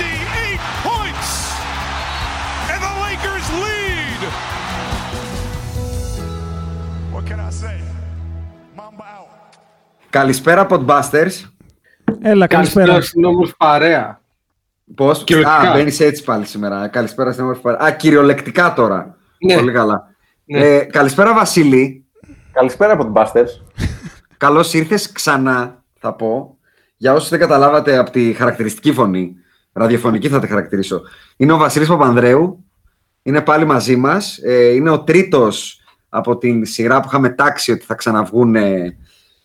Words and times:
58 0.00 0.60
points! 0.88 1.28
And 2.72 2.80
the 2.86 2.92
Lakers 3.04 3.46
lead! 3.64 4.20
What 7.14 7.24
can 7.28 7.38
I 7.48 7.50
say? 7.62 7.76
Mamba 8.76 9.04
out. 9.18 9.28
Καλησπέρα, 10.10 10.66
Podbusters. 10.70 11.32
Έλα, 12.22 12.46
καλησπέρα. 12.46 13.00
στην 13.00 13.24
όμορφη 13.24 13.54
παρέα. 13.56 14.20
Πώς; 14.94 15.24
Κυριολεκτικά. 15.24 15.70
Α, 15.70 15.74
μπαίνεις 15.74 16.00
έτσι 16.00 16.24
πάλι 16.24 16.46
σήμερα. 16.46 16.88
Καλησπέρα 16.88 17.32
στην 17.32 17.44
όμορφη 17.44 17.60
παρέα. 17.60 17.86
Α, 17.86 17.90
κυριολεκτικά 17.90 18.72
τώρα. 18.74 19.16
Ναι. 19.38 19.54
Πολύ 19.54 19.72
καλά. 19.72 20.14
Ναι. 20.44 20.58
Ε, 20.58 20.84
καλησπέρα, 20.84 21.34
Βασίλη. 21.34 22.04
Καλησπέρα 22.52 22.92
από 22.92 23.04
την 23.04 23.12
Busters. 23.16 23.48
Καλώς 24.36 24.74
ήρθες 24.74 25.12
ξανά, 25.12 25.82
θα 25.98 26.12
πω. 26.12 26.58
Για 26.96 27.12
όσους 27.12 27.28
δεν 27.28 27.38
καταλάβατε 27.38 27.96
από 27.96 28.10
τη 28.10 28.32
χαρακτηριστική 28.32 28.92
φωνή, 28.92 29.34
ραδιοφωνική 29.72 30.28
θα 30.28 30.40
τη 30.40 30.46
χαρακτηρίσω. 30.46 31.00
Είναι 31.36 31.52
ο 31.52 31.56
Βασίλης 31.56 31.88
Παπανδρέου. 31.88 32.64
Είναι 33.22 33.40
πάλι 33.40 33.64
μαζί 33.64 33.96
μας. 33.96 34.38
Ε, 34.42 34.74
είναι 34.74 34.90
ο 34.90 35.02
τρίτος 35.02 35.80
από 36.08 36.38
την 36.38 36.64
σειρά 36.64 37.00
που 37.00 37.06
είχαμε 37.08 37.28
τάξει 37.28 37.72
ότι 37.72 37.84
θα 37.84 37.94
ξαναβγούν. 37.94 38.54
ε, 38.54 38.96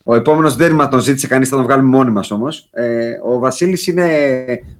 ο 0.07 0.15
επόμενος 0.15 0.55
δεν 0.55 0.71
μας 0.71 0.89
τον 0.89 0.99
ζήτησε 0.99 1.27
κανείς, 1.27 1.49
θα 1.49 1.55
τον 1.55 1.65
βγάλουμε 1.65 1.97
μόνοι 1.97 2.11
μας 2.11 2.31
όμως. 2.31 2.69
Ε, 2.71 3.11
ο 3.23 3.39
Βασίλης 3.39 3.87
είναι 3.87 4.07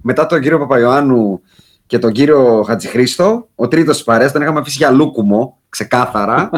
μετά 0.02 0.26
τον 0.26 0.40
κύριο 0.40 0.58
Παπαϊωάννου 0.58 1.40
και 1.86 1.98
τον 1.98 2.12
κύριο 2.12 2.62
Χατζηχρήστο, 2.66 3.48
ο 3.54 3.68
τρίτος 3.68 3.96
της 3.96 4.04
παρέας. 4.04 4.32
Τον 4.32 4.42
είχαμε 4.42 4.60
αφήσει 4.60 4.76
για 4.76 4.90
λούκουμο, 4.90 5.58
ξεκάθαρα. 5.68 6.50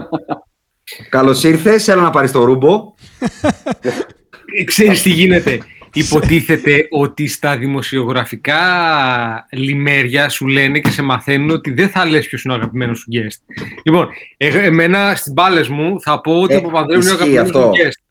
Καλώς 1.10 1.44
ήρθες, 1.44 1.88
έλα 1.88 2.02
να 2.02 2.10
πάρεις 2.10 2.32
το 2.32 2.44
ρούμπο. 2.44 2.94
Ξέρεις 4.64 5.02
τι 5.02 5.10
γίνεται. 5.10 5.58
Υποτίθεται 5.98 6.86
ότι 6.90 7.26
στα 7.26 7.56
δημοσιογραφικά 7.56 8.56
λιμέρια 9.50 10.28
σου 10.28 10.46
λένε 10.46 10.78
και 10.78 10.90
σε 10.90 11.02
μαθαίνουν 11.02 11.50
ότι 11.50 11.70
δεν 11.70 11.88
θα 11.88 12.06
λες 12.06 12.26
ποιος 12.26 12.42
είναι 12.44 12.52
ο 12.52 12.56
αγαπημένος 12.56 12.98
σου 12.98 13.06
guest. 13.12 13.64
Λοιπόν, 13.84 14.08
ε, 14.36 14.46
εμένα 14.66 15.14
στις 15.14 15.32
μπάλες 15.32 15.68
μου 15.68 16.00
θα 16.00 16.20
πω 16.20 16.40
ότι 16.40 16.54
Ε, 16.54 16.56
ο 16.56 16.60
Παπανδρέου 16.60 17.00
είναι 17.00 17.10
ο 17.10 17.12
ισχύει 17.14 17.38
αγαπημένος 17.38 17.66
αυτό. 17.66 17.72
σου 17.74 17.82
guest. 17.88 18.02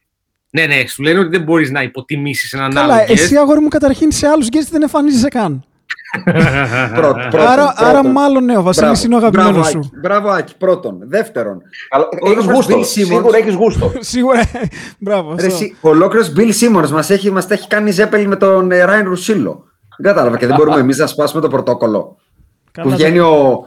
Ναι, 0.49 0.65
ναι, 0.65 0.83
σου 0.87 1.01
λένε 1.03 1.19
ότι 1.19 1.29
δεν 1.29 1.41
μπορείς 1.41 1.71
να 1.71 1.81
υποτιμήσεις 1.83 2.53
έναν 2.53 2.73
Καλά, 2.73 2.93
άλλο 2.93 3.03
guest. 3.03 3.09
εσύ 3.09 3.35
αγόρι 3.35 3.59
μου 3.59 3.67
καταρχήν 3.67 4.11
σε 4.11 4.27
άλλους 4.27 4.47
guest 4.51 4.67
δεν 4.71 4.81
εμφανίζεσαι 4.81 5.27
καν. 5.27 5.65
Πρώτον, 6.95 7.21
πρώτον, 7.29 7.39
άρα, 7.47 7.73
άρα 7.75 7.91
πρώτον. 7.91 8.11
μάλλον 8.11 8.43
ναι, 8.45 8.57
ο 8.57 8.61
Βασίλης 8.61 8.89
Μπράβο, 8.89 9.05
είναι 9.05 9.15
ο 9.15 9.29
μπράβο, 9.29 9.47
αγαπημένος 9.47 9.69
σου. 9.69 9.77
Άκη. 9.79 9.89
Μπράβο, 10.01 10.29
Άκη. 10.29 10.53
Πρώτον. 10.57 10.97
Δεύτερον. 11.07 11.61
Ο 12.21 12.31
Έχεις 12.31 12.45
Robert 12.45 12.53
γούστο. 12.53 12.75
Bill 12.75 12.79
Simmons- 12.79 12.85
Σίγουρα 12.85 13.37
έχεις 13.37 13.53
γούστο. 13.53 13.91
Σίγουρα. 14.13 14.41
Μπράβο. 14.99 15.29
Ρε, 15.29 15.33
αυτό. 15.35 15.45
εσύ, 15.45 15.75
ο 15.81 15.89
ολόκληρος 15.89 16.33
Bill 16.37 16.51
Simmons 16.61 16.89
μας 16.89 17.09
έχει, 17.09 17.31
μας 17.31 17.47
τα 17.47 17.53
έχει 17.53 17.67
κάνει 17.67 17.91
ζέπελη 17.91 18.27
με 18.27 18.35
τον 18.35 18.71
ε, 18.71 18.85
Ryan 18.87 19.03
Ρουσίλο. 19.03 19.63
Δεν 19.97 20.13
κατάλαβα 20.13 20.37
και 20.37 20.47
δεν 20.47 20.55
μπορούμε 20.55 20.79
εμείς 20.79 20.97
να 20.97 21.07
σπάσουμε 21.07 21.41
το 21.41 21.47
πρωτόκολλο. 21.47 22.17
Καλά, 22.71 22.89
που 22.89 22.95
βγαίνει 22.95 23.19
ο, 23.19 23.59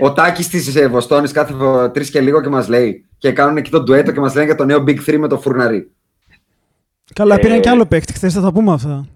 ο 0.00 0.12
Τάκης 0.12 0.48
της 0.48 0.88
Βοστόνης 0.88 1.32
κάθε 1.32 1.54
τρεις 1.92 2.10
και 2.10 2.20
λίγο 2.20 2.40
και 2.40 2.48
μας 2.48 2.68
λέει. 2.68 3.06
Και 3.18 3.32
κάνουν 3.32 3.56
εκεί 3.56 3.70
το 3.70 3.80
ντουέτο 3.82 4.12
και 4.12 4.20
μας 4.20 4.34
λένε 4.34 4.46
για 4.46 4.54
το 4.54 4.64
νέο 4.64 4.84
Big 4.86 4.98
3 5.06 5.16
με 5.18 5.28
το 5.28 5.38
φουρναρί. 5.38 5.90
Καλά, 7.14 7.38
πήραν 7.38 7.60
και 7.60 7.68
άλλο 7.68 7.86
παίκτη 7.86 8.12
χθες, 8.12 8.32
θα 8.34 8.40
τα 8.40 8.52
πούμε 8.52 8.72
αυτά. 8.72 9.06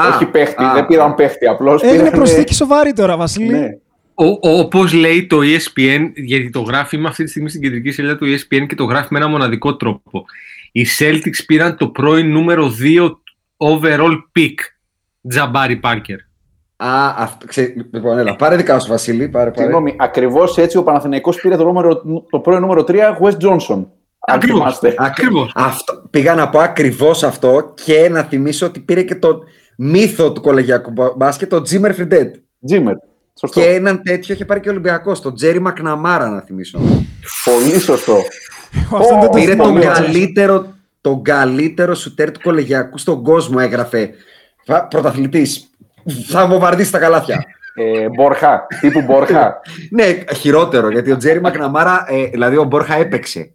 Α, 0.00 0.14
Όχι 0.14 0.26
παίχτη, 0.26 0.64
α, 0.64 0.72
δεν 0.74 0.86
πήραν 0.86 1.14
παίχτη. 1.14 1.46
Απλώς 1.46 1.82
Έγινε 1.82 2.10
προσθήκη 2.10 2.54
σοβαρή 2.54 2.92
τώρα, 2.92 3.16
Βασίλη. 3.16 3.48
Ναι. 3.48 3.68
Όπως 4.42 4.92
λέει 4.92 5.26
το 5.26 5.38
E 5.40 5.56
ESPN, 5.56 6.10
γιατί 6.14 6.50
το 6.50 6.60
γράφει 6.60 6.98
με 6.98 7.08
αυτή 7.08 7.24
τη 7.24 7.30
στιγμή 7.30 7.48
στην 7.48 7.60
κεντρική 7.60 7.90
σελίδα 7.90 8.16
του 8.16 8.26
E 8.26 8.28
ESPN 8.28 8.66
και 8.66 8.74
το 8.74 8.84
γράφει 8.84 9.08
με 9.10 9.18
ένα 9.18 9.28
μοναδικό 9.28 9.76
τρόπο. 9.76 10.24
Οι 10.72 10.86
Celtics 10.98 11.44
πήραν 11.46 11.76
το 11.76 11.88
πρώην 11.88 12.30
νούμερο 12.30 12.70
2 12.82 13.10
overall 13.56 14.16
pick, 14.38 14.54
Τζαμπάρι 15.28 15.76
Πάρκερ. 15.76 16.16
Α, 16.76 17.14
αυτό, 17.16 17.46
ξέ, 17.46 17.74
λοιπόν, 17.92 18.18
έλα, 18.18 18.36
πάρε 18.36 18.56
δικά 18.56 18.78
σου, 18.78 18.88
Βασίλη. 18.88 19.28
Πάρε, 19.28 19.50
πάρε. 19.50 19.62
Συγγνώμη, 19.62 19.96
ακριβώς 19.98 20.58
έτσι 20.58 20.76
ο 20.76 20.82
Παναθηναϊκός 20.82 21.40
πήρε 21.40 21.56
το, 21.56 21.64
νούμερο, 21.64 22.02
το 22.30 22.38
πρώην 22.38 22.60
νούμερο 22.60 22.84
3 22.88 22.94
West 22.94 23.48
Johnson. 23.48 23.84
Αν 24.26 24.36
Ακριβώς. 24.36 24.60
θυμάστε. 24.60 24.94
Ακριβώς. 24.98 25.52
Αυτό, 25.54 26.02
πήγα 26.10 26.34
να 26.34 26.48
πω 26.48 26.58
ακριβώς 26.58 27.22
αυτό 27.22 27.74
και 27.84 28.08
να 28.08 28.22
θυμίσω 28.22 28.66
ότι 28.66 28.80
πήρε 28.80 29.02
και 29.02 29.14
το 29.14 29.40
μύθο 29.82 30.32
του 30.32 30.40
κολεγιακού 30.40 30.90
μπα- 30.90 31.12
μπάσκετ, 31.16 31.48
το 31.48 31.62
Jimmer 31.70 31.94
Fredette. 31.98 32.30
Τζίμερ. 32.66 32.94
Σωστό. 33.40 33.60
Και 33.60 33.66
έναν 33.66 34.02
τέτοιο 34.02 34.34
είχε 34.34 34.44
πάρει 34.44 34.60
και 34.60 34.68
ο 34.68 34.72
Ολυμπιακός, 34.72 35.20
τον 35.20 35.34
Τζέρι 35.34 35.60
Μακναμάρα, 35.60 36.28
να 36.28 36.40
θυμίσω. 36.40 36.78
Πολύ 37.44 37.78
σωστό. 37.78 38.16
Αυτό 38.92 39.08
δεν 39.08 39.20
το 39.20 39.28
Πήρε 39.28 39.56
τον 39.56 39.72
πολύ 39.72 39.84
καλύτερο, 39.86 40.74
τον 41.00 41.22
καλύτερο 41.22 41.94
σουτέρ 41.94 42.30
του 42.30 42.40
κολεγιακού 42.40 42.98
στον 42.98 43.22
κόσμο, 43.22 43.56
έγραφε. 43.60 44.10
Πρωταθλητής. 44.88 45.70
Θα 46.28 46.46
βομβαρδίσει 46.46 46.92
τα 46.92 46.98
καλάθια. 46.98 47.44
Ε, 47.74 48.08
Μπορχά. 48.08 48.66
Τύπου 48.80 49.02
Μπορχά. 49.02 49.60
ναι, 49.96 50.18
χειρότερο, 50.36 50.90
γιατί 50.90 51.10
ο 51.12 51.16
Τζέρι 51.16 51.40
Μακναμάρα, 51.40 52.04
ε, 52.08 52.24
δηλαδή 52.26 52.56
ο 52.56 52.64
Μπόρχα 52.64 52.94
έπαιξε. 52.94 53.52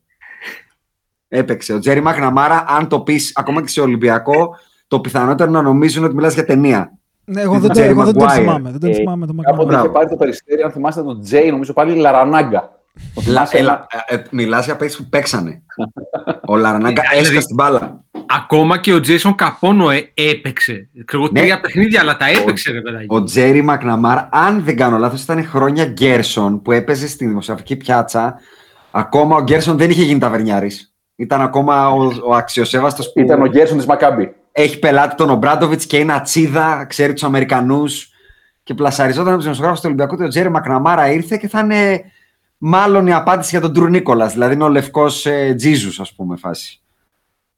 Έπαιξε. 1.27 1.73
Ο 1.73 1.79
Τζέρι 1.79 2.01
Μακναμάρα, 2.01 2.65
αν 2.67 2.87
το 2.87 2.99
πεις 2.99 3.31
ακόμα 3.35 3.61
και 3.61 3.67
σε 3.67 3.81
Ολυμπιακό, 3.81 4.57
το 4.87 4.99
πιθανότερο 4.99 5.51
να 5.51 5.61
νομίζουν 5.61 6.03
ότι 6.03 6.15
μιλάς 6.15 6.33
για 6.33 6.45
ταινία. 6.45 6.91
Ναι, 7.25 7.41
εγώ 7.41 7.59
δεν, 7.59 7.69
Jerry 7.71 7.73
το- 7.75 7.81
εγώ 7.81 8.03
δεν 8.03 8.13
τον 8.13 8.27
Maguire. 8.27 8.31
θυμάμαι. 8.33 8.69
Δεν 8.71 8.79
τον 8.79 8.89
Ε, 8.89 8.93
θυμάμαι 8.93 9.25
τον 9.25 9.35
Κάποτε 9.37 9.57
Μακναμάρα. 9.57 9.83
είχε 9.83 9.93
πάρει 9.93 10.09
το 10.09 10.15
περιστέρι, 10.15 10.61
αν 10.61 10.71
θυμάστε 10.71 11.01
τον 11.03 11.21
Τζέι, 11.21 11.49
νομίζω 11.49 11.73
πάλι 11.73 11.95
Λαρανάγκα. 11.95 12.69
Το 13.13 13.21
Λα, 13.21 13.23
θυμάσαι, 13.23 13.57
έλα, 13.57 13.87
ε, 14.07 14.15
ε, 14.15 14.21
μιλάς 14.31 14.65
για 14.65 14.75
παίκτες 14.75 14.97
που 14.97 15.05
παίξανε. 15.09 15.61
ο 16.47 16.55
Λαρανάγκα 16.55 17.01
Ε, 17.01 17.05
δηλαδή- 17.09 17.25
έσκασε 17.27 17.45
την 17.47 17.55
μπάλα. 17.55 18.03
Ακόμα 18.37 18.77
και 18.77 18.93
ο 18.93 18.99
Τζέισον 18.99 19.35
Καπόνο 19.35 19.89
ε, 19.89 20.11
έπαιξε. 20.13 20.89
Ξέρω 21.05 21.23
εγώ 21.23 21.31
Ναι. 21.33 21.39
τρία 21.39 21.59
παιχνίδια, 21.59 22.01
αλλά 22.01 22.17
τα 22.17 22.25
έπαιξε, 22.29 22.71
ρε 22.71 22.81
παιδάκι. 22.81 23.05
Ο 23.09 23.23
Τζέρι 23.23 23.61
Μακναμάρ, 23.61 24.17
αν 24.29 24.63
δεν 24.63 24.75
κάνω 24.75 24.97
λάθος, 24.97 25.23
ήταν 25.23 25.45
χρόνια 25.45 25.85
Γκέρσον 25.85 26.61
που 26.61 26.71
έπαιζε 26.71 27.07
στη 27.07 27.25
δημοσιογραφική 27.25 27.75
πιάτσα. 27.75 28.35
Ακόμα 28.91 29.35
ο 29.35 29.41
Γκέρσον 29.43 29.77
δεν 29.77 29.89
είχε 29.89 30.03
γίνει 30.03 30.19
ταβερνιάρης. 30.19 30.93
Ήταν 31.15 31.41
ακόμα 31.41 31.89
ο, 31.89 32.11
ο 32.27 32.33
αξιοσέβαστος 32.35 33.11
που 33.13 33.19
Ήταν 33.19 33.41
ο 33.41 33.45
Γκέρσον 33.47 33.77
της 33.77 33.85
Μακάμπη. 33.85 34.35
Έχει 34.57 34.79
πελάτη 34.79 35.15
τον 35.15 35.29
Ομπράντοβιτς 35.29 35.85
και 35.85 35.97
είναι 35.97 36.13
ατσίδα, 36.13 36.85
ξέρει 36.89 37.13
τους 37.13 37.23
Αμερικανούς 37.23 38.09
και 38.63 38.73
πλασαριζόταν 38.73 39.27
από 39.27 39.35
τους 39.35 39.43
δημοσιογράφους 39.43 39.79
του 39.81 39.85
Ολυμπιακού 39.87 40.13
ότι 40.15 40.23
ο 40.23 40.27
Τζέρι 40.27 40.49
Μακναμάρα 40.49 41.11
ήρθε 41.11 41.37
και 41.37 41.47
θα 41.47 41.59
είναι 41.59 42.01
μάλλον 42.57 43.07
η 43.07 43.13
απάντηση 43.13 43.49
για 43.49 43.61
τον 43.61 43.73
Τρου 43.73 43.87
Νίκολας. 43.87 44.33
Δηλαδή 44.33 44.53
είναι 44.53 44.63
ο 44.63 44.69
λευκός 44.69 45.25
ε, 45.25 45.53
Τζίζους, 45.57 45.99
ας 45.99 46.13
πούμε, 46.13 46.35
φάση. 46.37 46.79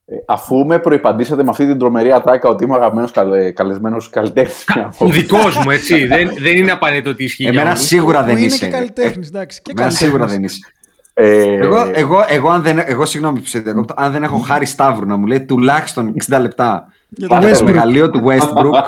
Ε, 0.05 0.15
αφού 0.27 0.65
με 0.65 0.79
προϋπαντήσατε 0.79 1.44
με 1.44 1.49
αυτή 1.49 1.65
την 1.65 1.79
τρομερή 1.79 2.11
ατάκα 2.11 2.49
ότι 2.49 2.63
είμαι 2.63 2.73
ο 2.73 2.77
αγαπημένος 2.77 3.11
καλε, 3.11 3.51
καλεσμένος 3.51 4.09
καλλιτέχνης. 4.09 4.65
Ο 4.97 5.05
δικός 5.07 5.55
μου, 5.57 5.69
έτσι. 5.71 6.05
δεν, 6.07 6.31
δεν 6.39 6.57
είναι 6.57 6.71
απαραίτητο 6.71 7.09
ότι 7.09 7.23
ισχύει. 7.23 7.44
για 7.44 7.51
Εμένα 7.51 7.69
όλους. 7.69 7.81
σίγουρα 7.85 8.23
δεν 8.23 8.38
είναι 8.38 8.45
είσαι. 8.45 8.65
και 8.65 8.71
καλλιτέχνης, 8.71 9.27
εντάξει. 9.27 9.61
Και 9.61 9.71
Εμένα 9.75 9.89
σίγουρα 9.89 10.25
δεν 10.25 10.27
καλλιτέχνης. 10.27 10.57
είσαι. 10.57 10.71
Ε, 11.19 11.53
Εγώ, 11.53 11.77
εγώ, 11.93 12.23
εγώ, 12.27 12.49
αν 12.49 12.61
δεν, 12.61 12.79
εγώ 12.85 13.05
συγγνώμη 13.05 13.39
που 13.39 13.45
σε 13.45 13.59
διακόπτω, 13.59 13.93
αν 13.97 14.11
δεν 14.11 14.23
έχω 14.23 14.37
χάρη 14.37 14.65
Σταύρου 14.65 15.05
να 15.05 15.17
μου 15.17 15.25
λέει 15.25 15.41
τουλάχιστον 15.45 16.13
60 16.29 16.37
λεπτά 16.41 16.87
Για 17.09 17.27
το 17.27 17.33
Πάρε 17.35 17.51
το 17.51 17.57
Westbrook. 17.57 17.63
μεγαλείο 17.65 18.09
του 18.09 18.21
Westbrook. 18.25 18.81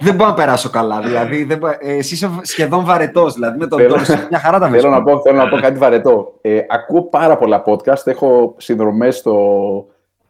δεν 0.00 0.14
μπορώ 0.14 0.28
να 0.30 0.34
περάσω 0.36 0.70
καλά. 0.70 1.00
Δηλαδή, 1.00 1.44
δεν 1.44 1.58
μπο- 1.58 1.68
ε, 1.68 1.96
εσύ 1.96 2.14
είσαι 2.14 2.30
σχεδόν 2.42 2.84
βαρετός. 2.84 3.34
Δηλαδή, 3.34 3.58
με 3.58 3.66
τον 3.66 3.78
Θέλω- 3.78 3.92
Τόρση 3.94 4.26
μια 4.30 4.38
χαρά 4.38 4.58
τα 4.58 4.68
Θέλω 4.68 4.90
να, 4.90 5.00
βρίσκω. 5.00 5.16
πω, 5.16 5.22
θέλω 5.22 5.36
να 5.36 5.48
πω 5.48 5.56
κάτι 5.56 5.78
βαρετό. 5.78 6.32
Ε, 6.40 6.60
ακούω 6.68 7.02
πάρα 7.02 7.36
πολλά 7.36 7.62
podcast. 7.66 8.06
Έχω 8.06 8.54
συνδρομές 8.56 9.16
στο. 9.16 9.32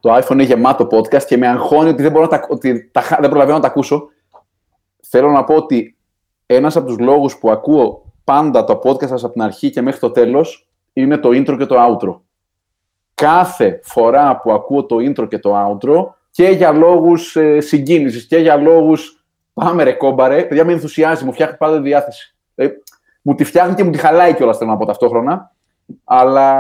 Το 0.00 0.14
iPhone 0.16 0.30
είναι 0.32 0.42
γεμάτο 0.42 0.86
podcast 0.90 1.22
και 1.22 1.36
με 1.36 1.48
αγχώνει 1.48 1.88
ότι 1.88 2.02
δεν, 2.02 2.10
μπορώ 2.12 2.24
να 2.30 2.38
τα, 2.38 2.46
ότι 2.48 2.88
τα, 2.92 3.00
χα- 3.00 3.18
δεν 3.20 3.28
προλαβαίνω 3.30 3.56
να 3.56 3.62
τα 3.62 3.68
ακούσω. 3.68 4.08
Θέλω 5.08 5.30
να 5.30 5.44
πω 5.44 5.54
ότι 5.54 5.96
ένας 6.46 6.76
από 6.76 6.86
τους 6.86 6.98
λόγους 6.98 7.38
που 7.38 7.50
ακούω 7.50 8.02
πάντα 8.24 8.64
το 8.64 8.80
podcast 8.84 9.08
σας 9.08 9.24
από 9.24 9.32
την 9.32 9.42
αρχή 9.42 9.70
και 9.70 9.82
μέχρι 9.82 10.00
το 10.00 10.10
τέλος 10.10 10.65
είναι 10.96 11.16
το 11.18 11.28
intro 11.28 11.56
και 11.58 11.66
το 11.66 11.76
outro. 11.88 12.20
Κάθε 13.14 13.80
φορά 13.82 14.40
που 14.40 14.52
ακούω 14.52 14.84
το 14.84 14.96
intro 14.96 15.28
και 15.28 15.38
το 15.38 15.54
outro 15.70 16.06
και 16.30 16.44
για 16.48 16.72
λόγους 16.72 17.36
ε, 17.36 17.60
συγκίνησης 17.60 18.26
και 18.26 18.36
για 18.36 18.56
λόγους 18.56 19.24
πάμε 19.52 19.82
ρε 19.82 19.92
κόμπαρε, 19.92 20.42
παιδιά 20.44 20.64
με 20.64 20.72
ενθουσιάζει, 20.72 21.24
μου 21.24 21.32
φτιάχνει 21.32 21.56
πάντα 21.56 21.76
τη 21.76 21.82
διάθεση. 21.82 22.36
Ε, 22.54 22.68
μου 23.22 23.34
τη 23.34 23.44
φτιάχνει 23.44 23.74
και 23.74 23.84
μου 23.84 23.90
τη 23.90 23.98
χαλάει 23.98 24.34
κιόλας 24.34 24.58
θέλω 24.58 24.70
να 24.70 24.76
πω 24.76 24.86
ταυτόχρονα. 24.86 25.52
Αλλά 26.04 26.54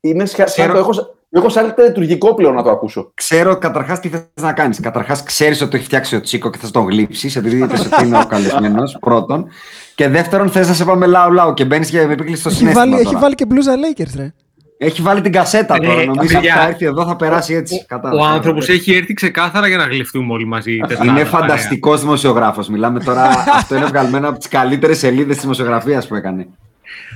είναι 0.00 0.24
σχα... 0.24 0.46
σαν 0.46 0.46
Ξέρω- 0.46 0.72
το 0.72 0.78
έχω, 0.78 0.92
σα- 0.92 1.38
έχω 1.38 1.48
σαν 1.48 1.74
λειτουργικό 1.78 2.34
πλέον 2.34 2.54
να 2.54 2.62
το 2.62 2.70
ακούσω. 2.70 3.10
Ξέρω 3.14 3.58
καταρχάς 3.58 4.00
τι 4.00 4.08
θες 4.08 4.22
να 4.40 4.52
κάνεις. 4.52 4.80
Καταρχάς, 4.80 5.22
ξέρεις 5.22 5.60
ότι 5.60 5.70
το 5.70 5.76
έχει 5.76 5.84
φτιάξει 5.86 6.16
ο 6.16 6.20
Τσίκο 6.20 6.50
και 6.50 6.58
θα 6.58 6.70
τον 6.70 6.84
γλύψεις, 6.86 7.36
επειδή 7.36 7.56
είπε 7.56 7.74
ότι 7.92 8.06
είναι 8.06 8.18
ο 8.18 8.26
καλεσμένος. 8.26 8.96
Πρώτον. 9.00 9.48
Και 9.94 10.08
δεύτερον, 10.08 10.50
θες 10.50 10.68
να 10.68 10.74
σε 10.74 10.84
πάμε 10.84 11.06
λαού 11.06 11.32
λαού 11.32 11.54
και 11.54 11.64
μπαίνεις 11.64 11.90
και 11.90 12.06
με 12.06 12.12
επίκλειση 12.12 12.40
στο 12.40 12.48
Έχει 12.48 12.58
συνέστημα. 12.58 12.84
βάλει, 12.84 12.94
έχει 12.96 13.04
τώρα. 13.04 13.18
βάλει 13.18 13.34
και 13.34 13.46
μπλούζα 13.46 13.72
Lakers, 13.74 14.12
ρε. 14.16 14.32
Έχει 14.78 15.02
βάλει 15.02 15.20
την 15.20 15.32
κασέτα 15.32 15.78
τώρα. 15.78 16.00
Ε, 16.00 16.04
Νομίζω 16.04 16.20
ότι 16.22 16.32
παιδιά, 16.34 16.54
θα 16.54 16.66
έρθει 16.66 16.84
εδώ, 16.84 17.06
θα 17.06 17.16
περάσει 17.16 17.54
έτσι. 17.54 17.86
Ο 18.20 18.24
άνθρωπος 18.24 18.68
έχει 18.68 18.94
έρθει 18.94 19.14
ξεκάθαρα 19.14 19.68
για 19.68 19.76
να 19.76 19.84
γλυφτούμε 19.84 20.32
όλοι 20.32 20.46
μαζί. 20.46 20.76
Τετράδα, 20.76 21.04
Είναι 21.04 21.12
παρέα. 21.12 21.26
φανταστικός 21.26 22.00
δημοσιογράφος. 22.00 22.68
Μιλάμε 22.68 23.00
τώρα. 23.00 23.22
αυτό 23.58 23.76
είναι 23.76 23.84
βγαλμένο 23.84 24.28
από 24.28 24.38
τις 24.38 24.48
καλύτερες 24.48 24.98
σελίδες 24.98 25.34
της 25.34 25.42
δημοσιογραφίας 25.42 26.06
που 26.06 26.14
έκανε. 26.14 26.46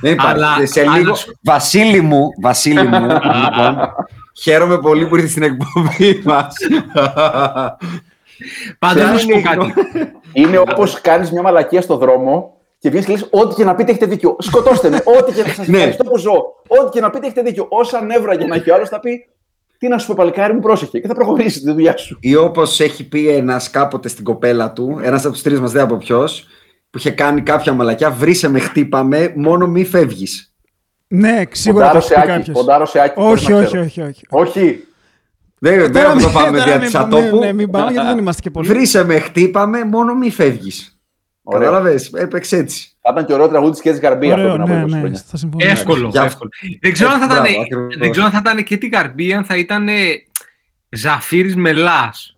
Δεν 0.00 0.12
υπάρχει. 0.12 0.32
Αλλά- 0.34 0.67
σε 0.67 0.81
αλλά 0.81 0.96
λίγο. 0.96 1.14
σου- 1.14 1.38
Βασίλη 1.43 2.00
μου, 2.00 2.28
Βασίλη 2.40 2.87
μου, 2.88 3.00
λοιπόν, 3.44 3.78
χαίρομαι 4.43 4.78
πολύ 4.78 5.06
που 5.06 5.14
ήρθες 5.17 5.31
στην 5.31 5.43
εκπομπή 5.43 6.20
μας. 6.25 6.55
Πάντως 8.78 9.05
να 9.11 9.19
σου 9.19 9.26
πω 9.26 9.40
κάτι. 9.43 9.75
Είναι 10.32 10.58
όπως 10.58 11.00
κάνεις 11.00 11.31
μια 11.31 11.43
μαλακία 11.43 11.81
στο 11.82 11.96
δρόμο 11.96 12.55
και 12.78 12.88
βγαίνεις 12.88 13.06
και 13.06 13.12
λες: 13.12 13.26
Ό,τι 13.31 13.55
και 13.55 13.64
να 13.64 13.75
πείτε 13.75 13.90
έχετε 13.90 14.06
δίκιο. 14.06 14.37
Σκοτώστε 14.38 14.88
με. 14.90 15.00
Ό,τι 15.19 15.32
και 15.32 15.43
να 15.43 15.49
σας 15.49 15.67
Ναι. 15.69 15.76
ευχαριστώ 15.76 16.05
που 16.05 16.19
ζω. 16.19 16.32
Ό,τι 16.69 16.90
και 16.90 17.00
να 17.00 17.11
πείτε 17.11 17.26
έχετε 17.26 17.43
δίκιο. 17.43 17.67
Όσα 17.70 18.05
νεύρα 18.05 18.37
και 18.37 18.44
να 18.46 18.55
έχει 18.55 18.70
ο 18.70 18.75
άλλος 18.75 18.88
θα 18.88 19.00
πει: 19.00 19.26
Τι 19.78 19.88
να 19.88 19.99
σου 19.99 20.06
πω, 20.06 20.14
παλικάρι 20.17 20.52
μου, 20.55 20.61
πρόσεχε. 20.61 20.99
Και 21.00 21.06
θα 21.06 21.14
προχωρήσει 21.14 21.61
τη 21.61 21.70
δουλειά 21.73 21.96
σου. 21.96 22.19
Ή 22.20 22.37
όπως 22.37 22.81
έχει 22.81 23.08
πει 23.08 23.28
ένας 23.28 23.70
κάποτε 23.70 24.08
στην 24.08 24.25
κοπέλα 24.25 24.73
του, 24.73 24.99
ένας 25.02 25.25
από 25.25 25.32
τους 25.32 25.43
τρεις 25.43 25.61
μας, 25.61 25.73
δεν 25.73 25.82
από 25.82 25.96
ποιος, 25.96 26.46
που 26.90 26.99
είχε 26.99 27.11
κάνει 27.11 27.40
κάποια 27.40 27.73
μαλακιά, 27.73 28.11
βρήσε 28.11 28.49
με, 28.49 28.58
χτύπαμε, 28.58 29.32
μόνο 29.37 29.67
μη 29.67 29.84
φεύγεις. 29.84 30.50
Ναι, 31.08 31.43
σίγουρα 31.50 31.90
το 31.90 31.99
Ποντάρω 31.99 31.99
έχει 31.99 32.06
σε 32.06 32.14
πει 32.14 32.20
άκη. 32.20 32.28
κάποιος. 32.38 32.56
Ποντάρω 32.56 32.87
σε 32.87 33.00
άκη. 33.00 33.12
Όχι, 33.17 33.26
χωρίς 33.26 33.49
να 33.49 33.56
όχι, 33.56 33.67
ξέρω. 33.67 33.82
όχι, 33.84 34.00
όχι. 34.02 34.26
Όχι. 34.31 34.81
Δεν, 35.58 35.78
δεν 35.78 35.93
Τώρα 35.93 36.06
θα 36.06 36.11
το 36.12 36.17
μην- 36.25 36.32
πάμε 36.32 36.50
τώρα 36.50 36.64
δια 36.64 36.75
μην 36.75 36.84
της 36.84 36.93
πάμε, 36.93 37.19
ατόπου. 37.19 37.38
Ναι, 37.38 37.52
μην 37.52 37.70
πάμε 37.70 37.90
γιατί 37.93 38.06
δεν 38.06 38.19
είμαστε 38.19 38.43
και 38.43 38.50
πολύ. 38.50 38.69
Βρήσε 38.69 39.05
με, 39.05 39.19
χτύπαμε, 39.19 39.84
μόνο 39.84 40.14
μη 40.14 40.31
φεύγεις. 40.31 40.95
Ωραία. 41.48 41.69
Κατάλαβες, 41.69 42.12
έπαιξε 42.12 42.56
έτσι. 42.56 42.88
Θα 43.00 43.10
ήταν 43.12 43.26
και 43.26 43.32
ωραίο 43.32 43.48
τραγούδι 43.48 43.70
της 43.72 43.81
Κέτη 43.81 43.98
Γαρμπή 43.98 44.31
αυτό 44.32 44.43
Ωραίο, 44.43 44.52
πριν 44.52 44.62
από 44.62 44.72
ναι, 44.75 44.82
20 44.82 44.88
ναι, 44.90 44.98
χρόνια. 44.98 45.22
θα 45.26 45.37
συμφωνήσω. 45.37 45.70
Εύκολο. 45.70 46.08
Για- 46.08 46.22
εύκολο. 46.22 46.50
Δεν 46.81 46.93
ξέρω 46.93 47.10
αν 47.10 47.19
θα 47.19 47.25
ήταν, 47.25 47.43
Μπράβο, 47.43 47.60
ακριβώς. 47.60 47.96
δεν 47.98 48.10
ξέρω 48.10 48.26
αν 48.26 48.32
θα 48.32 48.38
ήταν 48.44 48.64
και 48.64 48.76
την 48.76 48.90
Καρμπή, 48.90 49.32
αν 49.32 49.44
θα 49.44 49.56
ήταν 49.56 49.88
Ζαφύρης 50.88 51.56
Μελάς. 51.56 52.37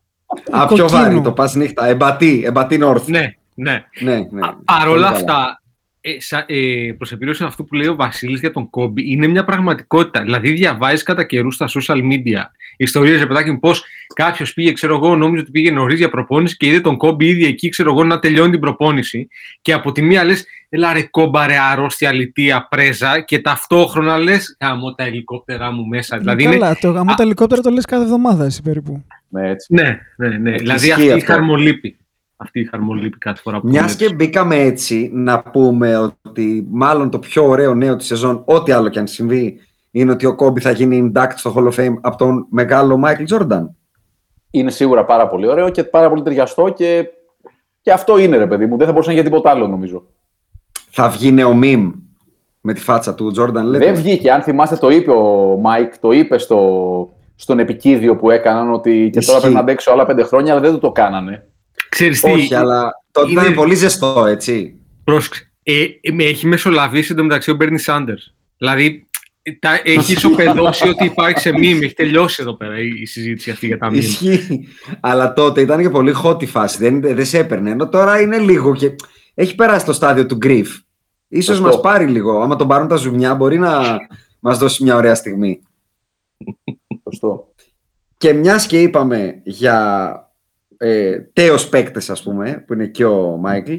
Α, 0.51 0.67
πιο 0.67 0.77
κοκκίνου. 0.77 0.89
βάρη 0.89 1.21
το 1.21 1.33
πας 1.33 1.55
νύχτα. 1.55 1.87
Εμπατή, 1.87 2.43
εμπατή 2.45 2.79
North. 2.83 3.05
Ναι, 3.07 3.35
ναι. 3.55 3.85
ναι, 4.01 4.15
ναι. 4.31 4.47
Α, 4.47 4.55
Παρ' 4.65 4.89
όλα 4.89 5.11
Πολύ 5.11 5.25
καλά. 5.25 5.35
αυτά, 5.37 5.63
ε, 6.01 6.21
σα, 6.21 6.39
ε, 6.39 6.93
προς 6.97 7.13
επιρρόση 7.13 7.45
αυτού 7.45 7.65
που 7.65 7.75
λέει 7.75 7.87
ο 7.87 7.95
Βασίλης 7.95 8.41
για 8.41 8.51
τον 8.51 8.71
Κόμπι, 8.71 9.13
είναι 9.13 9.27
μια 9.27 9.45
πραγματικότητα. 9.45 10.23
Δηλαδή, 10.23 10.51
διαβάζεις 10.53 11.03
κατά 11.03 11.25
καιρούς 11.25 11.55
στα 11.55 11.69
social 11.69 11.97
media 11.99 12.43
ιστορίες, 12.77 13.19
ρε 13.19 13.27
παιδάκι 13.27 13.51
μου, 13.51 13.59
πώς 13.59 13.85
κάποιος 14.15 14.55
πήγε, 14.55 14.73
ξέρω 14.73 14.95
εγώ, 14.95 15.17
νόμιζε 15.17 15.43
ότι 15.43 15.51
πήγε 15.51 15.71
νωρίς 15.71 15.99
για 15.99 16.09
προπόνηση 16.11 16.57
και 16.57 16.67
είδε 16.67 16.81
τον 16.81 16.97
Κόμπι 16.97 17.27
ήδη 17.27 17.45
εκεί, 17.45 17.69
ξέρω 17.69 17.91
εγώ, 17.91 18.05
να 18.05 18.19
τελειώνει 18.19 18.51
την 18.51 18.61
προπόνηση. 18.61 19.29
Και 19.63 19.73
από 19.73 19.93
τη 19.93 20.03
μία 20.03 20.25
λες, 20.25 20.47
έλα 20.69 20.93
ρε 20.93 21.03
κόμπα, 21.03 21.47
ρε 21.47 21.57
αρρώστια, 21.73 22.13
λιτία, 22.13 22.67
πρέζα, 22.71 23.21
και 23.21 23.39
ταυτόχρονα 23.39 24.19
λες, 24.19 24.57
γαμώ 24.61 24.95
τα 24.95 25.05
ελικόπτερά 25.05 25.71
μου 25.73 25.87
μέσα. 25.87 26.19
Δηλαδή, 26.19 26.43
είναι, 26.43 26.53
Καλά, 26.57 26.77
το 26.81 26.91
γαμό 26.91 27.13
Α- 27.13 27.15
τα 27.15 27.23
ελικόπτερα 27.23 27.63
το 27.63 27.71
λες 27.71 27.85
κάθε 27.85 28.03
εβδομάδα 28.03 28.45
εσύ 28.45 28.63
περίπου. 28.63 29.05
Ναι, 29.29 29.51
έτσι. 29.51 29.75
ναι, 29.75 29.99
ναι, 30.17 30.29
ναι. 30.29 30.51
Δηλαδή, 30.51 30.75
Ισχύει 30.87 30.93
αυτή 30.93 31.07
η 31.07 31.11
αυτό. 31.11 31.33
χαρμολύπη. 31.33 31.97
Αυτή 32.41 32.61
η 32.61 32.65
χαρμολύπη 32.65 33.19
κάθε 33.19 33.41
φορά 33.43 33.61
που 33.61 33.69
Μιας 33.69 33.85
βλέπεις. 33.85 34.07
και 34.07 34.15
μπήκαμε 34.15 34.57
έτσι, 34.57 35.11
να 35.15 35.43
πούμε 35.43 35.97
ότι 36.23 36.67
μάλλον 36.71 37.11
το 37.11 37.19
πιο 37.19 37.49
ωραίο 37.49 37.75
νέο 37.75 37.97
της 37.97 38.07
σεζόν, 38.07 38.43
ό,τι 38.45 38.73
άλλο 38.73 38.89
και 38.89 38.99
αν 38.99 39.07
συμβεί, 39.07 39.61
είναι 39.91 40.11
ότι 40.11 40.27
ο 40.27 40.35
Κόμπι 40.35 40.61
θα 40.61 40.71
γίνει 40.71 41.13
induct 41.15 41.33
στο 41.35 41.55
Hall 41.57 41.73
of 41.73 41.81
Fame 41.85 41.95
από 42.01 42.17
τον 42.17 42.47
μεγάλο 42.51 42.97
Μάικλ 42.97 43.23
Τζόρνταν. 43.25 43.77
Είναι 44.51 44.71
σίγουρα 44.71 45.05
πάρα 45.05 45.29
πολύ 45.29 45.49
ωραίο 45.49 45.69
και 45.71 45.85
πάρα 45.85 46.09
πολύ 46.09 46.23
ταιριαστό 46.23 46.69
και, 46.69 47.09
και 47.81 47.93
αυτό 47.93 48.19
είναι 48.19 48.37
ρε 48.37 48.47
παιδί 48.47 48.67
μου. 48.67 48.77
Δεν 48.77 48.87
θα 48.87 48.93
μπορούσε 48.93 49.11
να 49.11 49.15
είναι 49.15 49.23
για 49.23 49.31
τίποτα 49.31 49.51
άλλο 49.55 49.67
νομίζω. 49.67 50.05
Θα 50.91 51.09
βγει 51.09 51.33
νέο 51.33 51.59
meme 51.63 51.93
με 52.61 52.73
τη 52.73 52.81
φάτσα 52.81 53.15
του 53.15 53.31
Τζόρνταν, 53.31 53.67
λέτε; 53.67 53.85
Δεν 53.85 53.95
βγήκε. 53.95 54.33
Αν 54.33 54.43
θυμάστε, 54.43 54.77
το 54.77 54.91
είπε 54.91 55.11
ο 55.11 55.57
Μάικ, 55.61 55.99
το 55.99 56.13
είπε 56.13 56.39
στο, 56.39 57.13
στον 57.35 57.59
επικήδειο 57.59 58.17
που 58.17 58.31
έκαναν 58.31 58.73
ότι 58.73 59.11
και 59.13 59.21
τώρα 59.21 59.27
Ισχύει. 59.27 59.41
πρέπει 59.41 59.55
να 59.55 59.61
αντέξει 59.61 59.91
άλλα 59.91 60.07
πέντε 60.07 60.23
χρόνια, 60.25 60.53
αλλά 60.53 60.61
δεν 60.61 60.73
το, 60.73 60.79
το 60.79 60.93
κάνανε. 60.93 61.47
Ξέρεις 61.89 62.21
τι, 62.21 62.31
Όχι, 62.31 62.55
αλλά 62.55 62.91
τότε 63.11 63.31
είναι- 63.31 63.41
ήταν 63.41 63.55
πολύ 63.55 63.75
ζεστό, 63.75 64.25
έτσι. 64.27 64.75
Πρόσεξε. 65.05 65.53
Ε, 65.63 65.83
ε, 66.01 66.13
με 66.13 66.25
έχει 66.25 66.47
μεσολαβήσει 66.47 67.13
εντωμεταξύ 67.13 67.51
ο 67.51 67.55
Μπέρνι 67.55 67.79
Σάντερς. 67.79 68.35
Δηλαδή, 68.57 69.07
τα, 69.59 69.81
έχει 69.85 70.13
ισοπεδώσει 70.13 70.89
ότι 70.89 71.05
υπάρχει 71.05 71.39
σε 71.41 71.53
μήνυμα. 71.53 71.85
Έχει 71.85 71.95
τελειώσει 71.95 72.39
εδώ 72.43 72.55
πέρα 72.57 72.79
η, 72.81 72.89
η 73.01 73.07
συζήτηση 73.07 73.51
αυτή 73.51 73.67
για 73.67 73.79
τα 73.79 73.91
μήνυμα. 73.91 74.09
Ισχύει. 74.09 74.69
Αλλά 75.01 75.33
τότε 75.33 75.61
ήταν 75.61 75.81
και 75.83 75.91
πολύ 75.91 76.15
hot 76.25 76.43
η 76.43 76.47
φάση. 76.47 76.79
Δεν, 76.79 77.01
δεν 77.01 77.25
σε 77.27 77.39
έπαιρνε. 77.39 77.71
Ενώ 77.71 77.89
τώρα 77.89 78.21
είναι 78.21 78.39
λίγο 78.39 78.75
και 78.75 78.91
έχει 79.35 79.55
περάσει 79.55 79.85
το 79.85 79.93
στάδιο 79.93 80.27
του 80.27 80.39
grief. 80.43 80.67
Ίσως 81.29 81.57
Σωστό. 81.57 81.63
μας 81.73 81.81
πάρει 81.81 82.07
λίγο. 82.07 82.41
Άμα 82.41 82.57
τον 82.57 82.69
πάρουν 82.69 82.89
τα 82.89 82.97
ζουμιά, 82.97 83.35
μπορεί 83.35 83.59
να 83.59 83.97
μας 84.41 84.59
δώσει 84.59 84.83
μια 84.83 84.97
ωραία 84.97 85.15
στιγμή. 85.15 85.61
Σωστό. 87.05 87.53
Και 88.17 88.33
μιας 88.33 88.67
και 88.67 88.83
είπαμε 88.83 89.41
για 89.45 90.28
ε, 90.79 91.19
τέος 91.33 91.69
παίκτες, 91.69 92.11
ας 92.11 92.23
πούμε, 92.23 92.65
που 92.67 92.73
είναι 92.73 92.87
και 92.87 93.05
ο 93.05 93.37
Μάικλ, 93.37 93.73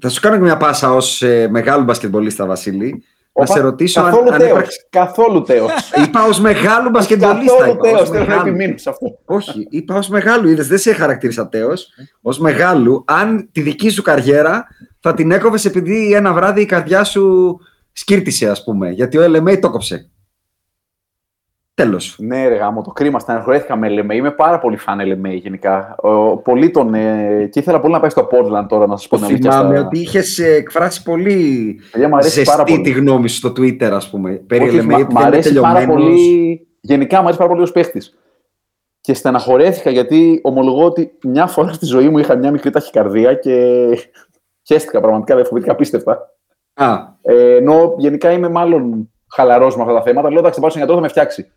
θα 0.00 0.08
σου 0.08 0.20
κάνω 0.20 0.36
και 0.36 0.42
μια 0.42 0.56
πάσα 0.56 0.92
ως 0.94 1.22
ε, 1.22 1.48
μεγάλο 1.50 1.82
μπασκετμπολίστα, 1.84 2.46
Βασίλη, 2.46 2.90
να 3.32 3.44
Όπα, 3.44 3.52
σε 3.52 3.60
ρωτήσω 3.60 4.00
αν, 4.00 4.06
καθόλου 4.10 4.32
αν 4.32 4.38
τέος. 4.38 4.50
έπραξε- 4.50 4.86
Καθόλου 4.90 5.42
τέος. 5.42 5.70
Είπα 6.06 6.24
ως 6.24 6.40
μεγάλο 6.40 6.90
μπασκετμπολίστα. 6.92 7.56
καθόλου 7.56 7.72
είπα, 7.72 7.88
ως 7.90 7.96
τέος. 7.96 8.08
Θέλω 8.08 8.20
να 8.24 8.26
μεγάλου. 8.28 8.48
επιμείνω 8.48 8.76
σε 8.78 8.88
αυτό. 8.90 9.18
Όχι, 9.24 9.66
είπα 9.70 9.94
ως 9.94 10.08
μεγάλου. 10.08 10.48
Είδες, 10.48 10.68
δεν 10.68 10.78
σε 10.78 10.92
χαρακτήρισα 10.92 11.48
τέος. 11.48 11.88
Ως 12.20 12.38
μεγάλου, 12.38 13.04
αν 13.06 13.48
τη 13.52 13.60
δική 13.60 13.88
σου 13.88 14.02
καριέρα 14.02 14.66
θα 15.00 15.14
την 15.14 15.30
έκοβες 15.30 15.64
επειδή 15.64 16.12
ένα 16.14 16.32
βράδυ 16.32 16.60
η 16.60 16.64
καρδιά 16.66 17.04
σου 17.04 17.56
σκύρτησε, 17.92 18.48
ας 18.50 18.64
πούμε. 18.64 18.90
Γιατί 18.90 19.18
ο 19.18 19.24
LMA 19.24 19.58
το 19.60 19.70
κόψε. 19.70 20.10
Τέλος. 21.82 22.16
Ναι, 22.18 22.48
ρε 22.48 22.54
γάμο, 22.54 22.82
το 22.82 22.90
κρίμα. 22.90 23.18
Στεναχωρέθηκα 23.18 23.76
με 23.76 23.88
LMA. 23.90 24.14
Είμαι 24.14 24.30
πάρα 24.30 24.58
πολύ 24.58 24.76
φαν 24.76 24.98
LMA 25.00 25.40
γενικά. 25.40 25.94
Ο, 26.02 26.36
πολύ 26.36 26.70
τον. 26.70 26.94
Ε, 26.94 27.48
και 27.52 27.58
ήθελα 27.58 27.80
πολύ 27.80 27.92
να 27.92 28.00
πάει 28.00 28.10
στο 28.10 28.28
Portland 28.32 28.66
τώρα 28.68 28.86
να 28.86 28.96
σας 28.96 29.08
πω 29.08 29.16
Το 29.18 29.24
την 29.26 29.34
αλήθεια. 29.34 29.50
θυμάμαι 29.52 29.76
στα- 29.76 29.86
ότι 29.86 29.98
είχες 30.00 30.38
ε, 30.38 30.54
εκφράσει 30.54 31.02
πολύ 31.02 31.80
Παιδιά, 31.92 32.08
μου 32.08 32.16
αρέσει 32.16 32.42
πάρα 32.42 32.56
ζεστή 32.66 32.72
πολύ. 32.80 32.92
τη 32.94 33.00
γνώμη 33.00 33.28
σου 33.28 33.36
στο 33.36 33.48
Twitter, 33.48 33.82
ας 33.92 34.10
πούμε. 34.10 34.30
Περί 34.32 34.64
Όχι, 34.68 34.78
LMA, 34.80 34.84
μα- 34.84 34.94
ότι 34.96 35.02
μ' 35.04 35.06
δεν 35.06 35.16
είναι 35.16 35.26
αρέσει 35.26 35.54
πάρα 35.60 35.78
τελειωμένος. 35.78 36.04
πολύ. 36.12 36.66
Γενικά 36.80 37.16
μου 37.16 37.22
αρέσει 37.22 37.38
πάρα 37.38 37.50
πολύ 37.50 37.62
ως 37.62 37.72
παίχτης. 37.72 38.18
Και 39.00 39.14
στεναχωρέθηκα 39.14 39.90
γιατί 39.90 40.40
ομολογώ 40.42 40.84
ότι 40.84 41.18
μια 41.22 41.46
φορά 41.46 41.72
στη 41.72 41.86
ζωή 41.86 42.08
μου 42.08 42.18
είχα 42.18 42.36
μια 42.36 42.50
μικρή 42.50 42.70
ταχυκαρδία 42.70 43.34
και 43.34 43.86
χαίστηκα 44.68 45.00
πραγματικά, 45.00 45.34
δεν 45.34 45.44
φοβήθηκα 45.46 45.72
απίστευτα. 45.72 46.18
Α, 46.74 46.96
Ε, 47.22 47.56
ενώ 47.56 47.94
γενικά 47.98 48.30
είμαι 48.32 48.48
μάλλον 48.48 49.10
χαλαρός 49.34 49.76
με 49.76 49.82
αυτά 49.82 49.94
τα 49.94 50.02
θέματα. 50.02 50.30
Λέω 50.30 50.38
εντάξει, 50.38 50.60
πάω 50.60 50.68
στον 50.70 50.80
γιατρό, 50.80 50.96
θα 50.98 51.04
με 51.06 51.08
φτιάξει. 51.08 51.52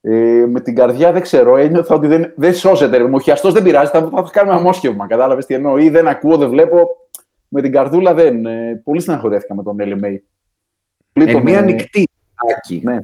Ε, 0.00 0.44
με 0.48 0.60
την 0.60 0.74
καρδιά 0.74 1.12
δεν 1.12 1.22
ξέρω, 1.22 1.56
ένιωθα 1.56 1.94
ότι 1.94 2.06
δεν, 2.06 2.32
δεν 2.36 2.54
σώζεται. 2.54 2.96
ρε. 2.96 3.08
Μου 3.08 3.18
χιαστός 3.18 3.52
δεν 3.52 3.62
πειράζει, 3.62 3.90
θα, 3.90 4.10
θα 4.12 4.28
κάνουμε 4.32 4.56
αμόσχευμα. 4.56 5.06
Κατάλαβες 5.06 5.46
τι 5.46 5.54
εννοώ, 5.54 5.78
ή 5.78 5.88
δεν 5.88 6.08
ακούω, 6.08 6.36
δεν 6.36 6.48
βλέπω. 6.48 6.86
Με 7.48 7.62
την 7.62 7.72
καρδούλα 7.72 8.14
δεν. 8.14 8.46
Ε, 8.46 8.80
πολύ 8.84 9.00
στεναχωρέθηκα 9.00 9.54
με 9.54 9.62
τον 9.62 9.76
LMA. 9.80 10.16
Πολύ 11.12 11.30
ε, 11.30 11.32
τον, 11.32 11.42
μία 11.42 11.54
ε, 11.54 11.58
ανοιχτή 11.58 12.08
άκη. 12.56 12.80
Ναι. 12.84 12.96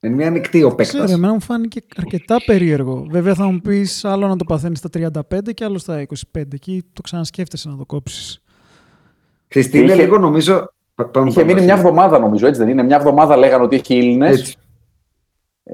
Είναι 0.00 0.14
μια 0.14 0.26
ανοιχτή 0.26 0.62
ο 0.62 0.74
Ξέρω, 0.74 0.98
παίκτα. 1.00 1.12
εμένα 1.14 1.32
μου 1.32 1.40
φάνηκε 1.40 1.80
αρκετά 1.96 2.36
περίεργο. 2.46 3.06
Βέβαια 3.10 3.34
θα 3.34 3.44
μου 3.50 3.60
πεις 3.60 4.04
άλλο 4.04 4.26
να 4.28 4.36
το 4.36 4.44
παθαίνεις 4.44 4.78
στα 4.78 4.88
35 5.30 5.54
και 5.54 5.64
άλλο 5.64 5.78
στα 5.78 6.06
25. 6.34 6.42
Εκεί 6.52 6.84
το 6.92 7.00
ξανασκέφτεσαι 7.02 7.68
να 7.68 7.76
το 7.76 7.84
κόψεις. 7.86 8.42
Χριστί, 9.48 9.78
είναι 9.78 9.92
Είχε- 9.92 10.02
λίγο 10.02 10.18
νομίζω. 10.18 10.72
πα- 10.94 11.04
πάμε, 11.08 11.28
Είχε 11.28 11.40
πάμε, 11.40 11.52
μείνει 11.52 11.64
μια 11.66 11.74
Βασίλη. 11.74 11.88
εβδομάδα, 11.90 12.18
νομίζω, 12.18 12.46
έτσι 12.46 12.60
δεν 12.60 12.68
είναι. 12.70 12.82
Μια 12.82 12.96
εβδομάδα 12.96 13.36
λέγανε 13.36 13.64
ότι 13.64 13.76
έχει 13.76 13.94
Έλληνες. 13.94 14.56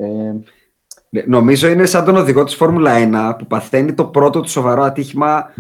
Έτσι. 0.01 0.13
Ε, 0.31 0.33
Ναι, 1.11 1.23
Νομίζω 1.27 1.69
είναι 1.69 1.87
σαν 1.87 2.05
τον 2.05 2.17
οδηγό 2.17 2.45
της 2.45 2.55
Φόρμουλα 2.55 2.93
1 3.33 3.39
που 3.39 3.47
παθαίνει 3.47 3.93
το 3.93 4.05
πρώτο 4.05 4.41
του 4.41 4.49
σοβαρό 4.51 4.83
ατύχημα 4.83 5.51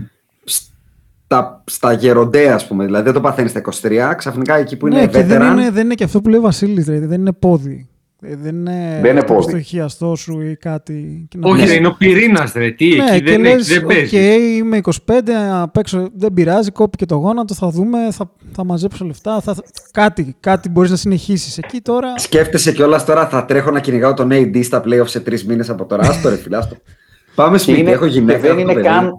στα, 0.44 1.62
στα 1.66 1.92
γεροντέα, 1.92 2.54
ας 2.54 2.66
πούμε. 2.66 2.84
Δηλαδή 2.84 3.04
δεν 3.04 3.12
το 3.12 3.20
παθαίνει 3.20 3.48
στα 3.48 3.60
23, 3.82 4.14
ξαφνικά 4.16 4.54
εκεί 4.56 4.76
που 4.76 4.86
είναι 4.86 5.00
ναι, 5.00 5.06
και 5.06 5.22
δεν 5.22 5.42
veteran. 5.42 5.52
είναι, 5.58 5.70
δεν 5.70 5.84
είναι 5.84 5.94
και 5.94 6.04
αυτό 6.04 6.20
που 6.20 6.28
λέει 6.28 6.38
ο 6.38 6.42
Βασίλης, 6.42 6.84
δηλαδή 6.84 7.06
δεν 7.06 7.20
είναι 7.20 7.32
πόδι. 7.32 7.88
Ε, 8.22 8.36
Δεν 8.36 8.54
είναι, 8.56 8.98
Δεν 9.02 9.10
είναι 9.10 9.20
αυτό 9.20 9.34
πόδι. 9.34 9.48
στο 9.50 9.60
χιαστό 9.60 10.14
σου 10.14 10.40
ή 10.40 10.56
κάτι. 10.56 11.26
και 11.30 11.38
να 11.38 11.48
Όχι, 11.48 11.60
πεις- 11.60 11.70
ρε, 11.70 11.76
είναι 11.76 11.86
ο 11.86 11.94
πυρήνας, 11.98 12.52
ρε. 12.52 12.70
Τι, 12.70 12.88
Ναι, 12.96 13.04
εκεί 13.10 13.24
και 13.24 13.30
δεν, 13.30 13.40
λες, 13.40 13.70
έχει, 13.70 13.78
δεν 13.78 13.86
παίζεις. 13.86 14.12
«Οκ, 14.12 14.56
είμαι 14.56 14.76
25, 14.76 15.32
απ' 15.52 15.76
έξω 15.76 16.08
δεν 16.14 16.32
πειράζει, 16.32 16.70
κόπηκε 16.70 17.06
το 17.06 17.14
γόνατο, 17.14 17.54
θα 17.54 17.68
δούμε, 17.70 17.98
θα, 18.10 18.30
θα 18.52 18.64
μαζέψω 18.64 19.04
λεφτά, 19.04 19.40
θα, 19.40 19.54
κάτι, 19.90 20.36
κάτι 20.40 20.68
μπορείς 20.68 20.90
να 20.90 20.96
συνεχίσεις. 20.96 21.58
Εκεί 21.58 21.80
τώρα, 21.80 22.18
Σκέφτεσαι 22.18 22.72
κιόλας 22.72 23.04
τώρα 23.04 23.28
θα 23.28 23.44
τρέχω 23.44 23.70
να 23.70 23.80
κυνηγάω 23.80 24.14
τον 24.14 24.28
AD 24.32 24.64
στα 24.64 24.82
playoff 24.86 25.06
σε 25.08 25.20
τρεις 25.20 25.44
μήνες 25.46 25.70
από 25.70 25.84
τώρα. 25.84 26.08
Άστο 26.08 26.28
ρε 26.28 26.36
φίλε, 26.36 26.56
άστο. 26.56 26.76
Πάμε 27.34 27.56
και, 27.56 27.62
σπίτι, 27.62 27.80
είναι, 27.80 27.90
έχω 27.90 28.06
γυναίκα. 28.06 28.38
και 28.38 28.46
δεν, 28.46 28.50
έχω 28.50 28.60
είναι 28.60 28.72
παιδί. 28.72 28.86
καν, 28.86 29.18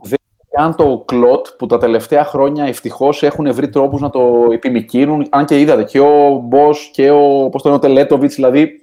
δεν 0.57 0.65
είναι 0.65 0.75
καν 0.75 0.75
το 0.75 1.03
κλοτ 1.05 1.47
που 1.57 1.65
τα 1.65 1.77
τελευταία 1.77 2.23
χρόνια 2.23 2.65
ευτυχώς 2.65 3.23
έχουν 3.23 3.53
βρει 3.53 3.69
τρόπους 3.69 4.01
να 4.01 4.09
το 4.09 4.47
επιμηκύνουν. 4.51 5.27
Αν 5.29 5.45
και 5.45 5.59
είδατε 5.59 5.83
και 5.83 5.99
ο 5.99 6.41
Μπό 6.43 6.69
και 6.91 7.09
ο, 7.11 7.49
πώς 7.49 7.61
το 7.61 7.69
λένε, 7.69 7.75
ο 7.75 7.87
Τελέτοβιτς. 7.87 8.35
Δηλαδή, 8.35 8.79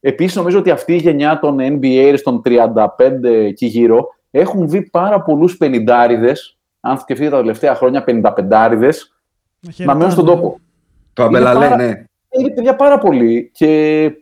επίσης 0.00 0.36
νομίζω 0.36 0.58
ότι 0.58 0.70
αυτή 0.70 0.92
η 0.92 0.96
γενιά 0.96 1.38
των 1.38 1.56
NBA 1.60 2.16
των 2.22 2.42
35 2.44 3.24
εκεί 3.24 3.66
γύρω 3.66 4.08
έχουν 4.30 4.68
δει 4.68 4.90
πάρα 4.90 5.22
πολλούς 5.22 5.56
πενιντάριδες. 5.56 6.58
Αν 6.80 6.98
σκεφτείτε 6.98 7.30
τα 7.30 7.36
τελευταία 7.36 7.74
χρόνια, 7.74 8.04
55άριδε, 8.06 8.90
να 9.76 9.94
μένουν 9.94 10.10
στον 10.10 10.24
τόπο. 10.24 10.58
Το 11.12 11.22
αμπελαλέ, 11.22 11.68
πάρα- 11.68 11.76
ναι. 11.76 12.04
Είναι 12.38 12.50
παιδιά 12.54 12.76
πάρα 12.76 12.98
πολύ 12.98 13.50
και 13.54 14.12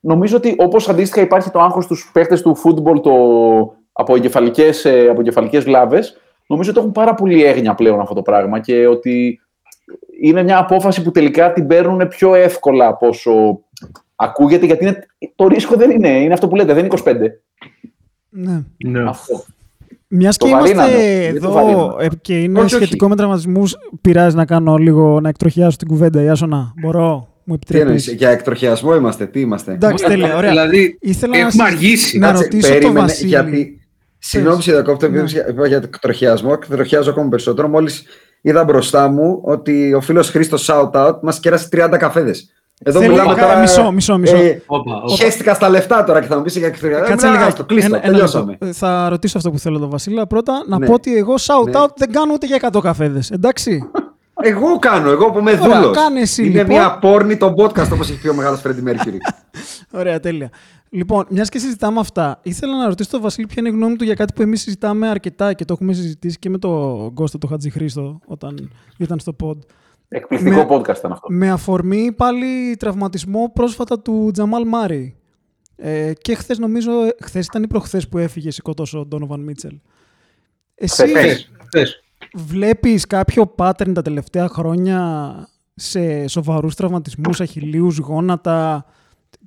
νομίζω 0.00 0.36
ότι 0.36 0.54
όπως 0.58 0.88
αντίστοιχα 0.88 1.20
υπάρχει 1.20 1.50
το 1.50 1.60
άγχος 1.60 1.84
στους 1.84 2.10
παίχτες 2.12 2.42
του 2.42 2.54
φούτμπολ 2.54 3.00
το, 3.00 3.12
από 3.92 4.14
εγκεφαλικές, 4.16 4.84
ε, 4.84 5.06
από 5.10 5.20
εγκεφαλικές 5.20 5.64
βλάβες, 5.64 6.16
νομίζω 6.46 6.70
ότι 6.70 6.78
έχουν 6.78 6.92
πάρα 6.92 7.14
πολύ 7.14 7.44
έγνοια 7.44 7.74
πλέον 7.74 8.00
αυτό 8.00 8.14
το 8.14 8.22
πράγμα 8.22 8.60
και 8.60 8.86
ότι 8.86 9.40
είναι 10.22 10.42
μια 10.42 10.58
απόφαση 10.58 11.02
που 11.02 11.10
τελικά 11.10 11.52
την 11.52 11.66
παίρνουν 11.66 12.08
πιο 12.08 12.34
εύκολα 12.34 12.86
από 12.86 13.06
όσο 13.08 13.60
ακούγεται, 14.16 14.66
γιατί 14.66 14.84
είναι, 14.84 15.06
το 15.34 15.46
ρίσκο 15.48 15.76
δεν 15.76 15.90
είναι, 15.90 16.08
είναι 16.08 16.32
αυτό 16.32 16.48
που 16.48 16.56
λέτε, 16.56 16.72
δεν 16.74 16.84
είναι 16.84 16.94
25. 17.04 17.14
Ναι. 18.28 18.62
Ναι. 18.76 19.08
Αυτό. 19.08 19.44
Μιας 20.12 20.36
Το 20.36 20.46
και 20.46 20.52
βαρύναμε. 20.52 20.90
είμαστε 20.90 21.30
Δεν 21.32 21.40
το 21.40 21.46
εδώ 21.48 21.52
βαρύναμε. 21.52 22.04
ε, 22.04 22.08
και 22.22 22.40
είναι 22.42 22.58
Όχι, 22.60 22.74
όχι. 22.74 22.84
σχετικό 22.84 23.08
με 23.08 23.16
τραυματισμούς, 23.16 23.76
πειράζει 24.00 24.36
να 24.36 24.44
κάνω 24.44 24.76
λίγο, 24.76 25.20
να 25.20 25.28
εκτροχιάσω 25.28 25.76
την 25.76 25.88
κουβέντα. 25.88 26.22
Ιάσονα, 26.22 26.72
μπορώ, 26.80 27.28
μου 27.44 27.58
Τι 27.58 27.78
εννοείς, 27.78 27.86
επιτρέπεις; 27.96 28.12
για 28.12 28.30
εκτροχιασμό 28.30 28.94
είμαστε, 28.94 29.26
τι 29.26 29.40
είμαστε; 29.40 29.72
Εντάξει, 29.72 30.04
τέλεια, 30.04 30.36
ωραία. 30.36 30.50
Δηλαδή, 30.50 30.98
Ήθελα 31.00 31.32
να 31.32 31.38
έχουμε 31.38 31.50
συζη- 31.50 31.66
αργήσει. 31.74 32.18
να 32.18 32.26
Κάτσε, 32.26 32.42
ρωτήσω 32.42 32.68
το 32.68 32.72
περίμενε, 32.74 33.00
Βασίλη. 33.00 33.28
Γιατί, 33.28 33.79
συγγνώμη 34.20 34.56
που 34.56 34.62
σε 34.62 34.72
διακόπτω, 34.72 35.06
επειδή 35.06 35.22
Ναι. 35.34 35.44
είπα 35.48 35.66
για 35.66 35.76
εκτροχιασμό, 35.76 36.50
εκτροχιάζω 36.62 37.10
ακόμα 37.10 37.28
περισσότερο. 37.28 37.68
Μόλις 37.68 38.02
είδα 38.40 38.64
μπροστά 38.64 39.08
μου 39.08 39.40
ότι 39.44 39.94
ο 39.94 40.00
φίλος 40.00 40.30
Χρήστος 40.30 40.70
Shoutout 40.70 41.18
μας 41.22 41.40
κέρασε 41.40 41.68
30 41.68 41.96
καφέδες. 41.96 42.52
Εδώ 42.82 43.00
Θέλω- 43.00 43.12
μιλάμε 43.12 43.34
κα- 43.34 43.40
τώρα. 43.42 43.58
μισό, 43.58 43.90
μισό, 43.92 44.18
μισό. 44.18 44.36
Ε, 44.36 44.62
Όπα, 44.66 44.94
όπα. 45.04 45.14
Χαίστηκα 45.14 45.54
στα 45.54 45.68
λεφτά 45.68 46.04
τώρα 46.04 46.20
και 46.20 46.26
θα 46.26 46.36
μου 46.36 46.42
πεις 46.42 46.56
για 46.56 46.66
εκτροχιασμό. 46.66 47.06
Κάτσε 47.08 47.26
Ε, 47.26 47.30
λίγα. 47.30 47.44
άστο, 47.44 47.64
κλείστο, 47.64 47.94
Ένα- 47.94 48.04
ένα 48.04 48.12
τελειώσαμε. 48.12 48.50
λεπτό. 48.50 48.66
Ε, 48.66 48.72
Θα 48.72 49.08
ρωτήσω 49.08 49.38
αυτό 49.38 49.50
που 49.50 49.58
θέλω 49.58 49.78
τον 49.78 49.90
Βασίλη. 49.90 50.26
Πρώτα 50.28 50.64
να 50.66 50.78
Ναι. 50.78 50.86
πω 50.86 50.92
ότι 50.92 51.16
εγώ 51.16 51.34
shout 51.34 51.64
Ναι. 51.64 51.72
out 51.74 51.88
δεν 51.96 52.12
κάνω 52.12 52.32
ούτε 52.32 52.46
για 52.46 52.56
100 52.56 52.80
καφέδες. 52.80 53.30
Εντάξει. 53.30 53.90
Εγώ 54.42 54.78
κάνω, 54.78 55.10
εγώ 55.10 55.30
που 55.30 55.38
είμαι 55.38 55.58
Ωραία, 55.62 55.80
δούλος. 55.80 55.96
κάνε 55.96 56.20
εσύ, 56.20 56.42
Είναι 56.46 56.50
λοιπόν. 56.58 56.66
μια 56.76 56.98
πόρνη 57.00 57.36
το 57.36 57.54
podcast 57.56 57.88
όπως 57.92 58.10
έχει 58.10 58.20
πει 58.20 58.28
ο 58.28 58.34
μεγάλος 58.34 58.60
Φρέντι 58.60 58.82
Μέρκυρη. 58.82 59.18
Ωραία, 59.98 60.20
τέλεια. 60.20 60.50
Λοιπόν, 60.92 61.26
μιας 61.30 61.48
και 61.48 61.58
συζητάμε 61.58 62.00
αυτά, 62.00 62.40
ήθελα 62.42 62.76
να 62.76 62.86
ρωτήσω 62.86 63.10
τον 63.10 63.20
Βασίλη 63.20 63.46
ποια 63.46 63.56
είναι 63.58 63.68
η 63.68 63.72
γνώμη 63.72 63.96
του 63.96 64.04
για 64.04 64.14
κάτι 64.14 64.32
που 64.32 64.42
εμείς 64.42 64.60
συζητάμε 64.60 65.08
αρκετά 65.08 65.52
και 65.52 65.64
το 65.64 65.72
έχουμε 65.72 65.92
συζητήσει 65.92 66.38
και 66.38 66.50
με 66.50 66.58
τον 66.58 67.14
Κώστα 67.14 67.38
τον 67.38 67.50
Χατζηχρήστο 67.50 68.18
όταν 68.26 68.70
ήταν 68.98 69.18
στο 69.18 69.36
pod. 69.44 69.56
Εκπληκτικό 70.08 70.56
Με- 70.56 70.66
podcast 70.70 70.96
ήταν 70.98 71.12
αυτό. 71.12 71.26
Με 71.30 71.50
αφορμή 71.50 72.12
πάλι 72.12 72.76
τραυματισμό 72.78 73.50
πρόσφατα 73.54 74.00
του 74.00 74.30
Τζαμάλ 74.32 74.66
Μάρι. 74.68 75.16
Ε, 75.76 76.12
και 76.20 76.34
χθες 76.34 76.58
νομίζω, 76.58 76.90
χθες 77.22 77.46
ήταν 77.46 77.62
ή 77.62 77.66
προχθές 77.66 78.08
που 78.08 78.18
έφυγε 78.18 78.50
σηκωτός 78.50 78.94
ο 78.94 79.04
Ντόνοβαν 79.06 79.40
Μίτσελ. 79.40 79.78
Εσύ 80.74 81.06
Χθες. 81.08 81.50
Θες. 81.70 82.02
βλέπεις 82.34 83.06
κάποιο 83.06 83.54
pattern 83.56 83.92
τα 83.94 84.02
τελευταία 84.02 84.48
χρόνια 84.48 85.32
σε 85.74 86.26
σοβαρούς 86.26 86.74
τραυματισμούς, 86.74 87.40
αχιλίους, 87.40 87.98
γόνατα. 87.98 88.84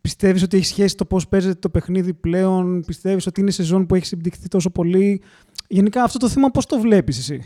Πιστεύεις 0.08 0.44
ότι 0.44 0.58
έχει 0.58 0.66
σχέση 0.66 0.96
το 0.96 1.06
πώς 1.06 1.28
παίζεται 1.28 1.56
το 1.60 1.70
παιχνίδι 1.70 2.14
πλέον. 2.14 2.84
Πιστεύεις 2.86 3.28
ότι 3.28 3.42
είναι 3.42 3.52
σεζόν 3.52 3.86
που 3.86 3.96
έχει 3.96 4.06
συμπτυχθεί 4.06 4.48
τόσο 4.48 4.70
πολύ. 4.70 5.22
Γενικά 5.68 6.04
αυτό 6.04 6.20
το 6.20 6.30
θέμα 6.30 6.50
πώς 6.50 6.66
το 6.66 6.80
βλέπεις 6.80 7.18
εσύ; 7.18 7.42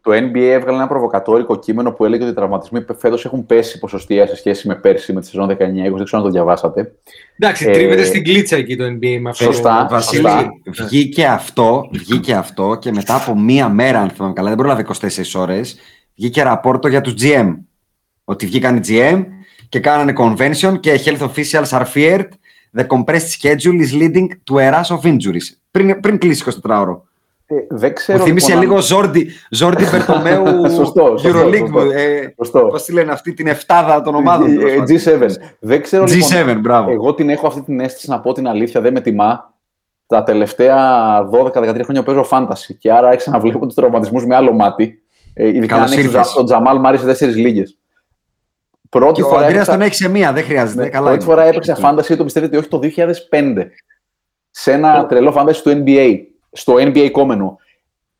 Το 0.00 0.10
NBA 0.12 0.36
έβγαλε 0.38 0.76
ένα 0.76 0.86
προβοκατόρικο 0.88 1.58
κείμενο 1.58 1.92
που 1.92 2.04
έλεγε 2.04 2.22
ότι 2.22 2.32
οι 2.32 2.34
τραυματισμοί 2.34 2.84
φέτος 2.98 3.24
έχουν 3.24 3.46
πέσει 3.46 3.78
ποσοστιαία 3.78 4.26
σε 4.26 4.36
σχέση 4.36 4.68
με 4.68 4.74
πέρσι, 4.74 5.12
με 5.12 5.20
τη 5.20 5.26
σεζόν 5.26 5.48
19-20. 5.48 5.56
Δεν 5.56 6.04
ξέρω 6.04 6.08
αν 6.12 6.22
το 6.22 6.30
διαβάσατε. 6.30 6.92
Εντάξει, 7.38 7.68
Ε, 7.68 7.72
τρίβεται 7.72 8.04
στην 8.04 8.24
κλίτσα 8.24 8.56
εκεί 8.56 8.76
το 8.76 8.84
NBA 8.84 9.18
με 9.20 9.30
αυτό. 9.30 9.44
Σωστά. 9.44 9.86
Βασίλη, 9.90 10.22
σωστά. 10.22 10.84
βγήκε 10.84 11.26
αυτό, 11.26 11.88
βγήκε 11.92 12.34
αυτό 12.34 12.76
και 12.80 12.92
μετά 12.92 13.14
από 13.14 13.38
μία 13.38 13.68
μέρα, 13.68 14.00
αν 14.00 14.10
θυμάμαι 14.10 14.32
καλά, 14.32 14.48
δεν 14.48 14.58
πρόλαβε 14.58 14.82
24 14.82 15.40
ώρες, 15.40 15.76
βγήκε 16.14 16.42
ραπόρτο 16.42 16.88
για 16.88 17.00
τους 17.00 17.14
GM. 17.18 17.54
Ότι 18.24 18.46
βγήκαν 18.46 18.76
οι 18.76 18.80
GM 18.88 19.24
και 19.68 19.80
κάνανε 19.80 20.12
convention 20.18 20.80
και 20.80 21.00
health 21.04 21.28
officials 21.28 21.68
are 21.78 21.84
feared. 21.94 22.28
The 22.78 22.86
compressed 22.86 23.30
schedule 23.40 23.80
is 23.80 23.92
leading 24.00 24.28
to 24.50 24.58
a 24.58 24.70
rush 24.72 24.96
of 24.96 25.04
injuries. 25.04 25.56
Πριν, 25.70 26.00
πριν 26.00 26.18
κλείσει 26.18 26.44
24 26.62 26.78
ώρο. 26.80 27.06
Ε, 27.46 27.54
δεν 27.68 27.94
ξέρω. 27.94 28.18
Μου 28.18 28.24
θύμισε 28.24 28.46
λοιπόν, 28.48 28.62
αν- 28.64 28.68
λίγο 28.70 28.82
Ζόρντι, 28.82 29.30
Ζόρντι 29.50 29.84
Μπερτομέου 29.90 30.44
Σωστό, 30.76 31.16
σωστό, 31.18 31.28
Euroleague. 31.28 31.58
σωστό. 31.58 31.80
Ε, 31.90 32.34
Σωστό. 32.36 32.60
Πώς 32.60 32.84
τη 32.84 32.92
λένε 32.92 33.12
αυτή 33.12 33.32
την 33.34 33.46
εφτάδα 33.46 34.02
των 34.02 34.14
ομάδων. 34.14 34.50
Ε, 34.50 34.54
τέλος 34.54 35.06
ε, 35.06 35.10
πάντων. 35.10 35.28
G7. 35.28 35.34
Δεν 35.60 35.82
ξέρω 35.82 36.04
G7, 36.04 36.08
λοιπόν, 36.38 36.60
μπράβο. 36.60 36.90
Εγώ 36.90 37.14
την 37.14 37.28
έχω 37.30 37.46
αυτή 37.46 37.62
την 37.62 37.80
αίσθηση 37.80 38.10
να 38.10 38.20
πω 38.20 38.32
την 38.32 38.48
αλήθεια, 38.48 38.80
δεν 38.80 38.92
με 38.92 39.00
τιμά. 39.00 39.54
Τα 40.06 40.22
τελευταία 40.22 40.76
12-13 41.54 41.80
χρόνια 41.82 42.02
παίζω 42.02 42.26
fantasy 42.30 42.74
και 42.78 42.92
άρα 42.92 43.08
άρχισα 43.08 43.30
να 43.30 43.38
βλέπω 43.38 43.66
τους 43.66 43.74
τραυματισμούς 43.74 44.26
με 44.26 44.34
άλλο 44.34 44.52
μάτι. 44.52 45.02
Ε, 45.34 45.48
ειδικά 45.48 45.66
Καλώς 45.66 45.90
αν 45.92 45.98
έχεις 45.98 46.04
ήρθες. 46.12 46.32
τον 46.32 46.44
Τζαμάλ 46.44 46.78
Μάρι 46.78 46.98
σε 46.98 47.04
τέσσερις 47.04 47.36
λίγες. 47.36 47.78
Πρώτη 48.88 49.12
Και 49.12 49.22
ο 49.22 49.28
φορά, 49.28 49.40
Αντρέας 49.40 49.54
έπαιξα, 49.54 49.72
τον 49.72 49.80
έχει 49.80 49.94
σε 49.94 50.08
μία, 50.08 50.32
δεν 50.32 50.44
χρειάζεται. 50.44 50.82
ναι, 50.82 50.88
καλά 50.88 51.06
πρώτη 51.08 51.24
είναι. 51.24 51.32
φορά 51.32 51.44
έπαιξα 51.44 51.78
fantasy, 51.82 52.16
το 52.16 52.24
πιστεύετε 52.24 52.56
όχι, 52.56 52.68
το 52.68 52.80
2005. 53.30 53.66
Σε 54.50 54.72
ένα 54.72 55.06
τρελό 55.06 55.34
fantasy 55.36 55.56
του 55.56 55.82
NBA. 55.86 56.16
Στο 56.52 56.74
NBA 56.74 57.08
κόμενο. 57.12 57.58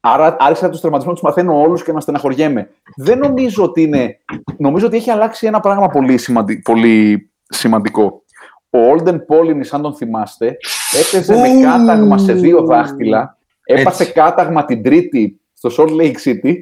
Άρα 0.01 0.37
άρχισα 0.39 0.69
τους 0.69 0.81
τραυματισμού 0.81 1.13
να 1.13 1.19
τους 1.19 1.29
μαθαίνω 1.29 1.61
όλους 1.61 1.83
και 1.83 1.93
να 1.93 2.01
στεναχωριέμαι. 2.01 2.71
Δεν 2.97 3.19
νομίζω 3.19 3.63
ότι 3.65 3.83
είναι. 3.83 4.19
Νομίζω 4.57 4.87
ότι 4.87 4.97
έχει 4.97 5.11
αλλάξει 5.11 5.47
ένα 5.47 5.61
πράγμα 5.61 5.89
πολύ, 5.89 6.19
σημαντι... 6.19 6.59
πολύ 6.59 7.31
σημαντικό. 7.49 8.23
Ο 8.71 8.79
Όλντεν 8.79 9.25
Πόλινι, 9.27 9.69
αν 9.71 9.83
τον 9.83 9.95
θυμάστε, 9.95 10.57
έπαιζε 11.01 11.35
με 11.35 11.49
Ου. 11.49 11.63
κάταγμα 11.63 12.19
σε 12.19 12.33
δύο 12.33 12.63
δάχτυλα. 12.63 13.37
Έπασε 13.65 14.03
Έτσι. 14.03 14.15
κάταγμα 14.15 14.65
την 14.65 14.83
Τρίτη 14.83 15.41
στο 15.55 15.71
Salt 15.77 16.01
Lake 16.01 16.15
City 16.25 16.55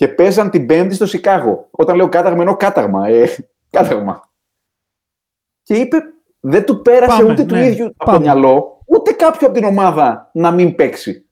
και 0.00 0.08
παίζαν 0.08 0.50
την 0.50 0.66
Πέμπτη 0.66 0.94
στο 0.94 1.06
Σικάγο. 1.06 1.68
Όταν 1.70 1.96
λέω 1.96 2.08
κάταγμα, 2.08 2.38
εννοώ 2.38 2.56
κάταγμα. 2.56 3.08
Ε, 3.08 3.28
κάταγμα. 3.76 4.22
Και 5.62 5.74
είπε, 5.74 5.96
δεν 6.40 6.64
του 6.64 6.82
πέρασε 6.82 7.16
Πάμε, 7.18 7.32
ούτε 7.32 7.44
του 7.44 7.54
ναι, 7.54 7.66
ίδιου 7.66 7.84
από 7.86 8.04
πάμε. 8.04 8.16
το 8.16 8.22
μυαλό, 8.22 8.82
ούτε 8.86 9.12
κάποιο 9.12 9.46
από 9.46 9.56
την 9.56 9.64
ομάδα 9.66 10.30
να 10.32 10.50
μην 10.50 10.74
παίξει. 10.74 11.26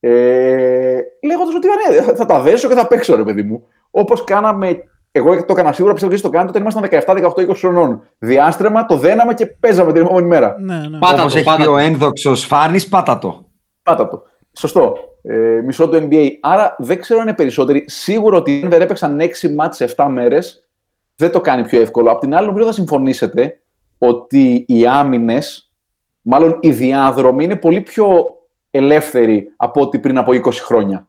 Ε, 0.00 1.00
Λέγοντας 1.24 1.54
ότι 1.54 1.66
ναι, 1.68 2.02
θα 2.14 2.26
τα 2.26 2.40
δέσω 2.40 2.68
και 2.68 2.74
θα 2.74 2.86
παίξω, 2.86 3.16
ρε 3.16 3.22
παιδί 3.24 3.42
μου. 3.42 3.66
Όπως 3.90 4.24
κάναμε. 4.24 4.82
Εγώ 5.12 5.44
το 5.44 5.52
έκανα 5.52 5.72
σίγουρα, 5.72 5.92
πιστεύω 5.92 6.14
ότι 6.14 6.22
το 6.22 6.30
κάνετε 6.30 6.58
όταν 6.58 6.82
ήμασταν 6.82 7.22
17-18-20 7.50 7.54
χρονών. 7.56 8.02
Διάστρεμα, 8.18 8.86
το 8.86 8.96
δέναμε 8.96 9.34
και 9.34 9.46
παίζαμε 9.46 9.92
την 9.92 10.02
επόμενη 10.02 10.26
μέρα. 10.26 10.56
Ναι, 10.60 10.88
ναι. 10.88 10.98
Πάτα 10.98 11.20
Όπως 11.20 11.32
το, 11.32 11.38
έχει 11.38 11.46
πάτα 11.46 11.58
πει 11.58 11.64
το. 11.64 11.72
ο 11.72 11.76
ένδοξος 11.76 12.44
Φάνης, 12.44 12.88
πάτα 12.88 13.18
το. 13.18 13.46
Πάτα 13.82 14.08
το. 14.08 14.22
Σωστό. 14.52 14.96
Ε, 15.28 15.60
μισό 15.64 15.88
του 15.88 16.08
NBA. 16.10 16.30
Άρα 16.40 16.76
δεν 16.78 17.00
ξέρω 17.00 17.20
αν 17.20 17.26
είναι 17.26 17.36
περισσότεροι. 17.36 17.84
Σίγουρο 17.86 18.36
ότι 18.36 18.60
αν 18.64 18.70
δεν 18.70 18.80
έπαιξαν 18.80 19.20
6 19.20 19.54
μάτς 19.54 19.76
σε 19.76 19.94
7 19.96 20.06
μέρες, 20.10 20.68
δεν 21.16 21.30
το 21.30 21.40
κάνει 21.40 21.64
πιο 21.64 21.80
εύκολο. 21.80 22.10
Απ' 22.10 22.20
την 22.20 22.34
άλλη, 22.34 22.46
νομίζω 22.46 22.66
θα 22.66 22.72
συμφωνήσετε 22.72 23.60
ότι 23.98 24.64
οι 24.68 24.86
άμυνες, 24.86 25.72
μάλλον 26.20 26.58
οι 26.60 26.70
διάδρομοι, 26.70 27.44
είναι 27.44 27.56
πολύ 27.56 27.80
πιο 27.80 28.26
ελεύθεροι 28.70 29.52
από 29.56 29.80
ό,τι 29.80 29.98
πριν 29.98 30.18
από 30.18 30.32
20 30.32 30.52
χρόνια. 30.52 31.06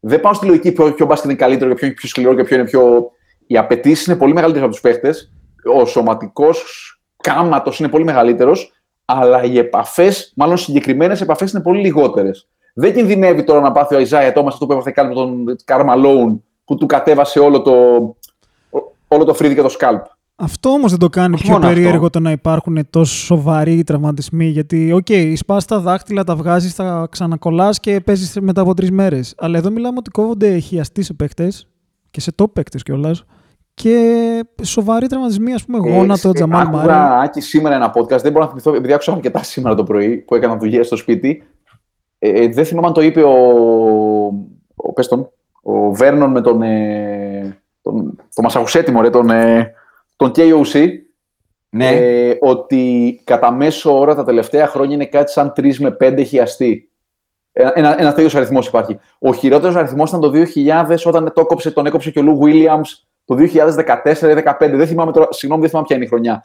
Δεν 0.00 0.20
πάω 0.20 0.34
στη 0.34 0.46
λογική 0.46 0.72
ποιο, 0.72 0.92
ποιο 0.92 1.06
μπάσκετ 1.06 1.30
είναι 1.30 1.38
καλύτερο 1.38 1.70
και 1.70 1.76
ποιο 1.76 1.86
είναι 1.86 1.96
πιο 1.96 2.08
σκληρό 2.08 2.34
και 2.34 2.42
ποιο 2.42 2.56
είναι 2.56 2.64
πιο. 2.64 3.10
Οι 3.46 3.56
απαιτήσεις 3.56 4.06
είναι 4.06 4.16
πολύ 4.16 4.32
μεγαλύτερες 4.32 4.66
από 4.66 4.72
τους 4.72 4.82
παίχτες. 4.82 5.32
Ο 5.74 5.84
σωματικός 5.84 6.90
κάματος 7.16 7.78
είναι 7.78 7.88
πολύ 7.88 8.04
μεγαλύτερος, 8.04 8.72
αλλά 9.04 9.42
οι 9.42 9.58
επαφές, 9.58 10.32
μάλλον 10.36 10.56
συγκεκριμένες 10.56 11.20
επαφές, 11.20 11.52
είναι 11.52 11.62
πολύ 11.62 11.80
λιγότερες. 11.80 12.48
Δεν 12.78 12.94
κινδυνεύει 12.94 13.44
τώρα 13.44 13.60
να 13.60 13.72
πάθει 13.72 13.94
ο 13.94 13.96
Αϊζάια 13.96 14.32
Τόμα 14.32 14.48
αυτό 14.48 14.66
που 14.66 14.72
έπαθε 14.72 14.90
κάνει 14.90 15.08
με 15.08 15.14
τον 15.14 15.56
Καρμαλόουν 15.64 16.42
που 16.64 16.76
του 16.76 16.86
κατέβασε 16.86 17.38
όλο 17.38 17.62
το, 17.62 17.72
όλο 19.08 19.24
το 19.24 19.34
φρύδι 19.34 19.54
και 19.54 19.62
το 19.62 19.68
scalp. 19.68 20.04
Αυτό 20.36 20.68
όμως 20.68 20.90
δεν 20.90 20.98
το 20.98 21.08
κάνει 21.08 21.36
πιο 21.36 21.52
μόνο 21.52 21.66
περίεργο 21.66 21.96
αυτό. 21.96 22.10
το 22.10 22.20
να 22.20 22.30
υπάρχουν 22.30 22.90
τόσο 22.90 23.14
σοβαροί 23.14 23.84
τραυματισμοί. 23.84 24.46
Γιατί, 24.46 24.92
οκ, 24.92 25.06
okay, 25.08 25.32
σπάς 25.36 25.64
τα 25.64 25.80
δάχτυλα, 25.80 26.24
τα 26.24 26.36
βγάζεις, 26.36 26.74
τα 26.74 27.06
ξανακολλάς 27.10 27.80
και 27.80 28.00
παίζεις 28.00 28.38
μετά 28.40 28.60
από 28.60 28.74
τρεις 28.74 28.90
μέρες. 28.90 29.34
Αλλά 29.38 29.58
εδώ 29.58 29.70
μιλάμε 29.70 29.96
ότι 29.98 30.10
κόβονται 30.10 30.58
χιαστοί 30.58 31.02
σε 31.02 31.12
παίκτες 31.12 31.66
και 32.10 32.20
σε 32.20 32.32
top 32.42 32.52
παίκτες 32.52 32.82
κιόλας. 32.82 33.24
Και 33.74 34.44
σοβαροί 34.62 35.06
τραυματισμοί, 35.06 35.52
ας 35.52 35.64
πούμε, 35.64 35.78
γόνατο, 35.78 36.28
Ε, 36.28 36.32
Τζαμάλ 36.32 36.66
Μάρεϊ. 36.66 36.78
Άκουγα, 36.78 37.18
Άκη, 37.18 37.40
σήμερα 37.40 37.74
ένα 37.74 37.92
podcast, 37.96 38.20
δεν 38.22 38.32
μπορώ 38.32 38.44
να 38.44 38.50
θυμηθώ, 38.50 38.74
επειδή 38.74 38.92
άκουσα 38.92 39.12
αρκετά 39.12 39.42
σήμερα 39.42 39.74
το 39.74 39.84
πρωί 39.84 40.16
που 40.16 40.34
έκανα 40.34 40.56
δουλειά 40.56 40.84
στο 40.84 40.96
σπίτι. 40.96 41.42
Ε, 42.26 42.42
ε, 42.42 42.48
δεν 42.48 42.64
θυμάμαι 42.64 42.86
αν 42.86 42.92
το 42.92 43.00
είπε 43.00 43.22
ο, 43.22 43.36
ο, 44.74 44.92
πες 44.92 45.08
τον, 45.08 45.30
ο 45.62 45.92
Βέρνον 45.92 46.30
με 46.30 46.40
τον, 46.40 46.62
ε, 46.62 47.60
τον, 47.82 48.16
τον 48.34 48.44
Μασαχουσέτη, 48.44 48.90
μωρέ, 48.90 49.10
τον, 49.10 49.30
ε, 49.30 49.72
τον 50.16 50.32
KOC, 50.36 50.88
Ναι, 51.68 51.88
ε, 51.88 52.36
ότι 52.40 53.20
κατά 53.24 53.50
μέσο 53.52 53.98
ώρα 53.98 54.14
τα 54.14 54.24
τελευταία 54.24 54.66
χρόνια 54.66 54.94
είναι 54.94 55.06
κάτι 55.06 55.30
σαν 55.30 55.52
3 55.56 55.76
με 55.76 55.96
5 56.00 56.22
χιαστοί. 56.26 56.90
Ένα, 57.52 57.72
ένα, 57.74 58.00
ένας 58.00 58.14
τέτοιος 58.14 58.34
αριθμός 58.34 58.66
υπάρχει. 58.66 58.98
Ο 59.18 59.32
χειρότερος 59.32 59.76
αριθμός 59.76 60.08
ήταν 60.08 60.20
το 60.20 60.30
2000 60.30 60.96
όταν 61.04 61.32
το 61.34 61.40
έκοψε, 61.40 61.70
τον 61.70 61.86
έκοψε 61.86 62.10
και 62.10 62.18
ο 62.18 62.22
Λου 62.22 62.38
Williams 62.42 63.06
το 63.24 63.34
2014 63.34 63.38
ή 64.22 64.42
2015. 64.44 64.54
Δεν 64.58 64.86
θυμάμαι 64.86 65.12
τώρα, 65.12 65.28
συγγνώμη, 65.30 65.62
δεν 65.62 65.70
θυμάμαι 65.70 65.86
ποια 65.86 65.96
είναι 65.96 66.04
η 66.04 66.08
χρονιά. 66.08 66.44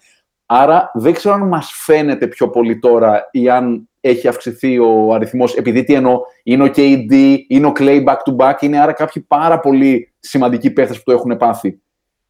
Άρα 0.53 0.91
δεν 0.93 1.13
ξέρω 1.13 1.35
αν 1.35 1.47
μας 1.47 1.71
φαίνεται 1.73 2.27
πιο 2.27 2.49
πολύ 2.49 2.79
τώρα 2.79 3.29
ή 3.31 3.49
αν 3.49 3.89
έχει 4.01 4.27
αυξηθεί 4.27 4.79
ο 4.79 5.13
αριθμός, 5.13 5.55
επειδή 5.55 5.83
τι 5.83 5.93
εννοώ, 5.93 6.19
είναι 6.43 6.63
ο 6.63 6.71
KD, 6.75 7.37
είναι 7.47 7.67
ο 7.67 7.71
Clay 7.79 8.03
back 8.03 8.15
to 8.25 8.35
back, 8.37 8.53
είναι 8.59 8.79
άρα 8.79 8.91
κάποιοι 8.91 9.21
πάρα 9.21 9.59
πολύ 9.59 10.13
σημαντικοί 10.19 10.71
παίχτες 10.71 10.97
που 10.97 11.03
το 11.05 11.11
έχουν 11.11 11.37
πάθει. 11.37 11.81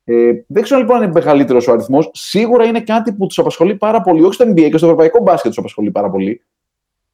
Ε, 0.04 0.32
δεν 0.48 0.64
ξέρω 0.64 0.80
λοιπόν 0.80 0.96
αν 0.96 1.04
είναι 1.04 1.12
μεγαλύτερος 1.12 1.68
ο 1.68 1.72
αριθμός. 1.72 2.10
Σίγουρα 2.14 2.66
είναι 2.66 2.82
κάτι 2.82 3.14
που 3.14 3.28
τους 3.28 3.40
απασχολεί 3.40 3.76
πάρα 3.76 4.02
πολύ, 4.02 4.24
όχι 4.24 4.34
στο 4.34 4.46
NBA 4.46 4.70
και 4.70 4.78
στο 4.78 4.86
ευρωπαϊκό 4.86 5.22
μπάσκετ 5.22 5.50
τους 5.50 5.58
απασχολεί 5.58 5.92
πάρα 5.92 6.10
πολύ. 6.10 6.42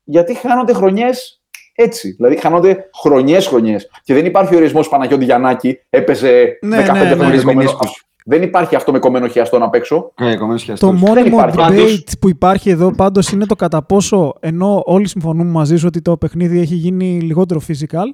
Γιατί 0.04 0.34
χάνονται 0.34 0.74
χρονιές 0.74 1.42
έτσι. 1.76 2.12
Δηλαδή 2.12 2.36
χάνονται 2.36 2.90
χρονιέ-χρονιέ. 2.94 3.78
Και 4.04 4.14
δεν 4.14 4.26
υπάρχει 4.26 4.56
ορισμός 4.56 4.90
Παναγιώτη 4.90 5.24
Γιαννάκη, 5.24 5.80
έπαιζε 5.90 6.58
Ναι, 6.62 6.86
15 6.88 6.94
ναι, 6.94 7.04
ναι. 7.04 7.16
χρόνια 7.16 7.42
κομμένος. 7.42 8.08
Μενίσκους. 8.28 8.40
Δεν 8.40 8.42
υπάρχει 8.42 8.76
αυτό 8.76 8.92
με 8.92 9.00
κομμένο 9.00 9.28
χιαστό 9.28 9.58
απ' 9.58 9.74
έξω. 9.76 10.12
ε, 10.20 10.36
κομμένους 10.36 10.64
χιαστούς. 10.64 10.90
Το 10.90 10.96
μόνιμο 10.96 11.38
υπάρχει. 11.38 11.56
debate 11.58 11.68
Πάντως- 11.68 12.04
που 12.20 12.30
υπάρχει 12.30 12.70
εδώ 12.70 12.92
πάντως 12.92 13.30
είναι 13.32 13.46
το 13.46 13.56
κατά 13.56 13.82
πόσο 13.84 14.34
ενώ 14.40 14.82
όλοι 14.86 15.08
συμφωνούμε 15.08 15.52
μαζί 15.52 15.78
σου 15.78 15.86
ότι 15.88 16.02
το 16.02 16.18
παιχνίδι 16.18 16.60
έχει 16.60 16.76
γίνει 16.76 17.20
λιγότερο 17.22 17.62
physical, 17.68 18.06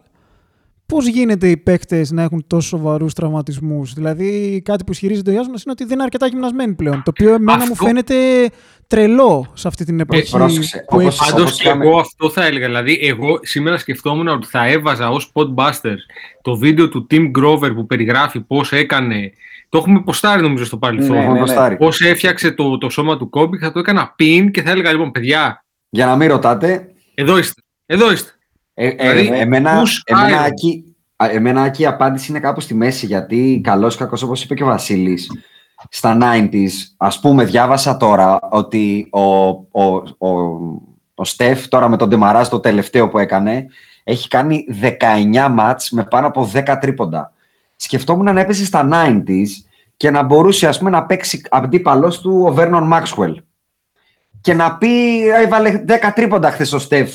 πώς 0.85 1.07
γίνεται 1.07 1.49
οι 1.49 1.57
παίκτες 1.57 2.11
να 2.11 2.21
έχουν 2.23 2.43
τόσο 2.47 2.67
σοβαρούς 2.67 3.13
τραυματισμούς; 3.13 3.93
Δηλαδή, 3.93 4.61
κάτι 4.65 4.83
που 4.83 4.91
ισχυρίζεται 4.91 5.29
ο 5.29 5.33
Γιάννη 5.33 5.49
είναι 5.51 5.71
ότι 5.71 5.83
δεν 5.83 5.93
είναι 5.93 6.03
αρκετά 6.03 6.27
γυμνασμένοι 6.27 6.73
πλέον. 6.73 6.95
Το 6.95 7.03
οποίο 7.09 7.33
εμένα 7.33 7.53
Αυτό- 7.53 7.67
μου 7.69 7.75
φαίνεται 7.75 8.15
τρελό 8.87 9.45
σε 9.53 9.67
αυτή 9.67 9.85
την 9.85 9.99
εποχή. 9.99 10.29
πρόσεξε, 10.31 10.77
που 10.89 10.97
όπως- 10.97 11.19
έχει- 11.21 11.31
Πάντω 11.31 11.41
όπως 11.43 11.55
και 11.57 11.67
είπαμε- 11.67 11.85
εγώ 11.85 11.97
αυτό 11.97 12.29
θα 12.29 12.45
έλεγα. 12.45 12.65
Δηλαδή, 12.65 12.99
εγώ 13.01 13.39
σήμερα 13.41 13.77
σκεφτόμουν 13.77 14.27
ότι 14.27 14.47
θα 14.47 14.67
έβαζα 14.67 15.09
ως 15.09 15.31
Podbuster 15.33 15.95
το 16.41 16.55
βίντεο 16.55 16.89
του 16.89 17.07
Tim 17.11 17.31
Grover 17.39 17.71
που 17.75 17.85
περιγράφει 17.85 18.39
πώς 18.39 18.71
έκανε. 18.71 19.31
Το 19.73 19.79
έχουμε 19.79 20.01
ποστάρει 20.01 20.41
νομίζω 20.41 20.65
στο 20.65 20.77
παρελθόν. 20.77 21.15
Ναι, 21.15 21.17
Έχουμε 21.17 21.33
ναι, 21.33 21.39
ναι. 21.39 21.45
ποστάρει. 21.45 21.77
Πώς 21.77 22.01
έφτιαξε 22.01 22.51
το, 22.51 22.77
το 22.77 22.89
σώμα 22.89 23.17
του 23.17 23.29
Kobe, 23.33 23.57
θα 23.59 23.71
το 23.71 23.79
έκανα 23.79 24.15
pin 24.19 24.49
και 24.51 24.61
θα 24.61 24.71
έλεγα 24.71 24.91
λοιπόν, 24.91 25.11
παιδιά, 25.11 25.65
Για 25.89 26.05
να 26.05 26.15
μην 26.15 26.27
ρωτάτε, 26.27 26.87
εδώ 27.13 27.37
είστε. 27.37 27.61
Εδώ 27.85 28.11
είστε. 28.11 28.31
Ε, 28.73 28.87
ε, 28.87 28.93
Δηλαδή, 28.95 29.39
εμένα, 29.39 29.81
push 29.81 30.01
εμένα, 30.03 30.41
iron; 30.41 30.47
Άκη, 30.47 30.95
α, 31.15 31.29
εμένα 31.29 31.61
Άκη, 31.61 31.81
η 31.81 31.85
απάντηση 31.85 32.31
είναι 32.31 32.39
κάπου 32.39 32.59
στη 32.59 32.73
μέση 32.73 33.05
γιατί 33.05 33.61
καλός 33.63 33.95
κακός 33.95 34.21
όπως 34.21 34.43
είπε 34.43 34.53
και 34.53 34.63
ο 34.63 34.65
Βασίλης 34.65 35.31
στα 35.89 36.17
90s 36.21 36.69
ας 36.97 37.19
πούμε 37.19 37.43
διάβασα 37.43 37.97
τώρα 37.97 38.39
ότι 38.51 39.07
ο, 39.11 39.21
ο, 39.21 39.93
ο, 40.17 40.29
ο 41.15 41.23
Στεφ 41.23 41.67
τώρα 41.67 41.89
με 41.89 41.97
τον 41.97 42.09
Ντεμαράζ 42.09 42.47
το 42.47 42.59
τελευταίο 42.59 43.09
που 43.09 43.19
έκανε 43.19 43.65
έχει 44.03 44.27
κάνει 44.27 44.65
19 45.35 45.47
μάτς 45.51 45.91
με 45.91 46.03
πάνω 46.03 46.27
από 46.27 46.51
10 46.53 46.77
τρίποντα 46.81 47.33
σκεφτόμουν 47.75 48.33
να 48.33 48.39
έπαιζε 48.41 48.65
στα 48.65 48.89
90s 48.91 49.47
και 49.97 50.11
να 50.11 50.23
μπορούσε 50.23 50.67
ας 50.67 50.77
πούμε 50.77 50.89
να 50.89 51.05
παίξει 51.05 51.41
αντίπαλος 51.49 52.21
του 52.21 52.43
ο 52.47 52.53
Βέρνον 52.53 52.83
Μάξουελ 52.83 53.41
και 54.41 54.53
να 54.53 54.77
πει 54.77 55.19
έβαλε 55.29 55.83
10 55.87 55.91
τρίποντα 56.15 56.51
χθες 56.51 56.73
ο 56.73 56.79
Στεφ 56.79 57.13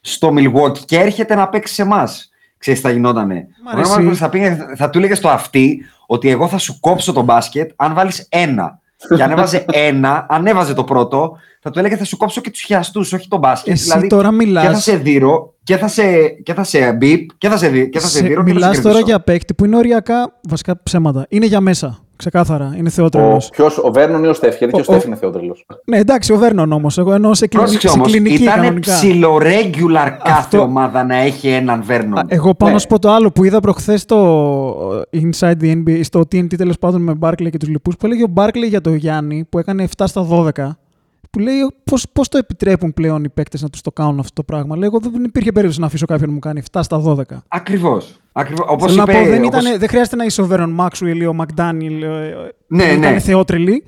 στο 0.00 0.32
Milwaukee 0.36 0.78
και 0.78 0.98
έρχεται 0.98 1.34
να 1.34 1.48
παίξει 1.48 1.74
σε 1.74 1.82
εμάς. 1.82 2.28
Ξέρεις 2.58 2.80
τι 2.80 2.86
θα 2.86 2.92
γινότανε. 2.92 3.46
Μ' 3.62 3.66
Ο 3.66 3.70
αρέσει. 3.70 3.94
Ρόμαν 3.96 4.16
θα, 4.16 4.28
πήγε- 4.28 4.58
θα 4.76 4.90
του 4.90 4.98
έλεγε 4.98 5.14
στο 5.14 5.28
αυτή 5.28 5.84
ότι 6.06 6.28
εγώ 6.28 6.48
θα 6.48 6.58
σου 6.58 6.80
κόψω 6.80 7.12
το 7.12 7.22
μπάσκετ 7.22 7.70
αν 7.76 7.94
βάλεις 7.94 8.26
ένα. 8.28 8.80
Και 9.16 9.22
αν 9.22 9.30
έβαζε 9.30 9.64
ένα, 9.72 10.26
αν 10.28 10.46
έβαζε 10.46 10.74
το 10.74 10.84
πρώτο, 10.84 11.36
θα 11.60 11.70
του 11.70 11.78
έλεγε 11.78 11.96
θα 11.96 12.04
σου 12.04 12.16
κόψω 12.16 12.40
και 12.40 12.50
τους 12.50 12.60
χιαστούς, 12.60 13.12
όχι 13.12 13.28
το 13.28 13.36
μπάσκετ. 13.38 13.72
Εσύ 13.72 14.06
τώρα 14.06 14.22
Και 14.22 14.28
θα 14.28 14.32
μιλάς, 14.32 14.82
σε 14.82 14.96
δίρω 14.96 15.54
και 15.62 15.76
θα 15.76 15.88
σε, 15.88 16.02
και 16.42 16.54
θα 16.54 16.64
σε 16.64 16.92
μπιπ 16.92 17.30
και 17.38 17.48
θα 17.48 17.56
σε, 17.56 17.68
δι- 17.68 17.90
και 17.90 18.00
θα 18.00 18.06
σε, 18.06 18.16
σε, 18.16 18.22
δίρω 18.26 18.44
και 18.44 18.52
θα 18.52 18.58
σε 18.58 18.64
μιλάς 18.64 18.70
τώρα 18.76 18.82
κερδίσω. 18.82 19.04
για 19.06 19.20
παίκτη 19.20 19.54
που 19.54 19.64
είναι 19.64 19.76
οριακά 19.76 20.38
βασικά 20.48 20.82
ψέματα. 20.82 21.26
Είναι 21.28 21.46
για 21.46 21.60
μέσα. 21.60 22.03
Ξεκάθαρα. 22.16 22.74
Είναι 22.76 22.88
Ο, 22.88 22.90
θεότρελος. 22.90 23.48
ποιος, 23.48 23.78
ο 23.78 23.90
Βέρνον 23.92 24.24
ή 24.24 24.26
ο 24.26 24.32
Στεφ, 24.32 24.58
γιατί 24.58 24.72
και 24.72 24.78
ο, 24.80 24.82
Ο- 24.82 24.84
Στεφ 24.92 25.02
ο- 25.02 25.06
είναι 25.06 25.16
θεότρελος. 25.16 25.66
Ναι, 25.84 25.98
εντάξει, 25.98 26.32
ο 26.32 26.36
Βέρνον 26.36 26.72
όμως. 26.72 26.98
Εγώ 26.98 27.12
εννοώ 27.12 27.34
σε, 27.34 27.46
κλινική- 27.46 27.70
Πρόσεξε 27.72 27.88
σε 27.94 27.98
όμως, 27.98 28.12
κλινική 28.12 28.42
ήταν 28.42 28.54
κανονικά. 28.54 28.92
ψιλορέγγουλαρ 28.92 30.10
κάθε 30.10 30.30
Αυτό- 30.38 30.60
ομάδα 30.60 31.04
να 31.04 31.16
έχει 31.16 31.48
έναν 31.48 31.82
Βέρνον. 31.84 32.18
Α, 32.18 32.24
Εγώ 32.28 32.54
πάω 32.54 32.68
Ναι. 32.68 32.74
να 32.74 32.80
σου 32.80 32.86
πω 32.86 32.98
το 32.98 33.10
άλλο 33.10 33.30
που 33.30 33.44
είδα 33.44 33.60
προχθές 33.60 34.00
στο 34.00 35.06
ε, 35.10 35.18
Inside 35.20 35.54
the 35.62 35.72
NBA, 35.84 36.00
στο 36.02 36.20
TNT 36.20 36.54
τέλος 36.56 36.78
πάντων 36.78 37.02
με 37.02 37.18
Barkley 37.20 37.50
και 37.50 37.58
τους 37.58 37.68
λοιπούς, 37.68 37.96
που 37.96 38.06
έλεγε 38.06 38.22
ο 38.22 38.32
Barkley 38.34 38.68
για 38.68 38.80
το 38.80 38.94
Γιάννη 38.94 39.44
που 39.48 39.58
έκανε 39.58 39.82
7 39.82 40.06
στα 40.06 40.26
12. 40.30 40.76
Που 41.34 41.40
λέει 41.40 41.54
πώς, 41.84 42.06
πώς 42.12 42.28
το 42.28 42.38
επιτρέπουν 42.38 42.94
πλέον 42.94 43.24
οι 43.24 43.28
παίκτες 43.28 43.62
να 43.62 43.68
τους 43.70 43.80
το 43.80 43.90
κάνουν 43.92 44.18
αυτό 44.18 44.32
το 44.34 44.42
πράγμα. 44.42 44.76
Λέει, 44.76 44.88
εγώ 44.92 44.98
δεν 45.12 45.24
υπήρχε 45.24 45.52
περίπτωση 45.52 45.80
να 45.80 45.86
αφήσω 45.86 46.06
κάποιον 46.06 46.28
να 46.28 46.34
μου 46.34 46.40
κάνει 46.40 46.62
7 46.72 46.80
στα 46.82 47.02
12. 47.06 47.22
Ακριβώς. 47.48 48.20
Ακριβώς. 48.32 48.66
Όπως 48.70 48.90
Θέλω 48.92 49.02
είπε, 49.02 49.12
να 49.12 49.18
πω, 49.18 49.24
δεν, 49.30 49.44
όπως- 49.44 49.62
ήταν, 49.64 49.78
δεν 49.78 49.88
χρειάζεται 49.88 50.16
να 50.16 50.24
είσαι 50.24 50.40
ο 50.42 50.46
Βέρον 50.46 50.70
Μάξουελ 50.70 51.20
ή 51.20 51.26
ο 51.26 51.32
Μακδάνιλ 51.32 52.02
ε, 52.02 52.08
Ναι, 52.66 52.82
που 52.84 52.98
ναι. 53.00 53.06
ήταν 53.06 53.20
θεότρελοι. 53.20 53.84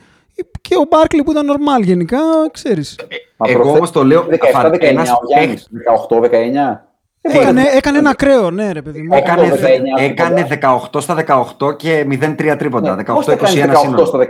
Και 0.60 0.74
ο 0.74 0.88
Barkley 0.90 1.20
που 1.24 1.30
ήταν 1.30 1.46
normal 1.50 1.84
γενικά, 1.84 2.18
ξέρεις. 2.52 2.98
Μα 3.36 3.46
Εγώ 3.48 3.54
προχθές- 3.58 3.76
όμως 3.76 3.90
το 3.90 4.04
λέω, 4.04 4.26
17-19 4.30 4.76
ένας 4.80 5.10
ο 5.10 5.18
Γιάννης, 5.26 5.68
18-19. 5.70 6.80
Έκανε, 7.20 7.62
έκανε 7.76 7.98
ένα 7.98 8.10
ακραίο, 8.10 8.50
ναι 8.50 8.72
ρε 8.72 8.82
παιδί 8.82 9.02
μου. 9.02 9.14
Έκανε, 9.16 9.48
19 9.48 10.02
έκανε 10.02 10.46
18 10.92 11.00
στα 11.00 11.14
18 11.14 11.72
και 11.76 12.04
0-3 12.10 12.56
τρίποντα. 12.56 12.94
Ναι, 12.94 13.02
18-21 13.02 13.14
Πώς 13.14 13.24
θα 13.24 13.36
κάνεις 13.36 13.54
18 13.54 13.80
σύνολο. 13.80 14.04
στα 14.04 14.18
18. 14.18 14.24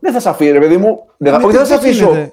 Δεν 0.00 0.12
θα 0.12 0.20
σε 0.20 0.28
αφήσει, 0.28 0.50
ρε 0.52 0.58
παιδί 0.58 0.76
μου. 0.76 0.98
Δεν 1.16 1.32
θα, 1.32 1.38
Ναι, 1.38 1.44
όχι, 1.44 1.56
δεν 1.56 1.66
θα 1.66 1.74
σε 1.74 1.80
δεν 1.80 1.90
αφήσω. 1.90 2.30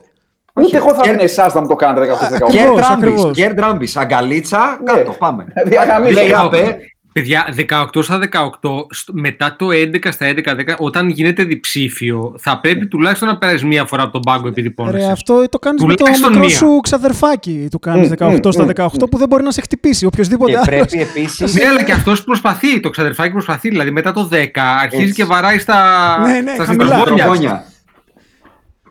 Γίνεται. 0.56 0.78
Ούτε 0.78 0.78
εγώ 0.78 0.96
θα 0.96 1.02
Και- 1.02 1.10
αφήνω 1.10 1.24
εσάς 1.24 1.54
να 1.54 1.62
μου 1.62 1.68
το 1.68 1.76
κάνετε 1.76 2.06
18 2.06 2.16
στα 2.26 2.30
18. 2.30 2.52
Κέρ 2.52 2.62
Ακριβώς, 2.62 2.80
Ντράμπης, 2.82 3.04
ακριβώς. 3.08 3.36
Κέρ 3.38 3.54
Ντράμπης, 3.54 3.98
αγκαλίτσα, 3.98 4.80
κάτω, 4.84 5.12
πάμε. 5.12 5.46
Διαγαμίσου. 5.66 6.14
Λέει, 6.14 6.24
Λέγα, 6.24 6.40
απέ, 6.40 6.78
Παιδιά, 7.14 7.46
18 7.56 8.02
στα 8.02 8.18
18, 8.18 8.88
στο- 8.90 9.14
μετά 9.16 9.56
το 9.58 9.72
11 9.72 10.12
στα 10.12 10.26
11, 10.26 10.56
10, 10.56 10.76
όταν 10.78 11.10
γίνεται 11.10 11.44
διψήφιο, 11.44 12.36
θα 12.40 12.60
πρέπει 12.60 12.88
τουλάχιστον 12.88 13.28
να 13.28 13.38
περάσει 13.38 13.66
μία 13.66 13.86
φορά 13.86 14.04
από 14.04 14.12
τον 14.12 14.22
πάγκο 14.22 14.48
επειδή 14.48 14.68
Ρε, 14.68 14.74
πόνεσαι. 14.74 15.12
αυτό 15.12 15.50
το 15.50 15.60
κάνεις 15.60 15.82
με 15.84 15.88
το 15.90 15.96
Τουλάχιστον 15.96 16.32
μικρό 16.32 16.46
μία. 16.48 16.56
σου 16.58 16.80
ξαδερφάκι. 16.84 17.68
Του 17.72 17.80
κάνεις 17.80 18.08
Μμ, 18.10 18.12
18 18.12 18.48
μμ, 18.50 18.52
στα 18.52 18.64
μμ, 18.64 18.68
18 18.68 19.08
που 19.10 19.18
δεν 19.18 19.28
μπορεί 19.28 19.44
να 19.44 19.52
σε 19.52 19.62
χτυπήσει. 19.62 20.06
Οποιοδήποτε 20.06 20.52
Και 20.52 20.58
άλλος. 20.58 20.68
πρέπει 20.70 21.02
επίσης... 21.02 21.54
Ναι, 21.54 21.68
αλλά 21.68 21.84
και 21.84 21.92
αυτός 21.92 22.24
προσπαθεί. 22.24 22.80
Το 22.80 22.90
ξαδερφάκι 22.90 23.32
προσπαθεί. 23.32 23.70
Δηλαδή 23.70 23.92
μετά 23.92 24.12
το 24.12 24.30
10 24.32 24.78
αρχίζει 24.82 25.02
Έτσι. 25.04 25.14
και 25.14 25.26
βαράει 25.26 25.58
στα, 25.60 25.78
Ναι, 26.20 26.40
ναι, 26.40 26.54
στα 26.54 26.66
χαμηλά. 26.66 26.86
συντροφόνια. 26.86 27.24
Τρογόνια. 27.24 27.64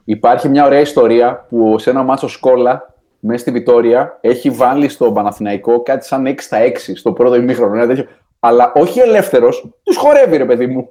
Υπάρχει 0.05 0.49
μια 0.49 0.65
ωραία 0.65 0.81
ιστορία 0.81 1.47
που 1.49 1.79
σε 1.79 1.91
ένα 1.91 2.03
μάτσο 2.03 2.29
σκόλα 2.29 2.95
μέσα 3.21 3.39
στη 3.39 3.51
Βιτόρια 3.51 4.19
έχει 4.21 4.51
βάλει 4.51 4.89
στο 4.89 5.13
Παναθηναϊκό 5.13 5.83
κάτι 5.83 6.07
σαν 6.07 6.27
6 6.27 6.35
στα 6.39 6.59
6 6.61 6.71
στο 6.95 7.13
πρώτο 7.13 7.35
ημίχρονο. 7.35 7.75
ένα 7.77 7.87
τέτοιο. 7.87 8.05
Αλλά 8.41 8.73
όχι 8.75 8.99
ελεύθερος, 9.01 9.69
τους 9.83 9.97
χορεύει 9.97 10.37
ρε 10.37 10.45
παιδί 10.45 10.67
μου. 10.67 10.89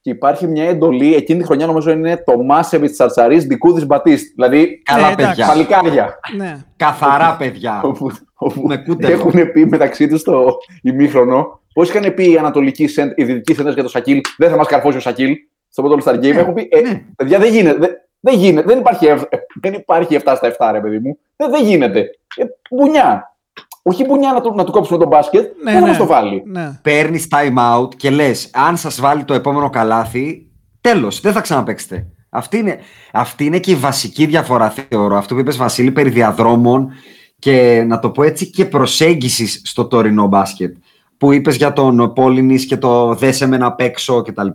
Και 0.00 0.10
υπάρχει 0.12 0.46
μια 0.46 0.64
εντολή, 0.68 1.14
εκείνη 1.14 1.38
τη 1.40 1.44
χρονιά 1.46 1.66
νομίζω 1.66 1.90
είναι 1.90 2.22
το 2.26 2.42
Μάσεβιτς 2.42 2.92
Τσαρτσαρής 2.92 3.44
Δικούδη 3.46 3.84
Μπατίστ. 3.84 4.32
Δηλαδή 4.34 4.82
Καλά 4.84 5.08
Ε, 5.08 5.12
εντάξει. 5.12 5.26
παιδιά. 5.28 5.46
παλικάρια. 5.46 6.18
Ναι. 6.36 6.56
Καθαρά 6.76 7.36
παιδιά. 7.38 7.80
όπου, 7.84 8.10
όπου 8.34 8.62
Με 8.66 8.76
κούτελο. 8.76 9.12
έχουν 9.12 9.52
πει 9.52 9.66
μεταξύ 9.66 10.08
τους 10.08 10.22
το 10.22 10.56
ημίχρονο. 10.82 11.60
Πώς 11.72 11.88
είχαν 11.88 12.14
πει 12.14 12.30
οι 12.30 12.36
Ανατολικοί 12.38 12.86
σεν- 12.86 13.12
οι 13.18 13.24
Δυτικοί 13.24 13.54
σέντερ 13.54 13.72
για 13.72 13.82
το 13.82 13.88
Σακίλ, 13.88 14.20
δεν 14.36 14.50
θα 14.50 14.56
μας 14.56 14.66
καρφώσει 14.66 14.96
ο 14.96 15.00
Σακίλ 15.00 15.34
στο 15.68 15.82
πρώτο 15.82 15.96
All 16.04 16.08
Star 16.08 16.16
Game. 16.18 16.36
Έχουν 16.36 16.54
πει, 16.54 16.68
ε, 16.70 16.80
ναι. 16.80 17.02
παιδιά, 17.16 17.38
δεν 17.38 17.52
γίνεται. 17.52 18.05
Δεν, 18.26 18.34
δεν, 18.34 18.44
γίνεται, 18.44 18.66
δεν, 18.66 18.78
υπάρχει, 18.78 19.06
ευ- 19.06 19.28
δεν 19.60 19.72
υπάρχει 19.74 20.16
7 20.24 20.32
στα 20.36 20.54
7, 20.58 20.70
ρε 20.72 20.80
παιδί 20.80 20.98
μου. 20.98 21.18
Δεν, 21.36 21.50
δεν 21.50 21.64
γίνεται. 21.64 22.00
Ε, 22.36 22.44
μπουνιά. 22.70 23.36
Όχι 23.82 24.04
μπουνιά 24.04 24.32
να 24.32 24.40
του, 24.40 24.52
να 24.54 24.64
του 24.64 24.72
κόψουμε 24.72 24.98
τον 24.98 25.08
μπάσκετ, 25.08 25.42
Ναι, 25.64 25.70
δεν 25.72 25.74
θα 25.74 25.80
ναι. 25.80 25.86
μας 25.88 25.96
το 25.96 26.06
βάλει. 26.06 26.42
ναι. 26.46 26.78
Παίρνεις 26.82 27.28
time 27.30 27.82
out 27.84 27.94
και 27.96 28.10
λες: 28.10 28.50
Αν 28.52 28.76
σας 28.76 29.00
βάλει 29.00 29.24
το 29.24 29.34
επόμενο 29.34 29.70
καλάθι, 29.70 30.46
τέλος, 30.80 31.20
δεν 31.20 31.32
θα 31.32 31.40
ξαναπέξετε. 31.40 32.06
Αυτή 32.30 32.58
είναι, 32.58 32.78
αυτή 33.12 33.44
είναι 33.44 33.58
και 33.58 33.70
η 33.70 33.74
βασική 33.74 34.26
διαφορά, 34.26 34.70
θεωρώ. 34.88 35.16
Αυτό 35.16 35.34
που 35.34 35.40
είπες, 35.40 35.56
Βασίλη, 35.56 35.90
περί 35.90 36.10
διαδρόμων 36.10 36.92
και 37.38 37.84
να 37.86 37.98
το 37.98 38.10
πω 38.10 38.22
έτσι 38.22 38.50
και 38.50 38.64
προσέγγισης 38.64 39.60
στο 39.64 39.86
τωρινό 39.86 40.26
μπάσκετ. 40.26 40.76
Που 41.18 41.32
είπες 41.32 41.56
για 41.56 41.72
τον 41.72 42.12
Πόλινης 42.12 42.66
και 42.66 42.76
το 42.76 43.14
δέσε 43.14 43.46
με 43.46 43.56
να 43.56 43.72
παίξω 43.72 44.22
κτλ. 44.22 44.46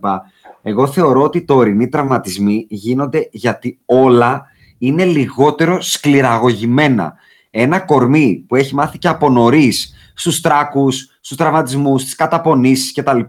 Εγώ 0.61 0.87
θεωρώ 0.87 1.21
ότι 1.21 1.37
οι 1.37 1.43
τωρινοί 1.43 1.87
τραυματισμοί 1.87 2.65
γίνονται 2.69 3.27
γιατί 3.31 3.79
όλα 3.85 4.45
είναι 4.77 5.05
λιγότερο 5.05 5.81
σκληραγωγημένα. 5.81 7.13
Ένα 7.49 7.79
κορμί 7.79 8.45
που 8.47 8.55
έχει 8.55 8.75
μάθει 8.75 8.97
και 8.97 9.07
από 9.07 9.29
νωρίς 9.29 9.93
στους 10.15 10.41
τράκους, 10.41 11.17
στους 11.21 11.37
τραυματισμούς, 11.37 12.01
στις 12.01 12.15
καταπονήσεις 12.15 12.93
κτλ. 12.93 13.19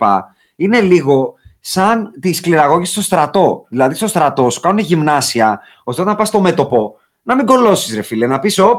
Είναι 0.57 0.81
λίγο 0.81 1.35
σαν 1.61 2.11
τη 2.21 2.33
σκληραγώγηση 2.33 2.93
στο 2.93 3.03
στρατό. 3.03 3.65
Δηλαδή, 3.69 3.95
στο 3.95 4.07
στρατό 4.07 4.51
σου 4.51 4.61
κάνουν 4.61 4.79
γυμνάσια, 4.79 5.61
ώστε 5.85 6.03
όταν 6.03 6.17
πας 6.17 6.29
στο 6.29 6.41
μέτωπο 6.41 6.97
να 7.23 7.35
μην 7.35 7.47
κολώσεις, 7.47 7.95
ρε 7.95 8.03
φίλε, 8.03 8.27
να 8.27 8.39
πεις: 8.39 8.59
Ω, 8.59 8.79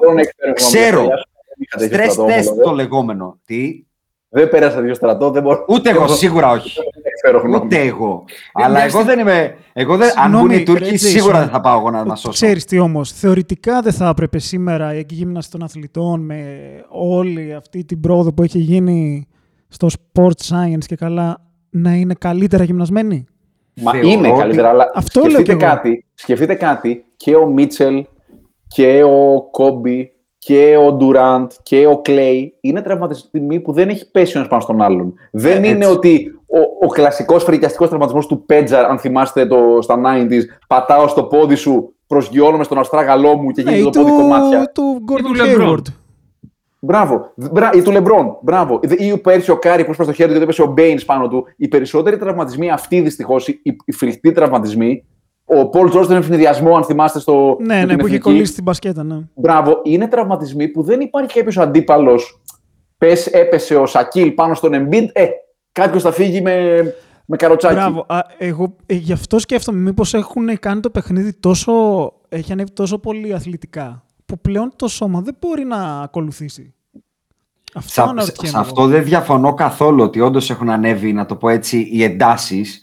ξέρω. 0.53 1.07
Stress 1.79 2.25
test 2.27 2.63
το 2.63 2.71
λεγόμενο. 2.71 3.39
Τι; 3.45 3.83
Δεν 4.29 4.49
πέρασα 4.49 4.81
δύο 4.81 4.93
στρατό, 4.93 5.31
δεν 5.31 5.43
μπορώ. 5.43 5.65
Ούτε 5.67 5.89
εγώ, 5.89 6.07
σίγουρα 6.07 6.49
όχι. 6.49 6.79
Ούτε 7.63 7.77
εγώ. 7.77 8.25
Αλλά 8.53 8.83
εγώ 8.83 9.03
δεν 9.03 9.19
είμαι. 9.19 9.57
Εγώ 9.73 9.97
δεν, 9.97 10.09
αν 10.19 10.31
μπουν 10.31 10.49
οι 10.49 10.63
Τούρκοι, 10.63 10.97
σίγουρα 10.97 11.39
δεν 11.39 11.47
θα 11.47 11.61
πάω 11.61 11.79
εγώ 11.79 11.91
να 11.91 12.05
μα 12.05 12.15
σώσω. 12.15 12.29
Ξέρεις 12.29 12.65
τι 12.65 12.79
όμως, 12.79 13.11
θεωρητικά 13.11 13.81
δεν 13.81 13.93
θα 13.93 14.07
έπρεπε 14.07 14.39
σήμερα 14.39 14.93
η 14.93 14.97
εκγύμναση 14.97 15.51
των 15.51 15.63
αθλητών 15.63 16.21
με 16.21 16.45
όλη 16.89 17.53
αυτή 17.53 17.85
την 17.85 17.99
πρόοδο 17.99 18.33
που 18.33 18.43
έχει 18.43 18.59
γίνει 18.59 19.27
στο 19.67 19.87
sport 19.87 20.31
science 20.47 20.85
και 20.85 20.95
καλά 20.95 21.41
να 21.69 21.93
είναι 21.93 22.13
καλύτερα 22.13 22.63
γυμνασμένοι; 22.63 23.25
Μα 23.81 23.97
είναι 23.97 24.31
καλύτερα, 24.31 24.69
αλλά 24.69 24.91
Αυτό 24.93 25.21
σκεφτείτε, 25.21 25.55
κάτι, 25.55 26.05
σκεφτείτε 26.13 26.53
κάτι 26.53 27.05
και 27.17 27.35
ο 27.35 27.45
Μίτσελ 27.45 28.05
και 28.67 29.03
ο 29.03 29.49
Κόμπι 29.51 30.11
και 30.37 30.75
ο 30.77 30.91
Ντουραντ 30.91 31.51
και 31.63 31.85
ο 31.87 32.01
Κλέη 32.01 32.57
είναι 32.61 32.81
τραυματισμοί 32.81 33.59
που 33.59 33.71
δεν 33.71 33.89
έχει 33.89 34.11
πέσει 34.11 34.35
ο 34.35 34.39
ένας 34.39 34.49
πάνω 34.49 34.61
στον 34.61 34.81
άλλον. 34.81 35.13
Δεν 35.31 35.63
ε, 35.63 35.67
είναι 35.67 35.85
ότι 35.85 36.39
ο, 36.53 36.85
ο 36.85 36.87
κλασικός 36.87 37.43
φρικιαστικός 37.43 37.87
τραυματισμός 37.87 38.27
του 38.27 38.45
Πέτζαρ, 38.45 38.85
αν 38.85 38.99
θυμάστε 38.99 39.45
το, 39.45 39.81
στα 39.81 40.01
90s, 40.05 40.41
πατάω 40.67 41.07
στο 41.07 41.23
πόδι 41.23 41.55
σου, 41.55 41.95
προσγειώνομαι 42.07 42.63
στον 42.63 42.77
αστράγαλό 42.77 43.35
μου 43.37 43.51
και 43.51 43.61
γίνεται 43.61 43.89
το 43.89 43.99
πόδι 43.99 44.11
κομμάτια. 44.11 44.71
Του 44.73 44.99
Γκόρντον 45.03 45.35
Χέιουαρντ. 45.35 45.87
Μπράβο. 46.79 47.33
Ή 47.73 47.81
του 47.81 47.91
Λεμπρόν. 47.91 48.37
Μπράβο. 48.41 48.79
Ή 48.97 49.17
πέρσι 49.17 49.51
ο 49.51 49.57
Κάρι 49.57 49.85
που 49.85 49.93
στο 49.93 50.13
χέρι 50.13 50.31
του 50.31 50.37
και 50.37 50.43
έπεσε 50.43 50.61
ο 50.61 50.65
Μπέινς 50.65 51.05
πάνω 51.05 51.27
του. 51.27 51.45
Οι 51.57 51.67
περισσότεροι 51.67 52.17
τραυματισμοί 52.17 52.71
αυτοί 52.71 53.01
δυστυχώς, 53.01 53.47
οι, 53.47 53.61
οι 53.85 53.91
φρικτοί 53.91 54.31
τραυματισμοί, 54.31 55.05
ο 55.45 55.69
Πολ 55.69 55.89
Τζορτζ 55.89 56.07
τον 56.07 56.17
αιφνιδιασμό, 56.17 56.75
αν 56.75 56.83
θυμάστε 56.83 57.19
στο. 57.19 57.57
Ναι, 57.59 57.85
ναι, 57.85 57.97
που 57.97 58.07
είχε 58.07 58.19
κολλήσει 58.19 58.53
την 58.53 58.63
μπασκέτα, 58.63 59.03
ναι. 59.03 59.15
Μπράβο. 59.33 59.79
Είναι 59.83 60.07
τραυματισμοί 60.07 60.67
που 60.67 60.81
δεν 60.81 61.01
υπάρχει 61.01 61.33
κάποιος 61.33 61.57
αντίπαλος. 61.57 62.41
Πες, 62.97 63.27
έπεσε 63.27 63.75
ο 63.75 63.85
Σακίλ 63.85 64.31
πάνω 64.31 64.53
στον 64.53 64.71
Embiid. 64.73 65.07
Ε, 65.13 65.25
κάποιος 65.73 66.03
θα 66.03 66.11
φύγει 66.11 66.41
με, 66.41 66.81
με 67.25 67.37
καροτσάκι. 67.37 67.73
Μπράβο. 67.73 68.05
Α, 68.07 68.19
εγώ 68.37 68.75
ε, 68.85 68.93
γι' 68.93 69.13
αυτό 69.13 69.39
σκέφτομαι, 69.39 69.79
μήπως 69.79 70.13
έχουν 70.13 70.59
κάνει 70.59 70.79
το 70.79 70.89
παιχνίδι 70.89 71.33
τόσο. 71.33 71.73
έχει 72.29 72.51
ανέβει 72.51 72.71
τόσο 72.71 72.99
πολύ 72.99 73.33
αθλητικά. 73.33 74.03
Που 74.25 74.39
πλέον 74.39 74.73
το 74.75 74.87
σώμα 74.87 75.21
δεν 75.21 75.35
μπορεί 75.39 75.63
να 75.63 76.01
ακολουθήσει. 76.01 76.73
Αυτό 77.73 78.13
σε, 78.17 78.47
σε 78.47 78.57
αυτό 78.57 78.85
δεν 78.85 79.03
διαφωνώ 79.03 79.53
καθόλου 79.53 80.03
ότι 80.03 80.19
όντως 80.19 80.49
έχουν 80.49 80.69
ανέβει, 80.69 81.13
να 81.13 81.25
το 81.25 81.35
πω 81.35 81.49
έτσι, 81.49 81.89
οι 81.91 82.03
εντάσεις. 82.03 82.81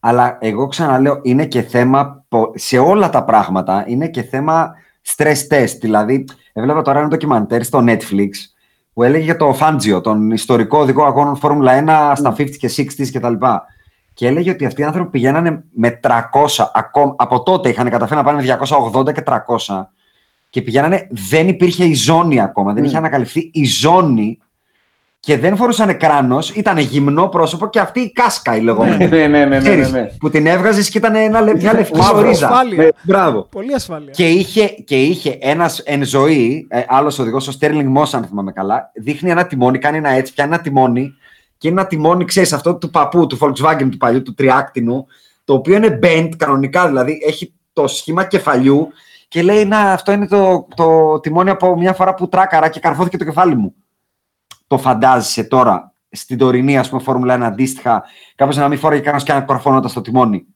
Αλλά 0.00 0.38
εγώ 0.40 0.66
ξαναλέω, 0.66 1.20
είναι 1.22 1.46
και 1.46 1.62
θέμα 1.62 2.24
σε 2.54 2.78
όλα 2.78 3.10
τα 3.10 3.24
πράγματα, 3.24 3.84
είναι 3.86 4.08
και 4.08 4.22
θέμα 4.22 4.74
stress 5.16 5.48
test. 5.50 5.76
Δηλαδή, 5.80 6.24
έβλεπα 6.52 6.82
τώρα 6.82 6.98
ένα 6.98 7.08
ντοκιμαντέρ 7.08 7.64
στο 7.64 7.84
Netflix 7.86 8.30
που 8.92 9.02
έλεγε 9.02 9.24
για 9.24 9.36
το 9.36 9.56
Fangio, 9.60 10.02
τον 10.02 10.30
ιστορικό 10.30 10.78
οδηγό 10.78 11.04
αγώνων 11.04 11.36
Φόρμουλα 11.36 12.12
1 12.14 12.16
στα 12.16 12.34
50 12.38 12.50
και 12.50 12.70
60 12.76 13.10
κτλ. 13.12 13.34
Και 14.14 14.26
έλεγε 14.26 14.50
ότι 14.50 14.64
αυτοί 14.66 14.80
οι 14.80 14.84
άνθρωποι 14.84 15.10
πηγαίνανε 15.10 15.64
με 15.72 16.00
300, 16.02 16.20
ακόμα, 16.72 17.14
από 17.18 17.42
τότε 17.42 17.68
είχαν 17.68 17.90
καταφέρει 17.90 18.20
να 18.20 18.26
πάνε 18.26 18.58
280 18.92 19.12
και 19.12 19.22
300 19.26 19.86
και 20.50 20.62
πηγαίνανε, 20.62 21.08
δεν 21.10 21.48
υπήρχε 21.48 21.84
η 21.84 21.94
ζώνη 21.94 22.40
ακόμα, 22.40 22.72
δεν 22.72 22.84
είχε 22.84 22.96
ανακαλυφθεί 22.96 23.50
η 23.52 23.64
ζώνη 23.64 24.38
και 25.20 25.38
δεν 25.38 25.56
φορούσαν 25.56 25.96
κράνος, 25.96 26.50
ήταν 26.50 26.78
γυμνό 26.78 27.28
πρόσωπο 27.28 27.68
και 27.68 27.80
αυτή 27.80 28.00
η 28.00 28.12
κάσκα 28.12 28.56
η 28.56 28.60
λεγόμενη. 28.60 29.08
Ναι, 29.08 29.26
ναι, 29.26 29.44
ναι, 29.44 29.58
ναι, 29.58 29.74
ναι, 29.74 30.10
Που 30.18 30.30
την 30.30 30.46
έβγαζες 30.46 30.90
και 30.90 30.98
ήταν 30.98 31.14
ένα, 31.14 31.42
μια 31.42 31.74
λευκή 31.74 32.00
ορίζα. 32.14 32.48
Ασφάλεια. 32.48 32.92
Μπράβο. 33.02 33.46
Πολύ 33.50 33.74
ασφάλεια. 33.74 34.10
Και 34.10 34.28
είχε, 34.28 34.66
και 34.66 35.02
είχε 35.02 35.38
ένας 35.40 35.78
εν 35.78 36.04
ζωή, 36.04 36.66
ε, 36.70 36.82
άλλος 36.88 37.18
οδηγός, 37.18 37.48
ο 37.48 37.52
Στέρλινγκ 37.52 37.96
Moss, 37.98 38.08
αν 38.12 38.24
θυμάμαι 38.24 38.52
καλά, 38.52 38.90
δείχνει 38.94 39.30
ένα 39.30 39.46
τιμόνι, 39.46 39.78
κάνει 39.78 39.96
ένα 39.96 40.10
έτσι, 40.10 40.32
πιάνει 40.32 40.52
ένα 40.52 40.62
τιμόνι 40.62 41.14
και 41.58 41.68
είναι 41.68 41.80
ένα 41.80 41.88
τιμόνι, 41.88 42.24
ξέρεις, 42.24 42.52
αυτό 42.52 42.74
του 42.74 42.90
παππού, 42.90 43.26
του 43.26 43.38
Volkswagen 43.40 43.88
του 43.90 43.96
παλιού, 43.96 44.22
του 44.22 44.34
τριάκτινου, 44.34 45.06
το 45.44 45.54
οποίο 45.54 45.76
είναι 45.76 45.98
bent 46.02 46.28
κανονικά, 46.36 46.86
δηλαδή 46.86 47.22
έχει 47.26 47.54
το 47.72 47.86
σχήμα 47.86 48.24
κεφαλιού 48.24 48.88
και 49.28 49.42
λέει 49.42 49.64
να 49.64 49.78
αυτό 49.78 50.12
είναι 50.12 50.26
το, 50.26 50.66
το 50.74 51.20
τιμόνι 51.20 51.50
από 51.50 51.76
μια 51.76 51.92
φορά 51.92 52.14
που 52.14 52.28
τράκαρα 52.28 52.68
και 52.68 52.80
καρφώθηκε 52.80 53.16
το 53.16 53.24
κεφάλι 53.24 53.56
μου 53.56 53.74
το 54.70 54.78
φαντάζεσαι 54.78 55.44
τώρα 55.44 55.94
στην 56.10 56.38
τωρινή 56.38 56.78
ας 56.78 56.88
πούμε, 56.88 57.02
Φόρμουλα 57.02 57.36
1 57.36 57.40
αντίστοιχα, 57.40 58.04
κάποιος 58.34 58.56
να 58.56 58.68
μην 58.68 58.78
φόραγε 58.78 59.00
κανένας 59.00 59.24
και 59.24 59.32
να 59.32 59.40
κορφώνοντα 59.40 59.88
στο 59.88 60.00
τιμόνι. 60.00 60.46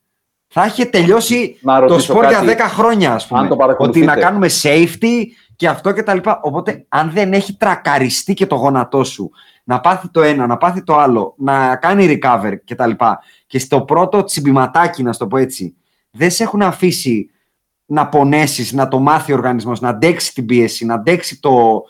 Θα 0.47 0.67
είχε 0.67 0.85
τελειώσει 0.85 1.59
το 1.87 1.99
σπορ 1.99 2.27
για 2.29 2.43
10 2.45 2.59
χρόνια, 2.59 3.15
ας 3.15 3.27
πούμε. 3.27 3.49
ότι 3.79 4.01
να 4.01 4.17
κάνουμε 4.17 4.49
safety 4.63 5.25
και 5.57 5.69
αυτό 5.69 5.93
και 5.93 6.03
τα 6.03 6.15
λοιπά. 6.15 6.41
Οπότε, 6.43 6.85
αν 6.89 7.11
δεν 7.11 7.33
έχει 7.33 7.57
τρακαριστεί 7.57 8.35
και 8.35 8.47
το 8.47 8.55
γόνατό 8.55 9.05
σου, 9.05 9.31
να 9.65 9.81
πάθει 9.81 10.09
το 10.09 10.23
ένα, 10.23 10.47
να 10.47 10.57
πάθει 10.57 10.83
το 10.83 10.97
άλλο, 10.97 11.35
να 11.39 11.77
κάνει 11.77 12.19
recover 12.23 12.53
και 12.65 12.75
τα 12.75 12.87
λοιπά, 12.87 13.21
και 13.47 13.59
στο 13.59 13.81
πρώτο 13.81 14.25
τσιμπηματάκι, 14.25 15.03
να 15.03 15.15
το 15.15 15.27
πω 15.27 15.37
έτσι, 15.37 15.77
δεν 16.11 16.31
σε 16.31 16.43
έχουν 16.43 16.63
αφήσει 16.63 17.31
να 17.87 18.09
πονέσεις, 18.09 18.73
να 18.73 18.89
το 18.89 18.99
μάθει 18.99 19.33
ο 19.33 19.35
οργανισμός, 19.35 19.81
να 19.81 19.89
αντέξει 19.89 20.35
την 20.35 20.47
πίεση, 20.47 20.85
να 20.85 20.95
αντέξει 20.95 21.41
το, 21.41 21.83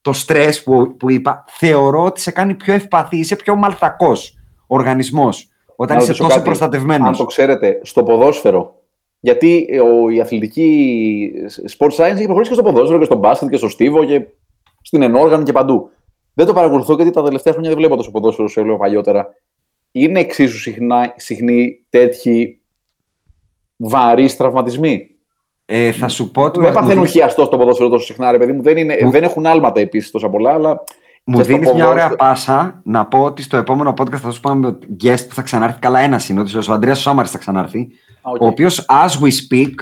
το 0.00 0.12
στρες 0.12 0.62
που, 0.62 0.96
που 0.96 1.10
είπα, 1.10 1.44
θεωρώ 1.48 2.04
ότι 2.04 2.20
σε 2.20 2.30
κάνει 2.30 2.54
πιο 2.54 2.74
ευπαθή, 2.74 3.16
είσαι 3.18 3.36
πιο 3.36 3.56
μαλτακός 3.56 4.38
οργανισμός 4.66 5.48
όταν 5.76 5.98
είσαι 5.98 6.14
τόσο 6.14 6.42
προστατευμένος. 6.42 7.08
Αν 7.08 7.16
το 7.16 7.24
ξέρετε, 7.24 7.80
στο 7.82 8.02
ποδόσφαιρο, 8.02 8.82
γιατί 9.20 9.80
ο, 9.80 10.10
η 10.10 10.20
αθλητική 10.20 11.32
sport 11.78 11.90
science 11.90 12.14
έχει 12.14 12.24
προχωρήσει 12.24 12.50
και 12.50 12.56
στο 12.56 12.62
ποδόσφαιρο 12.62 12.98
και 12.98 13.04
στο 13.04 13.16
μπάσκετ 13.16 13.48
και 13.48 13.56
στο 13.56 13.68
στίβο 13.68 14.04
και 14.04 14.26
στην 14.82 15.02
ενόργανη 15.02 15.44
και 15.44 15.52
παντού. 15.52 15.90
Δεν 16.34 16.46
το 16.46 16.52
παρακολουθώ 16.52 16.94
γιατί 16.94 17.10
τα 17.10 17.22
τελευταία 17.22 17.52
χρόνια 17.52 17.70
δεν 17.70 17.78
βλέπω 17.78 17.96
τόσο 17.96 18.10
ποδόσφαιρο 18.10 18.44
όσο 18.44 18.60
έλεγα 18.60 18.76
παλιότερα. 18.76 19.28
Είναι 19.92 20.20
εξίσου 20.20 20.58
συχνά, 20.58 21.14
συχνοί 21.16 21.84
τέτοιοι 21.88 22.60
βαρύς 23.76 24.36
τραυματισμοί; 24.36 25.10
Ε, 25.70 25.92
θα 25.92 26.08
σου 26.08 26.30
πω 26.30 26.42
ότι. 26.42 26.60
Δεν 26.60 26.72
παθαίνουν 26.72 27.06
χιαστό 27.06 27.44
στο 27.44 27.56
ποδόσφαιρο 27.56 27.88
τόσο 27.88 28.04
συχνά, 28.04 28.30
ρε 28.30 28.38
παιδί 28.38 28.52
μου. 28.52 28.62
Δεν, 28.62 28.76
είναι, 28.76 28.96
δεν 29.10 29.22
έχουν 29.22 29.46
άλματα 29.46 29.80
επίσης 29.80 30.10
τόσα 30.10 30.28
πολλά, 30.28 30.52
αλλά. 30.52 30.84
Μου 31.24 31.42
δίνεις 31.42 31.72
μια 31.72 31.88
ωραία 31.88 32.16
πάσα 32.16 32.80
να 32.84 33.06
πω 33.06 33.22
ότι 33.22 33.42
στο 33.42 33.56
επόμενο 33.56 33.94
podcast 33.98 34.16
θα 34.16 34.30
σου 34.30 34.40
πούμε 34.40 34.66
ότι 34.66 34.86
guest 35.02 35.28
που 35.28 35.34
θα 35.34 35.42
ξανάρθει. 35.42 35.78
Καλά, 35.78 35.98
ένα 35.98 36.20
είναι 36.30 36.40
ότι 36.40 36.56
ο 36.56 36.72
Αντρέα 36.72 36.94
Σόμαρη 36.94 37.28
θα 37.28 37.38
ξανάρθει. 37.38 37.88
Okay. 38.22 38.40
Ο 38.40 38.46
οποίος, 38.46 38.86
as 38.88 39.24
we 39.24 39.28
speak, 39.28 39.74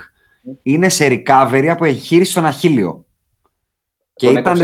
είναι 0.63 0.89
σε 0.89 1.07
recovery 1.09 1.67
από 1.71 1.85
εγχείρηση 1.85 2.31
στον 2.31 2.47
Αχίλιο. 2.47 3.05
Και 4.15 4.27
τον 4.27 4.37
ήταν. 4.37 4.61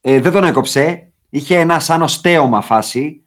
Ε, 0.00 0.20
δεν 0.20 0.32
τον 0.32 0.44
έκοψε. 0.44 1.10
Είχε 1.30 1.58
ένα 1.58 1.80
σαν 1.80 2.02
οστέωμα 2.02 2.60
φάση 2.60 3.22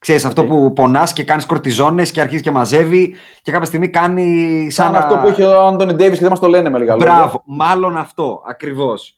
Ξέρεις, 0.00 0.24
αυτό 0.24 0.44
που 0.44 0.72
πονάς 0.72 1.12
και 1.12 1.24
κάνεις 1.24 1.46
κορτιζόνες 1.46 2.10
και 2.10 2.20
αρχίζεις 2.20 2.42
και 2.42 2.50
μαζεύει 2.50 3.14
και 3.42 3.52
κάποια 3.52 3.66
στιγμή 3.66 3.88
κάνει. 3.88 4.66
Σαν, 4.70 4.86
σαν 4.86 5.02
αυτό 5.02 5.16
που 5.16 5.28
είχε 5.28 5.44
ο 5.44 5.66
Άντωνι 5.66 5.92
Ντέιβις 5.92 6.14
και 6.14 6.22
δεν 6.22 6.30
μας 6.30 6.40
το 6.40 6.48
λένε 6.48 6.70
με 6.70 6.78
λίγα 6.78 6.94
λόγια. 6.96 7.14
Μπράβο, 7.14 7.42
μάλλον 7.46 7.96
αυτό 7.96 8.42
ακριβώς. 8.46 9.14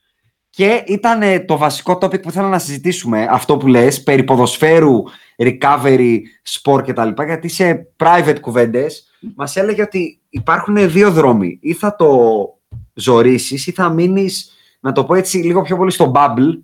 Και 0.51 0.83
ήταν 0.87 1.23
ε, 1.23 1.41
το 1.41 1.57
βασικό 1.57 1.93
topic 1.93 2.23
που 2.23 2.29
ήθελα 2.29 2.49
να 2.49 2.59
συζητήσουμε, 2.59 3.27
αυτό 3.31 3.57
που 3.57 3.67
λες, 3.67 4.03
περί 4.03 4.25
ποδοσφαίρου, 4.25 5.03
recovery, 5.37 6.19
sport 6.49 6.83
κτλ. 6.87 7.23
Γιατί 7.25 7.49
σε 7.49 7.87
private 7.97 8.37
κουβέντες 8.41 9.07
μας 9.37 9.57
έλεγε 9.57 9.83
ότι 9.83 10.21
υπάρχουν 10.29 10.91
δύο 10.91 11.11
δρόμοι. 11.11 11.59
Ή 11.63 11.73
θα 11.73 11.97
το 11.97 12.09
ζωρίσεις 12.95 13.67
ή 13.67 13.73
θα 13.73 13.89
μείνεις, 13.89 14.53
να 14.81 14.93
το 14.93 15.05
πω 15.05 15.15
έτσι, 15.15 15.39
λίγο 15.39 15.63
πιο 15.63 15.77
πολύ 15.77 15.91
στο 15.91 16.13
bubble. 16.15 16.59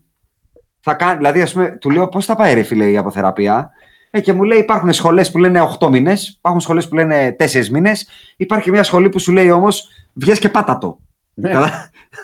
Θα 0.80 0.94
κάνει, 0.94 1.16
δηλαδή, 1.16 1.42
ας 1.42 1.52
πούμε, 1.52 1.70
του 1.80 1.90
λέω 1.90 2.08
πώς 2.08 2.24
θα 2.24 2.36
πάει 2.36 2.54
ρε 2.54 2.62
φίλε 2.62 2.90
η 2.90 2.96
αποθεραπεία; 2.96 3.70
Ε, 4.10 4.20
και 4.20 4.32
μου 4.32 4.42
λέει: 4.42 4.58
Υπάρχουν 4.58 4.92
σχολές 4.92 5.30
που 5.30 5.38
λένε 5.38 5.60
8 5.80 5.88
μήνες, 5.88 6.28
υπάρχουν 6.28 6.60
σχολές 6.60 6.88
που 6.88 6.94
λένε 6.94 7.36
4 7.38 7.68
μήνες. 7.68 8.08
Υπάρχει 8.36 8.70
μια 8.70 8.82
σχολή 8.82 9.08
που 9.08 9.18
σου 9.18 9.32
λέει 9.32 9.50
όμως: 9.50 9.88
Βγες 10.12 10.38
και 10.38 10.48
πάτα 10.48 10.78
το. 10.78 10.98
Ναι. 11.34 11.52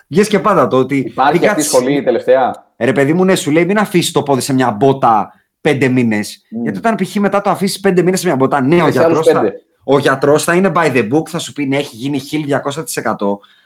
Βγες 0.09 0.29
και 0.29 0.39
πάτα 0.39 0.67
το. 0.69 0.77
Ότι 0.77 0.97
Υπάρχει 0.97 1.47
αυτή 1.47 1.61
η 1.61 1.65
σχολή 1.65 2.03
τελευταία; 2.03 2.67
Ρε 2.77 2.93
παιδί 2.93 3.13
μου, 3.13 3.25
ναι, 3.25 3.35
σου 3.35 3.51
λέει: 3.51 3.65
Μην 3.65 3.79
αφήσεις 3.79 4.13
το 4.13 4.23
πόδι 4.23 4.41
σε 4.41 4.53
μια 4.53 4.71
μπότα 4.71 5.33
5 5.61 5.89
μήνες. 5.91 6.43
Mm. 6.45 6.63
Γιατί 6.63 6.79
όταν 6.79 6.95
π.χ. 6.95 7.15
μετά 7.15 7.41
το 7.41 7.51
αφήσεις 7.51 7.81
5 7.89 8.03
μήνες 8.03 8.21
σε 8.21 8.27
μια 8.27 8.37
μπότα, 8.37 8.61
νέο 8.61 8.89
γιατρός. 8.89 9.27
Θα... 9.27 9.43
Ο 9.85 9.99
γιατρός 9.99 10.45
θα 10.45 10.55
είναι 10.55 10.73
by 10.75 10.93
the 10.93 11.13
book, 11.13 11.29
θα 11.29 11.39
σου 11.39 11.53
πει 11.53 11.67
ναι, 11.67 11.77
έχει 11.77 11.97
γίνει 11.97 12.21
1200%, 12.65 13.13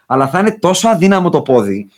αλλά 0.07 0.29
θα 0.29 0.39
είναι 0.39 0.59
τόσο 0.61 0.89
αδύναμο 0.89 1.31
το 1.31 1.43
πόδι 1.43 1.91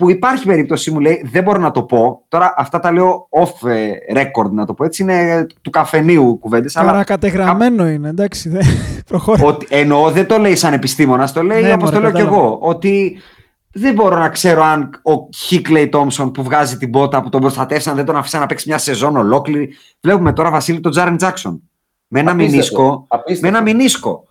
που 0.00 0.10
υπάρχει 0.10 0.44
περίπτωση, 0.46 0.90
μου 0.90 1.00
λέει, 1.00 1.28
δεν 1.32 1.42
μπορώ 1.42 1.60
να 1.60 1.70
το 1.70 1.82
πω. 1.82 2.24
Τώρα 2.28 2.54
αυτά 2.56 2.80
τα 2.80 2.92
λέω 2.92 3.28
off 3.30 3.68
ε, 3.68 3.90
record, 4.14 4.50
να 4.50 4.66
το 4.66 4.74
πω 4.74 4.84
έτσι, 4.84 5.02
είναι 5.02 5.46
του 5.62 5.70
καφενείου 5.70 6.38
κουβέντες. 6.40 6.76
Αλλά 6.76 7.04
κατεγραμμένο 7.04 7.88
είναι, 7.88 8.08
εντάξει, 8.08 8.48
δεν 8.48 8.62
προχωράει. 9.08 9.46
Ότι, 9.46 9.66
εννοώ, 9.70 10.10
δεν 10.10 10.26
το 10.26 10.38
λέει 10.38 10.56
σαν 10.56 10.72
επιστήμονας, 10.72 11.32
το 11.32 11.42
λέει 11.42 11.62
Ναι, 11.62 11.72
όπως 11.72 11.82
μωρέ, 11.90 11.94
το 11.96 12.00
λέω 12.02 12.10
κι 12.10 12.16
κατάλαβα. 12.16 12.36
εγώ. 12.46 12.58
Ότι 12.60 13.18
δεν 13.72 13.94
μπορώ 13.94 14.18
να 14.18 14.28
ξέρω 14.28 14.62
αν 14.62 14.90
ο 15.02 15.28
Χίκλεϊ 15.36 15.88
Τόμσον 15.88 16.30
που 16.30 16.42
βγάζει 16.42 16.76
την 16.76 16.90
πότα 16.90 17.22
που 17.22 17.28
τον 17.28 17.40
προστατεύσαν 17.40 17.96
δεν 17.96 18.04
τον 18.04 18.16
αφήσαν 18.16 18.40
να 18.40 18.46
παίξει 18.46 18.68
μια 18.68 18.78
σεζόν 18.78 19.16
ολόκληρη. 19.16 19.68
Βλέπουμε 20.00 20.32
τώρα 20.32 20.50
Βασίλη 20.50 20.80
τον 20.80 20.90
Τζάρεν 20.90 21.16
Τζάξον. 21.16 21.62
Με 22.08 22.20
ένα 22.20 22.30
Απίστευτο, 22.30 22.56
μηνίσκο. 22.56 23.04
απίστευτο. 23.08 23.50
Με 23.50 23.58
ένα 23.58 23.62
μηνίσκο. 23.76 24.24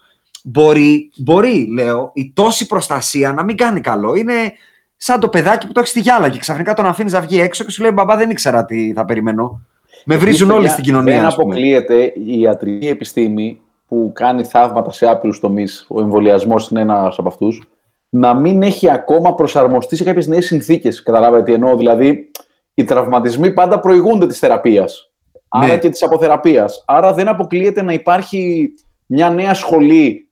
Μπορεί, 0.43 1.11
μπορεί, 1.17 1.67
λέω, 1.73 2.11
η 2.13 2.31
τόση 2.35 2.65
προστασία 2.65 3.33
να 3.33 3.43
μην 3.43 3.57
κάνει 3.57 3.81
καλό. 3.81 4.15
Είναι 4.15 4.33
σαν 5.01 5.19
το 5.19 5.27
παιδάκι 5.29 5.67
που 5.67 5.71
το 5.73 5.79
έχεις 5.79 5.91
στη 5.91 5.99
γυάλα 5.99 6.29
και 6.29 6.39
ξαφνικά 6.39 6.73
τον 6.73 6.85
αφήνεις 6.85 7.13
να 7.13 7.21
βγει 7.21 7.39
έξω 7.39 7.63
και 7.63 7.71
σου 7.71 7.81
λέει 7.81 7.91
Μπαμπά, 7.93 8.15
δεν 8.15 8.29
ήξερα 8.29 8.65
τι 8.65 8.93
θα 8.93 9.05
περιμένω. 9.05 9.61
Με 10.05 10.15
βρίζουν 10.17 10.27
Επίσης, 10.27 10.41
όλοι 10.41 10.55
παιδιά, 10.55 10.71
στην 10.71 10.83
κοινωνία. 10.83 11.15
Δεν 11.15 11.25
ας 11.25 11.35
πούμε. 11.35 11.45
αποκλείεται 11.53 12.13
η 12.25 12.39
ιατρική 12.39 12.87
επιστήμη 12.87 13.61
που 13.87 14.11
κάνει 14.15 14.43
θαύματα 14.43 14.91
σε 14.91 15.07
άπειρους 15.09 15.39
τομείς, 15.39 15.85
ο 15.89 16.01
εμβολιασμός 16.01 16.69
είναι 16.69 16.79
ένας 16.81 17.17
από 17.19 17.27
αυτούς, 17.27 17.69
να 18.09 18.33
μην 18.33 18.61
έχει 18.61 18.89
ακόμα 18.91 19.35
προσαρμοστεί 19.35 19.95
σε 19.95 20.03
κάποιες 20.03 20.27
νέες 20.27 20.45
συνθήκες. 20.45 21.03
Καταλάβατε 21.03 21.43
τι 21.43 21.53
εννοώ. 21.53 21.75
Δηλαδή, 21.77 22.31
οι 22.73 22.83
τραυματισμοί 22.83 23.51
πάντα 23.53 23.79
προηγούνται 23.79 24.27
της 24.27 24.39
θεραπείας. 24.39 25.11
Άρα 25.47 25.67
Ναι. 25.67 25.77
και 25.77 25.89
της 25.89 26.03
αποθεραπείας. 26.03 26.83
Άρα 26.87 27.13
δεν 27.13 27.27
αποκλείεται 27.27 27.81
να 27.81 27.93
υπάρχει 27.93 28.69
μια 29.05 29.29
νέα 29.29 29.53
σχολή. 29.53 30.29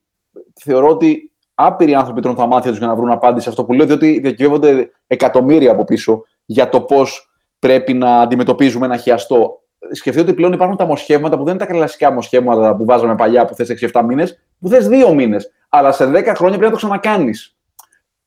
Θεωρώ 0.63 0.87
ότι 0.87 1.31
άπειροι 1.59 1.95
άνθρωποι 1.95 2.21
τρώνε 2.21 2.37
τα 2.37 2.45
μάτια 2.45 2.69
τους 2.69 2.79
για 2.79 2.87
να 2.87 2.95
βρουν 2.95 3.11
απάντηση 3.11 3.43
σε 3.43 3.49
αυτό 3.49 3.63
που 3.63 3.73
λέω, 3.73 3.85
διότι 3.85 4.19
διακυβεύονται 4.19 4.89
εκατομμύρια 5.07 5.71
από 5.71 5.83
πίσω 5.83 6.23
για 6.45 6.69
το 6.69 6.81
πώς 6.81 7.31
πρέπει 7.59 7.93
να 7.93 8.19
αντιμετωπίζουμε 8.19 8.85
ένα 8.85 8.97
χιαστό. 8.97 9.61
Σκεφτείτε 9.91 10.25
ότι 10.25 10.33
πλέον 10.33 10.53
υπάρχουν 10.53 10.77
τα 10.77 10.85
μοσχεύματα 10.85 11.37
που 11.37 11.43
δεν 11.43 11.55
είναι 11.55 11.65
τα 11.65 11.73
κλασικά 11.73 12.11
μοσχεύματα 12.11 12.75
που 12.75 12.85
βάζαμε 12.85 13.15
παλιά 13.15 13.45
που 13.45 13.55
θες 13.55 13.69
6-7 13.93 14.01
μήνες, 14.05 14.39
που 14.59 14.67
θες 14.67 14.87
2 14.87 15.13
μήνες. 15.13 15.51
Αλλά 15.69 15.91
σε 15.91 16.05
10 16.05 16.11
χρόνια 16.11 16.57
πρέπει 16.57 16.63
να 16.63 16.69
το 16.69 16.75
ξανακάνεις. 16.75 17.55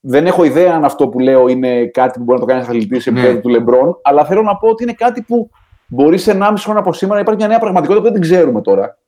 Δεν 0.00 0.26
έχω 0.26 0.44
ιδέα 0.44 0.74
αν 0.74 0.84
αυτό 0.84 1.08
που 1.08 1.18
λέω 1.18 1.48
είναι 1.48 1.86
κάτι 1.86 2.18
που 2.18 2.24
μπορεί 2.24 2.40
να 2.40 2.46
το 2.46 2.52
κάνει 2.52 2.64
αθλητής 2.64 3.02
σε 3.02 3.10
Ναι. 3.10 3.20
επίπεδο 3.20 3.40
του 3.40 3.48
Λεμπρόν, 3.48 3.98
αλλά 4.02 4.24
θέλω 4.24 4.42
να 4.42 4.56
πω 4.56 4.68
ότι 4.68 4.82
είναι 4.82 4.92
κάτι 4.92 5.22
που 5.22 5.50
μπορεί 5.86 6.18
σε 6.18 6.30
1,5 6.30 6.62
χρόνο 6.64 6.78
από 6.78 6.92
σήμερα 6.92 7.14
να 7.14 7.20
υπάρχει 7.20 7.40
μια 7.40 7.48
νέα 7.48 7.58
πραγματικότητα 7.58 8.06
που 8.06 8.12
δεν 8.12 8.20
την 8.20 8.30
ξέρουμε 8.30 8.60
τώρα. 8.60 8.98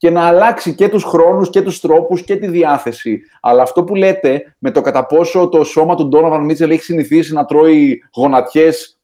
Και 0.00 0.10
να 0.10 0.22
αλλάξει 0.26 0.74
και 0.74 0.88
τους 0.88 1.04
χρόνους 1.04 1.50
και 1.50 1.62
τους 1.62 1.80
τρόπους 1.80 2.22
και 2.22 2.36
τη 2.36 2.46
διάθεση. 2.48 3.20
Αλλά 3.40 3.62
αυτό 3.62 3.84
που 3.84 3.94
λέτε 3.94 4.54
με 4.58 4.70
το 4.70 4.80
κατά 4.80 5.06
πόσο 5.06 5.48
το 5.48 5.64
σώμα 5.64 5.94
του 5.94 6.08
Ντόναβαν 6.08 6.44
Μίτσελ 6.44 6.70
έχει 6.70 6.82
συνηθίσει 6.82 7.32
να 7.32 7.44
τρώει 7.44 8.02
γονατιές 8.16 8.98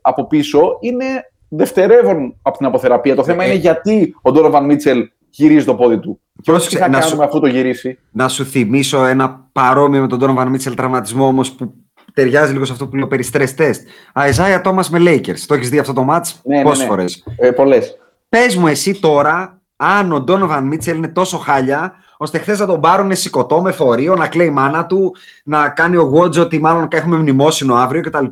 από 0.00 0.26
πίσω 0.26 0.76
είναι 0.80 1.04
δευτερεύον 1.48 2.38
από 2.42 2.56
την 2.56 2.66
αποθεραπεία. 2.66 3.14
Το 3.14 3.24
θέμα 3.24 3.42
Ε, 3.44 3.46
είναι 3.46 3.54
γιατί 3.56 4.14
ο 4.22 4.32
Ντόναβαν 4.32 4.64
Μίτσελ 4.64 5.08
γυρίζει 5.30 5.64
το 5.64 5.74
πόδι 5.74 5.98
του. 5.98 6.20
Και 6.42 6.50
όχι 6.52 6.68
τι 6.68 6.76
Πρόσεξε, 6.76 6.78
θα 6.78 6.88
να 6.88 6.98
κάνουμε 6.98 7.16
σου- 7.16 7.24
αφού 7.24 7.40
το 7.40 7.46
γυρίσει. 7.46 7.98
να 8.10 8.28
σου 8.28 8.44
θυμίσω 8.44 9.04
ένα 9.04 9.48
παρόμοιο 9.52 10.00
με 10.00 10.06
τον 10.06 10.18
Donovan 10.22 10.46
Mitchell 10.54 10.72
τραυματισμό 10.76 11.26
όμως 11.26 11.52
που 11.52 11.74
ταιριάζει 12.14 12.52
λίγο 12.52 12.64
σε 12.64 12.72
αυτό 12.72 12.86
που 12.88 12.96
λέω 12.96 13.06
περί 13.06 13.24
stress 13.32 13.54
test. 13.58 13.74
Αϊζάια 14.12 14.60
Τόμα 14.60 14.84
με 14.90 14.98
Lakers. 15.00 15.38
Το 15.46 15.54
έχεις 15.54 15.68
δει 15.70 15.78
αυτό 15.78 15.92
το 15.92 16.06
match; 16.10 16.40
Ναι, 16.44 16.56
ναι, 16.56 16.62
πόσες 16.62 16.78
ναι. 16.82 16.86
φορές; 16.88 17.24
Ε, 17.36 17.50
Πολλές. 17.50 17.96
Πες 18.28 18.56
μου 18.56 18.66
εσύ 18.66 19.00
τώρα, 19.00 19.61
αν 19.84 20.12
ο 20.12 20.24
Donovan 20.28 20.68
Mitchell 20.72 20.94
είναι 20.96 21.08
τόσο 21.08 21.38
χάλια, 21.38 21.94
ώστε 22.16 22.38
χθες 22.38 22.58
να 22.58 22.66
τον 22.66 22.80
πάρουν 22.80 23.16
σηκωτό 23.16 23.60
με 23.62 23.72
φορείο, 23.72 24.14
να 24.16 24.28
κλαίει 24.28 24.46
η 24.46 24.50
μάνα 24.50 24.86
του, 24.86 25.14
να 25.44 25.68
κάνει 25.68 25.96
ο 25.96 26.02
Γουότζο 26.02 26.42
ότι 26.42 26.58
μάλλον 26.58 26.88
έχουμε 26.90 27.16
μνημόσυνο 27.16 27.74
αύριο 27.74 28.02
κτλ. 28.02 28.24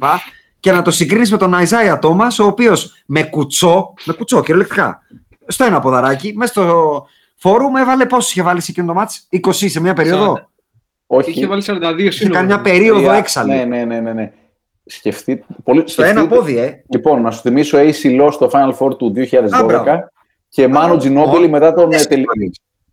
Και 0.60 0.72
να 0.72 0.82
το 0.82 0.90
συγκρίνεις 0.90 1.30
με 1.30 1.36
τον 1.36 1.54
Αϊζάια 1.54 1.98
Τόμα, 1.98 2.26
ο 2.40 2.44
οποίος 2.44 3.02
με 3.06 3.22
κουτσό, 3.22 3.94
με 4.04 4.12
κουτσό 4.12 4.40
κυριολεκτικά, 4.40 5.02
στο 5.46 5.64
ένα 5.64 5.80
ποδαράκι, 5.80 6.32
μέσα 6.36 6.52
στο 6.52 7.06
φόρουμ 7.36 7.76
έβαλε 7.76 8.06
πόσο 8.06 8.28
είχε 8.30 8.42
βάλει 8.42 8.60
σε 8.60 8.70
εκείνο 8.70 8.86
το 8.86 8.94
μάτς, 8.94 9.26
20 9.30 9.52
σε 9.52 9.80
μια 9.80 9.92
περίοδο; 9.94 10.48
Όχι. 11.06 11.30
Είχε 11.30 11.46
βάλει 11.46 11.62
42 11.66 11.98
Είχε 11.98 12.10
σύνολο. 12.10 12.34
κάνει 12.34 12.46
μια 12.46 12.60
περίοδο 12.60 12.98
Τρία- 13.00 13.14
έξαλλη. 13.14 13.50
Ναι, 13.54 13.64
ναι, 13.64 13.84
ναι, 13.84 14.00
ναι. 14.00 14.12
ναι. 14.12 14.32
Σκεφτείτε. 14.84 15.44
Πολύ, 15.64 15.82
Στο 15.88 16.02
ένα 16.02 16.10
σκεφτείτε- 16.12 16.36
πόδι, 16.38 16.58
ε. 16.58 16.82
Λοιπόν, 16.88 17.22
να 17.22 17.30
σου 17.30 17.40
θυμίσω 17.40 17.78
AC 17.78 18.20
Low 18.20 18.28
στο 18.32 18.50
Final 18.52 18.72
Four 18.78 18.98
του 18.98 19.12
2012 19.16 19.48
Α, 19.50 19.64
μπράβο. 19.64 19.84
Και 20.50 20.68
Μάνο 20.68 20.96
Τζινόμπιλι 20.96 21.48
μετά 21.48 21.72
τον 21.74 21.92
ε, 21.92 21.96
τελ- 22.04 22.24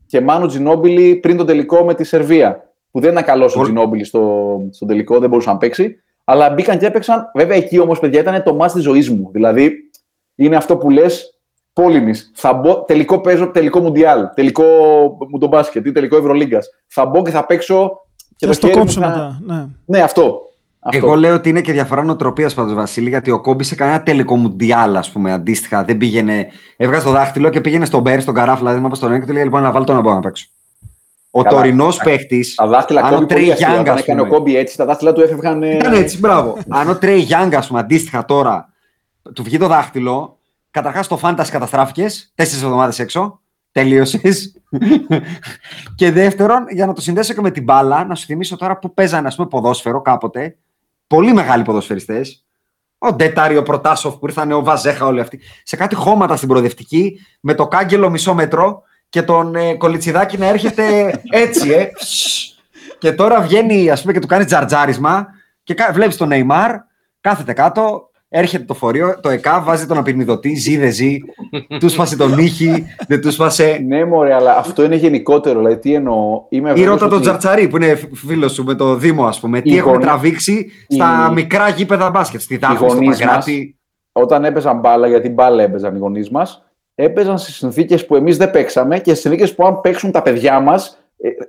και 0.06 0.22
Μάνο 0.22 0.48
Τζινόμπιλι 0.48 1.16
πριν 1.16 1.38
τον 1.38 1.46
τελικό 1.46 1.84
με 1.86 1.94
τη 1.94 2.04
Σερβία. 2.04 2.62
Που 2.92 3.00
δεν 3.00 3.12
ήταν 3.12 3.24
καλός 3.24 3.54
ο 3.54 3.58
Πολύ. 3.58 3.72
Τζινόμπιλι 3.72 4.04
στο, 4.04 4.58
στον 4.72 4.88
τελικό, 4.88 5.20
δεν 5.20 5.30
μπορούσε 5.30 5.50
να 5.50 5.58
παίξει. 5.58 5.96
Αλλά 6.24 6.50
μπήκαν 6.50 6.78
και 6.80 6.86
έπαιξαν. 6.86 7.32
Βέβαια, 7.36 7.58
εκεί 7.58 7.80
όμως, 7.80 8.00
παιδιά, 8.00 8.20
ήταν 8.20 8.44
το 8.44 8.54
μάτι 8.56 8.74
της 8.74 8.84
ζωής 8.84 9.10
μου. 9.10 9.30
Δηλαδή, 9.32 9.72
είναι 10.36 10.56
αυτό 10.56 10.78
που 10.78 10.90
λες, 10.90 11.40
πόλεμης. 11.74 12.32
Θα 12.36 12.54
μπω, 12.54 12.84
τελικό 12.84 13.22
παίζω, 13.22 13.48
τελικό 13.52 13.80
Μουντιάλ, 13.80 14.30
τελικό 14.36 14.64
Μουντομπάσκετ 15.32 15.86
ή 15.86 15.92
τελικό 15.92 16.18
Ευρωλίγκας. 16.18 16.70
Θα 16.88 17.06
μπω 17.06 17.22
και 17.22 17.32
θα 17.32 17.46
παίξω. 17.46 18.02
Και 18.36 18.46
Θα 18.46 18.54
στο 18.54 18.68
χέρι 18.68 18.80
μου 18.80 18.86
κόψω 18.86 19.02
θα- 19.02 19.08
μετά. 19.08 19.40
Ναι. 19.46 19.66
Ναι, 19.86 20.00
αυτό. 20.04 20.42
Αυτό. 20.88 21.06
Εγώ 21.06 21.16
λέω 21.16 21.34
ότι 21.36 21.50
είναι 21.50 21.62
και 21.62 21.72
διαφορά 21.72 22.04
νοοτροπίας 22.04 22.54
πάντως, 22.54 22.74
Βασίλη, 22.74 23.10
γιατί 23.10 23.32
ο 23.32 23.42
Κόμπι 23.42 23.64
σε 23.64 23.76
κανένα 23.76 24.04
τελικό 24.04 24.36
μουντιάλ, 24.36 24.96
ας 24.96 25.12
πούμε, 25.12 25.32
αντίστοιχα. 25.32 25.84
Δεν 25.84 25.98
πήγαινε. 25.98 26.48
Έβγαζε 26.78 27.06
το 27.06 27.12
δάχτυλο 27.12 27.50
και 27.50 27.62
πήγαινε 27.62 27.86
στον 27.86 28.02
Μπέρ, 28.02 28.22
στον 28.22 28.34
καράφλα, 28.34 28.74
δηλαδή, 28.74 28.96
στον 28.96 29.10
ένα 29.10 29.20
και 29.20 29.26
του 29.26 29.34
λέει: 29.34 29.44
Λοιπόν, 29.44 29.62
να 29.62 29.72
βάλω 29.72 29.86
το 29.86 29.94
να 29.94 30.02
μπορώ 30.02 30.16
να 30.16 30.22
παίξω. 30.22 30.48
Ο 31.32 31.42
Καλά. 31.42 31.56
τωρινός 31.56 31.98
παίχτης. 31.98 32.56
Τα 32.56 32.68
δάχτυλα 32.68 33.02
αν 33.02 33.14
ο 33.14 33.16
Κόμπι 33.16 33.26
Τρέι 33.26 33.40
πολύ 33.40 33.52
αστεία. 33.52 33.68
Γιάνγκ, 33.68 33.82
Όταν 33.86 33.96
ας 33.96 34.02
έκανε 34.02 34.22
ο 34.22 34.24
πούμε. 34.24 34.38
Κόμπι 34.38 34.58
έτσι, 34.58 34.78
τα 34.78 34.86
δάχτυλα 34.86 35.14
του 35.14 35.22
έφευγαν. 35.22 35.64
ε, 35.64 35.76
Ήταν 35.76 35.94
έτσι, 35.94 36.20
μπράβο. 36.20 36.58
Αν 36.70 36.90
ο 36.90 36.96
Τρέι 36.98 37.20
Γιάνγκ, 37.20 37.56
ας 37.56 37.68
πούμε, 37.68 37.80
αντίστοιχα 37.80 38.26
τώρα, 38.26 38.74
του 39.34 39.44
βγει 39.44 39.58
το 39.58 39.68
δάχτυλο, 39.68 40.38
καταρχάς 40.72 41.08
το 41.08 41.18
φάνταση 41.18 41.52
καταστράφηκες, 41.52 42.32
τέσσερις 42.36 42.64
εβδομάδες 42.64 43.00
έξω. 43.00 43.40
Τελείωσες. 43.72 44.54
και 45.96 46.12
δεύτερον, 46.12 46.66
για 46.70 46.86
να 46.86 46.94
το 46.94 47.02
συνδέσω 47.02 47.34
και 47.34 47.42
με 47.42 47.52
την 47.52 47.64
μπάλα, 47.64 48.06
να 48.06 48.16
σου 48.16 48.26
θυμίσω 48.26 48.58
τώρα 48.58 48.78
που 48.78 48.94
παίζανε, 48.94 49.28
ας 49.28 49.36
πούμε, 49.36 49.48
ποδόσφαιρο 49.48 50.02
κάποτε. 50.02 50.58
Πολύ 51.08 51.34
μεγάλοι 51.34 51.64
ποδοσφαιριστές. 51.64 52.46
Ο 52.98 53.14
Ντέταριο 53.14 53.64
Προτάσοφ 53.64 54.16
που 54.16 54.28
ήρθαν, 54.28 54.52
ο 54.52 54.64
Βαζέχα, 54.64 55.06
όλοι 55.06 55.20
αυτοί. 55.20 55.40
Σε 55.64 55.76
κάτι 55.76 55.96
χώματα 55.96 56.36
στην 56.36 56.48
προοδευτική, 56.48 57.20
με 57.40 57.54
το 57.54 57.68
κάγκελο 57.68 58.10
μισό 58.10 58.34
μέτρο 58.34 58.82
και 59.10 59.22
τον 59.22 59.56
ε, 59.56 59.76
Κολιτσιδάκη 59.76 60.38
να 60.38 60.46
έρχεται 60.46 61.14
έτσι, 61.44 61.70
ε. 61.70 61.90
Και 62.98 63.12
τώρα 63.12 63.42
βγαίνει, 63.42 63.90
ας 63.90 64.02
πούμε, 64.02 64.14
και 64.14 64.20
του 64.20 64.28
κάνει 64.28 64.46
τζαρτζάρισμα 64.46 65.28
και 65.64 65.76
βλέπεις 65.94 66.18
τον 66.18 66.28
Νεϊμάρ, 66.28 66.72
κάθεται 67.22 67.54
κάτω, 67.54 68.10
έρχεται 68.30 68.64
το 68.64 68.74
φορείο, 68.74 69.20
το 69.22 69.30
ΕΚΑ, 69.30 69.62
βάζει 69.62 69.86
τον 69.86 69.98
απεινιδωτή, 69.98 70.56
ζει 70.56 70.78
δεν 70.78 70.92
ζει, 70.92 71.18
τους 71.80 71.92
σπάσε 71.92 72.16
τον 72.18 72.38
ήχη, 72.38 72.86
δεν 73.08 73.22
τους 73.22 73.34
σπάσε. 73.34 73.84
Ναι, 73.88 74.06
μωρέ, 74.06 74.34
αλλά 74.34 74.58
αυτό 74.58 74.84
είναι 74.84 74.96
γενικότερο. 74.96 75.58
Δηλαδή, 75.60 75.78
τι 75.78 75.94
εννοώ. 75.94 76.46
Είμαι 76.50 76.70
Ή 76.70 76.74
βέβαιος 76.74 76.88
ρώτα 76.94 77.08
τον 77.08 77.14
ότι 77.18 77.22
Τζαρτσαρί 77.28 77.68
που 77.68 77.76
είναι 77.76 78.00
φίλος 78.14 78.54
σου 78.54 78.64
με 78.64 78.76
το 78.76 78.96
Δήμο, 78.96 79.26
ας 79.26 79.40
πούμε. 79.40 79.62
Τι 79.62 79.70
Οι 79.74 79.78
έχουν 79.78 79.92
γονεί- 79.92 80.06
τραβήξει 80.06 80.70
στα 80.88 81.28
οι- 81.30 81.34
μικρά 81.34 81.70
γήπεδα 81.70 82.10
μπάσκετ. 82.10 82.42
Στη 82.42 82.58
Δάφνη, 82.58 82.78
στο 82.78 82.86
γονείς 82.86 83.18
Παγκράτη. 83.20 83.78
Όταν 84.12 84.46
έπαιζαν 84.46 84.80
μπάλα, 84.80 85.08
γιατί 85.08 85.30
μπάλα 85.30 85.64
έπαιζαν 85.64 85.96
οι 85.96 86.00
γονείς 86.00 86.30
μας, 86.30 86.64
έπαιζαν 86.96 87.38
σε 87.40 87.52
συνθήκες 87.52 88.06
που 88.06 88.16
εμείς 88.16 88.38
δεν 88.38 88.52
παίξαμε 88.52 89.00
και 89.00 89.14
σε 89.14 89.22
συνθήκες 89.22 89.56
που 89.56 89.66
αν 89.66 89.82
παίξουν 89.82 90.12
τα 90.12 90.22
παιδιά 90.22 90.60
μας, 90.60 90.98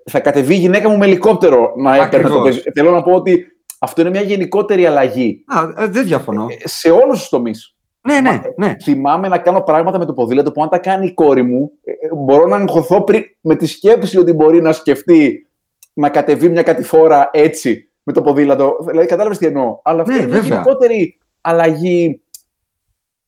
θα 0.04 0.20
κατεβεί 0.20 0.54
η 0.54 0.58
γυναίκα 0.58 0.88
μου 0.88 0.96
με 0.98 1.04
ελικόπτερο 1.04 1.72
να 1.76 1.94
έπαιρνε 1.96 2.28
το 2.28 2.34
Ακριβώς. 2.34 2.62
παιδί. 2.62 2.70
Θέλω 2.80 2.90
να 2.90 3.02
πω 3.02 3.12
ότι 3.12 3.46
αυτό 3.78 4.00
είναι 4.00 4.10
μια 4.10 4.20
γενικότερη 4.22 4.86
αλλαγή 4.86 5.44
Α, 5.46 5.82
ε, 5.82 5.86
δεν 5.86 6.04
διαφωνώ. 6.04 6.46
ε, 6.62 6.68
σε 6.68 6.90
όλους 6.90 7.18
τους 7.18 7.28
τομείς. 7.28 7.72
Ναι, 8.00 8.20
ναι, 8.20 8.40
ναι. 8.56 8.76
Θυμάμαι 8.82 9.28
να 9.28 9.38
κάνω 9.38 9.60
πράγματα 9.62 9.98
με 9.98 10.04
το 10.04 10.12
ποδήλατο 10.12 10.52
που 10.52 10.62
αν 10.62 10.68
τα 10.68 10.78
κάνει 10.78 11.06
η 11.06 11.14
κόρη 11.14 11.42
μου, 11.42 11.70
ε, 11.84 11.90
ε, 11.90 11.94
μπορώ 12.16 12.46
να 12.46 12.56
αγχωθώ 12.56 13.04
πριν 13.04 13.22
με 13.40 13.56
τη 13.56 13.66
σκέψη 13.66 14.18
ότι 14.18 14.32
μπορεί 14.32 14.62
να 14.62 14.72
σκεφτεί 14.72 15.48
να 15.92 16.08
κατεβεί 16.08 16.48
μια 16.48 16.62
κατηφόρα 16.62 17.30
έτσι 17.32 17.90
με 18.02 18.12
το 18.12 18.22
ποδήλατο. 18.22 18.76
Δηλαδή, 18.86 19.06
κατάλαβες 19.06 19.38
τι 19.38 19.46
εννοώ. 19.46 19.80
Αλλά 19.82 20.00
αυτό 20.00 20.12
Ναι, 20.14 20.18
είναι 20.18 20.26
μια 20.30 20.40
βέβαια. 20.40 20.56
γενικότερη 20.56 21.18
αλλαγή 21.40 22.20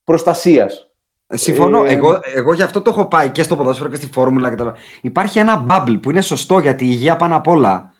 προστασίας. 0.04 0.90
Συμφωνώ. 1.32 1.84
Ε, 1.84 1.92
Εγώ, 1.92 2.20
εγώ 2.34 2.52
γι' 2.52 2.62
αυτό 2.62 2.80
το 2.82 2.90
έχω 2.90 3.06
πάει 3.06 3.30
και 3.30 3.42
στο 3.42 3.56
ποδόσφαιρο 3.56 3.88
και 3.88 3.96
στη 3.96 4.06
φόρμουλα 4.06 4.50
κτλ. 4.50 4.66
Υπάρχει 5.00 5.38
ένα 5.38 5.66
bubble 5.68 5.98
που 6.02 6.10
είναι 6.10 6.20
σωστό 6.20 6.58
γιατί 6.58 6.84
η 6.84 6.88
υγεία 6.90 7.16
πάνω 7.16 7.36
απ' 7.36 7.46
όλα. 7.48 7.92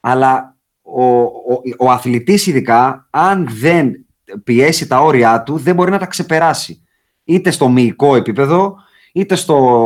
Αλλά 0.00 0.51
ο, 0.96 1.04
ο, 1.04 1.60
ο 1.78 1.90
αθλητής 1.90 2.46
ειδικά, 2.46 3.06
αν 3.10 3.48
δεν 3.60 4.06
πιέσει 4.44 4.86
τα 4.86 5.00
όρια 5.00 5.42
του, 5.42 5.56
δεν 5.56 5.74
μπορεί 5.74 5.90
να 5.90 5.98
τα 5.98 6.06
ξεπεράσει. 6.06 6.82
Είτε 7.24 7.50
στο 7.50 7.68
μυϊκό 7.68 8.16
επίπεδο, 8.16 8.74
είτε 9.12 9.34
στο, 9.34 9.78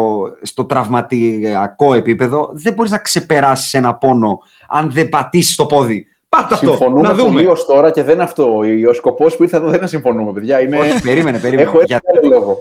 στο 0.42 0.64
τραυματιακό 0.64 1.94
επίπεδο. 1.94 2.50
Δεν 2.52 2.72
μπορείς 2.72 2.90
να 2.90 2.98
ξεπεράσεις 2.98 3.74
ένα 3.74 3.94
πόνο 3.94 4.38
αν 4.68 4.90
δεν 4.90 5.08
πατήσεις 5.08 5.56
το 5.56 5.66
πόδι. 5.66 6.06
Πάτα 6.28 6.54
αυτό, 6.54 6.66
Συμφωνούμε 6.68 7.02
να 7.08 7.14
δούμε. 7.14 7.32
πολύ 7.32 7.46
ως 7.46 7.66
τώρα 7.66 7.90
και 7.90 8.02
δεν 8.02 8.14
είναι 8.14 8.22
αυτό. 8.22 8.58
Ο 8.88 8.92
σκοπός 8.92 9.36
που 9.36 9.42
ήρθε 9.42 9.56
εδώ 9.56 9.64
δεν 9.64 9.74
είναι 9.74 9.82
να 9.82 9.88
συμφωνούμε, 9.88 10.32
παιδιά. 10.32 10.60
Είναι... 10.60 10.78
Όχι, 10.78 11.02
περίμενε, 11.02 11.38
περίμενε. 11.38 11.68
Έχω 11.68 11.80
Για- 11.82 12.00
ένα 12.04 12.20
άλλο 12.22 12.38
λόγο. 12.38 12.60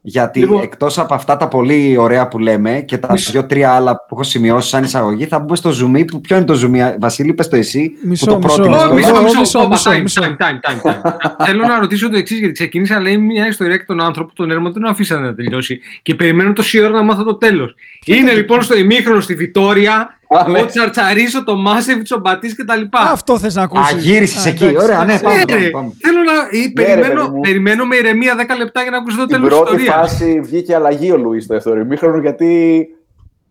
Γιατί 0.00 0.40
Λοιπόν. 0.40 0.62
εκτός 0.62 0.98
από 0.98 1.14
αυτά 1.14 1.36
τα 1.36 1.48
πολύ 1.48 1.96
ωραία 1.96 2.28
που 2.28 2.38
λέμε 2.38 2.80
και 2.80 2.98
τα 2.98 3.14
δύο-τρία 3.14 3.72
άλλα 3.72 3.96
που 3.96 4.14
έχω 4.14 4.22
σημειώσει 4.22 4.68
σαν 4.68 4.84
εισαγωγή, 4.84 5.26
θα 5.26 5.38
μπούμε 5.38 5.56
στο 5.56 5.70
zoom. 5.70 6.04
Που, 6.06 6.20
ποιο 6.20 6.36
είναι 6.36 6.44
το 6.44 6.60
zoom, 6.62 6.94
Βασίλη, 6.98 7.34
πες 7.34 7.48
το 7.48 7.56
εσύ. 7.56 7.92
Μισό, 8.02 8.26
που 8.26 8.30
το 8.30 8.36
μισό. 8.38 8.54
πρότεινες 8.56 8.82
Ω, 8.82 8.84
Ω, 8.84 8.94
κιόλας. 8.94 9.12
Μισό, 9.12 9.22
μισό, 9.22 9.40
μισό, 9.40 9.68
μισό, 9.68 9.90
μισό, 9.90 10.02
μισό. 10.02 10.36
time, 10.38 10.42
time, 10.42 10.90
time, 10.90 10.90
time. 10.90 11.44
Θέλω 11.44 11.66
να 11.66 11.78
ρωτήσω 11.78 12.10
το 12.10 12.16
εξής, 12.16 12.38
γιατί 12.38 12.52
ξεκίνησα 12.52 13.00
λέει 13.00 13.16
μια 13.16 13.46
ιστορία 13.46 13.76
και 13.76 13.84
τον 13.86 14.00
άνθρωπο, 14.00 14.34
τον 14.34 14.50
έρμο, 14.50 14.72
τον 14.72 14.84
αφήσανε 14.84 15.26
να 15.26 15.34
τελειώσει 15.34 15.80
και 16.02 16.14
περιμένω 16.14 16.52
τόση 16.52 16.80
ώρα 16.80 16.90
να 16.90 17.02
μάθω 17.02 17.24
το 17.24 17.34
τέλος. 17.34 17.74
Είναι 18.04 18.32
λοιπόν 18.32 18.62
στο 18.62 18.76
ημίχρονο 18.76 19.20
στη 19.20 19.34
Βιτόρια, 19.34 20.19
Α, 20.32 20.48
ναι. 20.48 20.60
ο 20.60 20.66
Τσαρτσαρίσο, 20.66 21.44
το 21.44 21.56
Μάσεβιτ, 21.56 22.12
ο 22.12 22.18
Μπατή 22.18 22.54
κτλ. 22.54 22.80
Αυτό 22.90 23.38
θες 23.38 23.54
να 23.54 23.62
ακούσεις. 23.62 23.94
Α, 23.94 23.98
γύρισες 23.98 24.46
Α, 24.46 24.48
εκεί. 24.48 24.64
εντάξει, 24.64 24.84
Ωραία, 24.84 25.04
ναι, 25.04 25.12
εντάξει. 25.14 25.22
πάμε, 25.24 25.36
Ναι, 25.38 25.44
πάμε, 25.44 25.62
ρε, 25.64 25.70
πάμε. 25.70 25.92
Θέλω 25.98 26.18
να. 26.22 26.58
ή, 26.58 26.62
ρε, 26.76 26.82
περιμένω, 26.84 27.20
παιδί 27.20 27.34
μου. 27.34 27.40
περιμένω 27.40 27.84
με 27.86 27.96
ηρεμία 27.96 28.34
10 28.36 28.56
λεπτά 28.58 28.82
για 28.82 28.90
να 28.90 28.96
ακούσω 28.96 29.16
το 29.16 29.26
Την 29.26 29.34
τέλος 29.36 29.48
της 29.48 29.58
πρώτη 29.58 29.76
ιστορίας. 29.82 30.10
φάση 30.10 30.40
βγήκε 30.40 30.74
αλλαγή 30.74 31.10
ο 31.12 31.16
Λουίς 31.16 31.44
στο 31.44 31.54
δεύτερο 31.54 31.80
ημίχρονο 31.80 32.18
γιατί 32.18 32.86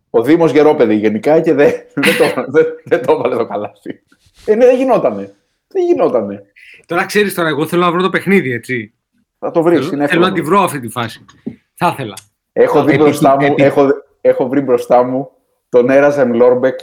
ο 0.10 0.22
Δήμος 0.24 0.52
γερόπαιδη 0.52 0.96
γενικά 0.96 1.40
και 1.40 1.54
δεν, 1.54 1.72
δεν, 1.94 2.14
το, 2.18 2.44
δεν, 2.48 2.66
δεν 2.84 3.06
το 3.06 3.12
έβαλε 3.14 3.36
το 3.36 3.46
καλάθι. 3.46 4.02
Ε, 4.46 4.56
ναι, 4.56 4.66
δεν 4.66 4.78
γινότανε. 4.78 5.34
Δεν 5.68 5.84
γινότανε. 5.86 6.44
Τώρα 6.86 7.06
ξέρεις 7.06 7.34
τώρα, 7.34 7.50
εγώ 7.50 7.66
θέλω 7.68 7.82
να 7.82 7.92
βρω 7.92 8.02
το 8.02 8.10
παιχνίδι, 8.10 8.52
έτσι. 8.54 8.94
Θα 9.40 9.52
το 9.52 9.62
βρεις. 9.62 9.80
Θέλω, 9.80 9.92
Είναι 9.94 10.08
θέλω 10.08 10.20
να 10.22 10.28
εύκολο. 10.28 10.44
τη 10.44 10.50
βρω 10.50 10.64
αυτή 10.64 10.80
τη 10.80 10.88
φάση. 10.88 11.26
Θα 11.74 11.90
ήθελα. 11.94 12.14
Έχω 12.54 12.84
δει 12.84 12.92
Επί- 12.94 13.02
μπροστά 13.04 13.36
μου, 13.40 13.46
επί- 13.46 13.60
έχω, 13.60 13.88
έχω 14.22 14.48
βρει 14.48 14.62
μπροστά 14.62 15.04
μου 15.04 15.30
τον 15.70 15.90
Έραζεμ 15.90 16.34
Λόρμπεκ 16.34 16.80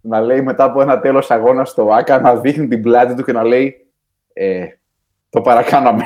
να 0.00 0.20
λέει 0.20 0.40
μετά 0.42 0.64
από 0.64 0.80
ένα 0.80 1.00
τέλος 1.00 1.30
αγώνας 1.30 1.70
στο 1.70 1.88
ΟΑΚΑ 1.92 2.20
να 2.20 2.36
δείχνει 2.36 2.68
την 2.68 2.82
πλάτη 2.82 3.14
του 3.14 3.22
και 3.24 3.32
να 3.32 3.44
λέει 3.44 3.86
ε, 4.32 4.64
το 5.30 5.40
παρακάναμε. 5.40 6.02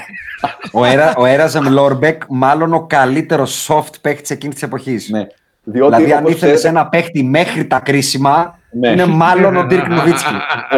Ο, 0.72 0.84
Έρα, 0.84 1.14
ο 1.16 1.24
Έραζεμ 1.24 1.66
Λόρμπεκ, 1.68 2.22
μάλλον 2.28 2.72
ο 2.74 2.86
καλύτερος 2.86 3.68
soft 3.70 3.94
παίκτης 4.00 4.30
εκείνης 4.30 4.54
της 4.54 4.62
εποχής. 4.64 5.08
ναι. 5.10 5.26
Διότι 5.64 5.94
Δηλαδή, 5.94 6.12
αν 6.12 6.18
όπως 6.24 6.32
ήθελες 6.34 6.54
ξέρετε, 6.58 6.78
ένα 6.80 6.88
παίκτη 6.88 7.22
μέχρι 7.22 7.66
τα 7.66 7.80
κρίσιμα, 7.80 8.58
Ναι. 8.70 8.88
είναι 8.88 9.06
μάλλον 9.06 9.56
ο 9.56 9.64
Ντίρκ 9.64 9.88
Νοβίτσκι. 9.88 10.32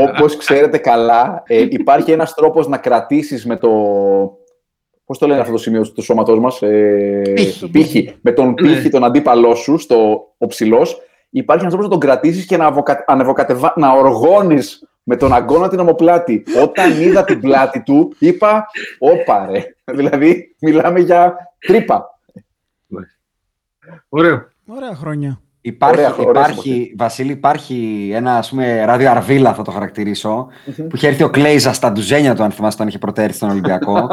όπως 0.09 0.37
ξέρετε 0.37 0.79
καλά, 0.79 1.43
ε, 1.47 1.67
υπάρχει 1.71 2.11
ένας 2.13 2.35
τρόπος 2.35 2.69
να 2.69 2.77
κρατήσεις 2.77 3.47
με 3.47 3.57
το... 3.57 3.69
Πώς 5.05 5.19
το 5.19 5.27
λένε 5.27 5.41
αυτό 5.41 5.53
το 5.53 5.59
σημείο 5.59 5.93
του 5.93 6.03
σώματός 6.03 6.39
μας, 6.39 6.63
ε, 6.63 7.23
Πήχη. 7.35 7.71
πήχη. 7.71 8.15
Με 8.21 8.33
τον 8.33 8.55
πήχη, 8.55 8.89
τον 8.89 9.05
αντίπαλό 9.05 9.55
σου, 9.55 9.79
στο, 9.79 10.27
ο 10.39 10.47
ψηλός, 10.47 11.01
υπάρχει 11.39 11.65
ένας 11.65 11.75
τρόπος 11.75 11.91
να 11.91 11.99
τον 11.99 12.09
κρατήσεις 12.09 12.47
και 12.47 12.57
να, 12.57 12.67
αβοκα, 12.67 13.05
ανεβοκατεβα, 13.07 13.73
να 13.77 13.93
οργώνεις 13.93 14.89
με 15.03 15.17
τον 15.17 15.33
αγκώνα 15.33 15.69
την 15.69 15.79
ομοπλάτη. 15.79 16.45
Όταν 16.63 17.01
είδα 17.01 17.25
την 17.25 17.41
πλάτη 17.41 17.83
του, 17.83 18.15
είπα, 18.19 18.67
όπα 18.99 19.47
ρε. 19.51 19.65
δηλαδή, 19.85 20.57
μιλάμε 20.61 21.01
για 21.01 21.37
τρύπα. 21.59 22.19
Ωραίο. 24.09 24.49
Ωραία 24.67 24.95
χρόνια. 24.95 25.39
Υπάρχει, 25.61 26.01
Ωραία, 26.01 26.15
ωραία 26.15 26.31
υπάρχει, 26.31 26.95
Βασίλη, 26.97 27.33
υπάρχει 27.33 28.11
ένα 28.15 28.37
ας 28.37 28.49
πούμε, 28.49 28.85
ράδιο 28.85 29.11
Αρβίλα, 29.11 29.55
θα 29.55 29.63
το 29.63 29.71
χαρακτηρίσω, 29.71 30.49
που 30.77 30.97
είχε 30.97 31.07
έρθει 31.07 31.23
ο 31.23 31.31
Κλέιζα 31.31 31.73
στα 31.73 31.93
ντουζένια 31.93 32.35
του, 32.35 32.43
αν 32.43 32.51
θυμάσαι, 32.51 32.77
τον 32.77 32.89
είχε 32.89 32.99
πρωτέρθει 32.99 33.37
στον 33.37 33.51
Ολυμπιακό. 33.51 34.07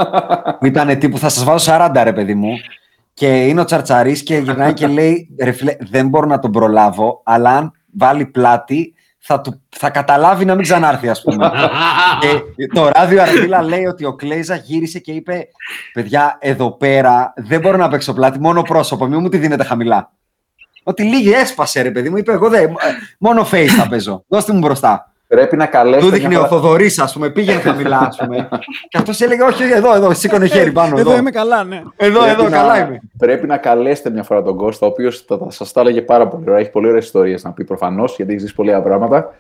που 0.60 0.66
ήταν 0.72 1.00
τύπου, 1.00 1.18
θα 1.18 1.30
σας 1.30 1.44
βάζω 1.44 1.72
40, 1.74 2.02
ρε 2.04 2.14
παιδί 2.14 2.34
μου. 2.34 2.52
Και 3.22 3.46
είναι 3.48 3.62
ο 3.62 3.64
Τσαρτσαρής 3.66 4.24
και 4.24 4.38
γυρνάει 4.38 4.74
και 4.74 4.88
λέει: 4.88 5.36
Ρε 5.42 5.52
φίλε, 5.52 5.76
δεν 5.80 6.08
μπορώ 6.08 6.26
να 6.28 6.40
τον 6.40 6.52
προλάβω, 6.52 7.22
αλλά 7.26 7.58
αν 7.58 7.72
βάλει 7.98 8.26
πλάτη, 8.26 8.94
θα, 9.20 9.42
του, 9.42 9.62
θα 9.70 9.90
καταλάβει 9.90 10.46
να 10.46 10.54
μην 10.56 10.64
ξανάρθει, 10.64 11.10
ας 11.10 11.22
πούμε. 11.22 11.52
και 12.56 12.68
το 12.74 12.90
ράδιο 12.94 13.22
Αρβίλα 13.22 13.62
λέει 13.62 13.86
ότι 13.86 14.06
ο 14.06 14.16
Κλέιζα 14.16 14.56
γύρισε 14.56 15.00
και 15.00 15.12
είπε: 15.12 15.48
Παιδιά, 15.94 16.38
εδώ 16.42 16.72
πέρα 16.72 17.34
δεν 17.36 17.60
μπορώ 17.60 17.78
να 17.78 17.90
παίξω 17.90 18.14
πλάτη, 18.14 18.40
μόνο 18.40 18.62
πρόσωπο, 18.62 19.06
μην 19.06 19.20
μου 19.22 19.30
τη 19.30 19.38
δίνετε 19.38 19.64
χαμηλά. 19.64 20.12
Ότι 20.84 21.04
λίγη 21.04 21.32
έσπασε, 21.32 21.82
ρε 21.82 21.92
παιδί 21.92 22.10
μου. 22.10 22.18
Είπε: 22.18 22.32
Εγώ 22.32 22.50
δεν. 22.50 22.64
ε, 22.64 22.76
Μόνο 23.20 23.48
face 23.52 23.66
θα 23.68 23.88
παίζω. 23.88 24.24
Δώστε 24.28 24.54
μου 24.54 24.60
μπροστά. 24.60 25.11
Πρέπει 25.36 25.56
να 25.58 25.66
Του 25.66 25.72
καλέσετε 25.72 26.10
δείχνει 26.10 26.28
μια 26.28 26.40
ο 26.42 26.46
φορά- 26.48 26.62
Θοδωρής, 26.62 27.00
ας 27.00 27.14
πούμε, 27.14 27.30
πήγαινε 27.30 27.60
χαμηλά, 27.60 27.98
ας 28.00 28.18
πούμε. 28.18 28.50
και 28.90 28.98
αυτός 28.98 29.22
έλεγε: 29.22 29.44
Όχι, 29.44 29.64
εδώ, 29.64 29.96
εδώ, 29.96 30.14
σήκωνε 30.14 30.46
χέρι 30.48 30.72
πάνω. 30.72 31.00
Εδώ 31.00 31.10
Εδώ, 31.10 31.20
είμαι 31.20 31.32
καλά, 31.32 31.64
ναι. 31.64 31.82
εδώ, 31.98 32.20
Πρέπει 32.20 32.32
εδώ 32.32 32.44
να- 32.44 32.50
καλά 32.58 32.78
είμαι. 32.86 33.00
Πρέπει 33.18 33.48
να 33.48 33.58
καλέσετε 33.58 34.10
μια 34.10 34.24
φορά 34.24 34.42
τον 34.44 34.58
Κώστα, 34.58 34.86
ο 34.86 34.90
οποίος 34.90 35.22
θα, 35.28 35.38
θα 35.38 35.50
σας 35.52 35.72
τα 35.72 35.82
έλεγε 35.82 36.02
πάρα 36.02 36.28
πολύ 36.28 36.44
ωραία. 36.48 36.60
Έχει 36.60 36.70
πολύ 36.70 36.88
ωραίες 36.88 37.06
ιστορίες 37.06 37.44
να 37.44 37.52
πει 37.52 37.64
προφανώς, 37.64 38.16
γιατί 38.16 38.32
έχεις 38.32 38.44
ζήσει 38.44 38.56
πολλά 38.56 38.82
πράγματα. 38.82 39.34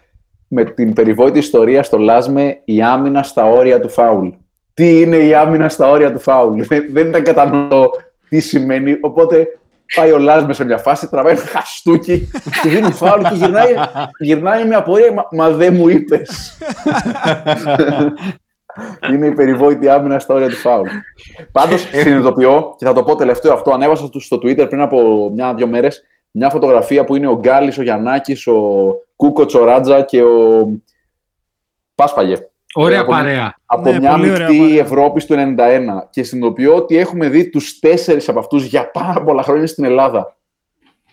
Με 0.47 0.63
την 0.63 0.93
περιβόητη 0.93 1.39
ιστορία 1.39 1.83
στο 1.83 1.97
Λάσμε, 1.97 2.61
η 2.65 2.81
άμυνα 2.81 3.23
στα 3.23 3.45
όρια 3.45 3.79
του 3.79 3.89
φάουλ. 3.89 4.27
Τι 4.73 5.01
είναι 5.01 5.15
η 5.17 5.33
άμυνα 5.33 5.69
στα 5.69 5.89
όρια 5.89 6.13
του 6.13 6.19
φάουλ; 6.19 6.61
Δεν, 6.61 6.85
δεν 6.93 7.07
ήταν 7.07 7.23
κατανοητό 7.23 7.91
τι 8.29 8.39
σημαίνει. 8.39 8.97
Οπότε 9.01 9.47
πάει 9.95 10.11
ο 10.11 10.17
Λάσμε 10.17 10.53
σε 10.53 10.63
μια 10.65 10.77
φάση, 10.77 11.09
τραβάει 11.09 11.33
ένα 11.33 11.41
χαστούκι, 11.45 12.29
του 12.61 12.69
δίνει 12.69 12.91
φάουλ 12.91 13.21
και 13.21 13.35
γυρνάει, 13.35 13.73
γυρνάει 14.19 14.65
με 14.65 14.75
απορία. 14.75 15.13
Μα, 15.13 15.27
μα 15.31 15.49
δεν 15.49 15.73
μου 15.75 15.87
είπες. 15.89 16.57
είναι 19.11 19.25
η 19.27 19.31
περιβόητη 19.31 19.89
άμυνα 19.89 20.19
στα 20.19 20.33
όρια 20.33 20.49
του 20.49 20.55
φάουλ. 20.55 20.87
Πάντως, 21.51 21.81
συνειδητοποιώ 21.81 22.75
και 22.77 22.85
θα 22.85 22.93
το 22.93 23.03
πω 23.03 23.15
τελευταίο 23.15 23.53
αυτό. 23.53 23.71
Ανέβασα 23.71 24.05
στο- 24.05 24.19
στο 24.19 24.37
Twitter 24.37 24.65
πριν 24.69 24.81
από 24.81 25.29
μια-δύο 25.33 25.67
μέρες 25.67 26.03
μια 26.31 26.49
φωτογραφία 26.49 27.03
που 27.03 27.15
είναι 27.15 27.27
ο 27.27 27.37
Γκάλης, 27.39 27.77
ο 27.77 27.81
Γιαννάκης, 27.81 28.47
ο 28.47 28.95
Κούκος 29.15 29.45
Τσοράτζα 29.45 30.01
και 30.01 30.23
ο 30.23 30.67
Πάσπαγε. 31.95 32.35
Ωραία 32.73 33.01
Από- 33.01 33.11
παρέα. 33.11 33.55
Από 33.65 33.91
Ναι, 33.91 33.99
μια 33.99 34.11
πολύ 34.11 34.31
ωραία 34.31 34.47
μεικτή 34.49 34.63
παρέα. 34.67 34.81
Ευρώπη 34.83 35.25
του 35.25 35.33
91. 35.33 36.07
Και 36.09 36.23
συνειδητοποιώ 36.23 36.75
ότι 36.75 36.97
έχουμε 36.97 37.29
δει 37.29 37.49
τους 37.49 37.79
τέσσερις 37.79 38.29
από 38.29 38.39
αυτούς 38.39 38.65
για 38.65 38.91
πάρα 38.91 39.23
πολλά 39.23 39.43
χρόνια 39.43 39.67
στην 39.67 39.83
Ελλάδα. 39.83 40.35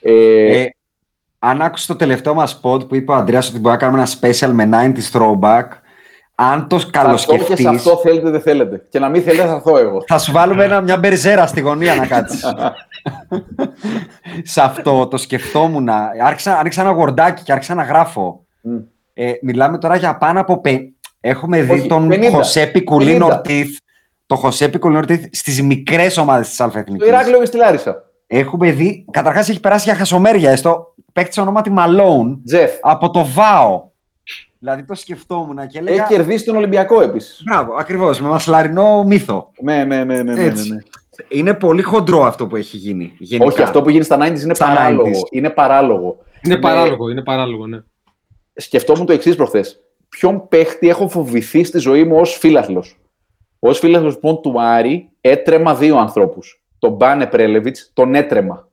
Ε, 0.00 0.60
Ε, 0.60 0.68
αν 1.38 1.62
άκουσες 1.62 1.86
το 1.86 1.96
τελευταίο 1.96 2.34
μας 2.34 2.60
pod 2.62 2.88
που 2.88 2.94
είπε 2.94 3.12
ο 3.12 3.14
Αντρέα 3.14 3.38
ότι 3.48 3.58
μπορεί 3.58 3.74
να 3.74 3.76
κάνουμε 3.76 3.98
ένα 4.02 4.08
special 4.20 4.50
με 4.52 4.68
90s 4.72 5.18
throwback, 5.18 5.64
αν 6.34 6.68
το 6.68 6.76
θα 6.76 6.76
έρθω 6.76 6.90
και 6.90 6.98
καλοσκεφτεί, 6.98 7.62
σε 7.62 7.68
αυτό 7.68 7.96
θέλετε 7.96 8.30
δεν 8.30 8.40
θέλετε. 8.40 8.86
Και 8.88 8.98
να 8.98 9.08
μην 9.08 9.22
θέλετε 9.22 9.46
θα 9.48 9.54
έρθω 9.54 9.76
εγώ. 9.78 10.02
θα 10.06 10.18
σου 10.18 10.32
βάλουμε 10.32 10.64
ένα, 10.64 10.80
μια 10.80 10.96
μπερζέρα 10.96 11.46
στη 11.46 11.60
γωνία 11.60 11.94
να 11.94 12.06
κάτσεις. 12.06 12.44
σε 14.42 14.60
αυτό 14.62 15.06
το 15.06 15.16
σκεφτόμουν. 15.16 15.88
Άρχισα, 16.24 16.58
άνοιξα 16.58 16.80
ένα 16.80 16.90
γορντάκι 16.90 17.42
και 17.42 17.52
άρχισα 17.52 17.74
να 17.74 17.82
γράφω. 17.82 18.44
Μμ. 18.62 18.76
Ε, 19.14 19.32
μιλάμε 19.42 19.78
τώρα 19.78 19.96
για 19.96 20.16
πάνω 20.16 20.40
από. 20.40 20.60
πε- 20.60 20.80
Έχουμε 21.20 21.62
δει 21.62 21.72
Όχι, 21.72 21.88
τον 21.88 22.08
50. 22.12 22.28
Χωσέπη 22.32 22.84
Κουλίν 22.84 23.22
50. 23.22 23.24
Ορτίθ. 23.26 23.78
Το 24.26 24.34
Χωσέπη 24.36 24.78
Κουλίν 24.78 24.96
Ορτίθ 24.96 25.24
στις 25.32 25.62
μικρές 25.62 26.16
ομάδες 26.16 26.48
της 26.48 26.56
Το 26.56 26.64
Αλφα 26.64 26.84
Ηράκλειο 27.06 27.38
και 27.38 27.44
στη 27.44 27.56
Λάρισα. 27.56 28.02
Έχουμε 28.26 28.70
δει. 28.70 29.04
Καταρχάς 29.10 29.48
έχει 29.48 29.60
περάσει 29.60 29.84
για 29.84 29.94
χασομέρια. 29.98 30.50
Έστω 30.50 30.94
παίκτης 31.12 31.38
ονόματι 31.38 31.70
Μαλόουν 31.70 32.42
Τζεφ. 32.44 32.70
από 32.80 33.10
το 33.10 33.24
ΒΑΟ. 33.24 33.86
Δηλαδή 34.58 34.84
το 34.84 34.94
σκεφτόμουν 34.94 35.56
και 35.56 35.62
Έχει 35.64 35.78
έλεγα. 35.78 36.02
κερδίσει 36.08 36.44
τον 36.44 36.56
Ολυμπιακό 36.56 37.00
επίσης. 37.02 37.42
Μπράβο, 37.44 37.74
ακριβώς. 37.78 38.20
Με 38.20 38.28
μασλαρινό 38.28 39.04
μύθο. 39.04 39.52
Ναι, 39.62 39.84
ναι, 39.84 40.04
ναι, 40.04 40.04
ναι, 40.04 40.22
ναι, 40.22 40.32
ναι, 40.34 40.42
Έτσι. 40.44 40.68
ναι. 40.72 40.78
Είναι 41.28 41.54
πολύ 41.54 41.82
χοντρό 41.82 42.24
αυτό 42.24 42.46
που 42.46 42.56
έχει 42.56 42.76
γίνει. 42.76 43.12
Γενικά. 43.18 43.48
Όχι, 43.50 43.62
αυτό 43.62 43.82
που 43.82 43.90
γίνει 43.90 44.04
στα 44.04 44.16
90s 44.20 44.40
είναι 44.42 44.54
Στα 44.54 44.66
παράλογο. 44.66 45.08
90s. 45.10 45.26
Είναι 45.30 45.50
παράλογο. 45.50 46.16
Είναι 46.42 46.54
Ναι. 46.54 46.60
παράλογο, 46.60 47.08
είναι 47.10 47.22
παράλογο, 47.22 47.66
ναι. 47.66 47.78
Σκεφτόμουν 48.54 49.06
το 49.06 49.12
εξής 49.12 49.36
προχθές. 49.36 49.80
Ποιον 50.08 50.48
παίχτη 50.48 50.88
έχω 50.88 51.08
φοβηθεί 51.08 51.64
στη 51.64 51.78
ζωή 51.78 52.04
μου 52.04 52.16
ως 52.16 52.36
φίλαθλος. 52.38 52.98
Ω 53.58 53.72
φίλαθλος 53.72 54.14
λοιπόν 54.14 54.40
του 54.42 54.54
Άρη 54.60 55.10
έτρεμα 55.20 55.74
δύο 55.74 55.96
ανθρώπους. 55.96 56.62
Τον 56.78 56.92
Μπάνε 56.92 57.26
Πρέλεβιτς, 57.26 57.90
τον 57.94 58.14
έτρεμα. 58.14 58.68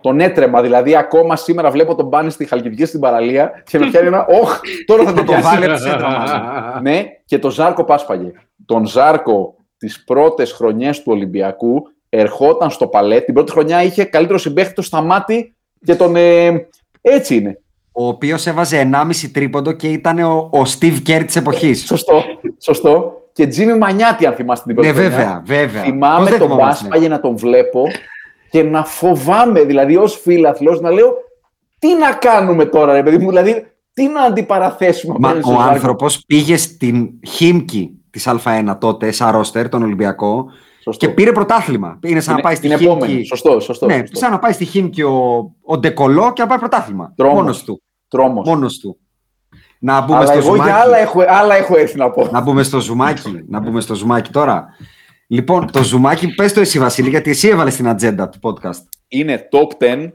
Τον 0.00 0.20
έτρεμα, 0.20 0.62
δηλαδή 0.62 0.96
ακόμα 0.96 1.36
σήμερα 1.36 1.70
βλέπω 1.70 1.94
τον 1.94 2.06
Μπάνε 2.06 2.30
στη 2.30 2.44
Χαλκιδική 2.44 2.84
στην 2.84 3.00
παραλία 3.00 3.62
και 3.66 3.78
με 3.78 3.86
πιάνει 3.90 4.06
ένα. 4.06 4.26
Όχ, 4.26 4.60
τώρα 4.86 5.02
θα 5.04 5.08
Θα 5.10 5.14
το 5.16 5.24
το 5.24 5.32
πιάσει. 5.32 5.42
βάλει 5.42 5.64
από 5.64 5.74
τη 5.74 5.80
σέντρα 5.80 6.08
μαζί. 6.08 6.32
ναι, 6.82 7.04
και 7.24 7.38
τον 7.38 7.50
Ζάρκο 7.50 7.84
Πάσπαγε. 7.84 8.30
Τον 8.66 8.86
Ζάρκο 8.86 9.54
τις 9.76 10.04
πρώτες 10.04 10.52
χρονιές 10.52 10.98
του 11.02 11.12
Ολυμπιακού 11.12 11.82
ερχόταν 12.08 12.70
στο 12.70 12.86
παλέ. 12.86 13.20
Την 13.20 13.34
πρώτη 13.34 13.50
χρονιά 13.52 13.82
είχε 13.82 14.04
καλύτερο 14.04 14.38
συμπαίχτη 14.38 14.74
το 14.74 14.82
Σταμάτη 14.82 15.54
και 15.84 15.94
τον. 15.94 16.16
ε, 16.16 16.68
έτσι 17.00 17.36
είναι. 17.36 17.60
Ο 17.98 18.06
οποίος 18.08 18.46
έβαζε 18.46 18.88
1,5 18.92 19.28
τρίποντο 19.32 19.72
και 19.72 19.88
ήταν 19.88 20.18
ο, 20.18 20.48
ο 20.52 20.62
Steve 20.78 20.96
Kerr 21.06 21.22
της 21.26 21.36
εποχής. 21.36 21.84
Σωστό, 21.86 22.22
σωστό. 22.58 23.12
Και 23.32 23.46
Τζίμι 23.46 23.78
Μανιάτη, 23.78 24.26
αν 24.26 24.34
θυμάστε 24.34 24.64
την 24.66 24.74
πρώτη 24.74 24.88
Ναι, 24.90 24.94
χρονιά. 24.94 25.16
βέβαια, 25.16 25.42
βέβαια. 25.44 25.82
Πώς 25.82 25.90
Θυμάμαι 25.90 26.30
δεν 26.30 26.38
τον 26.38 26.48
θυμόμαστε. 26.48 26.88
Πάσπαγε 26.88 27.08
να 27.08 27.20
τον 27.20 27.36
βλέπω 27.36 27.82
και 28.50 28.62
να 28.62 28.84
φοβάμαι, 28.84 29.62
δηλαδή 29.62 29.96
ως 29.96 30.20
φίλαθλος, 30.20 30.80
να 30.80 30.90
λέω 30.90 31.14
τι 31.78 31.94
να 31.94 32.12
κάνουμε 32.12 32.64
τώρα, 32.64 32.92
ρε 32.92 33.02
παιδί 33.02 33.18
μου, 33.18 33.28
δηλαδή 33.28 33.66
τι 33.92 34.06
να 34.08 34.20
αντιπαραθέσουμε. 34.22 35.14
Μα 35.18 35.28
απέναντι 35.28 35.38
ο 35.48 35.50
στον 35.50 35.62
Ζάρκο. 35.62 35.72
άνθρωπος 35.74 36.24
πήγε 36.26 36.56
στην 36.56 37.10
Χίμκι 37.26 37.90
της 38.10 38.28
Α1 38.28 38.76
τότε, 38.78 39.10
σαν 39.10 39.30
ρόστερ, 39.30 39.68
τον 39.68 39.82
Ολυμπιακό, 39.82 40.44
Σωστό. 40.82 41.06
και 41.06 41.12
πήρε 41.12 41.32
πρωτάθλημα. 41.32 41.98
Είναι 42.02 42.20
σαν 42.20 42.34
να 42.34 42.40
πάει 42.40 42.54
στη 42.54 42.68
την 42.68 42.80
επόμενη. 42.80 43.12
Χίμκι. 43.12 43.26
Σωστό, 43.26 43.60
σωστό. 43.60 43.86
Ναι, 43.86 43.96
σωστό. 43.96 44.16
σαν 44.18 44.30
να 44.30 44.38
πάει 44.38 44.52
στη 44.52 44.64
Χίμκι 44.64 45.02
ο, 45.02 45.50
ο 45.64 45.78
Ντεκολό 45.78 46.32
και 46.32 46.42
να 46.42 46.48
πάει 46.48 46.58
πρωτάθλημα. 46.58 47.12
Τρόμος. 47.16 47.34
Μόνος 47.36 47.64
του. 47.64 47.80
Τρόμος. 48.16 48.48
Μόνος 48.48 48.78
του. 48.78 48.98
Να 49.78 50.00
μπούμε 50.00 50.16
Αλλά 50.18 50.26
στο 50.26 50.36
εγώ 50.38 50.46
ζουμάκι. 50.50 50.68
για 50.70 50.78
άλλα 50.78 50.96
έχω, 50.98 51.24
άλλα 51.28 51.54
έχω 51.56 51.78
έρθει 51.78 51.96
να 51.96 52.10
πω. 52.10 52.28
Να 52.30 52.40
μπούμε 52.40 52.62
στο 52.62 52.80
ζουμάκι. 52.80 53.44
να 53.48 53.60
μπούμε 53.60 53.80
στο 53.80 53.94
ζουμάκι 53.94 54.30
τώρα. 54.30 54.66
Λοιπόν, 55.26 55.70
το 55.70 55.82
ζουμάκι, 55.82 56.34
πες 56.34 56.52
το 56.52 56.60
εσύ 56.60 56.78
Βασίλη, 56.78 57.08
γιατί 57.08 57.30
εσύ 57.30 57.48
έβαλες 57.48 57.72
στην 57.72 57.88
ατζέντα 57.88 58.28
του 58.28 58.38
podcast. 58.42 58.80
Είναι 59.08 59.48
top 59.52 59.82
10 59.84 60.12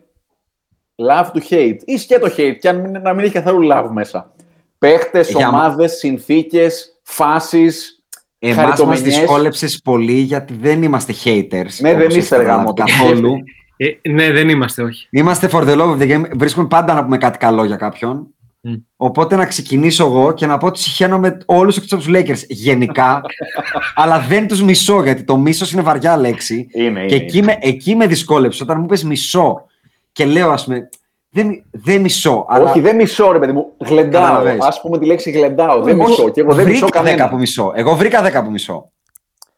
love 1.09 1.25
to 1.25 1.39
hate. 1.49 1.77
Ή 1.85 1.97
σκέτο 1.97 2.27
hate, 2.37 2.55
και 2.59 2.69
αν 2.69 2.79
μην, 2.79 2.91
να 3.01 3.13
μην 3.13 3.23
έχει 3.25 3.33
καθόλου 3.33 3.67
love 3.71 3.87
μέσα. 3.91 4.33
Παίχτες, 4.77 5.29
Για 5.29 5.51
μα- 5.51 5.57
ομάδες, 5.57 5.91
συνθήκες, 5.91 6.99
φάσεις, 7.03 8.03
Εμάς 8.39 8.55
μας 8.57 8.65
χαριτομηνιές. 8.65 9.03
δυσκόλεψες 9.17 9.81
πολύ 9.83 10.13
γιατί 10.19 10.53
δεν 10.53 10.83
είμαστε 10.83 11.13
haters. 11.23 11.79
Ναι, 11.79 11.93
δεν 11.93 12.01
όπως 12.01 12.15
είστε, 12.15 12.35
έχετε 12.35 12.37
ρε 12.37 12.43
καταλάβει 12.43 12.47
γάμο, 12.47 12.73
το 12.73 12.83
καθόλου. 12.83 13.33
Ε, 13.83 14.09
ναι, 14.09 14.31
δεν 14.31 14.49
είμαστε, 14.49 14.83
όχι. 14.83 15.07
Είμαστε 15.09 15.49
for 15.51 15.61
the 15.63 15.77
love 15.77 15.97
of 15.97 15.97
the 16.01 16.11
game. 16.11 16.23
Βρίσκουμε 16.35 16.67
πάντα 16.67 16.93
να 16.93 17.03
πούμε 17.03 17.17
κάτι 17.17 17.37
καλό 17.37 17.63
για 17.63 17.75
κάποιον. 17.75 18.27
Μμ. 18.61 18.73
Οπότε 18.95 19.35
να 19.35 19.45
ξεκινήσω 19.45 20.05
εγώ 20.05 20.33
και 20.33 20.45
να 20.45 20.57
πω 20.57 20.67
ότι 20.67 20.79
συχαίνω 20.79 21.19
με 21.19 21.37
όλους 21.45 21.79
του 21.79 21.97
τους 21.97 22.05
Lakers 22.09 22.47
γενικά, 22.47 23.21
αλλά 23.95 24.19
δεν 24.19 24.47
τους 24.47 24.61
μισώ 24.63 25.03
γιατί 25.03 25.23
το 25.23 25.37
μίσο 25.37 25.65
είναι 25.73 25.81
βαριά 25.81 26.17
λέξη. 26.17 26.67
Είναι, 26.71 27.05
και 27.05 27.15
είναι. 27.15 27.23
εκεί 27.23 27.41
με, 27.41 27.57
εκεί 27.61 27.95
με 27.95 28.07
δυσκόλεψες 28.07 28.61
όταν 28.61 28.79
μου 28.79 28.85
πες 28.85 29.03
μισό 29.03 29.65
και 30.11 30.25
λέω, 30.25 30.49
ας 30.51 30.63
πούμε, 30.63 30.89
δεν, 31.29 31.63
δεν 31.71 32.01
μισώ. 32.01 32.45
Αλλά 32.49 32.69
Όχι, 32.69 32.79
δεν 32.79 32.95
μισώ, 32.95 33.31
ρε 33.31 33.39
παιδί 33.39 33.51
μου. 33.51 33.65
Γλεντάω. 33.77 34.21
Καταλαβαίνεις. 34.21 34.65
Α 34.65 34.81
πούμε 34.81 34.99
τη 34.99 35.05
λέξη 35.05 35.31
γλεντάω. 35.31 35.81
Δεν 35.81 35.99
Όχι, 35.99 36.09
μισώ. 36.09 36.29
Και 36.29 36.41
εγώ 36.41 36.53
δεν 36.53 36.65
μισώ 36.67 36.79
βρήκα 36.85 37.01
10 37.01 37.03
κανένα. 37.03 37.29
που 37.29 37.37
μισώ. 37.37 37.71
Εγώ 37.75 37.95
βρήκα 37.95 38.41
10 38.41 38.43
που 38.43 38.51
μισώ. 38.51 38.91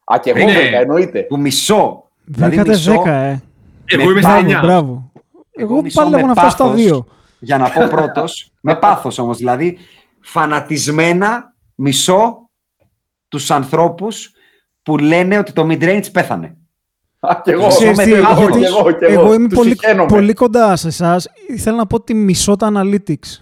Α, 0.04 0.20
και 0.20 0.30
εγώ 0.30 0.40
Είναι- 0.40 0.52
βρήκα, 0.52 0.80
εννοείται. 0.80 1.20
Που 1.20 1.40
μισώ. 1.40 2.04
Δηλαδή 2.26 2.56
Βρήκατε 2.56 2.70
μισώ 2.78 3.04
10, 3.06 3.08
ε. 3.08 3.42
Εγώ 3.86 4.12
είμαι 4.12 4.22
στα 4.22 4.30
Μπράβο, 4.42 4.60
9. 4.60 4.62
μπράβο. 4.62 5.12
Εγώ 5.52 5.82
μισώ 5.82 6.00
πάλι 6.02 6.12
με 6.12 6.18
έχω 6.18 6.28
να 6.28 6.34
φτάσω 6.34 6.50
στα 6.50 6.64
πάθος. 6.64 6.82
δύο. 6.82 7.06
για 7.40 7.58
να 7.58 7.70
πω 7.70 7.88
πρώτος, 7.90 8.52
με 8.62 8.76
πάθος 8.76 9.18
όμως. 9.18 9.38
Δηλαδή, 9.38 9.78
φανατισμένα 10.20 11.54
μισώ 11.76 12.50
τους 13.28 13.52
ανθρώπους 13.52 14.32
που 14.84 14.98
λένε 14.98 15.38
ότι 15.38 15.52
το 15.54 15.68
mid-range 15.70 16.12
πέθανε. 16.12 16.58
Α, 17.20 17.42
και 17.44 17.52
εγώ. 17.52 17.68
Ξέρεις 17.68 17.98
τι, 17.98 18.04
και 18.10 18.16
εγώ, 18.16 18.34
γιατί 18.40 18.60
και 18.60 18.66
εγώ, 18.66 18.92
και 18.92 19.06
εγώ 19.06 19.34
είμαι 19.34 19.48
Τους 19.48 19.58
πολύ, 19.58 19.70
συχαίνομαι. 19.70 20.08
πολύ 20.10 20.34
κοντά 20.34 20.76
σε 20.76 20.88
εσάς. 20.88 21.28
Θέλω 21.58 21.76
να 21.78 21.86
πω 21.88 21.96
ότι 21.96 22.14
μισώ 22.14 22.56
τα 22.56 22.72
analytics. 22.76 23.40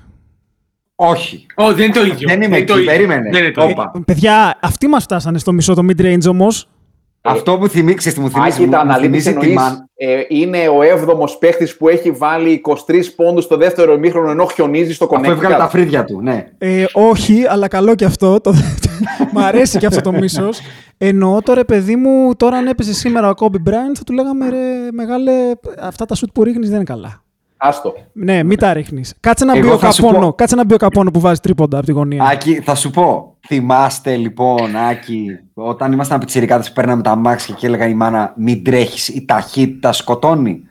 Όχι. 0.95 1.45
Ω, 1.55 1.73
δεν 1.73 1.85
είναι 1.85 1.93
το 1.93 2.05
ίδιο. 2.05 2.27
Δεν 2.27 2.41
είμαι 2.41 2.57
είναι 2.57 2.65
το 2.65 2.73
εκεί, 2.73 2.81
ίδιο. 2.81 2.91
περίμενε. 2.93 3.29
Δεν 3.29 3.43
είναι 3.43 3.51
το 3.51 3.61
Όπα. 3.61 3.69
ίδιο. 3.71 3.91
Ε, 3.95 3.99
παιδιά, 4.05 4.57
αυτοί 4.61 4.87
μας 4.87 5.03
φτάσανε 5.03 5.37
στο 5.37 5.51
μισό 5.53 5.73
το 5.73 5.85
mid-range 5.89 6.25
όμως. 6.29 6.69
Αυτό 7.21 7.57
που 7.57 7.67
θυμίξε, 7.67 8.11
τι 8.11 8.19
μου 8.19 8.29
θυμίζει. 8.29 8.51
Άκη, 8.55 8.65
μου- 8.65 8.71
τα 8.71 8.77
μου 8.77 8.83
αναλύτης 8.91 9.23
θυμίζεις 9.23 9.23
τη 9.25 9.29
εννοείς, 9.51 9.53
μαν- 9.55 9.89
ε, 9.95 10.21
είναι 10.27 10.67
ο 10.67 10.81
έβδομος 10.81 11.37
παίχτη 11.37 11.67
που 11.77 11.89
έχει 11.89 12.11
βάλει 12.11 12.49
23 12.51 13.15
πόντους 13.15 13.43
στο 13.43 13.57
δεύτερο 13.57 13.93
ημίχρονο 13.93 14.29
ενώ 14.31 14.47
χιονίζει 14.53 14.93
στο 14.93 15.09
Αφού 15.15 15.31
έβγαλε 15.31 15.55
τα 15.55 15.65
Connecticut. 15.67 15.69
φρύδια 15.69 16.05
του, 16.05 16.21
ναι. 16.21 16.45
Ε, 16.57 16.83
όχι, 16.93 17.45
αλλά 17.49 17.67
καλό 17.67 17.95
και 17.95 18.05
αυτό. 18.05 18.39
Το... 18.41 18.53
Μ' 19.33 19.39
αρέσει 19.39 19.77
και 19.77 19.85
αυτό 19.85 20.01
το 20.01 20.11
μίσος. 20.11 20.59
Εννοώ 20.97 21.41
τώρα, 21.41 21.65
παιδί 21.65 21.95
μου, 21.95 22.35
τώρα 22.35 22.57
αν 22.57 22.67
έπαιζε 22.67 22.93
σήμερα 22.93 23.29
ο 23.29 23.33
Kobe 23.39 23.69
Bryant, 23.69 23.93
θα 23.95 24.03
του 24.05 24.13
λέγαμε 24.13 24.49
ρε, 24.49 24.57
μεγάλε. 24.91 25.31
Αυτά 25.79 26.05
τα 26.05 26.15
σουτ 26.15 26.29
που 26.33 26.43
ρίχνεις 26.43 26.67
δεν 26.67 26.75
είναι 26.75 26.83
καλά. 26.85 27.23
Άστο. 27.63 27.93
Ναι, 28.13 28.43
μην 28.43 28.57
τα 28.57 28.73
ρίχνεις. 28.73 29.13
Κάτσε 29.19 29.45
να 29.45 29.51
μπει 29.53 29.59
Εγώ 29.59 29.73
ο 29.73 29.77
θα 29.77 29.91
σου 29.91 30.01
Καπόνο. 30.01 30.25
πω- 30.25 30.35
Κάτσε 30.35 30.55
να 30.55 30.65
μπει 30.65 30.73
ο 30.73 30.77
Καπόνο 30.77 31.11
που 31.11 31.19
βάζει 31.19 31.39
τρίποντα 31.39 31.77
από 31.77 31.85
τη 31.85 31.91
γωνία. 31.91 32.23
Άκη, 32.23 32.61
θα 32.61 32.75
σου 32.75 32.89
πω. 32.89 33.35
Θυμάστε 33.47 34.15
λοιπόν, 34.15 34.75
Άκη, 34.75 35.25
όταν 35.53 35.91
ήμασταν 35.91 36.19
πιτσιρικάδες 36.19 36.67
που 36.67 36.73
παίρναμε 36.73 37.01
τα 37.01 37.15
μάξια 37.15 37.55
και 37.55 37.65
έλεγα 37.67 37.87
η 37.87 37.93
μάνα 37.93 38.33
μην 38.37 38.63
τρέχεις, 38.63 39.07
η 39.07 39.25
ταχύτητα 39.25 39.91
σκοτώνει. 39.91 40.61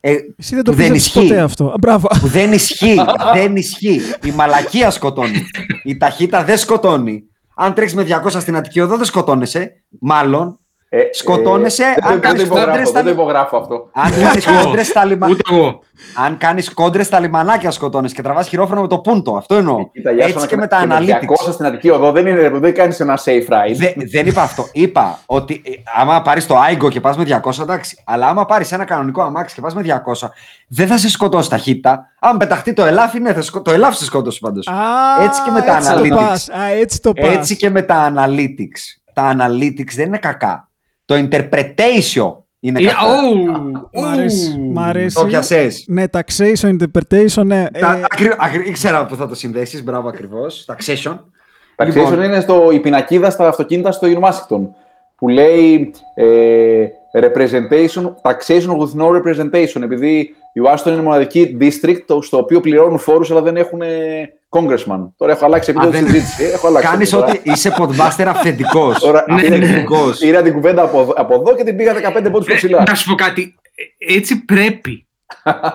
Ε, 0.00 0.12
Εσύ 0.36 0.54
δεν 0.54 0.64
το 0.64 0.70
που 0.70 0.76
δεν 0.76 0.92
πίστεψες 0.92 1.06
ισχύει. 1.22 1.28
ποτέ 1.28 1.40
αυτό. 1.42 1.64
Α, 1.66 1.74
Μπράβο. 1.80 2.08
Που 2.20 2.26
δεν 2.26 2.52
ισχύει. 2.52 2.96
δεν 3.34 3.56
ισχύει. 3.56 4.00
Η 4.24 4.30
μαλακία 4.30 4.90
σκοτώνει. 4.90 5.42
Η 5.84 5.96
ταχύτητα 5.96 6.44
δεν 6.44 6.58
σκοτώνει. 6.58 7.22
Αν 7.54 7.74
τρέξεις 7.74 7.96
με 7.96 8.02
200 8.02 8.40
στην 8.40 8.56
Αττική 8.56 8.80
Οδό, 8.80 8.96
δεν 8.96 9.04
σκοτώνεσαι. 9.04 9.72
Μάλλον. 10.00 10.58
Ε, 10.94 10.98
Σκοτώνεσαι 11.12 11.84
δεν 11.84 11.94
το- 11.94 12.00
αν 12.08 12.12
δεν 12.12 12.20
το 12.20 12.26
κάνεις 12.26 12.42
υπογράφω, 12.42 12.66
κόντρες 12.70 12.88
στα 12.88 13.02
Δεν 13.02 13.04
το 13.04 13.10
λι- 13.10 13.18
υπογράφω 13.20 13.56
αυτό. 13.56 13.88
Αν 13.92 14.10
κάνεις 14.22 14.46
κόντρες 14.46 14.86
στα, 14.86 15.04
λιμα... 15.04 15.28
Ούτε 15.30 15.42
εγώ. 15.54 15.80
Αν 16.24 16.36
κάνεις 16.36 16.74
κόντρες 16.74 17.06
στα 17.06 17.20
λιμανάκια, 17.20 17.70
σκοτώνεσαι 17.70 18.14
και 18.14 18.22
τραβάς 18.22 18.48
χειρόφρονο 18.48 18.80
με 18.80 18.88
το 18.88 18.98
πούντο. 18.98 19.36
Αυτό 19.36 19.54
εννοώ. 19.54 19.88
Κοίτα, 19.92 20.10
γεια 20.10 20.22
σου, 20.22 20.28
Έτσι 20.28 20.40
να- 20.40 20.46
και 20.46 20.56
με 20.56 20.66
τα 20.66 20.86
με 20.86 20.96
analytics. 20.98 21.46
200 21.48 21.52
στην 21.52 21.66
Αττική 21.66 21.90
Οδό 21.90 22.12
δεν 22.12 22.26
είναι, 22.26 22.48
δεν 22.48 22.74
κάνει 22.74 22.96
ένα 22.98 23.18
safe 23.24 23.48
ride. 23.52 23.74
Δε- 23.76 23.92
δεν 24.12 24.26
είπα 24.26 24.42
αυτό. 24.42 24.66
Είπα 24.72 25.18
ότι 25.26 25.62
ε, 25.64 25.70
άμα 26.00 26.22
πάρεις 26.22 26.46
το 26.46 26.56
Άιγκο 26.58 26.88
και 26.90 27.00
πας 27.00 27.16
με 27.16 27.24
200, 27.42 27.62
εντάξει. 27.62 28.02
Αλλά 28.06 28.26
άμα 28.28 28.44
πάρεις 28.44 28.72
ένα 28.72 28.84
κανονικό 28.84 29.22
αμάξι 29.22 29.54
και 29.54 29.60
πας 29.60 29.74
με 29.74 29.82
200, 29.82 30.28
δεν 30.68 30.86
θα 30.86 30.98
σε 30.98 31.08
σκοτώσει 31.10 31.50
ταχύτητα. 31.50 32.06
Αν 32.20 32.36
πεταχτεί 32.36 32.72
το 32.72 32.84
ελάφι, 32.84 33.20
ναι, 33.20 33.32
θα 33.32 33.42
σκο... 33.42 33.62
το 33.62 33.70
ελάφι 33.72 33.96
σε 33.96 34.04
σκότωσε 34.04 34.38
πάντως. 34.42 34.66
Α, 34.66 34.74
Έτσι 35.24 35.42
και 35.42 35.50
με 35.50 35.60
τα 35.62 35.76
έτσι 35.76 35.92
το 35.92 35.98
analytics. 36.00 36.16
πας. 36.16 36.48
Α, 36.48 36.64
έτσι 36.80 37.00
το 37.00 37.12
πας. 37.12 37.34
Έτσι 37.34 37.56
και 37.56 37.70
με 37.70 37.82
τα 37.82 38.12
analytics. 38.16 39.00
Τα 39.12 39.36
analytics 39.36 39.92
δεν 39.94 40.06
είναι 40.06 40.18
κακά. 40.18 40.66
Το 41.12 41.28
interpretation 41.30 42.32
είναι 42.60 42.80
Ε, 42.80 42.84
κακό. 42.84 43.06
ου, 43.92 44.00
Μ' 44.00 44.04
αρέσει. 44.04 44.56
ου. 44.58 44.70
Μ' 44.72 44.78
αρέσει. 44.78 45.14
Το 45.16 45.24
πιασες. 45.26 45.84
Ναι, 45.88 46.04
taxation, 46.12 46.76
interpretation, 46.78 47.44
ναι. 47.44 47.66
Τα, 47.80 47.96
Ε, 47.96 48.00
ακρι- 48.04 48.34
ακρι- 48.38 48.66
ήξερα 48.66 49.06
που 49.06 49.16
θα 49.16 49.28
το 49.28 49.34
συνδέσεις. 49.34 49.82
Μπράβο 49.84 50.08
ακριβώς. 50.08 50.66
Taxation. 50.68 51.18
Τα 51.76 51.84
Λοιπόν. 51.84 52.04
λοιπόν, 52.10 52.22
είναι 52.24 52.40
στο, 52.40 52.70
η 52.72 52.80
πινακίδα 52.80 53.30
στα 53.30 53.48
αυτοκίνητα 53.48 53.92
στο 53.92 54.08
Ουάσιγκτον 54.20 54.74
που 55.16 55.28
λέει 55.28 55.90
ε, 56.14 56.86
representation, 57.20 58.04
taxation 58.22 58.76
with 58.78 59.00
no 59.00 59.06
representation 59.16 59.82
επειδή 59.82 60.34
η 60.52 60.60
Ουάσιγκτον 60.60 60.92
είναι 60.92 61.02
μοναδική 61.02 61.56
district 61.60 62.00
το- 62.06 62.22
στο 62.22 62.36
οποίο 62.38 62.60
πληρώνουν 62.60 62.98
φόρους 62.98 63.30
αλλά 63.30 63.42
δεν 63.42 63.56
έχουν 63.56 63.82
ε, 63.82 63.88
congressman. 64.52 65.08
Τώρα 65.16 65.32
έχω 65.32 65.44
αλλάξει 65.44 65.70
επίπεδο 65.70 65.90
δεν- 65.90 66.04
τη 66.04 66.10
συζήτηση. 66.10 66.44
Έχω 66.44 66.66
αλλάξει. 66.66 66.88
Κάνεις 66.88 67.10
τώρα. 67.10 67.26
ότι 67.26 67.40
είσαι 67.44 67.74
podmaster 67.78 68.24
αυθεντικός. 68.28 68.98
Τώρα 68.98 69.24
Ναι, 69.28 69.42
πήρα, 69.42 69.56
ναι, 69.56 69.66
ναι. 69.66 69.84
πήρα 70.18 70.42
την 70.42 70.52
κουβέντα 70.52 70.82
από, 70.82 71.00
εδώ- 71.00 71.12
από 71.16 71.34
εδώ 71.34 71.54
και 71.56 71.64
την 71.64 71.76
πήγα 71.76 71.92
15 71.94 72.30
πόντους 72.30 72.46
πιο 72.46 72.54
ψηλά. 72.54 72.82
Να 72.88 72.94
σου 72.94 73.08
πω 73.10 73.14
κάτι. 73.14 73.54
Ε, 73.98 74.14
Έτσι 74.16 74.44
πρέπει. 74.44 75.06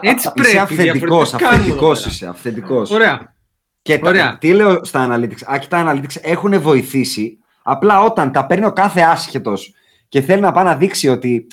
Έτσι 0.01 0.31
πρέπει. 0.33 0.49
Είσαι 0.49 0.59
αυθεντικός. 0.59 1.29
διαφορετικά 1.29 1.37
κάνουμε 1.37 1.57
Αυθεντικός 1.59 1.91
εδώ 1.97 1.99
πέρα. 2.03 2.09
είσαι. 2.13 2.27
Αυθεντικός. 2.27 2.91
Ωραία. 2.91 3.33
Και 3.81 3.97
τα- 3.99 4.07
Ωραία. 4.09 4.37
τι 4.39 4.53
λέω 4.53 4.83
στα 4.85 5.07
analytics; 5.11 5.41
Άκη, 5.45 5.67
τα 5.67 5.85
analytics 5.93 6.15
έχουν 6.21 6.61
βοηθήσει. 6.61 7.37
Απλά 7.63 8.01
όταν 8.03 8.31
τα 8.31 8.45
παίρνει 8.45 8.65
ο 8.65 8.71
κάθε 8.71 9.01
άσχετος 9.01 9.73
και 10.09 10.21
θέλει 10.21 10.41
να 10.41 10.51
πάει 10.51 10.63
να 10.63 10.75
δείξει 10.75 11.07
ότι 11.07 11.47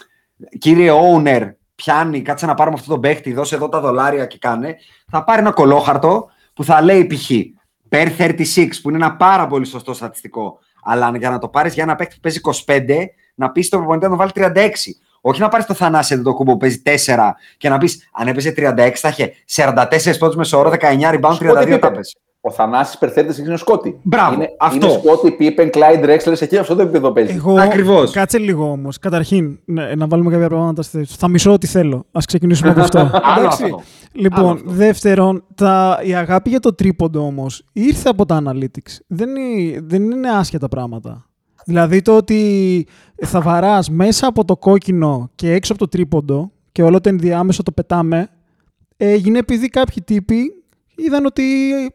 κύριε 0.59 0.91
owner, 0.93 1.51
πιάνει, 1.75 2.23
κάτσε 2.23 2.47
να 2.47 2.55
πάρουμε 2.55 2.77
αυτό 2.79 2.91
τον 2.91 3.01
παίχτη, 3.01 3.33
δώσε 3.33 3.55
εδώ 3.55 3.69
τα 3.69 3.81
δολάρια 3.81 4.27
και 4.27 4.39
κάνε, 4.41 4.77
θα 5.11 5.25
πάρει 5.25 5.41
ένα 5.41 5.51
κολόχαρτο 5.51 6.29
που 6.55 6.65
θα 6.65 6.83
λέει 6.83 7.07
π.χ. 7.07 7.31
Per 7.89 8.09
36, 8.19 8.69
που 8.83 8.89
είναι 8.89 9.05
ένα 9.05 9.17
πάρα 9.17 9.47
πολύ 9.47 9.67
σωστό 9.67 9.95
στατιστικό. 9.95 10.59
Αλλά 10.83 11.13
για 11.17 11.31
να 11.31 11.39
το 11.39 11.49
πάρεις 11.49 11.75
για 11.75 11.83
ένα 11.83 11.95
παίχτη 11.95 12.15
που 12.15 12.21
παίζει 12.21 12.41
25, 12.67 13.05
να 13.35 13.51
πεις 13.51 13.67
στον 13.67 13.79
προπονητή 13.79 14.09
να 14.09 14.17
τον 14.17 14.33
βάλει 14.35 14.53
36. 14.57 14.69
Όχι 15.21 15.41
να 15.41 15.49
πάρεις 15.49 15.67
το 15.67 15.75
Θανάση 15.75 16.23
το 16.23 16.35
κούμπο 16.35 16.53
που 16.53 16.59
παίζει 16.59 16.83
4 17.07 17.31
και 17.57 17.69
να 17.69 17.79
πεις 17.79 18.09
αν 18.13 18.29
έπαιζε 18.29 18.55
36 18.57 18.91
θα 18.95 19.09
είχε 19.09 19.33
44 19.55 20.19
πόντους 20.19 20.37
μεσόωρο, 20.37 20.71
19 20.71 21.21
rebound, 21.21 21.37
32 21.39 21.79
τάπες. 21.81 22.17
Ο 22.47 22.51
Θανάσης 22.51 22.99
Περθέτης 22.99 23.39
είναι 23.39 23.53
ο 23.53 23.57
Σκότη. 23.57 23.99
Μπράβο, 24.03 24.35
είναι, 24.35 24.49
αυτό. 24.59 24.87
Είναι 24.87 24.99
Σκότη, 24.99 25.31
Πίπεν, 25.31 25.71
Κλάιντ, 25.71 26.05
Ρέξλερ, 26.05 26.43
εκεί 26.43 26.57
αυτό 26.57 26.75
το 26.75 26.83
επίπεδο 26.83 27.13
παίζει. 27.13 27.35
Εγώ, 27.35 27.55
Ακριβώς. 27.61 28.11
Κάτσε 28.11 28.39
λίγο 28.39 28.71
όμως. 28.71 28.99
Καταρχήν, 28.99 29.59
να, 29.65 29.97
να 29.97 30.07
βάλουμε 30.07 30.31
κάποια 30.31 30.49
πράγματα 30.49 30.83
στη 30.83 30.97
θέση. 30.97 31.09
τους. 31.09 31.17
Θα 31.17 31.29
μισώ 31.29 31.53
ό,τι 31.53 31.67
θέλω. 31.67 31.97
Α 31.97 32.21
ξεκινήσουμε 32.27 32.71
από 32.71 32.81
αυτό. 32.81 32.99
Άλλο 33.23 33.39
Εντάξει. 33.39 33.63
αυτό. 33.65 33.83
Λοιπόν, 34.13 34.41
Άλλο 34.45 34.53
αυτό. 34.53 34.71
δεύτερον, 34.71 35.45
τα, 35.55 36.01
η 36.03 36.15
αγάπη 36.15 36.51
για 36.51 36.61
το 36.61 36.75
τρίποντο 36.75 37.21
όμως 37.21 37.65
ήρθε 37.73 38.09
από 38.09 38.27
τα 38.27 38.43
analytics. 38.45 38.97
Δεν 39.07 39.37
είναι, 39.37 39.81
δεν 39.85 40.03
είναι 40.11 40.31
άσχετα 40.31 40.69
πράγματα. 40.69 41.27
Δηλαδή 41.65 42.03
το 42.03 42.17
ότι 42.17 42.87
θα 43.25 43.41
βαράς 43.41 43.91
μέσα 43.91 44.27
από 44.27 44.45
το 44.45 44.57
κόκκινο 44.57 45.31
και 45.35 45.53
έξω 45.53 45.73
από 45.73 45.83
το 45.83 45.89
τρίποντο 45.89 46.51
και 46.73 46.83
όλο 46.83 47.01
το 47.01 47.09
ενδιάμεσο 47.09 47.63
το 47.63 47.73
πετάμε, 47.73 48.29
έγινε 48.97 49.39
επειδή 49.39 49.69
κάποιοι 49.69 50.03
τύποι 50.05 50.64
είδαν 50.97 51.25
ότι 51.25 51.73
ε, 51.73 51.85
ε, 51.85 51.89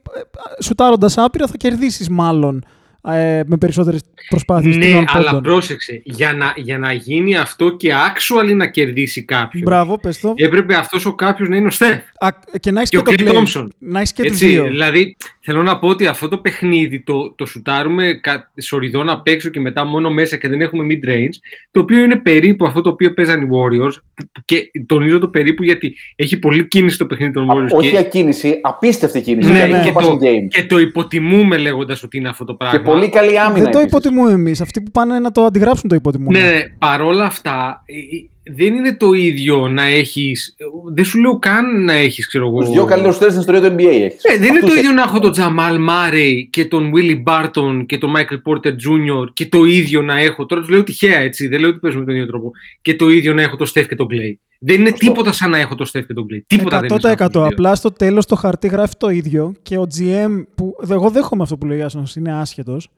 σουτάροντας 0.63 1.17
άπειρα 1.17 1.47
θα 1.47 1.57
κερδίσεις 1.57 2.09
μάλλον 2.09 2.65
ε, 3.07 3.41
με 3.45 3.57
περισσότερες 3.57 4.01
προσπάθειες 4.29 4.75
Ναι, 4.75 4.85
τριών 4.85 5.05
αλλά 5.07 5.25
πόντων. 5.25 5.41
πρόσεξε. 5.43 6.01
Για 6.03 6.33
να, 6.33 6.53
για 6.55 6.77
να 6.77 6.93
γίνει 6.93 7.37
αυτό 7.37 7.69
και 7.75 7.91
actually 7.93 8.55
να 8.55 8.67
κερδίσει 8.67 9.23
κάποιον. 9.23 9.63
Μπράβο, 9.63 9.97
πες 9.99 10.19
το. 10.19 10.33
Έπρεπε 10.35 10.75
αυτός 10.75 11.05
ο 11.05 11.13
κάποιος 11.13 11.49
να 11.49 11.55
είναι 11.55 11.67
ο 11.67 11.69
Στεφ. 11.69 12.01
Α, 12.19 12.27
και 12.59 12.71
να 12.71 12.79
έχεις 12.81 12.89
Και 12.89 12.97
και, 12.97 13.13
ο 13.13 13.15
το 13.15 13.23
Clay 13.23 13.33
play. 13.33 13.37
Thompson. 13.61 13.67
Να 13.77 13.99
έχεις 13.99 14.13
και 14.13 14.21
τους 14.23 14.31
Έτσι, 14.31 14.47
δύο. 14.47 14.63
δηλαδή, 14.63 15.17
θέλω 15.51 15.63
να 15.63 15.79
πω 15.79 15.87
ότι 15.87 16.07
αυτό 16.07 16.27
το 16.27 16.37
παιχνίδι 16.37 17.03
το, 17.03 17.31
το 17.31 17.45
σουτάρουμε 17.45 18.13
κα- 18.13 18.51
σοριδών 18.61 19.09
απ' 19.09 19.27
έξω 19.27 19.49
και 19.49 19.59
μετά 19.59 19.85
μόνο 19.85 20.09
μέσα 20.09 20.35
και 20.37 20.47
δεν 20.47 20.61
έχουμε 20.61 20.85
mid-range, 20.89 21.33
το 21.71 21.79
οποίο 21.79 21.99
είναι 22.03 22.15
περίπου 22.15 22.65
αυτό 22.65 22.81
το 22.81 22.89
οποίο 22.89 23.13
παίζαν 23.13 23.41
οι 23.41 23.47
Warriors 23.51 24.23
και 24.45 24.71
τονίζω 24.85 25.19
το 25.19 25.27
περίπου 25.27 25.63
γιατί 25.63 25.95
έχει 26.15 26.39
πολύ 26.39 26.67
κίνηση 26.67 26.97
το 26.97 27.05
παιχνίδι 27.05 27.33
των 27.33 27.47
Warriors 27.51 27.69
Όχι 27.77 27.89
και, 27.89 27.97
ακίνηση, 27.97 28.59
απίστευτη 28.61 29.21
κίνηση. 29.21 29.51
ναι, 29.51 29.63
δηλαδή, 29.63 29.71
ναι. 29.71 29.83
και, 29.83 29.91
το 29.91 29.99
το, 29.99 30.07
passing 30.21 30.23
game. 30.23 30.47
και 30.47 30.65
το 30.65 30.79
υποτιμούμε 30.79 31.57
λέγοντας 31.57 32.03
ότι 32.03 32.17
είναι 32.17 32.29
αυτό 32.29 32.45
το 32.45 32.53
πράγμα. 32.53 32.77
Και 32.77 32.83
πολύ 32.83 33.09
καλή 33.09 33.39
άμυνα. 33.39 33.63
Δεν 33.63 33.71
το 33.71 33.79
επίσης. 33.79 33.97
υποτιμούμε 33.97 34.31
εμείς. 34.31 34.61
Αυτοί 34.61 34.81
που 34.81 34.91
πάνε 34.91 35.19
να 35.19 35.31
το 35.31 35.43
αντιγράψουν 35.43 35.89
το 35.89 35.95
υποτιμούν. 35.95 36.31
Ναι, 36.31 36.39
ναι, 36.39 36.63
παρόλα 36.77 37.25
αυτά, 37.25 37.83
ε, 37.85 37.93
ε, 37.93 38.27
δεν 38.55 38.75
είναι 38.75 38.95
το 38.95 39.13
ίδιο 39.13 39.67
να 39.67 39.83
έχεις. 39.83 40.55
Δεν 40.93 41.05
σου 41.05 41.19
λέω 41.19 41.39
καν 41.39 41.83
να 41.83 41.93
έχεις, 41.93 42.27
ξέρω 42.27 42.47
εγώ. 42.47 42.59
Τους 42.59 42.69
δύο 42.69 42.85
καλύτερους 42.85 43.15
στέλνες 43.15 43.41
στην 43.41 43.55
ιστορία 43.55 43.69
του 43.69 43.75
NBA 43.75 44.03
έχεις. 44.03 44.23
Ε, 44.23 44.37
δεν 44.37 44.49
είναι 44.49 44.59
το 44.59 44.73
ίδιο 44.73 44.91
να 44.91 45.01
έχω 45.01 45.19
τον 45.19 45.31
Τζαμάλ 45.31 45.79
Μάρεϊ 45.79 46.47
και 46.51 46.65
τον 46.65 46.91
Willie 46.95 47.23
Barton 47.23 47.83
και 47.85 47.97
τον 47.97 48.13
Michael 48.15 48.51
Porter 48.51 48.69
Jr. 48.69 49.27
και 49.33 49.45
το 49.45 49.65
ίδιο 49.65 50.01
να 50.01 50.19
έχω. 50.19 50.45
Τώρα 50.45 50.61
τους 50.61 50.69
λέω 50.69 50.83
τυχαία 50.83 51.19
έτσι, 51.19 51.47
δεν 51.47 51.59
λέω 51.59 51.69
ότι 51.69 51.79
παίζουμε 51.79 52.05
τον 52.05 52.13
ίδιο 52.13 52.27
τρόπο. 52.27 52.51
Και 52.81 52.95
το 52.95 53.09
ίδιο 53.09 53.33
να 53.33 53.41
έχω 53.41 53.55
τον 53.55 53.67
Steph 53.67 53.85
και 53.87 53.95
τον 53.95 54.07
Clay. 54.11 54.33
Δεν 54.59 54.79
είναι 54.79 54.91
τίποτα 54.91 55.31
σαν 55.31 55.49
να 55.49 55.57
έχω 55.57 55.75
τον 55.75 55.87
Steph 55.87 56.05
και 56.05 56.13
τον 56.13 56.25
Clay. 56.31 56.39
Τίποτα 56.47 56.79
δεν 56.79 56.89
είναι. 56.89 56.99
σαν 56.99 57.11
100%. 57.11 57.13
αυτούς 57.13 57.31
τους 57.31 57.41
δύο. 57.41 57.45
Απλά 57.45 57.75
στο 57.75 57.91
τέλος 57.91 58.25
το 58.25 58.35
χαρτί 58.35 58.67
γράφει 58.67 58.93
το 58.97 59.09
ίδιο 59.09 59.53
και 59.61 59.77
ο 59.77 59.87
GM 59.97 60.43
που. 60.55 60.75
Εγώ 60.89 61.09
δέχομαι 61.09 61.43
αυτό 61.43 61.57
που 61.57 61.65
λέει 61.65 61.81
ο 61.81 61.85
Άσονος, 61.85 62.15
είναι 62.15 62.33
άσχετος. 62.33 62.89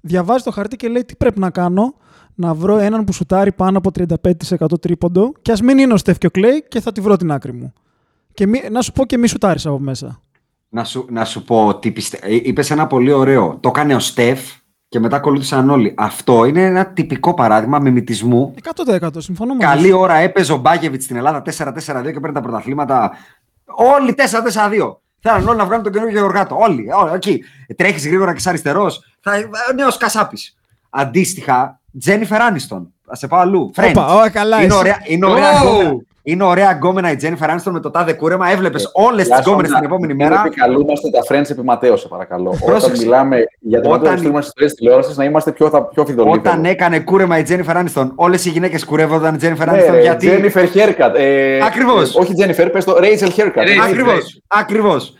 Διαβάζει 0.00 0.44
το 0.44 0.50
χαρτί 0.50 0.76
και 0.76 0.88
λέει 0.88 1.04
τι 1.04 1.16
πρέπει 1.16 1.40
να 1.40 1.50
κάνω; 1.50 1.94
Να 2.40 2.54
βρω 2.54 2.78
έναν 2.78 3.04
που 3.04 3.12
σουτάρει 3.12 3.52
πάνω 3.52 3.78
από 3.78 3.90
35% 3.98 4.80
τρίποντο 4.80 5.32
και 5.42 5.52
ας 5.52 5.60
μην 5.60 5.78
είναι 5.78 5.92
ο 5.92 5.96
Στεφ 5.96 6.18
και 6.18 6.26
ο 6.26 6.30
Κλέη 6.30 6.64
και 6.68 6.80
θα 6.80 6.92
τη 6.92 7.00
βρω 7.00 7.16
την 7.16 7.32
άκρη 7.32 7.52
μου. 7.52 7.72
Και 8.34 8.46
μη, 8.46 8.60
να 8.70 8.80
σου 8.82 8.92
πω 8.92 9.04
και 9.06 9.18
μη 9.18 9.26
σουτάρεις 9.26 9.66
από 9.66 9.78
μέσα. 9.78 10.20
Να 10.68 10.84
σου, 10.84 11.06
να 11.10 11.24
σου 11.24 11.44
πω 11.44 11.66
ότι 11.66 11.90
πιστε... 11.90 12.18
είπες 12.26 12.70
ένα 12.70 12.86
πολύ 12.86 13.12
ωραίο. 13.12 13.58
Το 13.60 13.68
έκανε 13.68 13.94
ο 13.94 13.98
Στεφ 13.98 14.40
και 14.88 15.00
μετά 15.00 15.16
ακολούθησαν 15.16 15.70
όλοι. 15.70 15.94
Αυτό 15.96 16.44
είναι 16.44 16.64
ένα 16.64 16.86
τυπικό 16.86 17.34
παράδειγμα 17.34 17.78
μιμητισμού. 17.78 18.54
100% 19.00 19.08
συμφωνώ 19.16 19.54
μαζί 19.54 19.66
Καλή 19.66 19.88
σου. 19.88 19.98
ώρα 19.98 20.14
έπαιζε 20.14 20.52
ο 20.52 20.56
Μπάκεβιτ 20.56 21.02
στην 21.02 21.16
Ελλάδα 21.16 21.42
4-4-2 21.42 21.42
και 22.12 22.20
παίρνει 22.20 22.32
τα 22.32 22.40
πρωταθλήματα. 22.40 23.12
Όλοι 23.64 24.14
4-4-2. 24.80 24.96
Θέλουν 25.20 25.48
όλοι 25.48 25.58
να 25.58 25.64
βγάλουν 25.64 25.84
τον 25.84 25.92
καινούργιο 25.92 26.18
Γεωργάτο. 26.18 26.56
Όλοι, 26.58 26.92
όλοι 26.92 27.14
εκεί. 27.14 27.44
Τρέχεις 27.76 28.06
γρήγορα 28.06 28.30
και 28.30 28.38
είσαι 28.38 28.48
αριστερός. 28.48 29.00
Νέος 29.76 29.96
Κασάπης. 29.96 30.54
Αντίστοιχα, 30.90 31.79
Τζένιφερ 31.98 32.40
Άνιστον. 32.42 32.92
Α 33.06 33.14
σε 33.14 33.26
πάω 33.26 33.40
αλλού. 33.40 33.70
Friends. 33.76 33.88
Όπα, 33.90 34.14
ω, 34.14 34.30
καλά, 34.32 34.56
είναι, 34.56 34.66
εσύ. 34.66 34.76
ωραία, 34.76 34.96
είναι, 35.04 35.26
ωραία 35.26 35.60
Ω! 35.62 35.68
γκόμενα. 35.68 35.96
είναι 36.22 36.44
ωραία 36.44 36.70
γκόμενα 36.72 37.10
η 37.10 37.16
Τζένιφερ 37.16 37.50
Άνιστον 37.50 37.72
με 37.72 37.80
το 37.80 37.90
τάδε 37.90 38.12
κούρεμα. 38.12 38.50
Έβλεπες 38.50 38.90
όλες 38.92 39.28
τις 39.28 39.38
γκόμενες 39.38 39.70
την 39.72 39.84
επόμενη 39.84 40.14
μέρα. 40.14 40.42
Επικαλούμαστε 40.46 41.10
τα 41.10 41.18
friends 41.28 41.50
επί 41.50 41.62
Ματέο, 41.64 41.96
σε 41.96 42.08
παρακαλώ. 42.08 42.48
Όταν 42.50 42.60
Πρόσεξε. 42.68 43.02
μιλάμε 43.02 43.44
για 43.60 43.80
το 43.80 43.88
Όταν- 43.88 44.00
Όταν... 44.02 44.16
στείλουμε 44.18 44.42
στι 44.42 44.74
τηλεόρασης, 44.74 45.16
να 45.16 45.24
είμαστε 45.24 45.52
πιο, 45.52 45.68
θα- 45.68 45.84
πιο 45.84 46.04
φιδωλοί. 46.06 46.30
Όταν 46.30 46.64
έκανε 46.64 47.00
κούρεμα 47.00 47.38
η 47.38 47.42
Τζένιφερ 47.42 47.76
Άνιστον, 47.76 48.12
όλες 48.14 48.44
οι 48.44 48.50
γυναίκες 48.50 48.84
κουρεύονταν 48.84 49.34
η 49.34 49.36
Τζένιφερ 49.36 49.66
Ναι, 49.66 49.72
Άνιστον 49.72 49.94
ρε, 49.94 50.00
γιατί. 50.00 50.28
Jennifer 50.30 50.64
Haircut. 50.76 51.14
Ε, 51.16 51.58
Ακριβώς. 51.64 52.14
ε, 52.16 52.20
όχι 52.20 52.32
Jennifer, 52.38 52.68
πες 52.72 52.84
το 52.84 52.94
Rachel 52.96 53.28
Haircut. 53.36 53.62
Rachel. 53.62 54.16
Ακριβώς. 54.48 55.14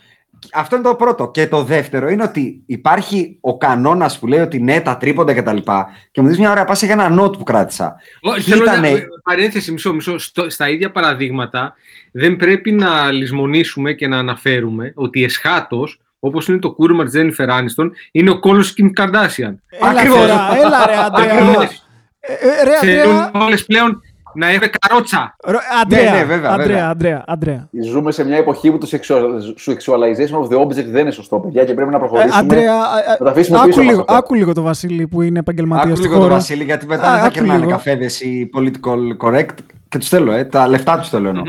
Ακριβώς. 0.45 0.61
Αυτό 0.63 0.75
είναι 0.75 0.85
το 0.85 0.95
πρώτο. 0.95 1.31
Και 1.31 1.47
το 1.47 1.63
δεύτερο 1.63 2.09
είναι 2.09 2.23
ότι 2.23 2.63
υπάρχει 2.65 3.37
ο 3.41 3.57
κανόνας 3.57 4.19
που 4.19 4.27
λέει 4.27 4.39
ότι 4.39 4.59
ναι, 4.59 4.81
τα 4.81 4.97
τρίποντα 4.97 5.33
κτλ. 5.33 5.55
Και, 5.57 5.63
και 6.11 6.21
μου 6.21 6.27
δίνει 6.27 6.39
μια 6.39 6.51
ωραία 6.51 6.65
πάση 6.65 6.85
για 6.85 6.93
ένα 6.93 7.21
note 7.23 7.37
που 7.37 7.43
κράτησα. 7.43 7.95
Όχι, 8.21 8.41
θέλω 8.49 8.63
Ήτανε- 8.63 8.93
να- 8.93 9.03
Παρένθεση, 9.23 9.71
μισό, 9.71 9.93
μισό. 9.93 10.17
Στο- 10.17 10.49
στα 10.49 10.69
ίδια 10.69 10.91
παραδείγματα 10.91 11.73
δεν 12.11 12.35
πρέπει 12.35 12.71
να 12.71 13.11
λησμονήσουμε 13.11 13.93
και 13.93 14.07
να 14.07 14.17
αναφέρουμε 14.17 14.91
ότι 14.95 15.23
εσχάτως, 15.23 15.99
όπως 16.19 16.47
είναι 16.47 16.59
το 16.59 16.71
κούρμα 16.73 17.03
της 17.05 17.13
Jennifer 17.15 17.49
Aniston, 17.49 17.89
είναι 18.11 18.29
ο 18.29 18.39
κόλος 18.39 18.73
Kim 18.77 18.89
Kardashian. 19.03 19.55
Έλα, 19.69 19.89
Ακριβώς. 19.89 20.17
τώρα, 20.19 20.47
έλα 20.65 20.85
ρε 20.85 20.95
Αντρέα. 20.97 21.33
Ακριβώς. 21.33 21.83
Ε, 22.19 22.33
ε, 22.33 22.63
Ρε 22.63 22.77
Θέλουν 22.79 23.15
Αντρέα. 23.19 23.43
όλες 23.45 23.65
πλέον 23.65 24.01
να 24.33 24.47
έχουν 24.49 24.67
καρότσα. 24.79 25.35
Ρε, 25.47 25.57
Αντρέα, 25.81 26.13
ναι, 26.13 26.23
βέβαια, 26.23 26.49
Αντρέα, 26.51 26.65
βέβαια. 26.67 26.89
Αντρέα, 26.89 27.23
Αντρέα. 27.27 27.69
Ζούμε 27.91 28.11
σε 28.11 28.23
μια 28.25 28.37
εποχή 28.37 28.71
που 28.71 28.77
το 28.77 28.87
sexual- 28.91 29.71
sexualization 29.71 30.43
of 30.43 30.47
the 30.49 30.59
object 30.65 30.85
δεν 30.85 31.01
είναι 31.01 31.11
σωστό, 31.11 31.39
παιδιά, 31.39 31.65
και 31.65 31.73
πρέπει 31.73 31.89
να 31.89 31.95
Ε, 31.95 31.99
προχωρήσουμε. 31.99 32.35
Αντρέα, 32.39 32.73
να 32.75 33.17
τα 33.17 33.27
ε, 33.27 33.29
αφήσουμε 33.31 33.57
άκου 33.57 33.67
πίσω 33.67 33.79
μας 33.79 33.87
λίγο, 33.89 33.99
αυτά. 34.01 34.15
άκου 34.17 34.33
λίγο 34.33 34.53
το 34.53 34.61
Βασίλη 34.61 35.07
που 35.07 35.21
είναι 35.21 35.39
επαγγελματίας 35.39 35.85
Άκου 35.85 35.95
του 35.95 36.01
λίγο 36.01 36.13
τον 36.13 36.21
χώρου. 36.23 36.33
Βασίλη, 36.33 36.63
γιατί 36.63 36.85
μετά 36.85 37.07
Α, 37.07 37.11
δεν 37.11 37.19
θα 37.19 37.25
άκου 37.25 37.33
κερνάνε 37.33 37.59
λίγο. 37.59 37.69
καφέδες 37.71 38.21
οι 38.21 38.49
political 38.57 39.27
correct. 39.27 39.55
Και 39.89 39.97
τους 39.97 40.07
θέλω, 40.09 40.31
ε, 40.31 40.43
τα 40.45 40.67
λεφτά 40.67 40.99
τους 40.99 41.09
θέλω 41.09 41.27
εννοώ. 41.29 41.43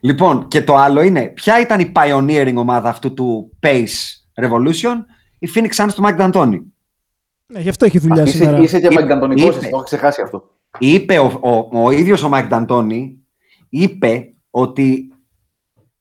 Λοιπόν, 0.00 0.48
και 0.48 0.62
το 0.62 0.76
άλλο 0.76 1.02
είναι, 1.02 1.22
ποια 1.34 1.60
ήταν 1.60 1.80
η 1.80 1.92
pioneering 1.94 2.54
ομάδα 2.56 2.88
αυτού 2.88 3.14
του 3.14 3.50
Pace 3.62 4.44
Revolution, 4.44 4.94
η 5.38 5.48
Phoenix 5.54 5.84
Suns 5.84 5.90
του 5.94 6.02
Mike 6.06 6.20
D'Antoni. 6.20 6.58
Ναι, 7.52 7.60
γι' 7.60 7.68
αυτό 7.68 7.84
έχει 7.84 7.98
δουλειά 7.98 8.22
Είσαι, 8.22 8.36
σήμερα. 8.36 8.58
είσαι 8.58 8.80
και 8.80 8.86
Είπε- 8.86 8.94
μαγκαντονικός, 8.94 9.56
είπε. 9.56 9.60
το 9.60 9.68
έχω 9.72 9.82
ξεχάσει 9.82 10.20
αυτό. 10.22 10.50
Είπε 10.78 11.18
ο, 11.18 11.40
ο, 11.40 11.82
ο 11.84 11.90
ίδιος 11.90 12.22
ο 12.22 12.28
Μάικ 12.28 12.46
Νταντώνη 12.46 13.18
είπε 13.68 14.34
ότι 14.50 15.10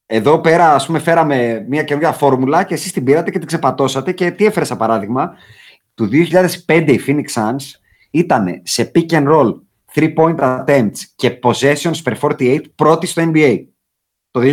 εδώ 0.05 0.39
πέρα 0.41 0.73
ας 0.73 0.85
πούμε 0.85 0.99
φέραμε 0.99 1.65
μια 1.69 1.83
καινούργια 1.83 2.11
φόρμουλα 2.11 2.63
και 2.63 2.73
εσείς 2.73 2.91
την 2.91 3.03
πήρατε 3.03 3.31
και 3.31 3.37
την 3.37 3.47
ξεπατώσατε 3.47 4.11
και 4.11 4.31
τι 4.31 4.45
έφερε 4.45 4.65
σαν 4.65 4.77
παράδειγμα 4.77 5.33
του 5.93 6.09
2005 6.67 6.83
η 6.87 6.99
Phoenix 7.07 7.25
Suns 7.33 7.79
ήταν 8.11 8.61
σε 8.63 8.91
pick 8.95 9.09
and 9.09 9.27
roll 9.27 9.53
3 9.93 10.13
point 10.15 10.35
attempts 10.39 10.99
και 11.15 11.39
possessions 11.43 12.01
per 12.03 12.13
48 12.39 12.59
πρώτη 12.75 13.07
στο 13.07 13.31
NBA 13.33 13.65
το 14.31 14.41
2005 14.41 14.43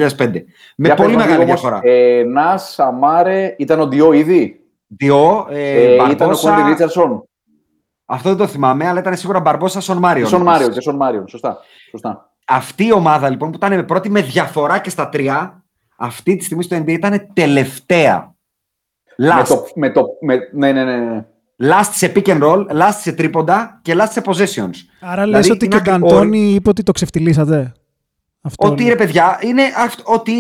με 0.76 0.86
Για 0.86 0.94
πολύ 0.94 1.08
πες 1.08 1.16
μας 1.16 1.26
μεγάλη 1.26 1.30
λίγο 1.30 1.42
όμως, 1.42 1.60
διαφορά 1.60 1.80
Ε, 1.82 2.22
Νας, 2.24 2.72
Σαμάρε, 2.72 3.54
ήταν 3.58 3.80
ο 3.80 3.86
Ντιό 3.86 4.12
ήδη; 4.12 4.60
Διό, 4.86 5.46
ε, 5.50 5.82
Ε, 5.82 5.94
ήταν 5.94 6.10
ο 6.10 6.14
Μπαρμπόσα, 6.14 6.54
Κόντι 6.54 6.68
Ρίτσαρσον. 6.68 7.28
Αυτό 8.12 8.28
δεν 8.28 8.38
το 8.38 8.46
θυμάμαι 8.46 8.88
αλλά 8.88 9.00
ήταν 9.00 9.16
σίγουρα 9.16 9.40
Μπαρμπόσα 9.40 9.80
Σον 9.80 9.98
Μάριο 9.98 10.22
Και 10.22 10.28
Σον 10.28 10.42
Μάριο. 10.42 10.68
Και 10.68 10.80
Σον 10.80 10.96
Μάριο. 10.96 11.24
Σωστά. 11.28 11.58
Σωστά. 11.90 12.30
αυτή 12.46 12.84
η 12.86 12.92
ομάδα 12.92 13.28
λοιπόν 13.28 13.50
που 13.50 13.56
ήταν 13.62 13.84
πρώτη 13.84 14.10
με 14.10 14.20
διαφορά 14.22 14.78
και 14.78 14.90
στα 14.90 15.08
τρία, 15.08 15.64
αυτή 15.96 16.36
τη 16.36 16.44
στιγμή 16.44 16.62
στο 16.62 16.76
NBA 16.76 16.88
ήταν 16.88 17.28
τελευταία. 17.32 18.34
Με 19.16 19.28
Last. 19.40 19.44
το, 19.48 19.64
με 19.74 19.90
το, 19.90 20.04
με, 20.20 20.38
ναι, 20.52 20.72
ναι, 20.72 20.84
ναι, 20.84 20.96
ναι. 20.96 21.24
Last 21.62 21.88
σε 21.92 22.12
pick 22.16 22.26
and 22.26 22.42
roll, 22.42 22.66
last 22.70 22.96
σε 23.00 23.12
τρίποντα 23.12 23.78
και 23.82 23.94
last 23.98 24.08
σε 24.10 24.22
possessions. 24.24 24.74
Άρα 25.00 25.22
Δηλαδή, 25.22 25.30
λες 25.30 25.50
ότι 25.50 25.64
είναι 25.64 25.80
και 25.80 25.90
ο 25.90 25.92
ακ- 25.94 26.02
Νταντώνη 26.02 26.38
είπε 26.54 26.68
ότι 26.68 26.82
το 26.82 26.92
ξεφτυλίσατε. 26.92 27.72
Αυτό 28.42 28.68
Ότι 28.68 28.82
είναι. 28.82 28.90
ρε 28.92 28.96
παιδιά, 28.96 29.38
είναι 29.42 29.62
αυτ- 29.78 30.00
ότι 30.04 30.32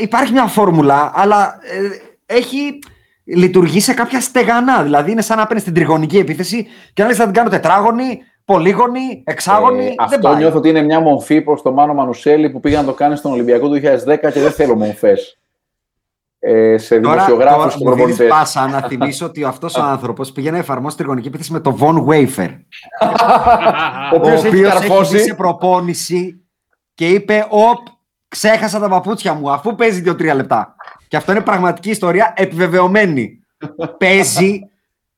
υπάρχει 0.00 0.32
μια 0.32 0.46
φόρμουλα, 0.46 1.12
αλλά 1.14 1.58
ε, 1.62 2.34
έχει 2.34 2.78
λειτουργεί 3.26 3.80
σε 3.80 3.94
κάποια 3.94 4.20
στεγανά. 4.20 4.82
Δηλαδή 4.82 5.10
είναι 5.10 5.22
σαν 5.22 5.36
να 5.38 5.46
παίρνεις 5.46 5.64
την 5.64 5.74
τριγωνική 5.74 6.18
επίθεση 6.18 6.66
και 6.92 7.02
να 7.02 7.08
λες 7.08 7.16
θα 7.16 7.24
την 7.24 7.32
κάνω 7.32 7.48
τετράγωνη, 7.48 8.22
πολύγωνη, 8.44 9.22
εξάγωνη. 9.26 9.84
Ε, 9.84 9.86
δεν 9.88 9.96
αυτό 9.98 10.18
πάει. 10.18 10.36
νιώθω 10.36 10.56
ότι 10.58 10.68
είναι 10.68 10.82
μια 10.82 11.00
μομφή 11.00 11.40
προς 11.42 11.62
τον 11.62 11.72
Μάνο 11.72 11.94
Μανουσέλη 11.94 12.50
που 12.50 12.60
πήγε 12.60 12.76
να 12.76 12.84
το 12.84 12.92
κάνει 12.92 13.16
στον 13.16 13.32
Ολυμπιακό 13.32 13.68
του 13.68 13.74
2010 13.74 14.18
και 14.32 14.40
δεν 14.40 14.50
θέλω 14.52 14.74
μομφέ. 14.76 15.14
Ε, 16.38 16.78
σε 16.78 17.00
Τώρα, 17.00 17.14
δημοσιογράφους 17.14 17.56
τώρα 17.62 17.76
και 17.76 17.84
μου 17.84 17.94
δίνεις 17.94 18.16
προπονητές. 18.16 18.28
πάσα 18.28 18.66
να 18.68 18.80
θυμίσω 18.80 19.26
ότι 19.26 19.44
αυτός 19.44 19.76
ο 19.76 19.82
άνθρωπος 19.82 20.32
πήγε 20.32 20.50
να 20.50 20.58
εφαρμόσει 20.58 20.96
τριγωνική 20.96 21.28
επίθεση 21.28 21.52
με 21.52 21.60
το 21.60 21.76
Von 21.80 22.04
Wafer. 22.06 22.48
Ο 24.12 24.14
ο 24.14 24.16
οποίο 24.16 24.32
έχει 24.32 24.38
οποίος 24.38 24.44
έχει 24.44 24.50
μπει 24.50 24.56
σε 24.56 24.62
καρφώσει. 24.62 25.34
προπόνηση 25.34 26.44
και 26.94 27.08
είπε: 27.08 27.46
Οπ, 27.48 27.78
ξέχασα 28.28 28.78
τα 28.78 28.88
παπούτσια 28.88 29.34
μου, 29.34 29.50
αφού 29.50 29.74
παίζει 29.74 30.02
2-3 30.06 30.34
λεπτά. 30.34 30.75
Και 31.08 31.16
αυτό 31.16 31.32
είναι 31.32 31.40
πραγματική 31.40 31.90
ιστορία 31.90 32.32
επιβεβαιωμένη. 32.36 33.40
παίζει, 33.98 34.60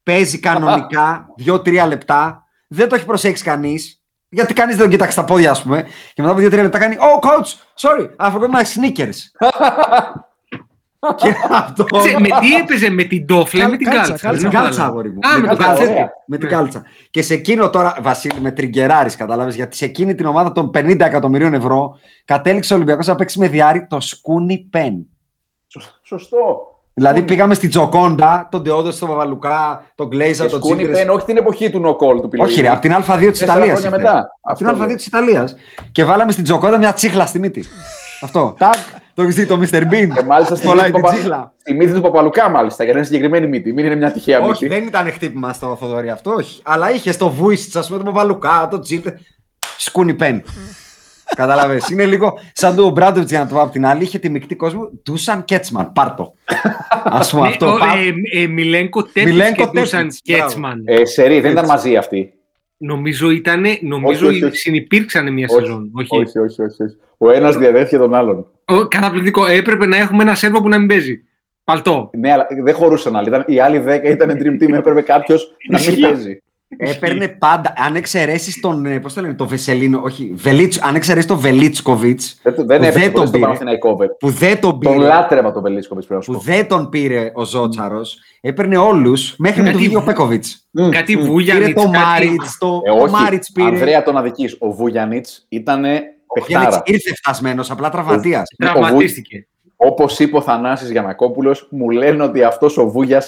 παίζει 0.03 0.39
κανονικά 0.39 1.27
2-3 1.47 1.85
λεπτά, 1.89 2.45
δεν 2.67 2.89
το 2.89 2.95
έχει 2.95 3.05
προσέξει 3.05 3.45
κανείς. 3.45 4.03
Γιατί 4.31 4.55
κανείς 4.55 4.75
δεν 4.75 4.83
τον 4.85 4.91
κοίταξε 4.93 5.17
τα 5.17 5.25
πόδια, 5.25 5.51
ας 5.51 5.63
πούμε. 5.63 5.83
Και 6.15 6.23
μετά 6.23 6.31
από 6.35 6.41
2-3 6.41 6.51
λεπτά 6.51 6.79
κάνει: 6.79 6.97
Oh, 6.99 7.29
coach, 7.29 7.49
sorry, 7.81 8.27
I 8.27 8.33
forgot 8.33 8.51
my 8.51 8.63
sneakers. 8.63 9.17
και 11.17 11.35
αυτό. 11.51 11.85
Κάτσε, 11.85 12.17
με 12.21 12.29
τι 12.41 12.55
έπαιζε, 12.55 12.91
με 12.91 13.03
την 13.05 13.27
τόφλα 13.27 13.65
ή 13.65 13.71
με 13.71 13.77
την 13.77 13.87
Κάλτσα, 13.87 14.19
κάλτσα; 14.19 14.29
κάλτσα, 14.29 14.33
Με 14.33 14.39
δεν 14.41 14.51
την 14.51 14.59
κάλτσα, 14.59 14.71
κατάλαβα. 14.71 14.89
αγόρι 14.93 15.11
μου. 15.13 15.19
Α, 15.29 15.39
με 15.41 15.49
την 15.49 15.49
την 15.49 15.59
κάλτσα, 15.59 15.67
κάλτσα. 15.67 15.93
ωραία. 15.93 16.11
Με 16.27 16.37
την 16.39 16.49
Ναι. 16.49 16.55
κάλτσα. 16.55 16.83
Και 17.11 17.23
σε 17.23 17.35
εκείνο 17.35 17.71
τώρα, 17.71 17.97
Βασίλη, 18.01 18.41
με 18.41 18.51
τριγκεράρεις, 18.51 19.17
κατάλαβες, 19.17 19.55
γιατί 19.55 19.77
σε 19.77 19.85
εκείνη 19.85 20.15
την 20.15 20.27
ομάδα 20.27 20.53
των 20.53 20.71
50 20.75 21.01
εκατομμυρίων 21.01 21.55
ευρώ 21.55 21.99
κατέληξε 22.25 22.73
ο 22.73 22.77
Ολυμπιακός 22.77 23.07
να 23.07 23.15
παίξει 23.15 23.39
με 23.39 23.49
διάρρη 23.49 23.87
το 23.87 24.01
Σκούνι 24.01 24.59
Πεν. 24.71 25.07
Σωστό. 26.03 26.73
Δηλαδή 26.95 27.23
πήγαμε 27.23 27.55
στη 27.55 27.69
Τζοκόντα, 27.69 28.49
τον 28.51 28.63
Τεόδο, 28.65 28.93
τον 28.99 29.09
Παπαλουκά, 29.09 29.85
τον 29.95 30.07
Γκλέιζα, 30.09 30.45
Και 30.45 30.51
τον 30.51 30.61
σκούνι 30.61 30.83
Τσίπρε. 30.83 30.99
πεν, 30.99 31.11
όχι 31.11 31.25
την 31.27 31.37
εποχή 31.37 31.71
του 31.71 31.79
νοκόλ 31.81 32.21
του 32.21 32.29
Όχι, 32.39 32.61
ρε, 32.61 32.69
από 32.69 32.81
την 32.81 32.93
Α2 32.95 33.19
της 33.19 33.39
Τέσσερα 33.39 33.53
Ιταλίας. 33.53 33.81
χρόνια 33.81 33.99
μετά. 33.99 34.31
Από 34.41 34.59
την 34.59 34.67
Αυτό 34.67 34.79
Α2 34.83 34.87
λέω. 34.87 34.97
της 34.97 35.07
Ιταλίας. 35.07 35.55
Και 35.93 36.05
βάλαμε 36.05 36.33
στην 36.33 36.45
Τζοκόντα 36.45 36.79
μια 36.79 36.93
τσίχλα 36.93 37.27
στη 37.27 37.39
μύτη. 37.39 37.65
Αυτό. 38.23 38.55
Τάκ, 38.59 38.75
το 39.15 39.23
έχεις 39.23 39.35
δει 39.35 39.47
το 39.47 39.59
Mr. 39.63 39.83
Bean. 39.83 40.09
Και 40.15 40.23
μάλιστα 40.23 40.55
στη 40.57 40.67
Κολλάει 40.67 40.87
μύτη, 40.87 40.93
την 40.93 40.95
του 40.95 41.01
Παπα- 41.01 41.13
τσίχλα. 41.15 41.53
στη 41.61 41.75
μύτη 41.75 41.93
του 41.93 42.01
Παπαλουκά, 42.01 42.49
μάλιστα, 42.49 42.85
για 42.85 42.93
να 42.93 42.99
είναι 42.99 43.07
συγκεκριμένη 43.09 43.47
μύτη. 43.47 43.73
Μην 43.73 43.85
είναι 43.85 43.95
μια 43.95 44.13
τυχαία 44.13 44.39
Όχι, 44.41 44.49
μύτη. 44.65 44.69
δεν 44.69 44.87
ήταν 44.87 45.13
χτύπημα 45.13 45.53
στο 45.53 45.77
Θοδωρή 45.81 46.11
αυτό, 46.11 46.31
όχι. 46.31 46.61
Αλλά 46.65 46.91
είχε 46.93 47.13
στο 47.13 47.29
Βούισιτ, 47.31 47.77
ας 47.77 47.87
πούμε, 47.89 48.03
τον 48.05 48.13
Παπαλουκά, 48.13 48.69
τον 48.71 48.81
Τσίπρε. 48.81 49.15
Σκούνι 49.77 50.15
πεν. 50.15 50.43
Κατάλαβες. 51.37 51.89
Είναι 51.89 52.05
λίγο 52.07 52.39
σαν 52.53 52.77
το 52.77 52.91
Μπράντοβιτ 52.91 53.29
για 53.29 53.39
να 53.39 53.47
το 53.47 53.55
πάω 53.55 53.63
από 53.63 53.73
την 53.73 53.87
άλλη. 53.87 54.03
Είχε 54.03 54.19
τη 54.19 54.29
μεικτή 54.31 54.55
κόσμο. 54.55 54.91
Τούσαν 55.03 55.45
Κέτσμαν. 55.45 55.93
Πάρτο. 55.93 56.33
Α 57.05 57.27
πούμε 57.31 57.43
Ναι, 57.43 57.49
αυτό. 57.49 57.73
ο, 57.73 57.79
Πάρ' 57.79 57.99
ε, 57.99 58.43
ε, 58.43 58.47
Μιλένκο 58.47 59.03
Τέπιτς 59.03 59.25
Μιλένκο 59.37 59.65
και 59.65 59.79
Ντούσαν 59.81 60.01
Τέπιτς, 60.01 60.21
μπράβο. 60.27 60.43
Κέτσμαν. 60.43 60.83
Ε, 60.87 61.05
σερή, 61.05 61.41
δεν 61.41 61.51
ήταν 61.51 61.65
Έτσι. 61.65 61.77
μαζί 61.77 61.97
αυτοί. 61.97 62.33
Νομίζω 62.77 63.31
ήταν, 63.31 63.65
νομίζω 63.81 64.27
Όχι, 64.27 64.37
όχι, 64.37 64.45
όχι. 64.45 64.57
συνυπήρξαν 64.57 65.33
μια 65.33 65.47
Όχι, 65.51 65.61
σεζόν. 65.65 65.91
Όχι. 65.95 66.09
όχι, 66.17 66.39
όχι, 66.39 66.63
όχι, 66.63 66.83
όχι. 66.83 66.97
Ο 67.19 67.31
ένας 67.31 67.57
διαδέχεται 67.57 67.99
τον 67.99 68.15
άλλον. 68.15 68.47
Ο, 68.65 68.87
καταπληκτικό. 68.87 69.47
Έπρεπε 69.47 69.87
να 69.87 69.97
έχουμε 69.97 70.23
ένα 70.23 70.35
σέρβο 70.35 70.61
που 70.63 70.69
να 70.69 70.79
μην 70.79 70.89
παίζει. 70.89 71.23
Παλτό. 71.65 72.11
Ναι, 72.19 72.33
αλλά 72.33 72.47
δεν 72.65 72.75
χωρούσαν 72.75 73.17
άλλοι. 73.17 73.29
Ήταν, 73.29 73.45
οι 73.47 73.61
άλλοι 73.61 73.85
10 73.87 74.01
ήταν 74.05 74.31
dream 74.31 74.63
team, 74.63 74.73
έπρεπε 74.73 75.01
κάποιος 75.01 75.57
να 75.71 75.79
μην 75.79 75.89
Ισχύει. 75.89 76.01
παίζει. 76.03 76.43
Έπαιρνε 76.77 77.29
πάντα, 77.29 77.73
αν 77.77 77.97
εξαιρέσεις 77.97 78.61
τον. 78.61 78.87
ε, 78.87 78.99
Πώς 79.01 79.15
το 79.15 79.21
λένε, 79.21 79.35
το 79.35 79.47
Βεσελίνο, 79.49 80.01
όχι. 80.05 80.33
Βελίτς, 80.37 80.81
αν 80.83 80.95
εξαιρέσεις 80.95 81.29
τον 81.29 81.39
Βελίτσκοβιτς. 81.39 82.41
Δεν, 82.43 82.55
δεν 82.55 82.67
Που 82.67 82.73
έπαιξε 82.73 82.91
δεν 82.99 83.03
ποτέ 83.03 83.11
τον 83.13 83.23
στο 83.27 83.31
πήρε. 83.33 83.45
Παναθηναϊκό, 83.45 83.97
βέβαια. 83.97 84.15
Που 84.19 84.31
δεν 84.31 84.61
τον 84.61 84.81
Τον 84.81 84.95
πήρε. 84.95 85.07
λάτρεμα 85.07 85.53
τον 85.53 85.63
Πελίσκοβιτ 85.63 86.05
πρέπει 86.07 86.21
να 86.21 86.25
σου 86.27 86.33
Που 86.33 86.45
πω. 86.47 86.53
δεν 86.53 86.69
τον 86.69 86.89
πήρε 86.89 87.31
ο 87.35 87.45
Ζότσαρος. 87.45 88.19
Έπαιρνε 88.41 88.77
όλους 88.77 89.35
μέχρι 89.39 89.63
με 89.63 89.71
τον 89.71 89.79
Γιατί- 89.79 89.85
ίδιο 89.95 90.03
Πέκοβιτς. 90.07 90.69
Κάτι 90.91 91.17
Πήρε 91.17 91.27
Βούγιανιτς, 91.29 91.73
το 91.73 91.91
κάτι... 91.91 91.99
Μάριτς. 91.99 92.59
Το, 92.59 92.81
Ε, 92.85 92.91
το 92.91 92.97
όχι, 92.97 93.13
Μάριτς 93.13 93.53
πήρε. 93.53 93.69
Ανδρέα 93.69 94.03
τον 94.03 94.17
αδικής. 94.17 94.57
Ο 94.59 94.71
Βούγιανιτ 94.73 95.27
ήταν 95.49 95.85
Ο 95.85 95.89
Γιάννης 95.89 96.13
παιχτάρα. 96.45 96.83
ήρθε 96.85 97.15
φτασμένος, 97.15 97.71
απλά 97.71 97.91
τραυματίας. 97.91 98.43
Τραυματίστηκε. 98.59 99.47
Όπως 99.77 100.19
είπε 100.19 100.37
ο 100.37 100.41
Θανάσης 100.41 100.91
Γιανακόπουλος, 100.91 101.69
μου 101.71 101.91
λένε 101.91 102.23
ότι 102.23 102.43
αυτός 102.43 102.79
ο 102.79 102.89
Βούγια 102.91 103.23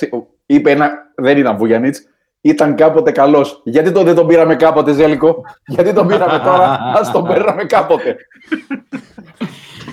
είπε 0.46 0.70
ένα. 0.70 0.90
Δεν 1.14 1.38
ήταν 1.38 1.56
Βούγιανιτ, 1.56 1.96
ήταν 2.40 2.74
κάποτε 2.74 3.10
καλός. 3.10 3.60
Γιατί 3.64 3.92
το 3.92 4.02
δεν 4.02 4.14
τον 4.14 4.26
πήραμε 4.26 4.56
κάποτε, 4.56 4.92
Ζέλικο, 4.92 5.42
Γιατί 5.66 5.92
τον 5.92 6.06
πήραμε 6.06 6.38
τώρα, 6.38 6.78
ας 6.94 7.10
τον 7.12 7.24
πέραμε 7.28 7.64
κάποτε. 7.64 8.16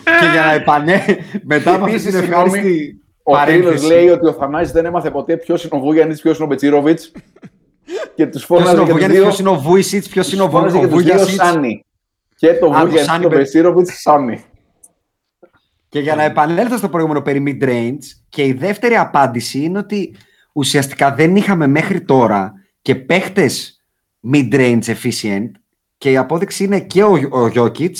και 0.03 0.25
για 0.31 0.41
να 0.45 0.51
επανέ, 0.51 1.01
μετά 1.43 1.73
από 1.73 1.83
αυτή 1.83 1.93
Επίσης, 1.95 2.11
την 2.11 2.19
συγγνώμη, 2.21 2.45
ευχάριστη 2.45 3.01
Ο 3.23 3.31
Τρίλο 3.45 3.63
παρένθεση. 3.63 3.87
λέει 3.93 4.09
ότι 4.09 4.27
ο 4.27 4.33
Θανάσης 4.33 4.71
δεν 4.71 4.85
έμαθε 4.85 5.11
ποτέ 5.11 5.37
ποιο 5.37 5.55
είναι 5.59 5.69
ο 5.71 5.79
Βούγιανιτ, 5.79 6.19
ποιος 6.21 6.35
είναι 6.35 6.45
ο 6.45 6.47
Μπετσίροβιτς. 6.47 7.11
Και 8.15 8.25
τους 8.27 8.45
Ποιος 8.45 8.45
φώναζε 8.45 8.71
είναι 8.71 8.79
ο 8.81 8.83
και 8.83 8.89
τους 8.91 8.91
Βούγιανης, 8.91 9.15
δύο. 9.15 9.23
ποιος 9.25 9.39
είναι 9.39 9.49
ο 9.49 9.55
Βούισιτς, 9.55 10.07
ποιος 10.09 10.33
είναι 10.33 10.41
ο 10.41 10.45
Βου- 10.47 10.53
φώναζε 10.57 10.77
ο 10.77 10.79
και 10.79 10.87
τους 10.87 11.03
δύο 11.03 11.11
Βούγιασιτς. 11.13 11.45
Σάνι. 11.47 11.85
Και 12.35 12.47
το 12.53 12.53
Α, 12.53 12.69
το 12.69 12.79
Βούγιανιτ 12.79 12.99
Σάνι 13.09 13.19
και 13.19 13.25
ο 13.25 13.29
με- 13.29 13.35
Μπετσίροβιτς 13.37 14.01
Σάνι. 14.01 14.43
Και 15.89 15.99
για 15.99 16.15
να 16.15 16.23
επανέλθω 16.23 16.77
στο 16.77 16.89
προηγούμενο 16.89 17.21
περί 17.21 17.43
mid-range, 17.47 18.03
και 18.29 18.43
η 18.43 18.53
δεύτερη 18.53 18.95
απάντηση 18.95 19.59
είναι 19.63 19.77
ότι 19.77 20.15
ουσιαστικά 20.57 21.13
δεν 21.13 21.35
είχαμε 21.35 21.67
μέχρι 21.67 22.01
τώρα 22.01 22.53
και 22.81 22.95
παίχτες 22.95 23.81
mid-range 24.33 24.81
efficient 24.83 25.51
και 25.97 26.11
η 26.11 26.17
απόδειξη 26.17 26.63
είναι 26.63 26.79
και 26.79 27.03
ο, 27.03 27.11
ο 27.13 27.51
Jokic 27.55 27.91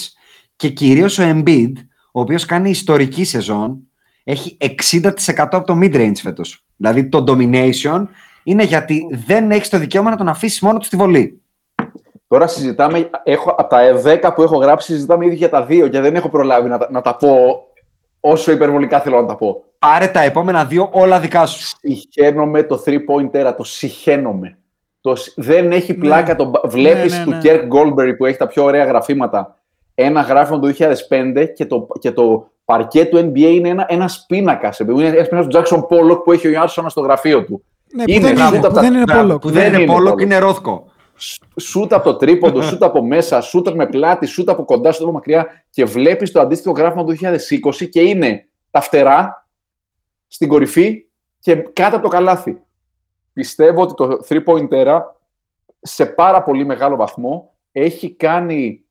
και 0.55 0.70
κυρίως 0.70 1.18
ο 1.20 1.24
Embiid, 1.26 1.72
ο 2.12 2.20
οποίος 2.20 2.45
κάνει 2.45 2.70
ιστορική 2.70 3.24
σεζόν, 3.24 3.80
έχει 4.24 4.58
60% 4.91 5.10
από 5.38 5.64
το 5.64 5.80
mid-range 5.82 6.16
φέτος. 6.22 6.66
Δηλαδή 6.76 7.10
το 7.10 7.24
domination 7.28 8.03
είναι 8.43 8.64
γιατί 8.64 9.08
δεν 9.26 9.51
έχεις 9.51 9.70
το 9.70 9.78
δικαίωμα 9.80 10.10
να 10.10 10.16
τον 10.18 10.28
αφήσεις 10.28 10.60
μόνο 10.62 10.78
του 10.80 10.86
στη 10.86 10.95
βολή. 10.95 11.41
Τώρα 12.28 12.47
συζητάμε, 12.47 13.10
έχω, 13.24 13.49
από 13.58 13.70
τα 13.70 14.01
10 14.30 14.32
που 14.36 14.41
έχω 14.41 14.58
γράψει, 14.58 14.93
συζητάμε 14.93 15.26
ήδη 15.26 15.36
για 15.36 15.49
τα 15.49 15.66
δύο 15.66 15.88
και 15.88 15.99
δεν 15.99 16.16
έχω 16.16 16.30
προλάβει 16.30 16.70
να, 16.70 16.78
τα- 16.78 16.88
να 16.91 17.01
τα 17.01 17.16
πω 17.16 17.38
όσο 18.20 18.51
υπερβολικά 18.51 18.99
θέλω 18.99 19.22
να 19.22 19.28
τα 19.28 19.36
πω. 19.36 19.63
Πάρε 19.80 20.07
τα 20.07 20.22
επόμενα 20.22 20.65
δύο 20.65 20.89
όλα 20.91 21.20
δικά 21.20 21.45
σου. 21.45 21.76
Συχαίνομαι 21.82 22.63
το 22.63 22.84
3-pointera, 22.86 23.53
το 23.57 23.63
συχαίνομαι. 23.63 24.57
Το, 25.01 25.15
σ- 25.15 25.34
δεν 25.36 25.72
έχει 25.72 25.93
πλάκα. 25.93 26.36
Το, 26.36 26.51
βλέπεις 26.63 27.18
ναι, 27.18 27.24
του 27.24 27.30
ναι. 27.30 27.38
Κέρκ 27.38 27.72
Goldberry 27.74 28.13
που 28.18 28.26
έχει 28.26 28.38
τα 28.38 28.47
πιο 28.47 28.63
ωραία 28.63 28.86
γραφήματα. 28.86 29.55
Ένα 29.95 30.22
γράφημα 30.22 30.59
του 30.59 30.74
2005 30.78 31.45
και 31.55 31.65
το, 31.65 31.88
και 31.99 32.11
το 32.11 32.49
παρκέ 32.65 33.05
του 33.05 33.18
NBA 33.18 33.38
είναι 33.39 33.70
ένα, 33.70 33.86
ένας 33.89 34.26
πίνακας. 34.28 34.80
Είναι 34.80 35.05
ένας 35.07 35.28
πίνακας 35.28 35.47
του 35.47 35.57
Jackson 35.57 35.80
Pollock 35.95 36.24
που 36.24 36.32
έχει 36.32 36.47
ο 36.47 36.49
Ιάρσον 36.51 36.89
στο 36.89 37.01
γραφείο 37.01 37.43
του. 37.43 37.63
Ναι, 37.93 38.03
που 38.03 38.11
Είναι, 38.11 38.26
δεν 38.26 38.34
μπράβο, 38.36 38.55
είναι, 38.55 38.61
τα- 38.63 38.70
που 38.70 38.80
δεν 38.80 38.93
είναι 38.93 39.03
μπράβο, 39.03 39.22
πόλο. 39.22 39.39
Που 39.39 39.49
δεν 39.49 39.68
είναι 39.74 39.82
είναι 39.82 39.93
Πόλοκ, 39.93 40.13
Pollock. 40.13 40.22
είναι 40.22 40.38
Ρόθκο. 40.38 40.86
Σούτ 41.59 41.93
από 41.93 42.03
το 42.03 42.15
τρίποντο, 42.15 42.61
σούτ 42.61 42.84
από 42.84 43.03
μέσα, 43.03 43.41
σούτ 43.41 43.70
με 43.70 43.88
πλάτη, 43.88 44.26
σούτ 44.26 44.49
από 44.49 44.65
κοντά, 44.65 44.91
σούτ 44.91 45.03
από 45.03 45.11
μακριά 45.11 45.63
και 45.70 45.86
βλέπεις 45.86 46.32
το 46.32 46.39
αντίστοιχο 46.39 46.74
γράφημα 46.74 47.03
του 47.03 47.15
2020 47.82 47.89
και 47.89 48.01
είναι 48.01 48.47
τα 48.72 48.82
φτερά 48.82 49.47
στην 50.28 50.47
κορυφή 50.47 51.05
και 51.39 51.55
κάτω 51.55 51.95
από 51.95 52.03
το 52.03 52.09
καλάθι. 52.09 52.61
Πιστεύω 53.34 53.82
ότι 53.82 53.93
το 53.93 54.20
3-pointera 54.30 54.99
σε 55.82 56.05
πάρα 56.05 56.43
πολύ 56.43 56.65
μεγάλο 56.65 56.95
βαθμό 56.95 57.53
έχει 57.72 58.11
κάνει 58.11 58.82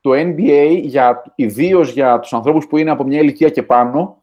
το 0.00 0.10
NBA, 0.14 0.80
για, 0.82 1.32
ιδίως 1.34 1.92
για 1.92 2.18
τους 2.18 2.32
ανθρώπους 2.32 2.66
που 2.66 2.76
είναι 2.76 2.90
από 2.90 3.04
μια 3.04 3.20
ηλικία 3.20 3.48
και 3.50 3.62
πάνω, 3.62 4.22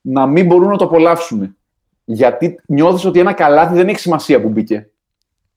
να 0.00 0.26
μην 0.26 0.46
μπορούν 0.46 0.68
να 0.68 0.76
το 0.76 0.84
απολαύσουν. 0.84 1.56
Γιατί 2.04 2.60
νιώθεις 2.66 3.04
ότι 3.04 3.18
ένα 3.18 3.32
καλάθι 3.32 3.74
δεν 3.74 3.88
έχει 3.88 3.98
σημασία 3.98 4.40
που 4.40 4.48
μπήκε. 4.48 4.88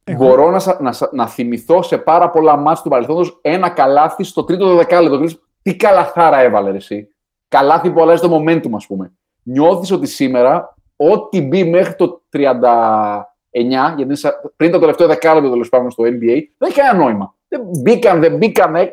Εγώ- 0.09 0.25
Μπορώ 0.27 0.49
να, 0.51 0.59
σα- 0.59 0.81
να, 0.81 0.91
σα- 0.91 1.15
να 1.15 1.27
θυμηθώ 1.27 1.81
σε 1.81 1.97
πάρα 1.97 2.29
πολλά 2.29 2.57
μάτια 2.57 2.83
του 2.83 2.89
παρελθόντος 2.89 3.39
ένα 3.41 3.69
καλάθι 3.69 4.23
στο 4.23 4.43
τρίτο 4.43 4.75
δεκάλεπτο. 4.75 5.17
Και 5.17 5.23
λες, 5.23 5.39
Τι 5.61 5.75
καλαθάρα 5.75 6.39
έβαλε 6.39 6.71
ρε, 6.71 6.77
εσύ. 6.77 7.09
Καλάθι 7.47 7.91
που 7.91 8.01
αλλάζει 8.01 8.21
το 8.21 8.35
momentum, 8.37 8.71
ας 8.75 8.87
πούμε. 8.87 9.13
Νιώθεις 9.43 9.91
ότι 9.91 10.07
σήμερα, 10.07 10.75
ό,τι 10.95 11.41
μπει 11.41 11.63
μέχρι 11.63 11.95
το 11.95 12.21
39, 12.29 13.93
γιατί 13.95 14.01
είναι 14.01 14.15
σα- 14.15 14.39
πριν 14.55 14.71
το 14.71 14.79
τελευταίο 14.79 15.07
δεκάλεπτο 15.07 15.49
τέλος 15.49 15.69
πάντων 15.69 15.91
στο 15.91 16.03
NBA, 16.03 16.41
δεν 16.57 16.69
έχει 16.69 16.79
κανένα 16.79 17.03
νόημα. 17.03 17.35
Δεν 17.47 17.61
μπήκαν, 17.81 18.19
δεν 18.19 18.35
μπήκαν. 18.37 18.75
ε. 18.75 18.91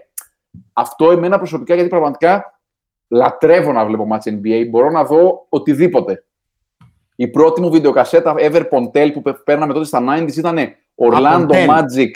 Αυτό 0.72 1.10
εμένα 1.10 1.38
προσωπικά, 1.38 1.74
γιατί 1.74 1.88
πραγματικά 1.88 2.58
λατρεύω 3.08 3.72
να 3.72 3.84
βλέπω 3.84 4.06
μάτς 4.06 4.26
NBA. 4.28 4.66
Μπορώ 4.70 4.90
να 4.90 5.04
δω 5.04 5.46
οτιδήποτε. 5.48 6.24
Η 7.16 7.28
πρώτη 7.28 7.60
μου 7.60 7.70
βιντεοκασέτα 7.70 8.34
ever 8.38 8.62
Pontel 8.70 9.10
που 9.12 9.22
πε- 9.22 9.42
παίρναμε 9.44 9.72
τότε 9.72 9.84
στα 9.86 10.00
90s 10.08 10.36
ήταν 10.36 10.56
Orlando 11.10 11.46
Pontel. 11.48 11.66
Magic, 11.68 12.10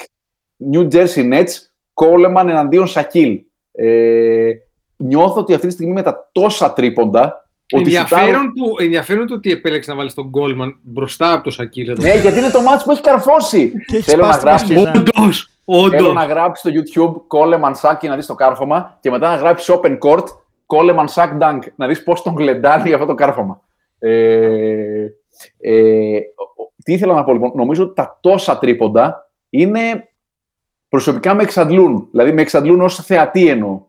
New 0.73 0.89
Jersey 0.93 1.33
Nets, 1.33 1.51
Coleman 1.95 2.47
εναντίον 2.49 2.87
Σακίλ. 2.87 3.41
Ε, 3.73 4.51
νιώθω 4.97 5.41
ότι 5.41 5.55
αυτή 5.55 5.67
τη 5.67 5.73
στιγμή 5.73 5.93
με 5.93 6.03
τα 6.03 6.29
τόσα 6.33 6.73
τρίποντα. 6.73 7.47
Ότι 7.73 7.83
Ενδιαφέρον, 7.83 8.27
σουτάρω- 8.27 8.53
του, 8.55 8.77
ενδιαφέρον 8.85 9.27
το 9.27 9.35
ότι 9.35 9.51
επέλεξε 9.51 9.91
να 9.91 9.97
βάλει 9.97 10.13
τον 10.13 10.27
Γκόλμαν 10.29 10.79
μπροστά 10.83 11.33
από 11.33 11.45
το 11.45 11.51
Σακίλ 11.51 11.89
εδώ. 11.89 12.03
Ναι, 12.03 12.15
γιατί 12.15 12.39
είναι 12.39 12.51
το 12.51 12.61
μάτς 12.61 12.85
που 12.85 12.91
έχει 12.91 13.01
καρφώσει. 13.01 13.73
Και 13.87 13.97
έχει 13.97 14.11
Θέλω 14.11 14.27
να 14.27 14.33
σπάσει 14.33 14.65
τη 14.67 14.73
γράψει 14.73 14.91
μπασκετά. 15.01 15.21
Όντως, 15.23 15.51
Θέλω 15.65 15.85
όντως. 16.07 16.15
να 16.15 16.25
γράψεις 16.25 16.71
στο 16.71 16.71
YouTube 16.75 17.37
Coleman 17.39 17.73
Sack 17.81 17.97
να 18.09 18.17
δεις 18.17 18.27
το 18.27 18.35
κάρφωμα 18.35 18.99
και 19.01 19.11
μετά 19.11 19.29
να 19.29 19.37
γράψεις 19.37 19.75
Open 19.81 19.99
Court 19.99 20.25
Coleman 20.67 21.07
Sack 21.15 21.39
Dunk 21.41 21.59
να 21.77 21.87
δεις 21.87 22.03
πώς 22.03 22.23
τον 22.23 22.35
γλεντάνει 22.37 22.83
για 22.87 22.95
αυτό 22.95 23.07
το 23.07 23.15
κάρφωμα. 23.15 23.61
Ε, 23.99 25.07
ε, 25.61 26.17
ο- 26.17 26.63
ο- 26.63 26.73
τι 26.85 26.93
ήθελα 26.93 27.15
να 27.15 27.25
πω 27.25 27.33
λοιπόν, 27.33 27.53
νομίζω 27.55 27.83
ότι 27.85 27.95
τα 27.95 28.19
τόσα 28.23 28.59
τρίποντα 28.59 29.31
είναι 29.51 30.09
προσωπικά 30.89 31.35
με 31.35 31.43
εξαντλούν. 31.43 32.09
Δηλαδή 32.11 32.33
με 32.33 32.41
εξαντλούν 32.41 32.81
ως 32.81 32.95
θεατή 33.05 33.49
εννοώ. 33.49 33.81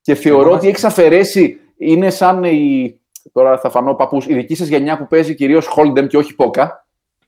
Και 0.00 0.14
θεωρώ 0.14 0.46
Εγώ 0.48 0.54
ότι 0.54 0.68
έχεις 0.68 0.84
αφαιρέσει, 0.84 1.60
είναι 1.76 2.10
σαν 2.10 2.44
η. 2.44 2.96
Τώρα 3.32 3.58
θα 3.58 3.70
φανώ 3.70 3.94
παππούς, 3.94 4.26
η 4.26 4.34
δική 4.34 4.54
σας 4.54 4.68
γενιά 4.68 4.98
που 4.98 5.06
παίζει 5.06 5.34
κυρίως 5.34 5.68
Hold'em 5.76 6.06
και 6.08 6.16
όχι 6.16 6.34
Πόκα. 6.34 6.86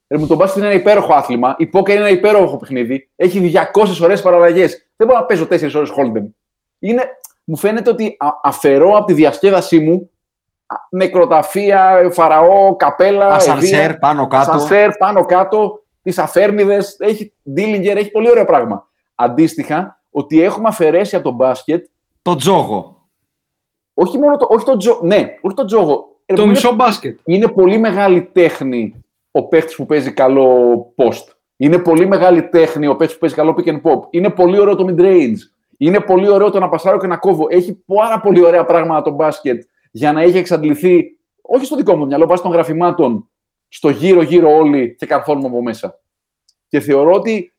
Ρε, 0.09 0.19
μου 0.19 0.27
τον 0.27 0.37
μπάσκετ 0.37 0.63
είναι 0.63 0.73
ένα 0.73 0.81
υπέροχο 0.81 1.13
άθλημα. 1.15 1.55
Η 1.59 1.67
Πόκα 1.67 1.93
είναι 1.93 2.01
ένα 2.01 2.11
υπέροχο 2.11 2.57
παιχνίδι. 2.57 3.11
Έχει 3.17 3.41
200 3.41 4.01
ωραίες 4.03 4.23
παραλλαγές. 4.23 4.87
Δεν 4.97 5.07
μπορώ 5.07 5.19
να 5.19 5.25
παίζω 5.27 5.47
4 5.47 5.75
ώρες 5.75 5.93
Hold'em. 5.97 6.25
Είναι, 6.79 7.03
μου 7.45 7.57
φαίνεται 7.57 7.91
ότι 7.91 8.17
α- 8.19 8.29
αφαιρώ 8.43 8.97
από 8.97 9.07
τη 9.07 9.13
διασκέδασή 9.13 9.79
μου 9.79 9.95
α, 9.95 10.14
νεκροταφεία, 10.91 12.09
φαραώ, 12.13 12.77
καπέλα, 12.77 13.27
Ασανσέρ 13.29 13.81
εδία, 13.85 13.99
πάνω 13.99 14.27
κάτω. 14.27 14.51
ασανσέρ 14.51 14.91
πάνω 14.97 15.25
κάτω, 15.25 15.83
τις 16.03 16.19
αφέρνιδε. 16.19 16.79
Έχει 16.99 17.33
Ντίλιγκερ, 17.51 17.97
έχει 17.97 18.11
πολύ 18.11 18.31
ωραίο 18.31 18.45
πράγμα. 18.45 18.89
Αντίστοιχα, 19.15 20.01
ότι 20.11 20.43
έχουμε 20.43 20.69
αφαιρέσει 20.69 21.17
από 21.17 21.25
το 21.25 21.31
μπάσκετ 21.31 21.87
Το 22.23 22.35
τζόγο. 22.37 23.07
όχι 23.95 24.19
μόνο 24.19 24.37
το, 24.37 24.47
όχι 24.51 24.65
το, 24.65 24.77
τζο, 24.77 24.99
ναι, 25.03 25.35
όχι 25.41 25.55
το 25.55 25.65
τζόγο. 25.65 26.09
Ρε, 26.27 26.35
Το 26.37 26.43
είναι- 26.43 26.51
μισό 26.51 26.75
μπάσκετ. 26.75 27.19
είναι 27.25 27.49
πολύ 27.49 27.79
μεγάλη 27.79 28.23
τέχνη 28.23 29.05
ο 29.31 29.49
παίχτης 29.49 29.77
που 29.77 29.87
παίζει 29.87 30.13
καλό 30.13 30.77
post. 30.97 31.33
Είναι 31.57 31.79
πολύ 31.79 32.07
μεγάλη 32.07 32.43
τέχνη 32.49 32.87
ο 32.87 32.97
παίχτης 32.97 33.15
που 33.15 33.21
παίζει 33.21 33.35
καλό 33.35 33.55
pick 33.59 33.69
and 33.69 33.81
pop. 33.83 34.01
Είναι 34.11 34.31
πολύ 34.31 34.59
ωραίο 34.61 34.75
το 34.77 34.87
mid 34.89 35.01
range. 35.01 35.37
Είναι 35.79 36.01
πολύ 36.01 36.29
ωραίο 36.29 36.51
το 36.51 36.59
να 36.59 36.69
πασάρω 36.69 36.99
και 36.99 37.07
να 37.07 37.17
κόβω. 37.17 37.47
Έχει 37.51 37.83
πάρα 37.87 38.21
πολύ 38.21 38.45
ωραία 38.45 38.65
πράγματα 38.65 39.03
το 39.03 39.11
μπάσκετ 39.11 39.63
για 39.97 40.13
να 40.13 40.21
έχει 40.21 40.39
εξαντληθεί, 40.39 41.19
όχι 41.43 41.65
στο 41.65 41.77
δικό 41.77 41.97
μου 41.97 42.07
μυαλό, 42.07 42.27
βάσει 42.27 42.43
των 42.43 42.53
γραφημάτων, 42.53 43.29
στο 43.69 43.89
γύρω-γύρω 43.89 44.57
όλοι 44.57 44.95
και 44.99 45.07
καρφώνουμε 45.07 45.47
από 45.47 45.63
μέσα. 45.63 46.01
Και 46.69 46.81
θεωρώ 46.81 47.13
ότι 47.13 47.55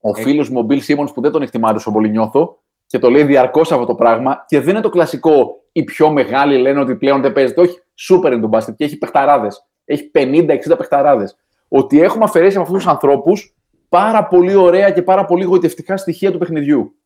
ο 0.00 0.14
φίλος 0.14 0.48
μου, 0.48 0.60
ο 0.60 0.66
Bill 0.70 0.80
Simmons, 0.80 1.14
που 1.14 1.20
δεν 1.20 1.30
τον 1.30 1.42
εκτιμάει 1.42 1.74
όσο 1.74 1.92
πολύ 1.92 2.10
νιώθω, 2.10 2.62
και 2.86 2.98
το 2.98 3.10
λέει 3.10 3.24
διαρκώς 3.24 3.72
αυτό 3.72 3.86
το 3.86 3.94
πράγμα, 3.94 4.44
και 4.48 4.60
δεν 4.60 4.68
είναι 4.68 4.80
το 4.80 4.88
κλασικό. 4.88 5.62
Οι 5.72 5.84
πιο 5.84 6.10
μεγάλοι 6.10 6.58
λένε 6.58 6.80
ότι 6.80 6.96
πλέον 6.96 7.20
δεν 7.20 7.32
παίζεται. 7.32 7.60
Όχι, 7.60 7.82
σούπερ 7.94 8.32
είναι 8.32 8.40
το 8.40 8.48
μπάσκετ 8.48 8.76
και 8.76 8.84
έχει 8.84 8.98
παιχταράδες. 8.98 9.66
Έχει 9.84 10.10
50-60 10.14 10.76
παιχταράδες. 10.76 11.36
Ότι 11.68 12.00
έχουμε 12.00 12.24
αφαιρέσει 12.24 12.56
από 12.56 12.64
αυτούς 12.64 12.82
τους 12.82 12.92
ανθρώπους 12.92 13.56
πάρα 13.88 14.26
πολύ 14.26 14.54
ωραία 14.54 14.90
και 14.90 15.02
πάρα 15.02 15.24
πολύ 15.24 15.44
γοητευτικά 15.44 15.96
στοιχεία 15.96 16.32
του 16.32 16.38
παιχνιδιού. 16.38 16.97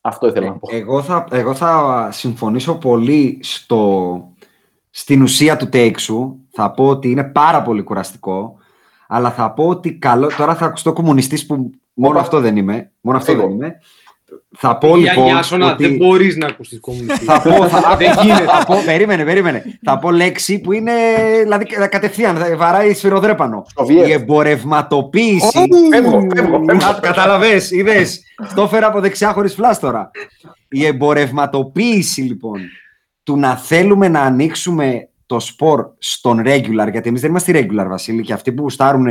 Αυτό 0.00 0.26
ήθελα 0.26 0.46
να 0.46 0.58
πω. 0.58 0.68
Εγώ 0.72 1.02
θα, 1.02 1.26
εγώ 1.30 1.54
θα 1.54 2.08
συμφωνήσω 2.12 2.74
πολύ 2.74 3.38
στο, 3.42 4.32
στην 4.90 5.22
ουσία 5.22 5.56
του 5.56 5.68
take 5.72 5.98
σου. 5.98 6.36
Θα 6.50 6.70
πω 6.70 6.88
ότι 6.88 7.10
είναι 7.10 7.24
πάρα 7.24 7.62
πολύ 7.62 7.82
κουραστικό. 7.82 8.56
Αλλά 9.08 9.30
θα 9.30 9.52
πω 9.52 9.68
ότι 9.68 9.92
καλό. 9.92 10.30
Τώρα 10.36 10.54
θα 10.54 10.66
ακουστώ 10.66 10.92
κομμουνιστής 10.92 11.46
που 11.46 11.70
μόνο 11.94 12.12
Όπα. 12.14 12.20
αυτό 12.20 12.40
δεν 12.40 12.56
είμαι. 12.56 12.92
Μόνο 13.00 13.18
αυτό 13.18 13.32
Εγώ. 13.32 13.40
δεν 13.40 13.50
είμαι. 13.50 13.78
Θα 14.58 14.78
πω 14.78 14.96
Για 14.96 15.12
λοιπόν. 15.12 15.28
Ιάσονα, 15.28 15.72
ότι- 15.72 15.86
δεν 15.86 15.96
μπορείς 15.96 16.36
να 16.36 16.46
ακούσεις 16.46 16.80
κομμουνιστή. 16.80 17.24
Θα 17.24 17.40
πω, 17.40 17.68
θα, 17.68 17.96
Δεν 17.98 18.12
γίνεται. 18.22 18.44
θα 18.44 18.64
πω, 18.66 18.82
περίμενε, 18.84 19.24
περίμενε. 19.24 19.64
Θα 19.82 19.98
πω 19.98 20.10
λέξη 20.10 20.58
που 20.60 20.72
είναι 20.72 20.92
δηλαδή, 21.42 21.64
κατευθείαν, 21.64 22.36
θα 22.36 22.56
βαράει 22.56 22.94
σφυροδρέπανο. 22.94 23.66
Σοβιέτ. 23.78 24.06
Η 24.08 24.12
εμπορευματοποίηση. 24.12 25.58
Φεύγω, 25.92 26.26
φεύγω, 26.34 26.62
φεύγω. 26.66 26.98
Καταλαβέ, 27.00 27.60
είδες. 27.70 28.20
Το 28.54 28.62
έφερα 28.62 28.86
από 28.86 29.00
δεξιά 29.00 29.32
χωρίς 29.32 29.54
φλάστορα. 29.54 30.10
Η 30.68 30.86
εμπορευματοποίηση 30.86 32.20
λοιπόν 32.20 32.60
του 33.22 33.36
να 33.38 33.56
θέλουμε 33.56 34.08
να 34.08 34.20
ανοίξουμε 34.20 35.08
το 35.30 35.40
σπορ 35.40 35.86
στον 35.98 36.42
regular, 36.44 36.88
γιατί 36.90 37.08
εμείς 37.08 37.20
δεν 37.20 37.30
είμαστε 37.30 37.52
regular, 37.54 37.86
Βασίλη, 37.88 38.22
και 38.22 38.32
αυτοί 38.32 38.52
που 38.52 38.62
γουστάρουν 38.62 39.06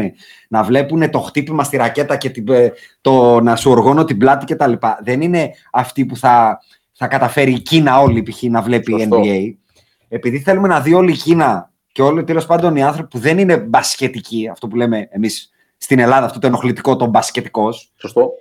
να 0.47 0.63
βλέπουν 0.63 1.09
το 1.09 1.19
χτύπημα 1.19 1.63
στη 1.63 1.77
ρακέτα 1.77 2.17
και 2.17 2.29
την, 2.29 2.49
ε, 2.49 2.73
το 3.01 3.41
να 3.41 3.55
σου 3.55 3.71
οργώνω 3.71 4.03
την 4.03 4.17
πλάτη 4.17 4.53
κτλ. 4.53 4.73
Δεν 5.03 5.21
είναι 5.21 5.51
αυτοί 5.71 6.05
που 6.05 6.17
θα, 6.17 6.59
θα 6.93 7.07
καταφέρει 7.07 7.51
η 7.51 7.59
Κίνα 7.59 7.99
όλη 7.99 8.23
π.χ. 8.23 8.41
να 8.43 8.61
βλέπει 8.61 8.91
Σωστό. 8.91 9.21
NBA. 9.23 9.53
Επειδή 10.07 10.39
θέλουμε 10.39 10.67
να 10.67 10.79
δει 10.79 10.93
όλη 10.93 11.11
η 11.11 11.15
Κίνα 11.15 11.71
και 11.91 12.01
όλοι 12.01 12.23
τέλος 12.23 12.45
πάντων 12.45 12.75
οι 12.75 12.83
άνθρωποι 12.83 13.09
που 13.09 13.19
δεν 13.19 13.37
είναι 13.37 13.57
μπασκετικοί, 13.57 14.49
αυτό 14.51 14.67
που 14.67 14.75
λέμε 14.75 15.07
εμείς 15.11 15.49
στην 15.77 15.99
Ελλάδα, 15.99 16.25
αυτό 16.25 16.39
το 16.39 16.47
ενοχλητικό, 16.47 16.95
το 16.95 17.05
μπασκετικός, 17.05 17.93
Σωστό. 17.95 18.31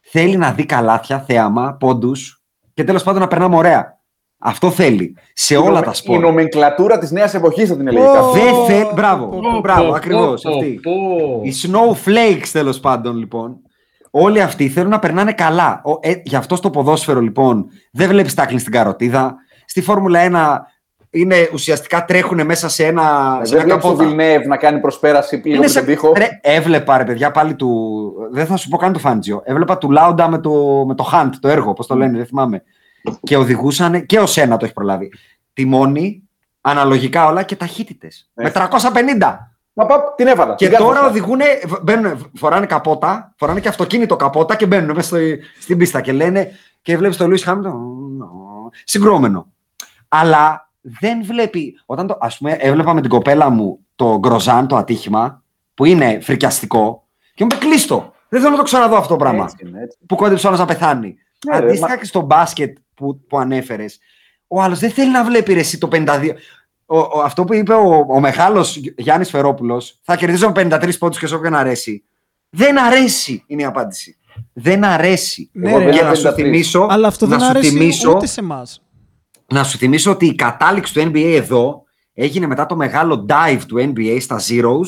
θέλει 0.00 0.36
να 0.36 0.52
δει 0.52 0.64
καλάθια, 0.64 1.20
θέαμα, 1.20 1.74
πόντους 1.74 2.42
και 2.74 2.84
τέλος 2.84 3.02
πάντων 3.02 3.20
να 3.20 3.28
περνάμε 3.28 3.56
ωραία. 3.56 3.97
Αυτό 4.38 4.70
θέλει. 4.70 5.16
Σε 5.32 5.54
Η 5.54 5.56
όλα 5.56 5.66
νομε- 5.68 5.84
τα 5.84 5.90
Η 5.90 5.94
σπορ. 5.94 6.18
νομενκλατούρα 6.20 6.98
της 6.98 7.10
νέας 7.10 7.34
εποχής 7.34 7.68
θα 7.68 7.76
την 7.76 7.88
έλεγε 7.88 8.06
Ω, 8.06 8.12
κάποιος. 8.12 8.32
Δεν 8.32 8.50
Πω, 8.54 8.64
θέλει. 8.64 8.82
πω, 8.82 8.90
Μπράβο, 8.94 9.26
πω, 9.26 9.58
μπράβο, 9.60 9.88
Πω, 9.88 9.94
ακριβώς. 9.94 10.42
πω, 10.42 10.50
Αυτή. 10.50 10.80
πω. 10.82 10.90
Οι 11.42 11.52
snowflakes 11.62 12.48
τέλος 12.52 12.80
πάντων 12.80 13.16
λοιπόν. 13.16 13.56
Όλοι 14.10 14.40
αυτοί 14.40 14.68
θέλουν 14.68 14.90
να 14.90 14.98
περνάνε 14.98 15.32
καλά. 15.32 15.80
Ο, 15.84 15.90
ε, 16.00 16.12
γι' 16.24 16.36
αυτό 16.36 16.56
στο 16.56 16.70
ποδόσφαιρο 16.70 17.20
λοιπόν 17.20 17.66
δεν 17.92 18.08
βλέπεις 18.08 18.34
τάκλιν 18.34 18.58
στην 18.58 18.72
καροτίδα. 18.72 19.36
Στη 19.66 19.82
Φόρμουλα 19.82 20.20
1 20.20 20.58
είναι 21.10 21.48
ουσιαστικά 21.52 22.04
τρέχουν 22.04 22.44
μέσα 22.44 22.68
σε 22.68 22.84
ένα. 22.86 23.38
Ε, 23.42 23.44
σε 23.46 23.56
Δεν 23.56 23.64
ένα 23.64 23.66
βλέπεις 23.66 23.82
τον 23.82 23.90
καπότα. 23.96 24.04
Βιλνιέβ 24.04 24.46
να 24.46 24.56
κάνει 24.56 24.80
προσπέραση 24.80 25.34
λίγο 25.36 25.48
Είναι 25.48 25.58
πριν 25.58 25.68
σε... 25.70 25.78
τον 25.78 25.86
τοίχο; 25.88 26.12
Ρε, 26.16 26.26
έβλεπα 26.40 26.96
ρε 26.98 27.04
παιδιά 27.04 27.30
πάλι 27.30 27.54
του. 27.54 27.92
Δεν 28.32 28.46
θα 28.46 28.56
σου 28.56 28.68
πω 28.68 28.76
καν 28.76 28.92
του 28.92 28.98
Φάντζιο. 28.98 29.40
Έβλεπα 29.44 29.78
του 29.78 29.90
Λάουντα 29.90 30.28
με 30.28 30.38
το, 30.38 30.84
με 30.86 30.94
το 30.94 31.10
Hunt, 31.12 31.30
το 31.40 31.48
έργο, 31.48 31.72
πώς 31.72 31.86
το 31.86 31.94
λένε, 31.96 32.16
δεν 32.16 32.26
θυμάμαι. 32.26 32.62
Και 33.22 33.36
οδηγούσαν 33.36 34.06
και 34.06 34.18
ο 34.18 34.26
Σένα 34.26 34.56
το 34.56 34.64
έχει 34.64 34.74
προλάβει. 34.74 35.12
Τιμόνι, 35.52 36.22
αναλογικά 36.60 37.26
όλα 37.26 37.42
και 37.42 37.56
ταχύτητες. 37.56 38.30
Με 38.34 38.50
350. 38.54 39.38
Μα 39.72 39.86
πα, 39.86 40.14
την 40.16 40.26
έβαλα. 40.26 40.54
Και 40.54 40.68
την 40.68 40.78
τώρα 40.78 40.92
κάθεσα. 40.94 41.10
οδηγούν, 41.10 41.40
μπαίνουν, 41.82 42.30
φοράνε 42.34 42.66
καπότα, 42.66 43.34
φοράνε 43.36 43.60
και 43.60 43.68
αυτοκίνητο 43.68 44.16
καπότα 44.16 44.56
και 44.56 44.66
μπαίνουν 44.66 44.94
μέσα 44.96 45.08
στο, 45.08 45.18
στην 45.60 45.78
πίστα 45.78 46.00
και 46.00 46.12
λένε 46.12 46.50
και 46.82 46.96
βλέπεις 46.96 47.16
το 47.16 47.26
Λούι 47.28 47.38
Χάμιλτον. 47.38 47.80
Συγκρόμενο. 48.84 49.46
Αλλά 50.08 50.70
δεν 50.80 51.24
βλέπει. 51.24 51.80
Όταν 51.86 52.06
το, 52.06 52.18
ας 52.20 52.38
πούμε, 52.38 52.52
έβλεπα 52.52 52.94
με 52.94 53.00
την 53.00 53.10
κοπέλα 53.10 53.50
μου 53.50 53.78
το 53.94 54.18
Γκροζάν, 54.18 54.66
το 54.66 54.76
ατύχημα, 54.76 55.42
που 55.74 55.84
είναι 55.84 56.20
φρικιαστικό, 56.20 57.06
και 57.34 57.44
μου 57.44 57.48
είπε 57.54 57.64
κλείστο. 57.64 58.12
Δεν 58.28 58.40
θέλω 58.40 58.52
να 58.52 58.58
το 58.58 58.62
ξαναδώ 58.64 58.96
αυτό 58.96 59.08
το 59.08 59.16
πράγμα. 59.16 59.44
Έτσι 59.44 59.56
είναι, 59.68 59.82
έτσι. 59.82 59.98
Που 60.06 60.16
κόντεψε 60.16 60.46
ο 60.46 60.50
άλλο 60.50 60.58
να 60.58 60.64
πεθάνει. 60.64 61.16
Ναι, 61.46 61.58
ρε, 61.58 61.64
Αντίστοιχα 61.64 61.88
μα- 61.88 61.96
και 61.96 62.04
στο 62.04 62.20
μπάσκετ 62.20 62.76
που, 62.98 63.20
που 63.28 63.38
ανέφερες, 63.38 63.98
ο 64.46 64.62
άλλος 64.62 64.78
δεν 64.78 64.90
θέλει 64.90 65.10
να 65.10 65.24
βλέπει 65.24 65.52
ρε, 65.52 65.60
εσύ 65.60 65.78
το 65.78 65.88
52. 65.92 66.30
Ο, 66.86 66.98
ο- 66.98 67.20
αυτό 67.24 67.44
που 67.44 67.54
είπε 67.54 67.72
ο, 67.74 68.06
ο 68.08 68.20
μεγάλος 68.20 68.76
Γιάννης 68.96 69.30
Φερόπουλος, 69.30 69.98
θα 70.02 70.16
κερδίζω 70.16 70.52
με 70.54 70.66
53 70.70 70.98
πόντους 70.98 71.18
και 71.18 71.26
σε 71.26 71.34
όποιον 71.34 71.54
αρέσει. 71.54 72.04
Δεν 72.50 72.78
αρέσει 72.78 73.44
είναι 73.46 73.62
η 73.62 73.64
απάντηση. 73.64 74.16
Δεν 74.52 74.84
αρέσει. 74.84 75.50
Ναι, 75.52 75.68
Εγώ 75.70 75.78
ρε, 75.78 75.84
δεν 75.84 75.92
και 75.94 75.98
είμαι 76.00 76.08
να 76.08 76.14
σου 76.14 76.28
53. 76.28 76.32
θυμίσω, 76.34 76.86
Αλλά 76.90 77.08
αυτό 77.08 77.26
να 77.26 77.30
δεν 77.30 77.40
σου 77.40 77.50
αρέσει 77.50 77.70
θυμίσω, 77.70 78.10
ούτε 78.10 78.26
σε 78.26 78.40
εμάς. 78.40 78.82
να 79.46 79.64
σου 79.64 79.78
θυμίσω 79.78 80.10
ότι 80.10 80.26
η 80.26 80.34
κατάληξη 80.34 80.94
του 80.94 81.00
NBA 81.00 81.32
εδώ 81.36 81.82
έγινε 82.14 82.46
μετά 82.46 82.66
το 82.66 82.76
μεγάλο 82.76 83.26
dive 83.28 83.60
του 83.66 83.76
NBA 83.94 84.16
στα 84.20 84.36
Zeros 84.48 84.86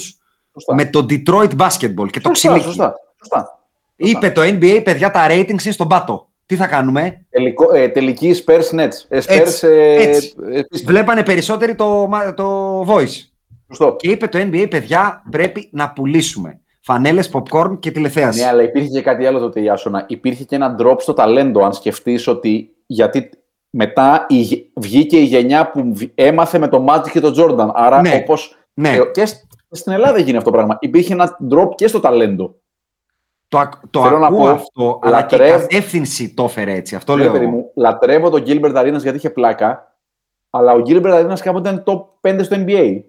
Σωστά. 0.53 0.75
με 0.75 0.87
το 0.87 1.07
Detroit 1.11 1.57
Basketball 1.57 2.11
και 2.11 2.21
το 2.21 2.29
Σωστά, 2.29 2.33
ξυλίκι. 2.33 2.63
σωστά, 2.65 2.95
σωστά. 3.19 3.59
Είπε 3.97 4.31
το 4.31 4.41
NBA, 4.43 4.81
παιδιά, 4.85 5.11
τα 5.11 5.27
ratings 5.31 5.49
είναι 5.63 5.73
στον 5.73 5.89
πάτο. 5.89 6.30
Τι 6.51 6.57
θα 6.57 6.67
κάνουμε, 6.67 7.27
Τελικό, 7.31 7.75
ε, 7.75 7.89
τελική 7.89 8.35
Spurs 8.47 8.79
Nets. 8.81 8.89
Ε, 9.09 9.19
Spurs, 9.19 9.25
Έτσι, 9.29 9.67
ε, 9.67 9.95
έτσι. 10.03 10.35
ε, 10.53 10.61
Pistons. 10.61 10.83
βλέπανε 10.87 11.23
περισσότεροι 11.23 11.75
το, 11.75 12.07
μα- 12.09 12.35
το 12.35 12.81
voice. 12.89 13.29
Σωστό. 13.69 13.97
Και 13.99 14.11
είπε 14.11 14.27
το 14.27 14.39
NBA, 14.39 14.67
παιδιά, 14.71 15.23
πρέπει 15.31 15.69
να 15.73 15.91
πουλήσουμε 15.93 16.61
φανέλες, 16.81 17.31
popcorn 17.33 17.77
και 17.81 17.91
τηλεθέαση. 17.91 18.41
Ναι, 18.41 18.47
αλλά 18.47 18.63
υπήρχε 18.63 18.89
και 18.89 19.03
κάτι 19.03 19.27
άλλο 19.27 19.39
τότε, 19.39 19.61
Ιάσονα. 19.61 20.05
Υπήρχε 20.09 20.45
και 20.45 20.55
ένα 20.55 20.77
drop 20.81 20.97
στο 20.99 21.13
ταλέντο, 21.13 21.65
αν 21.65 21.73
σκεφτείς 21.73 22.27
ότι. 22.27 22.71
Γιατί 22.87 23.31
μετά 23.71 24.27
η, 24.29 24.37
γε- 24.37 24.65
βγήκε 24.75 25.17
η 25.17 25.25
γενιά 25.25 25.71
που 25.71 25.93
β- 25.95 26.03
έμαθε 26.15 26.59
με 26.59 26.69
το 26.69 26.85
Magic 26.89 27.11
και 27.11 27.21
το 27.21 27.35
Jordan. 27.37 27.71
Άρα, 27.75 28.01
Ναι. 28.01 28.21
όπως, 28.23 28.57
ναι, 28.75 28.89
ε, 28.89 29.01
και 29.13 29.27
σ- 29.27 29.45
στην 29.71 29.93
Ελλάδα 29.93 30.19
έγινε 30.19 30.37
αυτό 30.39 30.51
το 30.51 30.57
πράγμα. 30.57 30.77
Υπήρχε 30.81 31.13
ένα 31.13 31.37
drop 31.53 31.69
και 31.75 31.87
στο 31.87 32.01
ταλέντο. 32.01 32.55
Το, 33.51 33.59
ακ- 33.59 33.83
το 33.91 34.03
θέλω 34.03 34.19
να 34.19 34.27
ακούω 34.27 34.39
πω, 34.45 34.49
αυτό, 34.51 34.99
αλλά 35.03 35.23
και 35.23 35.35
η 35.35 35.39
λατρεύω- 35.39 35.61
κατεύθυνση 35.61 36.35
το 36.35 36.45
έφερε 36.45 36.73
έτσι. 36.73 36.95
Αυτό 36.95 37.17
Ναι, 37.17 37.23
λέω. 37.23 37.33
παιδί 37.33 37.47
μου, 37.47 37.71
λατρεύω 37.75 38.31
τον 38.31 38.43
Gilbert 38.47 38.75
Arenas 38.75 38.99
γιατί 38.99 39.17
είχε 39.17 39.31
πλάκα. 39.31 39.95
Αλλά 40.51 40.73
ο 40.73 40.83
Gilbert 40.87 41.13
Arenas 41.27 41.39
κάποτε 41.41 41.71
ήταν 41.71 41.83
top 41.87 42.05
5 42.31 42.43
στο 42.45 42.57
NBA. 42.59 43.01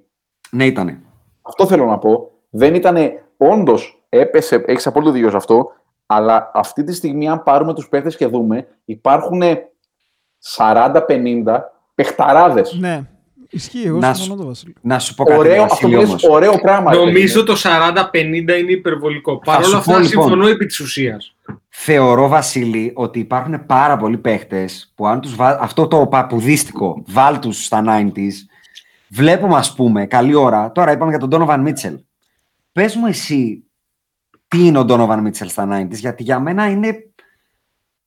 Ναι, 0.51 0.65
ήτανε. 0.65 1.01
Αυτό 1.41 1.65
θέλω 1.67 1.85
να 1.85 1.97
πω. 1.97 2.31
Δεν 2.49 2.75
ήταν. 2.75 2.97
Όντως 3.37 4.03
έπεσε, 4.09 4.63
έχεις 4.65 4.87
απόλυτο 4.87 5.11
δίκιο 5.11 5.29
σε 5.29 5.35
αυτό. 5.37 5.71
Αλλά 6.05 6.51
αυτή 6.53 6.83
τη 6.83 6.93
στιγμή, 6.93 7.29
αν 7.29 7.43
πάρουμε 7.43 7.73
τους 7.73 7.89
παίχτε 7.89 8.09
και 8.09 8.27
δούμε, 8.27 8.67
υπάρχουν 8.85 9.41
40-50 10.39 11.59
παιχταράδες. 11.95 12.73
Ναι. 12.79 13.01
Ισχύει, 13.53 13.83
εγώ 13.85 13.97
Να 13.97 14.13
συμφωνώ 14.13 14.41
το 14.41 14.47
Βασίλη. 14.47 14.73
Να 14.81 14.99
σου 14.99 15.13
πω 15.15 15.23
κάτι, 15.23 15.39
Ωραίο, 15.39 15.53
ρε, 15.53 15.59
αυτό 15.61 15.73
Βασίλη, 15.75 15.93
που 15.93 15.99
λες, 15.99 16.09
όμως. 16.09 16.23
ωραίο 16.23 16.59
πράγμα. 16.59 16.91
ρε 16.91 16.97
Νομίζω 16.97 17.13
παιδί 17.13 17.37
μου. 17.37 17.43
το 17.43 18.49
40-50 18.53 18.59
είναι 18.59 18.71
υπερβολικό. 18.71 19.37
Παρ' 19.39 19.63
σου 19.63 19.69
όλα 19.69 19.81
πω, 19.83 19.91
αυτά, 19.91 20.03
λοιπόν. 20.03 20.23
συμφωνώ 20.23 20.47
επί 20.47 20.65
της 20.65 20.79
ουσίας. 20.79 21.35
Θεωρώ, 21.69 22.27
Βασίλη, 22.27 22.91
ότι 22.95 23.19
υπάρχουν 23.19 23.65
πάρα 23.65 23.97
πολλοί 23.97 24.17
παίχτες 24.17 24.91
που 24.95 25.07
αν 25.07 25.21
τους 25.21 25.35
βά... 25.35 25.57
αυτό 25.61 25.87
το 25.87 26.07
παπουδίστικο 26.07 27.03
βάλ 27.07 27.39
τους 27.39 27.65
στα 27.65 27.83
90s, 27.87 28.31
βλέπουμε, 29.09 29.55
ας 29.55 29.73
πούμε, 29.75 30.05
καλή 30.05 30.35
ώρα. 30.35 30.71
Τώρα 30.71 30.91
είπαμε 30.91 31.15
για 31.15 31.27
τον 31.27 31.29
Donovan 31.33 31.67
Mitchell. 31.67 31.95
Πες 32.71 32.95
μου 32.95 33.05
εσύ, 33.05 33.63
τι 34.47 34.65
είναι 34.65 34.79
ο 34.79 34.85
Donovan 34.87 35.27
Mitchell 35.27 35.47
στα 35.47 35.67
90s, 35.81 35.91
γιατί 35.91 36.23
για 36.23 36.39
μένα 36.39 36.69
είναι. 36.69 36.95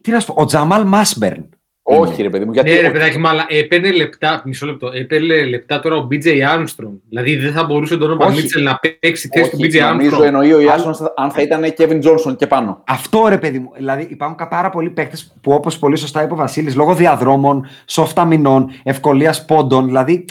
Τι 0.03 0.11
να 0.11 0.21
σου 0.21 0.27
πω, 0.35 0.43
ο 0.43 0.45
Τζαμάλ 0.45 0.85
Μάσμπερν. 0.85 1.49
Όχι, 1.87 2.23
ρε 2.23 2.31
παιδί 2.31 2.45
μου. 2.45 2.53
Γιατί 2.53 2.71
Ναι, 2.71 2.81
ρε 2.81 2.91
παιδάκι, 2.91 3.19
μου, 3.19 3.29
αλλά 3.29 3.47
έπαιρνε 3.49 3.93
λεπτά, 3.93 4.43
μισό 4.45 4.67
λεπτό, 4.67 4.91
έπαιρνε 4.95 5.45
λεπτά 5.45 5.81
τώρα 5.81 5.97
ο 5.97 6.07
BJ 6.11 6.27
Armstrong. 6.27 6.93
Δηλαδή 7.09 7.37
δεν 7.37 7.53
θα 7.53 7.65
μπορούσε 7.65 7.97
τον 7.97 8.19
Donovan 8.21 8.27
Όχι. 8.27 8.41
Mitchell 8.41 8.63
να 8.63 8.79
παίξει 8.79 9.29
θέση 9.33 9.51
του 9.51 9.57
όχι, 9.61 9.71
BJ 9.73 9.81
νομίζω 9.89 10.19
Armstrong. 10.19 10.25
εννοεί 10.25 10.53
ο 10.53 10.61
Ιάσονας 10.61 11.01
αν 11.17 11.31
θα 11.31 11.43
ήταν 11.43 11.65
Kevin 11.79 12.03
Johnson 12.03 12.37
και 12.37 12.47
πάνω. 12.47 12.83
Αυτό 12.87 13.27
ρε 13.29 13.39
παιδί 13.39 13.59
μου. 13.59 13.71
Δηλαδή 13.77 14.07
υπάρχουν 14.11 14.37
κα- 14.37 14.49
πάρα 14.49 14.71
πολλοί 14.71 14.91
παίκτες 14.91 15.35
που 15.41 15.53
όπως 15.53 15.79
πολύ 15.79 15.97
σωστά 15.97 16.23
είπε 16.23 16.33
ο 16.33 16.37
Βασίλης, 16.37 16.75
λόγω 16.77 16.95
διαδρόμων, 16.95 17.67
soft 17.91 18.13
αμυνών, 18.15 18.71
ευκολίας 18.83 19.45
πόντων. 19.45 19.85
Δηλαδή 19.87 20.25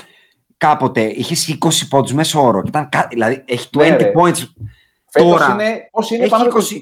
κάποτε 0.57 1.01
είχες 1.01 1.47
20 1.47 1.87
πόντους 1.89 2.13
μέσω 2.13 2.45
όρο. 2.45 2.61
και 2.61 2.67
Ήταν, 2.69 2.89
κα- 2.89 3.07
δηλαδή 3.11 3.43
έχει 3.45 3.67
20 3.77 3.89
Ναι, 3.89 3.95
ρε. 3.95 4.11
points. 4.15 4.43
Φέτος 5.09 5.29
Τώρα 5.31 5.47
είναι, 5.59 5.87
πόσοι 5.91 6.13
είναι 6.15 6.23
έχει 6.23 6.31
πάνω 6.31 6.43
από 6.43 6.57
20 6.59 6.81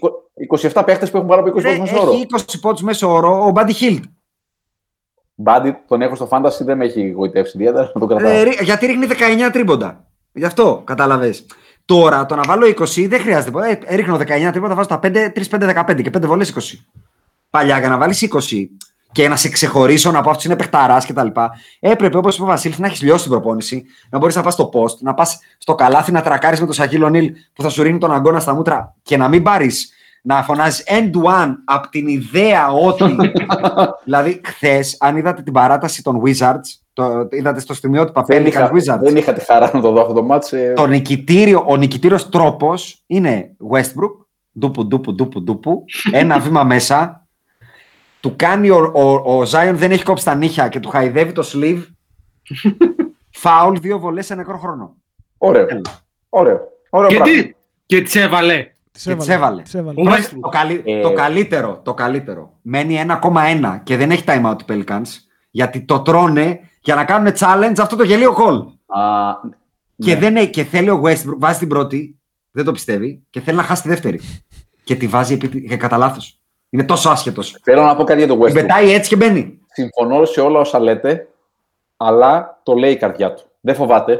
20 0.51 0.69
27 0.74 0.84
παίχτε 0.86 1.05
που 1.05 1.17
έχουν 1.17 1.28
πάνω 1.30 1.41
από 1.41 1.49
20 1.49 1.61
Ρε, 1.61 1.76
πόντους 1.76 1.91
μέσω 1.91 2.01
όρο. 2.03 2.11
έχει 2.11 2.22
20 2.22 2.59
πόντους 2.61 2.82
μέσω 2.82 3.13
όρο 3.13 3.45
ο 3.45 3.49
Μπάντι 3.51 3.74
Χίλτ. 3.74 4.03
Μπάντι, 5.41 5.77
τον 5.87 6.01
έχω 6.01 6.15
στο 6.15 6.27
fantasy, 6.31 6.59
δεν 6.59 6.77
με 6.77 6.85
έχει 6.85 7.09
γοητεύσει 7.09 7.57
ιδιαίτερα, 7.57 7.91
να 7.93 7.99
τον 7.99 8.07
κρατάω. 8.07 8.31
Ε, 8.31 8.43
γιατί 8.61 8.85
ρίχνει 8.85 9.07
19 9.09 9.49
τρίποντα. 9.51 10.05
Γι' 10.31 10.45
αυτό 10.45 10.81
κατάλαβες. 10.85 11.45
Τώρα 11.85 12.25
το 12.25 12.35
να 12.35 12.41
βάλω 12.47 12.65
20 12.67 13.07
δεν 13.07 13.19
χρειάζεται. 13.19 13.45
τίποτα. 13.45 13.67
Ε, 13.67 13.95
ρίχνω 13.95 14.17
19 14.17 14.51
τρίποντα, 14.51 14.75
βάζω 14.75 14.87
τα 14.87 14.99
5, 15.03 15.31
3-5-15 15.31 16.01
και 16.01 16.09
5 16.09 16.25
βολές 16.25 16.49
20. 16.49 16.85
Παλιά 17.49 17.79
για 17.79 17.89
να 17.89 17.97
βάλεις 17.97 18.21
20 18.21 18.69
και 19.11 19.27
να 19.27 19.35
σε 19.35 19.49
ξεχωρίσω 19.49 20.11
να 20.11 20.21
πω 20.21 20.29
αυτός 20.29 20.45
είναι 20.45 20.55
παιχταράς 20.55 21.05
κτλ. 21.05 21.27
Έπρεπε, 21.79 22.17
όπως 22.17 22.35
είπε 22.35 22.43
ο 22.43 22.47
Βασίλης, 22.47 22.79
να 22.79 22.87
έχεις 22.87 23.01
λιώσει 23.01 23.21
την 23.21 23.31
προπόνηση, 23.31 23.85
να 24.09 24.17
μπορείς 24.17 24.35
να 24.35 24.41
πας 24.41 24.53
στο 24.53 24.69
post, 24.73 24.97
να 24.99 25.13
πας 25.13 25.39
στο 25.57 25.75
καλάθι 25.75 26.11
να 26.11 26.21
τρακάρεις 26.21 26.59
με 26.59 26.65
τον 26.65 26.75
Σαχίλ 26.75 27.09
Νίλ 27.09 27.33
που 27.53 27.61
θα 27.61 27.69
σου 27.69 27.83
ρίνει 27.83 27.97
τον 27.97 28.11
αγκώνα 28.11 28.39
στα 28.39 28.53
μούτρα 28.53 28.95
και 29.01 29.17
να 29.17 29.27
μην 29.27 29.43
πάρεις 29.43 29.93
να 30.22 30.43
φωνάζει 30.43 30.84
end 30.88 31.11
one 31.24 31.53
από 31.65 31.89
την 31.89 32.07
ιδέα 32.07 32.72
ότι. 32.72 33.15
δηλαδή, 34.05 34.41
χθες, 34.45 34.97
αν 34.99 35.17
είδατε 35.17 35.41
την 35.41 35.53
παράταση 35.53 36.03
των 36.03 36.22
Wizards, 36.26 36.59
το, 36.93 37.28
είδατε 37.32 37.59
στο 37.59 37.74
στιγμιότυπα 37.74 38.24
δεν, 38.24 38.43
Pelican 38.43 38.47
είχα, 38.47 38.72
Wizards. 38.72 38.99
δεν 39.01 39.15
είχα 39.15 39.34
τη 39.34 39.45
χαρά 39.45 39.72
να 39.74 39.82
το 39.82 39.91
δω 39.91 40.01
αυτό 40.01 40.13
το 40.13 40.24
μάτς. 40.24 40.53
ε, 40.53 40.74
Το 40.76 40.88
νικητήριο, 40.88 41.63
ο 41.67 41.76
νικητήριος 41.76 42.30
τρόπος 42.30 43.03
είναι 43.07 43.55
Westbrook, 43.72 44.26
ντούπου, 44.59 44.86
ντούπου, 44.86 45.13
ντούπου, 45.13 45.41
ντούπου, 45.41 45.84
ένα 46.11 46.39
βήμα 46.39 46.63
μέσα, 46.63 47.28
του 48.19 48.36
κάνει 48.36 48.69
ο, 48.69 48.91
ο, 48.93 49.34
ο 49.38 49.41
Zion 49.41 49.72
δεν 49.74 49.91
έχει 49.91 50.03
κόψει 50.03 50.26
τα 50.26 50.36
νύχια 50.36 50.67
και 50.67 50.80
του 50.80 50.89
χαϊδεύει 50.89 51.32
το 51.32 51.43
sleeve, 51.53 51.84
φάουλ, 53.30 53.78
δύο 53.80 53.99
βολές 53.99 54.26
σε 54.26 54.36
νεκρό 54.36 54.57
χρόνο. 54.57 54.95
Ωραίο. 55.38 55.65
Ωραίο. 56.30 56.59
Ωραίο 56.89 57.09
Και 57.09 57.15
πράγμα. 57.15 57.34
τι, 57.34 57.53
και 57.86 58.01
τι 58.01 58.19
έβαλε; 58.19 58.67
Τις 59.03 59.11
Και 59.13 59.15
τις 59.19 59.27
έβαλε. 59.29 59.61
τις 59.61 59.73
έβαλε. 59.73 60.01
Ο 60.01 60.03
Τώρα, 60.03 60.15
Westbrook. 60.17 60.39
το, 60.41 60.49
καλύ- 60.49 60.81
Ε, 60.85 61.01
το 61.01 61.13
καλύτερο, 61.13 61.79
το 61.83 61.93
καλύτερο. 61.93 62.53
Μένει 62.61 62.97
1,1 62.97 63.79
και 63.83 63.97
δεν 63.97 64.11
έχει 64.11 64.23
time 64.27 64.45
out 64.51 64.55
οι 64.61 64.65
Pelicans 64.67 65.07
γιατί 65.51 65.81
το 65.81 65.99
τρώνε 66.01 66.59
για 66.81 66.95
να 66.95 67.05
κάνουν 67.05 67.33
challenge 67.39 67.75
αυτό 67.81 67.95
το 67.95 68.03
γελίο 68.03 68.35
call. 68.37 68.65
Α, 68.99 69.31
Και, 69.97 70.13
ναι. 70.13 70.19
δεν, 70.19 70.35
έχει- 70.35 70.49
και 70.49 70.63
θέλει 70.63 70.89
ο 70.89 71.01
Westbrook, 71.05 71.35
βάζει 71.37 71.59
την 71.59 71.67
πρώτη, 71.67 72.19
δεν 72.51 72.65
το 72.65 72.71
πιστεύει 72.71 73.23
και 73.29 73.39
θέλει 73.41 73.57
να 73.57 73.63
χάσει 73.63 73.81
τη 73.81 73.89
δεύτερη. 73.89 74.19
και 74.83 74.95
τη 74.95 75.07
βάζει 75.07 75.33
επί, 75.33 75.67
και 75.67 75.77
κατά 75.77 75.97
λάθος. 75.97 76.39
Είναι 76.69 76.83
τόσο 76.83 77.09
άσχετος. 77.09 77.57
Θέλω 77.63 77.81
να 77.83 77.95
πω 77.95 78.03
κάτι 78.03 78.19
για 78.19 78.27
το 78.27 78.33
Την 78.37 78.43
Westbrook. 78.43 78.53
πετάει 78.53 78.91
έτσι 78.93 79.09
και 79.09 79.15
μπαίνει. 79.15 79.59
Συμφωνώ 79.73 80.25
σε 80.25 80.41
όλα 80.41 80.59
όσα 80.59 80.79
λέτε, 80.79 81.27
αλλά 81.97 82.59
το 82.63 82.73
λέει 82.73 82.91
η 82.91 82.97
καρδιά 82.97 83.33
του. 83.33 83.43
Δεν 83.61 83.75
φοβάται. 83.75 84.19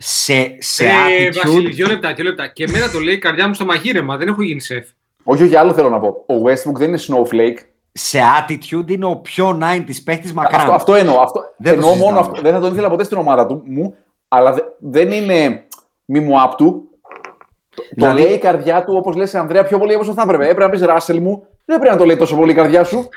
Σε, 0.00 0.56
σε 0.58 0.84
Ε, 0.84 0.88
attitude. 0.90 1.34
Βασίλη, 1.44 1.70
δύο 1.70 1.86
λεπτά, 1.86 2.12
δύο 2.12 2.24
λεπτά. 2.24 2.46
Και 2.46 2.64
εμένα 2.64 2.90
το 2.90 2.98
λέει 2.98 3.14
η 3.14 3.18
καρδιά 3.18 3.48
μου 3.48 3.54
στο 3.54 3.64
μαγείρεμα. 3.64 4.16
Δεν 4.16 4.28
έχω 4.28 4.42
γίνει 4.42 4.60
σεφ. 4.60 4.86
Όχι, 5.24 5.42
όχι, 5.42 5.56
άλλο 5.56 5.72
θέλω 5.72 5.88
να 5.88 5.98
πω. 6.00 6.06
Ο 6.08 6.34
Westbrook 6.44 6.74
δεν 6.74 6.88
είναι 6.88 6.98
snowflake. 7.08 7.56
σε 7.92 8.18
attitude 8.40 8.90
είναι 8.90 9.04
ο 9.04 9.16
πιο 9.16 9.58
90s 9.62 10.02
παίχτης 10.04 10.32
μακράν. 10.32 10.60
Αυτό, 10.60 10.72
αυτό 10.72 10.94
εννοώ. 10.94 11.20
Αυτό, 11.20 11.40
Δεν 11.56 11.72
το 11.72 11.78
εννοώ 11.78 11.88
μόνο 11.94 12.00
συζητάμε. 12.04 12.20
αυτό. 12.20 12.40
Δεν 12.42 12.52
θα 12.52 12.60
τον 12.60 12.72
ήθελα 12.72 12.88
ποτέ 12.90 13.04
στην 13.04 13.16
ομάδα 13.16 13.46
του, 13.46 13.62
μου, 13.66 13.94
αλλά 14.28 14.52
δε- 14.52 14.60
δεν 14.78 15.12
είναι 15.12 15.64
μη 16.04 16.20
μου 16.20 16.40
απ' 16.42 16.54
του. 16.54 16.82
Το 17.76 17.82
Δηλαδή- 17.90 18.22
λέει 18.22 18.32
η 18.32 18.38
καρδιά 18.38 18.84
του, 18.84 18.94
όπως 18.96 19.16
λες, 19.16 19.34
Ανδρέα, 19.34 19.64
πιο 19.64 19.78
πολύ 19.78 19.94
όπως 19.94 20.08
θα 20.14 20.22
έπρεπε. 20.22 20.42
Έπρεπε 20.44 20.64
να 20.64 20.70
πεις 20.70 20.80
Ράσελ 20.82 21.20
μου, 21.20 21.46
δεν 21.64 21.78
πρέπει 21.78 21.92
να 21.92 21.98
το 22.00 22.04
λέει 22.06 22.16
τόσο 22.16 22.36
πολύ 22.36 22.50
η 22.50 22.54
καρδιά 22.54 22.84
σου. 22.84 23.08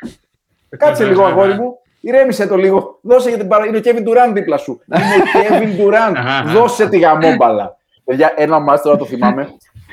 Κάτσε 0.77 1.05
λίγο, 1.05 1.23
αγόρι 1.23 1.53
μου. 1.53 1.80
Ηρέμησε 2.01 2.47
το 2.47 2.55
λίγο. 2.55 2.99
Δώσε 3.01 3.29
για 3.29 3.37
την 3.37 3.47
παρα... 3.47 3.65
Είναι 3.65 3.77
ο 3.77 3.81
Kevin 3.83 4.07
Durant 4.07 4.31
δίπλα 4.33 4.57
σου. 4.57 4.81
Είναι 4.87 5.15
ο 5.15 5.25
Kevin 5.33 5.81
Durant. 5.81 6.13
Δώσε 6.53 6.89
τη 6.89 6.99
γαμόμπαλα. 6.99 7.77
Παιδιά, 8.03 8.33
ένα 8.35 8.59
μάτι 8.59 8.81
τώρα 8.81 8.97
το 8.97 9.05
θυμάμαι. 9.05 9.49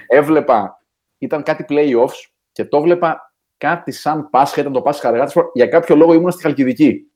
Έβλεπα, 0.09 0.83
ήταν 1.19 1.43
κάτι 1.43 1.65
playoffs 1.69 2.29
και 2.53 2.65
το 2.65 2.77
έβλεπα 2.77 3.33
κάτι 3.57 3.93
σαν 3.93 4.31
Πάσχα, 4.31 4.61
ήταν 4.61 4.73
το 4.73 4.83
Πάσχα 4.83 5.09
αργά. 5.09 5.29
Για 5.53 5.67
κάποιο 5.67 5.97
λόγο 5.97 6.13
ήμουν 6.13 6.31
στη 6.31 6.43
Χαλκιδική. 6.43 7.11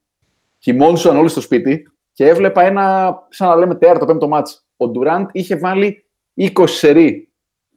Κοιμόντουσαν 0.58 1.16
όλοι 1.16 1.28
στο 1.28 1.40
σπίτι 1.40 1.92
και 2.12 2.28
έβλεπα 2.28 2.62
ένα, 2.62 3.16
σαν 3.28 3.48
να 3.48 3.56
λέμε 3.56 3.74
τέταρτο, 3.74 4.06
πέμπτο 4.06 4.28
μάτς. 4.28 4.66
Ο 4.76 4.88
Ντουράντ 4.88 5.28
είχε 5.32 5.56
βάλει 5.56 6.06
20 6.36 6.64
σερί. 6.64 7.31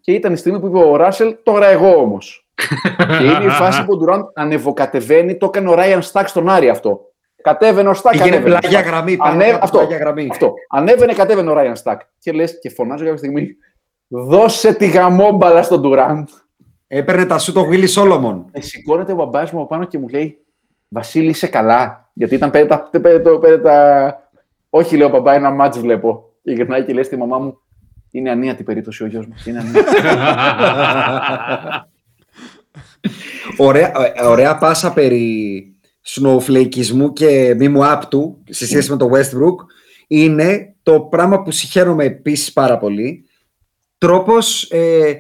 Και 0.05 0.11
ήταν 0.13 0.33
η 0.33 0.35
στιγμή 0.35 0.59
που 0.59 0.67
είπε 0.67 0.77
ο 0.77 0.95
Ράσελ, 0.95 1.35
τώρα 1.43 1.67
εγώ 1.67 1.95
όμως. 1.95 2.47
και 3.19 3.23
είναι 3.23 3.43
η 3.45 3.49
φάση 3.49 3.85
που 3.85 3.93
ο 3.93 3.97
Ντουράντ 3.97 4.23
ανεβοκατεβαίνει, 4.33 5.37
το 5.37 5.45
έκανε 5.45 5.69
ο 5.69 5.73
Ράιαν 5.73 6.01
Στάκ 6.01 6.27
στον 6.27 6.49
Άρη 6.49 6.69
αυτό. 6.69 6.99
Κατέβαινε 7.41 7.89
ο 7.89 7.93
Στάκ. 7.93 8.11
Πήγαινε 8.11 8.35
ανέβαινε. 8.35 8.57
πλάγια 8.59 8.81
γραμμή. 8.81 9.17
πάνω 9.17 9.31
Ανέ... 9.31 9.45
κάτω 9.45 9.59
Αυτό, 9.63 9.77
πλάγια 9.77 9.97
γραμμή. 9.97 10.27
αυτό. 10.31 10.53
Ανέβαινε, 10.69 11.13
κατέβαινε 11.13 11.49
ο 11.49 11.53
Ράιαν 11.53 11.75
Στάκ. 11.75 12.01
Και 12.19 12.31
λες 12.31 12.59
και 12.59 12.69
φωνάζω 12.69 13.03
κάποια 13.03 13.17
στιγμή, 13.17 13.47
δώσε 14.07 14.73
τη 14.73 14.87
γαμόμπαλα 14.87 15.63
στον 15.63 15.81
Ντουράντ. 15.81 16.27
Έπαιρνε 16.87 17.25
τα 17.25 17.37
σου 17.37 17.53
το 17.53 17.65
Willy 17.71 17.87
Solomon. 17.95 18.43
Ε, 18.51 18.61
σηκώνεται 18.61 19.11
ο 19.11 19.15
μπαμπάς 19.15 19.51
μου 19.51 19.59
από 19.59 19.67
πάνω 19.67 19.85
και 19.85 19.97
μου 19.97 20.07
λέει 20.07 20.37
Βασίλη, 20.87 21.29
είσαι 21.29 21.47
καλά. 21.47 22.09
Γιατί 22.13 22.35
ήταν 22.35 22.51
πέρα 22.51 22.65
τα. 22.65 22.89
πέρα 23.01 23.21
το- 23.21 23.39
πέρα 23.39 23.61
τα... 23.61 24.29
Όχι, 24.69 24.97
λέω 24.97 25.09
μπαμπά, 25.09 25.33
ένα 25.33 25.49
μάτς 25.51 25.79
βλέπω. 25.79 26.29
Και 26.43 26.51
γυρνάει 26.51 26.83
και 26.83 26.93
λέει 26.93 27.03
στη 27.03 27.17
μαμά 27.17 27.37
μου, 27.37 27.61
είναι 28.15 28.29
ανίατη 28.31 28.63
περίπτωση 28.63 29.03
ο 29.03 29.07
γιος 29.07 29.27
μας. 29.27 29.45
Είναι 29.45 29.59
ανίατη. 29.59 29.91
Ωραία, 33.57 33.91
ε, 34.15 34.25
ωραία 34.25 34.57
πάσα 34.57 34.93
περί 34.93 35.75
σνοφλεϊκισμού 36.01 37.13
και 37.13 37.55
μη 37.57 37.69
μου 37.69 37.85
άπτου 37.85 38.43
σε 38.49 38.65
σχέση 38.65 38.91
με 38.91 38.97
το 38.97 39.09
Westbrook 39.13 39.55
είναι 40.07 40.73
το 40.83 40.99
πράγμα 40.99 41.41
που 41.41 41.51
συγχαίρομαι 41.51 42.03
επίσης 42.03 42.53
πάρα 42.53 42.77
πολύ 42.77 43.25
τρόπος 43.97 44.63
ε, 44.71 45.13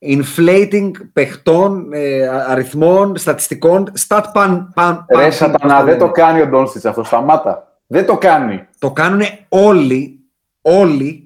inflating 0.00 0.90
παιχτών, 1.12 1.92
ε, 1.92 2.26
α- 2.28 2.46
αριθμών, 2.48 3.16
στατιστικών 3.16 3.92
stat 4.08 4.22
pan, 4.34 4.66
pan, 4.74 4.98
Ρε 5.16 5.26
pumping, 5.26 5.32
σατανά, 5.32 5.76
πώς 5.76 5.84
δεν 5.84 5.98
το 5.98 6.04
λένε. 6.04 6.12
κάνει 6.16 6.40
ο 6.40 6.46
Ντόνστιτς 6.46 6.84
αυτό. 6.84 7.04
Σταμάτα. 7.04 7.78
Δεν 7.86 8.06
το 8.06 8.16
κάνει. 8.18 8.66
Το 8.78 8.90
κάνουν 8.90 9.20
όλοι, 9.48 10.20
όλοι 10.60 11.21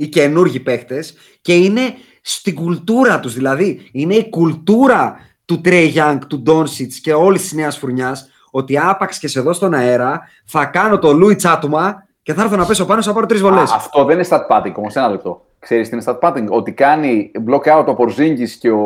οι 0.00 0.06
καινούργοι 0.08 0.60
παίχτες 0.60 1.14
και 1.40 1.54
είναι 1.54 1.80
στην 2.22 2.54
κουλτούρα 2.54 3.20
τους. 3.20 3.34
Δηλαδή, 3.34 3.88
είναι 3.92 4.14
η 4.14 4.28
κουλτούρα 4.30 5.16
του 5.44 5.60
Trey 5.64 5.92
Young, 5.94 6.18
του 6.28 6.42
Doncic 6.46 6.88
και 7.02 7.12
όλης 7.12 7.40
της 7.42 7.52
νέας 7.52 7.78
φουρνιάς 7.78 8.28
ότι 8.50 8.78
άπαξ 8.78 9.18
και 9.18 9.28
σε 9.28 9.40
δω 9.40 9.52
στον 9.52 9.74
αέρα 9.74 10.20
θα 10.44 10.64
κάνω 10.64 10.98
το 10.98 11.08
Louis 11.22 11.36
Τσάτουμα 11.36 12.06
και 12.22 12.34
θα 12.34 12.42
έρθω 12.42 12.56
να 12.56 12.64
πέσω 12.66 12.84
πάνω, 12.86 13.02
θα 13.02 13.12
πάρω 13.12 13.26
τρεις 13.26 13.40
Α, 13.42 13.48
βολές. 13.48 13.70
αυτό 13.72 14.04
δεν 14.04 14.16
είναι 14.18 14.26
stat 14.30 14.46
padding 14.50 14.72
όμως. 14.74 14.94
Ένα 14.96 15.08
λεπτό. 15.08 15.46
Ξέρεις 15.58 15.88
τι 15.88 15.94
είναι 15.96 16.04
stat 16.06 16.18
padding; 16.28 16.46
Ότι 16.48 16.72
κάνει 16.72 17.30
block 17.50 17.78
out 17.78 17.84
ο 17.86 17.94
Πορζίνγκη 17.94 18.58
και 18.58 18.70
ο 18.70 18.82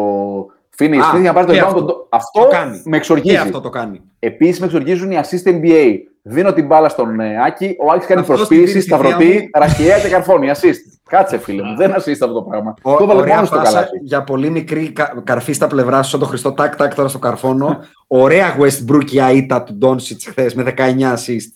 Φίνι 0.70 0.98
Α, 0.98 1.02
Smith 1.12 1.20
για 1.20 1.32
να 1.32 1.32
πάρει 1.32 1.46
το 1.46 1.52
και 1.52 1.60
rebound. 1.60 1.66
αυτό. 1.66 1.84
Το- 1.84 2.06
Αυτό 2.10 2.40
Το 2.40 2.46
κάνει. 2.48 2.82
με 2.84 2.96
εξοργίζει. 2.96 3.34
Και 3.34 3.40
αυτό 3.40 3.60
το 3.60 3.68
κάνει. 3.68 4.00
Επίσης 4.18 4.60
με 4.60 4.66
εξοργίζουν 4.66 5.10
οι 5.10 5.18
assist 5.22 5.48
NBA. 5.48 5.86
Δίνω 6.26 6.52
την 6.52 6.66
μπάλα 6.66 6.88
στον 6.88 7.20
ε, 7.20 7.42
Άκη, 7.46 7.76
ο 7.86 7.90
Άκης 7.92 8.06
κάνει 8.06 8.20
Αυτός 8.20 8.36
την 8.36 8.46
προσποίηση, 8.46 8.64
δίνει 8.72 8.80
στη 8.80 8.90
σταυρωτή, 8.90 9.24
θεία 9.24 9.40
μου. 9.40 9.48
ραχιαία 9.54 9.98
και 9.98 10.08
καρφώνει. 10.08 10.50
Assist. 10.54 10.98
Κάτσε, 11.08 11.38
φίλε 11.38 11.62
μου. 11.62 11.76
Δεν 11.76 11.90
assist 11.92 12.10
αυτό 12.10 12.32
το 12.32 12.42
πράγμα. 12.42 12.74
Ο, 12.82 12.96
το 12.96 13.06
βάλε 13.06 13.20
ωραία 13.20 13.34
μόνο 13.34 13.46
στο 13.46 13.56
πάσα 13.56 13.72
καλάθι. 13.72 13.98
για 14.02 14.24
πολύ 14.24 14.50
μικρή 14.50 14.92
κα- 14.92 15.20
καρφί 15.24 15.52
στα 15.52 15.66
πλευρά 15.66 16.02
σου, 16.02 16.10
σαν 16.10 16.20
το 16.20 16.26
Χριστό 16.26 16.52
τάκ 16.52 16.76
τάκ 16.76 16.94
τώρα 16.94 17.08
στο 17.08 17.18
καρφώνο. 17.18 17.78
ωραία 18.06 18.56
Westbrookια 18.58 19.34
ήττα 19.34 19.62
του 19.62 19.78
Doncic 19.82 20.16
χθες 20.28 20.54
με 20.54 20.62
19 20.62 21.12
assist. 21.12 21.50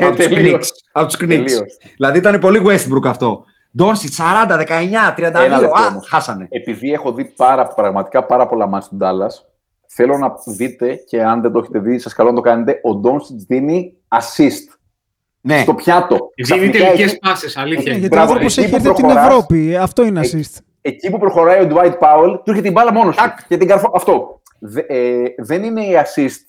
από 0.00 0.14
τους 0.16 0.26
Τελείως. 0.26 0.66
Knicks. 0.68 0.88
Από 0.92 1.06
τους 1.06 1.16
Knicks. 1.16 1.28
Τελείως. 1.28 1.76
Δηλαδή 1.96 2.18
ήταν 2.18 2.38
πολύ 2.40 2.62
Westbrook 2.66 3.06
αυτό. 3.06 3.44
Doncic 3.78 4.46
40, 4.48 4.56
19, 4.56 5.14
32. 5.16 5.44
Ένα 5.44 5.60
λεπτό 5.60 5.74
Α, 5.78 5.86
όμως. 5.90 6.08
χάσανε. 6.08 6.46
Επειδή 6.50 6.92
έχω 6.92 7.12
δει 7.12 7.24
πάρα, 7.36 7.66
πραγματικά 7.66 8.24
πάρα 8.24 8.46
πολλά 8.46 8.66
μάτια 8.66 8.88
του 8.88 8.96
Ντάλλα, 8.96 9.30
θέλω 10.00 10.18
να 10.18 10.32
δείτε 10.46 10.94
και 10.94 11.22
αν 11.22 11.40
δεν 11.40 11.52
το 11.52 11.58
έχετε 11.58 11.78
δει, 11.78 11.98
σας 11.98 12.14
καλώ 12.14 12.28
να 12.28 12.34
το 12.34 12.40
κάνετε. 12.40 12.80
Ο 12.82 12.94
Ντόνσιτς 12.94 13.44
δίνει 13.44 13.96
assist 14.08 14.78
Ναι. 15.40 15.58
στο 15.58 15.74
πιάτο. 15.74 16.14
Δίνει 16.14 16.30
Ξαφνικά 16.42 16.78
τελικές 16.86 17.10
εκεί- 17.12 17.18
πάσες, 17.20 17.56
αλήθεια. 17.56 17.82
Ναι, 17.82 17.90
είναι. 17.90 17.98
γιατί 17.98 18.14
ο 18.14 18.18
Μπράβο, 18.18 18.32
άνθρωπο 18.32 18.50
εκεί 18.52 18.60
έχει 18.60 18.68
που 18.70 18.74
έρθει 18.76 18.86
από 18.88 18.96
την 18.96 19.04
προχωράς, 19.06 19.32
Ευρώπη. 19.32 19.76
Αυτό 19.76 20.04
είναι 20.04 20.20
εκεί- 20.20 20.44
assist. 20.44 20.60
εκεί 20.80 21.10
που 21.10 21.18
προχωράει 21.18 21.64
ο 21.64 21.68
Dwight 21.70 21.98
Powell, 21.98 22.32
του 22.44 22.50
έρχεται 22.50 22.60
την 22.66 22.72
μπάλα 22.72 22.92
μόνος 22.92 23.16
του. 23.16 23.22
Και 23.48 23.56
την 23.56 23.68
καρφώ. 23.68 23.90
Αυτό. 23.94 24.40
Δε- 24.58 24.80
ε, 24.86 25.22
δεν 25.38 25.62
είναι 25.64 25.80
η 25.84 25.92
assist. 26.04 26.42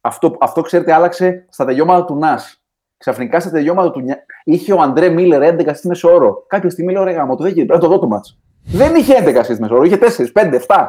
Αυτό, 0.00 0.36
αυτό 0.40 0.60
ξέρετε, 0.62 0.92
άλλαξε 0.92 1.46
στα 1.50 1.64
τελειώματα 1.64 2.04
του 2.04 2.16
Νας. 2.16 2.62
Ξαφνικά 2.96 3.40
στα 3.40 3.50
τελειώματα 3.50 3.90
του 3.90 4.00
Νιά... 4.00 4.24
είχε 4.44 4.72
ο 4.72 4.80
Αντρέ 4.80 5.08
Μίλλερ 5.08 5.42
11 5.54 5.74
στη 5.74 5.88
μεσόωρο. 5.88 6.44
Κάποια 6.46 6.70
στιγμή 6.70 6.92
λέω: 6.92 7.04
Ρε 7.04 7.10
γάμο, 7.12 7.36
το 7.36 7.42
δεν 7.42 7.52
γίνεται, 7.52 7.66
πρέπει 7.66 7.82
να 7.84 7.88
το 7.88 7.94
δω 7.94 8.00
το 8.00 8.08
μάτς. 8.08 8.38
Δεν 8.64 8.94
είχε 8.94 9.14
11 9.24 9.40
assist 9.44 9.58
μεσόωρο, 9.58 9.82
είχε 9.82 9.96
4, 9.96 10.32
5, 10.32 10.54
7. 10.66 10.88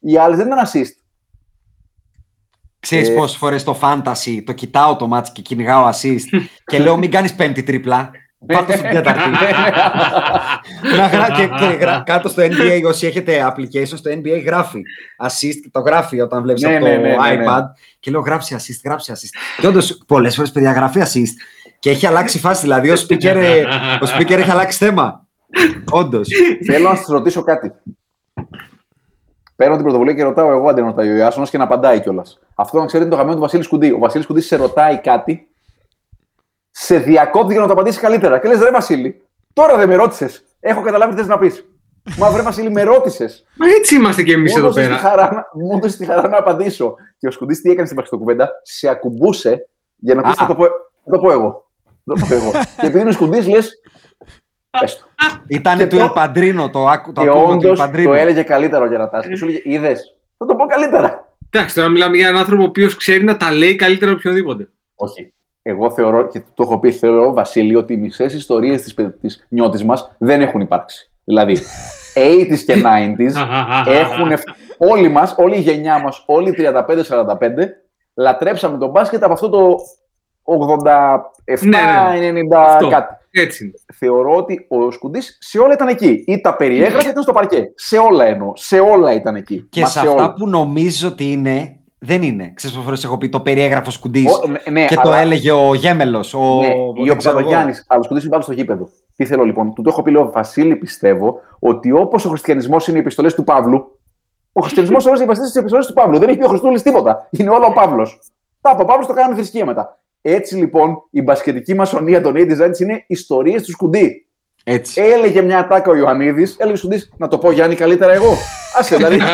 Οι 0.00 0.16
άλλε 0.16 0.36
δεν 0.36 0.46
ήταν 0.46 0.58
assist. 0.66 0.92
Ξέρεις 2.80 3.08
Ε, 3.08 3.12
πόσες 3.12 3.36
φορές 3.36 3.64
το 3.64 3.78
fantasy 3.82 4.42
το 4.44 4.52
κοιτάω 4.52 4.96
το 4.96 5.06
μάτς 5.06 5.32
και 5.32 5.42
κυνηγάω 5.42 5.88
assist 5.90 6.40
και 6.64 6.78
λέω 6.78 6.96
μην 6.96 7.10
κάνεις 7.10 7.34
πέμπτη 7.34 7.62
τρίπλα. 7.62 8.10
Πάρ' 8.46 8.62
στην 8.62 8.90
τέταρτη. 8.90 9.30
Να 10.96 11.06
γρά- 11.06 11.30
και, 11.32 11.46
και 11.58 11.64
γρά- 11.80 12.02
κάτω 12.04 12.28
στο 12.28 12.42
NBA, 12.42 12.82
όσοι 12.86 13.06
έχετε 13.06 13.52
application 13.56 13.86
στο 13.96 14.10
NBA, 14.10 14.42
γράφει 14.44 14.82
assist 15.26 15.54
και 15.62 15.68
το 15.72 15.80
γράφει 15.80 16.20
όταν 16.20 16.42
βλέπεις 16.42 16.62
Ναι, 16.62 16.76
από 16.76 16.84
ναι, 16.86 16.94
το 16.94 17.00
ναι, 17.00 17.08
ναι, 17.08 17.34
ναι. 17.34 17.44
iPad. 17.46 17.62
Και 18.00 18.10
λέω 18.10 18.20
γράψει 18.20 18.56
assist, 18.58 18.80
γράψει 18.84 19.12
assist. 19.14 19.60
Και 19.60 19.66
όντως 19.66 20.02
πολλές 20.06 20.34
φορές 20.34 20.50
παιδιά 20.52 20.72
γράφει 20.72 21.00
assist 21.04 21.32
και 21.78 21.90
έχει 21.90 22.06
αλλάξει 22.06 22.38
φάση. 22.38 22.60
Δηλαδή 22.62 22.90
ο 22.90 22.94
speaker, 23.08 23.24
ε, 23.36 23.62
ο 24.02 24.16
speaker 24.18 24.30
έχει 24.30 24.50
αλλάξει 24.50 24.78
θέμα. 24.78 25.26
Όντως. 25.90 26.28
Θέλω 26.66 26.88
να 26.88 26.96
σας 26.96 27.06
ρωτήσω 27.06 27.42
κάτι. 27.42 27.72
Παίρνω 29.56 29.74
την 29.74 29.84
πρωτοβουλία 29.84 30.14
και 30.14 30.22
ρωτάω 30.22 30.50
εγώ 30.50 30.68
αντί 30.68 30.80
να 30.80 30.86
ρωτάει 30.86 31.10
ο 31.10 31.16
Ιάσονας 31.16 31.50
και 31.50 31.58
να 31.58 31.64
απαντάει 31.64 32.00
κιόλας. 32.00 32.38
Αυτό 32.60 32.78
να 32.78 32.86
ξέρετε 32.86 33.04
είναι 33.08 33.10
το 33.14 33.16
γαμμένο 33.20 33.36
του 33.36 33.42
Βασίλη 33.50 33.68
Κουντή. 33.68 33.90
Ο 33.92 33.98
Βασίλης 33.98 34.26
Κουντή 34.26 34.40
σε 34.40 34.56
ρωτάει 34.56 34.98
κάτι, 35.00 35.48
σε 36.70 36.98
διακόπτει 36.98 37.52
για 37.52 37.60
να 37.60 37.66
το 37.66 37.72
απαντήσει 37.72 38.00
καλύτερα. 38.00 38.38
Και 38.38 38.48
λες, 38.48 38.60
ρε 38.60 38.70
Βασίλη, 38.70 39.22
τώρα 39.52 39.76
δεν 39.76 39.88
με 39.88 39.94
ρώτησες. 39.94 40.44
Έχω 40.60 40.82
καταλάβει 40.82 41.12
τι 41.14 41.18
θες 41.18 41.28
να 41.28 41.38
πεις. 41.38 41.64
Μα 42.18 42.30
βρε 42.30 42.42
Βασίλη, 42.42 42.70
με 42.70 42.82
ρώτησες. 42.82 43.44
Μα 43.56 43.66
έτσι 43.78 43.94
είμαστε 43.96 44.22
κι 44.22 44.32
εμείς 44.32 44.52
Μου 44.52 44.58
εδώ 44.58 44.66
έδωσες 44.66 44.86
τη 44.86 44.90
πέρα. 44.94 45.00
χαρά 45.08 45.32
να- 45.32 45.62
μου 45.62 45.76
έδωσες 45.76 45.96
τη 45.96 46.04
χαρά 46.04 46.28
να 46.28 46.36
απαντήσω. 46.38 46.94
Και 47.18 47.26
ο 47.26 47.30
Σκουντής 47.30 47.60
τι 47.60 47.70
έκανε 47.70 47.86
στην 47.86 48.18
κουβέντα, 48.18 48.50
σε 48.62 48.88
ακουμπούσε 48.88 49.68
για 49.96 50.14
να 50.14 50.22
πεις 50.22 50.30
Α. 50.30 50.34
θα 50.34 50.46
το 50.46 50.54
πω, 50.54 50.64
θα 51.04 51.10
το 51.10 51.18
πω 51.18 51.30
εγώ. 51.30 51.66
Θα 52.04 52.14
το 52.14 52.26
πω 52.28 52.34
εγώ. 52.34 52.50
και 52.80 52.86
επειδή 52.86 53.00
είναι 53.00 53.08
ο 53.08 53.12
Σκουντής, 53.12 53.48
λες. 53.48 53.80
Πες 54.80 54.98
το. 54.98 55.04
Ήτανε 55.46 55.82
Και 55.82 55.88
του 55.88 55.96
το- 55.96 56.02
Ελπαντρίνο, 56.02 56.70
το, 56.70 56.86
άκου- 56.88 57.14
το 57.14 57.20
Και 57.22 57.28
ακούγα 57.28 57.44
του 57.44 57.50
όντως 57.50 57.78
Ελπαντρίνο. 57.78 58.08
το 58.10 58.14
έλεγε 58.16 58.42
καλύτερα 58.42 58.82
ο 58.84 58.86
Γερατάς. 58.86 59.26
Και 59.26 59.36
σου 59.36 59.44
έλεγε, 59.44 59.60
είδες. 59.64 60.16
Θα 60.38 60.46
το 60.46 60.54
πω 60.54 60.64
καλύτερα. 60.66 61.28
Εντάξει, 61.50 61.74
τώρα 61.74 61.88
μιλάμε 61.88 62.16
για 62.16 62.28
έναν 62.28 62.40
άνθρωπο 62.40 62.62
ο 62.62 62.66
οποίος 62.66 62.96
ξέρει 62.96 63.24
να 63.24 63.36
τα 63.36 63.52
λέει 63.52 63.74
καλύτερα 63.76 64.10
από 64.10 64.20
οποιοδήποτε. 64.20 64.68
Όχι. 64.94 65.32
Εγώ 65.62 65.90
θεωρώ, 65.90 66.26
και 66.26 66.42
το 66.54 66.62
έχω 66.62 66.78
πει, 66.78 66.92
θεωρώ, 66.92 67.32
Βασίλη, 67.32 67.74
ότι 67.76 67.92
οι 67.92 67.96
μισές 67.96 68.34
ιστορίες 68.34 68.94
της 69.20 69.46
νιώτης 69.48 69.84
μας 69.84 70.12
δεν 70.18 70.40
έχουν 70.40 70.60
υπάρξει. 70.60 71.10
Δηλαδή, 71.24 71.58
80s 72.14 72.58
και 72.66 72.74
90s 72.74 73.46
έχουν. 74.02 74.32
Όλοι 74.78 75.08
μας, 75.08 75.34
όλη 75.38 75.56
η 75.56 75.60
γενιά 75.60 75.98
μας, 75.98 76.22
όλοι 76.26 76.50
οι 76.50 76.54
35-45, 76.58 76.64
λατρέψαμε 78.14 78.78
τον 78.78 78.90
μπάσκετ 78.90 79.22
από 79.24 79.32
αυτό 79.32 79.48
το 79.48 79.76
87-90 80.44 81.20
Ναι, 81.60 82.30
ναι. 82.30 82.56
Αυτό. 82.56 82.88
κάτι. 82.88 83.14
Έτσι 83.32 83.64
είναι. 83.64 83.72
θεωρώ 83.94 84.36
ότι 84.36 84.66
ο 84.68 84.90
Σκουντής 84.90 85.36
σε 85.40 85.58
όλα 85.58 85.72
ήταν 85.72 85.88
εκεί. 85.88 86.24
Ή 86.26 86.40
τα 86.40 86.56
περιέγραφε 86.56 87.08
ήταν 87.08 87.22
στο 87.22 87.32
παρκέ. 87.32 87.72
Σε 87.74 87.96
όλα 87.98 88.24
εννοώ. 88.24 88.52
Σε 88.56 88.78
όλα 88.78 89.12
ήταν 89.14 89.34
εκεί. 89.36 89.66
Και 89.70 89.80
Μα 89.80 89.86
σε 89.86 90.00
όλα. 90.00 90.10
αυτά 90.10 90.32
που 90.34 90.48
νομίζω 90.48 91.08
ότι 91.08 91.32
είναι, 91.32 91.76
δεν 91.98 92.22
είναι. 92.22 92.52
Ξέρεις 92.54 92.76
πόσες 92.76 92.88
φορές 92.88 93.04
έχω 93.04 93.18
πει 93.18 93.28
το 93.28 93.40
περιέγραφο 93.40 93.90
Σκουντής 93.90 94.32
Ο- 94.34 94.46
ναι, 94.48 94.58
ναι, 94.80 94.86
και 94.86 94.94
το 94.94 95.00
αλλά- 95.00 95.18
έλεγε 95.18 95.52
ο 95.52 95.74
Γέμελος, 95.74 96.34
ο, 96.34 96.38
Ναι, 96.38 96.66
ο- 96.66 96.92
ή 96.96 97.02
δεν 97.02 97.10
ο 97.10 97.16
ξέρω 97.16 97.38
εγώ. 97.38 97.48
Παπαγιάννη, 97.48 97.78
αλλά 97.86 98.00
ο 98.00 98.02
Σκουντής 98.02 98.22
είναι 98.22 98.32
πάνω 98.32 98.42
στο 98.42 98.52
γήπεδο. 98.52 98.88
Τι 99.16 99.24
θέλω 99.26 99.44
λοιπόν, 99.44 99.74
του 99.74 99.82
το 99.82 99.90
έχω 99.90 100.02
πει, 100.02 100.10
λέω 100.10 100.30
Βασίλη, 100.30 100.76
πιστεύω 100.76 101.40
ότι 101.58 101.92
όπως 101.92 102.24
ο 102.24 102.28
χριστιανισμός 102.28 102.88
είναι 102.88 102.96
οι 102.96 103.00
επιστολές 103.00 103.34
του 103.34 103.44
Παύλου, 103.44 103.98
ο 104.52 104.60
χριστιανισμός 104.60 105.06
όλες 105.06 105.20
οι 105.20 105.58
επιστολές 105.58 105.86
του 105.86 105.92
Παύλου. 105.92 106.18
Δεν 106.18 106.28
έχει 106.28 106.38
πει 106.38 106.44
ο 106.44 106.48
Χριστούλης 106.48 106.82
τίποτα. 106.82 107.28
Είναι 107.30 107.50
όλο 107.50 107.66
ο 107.66 107.72
Παύλος. 107.72 108.18
Τα 108.60 108.70
από 108.70 108.82
ο 108.82 108.84
Παύλος 108.84 109.06
το 109.06 109.12
κάνανε 109.12 109.34
θρησκεία 109.34 109.64
μετά. 109.66 109.99
Έτσι 110.22 110.56
λοιπόν 110.56 111.02
η 111.10 111.22
μπασκετική 111.22 111.74
μασονία 111.74 112.20
των 112.22 112.34
A 112.36 112.38
Designs 112.40 112.78
είναι 112.80 113.04
ιστορίες 113.06 113.62
του 113.62 113.70
Σκουντή. 113.70 114.26
Έτσι. 114.64 115.00
Έλεγε 115.00 115.40
μια 115.42 115.58
ατάκα 115.58 115.90
ο 115.90 115.94
Ιωαννίδης, 115.96 116.56
έλεγε 116.58 116.74
ο 116.74 116.78
Σκουντής 116.78 117.12
να 117.16 117.28
το 117.28 117.38
πω 117.38 117.50
Γιάννη 117.50 117.74
καλύτερα 117.74 118.12
εγώ. 118.12 118.34
Άσε 118.78 118.96
δηλαδή. 118.96 119.18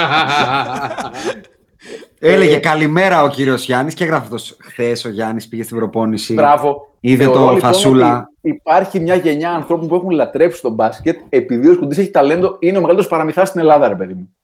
Έλεγε 2.19 2.57
καλημέρα 2.59 3.23
ο 3.23 3.29
κύριος 3.29 3.65
Γιάννης 3.65 3.95
και 3.95 4.05
έγραφε 4.05 4.23
αυτός 4.23 4.57
χθες 4.63 5.05
ο 5.05 5.09
Γιάννης 5.09 5.49
πήγε 5.49 5.63
στην 5.63 5.77
προπόνηση. 5.77 6.35
Μπράβο. 6.35 6.95
Είδε 7.01 7.23
Θεωρώ, 7.25 7.39
το 7.39 7.45
λοιπόν, 7.45 7.61
φασούλα. 7.61 8.17
ότι 8.19 8.55
Υπάρχει 8.55 9.01
μια 9.01 9.15
γενιά 9.15 9.51
ανθρώπων 9.51 9.89
που 9.89 9.95
έχουν 9.95 10.11
λατρέψει 10.11 10.63
τον 10.63 10.73
μπάσκετ 10.73 11.19
επειδή 11.29 11.69
ο 11.69 11.75
Σκουντής 11.75 11.99
έχει 11.99 12.11
ταλέντο, 12.11 12.57
είναι 12.61 12.77
ο 12.79 12.81
μεγαλύτερος 12.81 13.11
παραμυθάς 13.11 13.49
στην 13.49 13.61
Ελλάδα, 13.61 13.89
ρε 13.89 13.95
παιδί 13.95 14.13
μου. 14.15 14.37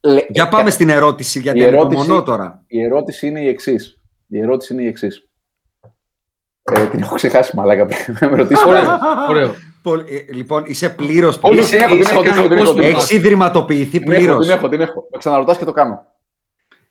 Λε- 0.00 0.26
Για 0.30 0.48
πάμε 0.48 0.70
στην 0.70 0.88
ερώτηση, 0.88 1.40
γιατί 1.40 1.58
Η 1.58 1.64
είναι 1.66 1.76
ερώτηση- 1.76 2.08
μονό 2.08 2.22
τώρα. 2.22 2.62
Η 2.66 2.82
ερώτηση 2.82 3.26
είναι 3.26 3.40
η 3.40 3.48
εξής. 3.48 4.00
Η 4.32 4.38
ερώτηση 4.40 4.72
είναι 4.72 4.82
η 4.82 4.86
εξής. 4.86 5.28
Ε, 6.72 6.86
την 6.86 7.00
έχω 7.02 7.14
ξεχάσει, 7.14 7.56
μαλάκα. 7.56 7.86
πριν 7.86 8.16
να 8.20 8.28
με 8.30 8.36
ρωτήσεις. 8.36 8.64
Ωραίο. 8.64 8.98
ωραίο. 9.28 9.54
Πολύ- 9.82 10.04
ε, 10.28 10.32
Λοιπόν, 10.32 10.64
είσαι 10.66 10.88
πλήρως. 10.90 11.38
Όχι, 11.40 11.58
Είσαι- 11.58 11.76
την 11.76 11.80
έχω, 11.84 11.92
την 11.94 12.00
είσαι 12.00 12.12
έχω, 12.12 12.22
την 12.22 12.30
έχω, 12.32 12.48
την 12.48 12.56
έχω, 12.58 12.72
την 12.72 12.82
έχω. 12.82 12.88
Έχεις 12.96 13.10
ιδρυματοποιηθεί 13.10 13.98
Την 13.98 14.12
έχω, 14.12 14.20
πλήρως. 14.20 14.46
την 14.46 14.54
έχω, 14.56 14.68
την 14.68 14.80
έχω. 14.80 15.06
Με 15.10 15.18
ξαναρωτάς 15.18 15.58
και 15.58 15.64
το 15.64 15.72
κάνω. 15.72 16.06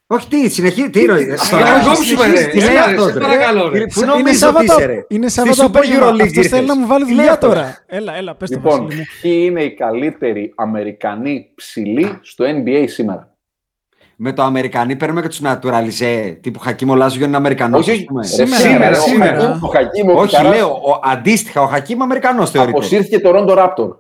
Όχι, 0.08 0.28
τι, 0.28 0.50
συνεχίζει. 0.50 0.90
Τι 0.90 1.06
ροή. 1.06 1.26
να 1.26 1.78
μην 1.78 1.86
κόψουμε, 1.88 2.28
ρε. 2.28 2.46
Τι 2.46 2.58
λέει 2.60 2.68
Έλα, 2.70 2.86
ρε, 2.86 2.92
αυτό, 2.96 3.08
σε 3.10 3.20
παρακαλώ, 3.20 3.70
ρε. 3.70 3.86
Πού 3.86 4.00
Είναι 4.00 4.06
νομίζεις 4.06 4.28
ότι 4.28 4.38
Σάββατο, 4.38 4.74
είσαι, 4.80 4.86
ρε; 4.86 5.06
είναι 5.10 5.28
Στη 5.30 5.40
Σάββατο 5.40 5.64
Super 5.64 5.66
απόγευμα. 5.66 6.08
Euroleague 6.12 6.22
Αυτός 6.22 6.48
θέλει 6.48 6.66
να 6.66 6.74
ήρθες. 6.74 6.78
μου 6.78 6.88
βάλεις 6.88 7.06
Τι 7.08 7.12
δουλειά 7.12 7.24
λέει 7.26 7.34
αυτό, 7.34 7.48
τώρα. 7.48 7.84
Έλα, 7.88 8.16
έλα, 8.16 8.36
πες 8.36 8.50
το 8.50 8.56
Λοιπόν, 8.56 8.80
Βασίλη 8.84 9.00
μου. 9.00 9.06
ποιοι 9.22 9.42
είναι 9.46 9.64
οι 9.64 9.74
καλύτεροι 9.74 10.54
Αμερικανοί 10.56 11.52
ψηλοί 11.56 12.18
στο 12.22 12.46
NBA 12.48 12.84
σήμερα; 12.88 13.31
Με 14.24 14.34
το 14.34 14.42
Αμερικανί 14.42 14.96
παίρνουμε 14.96 15.22
και 15.22 15.28
τους 15.28 15.42
naturalize. 15.44 16.38
Τύπου 16.42 16.60
Χακίμ 16.60 16.90
Ολάζιο 16.90 17.26
είναι 17.26 17.36
Αμερικανός. 17.36 17.80
Όχι, 17.88 18.08
όχι. 18.16 18.28
Σήμερα, 18.28 18.56
σήμερα, 18.56 18.90
ρε, 18.90 18.96
σήμερα. 18.96 19.38
ο 19.38 19.40
Χακίμ- 19.42 19.64
Ο 19.64 19.68
Χακίμ, 19.68 20.10
ο 20.10 20.14
Όχι, 20.22 20.36
Καράς, 20.36 20.56
λέω 20.56 20.70
ο, 20.70 21.00
αντίστοιχα 21.04 21.62
ο 21.62 21.66
Χακίμ 21.66 22.02
Αμερικανός 22.02 22.50
θεωρείται. 22.52 22.78
Αποσύρθηκε 22.78 23.20
το 23.20 23.32
Ρόντο 23.32 23.54
Ράπτορ. 23.54 23.96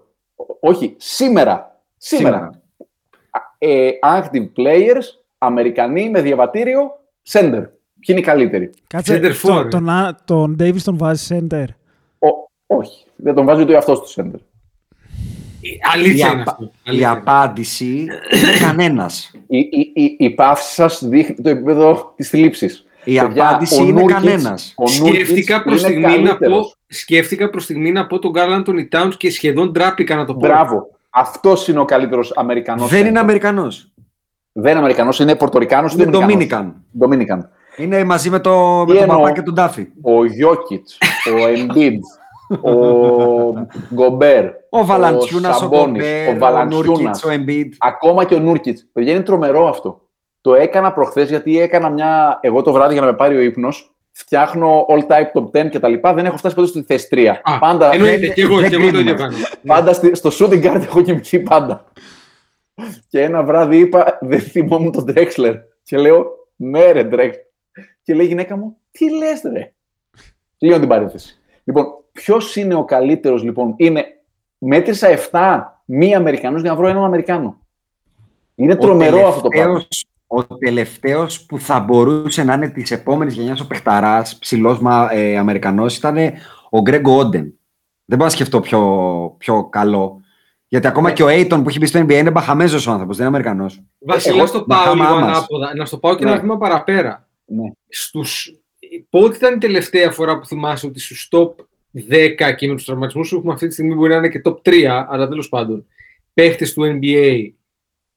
Όχι, 0.60 0.96
σήμερα. 0.98 1.82
Σήμερα. 1.98 2.50
Ε, 3.58 3.90
active 4.04 4.50
players, 4.58 5.04
Αμερικανοί 5.38 6.10
με 6.10 6.22
διαβατήριο, 6.22 6.92
center. 7.32 7.64
Ποιοι 8.00 8.06
είναι 8.06 8.20
οι 8.20 8.24
καλύτεροι; 8.24 8.70
Κάτσε, 8.88 9.16
Center 9.18 9.32
το- 9.42 9.60
for. 9.60 9.68
τον, 9.70 9.90
Α- 9.90 10.16
τον 10.26 10.56
Davis 10.60 10.82
τον 10.84 10.98
βάζει 10.98 11.28
center. 11.50 11.66
Ο, 12.20 12.28
όχι, 12.76 13.06
δεν 13.16 13.34
τον 13.36 13.46
βάζει 13.46 13.62
ούτε 13.62 13.78
αυτός 13.78 13.98
στο 14.10 14.22
center. 14.24 14.40
Η, 15.62 15.80
Αλήθεια 15.94 16.28
είναι 16.32 16.42
απα- 16.42 16.52
αυτό. 16.52 16.64
η 16.64 16.90
Αλήθεια 16.90 17.10
είναι. 17.10 17.18
απάντηση 17.20 17.86
είναι 18.32 18.58
κανένας. 18.68 19.32
Η, 19.48 19.58
η, 19.58 19.92
η, 19.94 20.16
η 20.20 20.30
παύση 20.30 20.74
σας 20.74 21.04
δείχνει 21.08 21.36
το 21.36 21.50
επίπεδο 21.50 22.14
της 22.16 22.30
θλίψης. 22.30 22.86
Η 23.04 23.20
απάντηση 23.20 23.84
είναι 23.84 24.04
κανένας. 24.04 24.74
Σκέφτηκα 24.86 25.64
προς 25.64 25.80
στιγμή, 25.80 26.20
να 26.20 26.38
πω, 26.38 26.74
σκέφτηκα 26.88 27.50
προς 27.50 27.64
στιγμή 27.64 27.92
να 27.92 28.08
πω 28.08 28.20
τον 28.20 28.34
Καρλ 28.34 28.54
Άντωνι 28.54 28.88
Towns 28.92 29.12
και 29.18 29.32
σχεδόν 29.32 29.74
τράπηκα 29.74 30.16
να 30.16 30.26
το 30.26 30.34
πω. 30.34 30.40
Μπράβο. 30.40 30.90
Αυτός 31.10 31.68
είναι 31.68 31.80
ο 31.80 31.86
καλύτερος 31.86 32.32
Αμερικανός. 32.36 32.90
Δεν 32.90 33.06
είναι 33.06 33.20
Αμερικανός. 33.20 33.92
Δεν 34.52 34.70
είναι 34.72 34.80
Αμερικανός, 34.80 35.20
είναι 35.20 35.36
Πορτορικάνος. 35.36 35.94
Είναι 35.94 36.10
Dominican. 36.14 36.72
Dominican. 37.00 37.40
Είναι 37.78 38.04
μαζί 38.04 38.30
με, 38.30 38.40
το, 38.40 38.84
με 38.88 38.94
Τι 38.94 39.00
τον 39.00 39.02
εννοώ; 39.02 39.18
παπά 39.22 39.32
και 39.32 39.42
τον 39.42 39.56
Τάφη. 39.56 39.88
Ο 40.02 40.26
Γιώκητς, 40.26 40.98
ο 41.28 41.46
Embiid, 41.56 41.98
ο 42.62 43.68
Γκομπέρ, 43.94 44.46
Ο 44.70 44.86
Βαλαντσιούνα, 44.86 45.50
ο, 45.50 45.54
Σαμπόνις, 45.54 46.02
Γκομπέρ, 46.04 46.28
ο 46.28 46.32
ο 46.32 46.38
Βαλαντσιούνα. 46.38 46.86
Νούρκιτ, 47.02 47.26
ο 47.26 47.30
Εμπίτ. 47.30 47.74
Ακόμα 47.78 48.26
και 48.26 48.36
ο 48.36 48.40
Νούρκιτ. 48.40 48.80
Παιδιά 48.94 49.12
είναι 49.14 49.22
τρομερό 49.24 49.68
αυτό. 49.68 50.02
Το 50.42 50.54
έκανα 50.56 50.94
προχθές 50.94 51.30
γιατί 51.30 51.60
έκανα 51.60 51.90
μια. 51.90 52.40
Εγώ 52.42 52.62
το 52.62 52.72
βράδυ 52.72 52.92
για 52.94 53.02
να 53.02 53.08
με 53.08 53.14
πάρει 53.14 53.36
ο 53.38 53.40
ύπνος. 53.42 53.96
Φτιάχνω 54.12 54.86
all 54.90 55.00
type 55.08 55.32
top 55.42 55.64
10 55.66 55.70
και 55.70 55.80
τα 55.80 55.88
λοιπά. 55.88 56.14
Δεν 56.14 56.26
έχω 56.26 56.38
φτάσει 56.38 56.56
ποτέ 56.56 56.68
στη 56.68 56.82
θέση 56.82 57.08
3. 57.12 57.26
Α, 57.44 57.60
πάντα 57.60 57.94
Εννοείται, 57.94 58.28
και 58.28 58.42
εγώ, 58.42 58.58
δεν 58.60 58.70
και 58.70 58.76
εγώ 58.76 58.86
το 58.86 58.92
κρίνουμε. 58.92 59.12
ίδιο 59.12 59.24
κάνω. 59.26 59.38
πάντα 59.66 59.94
στη- 59.94 60.16
στο 60.16 60.30
shooting 60.40 60.64
guard 60.66 60.82
έχω 60.82 61.02
κοιμηθεί 61.02 61.40
πάντα. 61.40 61.86
Και 63.10 63.22
ένα 63.22 63.44
βράδυ 63.44 63.78
είπα, 63.78 64.18
δεν 64.22 64.40
θυμόμουν 64.40 64.92
τον 64.92 65.06
Drexler. 65.08 65.56
Και 65.84 65.98
λέω, 65.98 66.26
ναι 66.56 66.92
ρε 66.92 67.08
Drexler. 67.12 67.32
Και 68.04 68.14
λέει 68.14 68.26
η 68.26 68.28
γυναίκα 68.30 68.58
μου, 68.58 68.78
τι 68.92 69.10
λες 69.18 69.42
ρε; 69.54 69.74
Κλείνω 70.58 70.80
την 70.80 70.88
παρένθεση. 70.88 71.40
Λοιπόν, 71.64 71.86
ποιος 72.12 72.56
είναι 72.56 72.74
ο 72.76 72.86
καλύτερος, 72.86 73.44
λοιπόν, 73.44 73.74
είναι. 73.78 74.06
Μέτρησα 74.58 75.08
7 75.32 75.62
μη 75.86 76.16
Αμερικανού 76.16 76.58
για 76.58 76.70
να 76.70 76.76
βρω 76.76 76.88
έναν 76.88 77.04
Αμερικάνο. 77.04 77.60
Είναι 78.56 78.76
τρομερό 78.76 79.28
αυτό 79.28 79.42
το 79.42 79.48
πράγμα. 79.48 79.84
Ο 80.28 80.44
τελευταίος 80.46 81.46
που 81.46 81.60
θα 81.60 81.80
μπορούσε 81.80 82.44
να 82.44 82.54
είναι 82.54 82.70
της 82.70 82.92
επόμενης 82.92 83.34
γενιάς 83.34 83.60
ο 83.60 83.68
παιχταρά, 83.68 84.26
ψηλός 84.40 84.80
ε, 85.12 85.38
Αμερικανός, 85.38 85.98
ήταν 85.98 86.18
ο 86.70 86.82
Γκρέγκο 86.82 87.18
Όντεν. 87.18 87.42
Δεν 88.06 88.18
μπορώ 88.18 88.24
να 88.24 88.30
σκεφτώ 88.30 88.60
πιο, 88.60 89.36
πιο 89.38 89.64
καλό. 89.70 90.22
Γιατί 90.68 90.88
ακόμα 90.88 91.08
Ναι. 91.08 91.14
και 91.14 91.24
ο 91.24 91.28
Aiton 91.28 91.60
που 91.64 91.70
έχει 91.70 91.78
μπει 91.80 91.86
στο 91.86 92.00
NBA 92.00 92.12
είναι 92.12 92.32
μπαχαμέζος 92.32 92.88
ο 92.88 92.92
άνθρωπος, 92.92 93.18
δεν 93.18 93.28
είναι 93.28 93.36
Αμερικανός. 93.38 93.82
Βασίλη, 94.00 94.34
Εγώ- 94.34 94.44
να 94.44 94.48
στο 94.50 94.62
πάω 94.64 94.78
Μπαχάμα 94.80 95.04
λίγο 95.10 95.20
μας. 95.20 95.38
ανάποδα. 95.38 95.76
Να 95.76 95.86
στο 95.86 95.98
πάω 95.98 96.16
και 96.16 96.24
Ναι. 96.24 96.32
ένα 96.32 96.40
βήμα 96.40 96.58
παραπέρα. 96.58 97.28
Ναι. 97.46 97.72
Στους... 97.90 98.56
Πότε 99.10 99.36
ήταν 99.36 99.54
η 99.56 99.58
τελευταία 99.58 100.12
φορά 100.12 100.40
που 100.40 100.46
θυμάσαι 100.46 100.86
ότι 100.88 101.00
στους 101.00 101.30
top 101.32 101.50
10 101.94 102.56
και 102.56 102.68
με 102.68 102.76
τους 102.76 102.86
τραυματισμούς 102.86 103.30
που 103.30 103.36
έχουμε 103.36 103.54
αυτή 103.54 103.68
τη 103.68 103.74
στιγμή 103.74 103.94
μπορεί 103.96 104.10
να 104.10 104.16
είναι 104.16 104.30
και 104.30 104.42
top 104.46 104.56
3, 104.62 105.06
αλλά 105.10 105.28
τέλος 105.28 105.50
πάντων, 105.50 105.86
παίχτες 106.34 106.74
του 106.74 107.00
NBA, 107.02 107.50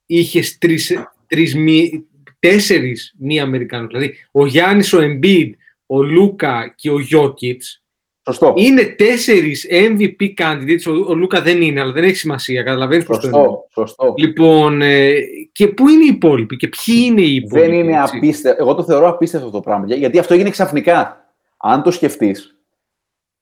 είχες 0.05 0.57
τρεις, 0.57 1.07
τρεις 1.27 1.55
μη, 1.55 2.05
τέσσερις 2.39 3.15
μη 3.19 3.39
Αμερικάνους. 3.39 3.87
Δηλαδή, 3.87 4.13
ο 4.31 4.45
Γιάννης, 4.45 4.93
ο 4.93 4.99
Embiid, 5.01 5.49
ο 5.85 6.01
Λούκα 6.01 6.73
και 6.77 6.89
ο 6.89 6.99
Γιώκητς 6.99 7.83
Σωστό. 8.27 8.53
είναι 8.57 8.83
τέσσερις 8.85 9.67
MVP 9.69 10.33
candidates. 10.37 10.85
Ο, 10.87 10.91
ο 11.11 11.13
Λούκα 11.15 11.41
δεν 11.41 11.61
είναι, 11.61 11.81
αλλά 11.81 11.91
δεν 11.91 12.03
έχει 12.03 12.15
σημασία. 12.15 12.63
Καταλαβαίνεις 12.63 13.05
πώς 13.05 13.19
το 13.19 13.27
εννοώ. 13.27 13.41
Σωστό. 13.43 13.67
Σωστό. 13.71 14.13
Λοιπόν, 14.17 14.81
ε, 14.81 15.13
και 15.51 15.67
πού 15.67 15.89
είναι 15.89 16.03
οι 16.03 16.07
υπόλοιποι 16.07 16.55
και 16.55 16.67
ποιοι 16.67 16.95
είναι 17.05 17.21
οι 17.21 17.35
υπόλοιποι. 17.35 17.69
Δεν 17.69 17.79
είναι 17.79 18.01
έτσι. 18.01 18.17
απίστευτο. 18.17 18.63
Εγώ 18.63 18.75
το 18.75 18.83
θεωρώ 18.83 19.07
απίστευτο 19.09 19.45
αυτό 19.47 19.57
το 19.59 19.63
πράγμα. 19.63 19.85
Για- 19.85 19.95
Γιατί 19.95 20.19
αυτό 20.19 20.33
έγινε 20.33 20.49
ξαφνικά. 20.49 21.25
Αν 21.57 21.83
το 21.83 21.91
σκεφτείς, 21.91 22.54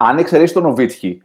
αν 0.04 0.18
εξαιρέσεις 0.18 0.54
τον 0.54 0.66
Οβίτσχη, 0.66 1.22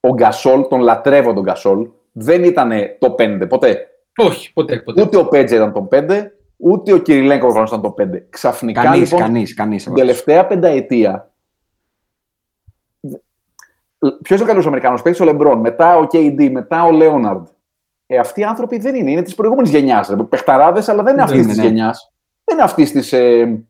ο 0.00 0.08
Γκασόλ, 0.08 0.68
τον 0.68 0.80
λατρεύω 0.80 1.32
τον 1.32 1.42
Γκασόλ, 1.42 1.88
δεν 2.12 2.44
ήταν 2.44 2.70
το 2.98 3.14
5 3.18 3.46
ποτέ. 3.48 3.86
Όχι, 4.16 4.52
ποτέ, 4.52 4.76
ποτέ. 4.76 5.02
Ούτε 5.02 5.16
ο 5.16 5.28
Πέτζε 5.28 5.54
ήταν 5.54 5.72
το 5.72 5.88
5, 5.92 6.26
ούτε 6.56 6.92
ο 6.92 6.98
Κυριλέγκος 6.98 7.52
προφανώ 7.52 7.66
ήταν 7.66 7.80
το 7.80 8.18
5. 8.18 8.22
Ξαφνικά 8.30 8.82
Κανείς, 8.82 9.00
λοιπόν, 9.00 9.20
κανείς, 9.20 9.54
κανείς. 9.54 9.84
την 9.84 9.94
τελευταία 9.94 10.46
πενταετία. 10.46 11.30
Ποιος 13.98 14.40
είναι 14.40 14.42
ο 14.42 14.46
καλύτερο 14.46 14.66
Αμερικανό 14.66 14.96
παίκτης, 15.02 15.20
ο 15.20 15.24
Λεμπρόν, 15.24 15.60
μετά 15.60 15.96
ο 15.96 16.06
KD, 16.12 16.50
μετά 16.50 16.84
ο 16.84 16.90
Λέοναρντ. 16.90 17.46
Ε, 18.06 18.18
αυτοί 18.18 18.40
οι 18.40 18.44
άνθρωποι 18.44 18.78
δεν 18.78 18.94
είναι, 18.94 19.10
είναι 19.10 19.22
της 19.22 19.34
προηγούμενης 19.34 19.70
γενιάς. 19.70 20.16
Πεχταράδε, 20.28 20.82
αλλά 20.86 21.02
δεν 21.02 21.12
είναι 21.12 21.22
αυτής 21.22 21.38
είναι, 21.38 21.48
της 21.48 21.56
ναι. 21.56 21.64
γενιάς. 21.64 22.12
Δεν 22.44 22.56
είναι 22.56 22.64
αυτής 22.64 22.92
της. 22.92 23.12
Ε, 23.12 23.64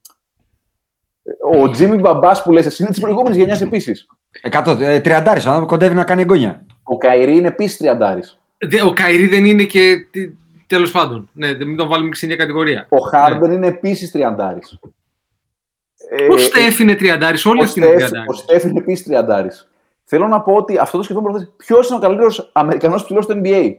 ο 1.53 1.71
Τζίμι 1.71 1.97
Μπαμπά 1.97 2.43
που 2.43 2.53
λες, 2.53 2.67
εσύ 2.67 2.83
είναι 2.83 2.91
της 2.91 3.01
προηγούμενης 3.01 3.39
γενιάς 3.39 3.61
επίσης. 3.61 4.07
Εκατό, 4.43 4.71
ε, 4.81 5.01
τριαντάρης, 5.01 5.45
ο 5.47 5.49
άνθρωπος 5.49 5.71
κοντεύει 5.73 5.95
να 5.95 6.05
κάνει 6.05 6.21
εγγόνια. 6.23 6.65
Ο 6.83 6.97
Καϊρή 6.97 7.37
είναι 7.37 7.49
επίσης 7.49 7.77
τριαντάρη. 7.77 8.21
Δε- 8.59 8.83
Ο 8.83 8.93
Καϊρή 8.93 9.27
δεν 9.27 9.45
είναι 9.45 9.63
και. 9.65 9.97
Τέλος 10.67 10.91
πάντων. 10.91 11.29
Ναι, 11.33 11.55
δεν- 11.55 11.67
μην 11.67 11.77
τον 11.77 11.89
βάλουμε 11.89 12.09
και 12.09 12.17
σε 12.17 12.27
μια 12.27 12.37
κατηγορία. 12.37 12.87
Ο 12.89 12.99
Χάρντεν 12.99 13.53
είναι 13.53 13.67
επίσης 13.67 14.11
τριαντάρη. 14.11 14.59
Ε, 16.11 16.27
Ο 16.33 16.39
Στέφ 16.39 16.79
είναι 16.79 16.95
τριαντάρη, 16.95 17.39
όλοι 17.45 17.61
ο 17.61 17.63
αυτοί 17.65 17.79
είναι 17.79 17.89
Στεφ, 17.89 17.99
τριαντάρη. 17.99 18.29
ο 18.29 18.33
Στεφ 18.33 18.65
είναι 18.65 18.79
επίσης 18.79 19.05
τριαντάρη. 19.05 19.49
Θέλω 20.05 20.27
να 20.29 20.41
πω 20.41 20.53
ότι 20.53 20.79
αυτό 20.79 20.97
το 20.97 21.03
σκεφτόμουν 21.03 21.31
προχθές. 21.31 21.53
Ποιος 21.57 21.87
είναι 21.89 21.97
ο 21.97 22.01
καλύτερος 22.01 22.51
Αμερικανός 22.53 23.05
ψηλός 23.05 23.25
στο 23.25 23.35
NBA. 23.43 23.75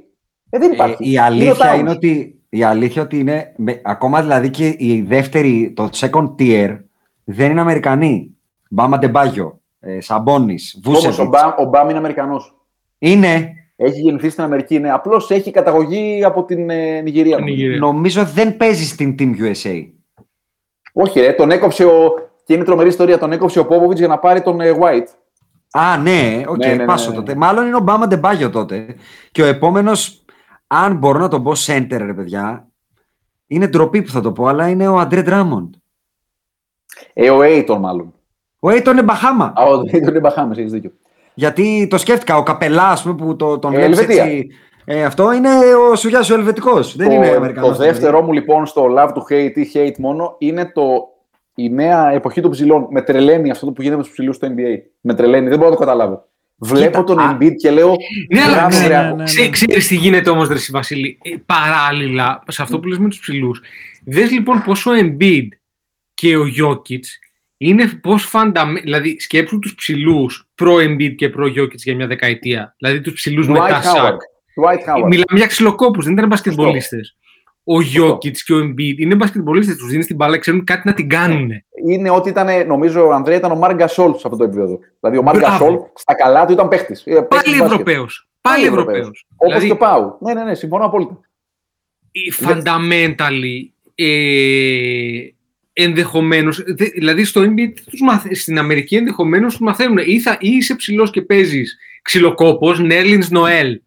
Ε, 0.49 0.57
δεν 0.59 0.71
Ε, 0.71 0.73
υπάρχει. 0.73 1.11
η 1.11 1.17
αλήθεια 1.17 1.71
ο 1.73 1.77
είναι 1.79 1.91
Towns. 1.91 1.95
ότι, 1.95 2.39
η 2.49 2.63
αλήθεια 2.63 3.01
ότι 3.01 3.19
είναι, 3.19 3.53
με- 3.57 3.81
ακόμα 3.83 4.21
δηλαδή 4.21 4.49
και 4.49 4.75
η 4.77 5.01
δεύτερη, 5.07 5.73
το 5.75 5.89
second 5.93 6.35
tier, 6.39 6.77
δεν 7.23 7.51
είναι 7.51 7.61
Αμερικανοί. 7.61 8.37
Μπάμα 8.69 8.97
Ντεμπάγιο, 8.99 9.58
ε, 9.79 10.01
Σαμπόνις, 10.01 10.79
Όμως 10.85 10.97
ο 10.97 11.01
Βούσεβιτς. 11.11 11.29
Μπαμ, 11.29 11.51
ο 11.57 11.63
Μπαμ 11.69 11.89
είναι 11.89 11.97
Αμερικανός. 11.97 12.55
Είναι, 12.97 13.53
Έχει 13.75 13.99
γεννηθεί 13.99 14.29
στην 14.29 14.43
Αμερική. 14.43 14.79
Ναι. 14.79 14.91
Απλώς 14.91 15.31
έχει 15.31 15.51
καταγωγή 15.51 16.23
από 16.23 16.45
την 16.45 16.69
ε, 16.69 17.01
Νιγηρία. 17.01 17.37
νομίζω. 17.37 17.55
Νιγηρία. 17.55 17.79
νομίζω 17.79 18.23
δεν 18.25 18.57
παίζει 18.57 18.85
στην 18.85 19.15
Team 19.19 19.31
USA. 19.41 19.87
Όχι, 20.93 21.19
ρε, 21.19 21.33
τον 21.33 21.51
έκοψε 21.51 21.85
ο. 21.85 22.13
Και 22.45 22.53
είναι 22.53 22.63
τρομερή 22.63 22.89
ιστορία. 22.89 23.17
Τον 23.17 23.31
έκοψε 23.31 23.59
ο 23.59 23.65
Πόποβιτς 23.65 23.99
για 23.99 24.07
να 24.07 24.19
πάρει 24.19 24.41
τον 24.41 24.61
ε, 24.61 24.71
White. 24.79 25.07
Α, 25.71 25.97
ναι, 25.97 26.43
οκ, 26.47 26.57
Ναι, 26.57 26.67
ναι, 26.67 26.73
ναι, 26.73 26.85
πάσο 26.85 27.09
ναι, 27.09 27.15
ναι. 27.15 27.23
τότε. 27.23 27.35
Μάλλον 27.35 27.65
είναι 27.67 27.75
ο 27.75 27.79
Μπαμ 27.79 28.07
Αντεμπάγιο 28.07 28.49
τότε. 28.49 28.95
Και 29.31 29.41
ο 29.41 29.45
επόμενος, 29.45 30.25
αν 30.67 30.95
μπορώ 30.97 31.19
να 31.19 31.27
τον 31.27 31.43
πω 31.43 31.51
center, 31.55 31.97
ρε 31.97 32.13
παιδιά, 32.13 32.67
είναι 33.47 33.67
ντροπή 33.67 34.01
που 34.01 34.09
θα 34.09 34.21
το 34.21 34.31
πω, 34.31 34.45
αλλά 34.47 34.69
είναι 34.69 34.87
ο 34.87 34.99
Αντρέ 34.99 35.21
Ντράμοντ. 35.21 35.73
Ε, 37.13 37.29
ο 37.29 37.39
Aiton 37.41 37.77
μάλλον. 37.79 38.13
Ο 38.59 38.69
Aiton 38.69 38.87
είναι 38.91 39.03
Μπαχάμα. 39.03 39.53
Α, 39.55 39.63
ο 39.63 39.79
Aiton 39.81 39.93
είναι 40.09 40.19
Μπαχάμες, 40.19 40.55
έχεις 40.57 40.71
δίκιο. 40.71 40.91
Γιατί 41.33 41.87
το 41.89 41.97
σκέφτηκα, 41.97 42.37
ο 42.37 42.43
Καπελά, 42.43 42.87
ας 42.89 43.01
πούμε, 43.01 43.15
που 43.15 43.35
το, 43.35 43.59
τον 43.59 43.73
Ε, 43.73 43.75
βλέπεις 43.75 43.99
Ελβετία. 43.99 44.23
έτσι. 44.23 44.47
Ε, 44.85 45.03
αυτό 45.03 45.31
είναι 45.33 45.49
ο 45.91 45.95
Σουγιάς 45.95 46.29
ο 46.29 46.33
Ελβετικός. 46.33 46.95
Δεν 46.95 47.11
είναι 47.11 47.29
το, 47.29 47.35
Αμερικανός. 47.35 47.77
το 47.77 47.83
δεύτερό 47.83 48.21
μου 48.21 48.31
λοιπόν 48.33 48.65
στο 48.65 48.85
love 48.97 49.07
to 49.09 49.33
hate 49.33 49.51
ή 49.57 49.71
hate 49.73 49.97
μόνο 49.97 50.35
είναι 50.39 50.71
το, 50.73 50.83
η 51.55 51.69
νέα 51.69 52.11
εποχή 52.11 52.41
των 52.41 52.51
ψηλών. 52.51 52.87
Με 52.89 53.01
τρελαίνει 53.01 53.49
αυτό 53.51 53.65
που 53.71 53.81
γίνεται 53.81 53.97
με 53.97 54.03
τους 54.03 54.11
ψηλούς 54.11 54.35
στο 54.35 54.47
NBA. 54.47 54.77
Με 55.01 55.13
τρελαίνει, 55.13 55.47
δεν 55.49 55.57
μπορώ 55.57 55.69
να 55.69 55.75
το 55.75 55.81
καταλάβω. 55.81 56.23
Βλέπω 56.61 56.85
Κοίτα, 56.85 57.03
τον 57.03 57.19
α- 57.19 57.37
Embiid 57.41 57.55
και 57.55 57.71
λέω. 57.71 57.93
Ναι, 58.33 58.41
αλλά 58.41 58.53
«Μπράβο, 58.55 58.79
ναι, 58.79 58.87
ρε, 58.87 58.93
ναι, 59.01 59.07
άκου». 59.07 59.15
ναι. 59.15 59.23
Ξέ, 59.23 59.49
ξέρεις 59.49 59.87
τι 59.87 59.95
γίνεται 59.95 60.29
όμως, 60.29 60.47
Δρεσί 60.47 60.71
Βασίλη, 60.71 61.17
ε, 61.23 61.29
παράλληλα 61.45 62.43
σε 62.47 62.61
αυτό 62.61 62.79
που 62.79 62.87
λες 62.87 62.97
με 62.97 63.09
τους 63.09 63.19
ψηλούς. 63.19 63.61
Δες 64.05 64.31
λοιπόν 64.31 64.61
πόσο 64.65 64.91
ο 64.91 64.93
Embiid 65.01 65.47
και 66.13 66.37
ο 66.37 66.41
Jokic 66.59 66.99
είναι 67.61 67.87
πώς 67.87 68.23
φανταμε... 68.23 68.79
Δηλαδή 68.79 69.19
σκέψου 69.19 69.59
τους 69.59 69.75
ψηλούς 69.75 70.49
προ 70.55 70.75
Embiid 70.75 71.15
και 71.15 71.29
προ 71.29 71.45
Jokic 71.45 71.75
για 71.75 71.95
μια 71.95 72.07
δεκαετία. 72.07 72.75
Δηλαδή 72.77 73.01
τους 73.01 73.13
ψηλούς 73.13 73.47
Dwight 73.47 73.51
μετά 73.51 73.81
Howard. 73.81 73.95
Σακ. 73.95 74.21
Dwight 74.61 74.93
Howard. 74.93 75.07
Μιλάμε 75.07 75.37
για 75.37 75.47
ξυλοκόπους, 75.47 76.05
δεν 76.05 76.13
ήταν 76.13 76.27
μπασκετμπολίστες. 76.27 77.17
Ο 77.63 77.75
Jokic 77.95 78.31
και 78.31 78.53
ο 78.53 78.59
Embiid 78.59 78.97
είναι 78.97 79.15
μπασκετμπολίστες, 79.15 79.75
τους 79.75 79.89
δίνεις 79.89 80.05
την 80.05 80.15
μπάλα, 80.15 80.37
ξέρουν 80.37 80.63
κάτι 80.63 80.87
να 80.87 80.93
την 80.93 81.09
κάνουν. 81.09 81.51
Είναι 81.87 82.09
ότι 82.09 82.29
ήταν, 82.29 82.67
νομίζω, 82.67 83.07
ο 83.07 83.13
Ανδρέα 83.13 83.37
ήταν 83.37 83.51
ο 83.51 83.55
Μάρ 83.55 83.75
Γκασόλ 83.75 84.11
σε 84.11 84.21
αυτό 84.23 84.37
το 84.37 84.43
επίπεδο. 84.43 84.79
Δηλαδή, 84.99 85.17
ο 85.17 85.23
Μάρ 85.23 85.37
Μπράβο. 85.37 85.57
Γκασόλ 85.57 85.79
στα 85.95 86.15
καλά 86.15 86.45
του 86.45 86.51
ήταν 86.51 86.67
παίχτης. 86.67 87.03
Πάλι 87.27 87.61
Ευρωπαίος. 87.61 88.29
Πάλι 88.41 88.65
Ευρωπαίος. 88.65 89.25
Όπως 89.35 89.47
Δηλαδή, 89.47 89.65
και 89.65 89.71
ο 89.71 89.77
Πάου. 89.77 90.17
Ναι, 90.21 90.33
ναι, 90.33 90.43
ναι, 90.43 90.55
συμφωνώ 90.55 90.85
απόλυτα. 90.85 91.19
οι 92.11 92.33
fundamentally 92.39 93.69
ε, 93.95 94.07
ενδεχομένως, 95.83 96.63
δε- 96.67 96.85
δηλαδή 96.93 97.23
στο 97.23 97.41
NBA, 97.41 97.73
τους 97.89 98.01
μαθ- 98.01 98.35
στην 98.35 98.57
Αμερική 98.59 98.95
ενδεχομένως 98.95 99.51
τους 99.51 99.61
μαθαίνουν 99.61 99.97
ή, 100.05 100.19
θα, 100.19 100.37
ή 100.39 100.49
είσαι 100.49 100.75
ψηλός 100.75 101.11
και 101.11 101.21
παίζεις 101.21 101.77
ξυλοκόπος, 102.01 102.79
Νέρλινς 102.79 103.29
Νοέλ. 103.29 103.81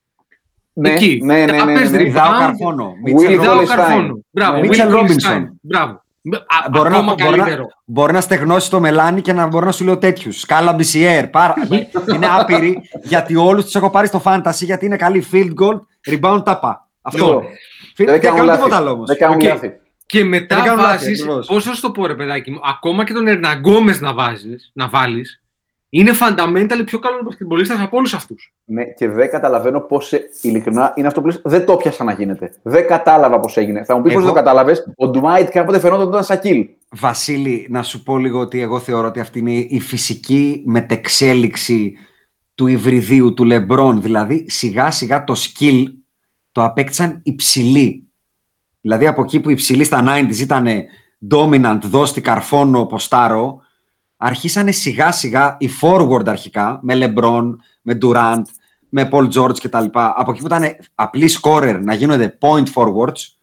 Ναι, 0.72 0.90
Εκεί. 0.90 1.20
ναι, 1.24 1.34
ναι, 1.34 1.44
ναι, 1.52 1.58
Τα 1.58 1.64
ναι, 1.64 1.74
πες, 1.78 1.90
ναι. 1.90 1.96
ρε, 1.96 2.06
Ιδάω 2.06 2.30
Bam, 2.32 2.38
Καρφόνο. 2.38 2.92
Will 3.06 3.12
Μίτσελ 3.12 3.32
Ιδάω 3.32 3.44
Ιδάω 3.44 3.62
Wallace 3.62 3.66
Καρφόνο. 3.76 4.14
Stein. 4.16 4.20
Μπράβο. 4.30 4.54
Ναι. 4.56 4.60
Μίτσελ 4.60 4.88
Will 4.88 4.92
Ρόμπινσον. 4.92 5.48
Stein. 5.48 5.56
Μπράβο. 5.60 5.92
Α, 5.92 6.68
Μπορεί 6.70 6.90
να, 6.90 6.96
Ακόμα 6.96 7.14
μπορεί, 7.14 7.30
να, 7.36 7.42
καλύτερο. 7.44 7.66
μπορεί 7.84 8.12
να 8.12 8.20
στεγνώσει 8.20 8.70
το 8.70 8.80
μελάνι 8.80 9.20
και 9.20 9.32
να 9.32 9.46
μπορεί 9.46 9.64
να 9.66 9.72
σου 9.72 9.84
λέω 9.84 9.98
τέτοιους. 9.98 10.40
Σκάλα 10.40 10.72
Μπισιέρ. 10.72 11.26
Πάρα... 11.28 11.54
είναι 12.14 12.26
άπειροι 12.38 12.80
γιατί 13.02 13.36
όλους 13.36 13.64
τους 13.64 13.74
έχω 13.74 13.90
πάρει 13.90 14.06
στο 14.06 14.22
fantasy 14.24 14.52
γιατί 14.60 14.86
είναι 14.86 14.96
καλή 14.96 15.24
field 15.32 15.50
goal, 15.62 15.80
rebound 16.10 16.42
τάπα. 16.44 16.88
Αυτό. 17.02 17.26
Λοιπόν, 17.26 17.42
Field- 17.96 18.06
Δεν 18.06 18.20
κάνουν 18.20 18.40
τίποτα 18.40 18.58
λάθη. 18.58 18.72
άλλο 18.74 18.90
όμως. 18.90 19.06
Δεν 19.06 19.16
κάνουν 19.18 19.36
Οκ. 19.36 19.42
λάθη. 19.42 19.70
Και 20.12 20.24
μετά 20.24 20.54
Δεν 20.56 20.64
κάνω 20.64 20.82
λάθη, 20.82 21.04
βάζεις, 21.04 21.20
ακριβώς. 21.20 21.46
πώς 21.46 21.64
θα 21.64 21.74
σου 21.74 21.80
το 21.80 21.90
πω 21.90 22.06
ρε 22.06 22.14
παιδάκι 22.14 22.50
μου, 22.50 22.60
ακόμα 22.64 23.04
και 23.04 23.12
τον 23.12 23.26
Ερναγκόμες 23.26 24.00
να 24.00 24.12
βάζεις, 24.14 24.70
να 24.74 24.88
βάλεις, 24.88 25.42
είναι 25.88 26.10
fundamental 26.20 26.82
πιο 26.84 26.98
καλό 26.98 27.20
μπασκετμπολίστας 27.24 27.80
από 27.80 27.96
όλους 27.96 28.14
αυτούς. 28.14 28.52
Ναι, 28.64 28.84
και 28.84 29.08
δεν 29.08 29.30
καταλαβαίνω 29.30 29.80
πώς. 29.80 30.12
Ειλικρινά 30.42 30.92
είναι 30.96 31.06
αυτό 31.06 31.20
που 31.20 31.26
λες, 31.26 31.40
Δεν 31.44 31.64
το 31.66 31.76
πιάσα 31.76 32.04
να 32.04 32.12
γίνεται. 32.12 32.52
Δεν 32.62 32.86
κατάλαβα 32.86 33.40
πώς 33.40 33.56
έγινε. 33.56 33.84
Θα 33.84 33.96
μου 33.96 34.02
πεις 34.02 34.12
πώς 34.12 34.22
Εγώ- 34.22 34.30
το 34.32 34.36
κατάλαβες. 34.36 34.92
Ο 34.96 35.08
Ντουάιτ 35.08 35.50
κάποτε 35.50 35.78
φαινόταν 35.78 36.00
ότι 36.02 36.10
ήταν 36.10 36.24
σακίλ. 36.24 36.68
Βασίλη, 36.90 37.66
να 37.70 37.82
σου 37.82 38.02
πω 38.02 38.18
λίγο 38.18 38.38
ότι 38.40 38.60
εγώ 38.60 38.78
θεωρώ 38.78 39.06
ότι 39.06 39.20
αυτή 39.20 39.38
είναι 39.38 39.52
η 39.52 39.80
φυσική 39.80 40.62
μετεξέλιξη 40.66 41.94
του 42.54 42.66
υβριδίου 42.66 43.34
του 43.34 43.44
Λεμπρόν. 43.44 44.02
Δηλαδή, 44.02 44.44
σιγά 44.48 44.90
σιγά 44.90 45.24
το 45.24 45.34
skill 45.36 45.84
το 46.52 46.64
απέκτησαν 46.64 47.20
οι 47.22 47.34
ψηλοί. 47.34 48.06
Δηλαδή, 48.82 49.06
από 49.06 49.22
εκεί 49.22 49.40
που 49.40 49.50
οι 49.50 49.54
ψηλοί 49.54 49.84
στα 49.84 50.04
90s 50.06 50.38
ήταν 50.38 50.66
dominant, 51.30 51.78
δώστη, 51.82 52.20
καρφώνο, 52.20 52.86
ποστάρο, 52.86 53.60
αρχίσανε 54.16 54.72
σιγά 54.72 55.12
σιγά 55.12 55.56
οι 55.60 55.68
forward 55.80 56.26
αρχικά, 56.26 56.78
με 56.82 56.94
Λεμπρόν, 56.94 57.60
με 57.82 57.98
Durant, 58.02 58.42
με 58.88 59.08
Paul 59.12 59.28
George 59.32 59.58
κτλ. 59.62 59.84
Από 59.92 60.30
εκεί 60.30 60.40
που 60.40 60.46
ήταν 60.46 60.76
απλοί 60.94 61.30
scorer 61.42 61.80
να 61.82 61.94
γίνονται 61.94 62.38
point 62.40 62.66
forwards, 62.74 63.12
Σωστά. 63.14 63.41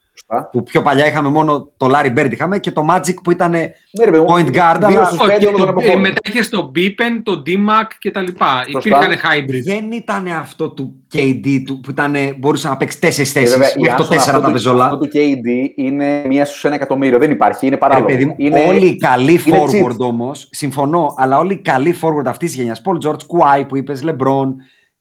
Που 0.51 0.63
πιο 0.63 0.82
παλιά 0.82 1.07
είχαμε 1.07 1.30
μόνο 1.30 1.71
το 1.77 1.89
Larry 1.93 2.17
Bird 2.17 2.30
είχαμε 2.32 2.59
και 2.59 2.71
το 2.71 2.86
Magic 2.91 3.13
που 3.23 3.32
ήταν 3.32 3.51
Ναι, 3.51 3.59
ρε, 4.05 4.11
παιδί 4.11 4.19
μου, 4.19 4.25
Point 4.30 4.45
guard, 4.47 4.77
δύο 4.77 4.88
αλλά- 4.88 5.05
στους 5.05 5.19
Όχι, 5.19 5.27
πέντε 5.32 5.45
όλων 5.47 5.59
των 5.65 5.73
το- 5.75 5.80
ε, 5.82 5.84
εποχών. 5.84 6.01
μετά 6.01 6.19
είχε 6.30 6.49
το 6.49 6.71
Beepen, 6.75 7.21
το 7.23 7.43
D-Mac 7.45 7.88
και 7.99 8.11
τα 8.11 8.21
λοιπά. 8.21 8.63
Σωστά. 8.71 8.80
Υπήρχαν 8.89 9.11
hybrid. 9.11 9.61
δεν 9.63 9.91
ήταν 9.91 10.27
αυτό 10.27 10.69
του 10.69 10.93
KD 11.13 11.63
του, 11.65 11.80
που 11.80 11.91
ήταν, 11.91 12.15
μπορούσε 12.38 12.67
να 12.67 12.77
παίξει 12.77 12.99
τέσσερις 12.99 13.36
Ε, 13.36 13.39
θέσεις 13.39 13.51
βέβαια, 13.53 13.69
η 13.75 13.80
μέχρι 13.82 13.95
το 13.97 14.03
Άσονα, 14.03 14.19
4 14.19 14.30
αυτό 14.30 14.39
τα 14.41 14.47
του- 14.47 14.51
πεζόλα. 14.53 14.84
Αυτό 14.86 14.97
του 14.97 15.09
KD 15.13 15.71
είναι 15.75 16.23
μία 16.27 16.45
στους 16.45 16.63
ένα 16.65 16.75
εκατομμύριο. 16.75 17.17
Δεν 17.19 17.32
υπάρχει. 17.32 17.65
Είναι 17.65 17.75
Ρε 17.75 17.82
παράλογο. 17.82 18.05
παιδί 18.07 18.25
μου, 18.25 18.34
είναι... 18.38 18.59
όλοι 18.67 18.86
οι 18.86 18.97
καλοί 18.97 19.41
είναι 19.45 19.57
forward 19.63 19.91
cheat. 19.91 19.97
όμως, 19.97 20.47
συμφωνώ, 20.51 21.13
αλλά 21.17 21.38
όλοι 21.38 21.53
οι 21.53 21.57
καλοί 21.61 21.95
forward 22.01 22.25
αυτής 22.25 22.49
της 22.49 22.57
γενιάς, 22.59 22.82
Paul 22.86 23.07
George, 23.07 23.13
Kawhi 23.13 23.67
που 23.67 23.77
είπες, 23.77 24.03
LeBron, 24.05 24.47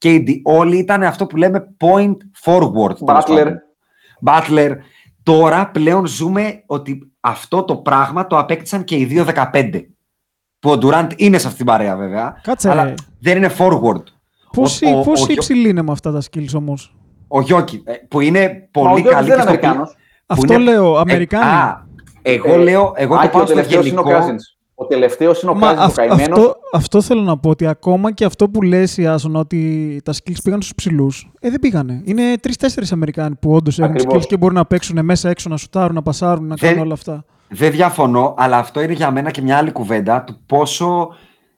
KD, 0.04 0.28
όλοι 0.42 0.76
ήταν 0.78 1.02
αυτό 1.02 1.26
που 1.26 1.36
λέμε 1.36 1.64
point 1.80 2.16
forward. 2.44 2.96
τέλος 3.06 3.24
Butler. 3.26 3.44
πάντων. 3.44 3.62
Butler. 4.24 4.70
Τώρα 5.32 5.70
πλέον 5.70 6.06
ζούμε 6.06 6.62
ότι 6.66 7.12
αυτό 7.20 7.64
το 7.64 7.76
πράγμα 7.76 8.26
το 8.26 8.38
απέκτησαν 8.38 8.84
και 8.84 8.94
οι 8.96 9.24
2-15. 9.52 9.70
Που 10.58 10.70
ο 10.70 10.78
Durant 10.82 11.08
είναι 11.16 11.38
σε 11.38 11.46
αυτήν 11.46 11.56
την 11.56 11.66
παρέα 11.74 11.96
βέβαια. 11.96 12.40
Κάτσε, 12.42 12.70
αλλά 12.70 12.84
ρε. 12.84 12.94
δεν 13.20 13.36
είναι 13.36 13.50
forward. 13.58 14.02
Πόσοι, 14.52 14.84
Ο- 14.86 14.98
ο- 14.98 15.02
πόσοι 15.02 15.30
ο- 15.30 15.32
υψηλοί 15.32 15.68
είναι 15.68 15.82
με 15.82 15.92
αυτά 15.92 16.12
τα 16.12 16.22
skills 16.30 16.54
όμως; 16.54 16.96
Ο 17.28 17.40
Γιώκη, 17.40 17.82
ε, 17.86 17.92
που 17.92 18.20
είναι 18.20 18.40
Μα 18.74 18.80
ο 18.82 18.84
πολύ 18.84 19.00
Γιώργος 19.00 19.12
καλή 19.12 19.26
δεν 19.26 19.26
και 19.26 19.32
είναι 19.32 19.42
στο 19.42 19.48
Αμερικάνος. 19.66 19.94
Αυτό 20.26 20.52
είναι- 20.54 20.62
λέω, 20.62 20.96
Ε, 20.96 21.00
Αμερικάνοι. 21.00 21.44
α, 21.44 21.86
εγώ 22.22 22.52
Ε, 22.52 22.56
λέω, 22.56 22.92
εγώ 22.96 23.14
Α, 23.14 23.16
το 23.20 23.22
και 23.26 23.28
πάω 23.32 23.42
ο 23.42 23.44
στο 23.46 23.54
τελευταίος 23.54 23.86
είναι 23.86 24.00
ο 24.78 24.84
γενικό. 24.84 24.84
Cousins. 24.84 24.84
Ο 24.84 24.86
τελευταίος 24.86 25.42
είναι 25.42 25.50
ο 25.50 25.54
Μα 25.54 25.72
Cousins, 25.72 25.78
ο 25.78 25.80
αυ- 25.82 25.96
καημένο. 25.96 26.34
αυτό, 26.34 26.56
αυτό 26.72 27.00
θέλω 27.02 27.20
να 27.22 27.38
πω 27.38 27.50
ότι 27.50 27.66
ακόμα 27.66 28.12
και 28.12 28.24
αυτό 28.24 28.48
που 28.48 28.62
λες 28.62 28.96
η 28.96 29.06
Άσον 29.06 29.36
ότι 29.36 30.00
τα 30.04 30.12
skills 30.12 30.38
πήγαν 30.44 30.60
στους 30.62 30.74
ψηλούς, 30.74 31.30
ε, 31.40 31.50
δεν 31.50 31.60
πήγανε. 31.60 32.02
Είναι 32.04 32.22
τρει-τέσσερι 32.40 32.86
Αμερικάνοι 32.90 33.34
που 33.34 33.52
όντως 33.54 33.78
έχουν 33.78 33.90
Ακριβώς. 33.92 34.22
skills 34.22 34.26
και 34.26 34.36
μπορούν 34.36 34.54
να 34.56 34.66
παίξουν 34.66 35.04
μέσα 35.04 35.28
έξω, 35.30 35.48
να 35.48 35.56
σουτάρουν, 35.56 35.94
να 35.94 36.02
πασάρουν, 36.02 36.46
να 36.46 36.54
Δεν- 36.54 36.68
κάνουν 36.70 36.84
όλα 36.84 36.94
αυτά. 36.94 37.24
Δεν 37.48 37.70
διαφωνώ, 37.70 38.34
αλλά 38.38 38.56
αυτό 38.58 38.80
είναι 38.80 38.92
για 38.92 39.10
μένα 39.10 39.30
και 39.30 39.42
μια 39.42 39.56
άλλη 39.56 39.72
κουβέντα 39.72 40.24
του 40.24 40.40
πόσο 40.46 41.08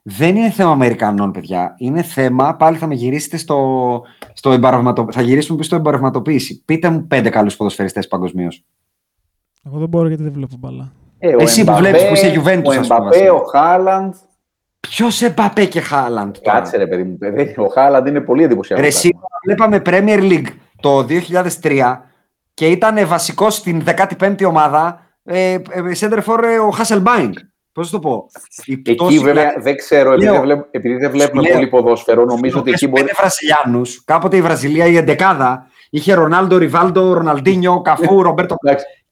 δεν 0.03 0.37
είναι 0.37 0.51
θέμα 0.51 0.71
Αμερικανών, 0.71 1.31
παιδιά. 1.31 1.75
Είναι 1.79 2.03
θέμα, 2.03 2.57
πάλι 2.57 2.77
θα 2.77 2.87
με 2.87 2.95
γυρίσετε 2.95 3.37
στο, 3.37 4.03
στο 4.33 4.53
εμπαρευματο... 4.53 5.07
θα 5.11 5.23
γυρίσουμε 5.23 5.57
πίσω 5.57 5.69
στο 5.69 5.77
εμπαρευματοποίηση. 5.79 6.63
Πείτε 6.65 6.91
μου 6.91 7.07
πέντε 7.07 7.29
καλούς 7.31 7.57
ποδοσφαιριστές 7.57 8.09
παγκοσμίως. 8.09 8.65
Εγώ 9.67 9.79
δεν 9.79 9.89
μπορώ 9.89 10.09
γιατί 10.09 10.23
δεν 10.23 10.33
βλέπω 10.33 10.57
μπάλα. 10.59 10.93
Ε, 11.21 11.35
ο 11.35 11.41
Εσύ 11.41 11.65
που 11.65 11.71
Εμπαπέ, 11.71 11.81
βλέπεις 11.89 12.07
που 12.09 12.15
είσαι 12.15 12.33
Juventus, 12.35 12.65
Ο 12.65 12.71
ας 12.71 12.75
πούμε, 12.75 12.97
Εμπαπέ, 12.97 13.05
Βασίλη. 13.05 13.29
ο 13.29 13.45
Χάλαντ. 13.53 14.15
Ποιος 14.81 15.23
Εμπαπέ 15.23 15.65
και 15.65 15.81
Χάλαντ. 15.81 16.37
τώρα; 16.43 16.57
Κάτσε 16.59 16.77
ρε 16.77 16.87
παιδί 16.87 17.03
μου. 17.03 17.19
παιδί, 17.19 17.55
Ο 17.59 17.67
Χάλαντ 17.67 18.07
είναι 18.07 18.21
πολύ 18.21 18.43
εντυπωσιακός. 18.45 18.85
Ρε, 18.85 18.91
εσύ, 18.91 19.11
βλέπαμε 19.47 19.83
Premier 19.87 20.21
League 20.21 20.47
το 20.81 21.03
2003 21.63 22.03
και 22.55 22.67
ήταν 22.67 23.07
βασικός 23.07 23.55
στην 23.55 23.83
15η 24.19 24.45
ομάδα 24.47 25.01
ε, 25.25 25.53
ε, 25.53 25.61
center 26.01 26.19
for 26.27 26.43
ε, 26.45 26.59
ο 26.59 26.73
Hasselbank. 26.79 27.31
Πώς 27.73 27.91
το 27.91 27.99
πω; 27.99 28.27
Η 28.65 28.73
Εκεί 28.73 28.95
πτώση, 28.95 29.19
βέβαια 29.19 29.43
δηλαδή, 29.43 29.61
δεν 29.63 29.77
ξέρω, 29.77 30.13
επειδή, 30.13 30.25
Λέω. 30.25 30.33
δεν, 30.35 30.43
βλέπ- 30.43 30.67
επειδή 30.75 30.97
δεν 30.97 31.11
βλέπουμε 31.11 31.43
Λέω. 31.43 31.53
πολύ 31.53 31.67
ποδόσφαιρο, 31.69 32.25
νομίζω 32.25 32.59
ότι 32.59 32.71
εκεί 32.71 32.89
μπορεί. 32.89 33.03
πέντε 33.03 33.13
Βραζιλιάνους. 33.19 34.05
Κάποτε 34.05 34.37
η 34.37 34.43
Βραζιλία, 34.43 34.87
η 34.87 34.97
εντεκάδα, 34.97 35.67
είχε 35.91 36.15
Ρονάλντο, 36.15 36.57
Ριβάλντο, 36.57 37.13
Ροναλντίνιο, 37.13 37.81
Καφού, 37.81 38.23
Ρομπέρτο. 38.23 38.55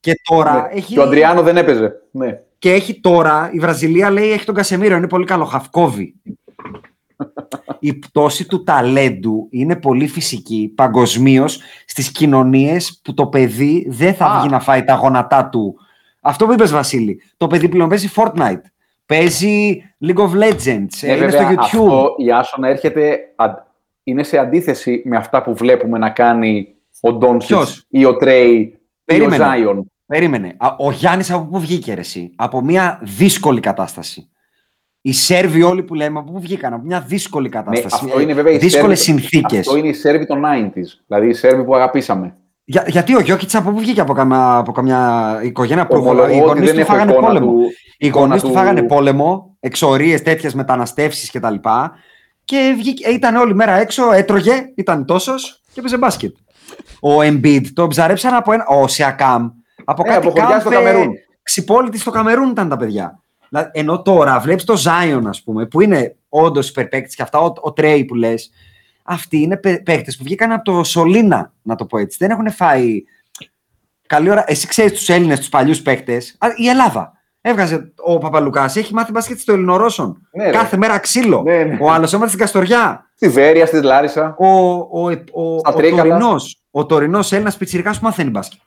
Εντάξει. 0.01 0.21
Και 0.21 0.21
τώρα 0.23 0.53
Ναι. 0.53 0.77
έχει. 0.77 0.93
Και 0.93 0.99
ο 0.99 1.03
Αντριάνο 1.03 1.41
δεν 1.41 1.57
έπαιζε. 1.57 1.91
Ναι. 2.11 2.39
Και 2.59 2.71
έχει 2.73 2.99
τώρα, 2.99 3.49
η 3.53 3.59
Βραζιλία 3.59 4.09
λέει 4.11 4.31
έχει 4.31 4.45
τον 4.45 4.55
Κασεμίρο, 4.55 4.95
είναι 4.95 5.07
πολύ 5.07 5.25
καλό, 5.25 5.45
Χαυκόβι. 5.45 6.15
η 7.79 7.93
πτώση 7.93 8.47
του 8.47 8.63
ταλέντου 8.63 9.47
είναι 9.51 9.75
πολύ 9.75 10.07
φυσική 10.07 10.71
παγκοσμίως 10.75 11.59
στις 11.85 12.11
κοινωνίες 12.11 12.99
που 13.03 13.13
το 13.13 13.27
παιδί 13.27 13.85
δεν 13.89 14.13
θα 14.13 14.25
Α. 14.25 14.39
βγει 14.39 14.49
να 14.49 14.59
φάει 14.59 14.83
τα 14.83 14.93
γόνατά 14.93 15.49
του. 15.49 15.75
Αυτό 16.21 16.45
που 16.45 16.51
είπες 16.53 16.71
Βασίλη, 16.71 17.21
το 17.37 17.47
παιδί 17.47 17.69
πλέον 17.69 17.89
παίζει 17.89 18.09
Fortnite, 18.15 18.61
παίζει 19.05 19.83
League 20.05 20.17
of 20.17 20.29
Legends, 20.31 20.87
Ε, 21.01 21.07
είναι 21.07 21.15
βέβαια, 21.15 21.29
στο 21.29 21.47
YouTube. 21.49 21.59
Αυτό 21.61 22.15
η 22.17 22.31
Άσονα 22.31 22.67
έρχεται, 22.67 23.17
αν- 23.35 23.63
είναι 24.03 24.23
σε 24.23 24.37
αντίθεση 24.37 25.01
με 25.05 25.17
αυτά 25.17 25.41
που 25.41 25.55
βλέπουμε 25.55 25.97
να 25.97 26.09
κάνει 26.09 26.75
ο 27.01 27.11
Ντόνσιτς 27.13 27.47
Ποιος; 27.53 27.85
ή 27.89 28.05
ο 28.05 28.15
Τρέι 28.17 28.78
ή 29.09 29.15
ο 29.15 29.17
Περίμενε. 29.17 29.43
Ζάιον. 29.43 29.91
Περίμενε. 30.05 30.53
Α, 30.57 30.75
Ο 30.77 30.91
Γιάννης 30.91 31.31
από 31.31 31.45
πού 31.45 31.59
βγήκε 31.59 31.93
ρε, 31.93 31.99
εσύ, 31.99 32.31
από 32.35 32.61
μια 32.61 32.99
δύσκολη 33.03 33.59
κατάσταση. 33.59 34.29
Οι 35.01 35.13
Σέρβοι 35.13 35.61
όλοι 35.63 35.83
που 35.83 35.93
λέμε, 35.93 36.19
από 36.19 36.31
πού 36.31 36.39
βγήκαν, 36.39 36.73
από 36.73 36.85
μια 36.85 36.99
δύσκολη 37.07 37.49
Ναι, 37.49 37.55
κατάσταση. 37.55 38.05
αυτό 38.05 38.19
είναι 38.19 38.33
βέβαια 38.33 38.53
οι 38.53 38.57
δύσκολες 38.57 39.01
Σέρβοι- 39.01 39.21
συνθήκες. 39.23 39.59
Αυτό 39.59 39.77
είναι 39.77 39.87
οι 39.87 39.93
Σέρβοι 39.93 40.25
των 40.25 40.41
90s. 40.45 40.87
Δηλαδή 41.07 41.27
οι 41.27 41.33
Σέρβοι 41.33 41.63
που 41.63 41.75
αγαπήσαμε. 41.75 42.33
Για, 42.63 42.83
γιατί 42.87 43.15
ο 43.15 43.19
Γιώκητς 43.19 43.55
από 43.55 43.71
πού 43.71 43.79
βγήκε; 43.79 44.01
Από 44.01 44.13
καμιά, 44.13 44.57
από 44.57 44.71
καμιά 44.71 45.39
οικογένεια 45.43 45.87
που 45.87 45.95
Ομολογώ 45.97 46.27
οι 46.29 46.31
ότι 46.31 46.39
γονείς 46.39 46.63
δεν 46.65 46.73
του 46.73 46.79
έχω 46.79 46.91
φάγανε 46.91 47.11
εικόνα 47.11 47.27
πόλεμο. 47.27 47.51
του- 47.51 47.69
Οι 47.97 48.07
εικόνα 48.07 48.25
γονείς 48.25 48.41
του 48.41 48.47
του- 48.47 48.53
φάγανε 48.53 48.83
πόλεμο, 48.83 49.55
εξορίες 49.59 50.21
τέτοιες 50.21 50.53
μεταναστεύσεις 50.53 51.31
κτλ. 51.31 51.53
Και, 51.53 51.59
και 52.45 52.73
βγήκε, 52.77 53.09
ήταν 53.09 53.35
όλη 53.35 53.55
μέρα 53.55 53.71
έξω, 53.79 54.11
έτρωγε, 54.11 54.53
ήταν 54.75 55.05
τόσος 55.05 55.61
και 55.73 55.79
έπαιζε 55.79 55.97
μπάσκετ. 55.97 56.35
Ο 57.01 57.17
Embiid 57.21 57.65
τον 57.73 57.89
ψαρέψαν 57.89 58.33
από 58.33 58.51
ένα. 58.51 58.65
Ο 58.65 58.87
Σιακάμ 58.87 59.49
από 59.85 60.03
Ε, 60.05 60.09
κάτι 60.09 60.27
από 60.27 60.39
χωριά 60.39 60.59
στο 60.59 60.69
κάμφε 60.69 60.89
Καμερούν. 60.89 61.13
Ξυπόλυτη 61.43 61.99
στο 61.99 62.11
Καμερούν 62.11 62.49
ήταν 62.49 62.69
τα 62.69 62.77
παιδιά. 62.77 63.21
Δηλαδή, 63.49 63.69
Ενώ 63.73 64.01
τώρα 64.01 64.39
βλέπεις 64.39 64.63
το 64.63 64.83
Zion, 64.85 65.21
ας 65.27 65.43
πούμε, 65.43 65.65
που 65.65 65.81
είναι 65.81 66.15
όντως 66.29 66.69
υπερπαίκτης 66.69 67.15
και 67.15 67.21
αυτά, 67.21 67.39
ο, 67.39 67.53
ο 67.61 67.73
Τρέι 67.73 68.05
που 68.05 68.15
λες. 68.15 68.51
Αυτοί 69.03 69.37
είναι 69.41 69.57
παίκτες 69.57 70.17
που 70.17 70.23
βγήκαν 70.23 70.51
από 70.51 70.63
το 70.63 70.83
Σολίνα, 70.83 71.51
να 71.61 71.75
το 71.75 71.85
πω 71.85 71.97
έτσι. 71.97 72.17
Δεν 72.19 72.29
έχουν 72.31 72.51
φάει. 72.51 73.03
Καλή 74.07 74.29
ώρα. 74.29 74.43
Εσύ 74.47 74.67
ξέρεις 74.67 74.91
τους 74.91 75.09
Έλληνες, 75.09 75.39
τους 75.39 75.49
παλιούς 75.49 75.81
παίκτες. 75.81 76.37
Η 76.55 76.67
Ελλάδα. 76.67 77.13
Έβγαζε 77.41 77.91
ο 77.95 78.17
Παπαλουκάς, 78.17 78.75
έχει 78.75 78.93
μάθει 78.93 79.11
μπάσκετ 79.11 79.39
στο 79.39 79.53
Ελληνορώσον. 79.53 80.27
Ναι, 80.31 80.43
ρε. 80.43 80.51
Κάθε 80.51 80.77
μέρα 80.77 80.97
ξύλο. 80.97 81.41
Ναι, 81.41 81.63
ναι. 81.63 81.77
Ο 81.81 81.91
άλλος 81.91 82.13
έμαθε 82.13 82.27
στην 82.27 82.39
Καστοριά. 82.41 83.09
Στη 83.15 83.29
Βέρεια, 83.29 83.65
στη 83.65 83.81
Λάρισα. 83.81 84.35
Ο, 84.37 84.47
ο, 84.47 84.87
ο, 84.91 85.09
ο, 85.31 85.59
Στα 85.59 85.69
ο 85.69 85.73
Τρίκαλα. 85.73 86.17
Τωρινός, 86.71 86.83
ο 86.83 86.85
τωρινός 86.85 87.31
Έλληνας 87.31 87.57
πιτσιρικάς 87.57 87.99
που 87.99 88.05
μαθαίνει 88.05 88.29
μπάσκετ. 88.29 88.59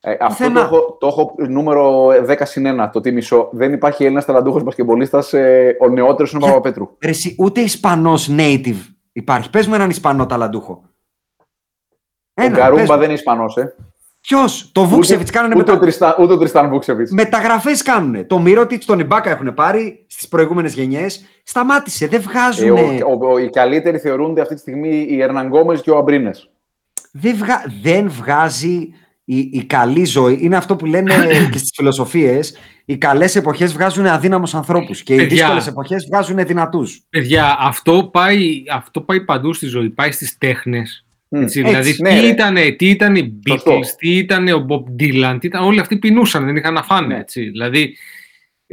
Ε, 0.00 0.16
αυτό 0.20 0.26
Πουθενά. 0.44 0.68
το 0.68 0.76
έχω, 0.76 0.96
το 1.00 1.06
έχω 1.06 1.34
νούμερο 1.48 2.06
10 2.08 2.44
συν 2.44 2.66
1, 2.80 2.90
το 2.92 3.00
τι 3.00 3.12
μισό. 3.12 3.48
Δεν 3.52 3.72
υπάρχει 3.72 4.04
Έλληνας 4.04 4.24
ταλαντούχος 4.24 4.62
μπασκεμπολίστα. 4.62 5.24
Ε, 5.30 5.70
ο 5.80 5.88
νεότερος 5.88 6.32
είναι 6.32 6.42
ο 6.42 6.46
Και- 6.46 6.52
Παπαπέτρου. 6.52 6.96
Ρε 7.02 7.10
εσύ, 7.10 7.34
ούτε 7.38 7.60
Ισπανός 7.60 8.30
native 8.38 8.76
υπάρχει. 9.12 9.50
Πες 9.50 9.66
μου 9.66 9.74
έναν 9.74 9.90
Ισπανό 9.90 10.26
ταλαντούχο. 10.26 10.82
Ο 12.34 12.42
Ένα, 12.42 12.56
Γκαρούμπα 12.56 12.80
πες 12.80 12.88
μου. 12.90 12.94
δεν 12.96 13.04
είναι 13.04 13.12
Ισπανός. 13.12 13.56
Ε. 13.56 13.74
Ποιος, 14.20 14.70
το 14.72 14.84
Βούξεβιτς 14.84 15.30
κάνανε 15.30 15.54
ούτε, 15.56 15.70
ο 15.70 15.74
μετα... 15.74 15.84
Τριστα, 15.84 16.16
ούτε 16.20 16.32
ο 16.32 16.38
Τριστάν 16.38 16.68
Βούξεβιτ. 16.68 17.10
μεταγραφές 17.10 17.82
κάνουνε. 17.82 18.24
Το 18.24 18.38
Μύρωτιτς, 18.38 18.86
τον 18.86 18.98
Ιμπάκα 18.98 19.30
έχουν 19.30 19.54
πάρει 19.54 20.06
στις 20.08 20.28
προηγούμενες 20.28 20.74
γενιές. 20.74 21.24
Σταμάτησε, 21.44 22.06
δεν 22.06 22.20
Ε, 22.20 22.22
βγάζουνε. 22.22 22.80
ο, 22.80 23.18
ο, 23.20 23.32
ο, 23.32 23.38
οι 23.38 23.50
καλύτεροι 23.50 23.98
θεωρούνται 23.98 24.40
αυτή 24.40 24.54
τη 24.54 24.60
στιγμή 24.60 25.06
οι 25.10 25.22
Ερναν 25.22 25.46
Γκόμες 25.46 25.80
και 25.80 25.90
ο 25.90 25.96
Αμπρίνες. 25.96 26.48
Δεν, 27.12 27.36
βγα... 27.36 27.64
δεν 27.82 28.10
βγάζει 28.10 28.88
η, 29.24 29.38
η 29.38 29.64
καλή 29.64 30.04
ζωή. 30.04 30.38
Είναι 30.40 30.56
αυτό 30.56 30.76
που 30.76 30.86
λένε 30.86 31.14
και 31.52 31.58
στις 31.58 31.70
φιλοσοφίες. 31.74 32.56
Οι 32.84 32.96
καλές 32.96 33.36
εποχές 33.36 33.72
βγάζουν 33.72 34.06
αδύναμους 34.06 34.54
ανθρώπους 34.54 35.02
και 35.02 35.14
οι 35.14 35.16
Παιδιά. 35.16 35.36
δύσκολες 35.36 35.66
εποχές 35.66 36.06
βγάζουν 36.10 36.46
δυνατούς. 36.46 37.02
Παιδιά, 37.10 37.56
αυτό 37.60 38.08
πάει, 38.12 38.62
αυτό 38.70 39.00
πάει 39.00 39.20
παντού 39.24 39.52
στη 39.52 39.66
ζωή. 39.66 39.90
Πάει 39.90 40.10
στις 40.12 40.38
τέχνες. 40.38 41.06
Μμ, 41.28 41.40
Έτσι, 41.42 41.60
έτσι, 41.60 41.70
δηλαδή, 41.70 41.96
ναι, 42.02 42.08
τι, 42.08 42.20
ρε. 42.20 42.26
ήτανε, 42.26 42.70
τι 42.70 42.88
ήταν 42.88 43.16
οι 43.16 43.40
Σωστό. 43.48 43.72
Beatles, 43.78 43.86
τι 43.98 44.16
ήταν 44.16 44.48
ο 44.48 44.66
Bob 44.68 45.02
Dylan, 45.02 45.36
τι 45.40 45.46
ήταν, 45.46 45.64
όλοι 45.64 45.80
αυτοί 45.80 45.96
πεινούσαν, 45.98 46.44
δεν 46.44 46.56
είχαν 46.56 46.74
να 46.74 46.82
φάνε. 46.82 47.06
Ναι. 47.06 47.20
Έτσι. 47.20 47.42
Δηλαδή, 47.42 47.96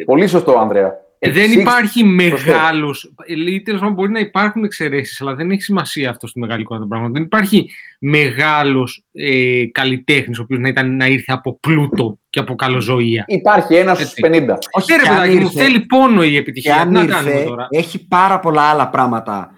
Πολύ 0.06 0.28
σωστό, 0.28 0.58
Ανδρέα. 0.60 0.94
Ε, 1.24 1.32
δεν 1.32 1.44
Εξή- 1.44 1.60
υπάρχει 1.60 2.04
μεγάλος, 2.04 3.14
ή 3.48 3.62
τέλος 3.62 3.80
πάντων 3.80 3.96
μπορεί 3.96 4.12
να 4.12 4.20
υπάρχουν 4.20 4.64
εξαιρέσεις, 4.64 5.22
αλλά 5.22 5.36
δεν 5.36 5.52
έχει 5.52 5.62
σημασία 5.62 6.10
αυτό 6.10 6.28
στη 6.28 6.40
μεγάλη 6.40 6.62
εικόνα 6.62 6.80
των 6.80 6.90
πραγμάτων. 6.90 7.14
Δεν 7.16 7.24
υπάρχει 7.24 7.70
μεγάλος 8.00 9.04
ε, 9.12 9.66
καλλιτέχνης, 9.72 10.40
ο 10.40 10.42
οποίος 10.42 10.60
να, 10.60 10.68
ήταν, 10.68 10.96
να 10.96 11.08
ήρθε 11.08 11.32
από 11.34 11.58
πλούτο 11.60 12.18
και 12.30 12.40
από 12.40 12.56
καλοζωία. 12.56 13.24
Υπάρχει 13.28 13.76
ένας 13.76 13.98
στους 13.98 14.10
Έτσι. 14.14 14.22
50. 14.48 14.58
Όχι, 14.72 14.92
Ναι, 14.92 14.98
ρε 14.98 15.04
και 15.04 15.10
αν 15.10 15.16
παιδάκι 15.16 15.36
μου, 15.36 15.42
ήρθε- 15.42 15.64
θέλει 15.64 15.80
πόνο 15.80 16.24
η 16.24 16.30
Και 16.32 16.38
επιτυχία. 16.38 16.74
Τι 16.74 16.80
αν 16.80 16.92
να 16.92 17.06
κάνουμε 17.06 17.32
ήρθε, 17.34 17.44
τώρα. 17.44 17.68
έχει 17.70 18.08
πάρα 18.08 18.40
πολλά 18.40 18.62
άλλα 18.62 18.90
πράγματα 18.90 19.52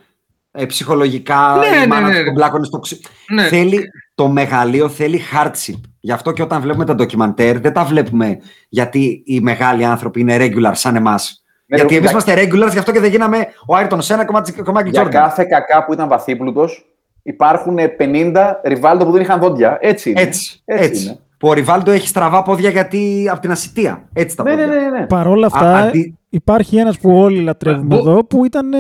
ε, 0.51 0.65
ψυχολογικά. 0.65 1.57
Ναι, 1.59 1.75
η 1.75 1.79
ναι, 1.79 1.87
μάνα 1.87 2.07
ναι, 2.07 2.13
του 2.13 2.19
ναι. 2.19 2.25
τον 2.25 2.33
πλάκωνε 2.33 2.65
στο 2.65 2.79
ξύ- 2.79 3.05
Ναι. 3.29 3.43
Θέλει, 3.43 3.83
το 4.15 4.27
μεγαλείο 4.27 4.89
θέλει 4.89 5.21
hardship. 5.33 5.79
Γι' 5.99 6.11
αυτό 6.11 6.31
και 6.31 6.41
όταν 6.41 6.61
βλέπουμε 6.61 6.85
τα 6.85 6.95
ντοκιμαντέρ 6.95 7.59
δεν 7.59 7.73
τα 7.73 7.83
βλέπουμε 7.83 8.37
γιατί 8.69 9.21
οι 9.25 9.39
μεγάλοι 9.39 9.85
άνθρωποι 9.85 10.19
είναι 10.19 10.37
regular 10.39 10.71
σαν 10.73 10.95
εμάς. 10.95 11.42
Ναι, 11.75 11.77
γιατί 11.77 11.93
ρε, 11.93 11.99
εμείς 11.99 12.11
για- 12.23 12.33
είμαστε 12.33 12.33
regulars, 12.65 12.71
γι' 12.71 12.77
αυτό 12.77 12.91
και 12.91 12.99
δεν 12.99 13.09
γίναμε 13.09 13.47
ο 13.67 13.75
Άιρτον 13.75 14.01
Σένα 14.01 14.25
και 14.25 14.29
ο 14.29 14.71
Μάικλ 14.71 14.89
Για 14.89 14.99
Τζόρνταν. 15.01 15.21
κάθε 15.21 15.43
κακά 15.43 15.85
που 15.85 15.93
ήταν 15.93 16.07
βαθύπλουτος, 16.07 16.85
υπάρχουν 17.23 17.77
50 17.97 18.59
ριβάλτο 18.63 19.05
που 19.05 19.11
δεν 19.11 19.21
είχαν 19.21 19.39
δόντια. 19.39 19.77
Έτσι 19.81 20.09
είναι. 20.09 20.21
Έτσι, 20.21 20.61
έτσι. 20.65 21.05
είναι. 21.05 21.17
Που 21.37 21.47
ο 21.49 21.53
Ριβάλντο 21.53 21.91
έχει 21.91 22.07
στραβά 22.07 22.43
πόδια 22.43 22.69
γιατί 22.69 23.27
από 23.31 23.41
την 23.41 23.51
ασυτεία. 23.51 24.03
Έτσι 24.13 24.35
τα 24.35 24.43
Ναι, 24.43 24.55
ναι, 24.55 24.65
πόδια. 24.65 24.79
ναι, 24.81 24.99
ναι. 24.99 25.05
Παρ' 25.05 25.27
όλα 25.27 25.45
αυτά, 25.45 25.75
Α, 25.75 25.79
αντί- 25.79 26.13
υπάρχει 26.29 26.77
ένας 26.77 26.99
που 26.99 27.17
όλοι 27.17 27.41
λατρεύουμε 27.41 27.95
Μπο- 27.95 27.97
εδώ, 28.11 28.23
που 28.25 28.45
ήταν 28.45 28.73
ε, 28.73 28.77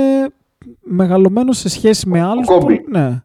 μεγαλωμένος 0.81 1.57
σε 1.57 1.69
σχέση 1.69 2.09
με 2.09 2.21
άλλους. 2.21 2.47
Κόμπι. 2.47 2.79
που- 2.79 2.89
ναι. 2.91 3.21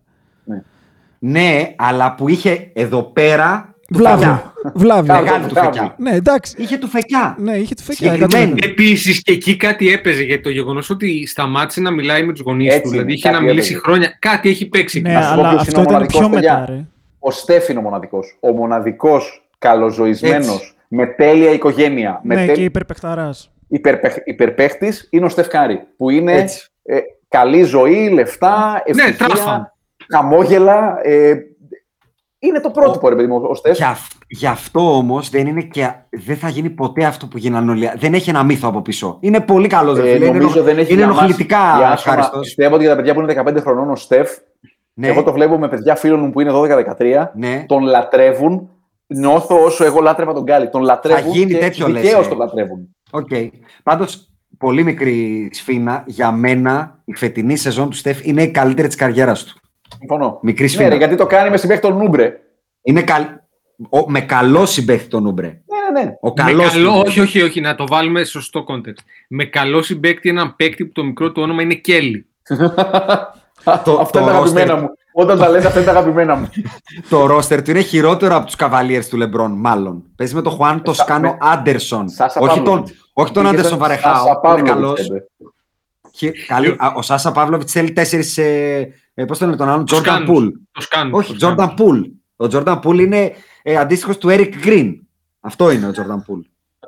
Ναι, 1.18 1.74
αλλά 1.76 2.14
που 2.14 2.28
είχε 2.28 2.70
εδώ 2.72 3.02
πέρα. 3.02 3.74
Του 3.92 3.98
Βλάβη. 3.98 4.22
φεκιά. 4.24 4.52
Βλάβη. 4.74 5.08
Κάτω, 5.08 5.22
Μεγάλη 5.22 5.42
του 5.44 5.48
βλάβη. 5.54 5.66
φεκιά. 5.78 5.94
Ναι, 5.98 6.10
εντάξει. 6.10 6.54
Είχε 6.58 6.76
του 6.76 6.88
φεκιά. 6.88 7.36
Ναι, 7.38 7.56
είχε 7.56 7.74
το 7.74 7.82
φεκιά. 7.82 8.12
Συγκεκριμένη. 8.12 8.52
100%. 8.56 8.64
Επίσης 8.64 9.22
και 9.22 9.32
εκεί 9.32 9.56
κάτι 9.56 9.92
έπαιζε 9.92 10.22
γιατί 10.22 10.42
το 10.42 10.50
γεγονός 10.50 10.90
ότι 10.90 11.26
σταμάτησε 11.26 11.80
να 11.80 11.90
μιλάει 11.90 12.22
με 12.22 12.32
τους 12.32 12.40
γονείς 12.40 12.68
Έτσι 12.68 12.82
του. 12.82 12.88
Δηλαδή 12.88 13.06
είναι, 13.08 13.16
είχε 13.18 13.28
να 13.28 13.34
κάτι 13.34 13.44
μιλήσει 13.46 13.70
έπαιζε. 13.72 13.84
χρόνια. 13.84 14.16
Κάτι 14.18 14.48
έχει 14.48 14.68
παίξει. 14.68 15.00
Ναι, 15.00 15.12
Να 15.12 15.22
σου 15.22 15.34
πω 15.34 15.40
αλλά 15.40 15.48
ποιος 15.48 15.60
αυτό 15.60 15.80
είναι 15.80 15.88
ο 15.88 15.92
ήταν 15.94 16.06
πιο 16.06 16.20
μοναδικός, 16.20 16.42
μετά, 16.42 16.58
παιδιά. 16.60 16.74
ρε. 16.76 16.84
Ο 17.18 17.30
Στέφ 17.30 17.68
είναι 17.68 17.78
ο 17.78 17.82
μοναδικός. 17.82 18.36
Ο 18.40 18.52
μοναδικός 18.52 19.48
καλοζωισμένος, 19.58 20.54
Έτσι. 20.54 20.72
με 20.88 21.06
τέλεια 21.06 21.50
οικογένεια, 21.50 22.20
με 22.22 22.34
Ναι, 22.34 22.46
τέλ... 22.46 22.54
και 22.54 22.64
υπερπεχταράς. 22.64 23.50
υπερπαίχτης 24.24 25.06
είναι 25.10 25.24
ο 25.24 25.28
Στεφ 25.28 25.48
Κάρη. 25.48 25.80
Που 25.96 26.10
είναι 26.10 26.32
Έτσι. 26.32 26.68
ε, 26.82 26.98
καλή 27.28 27.62
ζωή, 27.62 28.08
λεφτά, 28.08 28.82
Ναι, 28.94 29.02
ευτυχία, 29.02 29.26
τράφα. 29.26 29.74
χαμόγελα. 30.14 30.96
Ε, 32.40 32.46
είναι 32.46 32.60
το 32.60 32.70
πρότυπο, 32.70 33.08
ρε 33.08 33.14
παιδί 33.14 33.28
μου, 33.28 33.40
ο 33.50 33.54
Στεφ. 33.54 33.76
Γι' 33.76 33.82
αυ- 33.84 34.12
Γι' 34.26 34.46
αυτό 34.46 34.96
όμως 34.96 35.30
δεν 35.30 35.46
είναι 35.46 35.62
και. 35.62 35.92
Δεν 36.10 36.36
θα 36.36 36.48
γίνει 36.48 36.70
ποτέ 36.70 37.04
αυτό 37.04 37.26
που 37.26 37.38
γίνανε 37.38 37.70
όλοι. 37.70 37.90
Δεν 37.96 38.14
έχει 38.14 38.30
ένα 38.30 38.42
μύθο 38.42 38.68
από 38.68 38.82
πίσω. 38.82 39.16
Είναι 39.20 39.40
πολύ 39.40 39.68
καλός. 39.68 39.98
Ε, 39.98 40.10
είναι 40.14 40.26
νομίζω 40.26 40.42
ενοχ- 40.48 40.64
δεν 40.64 40.78
έχει 40.78 40.92
είναι 40.92 41.00
για 41.02 41.06
μας- 41.12 41.18
ενοχλητικά 41.18 41.56
για 41.76 41.88
άσονα- 41.88 41.92
ευχάριστο. 41.94 42.38
Πιστεύω 42.38 42.74
ότι 42.74 42.82
για 42.84 42.90
τα 42.90 42.96
παιδιά 42.96 43.14
που 43.14 43.20
είναι 43.20 43.28
15 43.32 43.60
χρονών 43.60 43.90
ο 43.90 43.96
Στεφ, 43.96 44.30
Ναι, 44.94 45.08
εγώ 45.08 45.22
το 45.22 45.32
βλέπω 45.32 45.58
με 45.58 45.68
παιδιά 45.68 45.94
φίλων 45.96 46.20
μου 46.20 46.30
που 46.30 46.40
είναι 46.40 46.50
12-13, 46.52 47.32
ναι. 47.34 47.64
τον 47.68 47.82
λατρεύουν. 47.82 48.70
Νιώθω 49.06 49.64
όσο 49.64 49.84
εγώ 49.84 50.00
λάτρευα 50.00 50.32
τον 50.32 50.42
Γκάλη. 50.42 50.68
Τον 50.68 50.82
λατρεύουν 50.82 51.32
γίνει 51.32 51.52
και 51.52 51.58
τέτοιο, 51.58 51.88
λες, 51.88 52.02
δικαίως 52.02 52.26
ε. 52.26 52.28
τον 52.28 52.38
λατρεύουν. 52.38 52.96
Οκ. 53.10 53.28
Πάντως, 53.82 54.28
πολύ 54.58 54.82
μικρή 54.84 55.48
σφίνα. 55.52 56.02
Για 56.06 56.30
μένα 56.30 57.00
η 57.04 57.14
φετινή 57.14 57.56
σεζόν 57.56 57.90
του 57.90 57.96
Στεφ 57.96 58.24
είναι 58.26 58.42
η 58.42 58.50
καλύτερη 58.50 58.88
της 58.88 58.96
καριέρας 58.96 59.44
του. 59.44 59.58
Συμφωνώ. 59.98 60.38
Μικρής 60.42 60.70
Ναι, 60.70 60.76
σφίνα. 60.76 60.88
ρε, 60.88 60.96
γιατί 60.96 61.14
το 61.16 61.26
κάνει 61.26 61.50
με 61.50 61.56
συμπαίκτη 61.56 61.88
τον 61.88 61.96
Ούμπρε. 61.98 62.40
Είναι 62.82 63.02
καλ... 63.02 63.22
ο, 63.90 64.10
με 64.10 64.20
καλό 64.20 64.66
συμπαίκτη 64.66 65.08
τον 65.08 65.26
Ούμπρε. 65.26 65.46
Ναι, 65.46 66.00
ναι, 66.00 66.04
ναι. 66.04 66.12
Ο 66.20 66.28
Με 66.28 66.32
καλός 66.34 66.72
καλό, 66.72 66.90
του. 66.92 67.02
όχι, 67.06 67.20
όχι, 67.20 67.42
όχι, 67.42 67.60
να 67.60 67.74
το 67.74 67.86
βάλουμε 67.86 68.24
σε 68.24 68.30
σωστό 68.30 68.64
context. 68.68 69.02
Με 69.28 69.44
καλό 69.44 69.82
συμπέκτη 69.82 70.28
έναν 70.28 70.56
παίκτη 70.56 70.84
που 70.84 70.92
το 70.92 71.04
μικρό 71.04 71.32
του 71.32 71.42
όνομα 71.42 71.62
είναι 71.62 71.74
Κέλλη. 71.74 72.26
Το- 73.84 73.98
αυτά 74.00 74.10
το 74.10 74.18
είναι 74.18 74.30
τα 74.30 74.36
αγαπημένα 74.36 74.74
roster. 74.76 74.80
μου. 74.80 74.88
Όταν 75.12 75.38
τα 75.38 75.48
λένε, 75.48 75.66
αυτά 75.66 75.80
είναι 75.80 75.90
τα 75.92 75.98
αγαπημένα 75.98 76.34
μου. 76.34 76.48
Το 77.10 77.26
ρόστερ 77.26 77.62
του 77.62 77.70
είναι 77.70 77.80
χειρότερο 77.80 78.36
από 78.36 78.46
τους 78.46 78.54
Cavaliers 78.58 79.04
του 79.10 79.16
Λεμπρόν, 79.16 79.52
μάλλον. 79.52 80.02
Παίζει 80.16 80.34
με 80.34 80.42
τον 80.42 80.52
Χουάν 80.52 80.82
το 80.82 80.92
Σα- 80.92 81.02
Σκάνο 81.04 81.28
με- 81.28 81.36
Άντερσον. 81.40 82.08
Σάσα 82.08 82.40
Όχι 82.40 82.54
τον, 82.54 82.64
Παύλοβιτς. 82.64 83.10
όχι 83.12 83.32
τον 83.32 83.42
Πήγε 83.42 83.54
Άντερσον 83.54 83.76
στον 83.78 83.88
Βαρεχάου. 83.88 84.14
Σάσα 84.14 84.28
Είναι 84.28 84.68
Παύλοβιτς, 84.68 84.70
καλός. 84.72 85.00
έπαι. 85.10 85.26
Ο 86.96 87.02
Σάσα 87.02 87.32
Παύλοβιτς 87.32 87.72
θέλει 87.72 87.92
τέσσερις. 87.92 88.38
Ε, 89.20 89.24
Πώς 89.24 89.38
το 89.38 89.44
λένε 89.44 89.56
τον 89.56 89.68
άλλον, 89.68 89.84
Τζόρνταν 89.84 90.14
Σκάνους. 90.14 90.32
Πούλ. 90.38 90.48
Το 90.72 90.80
σκάνουν. 90.80 91.14
Όχι, 91.14 91.36
Τζόρνταν 91.36 91.74
Πούλ. 91.74 92.00
Ο 92.36 92.46
Τζόρνταν 92.48 92.80
Πούλ 92.80 92.98
είναι 92.98 93.32
ε, 93.62 93.76
αντίστοιχος 93.76 94.18
του 94.18 94.28
Eric 94.30 94.50
Green. 94.64 94.92
Αυτό 95.40 95.70
είναι 95.70 95.86
ο 95.86 95.90
Τζόρνταν 95.90 96.22
Πούλ. 96.24 96.40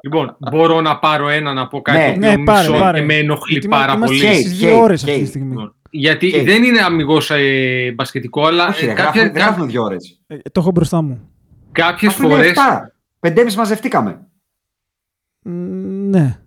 Λοιπόν, 0.03 0.37
μπορώ 0.51 0.81
να 0.81 0.99
πάρω 0.99 1.29
ένα 1.29 1.53
να 1.53 1.67
πω 1.67 1.81
κάτι 1.83 1.99
Ναι, 1.99 2.05
το 2.07 2.11
οποίο 2.27 2.39
ναι, 2.39 2.45
πάρε, 2.45 2.69
μισώ 2.69 2.81
πάρε. 2.81 2.99
και 2.99 3.05
με 3.05 3.15
ενοχλεί 3.15 3.53
Γιατί 3.53 3.69
πάρα 3.69 3.93
είμαστε 3.93 4.07
πολύ. 4.17 4.27
Χέι, 4.35 4.43
στις 4.43 4.59
δύο 4.59 4.69
χέι, 4.69 4.79
ώρες 4.81 5.01
αυτή 5.03 5.15
χέι. 5.15 5.23
τη 5.23 5.29
στιγμή. 5.29 5.49
Λοιπόν, 5.51 5.75
Γιατί 5.91 6.31
Χέι. 6.31 6.45
δεν 6.45 6.63
είναι 6.65 6.81
αμυγός 6.81 7.31
ε, 7.31 7.93
μπασκετικό, 7.95 8.47
αλλά 8.47 8.67
Όχι, 8.69 8.85
ρε, 8.85 8.91
ε, 8.91 8.95
γράφουμε, 8.95 9.23
κάποια, 9.23 9.33
δεν 9.33 9.43
γράφουμε 9.43 9.67
δύο 9.67 9.83
ώρες. 9.83 10.21
Ε, 10.27 10.37
Το 10.37 10.61
έχω 10.61 10.71
μπροστά 10.71 11.03
μου. 11.03 11.31
κάποιες 11.73 12.15
φορές 12.15 12.53
Πεντέμιση 13.21 13.57
μαζευτήκαμε. 13.57 14.21
Μ, 15.43 15.51
Ναι. 16.11 16.39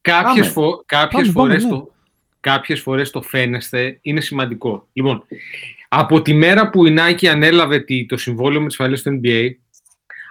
Κάποιες, 0.00 0.52
Πάμε. 0.52 0.66
φο... 0.66 0.82
κάποιες, 0.86 1.10
Πάμε, 1.22 1.32
πάμε, 1.32 1.48
φορές 1.48 1.64
ναι. 1.64 1.70
το... 1.70 1.92
κάποιες 2.40 2.80
φορές 2.80 3.10
το 3.10 3.22
φαίνεστε 3.22 3.98
είναι 4.02 4.20
σημαντικό. 4.20 4.88
Λοιπόν, 4.92 5.24
από 5.88 6.22
τη 6.22 6.34
μέρα 6.34 6.70
που 6.70 6.86
η 6.86 6.94
Nike 6.98 7.26
ανέλαβε 7.26 7.78
τη- 7.80 8.06
το 8.06 8.16
συμβόλαιο 8.16 8.60
με 8.60 8.66
τις 8.66 8.76
φανέλες 8.76 9.02
του 9.02 9.20
NBA, 9.24 9.50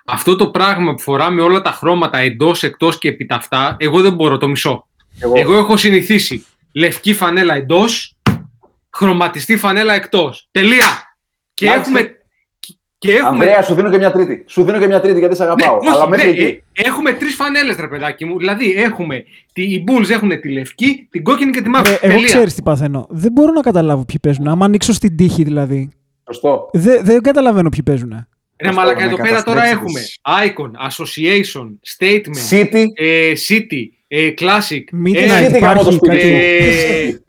αυτό 0.05 0.35
το 0.35 0.49
πράγμα 0.49 0.93
που 0.93 1.01
φοράμε 1.01 1.41
όλα 1.41 1.61
τα 1.61 1.71
χρώματα 1.71 2.17
εντός, 2.17 2.63
εκτός 2.63 2.97
και 2.97 3.07
επί 3.07 3.25
τα 3.25 3.35
αυτά, 3.35 3.75
εγώ 3.79 4.01
δεν 4.01 4.13
μπορώ, 4.13 4.37
το 4.37 4.47
μισό. 4.47 4.87
Εγώ. 5.19 5.33
Εγώ 5.37 5.57
έχω 5.57 5.77
συνηθίσει 5.77 6.45
λευκή 6.71 7.13
φανέλα 7.13 7.55
εντός, 7.55 8.15
χρωματιστή 8.89 9.57
φανέλα 9.57 9.93
εκτός. 9.93 10.47
Τελεία! 10.51 11.17
Και 11.53 11.65
Εντάξει. 11.65 11.89
έχουμε... 11.91 12.16
Και 12.99 13.11
έχουμε... 13.11 13.29
Ανδρέα, 13.29 13.61
σου 13.61 13.73
δίνω 13.75 13.89
και 13.89 13.97
μια 13.97 14.11
τρίτη. 14.11 14.43
Σου 14.47 14.63
δίνω 14.63 14.79
και 14.79 14.87
μια 14.87 14.99
τρίτη 15.01 15.19
γιατί 15.19 15.35
σε 15.35 15.43
Ναι, 15.43 15.49
αγαπάω. 15.49 15.77
όχι, 15.77 15.89
Αλλά 15.89 16.07
μέχρι 16.09 16.25
ναι, 16.27 16.33
εκεί. 16.33 16.43
ε, 16.73 16.87
έχουμε 16.87 17.11
τρεις 17.13 17.35
φανέλες, 17.35 17.75
ρε 17.75 17.87
παιδάκι 17.87 18.25
μου. 18.25 18.37
Δηλαδή, 18.37 18.71
έχουμε. 18.77 19.23
τη- 19.53 19.61
Οι 19.63 19.83
Bulls 19.87 20.09
έχουν 20.09 20.39
τη 20.39 20.49
λευκή, 20.49 21.07
την 21.11 21.23
κόκκινη 21.23 21.51
και 21.51 21.61
τη 21.61 21.69
μαύρη. 21.69 21.89
Ρε, 21.91 21.97
εγώ 22.01 22.11
Τελεία. 22.13 22.25
ξέρει 22.27 22.51
τι 22.51 22.61
παθαίνω. 22.61 23.07
Δεν 23.09 23.31
μπορώ 23.31 23.51
να 23.51 23.61
καταλάβω 23.61 24.05
ποιοι 24.05 24.15
παίζουν. 24.21 24.47
Άμα 24.47 24.65
ανοίξω 24.65 24.93
στην 24.93 25.15
τύχη 25.17 25.43
δηλαδή. 25.43 25.89
Σωστό. 26.25 26.69
Δεν, 26.73 26.99
δεν 27.05 27.21
καταλαβαίνω 27.21 27.69
ποιοι 27.69 27.83
παίζουν. 27.83 28.27
Ρε 28.63 28.71
μαλάκα, 28.71 28.99
να 28.99 29.05
εδώ 29.05 29.15
πέρα 29.15 29.43
τώρα 29.43 29.59
καταστρέψεις. 29.61 30.19
έχουμε 30.23 30.41
Icon, 30.45 30.87
Association, 30.89 31.67
Statement, 31.97 32.49
City. 32.55 32.83
ε, 32.95 33.31
City, 33.47 33.81
ε, 34.07 34.29
Classic. 34.39 34.83
Μην 34.91 35.15
ε, 35.15 35.19
την 35.19 35.55
City, 35.55 35.61
γάμο 35.61 35.83
το 35.83 35.89
υπάρχει 35.91 35.95
σπίτι 35.95 36.15
κάτι. 36.15 36.27
ε, 36.29 37.19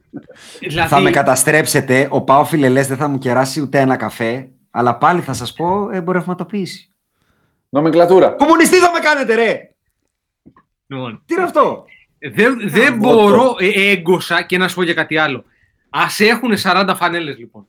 Δηλαδή, 0.68 0.88
Θα 0.88 1.00
με 1.00 1.10
καταστρέψετε, 1.10 2.06
ο 2.10 2.20
Πάο 2.22 2.44
Φιλελές 2.44 2.86
δεν 2.86 2.96
θα 2.96 3.08
μου 3.08 3.18
κεράσει 3.18 3.60
ούτε 3.60 3.78
ένα 3.80 3.96
καφέ, 3.96 4.48
αλλά 4.78 4.96
πάλι 4.96 5.20
θα 5.20 5.32
σας 5.32 5.52
πω 5.52 5.90
εμπορευματοποίηση. 5.92 6.90
Νομικλατούρα. 7.68 8.28
Κομμουνιστή 8.28 8.76
θα 8.76 8.90
με 8.92 8.98
κάνετε 8.98 9.34
ρε! 9.34 9.70
λοιπόν, 10.86 11.22
Τι 11.26 11.34
είναι 11.34 11.42
αυτό! 11.42 11.84
Δεν, 12.32 12.60
δεν 12.64 12.96
μπορώ 12.96 13.54
ε, 13.58 13.90
έγκωσα 13.90 14.42
και 14.42 14.58
να 14.58 14.68
σου 14.68 14.74
πω 14.74 14.82
για 14.82 14.94
κάτι 14.94 15.16
άλλο. 15.16 15.44
Α 15.90 16.04
έχουν 16.18 16.50
40 16.62 16.92
φανέλες 16.96 17.38
λοιπόν. 17.38 17.66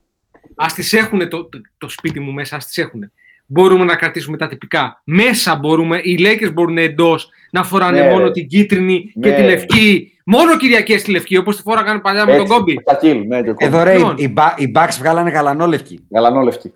Α 0.55 0.65
τις 0.75 0.93
έχουν 0.93 1.29
το, 1.29 1.43
το, 1.45 1.61
το 1.77 1.89
σπίτι 1.89 2.19
μου 2.19 2.31
μέσα, 2.31 2.55
ας 2.55 2.65
τις 2.65 2.77
έχουν. 2.77 3.11
Μπορούμε 3.45 3.83
να 3.83 3.95
κρατήσουμε 3.95 4.37
τα 4.37 4.47
τυπικά. 4.47 5.01
Μέσα 5.03 5.55
μπορούμε, 5.55 5.97
οι 6.03 6.17
Lakers 6.19 6.53
μπορούν 6.53 6.77
εντός 6.77 7.29
να 7.51 7.63
φοράνε 7.63 8.01
Ναι, 8.01 8.09
μόνο 8.11 8.23
ρε. 8.23 8.31
την 8.31 8.47
κίτρινη 8.47 9.11
και 9.21 9.29
Ναι. 9.29 9.35
τη 9.35 9.41
λευκή. 9.41 10.13
Μόνο 10.25 10.57
Κυριακές 10.57 11.03
τη 11.03 11.11
λευκή, 11.11 11.37
όπως 11.37 11.55
τη 11.55 11.61
φοράγανε 11.61 11.99
παλιά 11.99 12.25
με 12.25 12.35
τον 12.37 12.47
Κόμπι. 12.47 12.83
Τα 12.83 12.99
kill, 13.01 13.23
ναι, 13.27 13.41
και 13.43 13.49
ο 13.49 13.53
Κόμπι. 13.53 13.65
Εδώ 13.65 13.83
ρε, 13.83 13.97
Λοιπόν. 13.97 14.15
οι, 14.17 14.27
Μπα- 14.27 14.53
οι 14.57 14.71
Bucks 14.75 14.95
βγάλανε 14.99 15.29
γαλανόλευκη. 15.29 16.05
Γαλανόλευκη. 16.11 16.73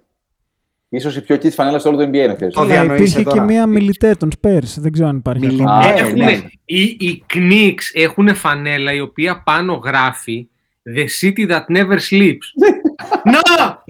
Ίσως 0.96 1.16
η 1.16 1.22
πιο 1.22 1.36
κίτς 1.38 1.56
φανέλα 1.56 1.80
σε 1.80 1.88
όλο 1.88 1.98
το 1.98 2.04
NBA 2.04 2.14
είναι 2.14 2.32
αυτές. 2.32 2.54
Το 2.54 2.62
Αλλά 2.62 2.70
διανοείσαι 2.70 3.02
υπήρχε 3.04 3.18
και 3.24 3.30
τώρα. 3.30 3.44
μία 3.44 3.66
μιλιτέ 3.68 4.16
των 4.16 4.30
Spurs. 4.42 4.64
Δεν 4.78 4.92
ξέρω 4.92 5.08
αν 5.08 5.18
υπάρχει 5.18 5.46
Μιλι- 5.46 5.62
ακόμα. 5.62 5.78
Α, 5.78 5.88
Ε, 5.90 6.00
Έχουν, 6.00 6.18
ναι. 6.18 6.40
οι, 6.66 6.82
οι 6.82 7.24
Knicks 7.34 7.82
έχουν 7.94 8.36
φανέλα 8.36 8.94
η 8.94 9.00
οποία 9.00 9.42
πάνω 9.46 9.74
γράφει 9.74 10.48
The 10.96 11.06
city 11.22 11.50
that 11.50 11.78
never 11.78 11.98
sleeps. 12.10 12.48
Να! 13.34 13.84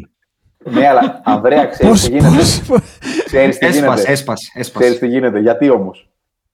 Ναι, 0.71 0.87
αλλά 0.87 1.21
Ανδρέα, 1.23 1.65
ξέρεις 1.65 1.91
Πώς, 1.91 2.01
τι 2.03 2.09
γίνεται. 2.11 2.35
πώς, 2.67 2.81
Ξέρεις 3.25 3.57
τι 3.57 3.65
Έσπασε, 3.65 3.85
γίνεται. 3.85 4.11
έσπασε, 4.11 4.47
Ξέρεις 4.49 4.67
έσπασε. 4.67 4.99
τι 4.99 5.07
γίνεται. 5.07 5.39
Γιατί 5.39 5.69
όμως; 5.69 6.09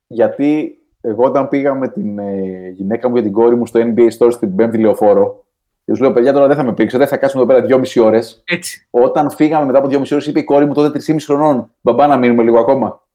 Γιατί 0.07 0.77
εγώ 1.01 1.23
όταν 1.23 1.47
πήγα 1.49 1.73
με 1.73 1.87
την 1.87 2.19
ε, 2.19 2.69
γυναίκα 2.75 3.09
μου 3.09 3.15
και 3.15 3.21
την 3.21 3.31
κόρη 3.31 3.55
μου 3.55 3.65
στο 3.65 3.79
NBA 3.83 4.07
Store 4.17 4.31
στην 4.31 4.55
Πέμπτη 4.55 4.77
Λεωφόρο, 4.77 5.45
και 5.89 5.95
του 5.95 6.01
λέω: 6.01 6.13
Παιδιά, 6.13 6.33
τώρα 6.33 6.47
δεν 6.47 6.55
θα 6.55 6.63
με 6.63 6.73
πήξετε, 6.73 7.05
θα 7.05 7.17
κάτσουμε 7.17 7.43
εδώ 7.43 7.53
πέρα 7.53 7.65
δυόμιση 7.65 7.99
ώρες. 7.99 8.41
Έτσι. 8.45 8.87
Όταν 8.89 9.31
φύγαμε 9.31 9.65
μετά 9.65 9.77
από 9.77 9.87
δυόμιση 9.87 10.13
ώρες, 10.13 10.27
είπε 10.27 10.39
η 10.39 10.43
κόρη 10.43 10.65
μου 10.65 10.73
τότε 10.73 10.99
3,5 11.07 11.15
χρονών: 11.25 11.71
Μπαμπά, 11.81 12.07
να 12.07 12.17
μείνουμε 12.17 12.43
λίγο 12.43 12.59
ακόμα. 12.59 13.07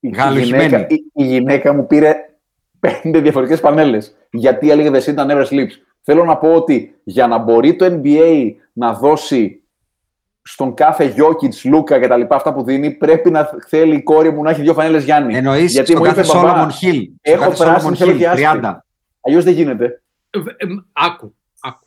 Η, 0.00 0.08
η, 0.08 0.16
Γαλουχημένη. 0.16 0.64
γυναίκα, 0.64 0.86
η, 0.88 1.04
η 1.12 1.24
γυναίκα 1.24 1.74
μου 1.74 1.86
πήρε 1.86 2.14
πέντε 2.80 3.20
διαφορετικές 3.20 3.60
πανέλες. 3.60 4.16
Γιατί 4.30 4.70
έλεγε 4.70 4.90
The 4.92 5.00
City 5.00 5.30
Never 5.30 5.46
Sleeps. 5.46 5.72
Θέλω 6.02 6.24
να 6.24 6.36
πω 6.36 6.54
ότι 6.54 7.00
για 7.04 7.26
να 7.26 7.38
μπορεί 7.38 7.76
το 7.76 7.86
NBA 7.86 8.52
να 8.72 8.92
δώσει 8.92 9.62
στον 10.42 10.74
κάθε 10.74 11.04
Γιώκητ, 11.04 11.54
Λούκα 11.64 12.00
και 12.00 12.06
τα 12.06 12.16
λοιπά 12.16 12.36
αυτά 12.36 12.52
που 12.52 12.62
δίνει, 12.62 12.90
πρέπει 12.90 13.30
να 13.30 13.50
θέλει 13.66 13.94
η 13.94 14.02
κόρη 14.02 14.30
μου 14.32 14.42
να 14.42 14.50
έχει 14.50 14.62
δύο 14.62 14.74
φανέλες 14.74 15.04
Γιάννη. 15.04 15.36
Εννοείς 15.36 15.72
Γιατί 15.72 15.90
στο 15.90 15.98
μου 15.98 16.04
κάθε 16.04 16.20
είπε, 16.20 16.32
«Μπαμπά, 16.32 16.52
Solomon 16.52 16.68
Hill. 16.68 17.02
Στο 17.22 17.32
έχω 17.32 17.44
κάθε 17.44 17.64
πράσινη, 17.64 17.92
Solomon 17.92 17.98
θέλω 17.98 18.12
Hill, 18.12 18.16
και 18.16 18.28
άσπρη». 18.28 18.60
30. 18.62 18.76
Αλλιώς 19.20 19.44
δεν 19.44 19.52
γίνεται. 19.52 20.02
Ε, 20.30 20.38
ε, 20.38 20.66
άκου, 20.92 21.34
άκου. 21.60 21.86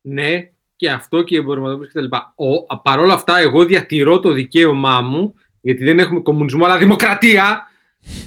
Ναι, 0.00 0.50
και 0.76 0.90
αυτό 0.90 1.22
και 1.22 1.34
η 1.34 1.38
εμπορευματοποίηση 1.38 1.92
κτλ. 1.92 2.16
Ο- 2.34 2.76
Παρ' 2.82 2.98
όλα 2.98 3.14
αυτά, 3.14 3.38
εγώ 3.38 3.64
διατηρώ 3.64 4.20
το 4.20 4.32
δικαίωμά 4.32 5.00
μου, 5.00 5.34
γιατί 5.60 5.84
δεν 5.84 5.98
έχουμε 5.98 6.20
κομμουνισμό, 6.20 6.64
αλλά 6.64 6.78
δημοκρατία. 6.78 7.66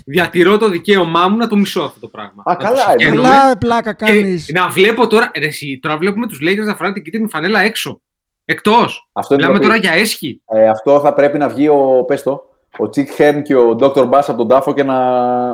Διατηρώ 0.06 0.57
το 0.57 0.69
δικαίωμά 0.69 1.27
μου 1.27 1.38
να 1.38 1.48
το 1.48 1.56
μισώ 1.56 1.81
αυτό 1.81 1.99
το 1.99 2.07
πράγμα. 2.07 2.44
Α, 2.45 2.52
Να 2.52 2.56
καλά, 2.56 2.86
το 2.86 2.91
ε, 2.91 2.99
συγχαίρομαι. 2.99 3.27
Καλά 3.27 3.57
πλάκα 3.57 3.94
Και 3.94 4.06
κάνεις. 4.06 4.49
να 4.53 4.69
βλέπω 4.69 5.07
τώρα. 5.07 5.31
Ρε, 5.38 5.45
εσύ, 5.45 5.80
τώρα 5.81 5.98
βλέπουμε 5.98 6.27
τους 6.27 6.40
Lakers 6.41 6.65
να 6.65 6.76
φοράνε 6.76 6.94
την 6.94 7.03
κίτρινη 7.03 7.30
φανέλα 7.30 7.60
έξω. 7.61 8.02
Εκτός. 8.45 9.10
Αυτό 9.11 9.34
είναι 9.34 9.44
Μιλάμε 9.48 9.60
ντροπή. 9.65 9.80
τώρα 9.81 9.94
για 9.94 10.02
έσχη. 10.02 10.41
Ε, 10.45 10.69
αυτό 10.69 10.99
θα 10.99 11.14
πρέπει 11.14 11.38
να 11.38 11.49
βγει 11.49 11.68
ο, 11.68 12.03
πες 12.07 12.23
το, 12.23 12.48
ο 12.77 12.89
Τσικ 12.89 13.09
Χέρν 13.11 13.43
και 13.43 13.55
ο 13.55 13.75
Dr. 13.79 14.09
Bass 14.09 14.21
από 14.27 14.35
τον 14.35 14.47
τάφο 14.47 14.73
και 14.73 14.83
να. 14.83 14.95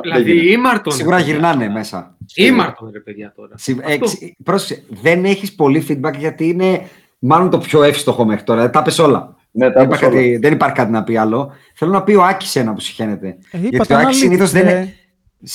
γίνεται. 0.04 0.22
Δηλαδή, 0.22 0.52
ήμαρτον. 0.52 0.92
Σίγουρα 0.92 1.18
γυρνάνε 1.18 1.68
μέσα. 1.68 2.16
Ήμαρτον, 2.34 2.90
ρε 2.92 3.00
παιδιά 3.00 3.32
τώρα. 3.36 3.52
Συ- 3.54 3.78
Αυτό. 3.78 3.92
εξ- 3.92 4.18
πρόσεξε, 4.44 4.84
δεν 4.88 5.24
έχεις 5.24 5.54
πολύ 5.54 5.86
feedback 5.88 6.14
γιατί 6.18 6.48
είναι 6.48 6.80
μάλλον 7.18 7.50
το 7.50 7.58
πιο 7.58 7.82
εύστοχο 7.82 8.24
μέχρι 8.24 8.42
τώρα. 8.44 8.62
Ε, 8.62 8.68
Τα 8.68 8.82
πες 8.82 8.98
όλα. 8.98 9.34
Ναι, 9.50 9.66
τα 9.66 9.72
δεν, 9.72 9.82
είπες 9.84 9.96
υπάρχει 9.98 10.14
όλα. 10.16 10.24
κάτι, 10.24 10.36
δεν 10.36 10.52
υπάρχει 10.52 10.74
κάτι 10.74 10.90
να 10.90 11.02
πει 11.04 11.16
άλλο. 11.16 11.52
Θέλω 11.74 11.90
να 11.92 12.02
πει 12.02 12.14
ο 12.14 12.22
Άκης 12.24 12.56
ένα 12.56 12.72
που 12.72 12.80
συχαίνεται. 12.80 13.26
Ε, 13.50 13.58
είπα 13.58 13.68
γιατί 13.68 13.86
τα 13.88 13.96
ο 13.96 13.98
Άκης 13.98 14.16
συνήθως 14.18 14.50
δεν 14.50 14.62
αναλύτες, 14.66 14.94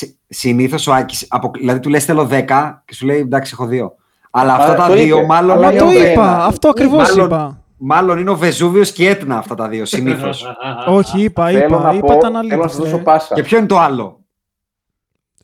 είναι... 0.02 0.14
Συνήθως 0.28 0.88
ο 0.88 0.94
Άκης, 0.94 1.26
απο- 1.30 1.52
δηλαδή 1.60 1.80
του 1.80 1.90
λες 1.90 2.06
θέλω 2.06 2.28
10 2.32 2.82
και 2.86 2.94
σου 2.94 3.06
λέει 3.06 3.18
εντάξει 3.20 3.52
έχω 3.54 3.66
δύο. 3.66 3.94
Αλλά 4.32 4.54
Α, 4.54 4.56
αυτά 4.56 4.76
τα 4.76 4.88
το 4.88 4.94
δύο 4.94 5.18
είπε. 5.18 5.26
μάλλον, 5.26 5.52
Αλλά 5.58 5.66
Μα 5.66 5.72
είναι 5.72 5.80
το 5.80 5.86
ο- 5.86 5.92
ένα. 5.92 6.12
είπα, 6.12 6.46
αυτό 6.46 6.70
ακριβώς 6.70 7.10
Μάλλον- 7.10 7.26
είπα. 7.26 7.61
Μάλλον 7.84 8.18
είναι 8.18 8.30
ο 8.30 8.36
Βεζούβιος 8.36 8.92
και 8.92 9.04
η 9.04 9.08
Έτνα 9.08 9.38
αυτά 9.38 9.56
τα 9.56 9.68
δύο 9.68 9.86
συνήθως. 9.86 10.46
Όχι, 10.88 11.22
είπα, 11.22 11.46
Θέλω 11.48 11.66
είπα, 11.66 11.80
να 11.82 11.94
είπα 11.94 12.00
πω, 12.06 12.08
τα 12.08 12.20
θέλω 12.20 12.34
να 12.34 12.40
αναλύτες. 12.40 12.72
σα 12.72 12.78
δώσω 12.78 12.96
ρε. 12.96 13.02
πάσα. 13.02 13.36
και 13.36 13.42
ποιο 13.44 13.58
είναι 13.58 13.68
το 13.68 13.80
άλλο; 13.80 14.20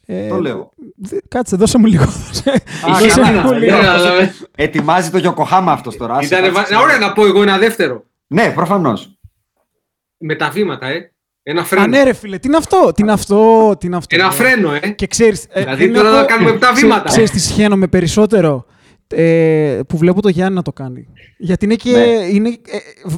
Ε, 0.05 0.27
το 0.27 0.41
λέω. 0.41 0.71
δε- 0.95 1.17
Κάτσε, 1.27 1.55
δώσε 1.55 1.77
μου 1.77 1.85
λίγο. 1.85 2.05
Δώσε 2.05 3.19
καλά, 3.21 3.41
μου 3.43 3.51
ναι, 3.51 3.57
λίγο. 3.59 3.77
ναι. 3.77 4.31
Ετοιμάζει 4.55 5.09
το 5.09 5.17
Γιοκοχάμα 5.17 5.71
αυτός 5.71 5.97
τώρα. 5.97 6.13
άσε, 6.15 6.25
Ήτανε 6.25 6.49
κάτσε, 6.49 6.73
βα- 6.75 6.81
Ωραία, 6.81 6.97
να 6.97 7.13
πω 7.13 7.25
εγώ 7.25 7.41
ένα 7.41 7.57
δεύτερο. 7.57 8.03
Ναι, 8.27 8.51
προφανώς. 8.55 9.17
Με 10.17 10.35
τα 10.35 10.49
βήματα, 10.49 10.87
ε. 10.87 11.11
Ένα 11.43 11.61
Α, 11.61 11.65
φρένο. 11.65 11.87
ναι, 11.87 12.03
ρε 12.03 12.13
φίλε, 12.13 12.37
τι 12.37 12.47
είναι 12.47 12.57
αυτό, 12.57 12.91
τι 12.95 13.01
είναι 13.01 13.11
αυτό, 13.11 13.71
τι 13.79 13.87
είναι 13.87 13.95
αυτό. 13.95 14.15
Ένα 14.15 14.27
ρε. 14.27 14.33
φρένο, 14.33 14.73
ε. 14.73 14.79
Και 14.89 15.07
ξέρεις, 15.07 15.45
ε, 15.49 15.59
Δηλαδή, 15.59 15.83
είναι 15.83 15.97
τώρα 15.97 16.09
αυτό- 16.09 16.21
να 16.21 16.25
κάνουμε 16.27 16.49
επτά 16.49 16.67
ξέ- 16.71 16.81
βήματα. 16.81 17.03
Ξέρεις 17.09 17.31
τι 17.31 17.39
σχένομαι 17.39 17.87
περισσότερο, 17.87 18.65
ε, 19.15 19.79
που 19.87 19.97
βλέπω 19.97 20.21
το 20.21 20.29
Γιάννη 20.29 20.55
να 20.55 20.61
το 20.61 20.73
κάνει. 20.73 21.07
Γιατί 21.37 21.65
είναι 21.65 21.75
και... 21.75 21.91
Ναι. 21.91 21.97
Είναι, 22.31 22.49
ε, 22.49 22.77
β- 23.05 23.15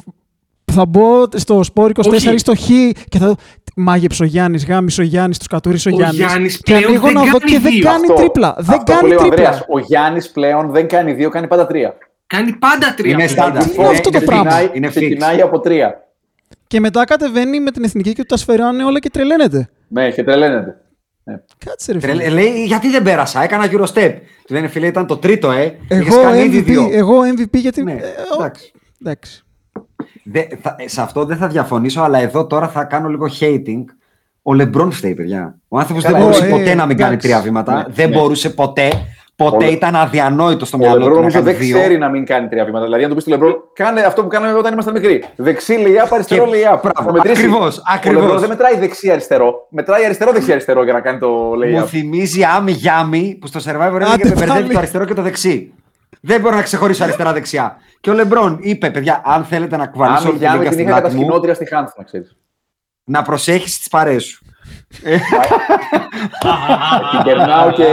θα 0.72 0.86
μπω 0.86 1.24
στο 1.34 1.62
Σπόρ 1.62 1.90
24 1.94 2.10
Όχι. 2.12 2.34
ή 2.34 2.38
στο 2.38 2.54
Χ 2.56 2.66
και 3.08 3.18
θα 3.18 3.26
δω 3.26 3.34
μάγεψε 3.76 4.22
ο 4.22 4.26
Γιάννης, 4.26 4.66
γάμισε 4.66 5.00
ο 5.00 5.04
Γιάννης, 5.04 5.38
τους 5.38 5.46
κατούρισε 5.46 5.88
ο, 5.88 5.92
Ο 5.94 5.96
Γιάννης. 5.96 6.18
Γιάννης 6.18 6.56
και 6.56 6.62
πλέον 6.72 6.84
ανοίγω 6.84 7.04
δεν 7.06 7.12
να 7.14 7.20
δω 7.24 7.38
κάνει 7.38 7.50
και 7.52 7.58
δεν 7.58 7.72
δύο. 7.72 7.82
κάνει 7.84 8.00
Αυτό- 8.00 8.14
τρίπλα. 8.14 8.54
Δεν 8.58 8.74
αυτό 8.78 8.92
που 8.92 8.98
κάνει 8.98 9.08
λέει 9.08 9.16
ο 9.16 9.20
τρίπλα. 9.20 9.48
Ανδρέας, 9.48 9.64
Ο 9.68 9.78
Γιάννης 9.78 10.30
πλέον 10.30 10.70
δεν 10.70 10.88
κάνει 10.88 11.12
δύο, 11.12 11.28
κάνει 11.30 11.46
πάντα 11.46 11.66
τρία. 11.66 11.94
Κάνει 12.26 12.52
πάντα 12.52 12.94
τρία. 12.94 13.12
Είναι 13.12 13.26
στάνταρ. 13.26 13.62
είναι 13.74 13.86
αυτό 13.86 14.10
το 14.10 14.16
είναι 14.16 14.26
πράγμα. 14.26 14.50
fix, 14.60 14.74
Είναι 14.76 14.86
fix. 14.86 14.90
Ξεκινάει 14.90 15.40
από 15.40 15.60
τρία. 15.60 16.08
Και 16.66 16.80
μετά 16.80 17.04
κατεβαίνει 17.04 17.60
με 17.60 17.70
την 17.70 17.84
εθνική 17.84 18.12
και 18.12 18.20
του 18.20 18.26
τα 18.26 18.36
σφαιράνε 18.36 18.84
όλα 18.84 18.98
και 18.98 19.10
τρελαίνεται. 19.10 19.68
Ναι, 19.88 20.10
και 20.10 20.24
τρελαίνεται. 20.24 20.76
Κάτσε 21.64 21.92
ρε 21.92 22.00
φίλε. 22.00 22.12
Τρελ- 22.12 22.32
λέει, 22.32 22.64
γιατί 22.64 22.88
δεν 22.90 23.02
πέρασα, 23.02 23.42
έκανα 23.42 23.64
Eurostep. 23.70 24.12
Του 24.46 24.54
λένε 24.54 24.68
φίλε, 24.68 24.86
ήταν 24.86 25.06
το 25.06 25.16
τρίτο, 25.16 25.50
ε. 25.50 25.78
Είχες 25.90 26.06
Εγώ 26.06 26.22
κάνει 26.22 26.42
ήδη 26.42 26.60
MVP, 26.60 26.64
δύο. 26.64 26.88
εγώ 26.92 27.14
MVP 27.36 27.52
γιατί... 27.54 27.82
Ναι, 27.82 27.92
ε, 27.92 27.96
ο- 27.96 28.42
εντάξει. 28.42 28.72
εντάξει. 29.00 29.44
Δε- 30.24 30.46
θα- 30.62 30.76
σε 30.84 31.00
αυτό 31.02 31.24
δεν 31.24 31.36
θα 31.36 31.46
διαφωνήσω, 31.48 32.00
αλλά 32.00 32.18
εδώ 32.18 32.46
τώρα 32.46 32.68
θα 32.68 32.84
κάνω 32.84 33.08
λίγο 33.08 33.26
hating. 33.40 33.84
Ο 34.42 34.54
Λεμπρόν 34.54 34.90
φταίει, 34.92 35.14
παιδιά. 35.14 35.58
Ο 35.68 35.78
άνθρωπος 35.78 36.02
δεν 36.02 36.12
Καλά, 36.12 36.24
μπορούσε 36.24 36.46
ε, 36.46 36.50
ποτέ 36.50 36.74
να 36.74 36.86
μην 36.86 36.96
κάνει 36.96 37.10
εντάξει. 37.12 37.28
τρία 37.28 37.40
βήματα. 37.40 37.74
Ναι, 37.74 37.84
δεν 37.88 38.10
ναι. 38.10 38.16
μπορούσε 38.16 38.50
ποτέ. 38.50 38.90
Ποτέ 39.44 39.56
Ο 39.64 39.68
Λε- 39.68 39.70
ήταν 39.70 39.96
αδιανόητο 39.96 40.64
στο 40.64 40.76
Ο 40.76 40.80
μυαλό 40.80 40.98
Λεμπρόν 40.98 41.12
του 41.12 41.20
να 41.22 41.26
νομίζω 41.26 41.44
κάνει 41.44 41.56
δεν 41.56 41.66
δύο. 41.66 41.78
ξέρει 41.78 41.98
να 41.98 42.08
μην 42.08 42.24
κάνει 42.24 42.48
τρία 42.48 42.64
βήματα. 42.64 42.84
Δηλαδή, 42.84 43.02
αν 43.02 43.08
του 43.08 43.14
πεις 43.14 43.24
στο 43.24 43.32
Λεμπρόν, 43.32 43.54
κάνε 43.72 44.00
αυτό 44.00 44.22
που 44.22 44.28
κάναμε 44.28 44.52
όταν 44.58 44.72
ήμασταν 44.72 44.94
μικροί. 44.94 45.24
Δεξί 45.36 45.72
lay-up, 45.72 46.08
αριστερό 46.12 46.44
Και- 46.44 46.50
lay-up. 46.50 46.78
μπράβο, 46.82 47.02
Θα 47.04 47.12
μετρήσει. 47.12 47.42
ακριβώς, 47.44 47.78
Ο 47.78 47.82
ακριβώς. 47.94 48.20
Λεμπρόν 48.22 48.40
δεν 48.40 48.48
μετράει 48.48 48.78
δεξί-αριστερό. 48.78 49.66
Μετράει 49.70 50.04
αριστερό-δεξί-αριστερό 50.04 50.84
για 50.84 50.92
να 50.92 51.00
κάνει 51.00 51.18
το 51.18 51.54
lay- 51.56 51.72
Μου 51.72 51.82
up. 51.82 51.86
θυμίζει 51.86 52.44
Άμι 52.44 52.72
Γιάμι 52.72 53.38
που 53.40 53.46
στο 53.46 53.60
Survivor 53.60 53.94
έλεγε 53.94 54.12
Άντε 54.12 54.28
με 54.28 54.34
μπερδεύει 54.34 54.46
πάλι. 54.60 54.72
το 54.72 54.78
αριστερό 54.78 55.04
και 55.04 55.14
το 55.14 55.22
δεξί. 55.22 55.74
Δεν 56.20 56.40
μπορώ 56.40 56.56
να 56.56 56.62
ξεχωρίσω 56.62 57.02
αριστερά-δεξιά. 57.04 57.76
Και 58.00 58.10
ο 58.10 58.12
Λεμπρόν 58.12 58.58
είπε, 58.60 58.90
παιδιά, 58.90 59.22
αν 59.24 59.44
θέλετε 59.44 59.76
να 59.76 59.86
κουβαλήσω 59.86 60.20
Αν 60.20 60.26
όλη 60.28 60.32
τη 60.38 60.38
Γιάννη 60.38 60.58
λίγα 60.58 60.70
την 60.70 60.78
στην 60.78 60.88
είχα 60.90 61.00
πλάτη 61.00 61.14
μου, 61.16 61.20
κατασκηνώτρια 61.20 61.54
στη 61.54 61.74
ΧΑΝΘ, 61.74 61.90
να 61.98 62.04
ξέρεις. 62.04 62.36
να 63.04 63.22
προσέχεις 63.22 63.78
τις 63.78 63.88
παρέες 63.88 64.24
σου. 64.24 64.44
Την 67.10 67.22
περνάω 67.24 67.72
και 67.78 67.84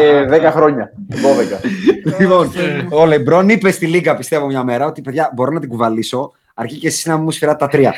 10 0.47 0.51
χρόνια. 0.51 0.91
12. 2.13 2.19
λοιπόν, 2.19 2.51
ο 2.91 3.05
Λεμπρόν 3.05 3.49
είπε 3.49 3.71
στη 3.71 3.85
Λίγκα, 3.87 4.15
πιστεύω 4.15 4.45
μια 4.45 4.63
μέρα, 4.63 4.85
ότι 4.85 5.01
παιδιά 5.01 5.31
μπορώ 5.35 5.51
να 5.51 5.59
την 5.59 5.69
κουβαλήσω, 5.69 6.31
αρκεί 6.53 6.77
και 6.77 6.87
εσείς 6.87 7.05
να 7.05 7.17
μου 7.17 7.31
σφυράτε 7.31 7.57
τα 7.57 7.67
τρία. 7.67 7.93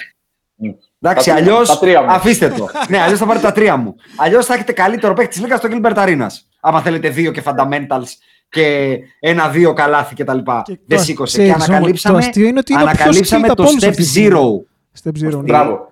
Εντάξει, 1.02 1.30
Τα 1.30 1.36
τρία- 1.36 1.36
αλλιώς. 1.36 1.68
τα 1.70 1.78
τρία 1.80 2.02
μου. 2.02 2.12
Αφήστε 2.12 2.50
το. 2.50 2.68
ναι, 2.90 3.00
αλλιώς 3.02 3.20
θα 3.20 3.26
πάρετε 3.26 3.46
τα 3.46 3.52
τρία 3.52 3.78
μου. 3.78 3.96
Αλλιώς 4.18 4.46
θα 4.46 4.54
έχετε 4.54 4.72
καλύτερο 4.72 5.14
παίκτη 5.14 5.32
της 5.32 5.42
Λίγκας 5.42 5.60
στο 5.60 5.70
Gilbert 5.72 5.96
Arenas. 5.96 6.28
Άμα 6.60 6.82
θέλετε 6.82 7.10
δύο 7.10 7.32
και 7.32 7.42
fundamentals 7.46 8.08
και 8.50 8.98
ένα-δύο 9.20 9.74
καλάθι 9.74 10.16
κτλ. 10.16 10.38
Και 10.38 10.78
Δεν 10.86 10.98
το- 10.98 11.04
σήκωσε. 11.04 11.32
ξέρεις, 11.38 11.50
Και 11.50 11.56
όμως, 11.56 11.70
ανακαλύψαμε, 11.70 12.20
το 12.22 12.26
αστείο 12.28 12.48
είναι 12.48 12.60
ότι 12.60 12.74
είναι 12.74 12.82
ο 12.82 12.86
πιο 12.86 12.94
ανακαλύψαμε 12.96 13.42
skilled 13.48 13.56
το 13.56 13.64
από 13.64 13.70
όλους 13.72 13.84
step 13.84 13.88
αυτή 13.90 14.02
τη 14.04 14.08
στιγμή. 14.10 14.30
zero. 14.34 15.02
Step 15.04 15.26
zero. 15.28 15.36
ναι. 15.38 15.42
Μπράβο. 15.42 15.92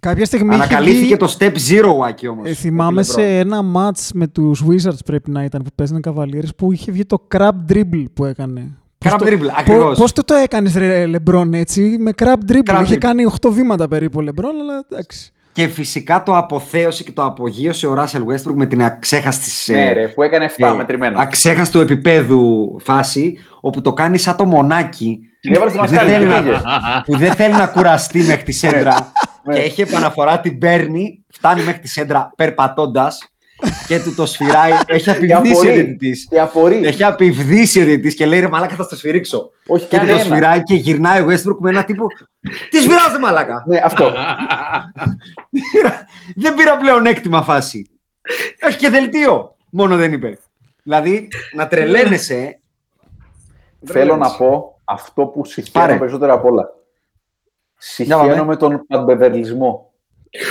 Κάποια 0.00 0.24
στιγμή 0.24 0.54
είχε 0.54 0.62
Ανακαλύφθηκε 0.62 1.04
βγει- 1.04 1.16
το 1.16 1.36
step 1.38 1.52
zero, 1.52 2.06
Άκη 2.06 2.28
όμως. 2.28 2.48
Ε, 2.48 2.52
θυμάμαι 2.54 3.02
σε 3.02 3.22
ένα 3.38 3.60
match 3.74 4.08
με 4.14 4.26
τους 4.26 4.64
Wizards 4.68 5.04
πρέπει 5.04 5.30
να 5.30 5.44
ήταν 5.44 5.62
που 5.62 5.70
παίζανε 5.74 6.00
Cavaliers 6.04 6.48
που 6.56 6.72
είχε 6.72 6.92
βγει 6.92 7.04
το 7.06 7.26
crab 7.34 7.50
dribble 7.72 8.04
που 8.14 8.24
έκανε. 8.24 8.60
Crab 9.04 9.10
Πώς 9.10 9.12
το- 9.18 9.24
dribble, 9.26 9.38
πώς- 9.38 9.52
ακριβώς. 9.58 9.98
Πώς 9.98 10.12
το 10.12 10.24
το 10.24 10.34
έκανες 10.34 10.74
ρε 10.74 11.06
Λεμπρόν 11.06 11.54
έτσι 11.54 11.96
με 11.98 12.10
crab 12.18 12.50
dribble. 12.52 12.74
Crab 12.76 12.80
είχε 12.82 12.94
dribble. 12.94 12.98
κάνει 12.98 13.24
8 13.24 13.50
βήματα 13.50 13.88
περίπου 13.88 14.18
ο 14.18 14.22
Λεμπρόν 14.22 14.50
αλλά 14.60 14.84
εντάξει. 14.90 15.32
Και 15.52 15.66
φυσικά 15.68 16.22
το 16.22 16.36
αποθέωσε 16.36 17.02
και 17.02 17.12
το 17.12 17.24
απογείωσε 17.24 17.86
ο 17.86 17.94
Russell 17.98 18.18
Westbrook 18.32 18.54
με 18.54 18.66
την 18.66 18.82
αξέχαστης. 18.82 19.68
Ναι, 19.68 19.92
ρε, 19.92 20.08
που 20.08 20.22
έκανε 20.22 20.44
7 20.44 20.66
ε, 20.72 20.76
μετρημένα. 20.76 21.20
αξέχαστου 21.20 21.80
επίπεδου 21.80 22.76
φάση, 22.82 23.38
όπου 23.60 23.80
το 23.80 23.92
κάνει 23.92 24.18
σαν 24.18 24.36
το 24.36 24.44
μονάκι. 24.44 25.18
Την 25.40 25.54
έβαλε 25.54 25.70
στο 25.70 25.80
που 25.80 25.86
δεν 25.86 25.94
μασκάλι. 25.96 26.24
θέλει 26.26 26.34
και 26.34 26.40
πήγε. 26.40 26.50
να- 26.50 27.02
που 27.06 27.16
δεν 27.16 27.32
θέλει 27.34 27.52
να 27.54 27.66
κουραστεί 27.66 28.18
μέχρι 28.18 28.42
τη 28.42 28.52
σέντρα 28.52 29.12
Ναι. 29.50 29.58
και 29.58 29.64
έχει 29.66 29.80
επαναφορά, 29.82 30.40
την 30.40 30.58
παίρνει, 30.58 31.24
φτάνει 31.28 31.62
μέχρι 31.62 31.80
τη 31.80 31.88
σέντρα 31.88 32.32
περπατώντας 32.36 33.18
και 33.86 34.00
του 34.00 34.14
το 34.14 34.26
σφυράει. 34.26 34.72
Έχει 34.86 35.04
Και 35.04 35.10
απειβδίσει 35.10 35.54
ο 35.54 35.58
απορεί. 35.60 35.72
διαιτητής. 35.74 36.26
Και 36.30 36.40
απορεί. 36.40 36.80
Έχει 36.84 37.04
απειβδίσει 37.04 37.80
ο 37.80 37.84
διαιτητής 37.84 38.14
και 38.14 38.26
λέει 38.26 38.40
ρε 38.40 38.48
Μαλάκα 38.48 38.74
θα 38.74 38.82
στο 38.82 38.96
σφυρίξω. 38.96 39.50
Όχι 39.66 39.86
Και 39.86 39.98
του 39.98 40.06
το 40.06 40.12
κανένα. 40.12 40.24
σφυράει 40.24 40.62
και 40.62 40.74
γυρνάει 40.74 41.20
ο 41.20 41.26
Westbrook 41.26 41.56
με 41.58 41.70
ένα 41.70 41.84
τύπο. 41.84 42.06
Τις 42.70 42.80
σφυράζε 42.82 43.18
Μαλάκα. 43.18 43.64
Ναι, 43.66 43.80
αυτό. 43.84 44.12
δεν 46.36 46.54
πήρα 46.54 46.76
πλέον 46.76 47.06
έκτημα 47.06 47.42
φάση. 47.42 47.90
Έχει 48.58 48.78
και 48.78 48.88
δελτίο. 48.90 49.56
Μόνο 49.70 49.96
δεν 49.96 50.12
είπε. 50.12 50.38
Δηλαδή 50.82 51.28
να 51.54 51.68
τρελαίνεσαι. 51.68 52.60
Θέλω 53.86 54.16
να 54.16 54.30
πω 54.30 54.78
αυτό 54.84 55.26
που 55.26 55.40
Πάρε. 55.40 55.52
συχαίνω 55.52 55.98
περισσότερο 55.98 56.34
απ' 56.34 56.44
όλα. 56.44 56.64
Συχαίνω 57.82 58.18
πάμε. 58.18 58.44
με 58.44 58.56
τον 58.56 58.84
παντεβερλισμό. 58.88 59.92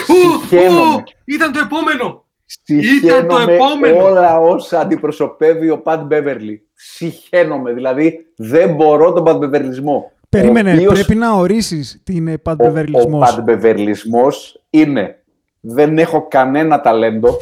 Ου, 0.07 0.41
Συχαίνομαι. 0.41 0.93
ου, 0.95 1.03
Ήταν 1.25 1.51
το 1.51 1.59
επόμενο. 1.63 2.23
Συχαίνομαι 2.45 3.53
επόμενο. 3.53 4.03
όλα 4.03 4.39
όσα 4.39 4.79
αντιπροσωπεύει 4.79 5.69
ο 5.69 5.77
Πατ 5.81 6.01
Μπέβερλι. 6.05 6.67
Συχαίνομαι. 6.73 7.73
Δηλαδή 7.73 8.19
δεν 8.35 8.73
μπορώ 8.75 9.13
τον 9.13 9.23
παντεβερλισμό. 9.23 10.11
Περίμενε, 10.29 10.69
Ο 10.71 10.73
οποίος- 10.73 10.93
πρέπει 10.93 11.15
να 11.15 11.31
ορίσεις 11.31 12.01
τι 12.03 12.15
είναι 12.15 12.31
Ο, 12.31 12.33
ο 12.33 12.37
παντεβερλισμός. 12.37 13.29
παντεβερλισμός 13.35 14.63
είναι 14.69 15.23
δεν 15.59 15.97
έχω 15.97 16.27
κανένα 16.27 16.81
ταλέντο 16.81 17.37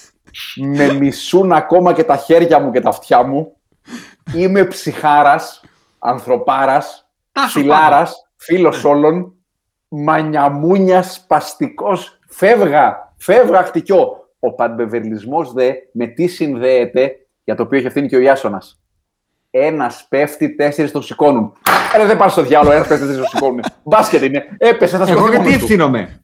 με 0.76 0.92
μισούν 0.92 1.52
ακόμα 1.52 1.92
και 1.92 2.04
τα 2.04 2.16
χέρια 2.16 2.58
μου 2.60 2.70
και 2.70 2.80
τα 2.80 2.88
αυτιά 2.88 3.22
μου 3.22 3.52
είμαι 4.36 4.64
ψυχάρας, 4.64 5.60
ανθρωπάρας, 5.98 7.08
Τάσο 7.32 7.58
φιλάρας, 7.60 8.29
φίλος 8.42 8.84
όλων 8.84 9.34
μανιαμούνιας, 9.88 11.14
σπαστικός 11.14 12.18
φεύγα, 12.28 13.12
φεύγα 13.16 13.62
χτυκιό 13.62 14.28
ο 14.38 14.52
παντεβερλισμός 14.54 15.52
δε 15.52 15.72
με 15.92 16.06
τι 16.06 16.26
συνδέεται 16.26 17.12
για 17.44 17.54
το 17.54 17.62
οποίο 17.62 17.78
έχει 17.78 17.86
ευθύνη 17.86 18.08
και 18.08 18.16
ο 18.16 18.20
Ιάσονας 18.20 18.74
ένας 19.52 20.06
πέφτει, 20.08 20.54
τέσσερις 20.54 20.92
τον 20.92 21.02
σηκώνουν. 21.02 21.52
Ε, 22.00 22.06
δεν 22.06 22.16
πας 22.16 22.32
στο 22.32 22.42
διάλογο, 22.42 22.72
ένας 22.74 22.86
πέφτει, 22.88 23.06
τέσσερις 23.06 23.30
τον 23.30 23.38
σηκώνουν. 23.38 23.60
Μπάσκετ 23.82 24.22
είναι. 24.22 24.44
Έπεσε, 24.58 24.96
θα 24.96 25.02
Εγώ 25.02 25.10
σηκωθεί 25.12 25.30
γιατί 25.30 25.44
μόνος 25.44 25.58
του. 25.58 25.64
ευθύνομαι; 25.64 26.22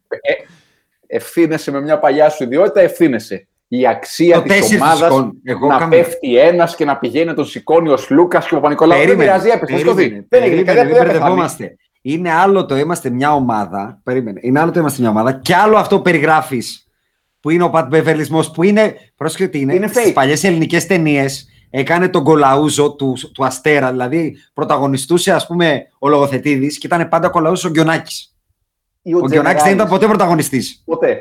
Ευθύνεσαι 1.06 1.70
με 1.70 1.80
μια 1.80 1.98
παλιά 1.98 2.28
σου 2.30 2.43
ιδιότητα, 2.43 2.80
ευθύνεσαι. 2.80 3.48
Η 3.68 3.86
αξία 3.86 4.34
Το 4.36 4.43
της 4.43 4.52
τέσσερις 4.52 4.80
ομάδας 4.82 4.98
σηκώνουν. 4.98 5.40
Εγώ 5.44 5.66
να 5.66 5.78
καμία. 5.78 5.98
πέφτει 5.98 6.38
ένας 6.38 6.76
και 6.76 6.84
να 6.84 6.97
πηγαίνει 6.98 7.26
να 7.26 7.34
τον 7.34 7.44
σηκώνει 7.47 7.88
ο 7.88 7.97
Λούκα 8.09 8.38
και 8.38 8.47
ο 8.55 8.56
Παπα-Νικολάου. 8.56 8.98
Δεν 8.98 9.06
Περίμενε, 9.06 9.30
πειράζει, 9.30 9.48
έπεσε. 9.51 9.72
θα 9.72 9.78
σηκωθεί. 9.78 9.97
περίμενε, 10.02 10.26
Δεν 10.28 10.43
έγινε. 10.43 10.62
περίμενε, 10.64 10.74
Δεν 10.78 10.86
μην 10.86 10.94
δεν 10.94 11.02
πεθάνει. 11.06 11.18
μπερδευόμαστε. 11.20 11.76
Είναι 12.08 12.32
άλλο 12.32 12.66
το 12.66 12.76
είμαστε 12.76 13.10
μια 13.10 13.34
ομάδα. 13.34 14.00
Περίμενε. 14.02 14.40
Είναι 14.42 14.60
άλλο 14.60 14.70
το 14.70 14.80
είμαστε 14.80 15.00
μια 15.00 15.10
ομάδα 15.10 15.32
και 15.32 15.54
άλλο 15.54 15.76
αυτό 15.76 15.96
που 15.96 16.02
περιγράφεις 16.02 16.88
που 17.40 17.50
είναι 17.50 17.62
ο 17.62 17.70
Πατ 17.70 17.88
Μπεβερλισμό 17.88 18.40
που 18.40 18.62
είναι. 18.62 18.94
Πρόσεχε 19.16 19.46
τι 19.46 19.60
είναι. 19.60 19.74
Είναι 19.74 19.86
Στις 19.86 20.08
fake. 20.08 20.12
παλιές 20.14 20.44
ελληνικές 20.44 20.86
ταινίες 20.86 21.48
έκανε 21.70 22.08
τον 22.08 22.24
κολαούζο 22.24 22.92
του, 22.94 23.16
του 23.34 23.44
Αστέρα. 23.44 23.90
Δηλαδή 23.90 24.36
πρωταγωνιστούσε 24.54 25.32
ας 25.32 25.46
πούμε 25.46 25.86
ο 25.98 26.08
λογοθετήδη 26.08 26.78
και 26.78 26.86
ήταν 26.86 27.08
πάντα 27.08 27.28
κολαούζος 27.28 27.64
ο 27.64 27.70
Γκιονάκης. 27.70 28.34
Ή 29.02 29.14
Ο 29.14 29.18
Γκιονάκης 29.18 29.32
δεν 29.42 29.44
ήταν 29.52 29.56
Τζενεράλης. 29.62 29.90
ποτέ 29.92 30.06
πρωταγωνιστής. 30.06 30.82
Ποτέ. 30.84 31.16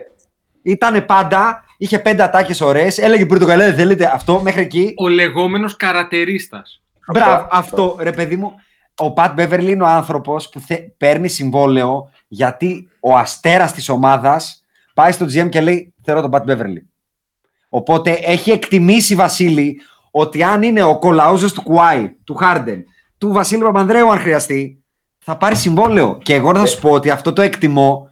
Ήταν 0.62 1.06
πάντα, 1.06 1.64
είχε 1.78 2.00
πέντε 2.00 2.24
ατάκες 2.24 2.62
ωραίες, 2.62 2.98
έλεγε 2.98 3.26
πριν 3.26 3.40
το 3.40 3.46
καλέ, 3.46 3.64
δεν 3.66 3.76
θέλετε 3.76 4.12
αυτό 4.14 4.42
μέχρι 4.42 4.62
εκεί. 4.62 4.94
Ο 4.98 5.08
λεγόμενος 5.08 5.76
καρατερίστας. 5.76 6.82
Μπράβο, 7.14 7.32
Αυτό. 7.32 7.48
αυτό 7.52 7.96
ρε 8.00 8.12
παιδί 8.12 8.36
μου. 8.36 8.54
Ο 8.98 9.12
Πατ 9.14 9.34
Μπέβερλι 9.34 9.72
είναι 9.72 9.84
ο 9.84 9.88
άνθρωπος 9.88 10.50
που 10.50 10.60
θε, 10.60 10.76
παίρνει 10.98 11.28
συμβόλαιο 11.28 12.10
γιατί 12.28 12.90
ο 13.00 13.16
αστέρας 13.18 13.74
της 13.74 13.90
ομάδας 13.90 14.64
πάει 14.94 15.12
στο 15.12 15.26
GM 15.26 15.50
και 15.50 15.62
λέει: 15.62 15.94
Θέλω 16.04 16.22
τον 16.22 16.32
Πατ 16.32 16.44
Μπέβερλι. 16.44 16.90
Οπότε 17.70 18.12
έχει 18.12 18.52
εκτιμήσει 18.52 19.16
Βασίλη 19.16 19.82
ότι 20.12 20.44
αν 20.44 20.64
είναι 20.64 20.84
ο 20.84 21.00
κολαούζος 21.00 21.54
του 21.54 21.62
Κουάι, 21.62 22.16
του 22.24 22.36
Χάρντεν, 22.36 22.84
του 23.18 23.32
Βασίλη 23.32 23.62
Παπανδρέου, 23.62 24.12
αν 24.12 24.20
χρειαστεί, 24.20 24.84
θα 25.18 25.38
πάρει 25.38 25.56
συμβόλαιο. 25.56 26.18
Και 26.24 26.34
εγώ 26.34 26.52
να 26.52 26.66
σου 26.66 26.80
πω 26.80 26.90
ότι 26.90 27.10
αυτό 27.10 27.34
το 27.34 27.42
εκτιμώ 27.42 28.10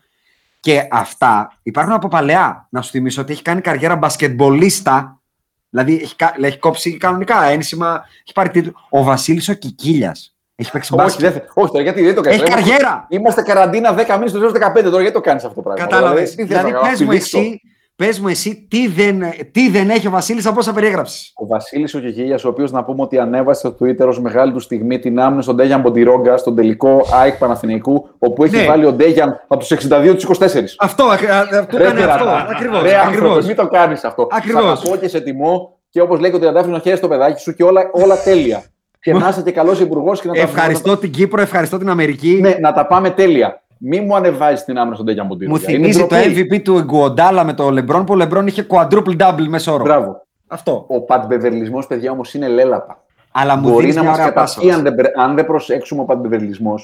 και 0.60 0.88
αυτά 0.92 1.58
υπάρχουν 1.64 1.94
από 1.94 2.08
παλαιά. 2.08 2.68
Να 2.72 2.82
σου 2.82 2.92
θυμίσω 2.92 3.22
ότι 3.22 3.32
έχει 3.32 3.42
κάνει 3.42 3.62
καριέρα 3.62 3.96
μπασκετμπολίστα. 3.96 5.22
Δηλαδή 5.70 5.96
έχει, 5.96 6.16
κα- 6.16 6.36
έχει 6.42 6.58
κόψει 6.58 6.98
κανονικά 6.98 7.44
ένσημα, 7.44 8.06
έχει 8.26 8.34
πάρει 8.34 8.50
τίτλο. 8.50 8.74
Ο 8.90 9.04
Βασίλης 9.04 9.50
ο 9.50 9.54
Κικίλιας. 9.54 10.33
Έχει 10.56 10.72
παίξει 10.72 10.94
Όχι, 10.94 11.04
μπάσκετ. 11.04 11.22
δεν 11.24 11.32
θε- 11.34 11.50
όχι, 11.54 11.72
τώρα 11.72 11.84
γιατί 11.84 12.04
δεν 12.04 12.16
το 12.16 12.22
κάνεις. 12.22 12.42
Έχει 12.42 12.52
καριέρα. 12.52 13.06
Είμαστε 13.10 13.42
καραντίνα 13.42 13.94
10 13.94 14.14
μήνες 14.18 14.32
το 14.32 14.40
2015 14.40 14.90
τώρα, 14.90 15.02
γιατί 15.02 15.12
το 15.16 15.22
κάνεις 15.22 15.44
αυτό 15.44 15.56
το 15.56 15.62
πράγμα; 15.62 15.84
Κατάλαβες. 15.86 16.30
τι 16.30 16.36
θες 16.36 16.48
Δηλαδή, 16.48 16.72
να 16.72 16.80
πες 16.80 17.00
μου, 17.02 17.06
απειλήξω. 17.08 17.40
εσύ, 17.40 17.62
πες 17.96 18.20
μου 18.20 18.28
εσύ 18.28 18.68
τι 18.70 18.88
δεν, 18.88 19.24
τι 19.52 19.70
δεν 19.70 19.90
έχει 19.90 20.08
ο 20.08 20.10
Βασίλης 20.10 20.46
από 20.46 20.60
όσα 20.60 20.74
περιέγραψες; 20.74 21.32
Ο 21.36 21.46
Βασίλης 21.48 21.94
ο 21.94 22.00
Κικίλια, 22.00 22.40
ο 22.46 22.48
οποίος 22.48 22.72
να 22.72 22.84
πούμε 22.84 23.02
ότι 23.02 23.18
ανέβασε 23.20 23.60
στο 23.60 23.76
Twitter 23.80 24.08
ως 24.08 24.20
μεγάλη 24.22 24.52
του 24.52 24.60
στιγμή 24.60 25.00
την 25.00 25.20
άμυνα 25.20 25.42
στον 25.42 25.56
Ντέγιαν 25.56 25.82
Μποντιρόγκα 25.82 26.38
στον 26.38 26.56
τελικό 26.56 27.06
ΑΕΚ 27.22 27.38
Παναθηναϊκού, 27.38 28.10
όπου 28.20 28.44
έχει 28.44 28.56
Ναι. 28.56 28.66
βάλει 28.66 28.86
ο 28.86 28.92
Ντέγιαν 28.94 29.40
από 29.48 29.60
τους 29.60 29.72
62 29.72 30.14
τους 30.14 30.24
24. 30.24 30.76
Αυτό, 30.80 31.04
α, 31.04 31.08
α, 31.08 31.40
α, 31.58 31.66
το 31.66 31.78
Ρε, 31.78 31.84
έκανε 31.84 32.04
αυτό. 32.04 32.24
τερατά. 32.26 32.48
Ακριβώς. 32.52 32.82
Ρε, 32.82 32.98
άνθρωπε, 32.98 33.46
μην 33.46 33.56
το 33.56 33.68
κάνεις 33.68 34.04
αυτό. 34.04 34.28
Ακριβώς. 34.32 34.80
Θα 34.80 34.84
τα 34.86 34.90
πω 34.90 34.96
και 34.96 35.08
σε 35.08 35.20
τιμό 35.22 35.78
και 35.90 36.02
όπως 36.02 36.20
λέει 36.20 36.30
και 36.30 36.36
ο 36.36 36.40
Τριαντάφυλλος 36.40 36.78
να 36.78 36.84
χαίρεσαι 36.84 37.02
το 37.02 37.08
παιδάκι 37.08 37.40
σου 37.42 37.54
και 37.54 37.64
όλα, 37.64 37.90
όλα 37.92 38.16
τέλεια. 38.24 38.64
Και 39.04 39.14
να 39.14 39.28
είσαι 39.28 39.42
και 39.42 39.52
καλός 39.52 39.80
υπουργός 39.80 40.22
και 40.22 40.28
να 40.28 40.34
τα 40.34 40.42
Ευχαριστώ 40.42 40.98
την 40.98 41.12
Κύπρο, 41.12 41.42
ευχαριστώ 41.42 41.78
την 41.78 41.90
Αμερική. 41.90 42.38
Ναι, 42.42 42.56
να 42.62 42.74
τα 42.74 42.86
πάμε 42.88 43.10
τέλεια. 43.10 43.62
Μη 43.78 44.00
μου 44.00 44.16
ανεβάζεις 44.16 44.64
την 44.64 44.78
άμυνα 44.78 44.94
στον 44.96 45.06
Ντέγιαν 45.06 45.26
Μποντιρόγκα. 45.28 45.60
Μου 45.60 45.66
Είναι 45.68 45.78
θυμίζει 45.78 46.00
το 46.00 46.06
ντροπή. 46.16 46.48
MVP 46.52 46.62
του 46.64 46.82
Γκουοντάλα 46.84 47.44
με 47.44 47.54
το 47.54 47.70
Λεμπρόν 47.70 48.06
που 48.06 48.14
ο 48.14 48.16
Λεμπρόν 48.16 48.48
είχε 48.48 48.66
quadruple 48.70 49.16
double 49.18 49.46
μέσα 49.48 49.72
όρο. 49.74 49.84
Μπράβο. 49.84 50.26
Αυτό. 50.48 50.86
Ο 50.88 51.02
παντμπεβερλισμό, 51.02 51.80
παιδιά, 51.88 52.12
όμως 52.12 52.34
είναι 52.34 52.48
λέλαπα. 52.48 53.04
Αλλά 53.32 53.56
μου 53.56 53.70
μπορεί 53.70 53.80
δίνεις 53.80 53.96
να 53.96 54.02
μια 54.02 54.10
μας 54.10 54.20
ωραία 54.20 54.34
πάσα. 54.34 54.54
καταπιεί 54.54 54.72
αν 54.72 54.84
δεν, 54.84 54.96
πρε- 54.96 55.18
αν 55.20 55.36
δεν 55.36 55.46
προσέξουμε 55.46 56.02
ο 56.02 56.06
παντμπεβερλισμό. 56.06 56.76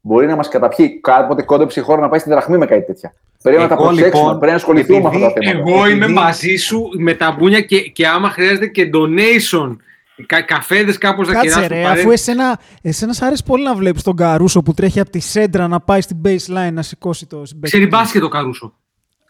Μπορεί 0.00 0.26
να 0.26 0.36
μας 0.36 0.48
καταπιεί. 0.48 1.00
Κάποτε 1.00 1.42
κόντεψε 1.42 1.80
η 1.80 1.82
χώρα 1.82 2.00
να 2.00 2.08
πάει 2.08 2.18
στην 2.18 2.32
δραχμή 2.32 2.58
με 2.58 2.66
κάτι 2.66 2.84
τέτοια. 2.84 3.14
Πρέπει 3.42 3.60
να 3.62 3.68
τα 3.68 3.74
Εγώ, 3.74 3.82
προσέξουμε, 3.82 4.18
λοιπόν, 4.22 4.32
πρέπει 4.38 4.50
να 4.50 4.56
ασχοληθούμε 4.56 5.00
με 5.00 5.06
αυτά 5.08 5.18
τα 5.20 5.26
επειδή 5.26 5.46
θέματα. 5.50 5.70
Εγώ 5.70 5.86
είμαι 5.86 5.94
Επειδή- 6.04 6.12
μαζί 6.12 6.56
σου 6.56 6.88
με 6.98 7.14
τα 7.14 7.34
μπούνια 7.38 7.60
και, 7.60 7.80
και 7.80 8.06
άμα 8.06 8.28
χρειάζεται 8.30 8.66
και 8.66 8.90
donation. 8.94 9.76
Κα, 10.26 10.42
καφέδες 10.42 10.98
κάπως 10.98 11.26
να 11.28 11.32
Κάτσε 11.32 11.48
κεράσουν 11.48 11.68
ρε, 11.76 11.82
παρέα. 11.82 12.00
αφού 12.02 12.10
εσένα, 12.10 12.60
εσένα 12.82 13.12
σ' 13.12 13.22
άρεσε 13.22 13.42
πολύ 13.46 13.64
να 13.64 13.74
βλέπεις 13.74 14.02
τον 14.02 14.16
Καρούσο 14.16 14.62
που 14.62 14.74
τρέχει 14.74 15.00
από 15.00 15.10
τη 15.10 15.18
σέντρα 15.20 15.68
να 15.68 15.80
πάει 15.80 16.00
στην 16.00 16.16
baseline 16.24 16.72
να 16.72 16.82
σηκώσει 16.82 17.26
το 17.26 17.44
συμπέκτη. 17.44 17.76
Ξέρει 17.76 17.86
μπάσκετ 17.90 18.22
ο 18.22 18.28
Καρούσο; 18.28 18.74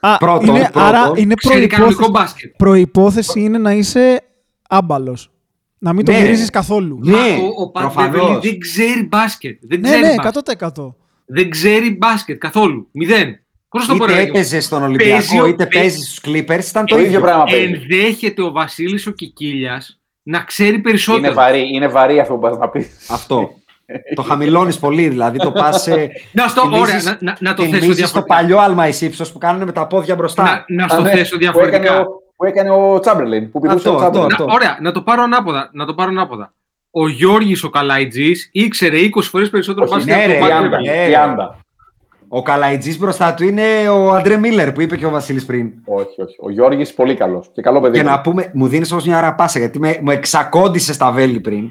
Α, 0.01 0.17
Πρώτον, 0.17 0.49
είναι, 0.57 0.59
πρώτον. 0.73 0.83
άρα 0.83 1.13
είναι 1.15 1.35
Ξέρει 1.35 1.67
κανονικό 1.67 1.97
προϋπόθεση, 1.99 2.11
μπάσκετ. 2.33 2.57
προϋπόθεση 2.57 3.41
είναι 3.41 3.59
να 3.59 3.73
είσαι 3.73 4.23
άμπαλος. 4.69 5.31
Να 5.79 5.93
μην 5.93 6.05
το 6.05 6.13
Ναι. 6.13 6.19
γυρίζεις 6.19 6.51
καθόλου. 6.51 6.99
Ναι, 7.03 7.11
Μα 7.13 7.19
ο, 7.19 7.53
ο 7.63 7.71
Πατ 7.71 7.83
προφανώς. 7.85 8.11
Μπεβελή 8.21 8.39
δεν 8.43 8.59
ξέρει 8.59 9.07
μπάσκετ. 9.09 9.59
Δεν 9.63 9.81
Ναι, 9.81 9.89
ξέρει 9.89 10.03
ναι, 10.07 10.15
μπάσκετ. 10.15 10.49
100%. 10.77 10.95
Δεν 11.27 11.51
ξέρει 11.51 11.97
μπάσκετ 11.97 12.39
καθόλου. 12.39 12.89
Μηδέν. 12.93 13.41
Πώς 13.69 13.87
το 13.87 13.97
πω 13.97 14.05
Είτε 14.05 14.15
ρε, 14.15 14.23
έπαιζε 14.23 14.61
στον 14.61 14.79
Παίζει 14.81 14.95
Ολυμπιακό, 14.95 15.43
ο- 15.43 15.47
είτε 15.47 15.67
παίζει- 15.67 15.79
παίζεις 15.97 16.09
στους 16.09 16.21
Clippers, 16.25 16.69
ήταν 16.71 16.85
το 16.87 16.95
Το 16.95 17.01
ίδιο 17.01 17.07
ίδιο. 17.07 17.21
πράγμα 17.21 17.45
παίζει. 17.45 17.65
Ενδέχεται 17.73 18.43
ο 18.43 18.51
Βασίλης 18.53 19.07
ο 19.07 19.11
Κικίλιας 19.11 20.01
να 20.31 20.41
ξέρει 20.41 20.69
Είναι 20.69 20.79
περισσότερο. 20.83 21.35
βαρύ, 21.35 21.69
είναι 21.73 21.89
βαρύ 21.89 22.21
αυτό 22.21 22.35
που 22.35 22.41
πας 22.41 22.59
να 22.59 22.69
πεις. 22.69 22.89
Αυτό. 23.11 23.51
το 24.15 24.23
χαμηλώνεις 24.23 24.79
πολύ, 24.79 25.09
δηλαδή 25.09 25.39
το 25.39 25.53
πας. 25.53 25.87
Να 26.33 26.49
στο, 26.49 26.63
ωραία, 26.73 27.03
να, 27.03 27.17
να, 27.21 27.37
να 27.41 27.55
το 27.55 27.63
θέσω 27.63 27.85
στο 27.85 27.93
διαφορετικά. 27.95 28.35
παλιό 28.35 28.59
άλμα 28.59 28.89
ύψος 28.89 29.33
που 29.33 29.39
κάνουν 29.39 29.63
με 29.65 29.73
τα 29.73 29.87
πόδια 29.87 30.15
μπροστά. 30.15 30.65
Να, 30.69 30.83
να 30.83 30.89
στο 30.89 31.01
ναι, 31.03 31.11
θέσω 31.11 31.37
Που 31.37 31.43
έκανε, 31.43 31.61
διαφορετικά. 31.79 32.01
ο, 32.01 32.05
που 32.37 32.45
έκανε 32.45 32.71
ο 32.71 33.01
Τσάμπερλιν. 33.01 33.51
Που 33.51 33.61
πηδούσε 33.61 33.89
Αυτό, 33.89 33.95
ο 33.95 33.97
Τσάμπερλιν. 34.01 34.31
αυτό. 34.33 34.45
Να, 34.47 34.53
ωραία, 34.53 34.79
να 34.81 34.93
το 34.93 35.03
πάρω 35.03 35.23
ανάποδα. 35.23 35.71
Να 35.73 35.87
το 35.87 35.95
πάρω 35.95 36.11
ανάποδα. 36.11 36.53
Ο 36.91 37.09
Γιώργης 37.09 37.65
ο 37.65 37.71
Καλαϊτζής 37.71 38.49
ήξερε 38.53 38.97
20 39.17 39.23
φορές 39.23 39.51
περισσότερο 39.51 39.87
Όχι, 39.87 39.95
μπάσκετ 39.95 40.17
ναι, 40.17 40.23
από 40.23 40.33
ρε, 40.33 40.39
τον 40.39 41.57
Ο 42.29 42.43
Καλαϊτζής 42.43 42.99
μπροστά 42.99 43.35
του 43.35 43.45
είναι 43.45 43.89
ο 43.89 44.13
Αντρέ 44.13 44.37
Μίλλερ 44.37 44.73
που 44.73 44.81
είπε 44.81 44.97
και 44.97 45.07
ο 45.07 45.11
Βασίλης 45.11 45.45
πριν. 45.45 45.73
Όχι, 45.85 46.23
όχι. 46.23 46.37
Ο 46.41 46.51
Γιώργης 46.51 46.95
πολύ 46.95 47.15
καλός. 47.15 47.51
Και 47.53 47.63
καλό 47.63 47.81
παιδί. 47.81 47.97
Και 47.97 48.03
να 48.05 48.21
πούμε, 48.21 48.51
μου 48.55 48.69
δίνεις 48.69 48.93
όμως 48.93 49.05
μια 49.07 49.19
ώρα 49.19 49.35
πάσα 49.35 49.59
γιατί 49.59 49.79
με, 49.79 49.99
μου 50.03 50.11
εξακόντησε 50.11 50.97
τα 50.99 51.11
βέλη 51.11 51.41
πριν. 51.41 51.71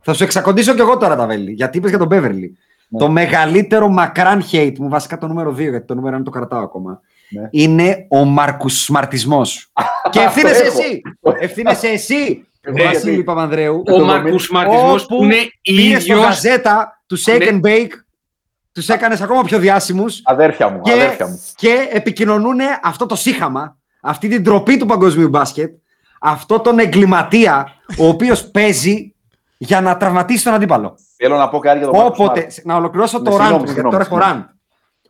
Θα 0.00 0.12
σου 0.14 0.24
εξακοντήσω 0.24 0.74
κι 0.74 0.80
εγώ 0.80 0.96
τώρα 0.96 1.16
τα 1.16 1.26
βέλη. 1.26 1.52
Γιατί 1.52 1.78
είπες 1.78 1.90
για 1.90 1.98
τον 1.98 2.06
Μπέβερλι. 2.08 2.56
Ναι. 2.88 2.98
Το 2.98 3.10
μεγαλύτερο 3.10 3.88
μακράν 3.88 4.44
hate 4.52 4.74
μου, 4.78 4.88
βασικά 4.88 5.18
το 5.18 5.26
νούμερο 5.26 5.50
2, 5.50 5.56
γιατί 5.58 5.86
το 5.86 5.94
νούμερο 5.94 6.16
1 6.16 6.22
το 6.24 6.30
κρατάω 6.30 6.62
ακόμα, 6.62 7.00
Ναι. 7.30 7.48
είναι 7.50 8.06
ο 8.08 8.24
μαρκουσμαρτισμό. 8.24 9.42
και 10.10 10.20
Αυτό 10.20 10.20
ευθύνεσαι 10.20 10.62
έχω. 10.64 10.78
εσύ. 10.78 11.00
Ευθύνεσαι 11.40 11.86
εσύ, 11.88 12.46
Εγώ 12.60 12.76
Βασίλη 12.84 13.08
γιατί- 13.10 13.24
Παπανδρέου. 13.24 13.82
Ο 13.92 13.98
μαρκουσματισμός 14.04 15.02
όπου 15.04 15.16
που 15.16 15.24
είναι 15.24 15.34
Πήγε 15.62 15.98
στο 16.00 16.12
ίδιος 16.12 16.24
γαζέτα 16.26 17.00
του 17.06 17.18
Shake 17.20 17.38
Ναι. 17.38 17.46
and 17.50 17.66
Bake, 17.66 17.92
τους 18.78 18.88
έκανες 18.88 19.20
ακόμα 19.20 19.42
πιο 19.42 19.58
διάσημους 19.58 20.20
Αδέρφια 20.24 20.68
μου. 20.68 20.80
και, 20.80 20.92
Αδέρφια 20.92 21.26
μου. 21.26 21.40
και 21.54 21.88
επικοινωνούν 21.92 22.58
αυτό 22.82 23.06
το 23.06 23.16
σύχαμα, 23.16 23.76
αυτή 24.00 24.28
την 24.28 24.44
τροπή 24.44 24.76
του 24.76 24.86
παγκοσμίου 24.86 25.28
μπάσκετ, 25.28 25.72
αυτό 26.20 26.60
τον 26.60 26.78
εγκληματία, 26.78 27.72
ο 27.98 28.06
οποίος 28.06 28.50
παίζει 28.50 29.14
για 29.58 29.80
να 29.80 29.96
τραυματίσει 29.96 30.44
τον 30.44 30.54
αντίπαλο. 30.54 30.94
Θέλω 31.16 31.36
να 31.36 31.48
πω 31.48 31.58
κάτι 31.58 31.78
για 31.78 31.86
τον 31.86 31.96
Μάρκος 31.96 32.18
Όποτε, 32.18 32.40
Σμαρτ. 32.40 32.64
να 32.66 32.76
ολοκληρώσω 32.76 33.22
το 33.22 33.30
Ναι, 33.30 33.36
rant 33.36 33.38
συγγνώμη, 33.40 33.58
μου, 33.58 33.64
γιατί 33.64 33.72
συγγνώμη, 33.80 33.96
τώρα 33.96 34.04
έχω 34.10 34.20
συγγνώμη. 34.22 34.44
rant. 34.48 34.56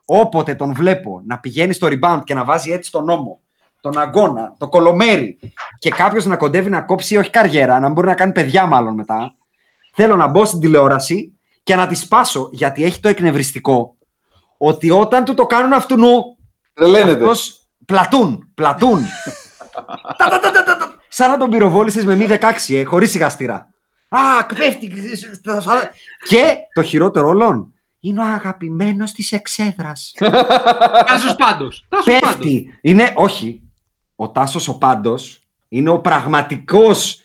Όποτε 0.05 0.55
τον 0.55 0.75
βλέπω 0.75 1.23
να 1.27 1.39
πηγαίνει 1.39 1.73
στο 1.73 1.89
rebound 1.91 2.21
και 2.25 2.35
να 2.35 2.45
βάζει 2.45 2.71
έτσι 2.73 2.91
τον 2.91 3.05
νόμο, 3.05 3.41
τον 3.81 3.99
αγώνα, 3.99 4.55
το 4.59 4.69
κολομέρι 4.69 5.39
και 5.79 5.91
κάποιος 5.91 6.25
να 6.27 6.37
κοντεύει 6.37 6.71
να 6.71 6.81
κόψει 6.81 7.17
όχι 7.17 7.31
καριέρα, 7.31 7.81
να 7.81 7.89
μπορεί 7.89 8.07
να 8.07 8.15
κάνει 8.15 8.33
παιδιά 8.33 8.67
μάλλον 8.67 8.95
μετά, 8.95 9.35
θέλω 9.95 10.17
να 10.17 10.27
μπω 10.27 10.45
στην 10.45 10.61
τηλεόραση 10.61 11.38
και 11.69 11.77
να 11.77 11.87
της 11.87 12.01
σπάσω 12.01 12.49
γιατί 12.53 12.85
έχει 12.85 13.01
το 13.01 13.09
εκνευριστικό 13.09 13.97
ότι 14.57 14.91
όταν 14.91 15.25
του 15.25 15.35
το 15.35 15.47
κάνουν 15.47 15.73
αυτού 15.73 15.97
νου. 15.97 16.37
Τρελαίνεται. 16.73 17.11
αυτός 17.11 17.69
πλατούν, 17.87 18.51
πλατούν. 18.55 19.05
Τα, 20.17 20.29
τα, 20.29 20.41
τα, 20.41 20.51
τα, 20.51 20.65
τα, 20.65 20.77
τα. 20.77 20.95
Σαν 21.09 21.31
να 21.31 21.37
τον 21.37 21.51
πυροβόλησες 21.51 22.05
με 22.05 22.15
μη 22.15 22.27
16, 22.29 22.51
ε, 22.69 22.85
χωρίς 22.85 23.11
σιγαστήρα. 23.11 23.69
Α, 24.09 24.47
πέφτει. 24.47 24.93
Και 26.29 26.57
το 26.73 26.83
χειρότερο 26.83 27.29
όλων 27.29 27.75
είναι 28.01 28.21
ο 28.21 28.25
αγαπημένος 28.25 29.13
της 29.13 29.33
εξέδρας. 29.33 30.15
Τάσος 31.07 31.35
πάντως. 31.35 31.87
Τάσος 31.89 32.19
πάντως. 32.21 32.21
Πέφτει. 32.21 32.79
Είναι, 32.81 33.13
όχι. 33.15 33.63
Ο 34.15 34.31
Τάσος 34.31 34.69
ο 34.69 34.79
Πάντος 34.79 35.49
είναι 35.69 35.91
ο 35.91 36.01
πραγματικός 36.01 37.21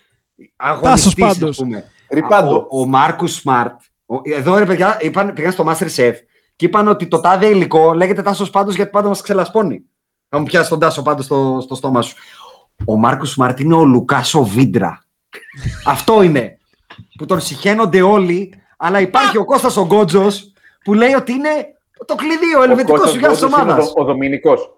αγωνιστής. 0.55 1.15
Πάντος. 1.15 1.57
πούμε. 1.57 1.91
Ριπάντο. 2.09 2.67
Ο, 2.69 2.79
ο 2.79 2.85
Μάρκους 2.85 3.33
Σμαρτ. 3.33 3.81
Ο- 4.15 4.21
Εδώ 4.23 4.57
ρε 4.57 4.65
παιδιά, 4.65 4.97
είπαν, 5.01 5.33
πήγαν 5.33 5.51
στο 5.51 5.65
Masterchef 5.67 6.13
και 6.55 6.65
είπαν 6.65 6.87
ότι 6.87 7.07
το 7.07 7.19
τάδε 7.21 7.45
υλικό 7.45 7.93
λέγεται 7.93 8.21
Τάσος 8.21 8.49
Πάντος 8.49 8.75
γιατί 8.75 8.91
πάντα 8.91 9.07
μας 9.07 9.21
ξελασπώνει. 9.21 9.83
Θα 10.29 10.37
μου 10.39 10.45
πιάσει 10.45 10.69
τον 10.69 10.79
Τάσο 10.79 11.01
Πάντος 11.01 11.25
στο, 11.25 11.59
στο 11.61 11.75
στόμα 11.75 12.01
σου. 12.01 12.15
Ο 12.85 12.95
Μάρκος 12.97 13.29
Σμαρτ 13.31 13.59
είναι 13.59 13.75
ο 13.75 13.83
Λουκάσο 13.85 14.43
Βίντρα. 14.43 15.03
Αυτό 15.85 16.21
είναι. 16.23 16.57
Που 17.17 17.25
τον 17.25 17.39
συχαίνονται 17.39 18.01
όλοι, 18.01 18.53
αλλά 18.77 18.99
υπάρχει 18.99 19.37
ο 19.37 19.45
Κώστας 19.45 19.77
ο 19.77 19.85
Γκότζος 19.85 20.53
που 20.83 20.93
λέει 20.93 21.13
ότι 21.13 21.31
είναι 21.31 21.49
το 22.05 22.15
κλειδί, 22.15 22.55
ο 22.59 22.63
ελβετικός 22.63 22.99
Κώστας 22.99 23.11
σου 23.11 23.17
για 23.19 23.29
της 23.29 23.39
Γκόντος 23.39 23.59
είναι 23.59 23.71
ομάδας. 23.71 23.87
Ο, 23.97 24.01
ο 24.01 24.03
Δομηνικός. 24.03 24.69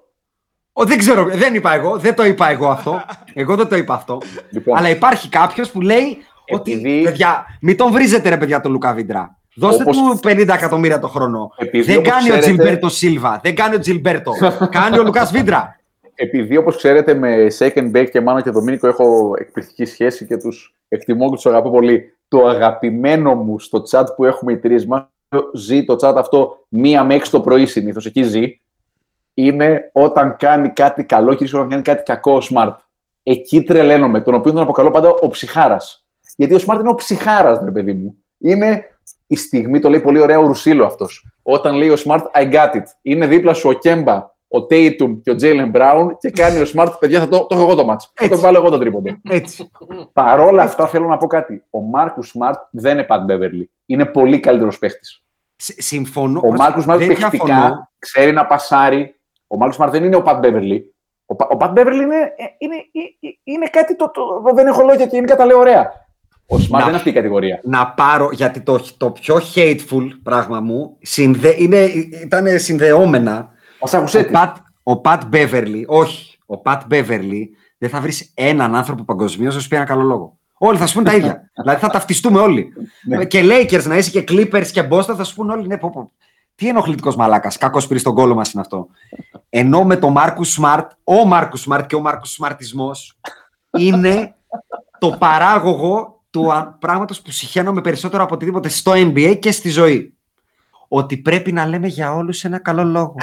Ο, 0.73 0.85
δεν 0.85 0.97
ξέρω, 0.97 1.25
δεν 1.25 1.55
είπα 1.55 1.73
εγώ, 1.73 1.97
δεν 1.97 2.15
το 2.15 2.25
είπα 2.25 2.49
εγώ 2.49 2.69
αυτό. 2.69 3.01
Εγώ 3.33 3.55
δεν 3.55 3.67
το 3.67 3.75
είπα 3.75 3.93
αυτό. 3.93 4.17
Λοιπόν. 4.49 4.77
Αλλά 4.77 4.89
υπάρχει 4.89 5.29
κάποιος 5.29 5.69
που 5.71 5.81
λέει 5.81 6.17
ότι. 6.49 6.71
Επειδή- 6.71 7.03
Παιδιά, 7.03 7.45
μην 7.61 7.77
τον 7.77 7.91
βρίζετε 7.91 8.29
ρε 8.29 8.37
παιδιά 8.37 8.61
τον 8.61 8.71
Λουκά 8.71 8.93
Βιντρά. 8.93 9.37
Δώστε 9.55 9.81
Όπως- 9.83 9.97
του 9.97 10.19
50 10.21 10.53
εκατομμύρια 10.53 10.99
το 10.99 11.07
χρόνο. 11.07 11.51
Επειδή, 11.57 11.83
δεν 11.85 11.97
όπως 11.97 12.09
κάνει 12.11 12.23
ο 12.23 12.27
ξέρετε- 12.27 12.45
Τζιλμπέρτο 12.45 12.89
Σίλβα. 12.89 13.39
Δεν 13.43 13.55
κάνει 13.55 13.75
ο 13.75 13.79
Τζιλμπέρτο. 13.79 14.33
κάνει 14.69 14.99
ο 14.99 15.03
Λουκάς 15.03 15.31
Βίντρα. 15.31 15.79
Επειδή 16.15 16.57
όπως 16.57 16.75
ξέρετε 16.75 17.13
με 17.13 17.47
Second 17.59 17.91
Bake 17.95 18.09
και 18.11 18.21
Μάνο 18.21 18.41
και 18.41 18.49
Δομήνικο 18.49 18.87
έχω 18.87 19.33
εκπληκτική 19.39 19.85
σχέση 19.85 20.25
και 20.25 20.37
τους 20.37 20.75
εκτιμώ 20.87 21.29
και 21.29 21.35
τους 21.35 21.45
αγαπώ 21.45 21.69
πολύ. 21.69 22.17
Το 22.27 22.47
αγαπημένο 22.47 23.35
μου 23.35 23.59
στο 23.59 23.83
chat 23.91 24.03
που 24.15 24.25
έχουμε 24.25 24.51
οι 24.51 24.57
τρεις 24.57 24.87
μας, 24.87 25.03
ζει 25.53 25.83
το 25.85 25.93
chat 25.93 26.13
αυτό 26.17 26.65
μία 26.69 27.03
με 27.03 27.13
έξι 27.15 27.31
το 27.31 27.39
πρωί 27.41 27.65
συνήθως. 27.65 28.05
Εκεί 28.05 28.23
ζει. 28.23 28.59
Είναι 29.33 29.89
όταν 29.93 30.35
κάνει 30.39 30.69
κάτι 30.69 31.03
καλό 31.03 31.33
και 31.33 31.43
ίσως 31.43 31.57
όταν 31.59 31.69
κάνει 31.69 31.81
κάτι 31.81 32.03
κακό 32.03 32.35
ο 32.35 32.39
Smart. 32.51 32.73
Εκεί 33.23 33.63
τρελαίνομαι, 33.63 34.21
τον 34.21 34.33
οποίο 34.33 34.51
τον 34.51 34.61
αποκαλώ 34.61 34.91
πάντα 34.91 35.09
ο 35.09 35.27
ψυχάρας. 35.27 36.04
Γιατί 36.35 36.53
ο 36.55 36.59
Smart 36.67 36.79
είναι 36.79 36.89
ο 36.89 36.95
ψυχάρας, 36.95 37.59
ρε 37.63 37.71
παιδί 37.71 37.93
μου. 37.93 38.15
Είναι 38.39 38.83
η 39.27 39.35
στιγμή, 39.35 39.79
το 39.79 39.89
λέει 39.89 39.99
πολύ 39.99 40.19
ωραία 40.19 40.39
ο 40.39 40.45
Ρουσίλο 40.45 40.85
αυτός. 40.85 41.27
Όταν 41.41 41.75
λέει 41.75 41.89
ο 41.89 41.95
Smart, 42.05 42.21
I 42.33 42.53
got 42.53 42.75
it. 42.75 42.83
Είναι 43.01 43.27
δίπλα 43.27 43.53
σου 43.53 43.69
ο 43.69 43.73
Κέμπα, 43.73 44.15
ο 44.47 44.57
Tatum 44.69 45.17
και 45.23 45.31
ο 45.31 45.35
Jalen 45.41 45.71
Brown 45.75 46.07
και 46.19 46.29
κάνει 46.31 46.59
ο 46.59 46.65
Smart, 46.75 46.93
παιδιά, 46.99 47.19
θα 47.19 47.27
το, 47.27 47.45
το 47.45 47.55
έχω 47.55 47.63
εγώ 47.63 47.75
το 47.75 47.85
μάτς. 47.85 48.11
Θα 48.15 48.27
το 48.27 48.33
Έτσι. 48.33 48.43
βάλω 48.45 48.57
εγώ 48.57 48.69
το 48.69 48.77
τρίποντο. 48.77 49.11
Έτσι. 49.29 49.71
Παρόλα 50.13 50.63
αυτά, 50.63 50.87
θέλω 50.87 51.07
να 51.07 51.17
πω 51.17 51.27
κάτι. 51.27 51.63
Ο 51.69 51.79
Μάρκους 51.81 52.35
Smart 52.37 52.53
δεν 52.71 52.97
είναι 52.97 53.07
Pat 53.09 53.19
Beverly. 53.31 53.63
Είναι 53.85 54.05
πολύ 54.05 54.39
καλύτερος 54.39 54.79
παίχτης. 54.79 55.23
Συ- 55.55 55.81
Συμφωνώ. 55.81 56.41
Ο 56.43 56.51
Μάρκους 56.51 56.83
Smart 56.83 56.97
δεν 56.97 57.07
διαφωνώ. 57.07 57.29
παιχτικά 57.29 57.91
ξέρει 57.99 58.31
να 58.31 58.45
πασάρει. 58.45 59.15
Ο 59.47 59.57
Μάρκους 59.57 59.77
Smart 59.81 59.89
δεν 59.91 60.03
είναι 60.03 60.15
ο 60.15 60.23
Pat 60.25 60.39
Beverly. 60.39 60.79
Ο, 61.25 61.35
Πα- 61.35 61.47
ο 61.51 61.57
Pat 61.59 61.69
Beverly 61.73 62.01
είναι, 62.01 62.15
ε, 62.35 62.43
είναι, 62.57 62.75
ε, 62.75 63.27
ε, 63.27 63.29
είναι 63.43 63.67
κάτι 63.67 63.95
το, 63.95 64.11
το, 64.11 64.41
το- 64.43 64.53
δεν 64.53 64.67
έχω 64.67 64.83
λόγια 64.83 65.05
και 65.07 65.17
είναι 65.17 65.27
κατά 65.27 65.45
λέω 65.45 65.57
ωραία. 65.59 65.91
Ο 66.47 66.55
Smart 66.55 66.69
Να- 66.69 66.77
δεν 66.77 66.87
είναι 66.87 66.95
αυτή 66.97 67.09
η 67.09 67.13
κατηγορία. 67.13 67.59
να 67.63 67.87
πάρω, 67.87 68.29
γιατί 68.31 68.61
το, 68.61 68.79
το 68.97 69.11
πιο 69.11 69.41
hateful 69.55 70.07
πράγμα 70.23 70.59
μου 70.59 70.97
συνδε, 71.01 71.55
είναι, 71.57 71.77
ήταν 72.23 72.59
συνδεόμενα. 72.59 73.49
Ο 73.79 73.87
Σακουσέτη. 73.87 74.27
Ο 74.27 74.31
Πατ, 74.31 74.57
ο 74.83 74.97
Πατ 74.97 75.25
Μπέβερλι, 75.25 75.85
όχι, 75.87 76.37
ο 76.45 76.57
Πατ 76.57 76.81
Μπέβερλι 76.87 77.49
δεν 77.77 77.89
θα 77.89 77.99
βρεις 77.99 78.31
έναν 78.33 78.75
άνθρωπο 78.75 79.03
παγκοσμίως 79.03 79.55
να 79.55 79.61
σου 79.61 79.67
πει 79.67 79.75
ένα 79.75 79.85
καλό 79.85 80.01
λόγο. 80.01 80.37
Όλοι 80.57 80.77
θα 80.77 80.87
σου 80.87 80.93
πούνε 80.93 81.09
τα 81.09 81.15
ίδια. 81.15 81.49
δηλαδή 81.61 81.79
θα 81.79 81.89
ταυτιστούμε 81.89 82.39
όλοι. 82.39 82.73
και 83.27 83.43
Lakers 83.43 83.83
να 83.83 83.97
είσαι 83.97 84.09
και 84.09 84.23
Clippers 84.27 84.67
και 84.71 84.87
Boston 84.91 85.15
θα 85.15 85.23
σου 85.23 85.35
πούνε 85.35 85.53
όλοι, 85.53 85.67
ναι, 85.67 85.77
πω, 85.77 85.89
πω. 85.89 86.11
Τι 86.55 86.67
ενοχλητικός 86.67 87.15
μαλάκας. 87.15 87.57
Κακός 87.57 87.87
πήρε 87.87 87.99
τον 87.99 88.15
κόλλο 88.15 88.35
μας 88.35 88.51
είναι 88.51 88.61
αυτό. 88.61 88.87
Ενώ 89.49 89.83
με 89.83 89.95
τον 89.95 90.11
Μάρκου 90.11 90.43
Σμαρτ, 90.43 90.91
ο 91.03 91.25
Μάρκου 91.25 91.57
Σμαρτ 91.57 91.85
και 91.85 91.95
ο 91.95 91.99
Μάρκου 92.01 92.25
Σμαρτισμό 92.27 92.91
είναι 93.77 94.35
το 94.99 95.09
παράγωγο 95.19 96.23
του 96.35 96.75
πράγματο 96.79 97.15
που 97.23 97.31
συχαίνομαι 97.31 97.81
περισσότερο 97.81 98.23
από 98.23 98.35
οτιδήποτε 98.35 98.69
στο 98.69 98.91
NBA 98.95 99.37
και 99.39 99.51
στη 99.51 99.69
ζωή. 99.69 100.13
Ότι 100.87 101.17
πρέπει 101.17 101.51
να 101.51 101.65
λέμε 101.65 101.87
για 101.87 102.13
όλους 102.15 102.43
ένα 102.43 102.59
καλό 102.59 102.83
λόγο. 102.83 103.15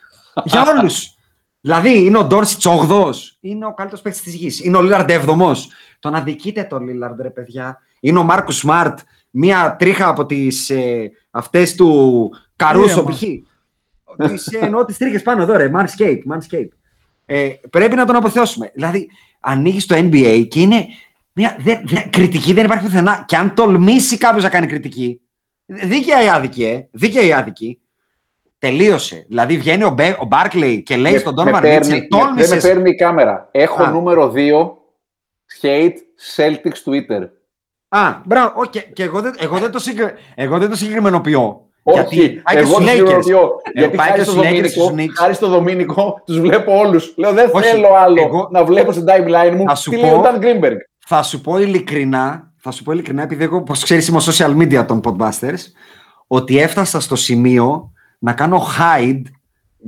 για 0.44 0.62
όλους. 0.62 1.16
Δηλαδή 1.60 2.04
είναι 2.04 2.18
ο 2.18 2.24
Ντόρσιτς 2.24 2.66
8ο, 2.68 3.10
είναι 3.40 3.66
ο 3.66 3.74
καλύτερος 3.74 4.02
παίκτης 4.02 4.22
της 4.22 4.34
γης, 4.34 4.64
είναι 4.64 4.76
ο 4.76 4.82
Λίλαρντ 4.82 5.10
7ο. 5.10 5.52
Το 5.98 6.10
να 6.10 6.20
δικείτε 6.20 6.62
τον 6.64 6.84
Λίλαρντ, 6.84 7.20
ρε 7.20 7.30
παιδιά. 7.30 7.78
Είναι 8.00 8.18
ο 8.18 8.22
Μάρκο 8.22 8.50
Σμαρτ, 8.50 8.98
μία 9.30 9.76
τρίχα 9.78 10.08
από 10.08 10.26
τις 10.26 10.70
ε, 10.70 11.10
αυτές 11.30 11.74
του 11.74 12.30
Καρούσο 12.56 13.00
Ήρεμα. 13.00 13.10
π.χ. 13.10 13.22
Τις, 14.28 14.46
ε, 14.46 14.58
εννοώ 14.58 14.84
τις 14.84 14.96
τρίχες 14.96 15.22
πάνω 15.22 15.42
εδώ, 15.42 15.56
ρε. 15.56 15.70
Manscape. 15.74 16.20
Manscape. 16.30 16.68
Ε, 17.26 17.48
πρέπει 17.70 17.94
να 17.94 18.06
τον 18.06 18.16
αποθεώσουμε. 18.16 18.70
Δηλαδή, 18.74 19.08
ανοίγεις 19.40 19.86
το 19.86 19.94
NBA 19.96 20.46
και 20.48 20.60
είναι. 20.60 20.86
Μια, 21.40 21.56
δε, 21.58 21.74
δε- 21.84 22.08
κριτική 22.10 22.52
δεν 22.52 22.64
υπάρχει 22.64 22.84
πουθενά. 22.84 23.24
Και 23.26 23.36
αν 23.36 23.54
τολμήσει 23.54 24.18
κάποιος 24.18 24.42
να 24.42 24.48
κάνει 24.50 24.66
κριτική. 24.66 25.20
Δίκαια 25.66 26.22
ή 26.22 26.28
άδικη, 26.28 26.64
ε. 26.64 26.88
Δίκαια 26.90 27.22
ή 27.22 27.32
άδικη. 27.32 27.80
Τελείωσε. 28.58 29.24
Δηλαδή 29.28 29.56
βγαίνει 29.58 29.84
ο, 29.84 29.90
Μπέ, 29.90 30.16
ο 30.20 30.24
Μπάρκλεϊ 30.24 30.82
και 30.82 30.96
λέει 30.96 31.12
Με- 31.12 31.18
στον 31.18 31.34
με 31.34 31.42
Donovan 31.42 31.60
παίρνει- 31.60 31.84
Mitchell, 31.84 31.88
με- 31.90 31.98
Δεν 32.08 32.18
με 32.20 32.24
τόλμησες. 32.24 32.62
παίρνει 32.62 32.90
η 32.90 32.94
κάμερα. 32.94 33.48
Έχω 33.50 33.82
Α. 33.82 33.90
νούμερο 33.90 34.32
2 34.34 34.76
hate 35.62 35.94
Celtics 36.36 36.80
Twitter. 36.90 37.28
Α, 37.88 38.20
μπράβο. 38.24 38.52
οκ, 38.56 38.70
και 38.92 39.02
εγώ 39.02 39.20
δεν, 39.20 39.34
εγώ 39.38 39.58
δεν 39.58 39.70
το, 39.70 39.78
συγκεκ... 39.78 40.08
εγώ 40.34 40.58
δεν 40.58 40.70
το 40.70 40.76
συγκεκριμενοποιώ. 40.76 41.62
Όχι, 41.82 41.98
Γιατί 42.14 42.40
πάει 42.42 42.54
και 42.56 42.60
εγώ 42.62 42.72
στους 42.72 42.84
το 42.84 42.90
Lakers. 42.92 42.96
συγκεκριμένω. 42.96 43.50
Ε, 43.74 43.80
Γιατί 43.80 43.96
πάει 43.96 44.06
χάρη 44.08 44.18
και 44.18 44.24
στο, 44.24 44.32
στους 44.32 44.42
Lakers, 44.44 44.50
Δομήνικο, 44.50 44.82
στους 44.82 44.90
Knicks. 44.96 45.12
χάρη 45.16 45.34
στο 45.34 45.48
Δομήνικο, 45.48 46.22
τους 46.26 46.40
βλέπω 46.40 46.78
όλους. 46.78 47.14
Λέω 47.16 47.32
δεν 47.32 47.50
Όχι, 47.52 47.64
θέλω 47.68 47.88
άλλο 47.94 48.22
εγώ- 48.22 48.48
να 48.52 48.64
βλέπω 48.64 48.92
στην 48.92 49.04
timeline 49.08 49.52
μου 49.54 49.64
Θα 49.66 49.74
σου 49.74 49.90
τι 49.90 49.96
πω- 49.96 50.02
λέει 50.02 50.14
ο 50.14 50.22
Dan 50.24 50.42
Greenberg. 50.42 50.76
Θα 51.10 51.22
σου 51.22 51.40
πω 51.40 51.58
ειλικρινά, 51.58 52.52
θα 52.56 52.70
σου 52.70 52.82
πω 52.82 52.92
ειλικρινά, 52.92 53.22
επειδή 53.22 53.44
εγώ, 53.44 53.56
όπως 53.56 53.82
ξέρεις, 53.82 54.08
είμαι 54.08 54.20
social 54.24 54.56
media 54.56 54.84
των 54.86 55.00
Podbusters, 55.04 55.58
ότι 56.26 56.58
έφτασα 56.58 57.00
στο 57.00 57.16
σημείο 57.16 57.92
να 58.18 58.32
κάνω 58.32 58.66
hide 58.78 59.22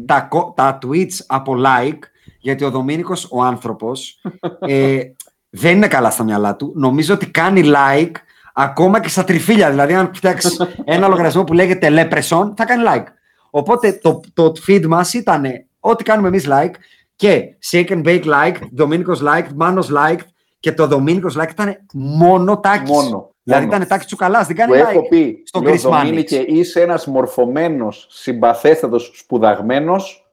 τα, 0.07 0.21
κο- 0.21 0.53
τα 0.57 0.79
tweets 0.83 1.13
από 1.27 1.55
like, 1.67 1.99
γιατί 2.41 2.65
ο 2.65 2.71
Δομήνικος, 2.71 3.29
ο 3.31 3.43
άνθρωπος, 3.43 4.21
ε, 4.61 5.01
δεν 5.63 5.77
είναι 5.77 5.89
καλά 5.89 6.11
στα 6.11 6.25
μυαλά 6.25 6.57
του. 6.57 6.73
Νομίζω 6.77 7.15
ότι 7.15 7.31
κάνει 7.31 7.63
like 7.65 8.15
ακόμα 8.55 9.01
και 9.01 9.09
στα 9.09 9.25
τριφύλια. 9.25 9.71
Δηλαδή, 9.71 9.95
αν 9.95 10.11
φτιάξεις 10.15 10.61
ένα 10.85 11.09
λογαριασμό 11.09 11.45
που 11.45 11.53
λέγεται 11.53 11.89
Lepreson, 11.91 12.53
θα 12.57 12.65
κάνει 12.65 12.83
like. 12.87 13.07
Οπότε 13.51 13.93
το, 13.93 14.21
το 14.33 14.53
feed 14.67 14.87
μας 14.87 15.15
ήταν 15.15 15.45
ό,τι 15.81 16.05
κάνουμε 16.05 16.29
εμείς 16.29 16.47
like 16.49 16.75
και 17.17 17.43
Shake 17.71 17.89
and 17.89 18.03
Bake 18.05 18.25
like, 18.25 18.57
Dominico's 18.79 19.23
like, 19.23 19.47
Manos 19.59 19.89
like 19.89 20.19
και 20.61 20.73
το 20.73 20.89
Dominico's 20.93 21.43
like 21.43 21.51
ήταν 21.51 21.77
μόνο 21.93 22.61
τάκι. 22.61 22.91
Μόνο. 22.91 23.31
Δηλαδή 23.43 23.65
μόνο. 23.65 23.77
ήταν 23.77 23.89
τάκι 23.89 24.07
τσουκαλάς, 24.07 24.47
δεν 24.47 24.57
κάνει 24.57 24.73
Του 24.73 24.78
like. 24.78 24.91
έχω 24.91 25.09
πει, 25.09 25.43
στον 25.47 25.62
λέω, 25.62 25.73
Chris 25.73 25.78
Δομήνικε, 25.78 26.37
είσαι 26.37 26.82
ένας 26.82 27.07
μορφωμένος, 27.07 28.07
συμπαθέστατος, 28.11 29.12
σπουδαγμένος 29.15 30.32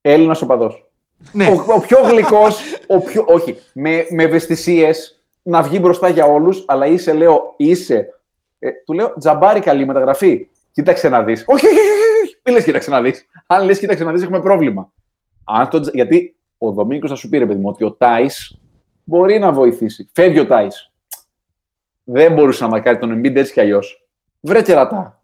Έλληνας 0.00 0.42
οπαδός. 0.42 0.86
Ναι. 1.32 1.46
Ο, 1.46 1.72
ο 1.74 1.80
πιο 1.80 1.98
γλυκός, 2.02 2.60
ο 2.86 3.00
πιο, 3.00 3.24
όχι, 3.28 3.56
με, 3.72 4.06
με 4.10 4.22
ευαισθησίες, 4.22 5.22
να 5.42 5.62
βγει 5.62 5.78
μπροστά 5.82 6.08
για 6.08 6.24
όλους, 6.24 6.64
αλλά 6.66 6.86
είσαι, 6.86 7.12
λέω, 7.12 7.54
είσαι, 7.56 8.08
ε, 8.58 8.70
του 8.84 8.92
λέω, 8.92 9.14
τζαμπάρι 9.18 9.60
καλή 9.60 9.86
μεταγραφή. 9.86 10.48
Κοίταξε 10.72 11.08
να 11.08 11.22
δεις. 11.22 11.44
Όχι, 11.46 11.66
όχι, 11.66 11.74
όχι, 11.76 11.88
όχι, 11.88 12.22
όχι. 12.22 12.40
Μην 12.44 12.54
λες 12.54 12.64
κοίταξε 12.64 12.90
να 12.90 13.02
δεις. 13.02 13.26
Αν 13.46 13.64
λες 13.64 13.78
κοίταξε 13.78 14.04
να 14.04 14.12
δεις, 14.12 14.22
έχουμε 14.22 14.40
πρόβλημα. 14.40 14.92
Αν 15.44 15.68
το, 15.68 15.80
τζα- 15.80 15.90
γιατί 15.94 16.36
ο 16.58 16.70
Δομήνικος 16.70 17.10
θα 17.10 17.16
σου 17.16 17.28
πει, 17.28 17.38
ρε 17.38 17.46
παιδί 17.46 17.60
μου, 17.60 17.68
ότι 17.68 17.84
ο 17.84 17.92
Τάις 17.92 18.58
μπορεί 19.08 19.38
να 19.38 19.52
βοηθήσει. 19.52 20.10
Φεύγει 20.12 20.38
ο 20.38 20.46
Τάις. 20.46 20.92
Δεν 22.04 22.32
μπορούσε 22.32 22.64
να 22.64 22.70
μαρκάρει 22.70 22.98
τον 22.98 23.18
Embiid 23.18 23.34
έτσι 23.36 23.52
κι 23.52 23.60
αλλιώς. 23.60 24.08
Βρε 24.40 24.62
κερατά. 24.62 25.22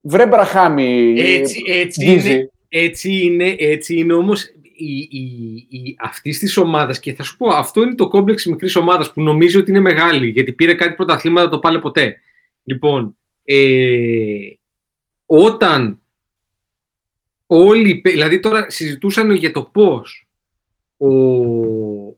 Βρε 0.00 0.26
μπραχάμι. 0.26 1.14
Έτσι, 1.20 1.62
έτσι 1.66 2.04
Γκίζη. 2.04 2.32
είναι, 2.32 2.50
έτσι 2.68 3.12
είναι, 3.12 3.54
έτσι 3.58 3.98
είναι 3.98 4.12
όμως 4.12 4.44
η, 4.72 4.98
η, 5.10 5.66
η, 5.68 5.96
αυτής 6.00 6.38
της 6.38 6.56
ομάδας 6.56 7.00
και 7.00 7.14
θα 7.14 7.22
σου 7.22 7.36
πω 7.36 7.48
αυτό 7.48 7.82
είναι 7.82 7.94
το 7.94 8.08
κόμπλεξ 8.08 8.46
μικρής 8.46 8.76
ομάδας 8.76 9.12
που 9.12 9.22
νομίζει 9.22 9.56
ότι 9.56 9.70
είναι 9.70 9.80
μεγάλη 9.80 10.28
γιατί 10.28 10.52
πήρε 10.52 10.74
κάτι 10.74 10.94
πρωταθλήματα 10.94 11.48
το 11.48 11.58
πάλε 11.58 11.78
ποτέ. 11.78 12.16
Λοιπόν, 12.62 13.16
ε, 13.44 14.38
όταν 15.26 16.00
όλοι, 17.46 18.00
δηλαδή 18.04 18.40
τώρα 18.40 18.70
συζητούσαν 18.70 19.30
για 19.30 19.52
το 19.52 19.62
πώς 19.62 20.28
ο, 20.96 21.08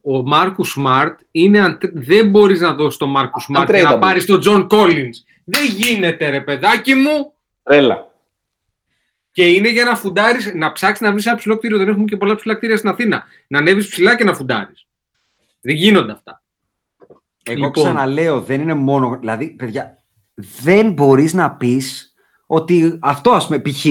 ο 0.02 0.22
Μάρκου 0.22 0.64
Σμαρτ 0.64 1.18
είναι. 1.30 1.60
αν- 1.60 1.78
Δεν 1.92 2.28
μπορείς 2.30 2.60
να 2.60 2.72
δώσεις 2.74 2.98
τον 2.98 3.10
Μάρκου 3.10 3.40
Σμαρτ 3.40 3.72
και 3.72 3.82
να 3.82 3.94
Untradeable. 3.96 4.00
πάρεις 4.00 4.26
τον 4.26 4.40
Τζον 4.40 4.68
Κόλλινς. 4.68 5.10
Δεν 5.44 5.64
γίνεται, 5.66 6.28
ρε 6.28 6.40
παιδάκι 6.40 6.94
μου. 6.94 7.32
Τρέλα. 7.62 8.10
Και 9.32 9.46
είναι 9.48 9.68
για 9.70 9.84
να 9.84 9.96
φουντάρεις, 9.96 10.54
να 10.54 10.72
ψάξεις 10.72 11.00
να 11.00 11.12
βρεις 11.12 11.26
ένα 11.26 11.36
ψηλό 11.36 11.56
κτίριο. 11.56 11.78
Δεν 11.78 11.88
έχουμε 11.88 12.04
και 12.04 12.16
πολλά 12.16 12.34
ψηλά 12.34 12.54
κτίρια 12.54 12.76
στην 12.76 12.88
Αθήνα. 12.88 13.24
Να 13.46 13.58
ανέβεις 13.58 13.88
ψηλά 13.88 14.16
και 14.16 14.24
να 14.24 14.34
φουντάρεις. 14.34 14.86
Δεν 15.60 15.74
γίνονται 15.74 16.12
αυτά. 16.12 16.42
Εγώ 17.42 17.56
Λοιπόν. 17.64 17.72
ξαναλέω, 17.84 18.40
δεν 18.40 18.60
είναι 18.60 18.74
μόνο. 18.74 19.16
Δηλαδή, 19.20 19.48
παιδιά, 19.48 19.98
δεν 20.34 20.92
μπορείς 20.92 21.34
να 21.34 21.50
πεις 21.50 22.14
ότι 22.46 22.98
αυτό, 23.00 23.30
ας 23.30 23.46
πούμε, 23.46 23.58
π.χ. 23.60 23.84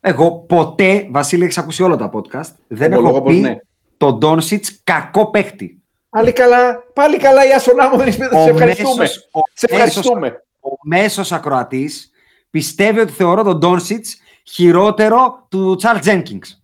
Εγώ 0.00 0.44
ποτέ, 0.48 1.06
Βασίλη, 1.10 1.44
έχεις 1.44 1.58
ακούσει 1.58 1.82
όλα 1.82 1.96
τα 1.96 2.10
podcast. 2.12 2.50
Δεν 2.68 2.92
Ομολογώ 2.92 3.08
έχω 3.16 3.24
πως 3.24 3.34
πει 3.34 3.40
ναι. 3.40 3.56
Τον 4.04 4.18
Ντόνσιτς 4.18 4.80
κακό 4.84 5.30
παίχτη. 5.30 5.82
Πάλι 6.08 6.32
καλά, 6.32 6.82
πάλι 6.94 7.16
καλά 7.16 7.46
η 7.48 7.52
Άσονά 7.52 7.88
μου 7.88 7.96
δεν 7.96 8.06
είσαι 8.06 8.28
Σε 8.32 8.50
ευχαριστούμε. 8.50 8.94
μέσος- 8.98 9.28
ο 9.32 9.40
Σε 9.52 9.66
μέσος- 9.70 9.86
ευχαριστούμε. 9.86 10.44
Ο 10.60 10.70
μέσος 10.82 11.32
ακροατής 11.32 12.10
πιστεύει 12.50 13.00
ότι 13.00 13.12
θεωρώ 13.12 13.42
τον 13.42 13.58
Ντόνσιτς 13.58 14.16
χειρότερο 14.46 15.46
του 15.50 15.74
Τσάρλ 15.76 15.98
Τζένκινγκς. 15.98 16.58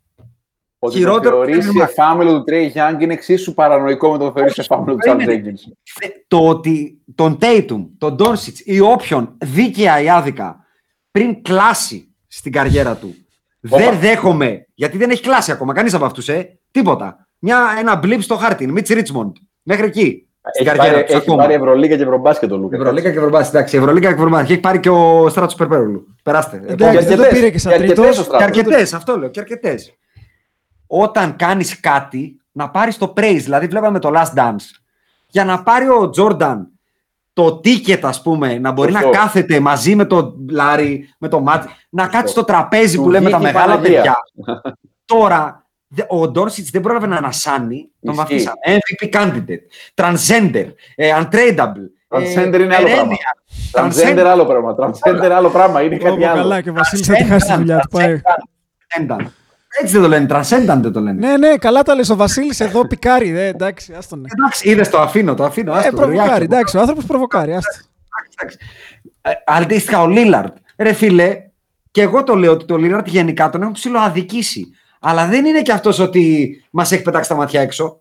Ότι 0.78 0.92
το 0.92 0.98
Χειρότερο 0.98 1.36
θεωρείς 1.36 1.64
πράγμα. 1.64 1.82
εφάμιλο 1.84 2.32
του 2.38 2.44
Τρέι 2.44 2.66
Γιάνγκ 2.66 3.00
είναι 3.00 3.12
εξίσου 3.12 3.54
παρανοϊκό 3.54 4.10
με 4.12 4.18
το 4.18 4.32
θεωρείς 4.32 4.58
εφάμιλο 4.58 4.92
του 4.92 4.98
Τσάρλ 4.98 5.20
είναι. 5.20 5.32
Τζέγκινς. 5.32 5.62
Το 6.28 6.48
ότι 6.48 7.00
τον 7.14 7.38
Τέιτουμ, 7.38 7.86
τον 7.98 8.14
Ντόνσιτς 8.14 8.60
ή 8.64 8.80
όποιον 8.80 9.36
δίκαια 9.38 10.00
ή 10.00 10.08
άδικα 10.10 10.64
πριν 11.10 11.42
κλάσει 11.42 12.14
στην 12.28 12.52
καριέρα 12.52 12.96
του. 12.96 13.14
Όπα. 13.70 13.76
Δεν 13.78 13.98
δέχομαι, 13.98 14.66
γιατί 14.74 14.96
δεν 14.98 15.10
έχει 15.10 15.22
κλάσει 15.22 15.52
ακόμα 15.52 15.72
κανείς 15.72 15.94
από 15.94 16.04
αυτούς, 16.04 16.28
ε. 16.28 16.58
Τίποτα. 16.70 17.28
Μια, 17.40 17.58
ένα 17.78 17.96
μπλιπ 17.96 18.22
στο 18.22 18.36
χάρτη. 18.36 18.66
Μίτς 18.66 18.88
Ρίτσμοντ. 18.90 19.36
Μέχρι 19.62 19.84
εκεί. 19.86 20.24
Στην 20.52 20.66
Έχει 20.66 20.76
καριέρα 20.76 20.90
πάρει, 20.92 21.04
τους. 21.06 21.14
έχει 21.14 21.22
ακόμα. 21.22 21.42
πάρει 21.42 21.54
Ευρωλίγα 21.54 21.96
και 21.96 22.02
Ευρωμπάσκετ 22.02 22.52
ο 22.52 22.56
Λούκα. 22.56 22.76
Ευρωλίγα 22.76 23.10
και 23.10 23.16
Ευρωμπάσκετ. 23.16 23.54
Εντάξει, 23.54 23.76
Ευρωλίγα 23.76 24.08
και 24.08 24.14
Ευρωμπάσκετ. 24.14 24.50
Έχει 24.50 24.60
πάρει 24.60 24.80
και 24.80 24.90
ο 24.90 25.28
Στράτσο 25.28 25.56
Περπέρολου. 25.56 26.06
Περάστε. 26.22 26.56
Εντάξει, 26.56 26.72
Επόμενη. 26.84 27.04
δεν 27.06 27.16
το 27.16 27.24
πήρε 27.34 27.50
και 27.50 27.58
σαν 27.58 27.72
αρκετές 27.72 27.94
τρίτος. 27.96 28.16
ο 28.18 28.20
Και 28.20 28.26
Στράτος. 28.26 28.46
αρκετέ, 28.46 28.96
αυτό 28.96 29.18
λέω. 29.18 29.28
Και 29.28 29.40
αρκετές. 29.40 29.92
Όταν 30.86 31.36
κάνεις 31.36 31.80
κάτι, 31.80 32.40
να 32.52 32.70
πάρεις 32.70 32.98
το 32.98 33.12
praise. 33.16 33.38
Δηλαδή, 33.42 33.66
βλέπαμε 33.66 33.98
το 33.98 34.10
Last 34.14 34.38
Dance. 34.38 34.64
Για 35.26 35.44
να 35.44 35.62
πάρει 35.62 35.88
ο 35.88 36.10
Τζόρνταν 36.10 36.68
το 37.32 37.60
ticket, 37.64 37.98
ας 38.02 38.22
πούμε, 38.22 38.58
να 38.58 38.72
μπορεί 38.72 38.92
Σωστό. 38.92 39.06
να 39.08 39.16
κάθεται 39.16 39.60
μαζί 39.60 39.94
με 39.94 40.04
τον 40.04 40.34
Λάρι, 40.50 41.08
με 41.18 41.28
τον 41.28 41.42
Μάτ, 41.42 41.64
να 41.90 42.06
κάτσει 42.06 42.32
στο 42.32 42.44
τραπέζι 42.44 42.96
Του 42.96 43.02
που 43.02 43.10
λέμε 43.10 43.30
τα 43.30 43.36
βγήκε 43.38 43.50
η 43.50 43.52
μεγάλα 43.54 43.74
Παναγία. 43.74 43.96
παιδιά. 43.96 44.16
Τώρα, 45.04 45.66
δε- 45.69 45.69
ο 46.08 46.28
Ντόρσιτς 46.28 46.70
δεν 46.70 46.80
πρόλαβε 46.80 47.06
να 47.06 47.16
ανασάνει. 47.16 47.88
Τον 48.02 48.14
Ισχύει. 48.14 48.16
βαθίσαμε. 48.16 48.56
MVP 48.62 49.08
candidate, 49.16 49.64
transgender, 49.94 50.66
ε, 50.94 51.10
untradeable. 51.20 51.88
Transgender 52.08 52.60
είναι 52.60 52.76
άλλο 52.76 52.86
πράγμα. 52.88 53.12
perennial, 53.72 53.80
Transgender 53.80 54.24
άλλο 54.26 54.44
πράγμα. 54.46 54.74
Transgender 54.78 55.30
άλλο 55.30 55.48
πράγμα. 55.50 55.82
Είναι 55.82 55.96
κάτι 55.96 56.10
Όπο 56.10 56.20
καλά 56.22 56.40
άλλο. 56.54 56.60
και 56.62 56.70
ο 56.70 56.72
Βασίλης 56.72 57.06
θα 57.06 57.14
τη 57.14 57.24
χάσει 57.24 57.46
τη 57.46 57.54
δουλειά 57.54 57.78
του. 57.78 57.88
Πάει. 57.88 58.20
Transcendent. 58.24 59.26
Έτσι 59.80 59.92
δεν 59.92 60.02
το 60.02 60.08
λένε, 60.08 60.26
transcendent 60.30 60.80
δεν 60.80 60.92
το 60.92 61.00
λένε. 61.00 61.26
Ναι, 61.28 61.36
ναι, 61.36 61.56
καλά 61.56 61.82
τα 61.82 61.94
λες. 61.94 62.10
Ο 62.10 62.16
Βασίλης 62.16 62.60
εδώ 62.60 62.86
πικάρει. 62.86 63.28
Ε, 63.28 63.46
εντάξει, 63.46 63.92
άστον. 63.98 64.24
Εντάξει, 64.38 64.68
είδες 64.70 64.88
το 64.90 65.00
αφήνω, 65.00 65.34
το 65.34 65.44
αφήνω. 65.44 65.74
Ε, 65.74 65.78
άστο, 65.78 65.96
προβοκάρει. 65.96 66.28
ριάκι. 66.28 66.42
Εντάξει, 66.42 66.76
ο 66.76 66.80
άνθρωπος 66.80 67.04
προβοκάρει. 67.04 67.54
Άστο. 67.54 67.84
Εντάξει. 68.38 68.58
Ε, 69.22 69.30
Αντίστοιχα, 69.46 70.02
ο 70.02 70.06
Λίλαρντ. 70.08 70.52
Ρε 70.76 70.92
φίλε, 70.92 71.36
και 71.90 72.02
εγώ 72.02 72.24
το 72.24 72.34
λέω 72.34 72.52
ότι 72.52 72.64
το 72.64 72.76
Λίλαρντ 72.76 73.06
γενικά 73.06 73.50
τον 73.50 73.60
έχουν 73.60 73.72
ψηλοαδικήσει. 73.74 74.66
Αλλά 75.00 75.26
δεν 75.26 75.44
είναι 75.44 75.62
και 75.62 75.72
αυτός 75.72 75.98
ότι 75.98 76.54
μας 76.70 76.92
έχει 76.92 77.02
πετάξει 77.02 77.28
τα 77.28 77.34
μάτια 77.34 77.60
έξω. 77.60 78.00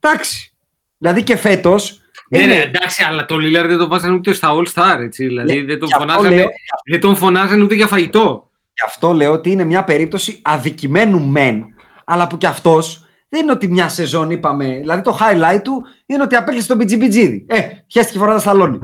Εντάξει. 0.00 0.52
Δηλαδή 0.98 1.22
και 1.22 1.36
φέτος. 1.36 2.00
Ναι, 2.28 2.46
ναι, 2.46 2.54
εντάξει, 2.54 3.04
αλλά 3.04 3.24
το 3.26 3.38
Λίλαρ 3.38 3.66
δεν 3.66 3.78
τον 3.78 3.88
βάζανε 3.88 4.14
ούτε 4.14 4.32
στα 4.32 4.48
All 4.52 4.66
Star. 4.74 4.96
Έτσι, 5.00 5.26
δηλαδή 5.26 5.58
Ναι, 5.60 5.64
δεν, 5.64 5.78
τον 5.78 5.88
γι' 5.88 5.94
αυτό 5.94 6.06
φωνάζανε, 6.08 6.34
λέω- 6.36 6.48
δεν 6.90 7.00
τον 7.00 7.16
φωνάζανε 7.16 7.62
ούτε 7.62 7.74
για 7.74 7.86
φαγητό. 7.86 8.50
Γι' 8.74 8.84
αυτό 8.86 9.12
λέω 9.12 9.32
ότι 9.32 9.50
είναι 9.50 9.64
μια 9.64 9.84
περίπτωση 9.84 10.38
αδικημένου 10.42 11.20
μεν, 11.26 11.64
αλλά 12.04 12.26
που 12.26 12.36
κι 12.36 12.46
αυτός 12.46 13.06
δεν 13.28 13.42
είναι 13.42 13.52
ότι 13.52 13.68
μια 13.68 13.88
σεζόν 13.88 14.30
είπαμε. 14.30 14.66
Δηλαδή 14.78 15.02
το 15.02 15.18
highlight 15.20 15.60
του 15.62 15.84
είναι 16.06 16.22
ότι 16.22 16.36
απέκλεισε 16.36 16.68
τον 16.68 16.78
BGBG. 16.80 17.40
Ε, 17.46 17.68
χαίστηκε 17.92 18.18
φορά 18.18 18.32
τα 18.32 18.38
σταλόνι. 18.38 18.78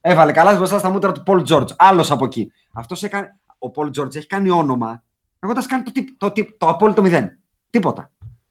Έβαλε 0.00 0.32
καλά 0.32 0.56
μπροστά 0.56 0.78
στα 0.78 0.90
μούτρα 0.90 1.12
του 1.12 1.22
Πολ 1.22 1.42
Τζόρτζ. 1.42 1.72
Άλλος 1.76 2.10
από 2.10 2.24
εκεί. 2.24 2.52
Αυτός 2.72 3.02
έκανε, 3.02 3.36
ο 3.58 3.70
Πολ 3.70 3.90
Τζόρτζ 3.90 4.16
έχει 4.16 4.26
κάνει 4.26 4.50
όνομα 4.50 5.02
έχοντα 5.40 5.66
κάνει 5.66 5.82
το, 5.82 5.90
τύπ- 5.92 6.18
το, 6.18 6.30
τύπ- 6.30 6.58
το 6.58 6.68
απόλυτο 6.68 7.02
μηδέν. 7.02 7.38
Τίποτα. 7.70 8.10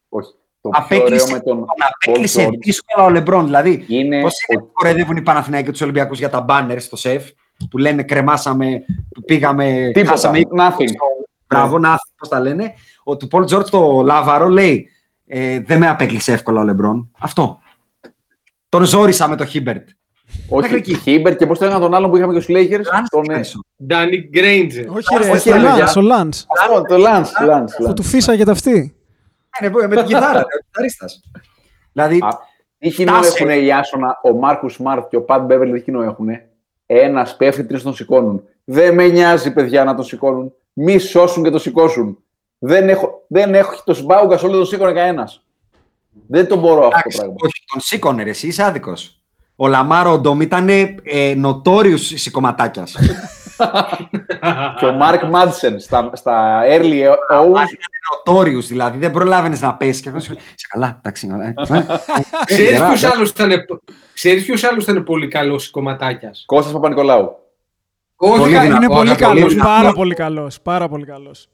Όχι. 0.10 0.30
Το 0.62 0.70
πιο 0.70 0.80
ωραίο 0.84 0.86
Απέκλεισε, 1.00 1.32
με 1.32 1.40
τον 1.40 1.58
τον 1.58 1.66
Paul 1.66 1.90
απέκλεισε 2.06 2.48
George 2.48 2.58
δύσκολα 2.60 3.06
ο 3.06 3.10
Λεμπρόν. 3.10 3.46
Δηλαδή, 3.46 3.86
είναι 3.88 4.22
Πώς 4.22 4.34
είναι 4.48 4.60
που 4.60 4.72
κοροϊδεύουν 4.74 5.18
οι 5.18 5.22
Παναθηναϊκοί 5.22 5.66
και 5.66 5.72
τους 5.72 5.82
Ολυμπιακούς 5.82 6.18
για 6.20 6.30
τα 6.30 6.42
μπάνερ 6.42 6.82
στο 6.82 6.96
ΣΕΦ 6.96 7.30
που 7.70 7.78
λένε 7.78 8.04
κρεμάσαμε, 8.04 8.86
που 9.14 9.22
πήγαμε, 9.22 9.92
Τίποτα. 9.94 10.12
χάσαμε. 10.12 10.40
Nothing. 10.58 10.90
Μπράβο, 11.48 11.80
να 11.80 11.96
πώς 12.18 12.30
τα 12.30 12.40
λένε. 12.40 12.74
Ο 13.04 13.18
του 13.18 13.28
Πολ 13.28 13.46
Τζόρτζ 13.46 13.70
το 13.70 14.02
Λάβαρο 14.02 14.48
λέει 14.48 14.90
ε, 15.26 15.60
Δεν 15.60 15.80
με 15.80 15.88
απέκλεισε 15.88 16.32
εύκολα 16.34 16.62
ο 16.62 16.64
Λεμπρόν. 16.64 17.12
Αυτό. 17.20 17.60
Τον 18.70 18.84
ζόρισα 18.84 19.28
με 19.28 19.36
το 19.36 19.46
Χίμπερτ. 19.46 19.90
Όχι, 20.50 20.62
Μέχρι 20.62 20.78
εκεί. 20.78 20.96
Χίμπερ 20.98 21.36
και 21.36 21.46
πώς 21.48 21.60
το 21.60 21.66
έκανα 21.66 21.80
τον 21.80 21.94
άλλον 21.94 22.10
που 22.10 22.18
είχαμε 22.18 22.34
και 22.34 22.40
στους 22.40 22.56
Lakers. 22.58 22.86
Τον, 23.10 23.30
ε, 23.30 23.42
Ντάνι 23.86 24.18
Γκρέιντζερ. 24.30 24.90
Όχι 24.90 25.18
ρε, 25.18 25.30
όχι, 25.30 25.50
ο 25.50 25.54
ρε, 25.54 25.60
Λάνς, 25.60 25.78
παιδιά. 25.80 25.94
ο 25.98 26.02
Λάνς. 26.02 26.46
Αυτό, 26.60 26.82
το 26.82 26.98
Λάνς, 26.98 27.32
Λάνς, 27.46 27.76
Που 27.76 27.84
Λάνς. 27.84 27.96
του 27.96 28.04
φύσαγε 28.04 28.44
τα 28.44 28.52
αυτή. 28.52 28.96
Ναι, 29.62 29.70
με 29.88 29.96
την 29.96 30.06
κιθάρα, 30.06 30.40
ο 30.40 30.48
κιθαρίστας. 30.66 31.22
Δηλαδή, 31.94 32.18
Α, 32.22 32.28
Τι 32.78 32.90
κοινό 32.90 33.12
Φτάσε. 33.14 33.44
έχουν 33.44 33.64
οι 33.64 33.74
Άσονα, 33.74 34.20
ο 34.24 34.34
Μάρκους 34.34 34.74
Σμαρτ 34.74 35.08
και 35.10 35.16
ο 35.16 35.22
Πατ 35.22 35.46
Μπέβερλι, 35.46 35.74
τι 35.74 35.82
κοινό 35.82 36.02
έχουν. 36.02 36.28
Ένας 36.86 37.36
πέφτει, 37.38 37.64
τρεις 37.66 37.84
τον 37.84 37.94
σηκώνουν. 37.94 38.44
Δεν 38.64 38.94
με 38.94 39.08
νοιάζει, 39.08 39.54
παιδιά, 39.54 39.84
να 39.84 39.96
τον 39.96 40.06
σηκώνουν. 40.06 40.54
Μη 40.74 40.98
σώσουν 40.98 41.44
και 41.44 41.50
τον 41.50 41.60
σηκώσουν. 41.60 42.24
Δεν 42.60 42.90
έχω, 42.90 43.26
δεν 43.28 43.56
έχω 43.56 43.82
το 43.86 43.94
Σμπάουγκα, 43.94 44.40
όλο 44.44 44.52
τον 44.58 44.66
σήκωνε 44.66 44.92
κανένας. 44.94 45.44
Δεν 46.28 46.48
τον 46.48 46.60
μπορώ 46.60 46.80
αυτό 46.80 46.90
το 46.90 46.98
εντάξει, 46.98 47.18
πράγμα. 47.18 47.36
όχι, 47.38 47.64
τον 47.72 47.82
σήκωνε 47.82 48.24
ρε, 48.24 48.30
εσύ 48.30 48.48
είσαι 48.48 48.64
άδικος. 48.64 49.19
Ο 49.62 49.68
Λαμάρο 49.68 50.18
Ντόμ 50.20 50.42
ήταν 50.42 50.70
ε, 50.70 51.34
νοτόριο 51.36 51.98
σηκωματάκιας. 51.98 52.96
Και 54.80 54.86
ο 54.86 54.92
Μάρκ 54.94 55.24
Μάντσεν 55.24 55.80
στα, 55.80 56.10
στα 56.14 56.62
early 56.66 57.04
O's. 57.32 57.68
νοτόριου 58.26 58.62
δηλαδή, 58.62 58.98
δεν 58.98 59.12
προλάβαινες 59.12 59.62
να 59.62 59.74
πέσεις. 59.76 60.02
Και 60.02 60.10
αυτός 60.10 60.26
είπε, 60.26 60.34
«Είσαι 60.40 60.68
καλά, 60.70 60.98
εντάξει. 60.98 61.30
ωραία, 61.34 61.48
ε, 61.48 61.54
Ξέρεις 62.46 62.80
ε, 62.80 62.86
ποιος 62.88 63.04
ε, 63.04 63.08
άλλος 63.08 63.30
ήταν, 63.30 63.52
ξέρεις 64.14 64.46
ποιος 64.46 64.64
άλλος 64.64 64.84
ήταν 64.84 65.04
πολύ 65.04 65.28
καλός 65.28 65.70
κομματάκιας. 65.70 66.44
Κώστας 66.46 66.74
Παπα-Νικολάου. 66.74 67.36
Όχι, 68.16 68.40
Πολύ 68.40 68.54
κα- 68.54 68.62
δυνατό. 68.62 68.84
Είναι 68.84 68.94
ο 68.94 68.98
πολύ 68.98 69.10
αγαπητικός- 69.10 69.36
καλός, 69.36 69.54
δυνατός. 69.54 69.74
πάρα 69.74 69.92
πολύ 69.94 70.14
καλός, 70.16 70.62
πάρα 70.62 70.88
πολύ 70.90 71.06
καλός. 71.06 71.50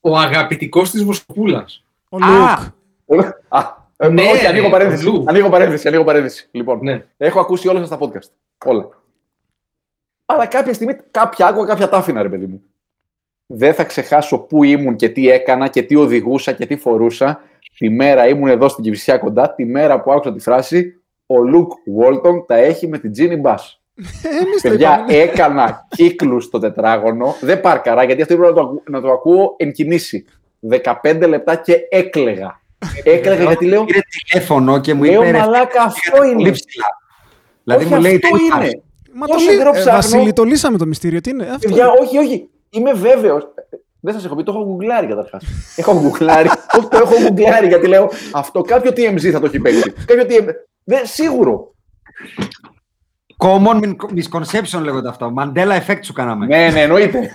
Ο 0.00 0.18
αγαπητικός 0.18 0.90
της 0.90 1.04
Βοσκοπούλας. 1.04 1.84
Ο 2.08 2.16
Α, 2.16 2.58
Λουκ. 3.06 3.26
Α, 4.02 4.06
ε, 4.06 4.10
Ναι, 4.10 4.22
όχι, 4.22 4.46
ανοίγω 4.46 4.64
ρε, 4.64 4.70
παρένθεση. 4.70 5.08
αλλού. 5.08 5.24
Ανοίγω 5.26 5.48
παρένθεση, 5.48 5.88
ανοίγω 5.88 6.04
παρένθεση. 6.04 6.48
Λοιπόν, 6.50 6.78
Ναι. 6.82 7.04
έχω 7.16 7.40
ακούσει 7.40 7.68
όλα 7.68 7.78
σας 7.78 7.88
τα 7.88 7.98
podcast. 8.00 8.30
Όλα. 8.64 8.88
Αλλά 10.26 10.46
κάποια 10.46 10.72
στιγμή, 10.72 10.96
κάποια 11.10 11.46
άκουγα, 11.46 11.66
κάποια 11.66 11.88
τα 11.88 11.96
άφηνα, 11.96 12.22
ρε 12.22 12.28
παιδί 12.28 12.46
μου. 12.46 12.62
Δεν 13.46 13.74
θα 13.74 13.84
ξεχάσω 13.84 14.38
πού 14.38 14.64
ήμουν 14.64 14.96
και 14.96 15.08
τι 15.08 15.28
έκανα 15.30 15.68
και 15.68 15.82
τι 15.82 15.94
οδηγούσα 15.96 16.52
και 16.52 16.66
τι 16.66 16.76
φορούσα. 16.76 17.40
Τη 17.78 17.90
μέρα 17.90 18.28
ήμουν 18.28 18.48
εδώ 18.48 18.68
στην 18.68 18.84
Κυφυσιά 18.84 19.18
κοντά, 19.18 19.54
τη 19.54 19.64
μέρα 19.64 20.00
που 20.00 20.12
άκουσα 20.12 20.32
τη 20.32 20.40
φράση 20.40 21.02
«Ο 21.26 21.38
Λουκ 21.42 21.72
Βόλτον 21.86 22.46
τα 22.46 22.56
έχει 22.56 22.88
με 22.88 22.98
την 22.98 23.12
Τζίνι 23.12 23.36
Μπάς». 23.36 23.82
Εμείς 24.40 24.62
το 24.62 24.68
Παιδιά, 24.68 24.92
είπαμε. 24.94 25.12
έκανα 25.22 25.86
κύκλους 25.88 26.44
στο 26.44 26.58
τετράγωνο. 26.58 27.34
Δεν 27.40 27.60
πάρκαρα, 27.60 28.04
γιατί 28.04 28.22
αυτό 28.22 28.36
πρέπει 28.36 28.48
να 28.54 28.56
το, 28.62 28.66
ακού- 28.68 28.88
να 28.90 29.00
το 29.00 29.10
ακούω 29.12 29.54
εν 29.58 29.72
κινήσει. 29.72 30.24
15 30.60 31.26
λεπτά 31.28 31.56
και 31.56 31.76
έκλεγα. 31.90 32.60
Έκλεγα 33.04 33.44
γιατί 33.44 33.66
λέω, 33.66 33.84
Πήρε 33.84 33.98
τηλέφωνο 34.26 34.80
και 34.80 34.94
μου 34.94 35.02
λέω 35.02 35.22
είπε. 35.22 35.30
ρε, 35.30 35.38
μαλάκα 35.38 35.82
αυτό 35.82 36.16
πολύ 36.16 36.30
είναι. 36.30 36.50
ψηλά. 36.50 36.86
Δηλαδή 37.64 37.84
όχι, 37.84 37.94
μου 37.94 38.00
λέει 38.00 38.14
αυτό 38.14 38.28
δεν 38.36 38.44
είναι. 38.44 38.54
υπάρχει. 38.54 38.82
Μα 39.14 39.26
το 39.26 39.34
Όσο 39.34 39.48
λύ- 39.50 39.56
καιρό 39.58 39.68
ε, 39.70 39.72
ψάχνω- 39.72 39.92
Βασίλη, 39.94 40.32
το 40.32 40.42
λύσαμε 40.44 40.78
το 40.78 40.86
μυστήριο. 40.86 41.20
Τι 41.20 41.30
είναι 41.30 41.42
αυτό; 41.44 41.58
Παιδιά, 41.68 41.90
όχι, 41.90 42.18
όχι. 42.18 42.48
Είμαι 42.70 42.92
βέβαιος. 42.92 43.46
Δεν 44.00 44.14
σας 44.14 44.24
έχω 44.24 44.34
πει, 44.34 44.42
το 44.42 44.52
έχω 44.52 44.64
γκουγκλάρει 44.64 45.06
καταρχάς. 45.06 45.44
έχω 45.76 46.00
γκουγκλάρει. 46.00 46.48
όχι, 46.78 46.88
το 46.88 46.96
έχω 47.02 47.14
γκουγκλάρει 47.22 47.66
γιατί 47.66 47.86
λέω 47.86 48.10
αυτό 48.32 48.60
κάποιο 48.62 48.90
TMZ 48.90 49.30
θα 49.30 49.40
το 49.40 49.46
έχει 49.46 49.58
παίξει. 49.58 49.90
κάποιο 50.06 50.24
TMZ. 50.28 50.48
Δεν, 50.84 51.00
σίγουρο. 51.06 51.74
Common 53.44 53.80
min- 53.82 53.96
misconception 54.16 54.80
λέγονται 54.82 55.08
αυτά. 55.08 55.32
Mandela 55.38 55.78
effect 55.86 55.98
σου 56.02 56.12
κάναμε. 56.12 56.46
ναι, 56.46 56.70
ναι, 56.72 56.80
εννοείται. 56.80 57.34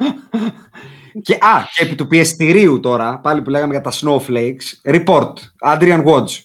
Και, 1.22 1.34
α, 1.34 1.64
και 1.74 1.84
επί 1.84 1.94
του 1.94 2.06
πιεστηρίου 2.06 2.80
τώρα, 2.80 3.18
πάλι 3.18 3.42
που 3.42 3.50
λέγαμε 3.50 3.72
για 3.72 3.80
τα 3.82 3.92
snowflakes, 3.92 4.94
report, 4.94 5.32
Adrian 5.64 6.04
Watch. 6.04 6.38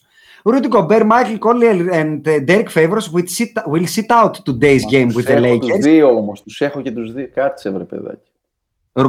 Rudy 0.47 0.69
Gobert, 0.69 1.01
Michael 1.09 1.39
Conley 1.39 1.89
and 1.91 2.27
uh, 2.27 2.39
Derek 2.45 2.69
Favors 2.69 3.09
will 3.13 3.27
sit, 3.27 3.51
will 3.71 3.87
sit 3.87 4.09
out 4.11 4.33
today's 4.45 4.83
game 4.91 5.07
with 5.07 5.13
Τους 5.13 5.25
the 5.25 5.29
έχω 5.43 5.57
τους 5.57 5.69
Lakers. 5.69 5.79
δύο 5.81 6.07
όμως. 6.07 6.43
Τους 6.43 6.61
έχω 6.61 6.81
και 6.81 6.91
τους 6.91 7.13
δύο. 7.13 7.29
Κάτσε, 7.33 7.69
βρε 7.69 7.83
παιδάκι. 7.83 8.31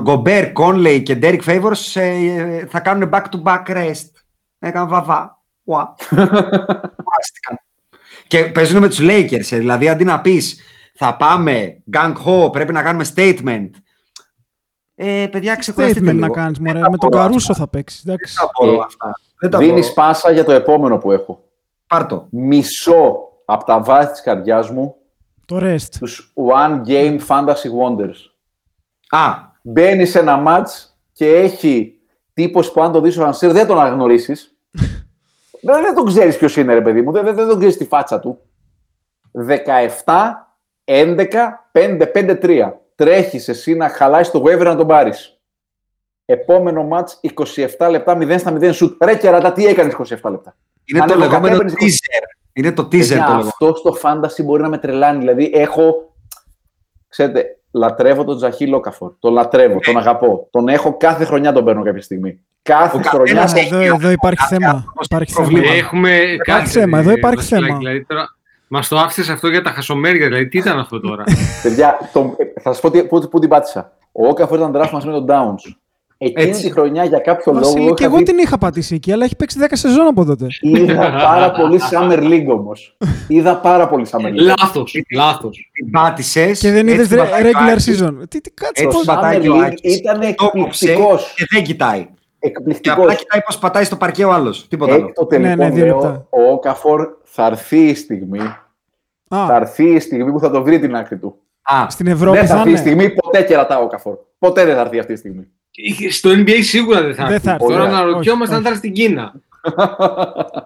Γκομπέρ, 0.00 0.52
Κόνλεϊ 0.52 1.02
και 1.02 1.14
Ντέρικ 1.14 1.42
Favors 1.46 2.00
ε, 2.00 2.66
θα 2.66 2.80
κάνουν 2.80 3.10
back-to-back 3.12 3.62
rest. 3.66 4.10
Έκαναν 4.58 4.88
βαβά. 4.88 5.42
Ουα. 5.64 5.94
Κουράστηκαν. 7.04 7.58
και 8.26 8.44
παίζουν 8.44 8.80
με 8.80 8.88
τους 8.88 8.98
Lakers. 9.00 9.50
ε, 9.50 9.58
Δηλαδή 9.58 9.88
αντί 9.88 10.04
να 10.04 10.20
πεις 10.20 10.60
θα 10.94 11.16
πάμε, 11.16 11.82
gang 11.92 12.12
ho, 12.26 12.52
πρέπει 12.52 12.72
να 12.72 12.82
κάνουμε 12.82 13.04
statement. 13.14 13.70
Ε, 14.98 15.26
παιδιά, 15.30 15.56
ξεκουραστείτε 15.56 16.00
Statement 16.00 16.14
λίγο. 16.14 16.26
να 16.26 16.28
κάνεις, 16.32 16.58
Δεν 16.58 16.66
μωρέ. 16.66 16.80
τα 16.80 16.90
Με 16.90 16.96
τον 16.96 17.08
μπορώ 17.08 17.22
Καρούσο 17.22 17.52
αυτά. 17.52 17.64
θα 17.64 17.70
παίξεις. 17.70 18.04
εντάξει. 18.04 18.34
Δεν 18.34 18.46
τα 18.46 18.52
μπορώ 18.66 18.80
Ε, 18.80 18.84
αυτά. 18.86 19.10
Δεν 19.40 19.50
τα 19.50 19.58
Δίνεις 19.58 19.80
μπορώ. 19.94 19.94
πάσα 20.08 20.30
για 20.30 20.44
το 20.44 20.52
επόμενο 20.52 20.98
που 20.98 21.12
έχω. 21.12 21.44
Πάρ' 21.86 22.06
το. 22.06 22.26
Μισό 22.30 23.18
από 23.44 23.64
τα 23.64 23.80
βάθη 23.82 24.10
της 24.12 24.22
καρδιάς 24.22 24.70
μου 24.70 24.94
Το 25.46 25.56
rest. 25.62 25.88
τους 25.98 26.32
One 26.52 26.80
Game 26.88 27.18
Fantasy 27.28 27.70
Wonders. 27.80 28.16
Α, 29.10 29.34
Μπαίνει 29.62 30.04
σε 30.06 30.18
ένα 30.18 30.36
μάτς 30.36 30.98
και 31.12 31.34
έχει 31.36 31.98
τύπος 32.32 32.72
που 32.72 32.82
αν 32.82 32.92
το 32.92 33.00
δεις 33.00 33.18
ο 33.18 33.22
Ρανσίρ 33.22 33.52
δεν 33.52 33.66
τον 33.66 33.80
αναγνωρίσεις. 33.80 34.56
δεν, 35.62 35.82
δεν 35.82 35.94
τον 35.94 36.06
ξέρεις 36.06 36.36
ποιος 36.36 36.56
είναι 36.56 36.74
ρε 36.74 36.80
παιδί 36.82 37.02
μου, 37.02 37.12
δεν, 37.12 37.24
δεν, 37.24 37.34
δεν 37.34 37.48
τον 37.48 37.56
ξέρεις 37.58 37.76
τη 37.76 37.84
φάτσα 37.84 38.20
του. 38.20 38.38
17, 39.48 39.54
11, 40.84 41.26
5, 41.72 42.06
5, 42.14 42.38
3. 42.42 42.72
Τρέχεις 42.96 43.48
εσύ 43.48 43.74
να 43.74 43.88
χαλάσεις 43.88 44.32
το 44.32 44.42
waiver 44.46 44.64
να 44.64 44.76
τον 44.76 44.86
πάρεις. 44.86 45.40
Επόμενο 46.24 46.82
μάτς 46.84 47.20
27 47.78 47.88
λεπτά 47.90 48.18
0 48.20 48.38
στα 48.38 48.52
0 48.60 48.72
σουτ. 48.72 49.04
Ρε 49.04 49.16
κερατά, 49.16 49.52
τι 49.52 49.66
έκανες 49.66 49.92
27 49.94 50.30
λεπτά; 50.30 50.56
είναι 50.84 51.00
Αν 51.00 51.06
το 51.06 51.12
έπρεπε 51.12 51.30
λεγόμενο 51.30 51.58
κατέβαινες- 51.58 51.94
teaser. 51.94 52.24
Είναι 52.52 52.72
το 52.72 52.82
teaser 52.82 52.88
Παιδιά, 52.90 53.16
το 53.16 53.22
λεγόμενο. 53.22 53.48
αυτό 53.48 53.74
στο 53.74 53.96
fantasy 54.02 54.44
μπορεί 54.44 54.62
να 54.62 54.68
με 54.68 54.78
τρελάνει. 54.78 55.18
Δηλαδή, 55.18 55.50
έχω. 55.54 56.14
Ξέρετε, 57.08 57.58
λατρεύω 57.70 58.24
τον 58.24 58.36
Τζαχί 58.36 58.66
Λόκαφορ. 58.66 59.12
Τον 59.18 59.32
λατρεύω, 59.32 59.78
τον 59.80 59.96
αγαπώ. 59.98 60.48
Τον 60.50 60.68
έχω 60.68 60.96
κάθε 60.96 61.24
χρονιά 61.24 61.52
τον 61.52 61.64
παίρνω 61.64 61.82
κάποια 61.82 62.02
στιγμή. 62.02 62.40
Κάθε 62.62 62.96
Ο 62.96 63.00
χρονιά. 63.02 63.32
καθένας 63.34 63.52
Α, 63.54 63.58
έχει 63.58 63.74
εδώ, 63.74 63.78
ο- 63.78 63.96
εδώ 63.96 64.10
υπάρχει 64.10 64.44
ο- 64.44 64.46
θέμα. 64.46 64.84
ο- 64.86 65.00
Υπάρχει 65.04 65.32
προβλήματα. 65.34 65.66
θέμα. 65.68 65.78
Έχουμε 65.78 66.20
κάτι. 66.44 66.68
θέμα, 66.68 66.98
εδώ 66.98 67.10
υπάρχει 67.10 67.44
θέμα. 67.44 67.76
Δηλαδή, 67.76 68.04
τώρα, 68.04 68.35
Μα 68.68 68.80
το 68.88 68.98
άφησες 68.98 69.28
αυτό 69.28 69.48
για 69.48 69.62
τα 69.62 69.70
χασομέρια, 69.70 70.26
δηλαδή 70.26 70.48
τι 70.48 70.58
ήταν 70.58 70.78
αυτό 70.78 71.00
τώρα; 71.00 71.24
Παιδιά, 71.62 71.98
τον- 72.12 72.34
ε, 72.36 72.60
θα 72.60 72.72
σας 72.72 72.80
πω 72.80 72.90
τι- 72.90 73.02
πού, 73.04 73.28
πού 73.28 73.38
την 73.38 73.48
πάτησα. 73.48 73.92
Ο 74.12 74.26
Όκαφορ 74.28 74.58
ήταν 74.58 74.72
draft 74.76 74.90
μαζί 74.92 75.06
με 75.06 75.12
τον 75.12 75.26
Downs. 75.28 75.72
Εκείνη 76.18 76.48
Έτσι. 76.48 76.62
τη 76.62 76.70
χρονιά 76.72 77.04
για 77.04 77.18
κάποιο 77.18 77.52
λόγο. 77.52 77.64
Βασίλη, 77.64 77.86
και 77.86 77.92
είχα 77.98 78.04
εγώ 78.04 78.16
δει- 78.16 78.24
την 78.24 78.38
είχα 78.38 78.58
πατήσει 78.58 78.94
εκεί, 78.94 79.12
αλλά 79.12 79.24
έχει 79.24 79.36
παίξει 79.36 79.58
10 79.62 79.66
σεζόν 79.72 80.06
από 80.06 80.24
τότε. 80.24 80.46
Είδα 80.60 81.10
πάρα 81.10 81.50
πολύ 81.50 81.80
Summer 81.92 82.18
League 82.18 82.46
όμως. 82.48 82.96
Είδα 83.28 83.56
πάρα 83.56 83.88
πολύ 83.88 84.06
Summer 84.10 84.28
League. 84.28 84.34
λάθος, 84.34 84.94
λάθος. 85.14 85.70
Την 85.72 85.90
πάτησες, 85.90 86.58
Και 86.60 86.70
δεν 86.70 86.80
έτσι 86.88 86.94
είδες 86.94 87.08
την 87.08 87.16
πατάει 87.16 87.42
το 87.42 87.48
regular 87.48 87.70
Άκης, 87.70 88.02
season. 88.02 88.12
Τι, 88.28 88.40
τι 88.40 88.50
κάτσε 88.50 88.82
Έτσι 88.84 88.84
Το 88.84 88.90
πώς- 88.92 89.04
πατάει 89.04 89.36
Summer 89.38 89.40
και 89.42 89.48
ο 89.48 89.54
League 89.56 89.64
Άκης. 89.64 89.96
ήταν 89.96 90.20
Το 90.34 90.50
κόψε 90.50 90.84
εκπληκτικός. 90.84 91.32
Και 91.36 91.44
δεν 91.50 91.64
κοιτάει. 91.64 92.06
Και 92.46 92.52
Εκπληκτικό. 92.58 93.00
απλά 93.00 93.14
κοιτάει 93.14 93.40
πώς 93.42 93.58
πατάει 93.58 93.84
στο 93.84 93.96
παρκέ 93.96 94.24
ο 94.24 94.32
άλλος. 94.32 94.68
Τίποτα 94.68 94.94
άλλο. 94.94 95.06
Έκτοτε 95.06 95.38
Ναι, 95.38 95.44
ναι, 95.48 95.50
λοιπόν 95.54 95.72
δύο 95.72 95.84
λέω, 95.84 95.94
λεπτά. 95.94 96.26
ο 96.30 96.42
Όκαφορ 96.52 97.08
θα 97.22 97.46
έρθει 97.46 97.78
η 97.88 97.94
στιγμή 97.94 98.40
θα 99.28 99.36
Α, 99.38 99.56
έρθει 99.56 99.84
η 99.84 100.00
στιγμή 100.00 100.32
που 100.32 100.40
θα 100.40 100.50
το 100.50 100.62
βρει 100.62 100.78
την 100.80 100.96
άκρη 100.96 101.18
του. 101.18 101.36
Α, 101.62 101.86
στην 101.90 102.06
Ευρώπη 102.06 102.36
δεν 102.38 102.46
θα 102.46 102.54
θα 102.54 102.60
έρθει 102.60 102.68
η 102.68 102.72
είναι. 102.72 102.80
στιγμή 102.80 103.10
ποτέ 103.10 103.42
κερατά 103.42 103.78
ο 103.78 103.86
Καφόρ. 103.86 104.16
Ποτέ 104.38 104.64
δεν 104.64 104.74
θα 104.74 104.80
έρθει 104.80 104.98
αυτή 104.98 105.12
η 105.12 105.16
στιγμή. 105.16 105.46
Στο 106.10 106.30
NBA 106.30 106.58
σίγουρα 106.62 107.02
δεν 107.02 107.14
θα 107.14 107.24
Δεν 107.24 107.32
έρθει. 107.32 107.46
θα 107.46 107.52
έρθει. 107.52 107.66
Τώρα 107.66 107.82
Ωραία. 107.82 107.94
αναρωτιόμαστε 107.94 108.54
Όχι, 108.54 108.54
αν 108.54 108.62
θα 108.62 108.68
έρθει 108.68 108.78
στην 108.78 108.92
Κίνα. 108.92 109.32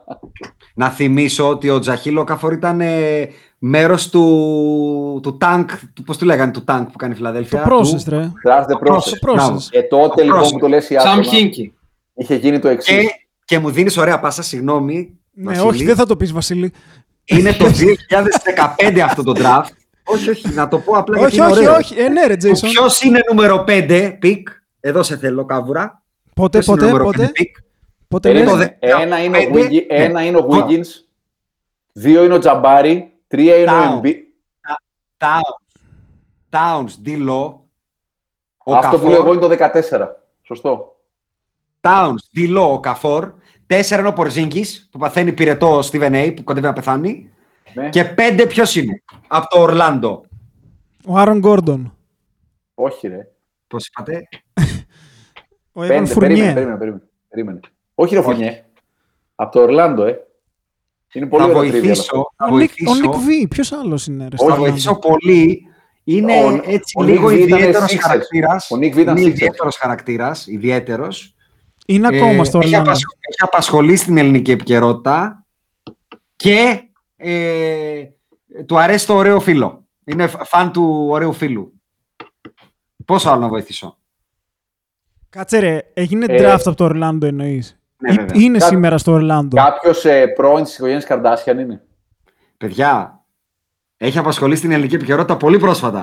να 0.75 0.89
θυμίσω 0.89 1.49
ότι 1.49 1.69
ο 1.71 1.79
Τζαχίλο 1.79 2.25
Καφόρ 2.25 2.53
ήταν 2.53 2.81
ε, 2.81 3.29
μέρος 3.59 4.09
του, 4.11 5.21
του 5.23 5.39
tank, 5.41 5.65
του, 5.95 6.03
πώς 6.03 6.17
του 6.19 6.25
λέγανε, 6.25 6.53
του 6.53 6.65
tank 6.69 6.85
που 6.93 6.97
κάνει 6.99 7.13
η 7.13 7.15
Το 7.15 7.23
Φιλαδέλφια. 7.23 7.65
process, 7.69 8.03
του- 8.05 8.11
ρε. 8.11 8.31
Χρειάζεται 8.41 8.73
Το 8.73 8.79
πρόσθεση. 8.79 9.19
process. 9.27 9.35
Μπράβο. 9.35 9.59
Και 9.71 9.83
τότε 9.83 10.15
Το 10.15 10.23
λοιπόν 10.25 10.41
process. 10.43 10.51
που 10.53 10.59
το 10.59 10.69
λες 10.69 10.91
η 10.91 10.95
Σαμ 10.95 11.07
άτομα, 11.19 11.23
Χίνκι. 11.23 11.75
είχε 12.15 12.35
γίνει 12.35 12.59
το 12.59 12.69
εξής. 12.69 12.97
Και, 12.97 13.09
και 13.45 13.59
μου 13.59 13.71
δίνεις 13.71 13.97
ωραία 13.97 14.21
πάσα, 14.21 14.43
συγγνώμη. 14.43 15.19
Ναι, 15.33 15.45
Βασίλη. 15.45 15.69
όχι, 15.69 15.85
δεν 15.85 15.95
θα 15.97 16.07
το 16.07 16.17
πεις, 16.17 16.33
Βασίλη. 16.33 16.73
Είναι 17.25 17.53
το 17.53 17.65
2015 17.69 18.99
αυτό 19.05 19.23
το 19.23 19.33
draft. 19.37 19.69
όχι, 20.05 20.31
όχι, 20.31 20.49
να 20.55 20.69
το 20.69 20.79
πω 20.79 20.93
απλά 20.93 21.19
γιατί 21.19 21.41
όχι, 21.41 21.51
είναι 21.51 21.51
όχι, 21.59 21.67
ωραίο. 21.69 21.77
όχι. 21.79 21.95
Ε, 21.99 22.09
ναι, 22.09 22.27
ρε, 22.27 22.35
Jason. 22.35 22.69
Ποιος 22.71 23.01
είναι 23.03 23.21
νούμερο 23.31 23.65
5 23.67 24.17
pick, 24.19 24.49
εδώ 24.81 25.03
σε 25.03 25.17
θέλω 25.17 25.45
κάβουρα. 25.45 26.03
Πότε, 26.35 26.59
Ποιος 26.59 26.67
είναι 26.67 26.77
πότε, 26.77 26.87
νούμερο 26.91 27.05
πότε; 27.05 27.17
πέντε 27.19 27.33
pick? 27.39 27.65
Πότε 28.11 28.33
Περίμενε. 28.33 28.57
λες; 28.57 28.67
το 28.69 28.77
δε- 28.81 29.03
Ένα 29.03 29.25
είναι, 29.25 29.37
ο 29.39 29.41
πέντε. 29.41 29.61
Wiggins, 29.69 29.87
Ναι. 29.91 30.05
ένα 30.05 30.25
είναι 30.25 30.37
ο 30.37 30.47
Wiggins, 30.51 30.87
δύο 31.93 32.25
είναι 32.25 32.35
ο 32.35 32.39
Τζαμπάρι, 32.39 33.13
τρία 33.27 33.57
είναι 33.57 33.71
Down. 33.71 33.97
ο 33.97 34.01
Embiid. 34.03 34.15
Towns, 35.19 35.81
Towns, 36.51 37.07
Dilo. 37.07 37.55
Ο 38.65 38.75
Αυτό 38.75 38.99
που 38.99 39.09
λέω 39.09 39.15
εγώ 39.15 39.23
Καφόρ, 39.23 39.33
είναι 39.33 39.41
το 39.41 39.49
14. 39.49 40.17
Σωστό. 40.43 40.97
Towns, 41.81 42.15
Dilo, 42.37 42.69
ο 42.71 42.81
Καφόρ. 42.81 43.33
Τέσσερα 43.67 44.01
είναι 44.01 44.11
ο 44.11 44.13
Πορζίνκης 44.13 44.89
που 44.91 44.99
παθαίνει 44.99 45.33
πυρετό 45.33 45.77
ο 45.77 45.81
Steven 45.93 46.13
A 46.27 46.33
που 46.37 46.45
κοντεύει 46.45 46.67
να 46.67 46.73
πεθάνει. 46.73 47.31
Ναι. 47.75 47.89
Και 47.89 48.05
πέντε 48.05 48.47
ποιος 48.47 48.77
είναι. 48.77 49.03
Από 49.29 49.49
το 49.49 49.61
Ορλάντο; 49.61 50.25
Ο 51.07 51.17
Άρον 51.19 51.39
Γκόρντον. 51.39 51.97
Όχι 52.75 53.09
ρε. 53.09 53.29
Πώς 53.67 53.87
είπατε; 53.87 54.29
Ο 55.73 55.83
Εύαν 55.83 55.97
Πέντε, 56.05 56.15
περίμενε, 56.15 56.15
Φουρνιέ. 56.15 56.53
περίμενε, 56.53 56.77
περίμενε, 56.79 57.03
περίμενε. 57.29 57.61
Όχι 58.01 58.15
ρε 58.15 58.23
Φουρνιέ. 58.23 58.65
Από 59.35 59.53
το 59.53 59.61
Ορλάντο, 59.61 60.05
ε. 60.05 60.19
Είναι 61.13 61.27
πολύ 61.27 61.43
Θα 61.43 61.49
ωραίο 61.49 61.61
trivia 61.63 61.67
αυτό. 61.67 61.81
βοηθήσω. 61.81 62.31
Θα 62.37 62.47
Ο 62.51 62.57
Νικ- 62.57 62.73
Ο 62.87 62.93
βοηθήσω. 62.93 62.95
Νικ 63.01 63.15
Βι. 63.15 63.49
Ποιος 63.49 63.73
άλλος 63.73 64.07
είναι, 64.07 64.29
ρε. 64.29 64.37
Θα 64.37 64.45
στο 64.45 64.55
βοηθήσω 64.55 64.93
Orlando? 64.93 65.01
πολύ. 65.01 65.63
Είναι 66.05 66.45
Ο- 66.45 66.61
έτσι 66.65 66.95
ο 66.99 67.03
λίγο 67.03 67.27
Nick 67.29 67.31
V 67.33 67.39
ήταν 67.39 67.59
ιδιαίτερος 67.59 67.93
Sixers. 67.93 67.99
χαρακτήρας. 68.01 68.71
Ο 68.71 68.77
Nick 68.77 68.95
V 68.95 68.97
ήταν 68.97 69.17
Είναι 69.17 69.27
Sixers. 69.27 69.33
ιδιαίτερος 69.33 69.77
χαρακτήρας. 69.77 70.47
Ιδιαίτερος. 70.47 71.35
Είναι 71.87 72.07
ακόμα 72.07 72.45
στο 72.45 72.59
Ε, 72.59 72.65
έχει, 72.65 72.75
Orlando. 72.75 72.79
απασχολ- 72.81 73.19
έχει 73.29 73.39
απασχολήσει 73.43 74.05
την 74.05 74.19
ελληνική 74.19 74.51
επικαιρότητα 74.51 75.47
και 76.37 76.83
ε, 77.17 78.05
του 78.67 78.79
αρέσει 78.79 79.07
το 79.07 79.15
ωραίο 79.15 79.41
φίλο. 79.41 79.85
Είναι 80.05 80.27
φ- 80.27 80.45
φαν 80.45 80.73
του 80.73 81.07
ωραίου 81.09 81.33
φίλου. 81.33 81.81
Πόσο 83.05 83.31
άλλο 83.31 83.41
να 83.41 83.49
βοηθήσω; 83.49 83.99
Κάτσε 85.29 85.59
ρε, 85.59 85.79
έγινε 85.95 86.25
Ε, 86.29 86.43
draft 86.55 86.61
από 86.65 86.75
το 86.75 86.91
Orlando 86.93 87.23
εννοείς; 87.23 87.80
Ναι, 88.01 88.13
Ή- 88.13 88.17
βέβαια. 88.17 88.43
Είναι 88.43 88.59
Κά- 88.59 88.69
σήμερα 88.69 88.99
στο 88.99 89.17
Orlando. 89.21 89.55
Κάποιος 89.55 90.05
ε, 90.05 90.27
πρώην 90.27 90.65
της 90.65 90.75
οικογένειας 90.77 91.05
Καρδάσιαν 91.05 91.59
είναι; 91.59 91.83
Παιδιά, 92.57 93.21
έχει 93.97 94.19
απασχολήσει 94.19 94.61
την 94.61 94.71
ελληνική 94.73 94.95
επικαιρότητα 94.95 95.37
πολύ 95.37 95.59
πρόσφατα. 95.59 95.99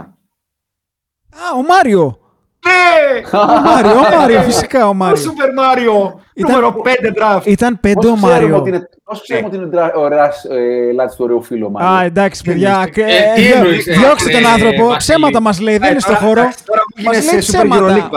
Α, 1.35 1.57
ο 1.57 1.61
Μάριο. 1.67 2.19
Ναι! 2.65 3.37
Ο 3.39 3.61
Μάριο, 3.61 3.91
ο 3.91 4.17
Μάριο, 4.17 4.41
φυσικά 4.41 4.85
ο 4.85 4.89
Ο 4.89 4.93
Μάριο. 4.93 5.21
Super 5.23 5.45
Mario! 5.59 6.13
Ήταν- 6.33 6.51
Νούμερο 6.55 6.81
5 6.83 7.13
draft. 7.21 7.41
Ήταν 7.45 7.79
πέντε 7.79 7.93
Πώς 7.93 8.05
ο 8.05 8.13
ξέρουμε 8.13 8.31
Μάριο. 8.33 8.55
ότι 8.57 8.69
είναι, 8.69 8.89
πώς 9.03 9.21
ξέρουμε 9.21 9.47
ότι 9.47 9.55
είναι 9.55 9.65
ντρα- 9.65 9.93
ωραίος, 9.95 10.43
ε, 10.49 10.91
λάτς 10.93 11.15
του 11.15 11.23
ωραίου 11.23 11.41
φίλου 11.43 11.65
ο 11.65 11.69
Μάριο; 11.69 11.89
Α, 11.89 12.03
εντάξει, 12.03 12.43
παιδιά. 12.43 12.89
Ε, 12.95 13.01
ε, 13.01 13.33
τι 13.35 13.41
δια- 13.41 13.55
εννοείς, 13.57 13.87
ε, 13.87 13.93
Διώξτε 13.93 14.31
τον 14.31 14.43
ε, 14.43 14.47
άνθρωπο. 14.47 14.77
Βασίλη. 14.83 14.97
Ψέματα 14.97 15.39
μας 15.41 15.59
λέει, 15.59 15.77
δεν 15.77 15.91
είναι 15.91 15.99
στο 15.99 16.13
τώρα- 16.13 16.25
χώρο. 16.25 16.39
εντάξει, 16.41 16.65
Τώρα 16.65 16.81
μου 16.97 17.03
Μας 17.03 17.13
γίνεσαι 17.13 17.31
λέει 17.31 17.41
Super 17.41 17.75
ψέματα. 17.77 18.09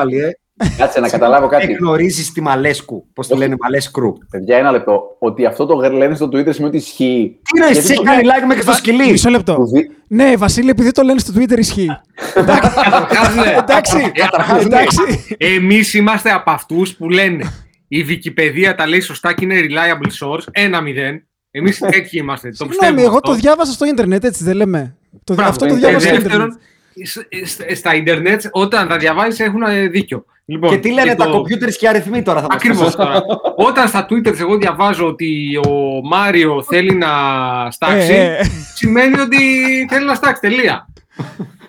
EuroLeague 0.61 0.66
πάλι, 0.69 0.73
ε. 0.78 0.82
Κάτσε 0.82 1.01
να 1.01 1.09
καταλάβω 1.09 1.49
Δεν 1.49 1.59
κάτι. 1.61 1.73
γνωρίζεις 1.73 2.32
τη 2.32 2.41
Μαλέσκου. 2.41 3.07
Πώς 3.12 3.27
τη 3.27 3.32
Όχι. 3.32 3.43
λένε 3.43 3.57
Μαλέσκου. 3.61 4.19
Παιδιά, 4.31 4.57
ένα 4.59 4.70
λεπτό. 4.70 5.16
Ότι 5.19 5.47
αυτό 5.47 5.66
το 5.66 5.74
λένε 5.91 6.15
στο 6.15 6.27
Twitter 6.27 6.55
σημαίνει 6.55 6.66
ότι 6.66 6.77
ισχύει. 6.77 7.39
Τι 7.53 7.61
νοείς, 7.61 7.73
Γιατί 7.73 7.87
σε 7.87 7.93
έχει 7.93 8.03
το- 8.05 8.11
κάνει 8.11 8.23
like 8.24 8.47
μέχρι 8.47 8.62
στο 8.62 8.73
σκυλί. 8.73 9.11
Μισό 9.11 9.31
λεπτό. 9.31 9.55
Του 9.55 9.66
δι- 9.66 9.91
Ναι, 10.09 10.37
Βασίλη, 10.37 10.70
επειδή 10.70 10.91
το 10.91 11.03
λένε 11.03 11.19
στο 11.19 11.32
Twitter 11.37 11.59
ισχύει. 11.59 11.89
Καταρχάς, 12.35 13.35
ναι. 13.35 13.55
Εντάξει, 13.59 14.11
Καταρχάς, 14.15 14.57
ναι. 14.57 14.62
εντάξει. 14.62 14.99
Εμείς 15.39 15.95
είμαστε 15.95 16.31
από 16.31 16.51
αυτούς 16.51 16.95
που 16.97 17.09
λένε 17.09 17.45
η 17.89 18.05
Wikipedia 18.09 18.74
τα 18.77 18.87
λέει 18.87 19.01
σωστά 19.01 19.32
και 19.35 19.45
είναι 19.45 19.55
reliable 19.61 20.27
source, 20.27 20.45
1-0. 20.53 21.24
Εμείς 21.51 21.78
τέτοιοι 21.91 22.19
είμαστε. 22.19 22.49
Το 22.49 22.55
Συγγνώμη, 22.55 22.78
πιστεύουμε 22.78 23.01
εγώ 23.03 23.15
αυτό. 23.15 23.31
το 23.31 23.35
διάβασα 23.35 23.73
στο 23.73 23.85
ίντερνετ, 23.87 24.24
έτσι 24.24 24.45
δεν 24.45 24.57
λέμε. 24.57 24.95
Το, 25.24 25.35
Μπράβο. 25.35 25.51
αυτό 25.51 25.66
το 25.66 25.74
Και 25.74 25.78
διάβασα 25.81 26.07
στο 26.07 26.16
Και 26.16 26.23
ίντερνετ. 27.01 27.28
δεύτερον, 27.28 27.47
σ- 27.47 27.62
σ- 27.72 27.77
στα 27.77 27.94
ίντερνετ, 27.94 28.43
όταν 28.51 28.89
τα 28.89 28.97
διαβάζεις 28.97 29.40
έχουν 29.40 29.62
ε, 29.62 29.86
δίκιο. 29.86 30.24
Λοιπόν, 30.44 30.70
Και 30.70 30.78
τι 30.78 30.93
λένε 30.93 31.14
τα 31.14 31.24
το- 31.24 31.31
κομπιούτερς 31.31 31.77
και 31.77 31.85
οι 31.86 31.89
αριθμοί 31.89 32.22
τώρα 32.22 32.40
θα 32.40 32.47
μας 32.47 32.56
Ακριβώς 32.56 32.85
πεις. 32.86 32.94
τώρα. 32.94 33.22
Όταν 33.56 33.89
στα 33.89 34.06
Twitter 34.10 34.39
εγώ 34.39 34.56
διαβάζω 34.56 35.06
ότι 35.06 35.56
ο 35.68 36.01
Μάριο 36.09 36.62
θέλει 36.62 36.94
να 36.94 37.09
στάξει, 37.70 38.12
Ε, 38.12 38.36
ε. 38.36 38.44
σημαίνει 38.74 39.20
ότι 39.20 39.39
θέλει 39.89 40.05
να 40.06 40.14
στάξει. 40.14 40.40
Τελεία. 40.40 40.89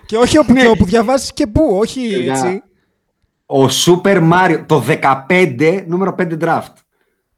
Και 0.06 0.16
όχι 0.16 0.38
όπου, 0.38 0.52
και 0.54 0.66
όπου 0.66 0.84
διαβάζεις 0.84 1.32
και 1.32 1.46
πού, 1.46 1.76
όχι 1.80 2.10
Παιδιά, 2.12 2.32
έτσι. 2.32 2.62
Ο 3.46 3.64
Super 3.64 4.30
Mario, 4.32 4.64
το 4.66 4.84
15, 5.28 5.84
νούμερο 5.86 6.14
5 6.18 6.36
draft. 6.40 6.72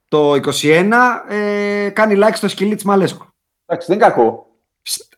Το 0.08 0.34
21 0.34 1.24
ε, 1.28 1.88
κάνει 1.88 2.14
like 2.18 2.32
στο 2.34 2.48
σκυλί 2.48 2.74
της 2.74 2.84
Μαλέσκου. 2.84 3.26
Εντάξει, 3.66 3.86
δεν 3.92 3.96
είναι 3.96 4.06
κακό. 4.08 4.43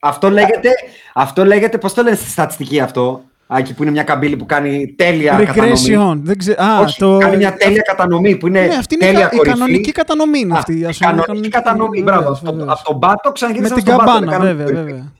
Αυτό 0.07 0.31
λέγεται, 0.31 0.71
αυτό 1.15 1.45
λέγεται, 1.45 1.79
πώς 1.79 1.95
το 1.95 2.03
λένε 2.03 2.17
στη 2.17 2.31
στατιστική 2.31 2.81
αυτό, 2.81 3.23
Άκη, 3.49 3.75
που 3.75 3.83
είναι 3.83 3.93
μια 3.93 4.03
καμπύλη 4.03 4.37
που 4.37 4.47
κάνει 4.47 4.95
τέλεια 4.99 5.33
κατανομή; 5.47 5.73
Regression. 5.87 6.19
Δεν 6.23 6.39
ξέ... 6.39 6.57
Α, 6.63 6.81
Όχι, 6.81 6.99
το... 6.99 7.19
κάνει 7.19 7.37
μια 7.37 7.55
τέλεια 7.55 7.83
κατανομή 7.83 8.37
που 8.37 8.47
είναι 8.47 8.61
Ναι, 8.67 8.75
αυτή 8.75 8.95
είναι 8.95 9.05
η, 9.05 9.09
τέλεια 9.13 9.27
κα- 9.27 9.35
η 9.35 9.37
κορυφή. 9.37 9.59
κανονική 9.59 9.93
κατανομή 9.93 10.39
είναι 10.39 10.55
Α, 10.55 10.59
αυτή. 10.59 10.79
η 10.81 10.85
ας 10.85 10.99
πούμε, 10.99 11.23
κανονική 11.27 11.49
κατανομή, 11.49 12.03
μπράβο. 12.03 12.19
βεβαίως, 12.21 12.41
Από, 12.43 12.51
βεβαίως. 12.57 12.73
από 12.81 12.89
τον 12.91 12.99
πάτο 12.99 13.21
Με 13.25 13.33
ξαναγυρίσαμε 13.33 13.81
την 13.81 13.87
στον 13.93 14.05
πάτο. 14.05 14.11
καμπάνα, 14.11 14.37
είναι 14.37 14.37
κανονική 14.45 14.57
βέβαια, 14.65 14.83
κορυφή. 14.83 14.93
βέβαια. 14.93 15.13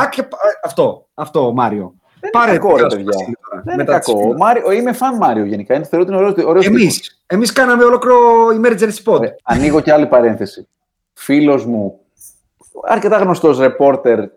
Τάκ, 0.00 0.10
και 0.10 0.22
πα- 0.22 0.38
αυτό, 0.64 1.06
αυτό 1.14 1.46
ο 1.46 1.52
Μάριο. 1.52 1.94
Δεν 2.20 2.30
Πάρε 2.30 2.50
είναι 2.50 2.58
κακό, 2.58 2.76
ρε 2.76 2.82
δικιά 2.82 2.90
σου 2.90 2.96
παιδιά. 2.96 3.12
Βασίλη, 3.12 3.36
τώρα, 3.50 3.62
Δεν 3.64 3.74
είναι 3.74 3.82
μετά 3.82 3.98
τις 3.98 4.06
κακό. 4.06 4.18
Ο 4.18 4.22
φίλες. 4.22 4.38
Μάριο, 4.38 4.72
είμαι 4.72 4.92
φαν 4.92 5.16
Μάριο 5.16 5.44
γενικά. 5.44 5.74
Είναι, 5.74 5.84
θεωρώ 5.84 6.04
ότι 6.08 6.14
είναι 6.14 6.24
ωραίος, 6.24 6.46
ωραίος 6.46 6.64
τύπος. 6.64 6.80
Εμείς, 6.80 7.22
εμείς 7.26 7.52
κάναμε 7.52 7.84
ολόκληρο 7.84 8.18
emergency 8.62 8.96
spot. 9.04 9.22
Ε, 9.22 9.28
ανοίγω 9.42 9.80
και 9.80 9.92
άλλη 9.92 10.06
παρένθεση. 10.06 10.68
Φίλος 11.12 11.64
μου, 11.66 12.00
αρκετά 12.82 13.16
γνωστός 13.16 13.58
ρεπόρτερ 13.58 14.28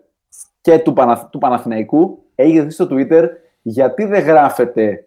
και 0.60 0.78
του, 0.78 0.92
Παναθ... 0.92 1.24
του 1.30 1.38
Παναθηναϊκού, 1.38 2.24
έχει 2.34 2.60
δει 2.60 2.70
στο 2.70 2.88
Twitter 2.90 3.28
γιατί 3.62 4.04
δεν 4.04 4.24
γράφεται 4.24 5.06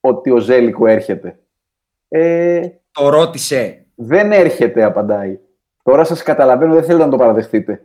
ότι 0.00 0.30
ο 0.30 0.38
Ζέλικο 0.38 0.86
έρχεται. 0.86 1.38
Ε, 2.08 2.60
Το 2.92 3.08
ρώτησε. 3.08 3.84
δεν 3.94 4.32
έρχεται, 4.32 4.82
απαντάει. 4.82 5.38
Τώρα 5.82 6.04
σας 6.04 6.22
καταλαβαίνω, 6.22 6.74
δεν 6.74 6.84
θέλετε 6.84 7.04
να 7.04 7.10
το 7.10 7.16
παραδεχτείτε. 7.16 7.84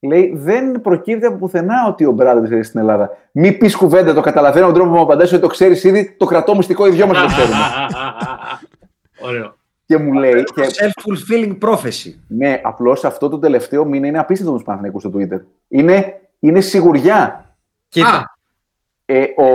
Λέει, 0.00 0.32
δεν 0.36 0.80
προκύπτει 0.80 1.26
από 1.26 1.36
πουθενά 1.36 1.86
ότι 1.88 2.04
ο 2.04 2.12
Μπράδερ 2.12 2.42
έρχεται 2.42 2.62
στην 2.62 2.80
Ελλάδα. 2.80 3.10
Μη 3.32 3.52
πεις 3.52 3.76
κουβέντα, 3.76 4.14
το 4.14 4.20
καταλαβαίνω 4.20 4.66
τον 4.66 4.74
τρόπο 4.74 4.88
που 4.90 4.96
μου 4.96 5.02
απαντάς 5.02 5.32
ότι 5.32 5.40
το 5.40 5.46
ξέρεις 5.46 5.84
ήδη, 5.84 6.14
το 6.18 6.24
κρατώ 6.26 6.56
μυστικό, 6.56 6.86
οι 6.86 6.90
δυο 6.90 7.06
μας 7.06 7.20
το 7.20 7.26
ξέρουμε. 7.26 7.56
Ωραίο. 9.28 9.54
Και 9.96 9.98
μου 10.02 10.12
λέει, 10.12 10.42
και 10.44 10.62
Self-fulfilling 10.62 11.58
prophecy. 11.68 12.12
Ναι, 12.28 12.60
απλώς 12.62 13.04
αυτό 13.04 13.28
το 13.28 13.38
τελευταίο 13.38 13.84
μήνα 13.84 14.06
είναι 14.06 14.18
απίστευτο 14.18 14.50
με 14.52 14.56
τους 14.58 14.66
Παναθηναϊκούς 14.66 15.02
στο 15.02 15.10
Twitter. 15.14 15.40
Είναι, 15.68 16.20
είναι 16.38 16.60
σιγουριά. 16.60 17.54
Κοίτα, 17.88 18.36
Ε, 19.04 19.20
ο, 19.20 19.46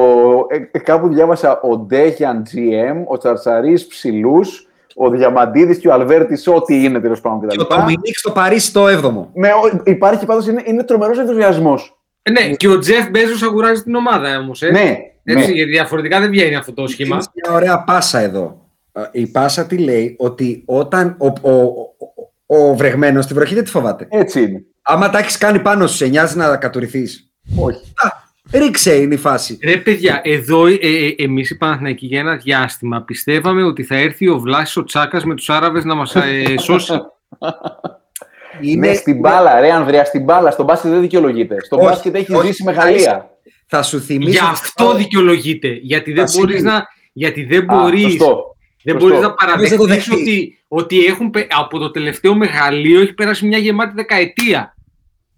ε, 0.49 0.69
ε, 0.71 0.79
κάπου 0.79 1.07
διάβασα 1.07 1.59
ο 1.61 1.77
Ντέχιαν 1.77 2.43
GM, 2.53 3.03
ο 3.05 3.17
Τσαρτσαρής 3.17 3.87
Ψηλούς, 3.87 4.67
ο 4.95 5.09
Διαμαντίδης 5.09 5.77
και 5.77 5.87
ο 5.87 5.93
Αλβέρτης, 5.93 6.47
ό,τι 6.47 6.83
είναι 6.83 6.99
τέλος 6.99 7.21
πάντων 7.21 7.39
και 7.39 7.57
κτλ. 7.57 7.61
ο 7.73 7.77
Ντομινίκ 7.77 8.17
στο 8.17 8.31
Παρίσι 8.31 8.73
το 8.73 8.87
7ο. 8.87 9.27
Ναι, 9.33 9.49
ο- 9.49 9.81
υπάρχει 9.85 10.25
πάντως 10.25 10.47
είναι, 10.47 10.61
είναι 10.65 10.83
τρομερός 10.83 11.19
ενθουσιασμός. 11.19 11.97
Ε, 12.21 12.31
ναι, 12.31 12.49
και 12.55 12.67
ο 12.67 12.79
Τζεφ 12.79 13.09
Μπέζος 13.09 13.43
αγοράζει 13.43 13.83
την 13.83 13.95
ομάδα 13.95 14.37
όμως. 14.37 14.61
Ε. 14.61 14.71
Ναι, 14.71 14.97
Έτσι, 15.23 15.47
ναι. 15.47 15.53
Γιατί 15.53 15.71
διαφορετικά 15.71 16.19
δεν 16.19 16.29
βγαίνει 16.29 16.55
αυτό 16.55 16.73
το 16.73 16.87
σχήμα. 16.87 17.15
Είναι 17.15 17.25
μια 17.45 17.55
ωραία 17.55 17.83
πάσα 17.83 18.19
εδώ. 18.19 18.66
Ε, 19.11 19.19
Η 19.19 19.27
πάσα 19.27 19.65
τι 19.65 19.77
λέει, 19.77 20.15
ότι 20.19 20.63
όταν 20.65 21.15
ο, 21.19 21.25
ο, 21.51 21.51
ο, 22.45 22.69
ο 22.69 22.75
βρεγμένος 22.75 23.23
στη 23.23 23.33
βροχή 23.33 23.53
δεν 23.53 23.63
τη 23.63 23.69
φοβάται. 23.69 24.07
έτσι 24.09 24.41
είναι. 24.41 24.63
Άμα 24.81 25.09
τα 25.09 25.17
έχεις 25.19 25.37
κάνει 25.37 25.59
πάνω 25.59 25.87
σου, 25.87 25.95
σε 25.95 26.07
νοιάζει 26.07 26.37
να 26.37 26.57
κατουρηθείς; 26.57 27.31
Όχι. 27.59 27.79
Ρίξε 28.53 28.95
είναι 28.95 29.13
η 29.13 29.17
φάση. 29.17 29.57
Ρε 29.63 29.77
παιδιά, 29.77 30.21
εδώ 30.23 30.65
ε, 30.65 30.73
ε, 30.81 31.15
εμείς 31.17 31.49
οι 31.49 31.57
Παναθηναϊκοί 31.57 32.05
για 32.05 32.19
ένα 32.19 32.35
διάστημα 32.35 33.01
πιστεύαμε 33.01 33.63
ότι 33.63 33.83
θα 33.83 33.95
έρθει 33.95 34.27
ο 34.27 34.39
Βλάσης 34.39 34.77
ο 34.77 34.83
Τσάκας 34.83 35.23
με 35.23 35.35
τους 35.35 35.49
Άραβες 35.49 35.83
να 35.83 35.95
μας 35.95 36.15
ε, 36.15 36.57
σώσει. 36.59 36.93
Ναι, 38.77 38.93
στην 38.93 39.19
μπάλα, 39.19 39.59
ρε 39.59 39.71
Ανδρέα, 39.71 40.05
στην 40.05 40.23
μπάλα. 40.23 40.51
Στον 40.51 40.65
μπάσκετ 40.65 40.91
δεν 40.91 41.01
δικαιολογείται. 41.01 41.55
Στο 41.63 41.75
Όχι, 41.77 41.85
μπάσκετ 41.85 42.15
έχεις 42.15 42.35
όχι, 42.35 42.47
ζήσει 42.47 42.63
μεγαλεία. 42.63 43.29
Θα 43.67 43.83
σου 43.83 44.01
θυμίσω. 44.01 44.29
Γι' 44.29 44.37
αυτό 44.39 44.95
δικαιολογείται. 44.95 45.67
Γιατί 45.81 46.11
δεν 46.13 46.21
Βασίλη. 46.23 46.45
μπορείς 46.45 46.63
να, 46.63 46.87
γιατί 47.13 47.43
δεν 47.43 47.71
Α, 47.71 47.75
μπορείς, 47.75 48.01
σωστό. 48.01 48.55
Δεν 48.93 48.99
σωστό. 49.01 49.07
μπορείς 49.07 49.13
να 49.13 49.19
δεν 49.19 49.29
το 49.29 49.45
παραδεχτείς 49.45 49.85
δεχτείς. 49.85 50.11
ότι, 50.13 50.63
ότι 50.67 51.05
έχουν, 51.05 51.29
πε- 51.29 51.51
από 51.57 51.79
το 51.79 51.91
τελευταίο 51.91 52.35
μεγαλείο 52.35 53.01
έχει 53.01 53.13
περάσει 53.13 53.47
μια 53.47 53.57
γεμάτη 53.57 53.93
δεκαετία. 53.95 54.75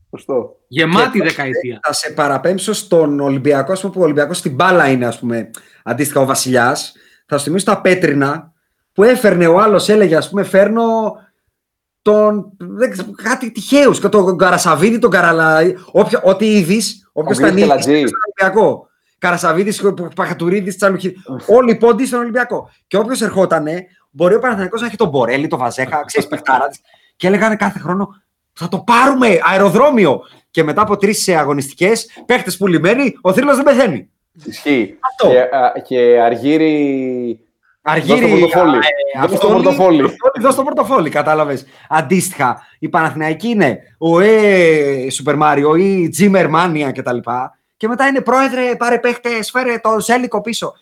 σωστό. 0.10 0.56
Γεμάτη 0.68 1.20
Και- 1.20 1.24
δεκαετία. 1.28 1.80
Θα 1.84 1.94
σε 1.94 2.12
παραπέμψω 2.12 2.74
στον 2.74 3.20
Ολυμπιακό, 3.20 3.72
ας 3.72 3.82
πούμε, 3.82 3.94
που 3.94 4.00
ο 4.02 4.04
Ολυμπιακός 4.04 4.38
στην 4.38 4.54
μπάλα 4.56 4.90
είναι, 4.90 5.06
ας 5.06 5.20
πούμε, 5.20 5.50
αντίστοιχα 5.84 6.20
ο 6.20 6.26
Βασιλιάς. 6.26 6.94
Θα 7.26 7.38
σου 7.38 7.44
θυμίσω 7.44 7.66
τα 7.66 7.82
πέτρινα 7.82 8.54
που 8.94 9.04
έφερνε 9.04 9.48
ο 9.48 9.60
άλλος, 9.60 9.90
έλεγε, 9.90 10.16
ας 10.16 10.30
πούμε, 10.30 10.44
φέρνω 10.44 11.14
τον. 12.02 12.52
Δεν 12.58 12.92
ξέρω, 12.92 13.08
κάτι 13.24 13.52
τυχαίους. 13.52 14.00
Και 14.00 14.08
τον 14.10 14.38
Καρασαβίδη, 14.38 15.00
τον 15.00 15.10
Καραλα. 15.12 15.60
όποιο- 15.92 16.22
Ό,τι 16.24 16.46
είδη, 16.58 16.82
όποιος 17.12 17.38
Γκρις 17.38 17.48
ήταν 17.50 17.54
και 17.56 17.60
ήδη 17.60 17.70
Λατζή. 17.70 18.06
στον 18.08 18.20
Ολυμπιακό. 18.26 18.89
Καρασαβίδη, 19.20 19.74
Παχατουρίδης, 20.16 20.76
Τσαλουχίδη. 20.78 21.16
Όλοι 21.48 21.72
οι 21.72 21.76
πόντοι 21.76 22.06
στον 22.06 22.20
Ολυμπιακό. 22.20 22.70
Και 22.88 22.98
όποιος 22.98 23.22
ερχότανε, 23.22 23.86
μπορεί 24.12 24.36
ο 24.36 24.40
Παναθηναϊκός 24.40 24.82
να 24.82 24.88
έχει 24.88 24.96
τον 24.96 25.10
Μπορέλη, 25.10 25.48
τον 25.48 25.60
Βαζέχα, 25.60 26.04
ξέρεις, 26.06 26.28
παιχτάρα 26.30 26.68
της. 26.68 26.80
Και 27.16 27.28
έλεγαν 27.28 27.58
κάθε 27.58 27.80
χρόνο, 27.80 28.22
θα 28.54 28.68
το 28.68 28.78
πάρουμε 28.80 29.40
αεροδρόμιο. 29.52 30.22
Και 30.52 30.64
μετά 30.64 30.82
από 30.82 30.98
τρεις 30.98 31.30
αγωνιστικές, 31.30 32.08
παίχτες 32.26 32.58
πουλημένοι, 32.58 33.18
ο 33.22 33.34
θρύλος 33.34 33.56
δεν 33.56 33.66
πεθαίνει. 33.66 34.10
Ισχύει. 34.46 34.98
Αυτό. 35.00 35.30
Και, 35.30 35.40
α, 35.40 35.72
και 35.84 36.20
αργύρι. 36.22 37.40
Αργύρι. 37.82 38.20
Δώσ' 38.20 38.30
το 38.30 38.38
πορτοφόλι. 38.38 38.78
ε, 38.78 39.20
Δώσ' 39.20 39.30
το 39.30 39.36
Αυτόλη- 39.36 39.54
πορτοφόλι. 39.64 40.04
Αυτόλη, 40.04 40.34
Δώσ' 40.46 40.56
το 40.56 40.64
πορτοφόλι, 40.64 41.10
κατάλαβες. 41.10 41.66
Αντίστοιχα, 41.90 42.62
η 42.80 42.90
Παναθηναϊκή 42.90 43.48
είναι 43.48 43.80
ο 43.98 44.20
Ε 44.20 45.10
Σούπερ 45.10 45.36
Μάριο 45.36 45.76
ή 45.76 46.10
Τζίμερ 46.10 46.50
Μάνια 46.50 46.92
κτλ. 46.92 47.18
Και 47.80 47.88
μετά 47.88 48.08
είναι 48.08 48.22
πρόεδρε, 48.22 48.76
πάρε 48.76 49.00
παίχτες, 49.00 49.52
φέρε 49.52 49.80
το 49.80 50.00
Ζέλικο 50.00 50.42
πίσω. 50.42 50.74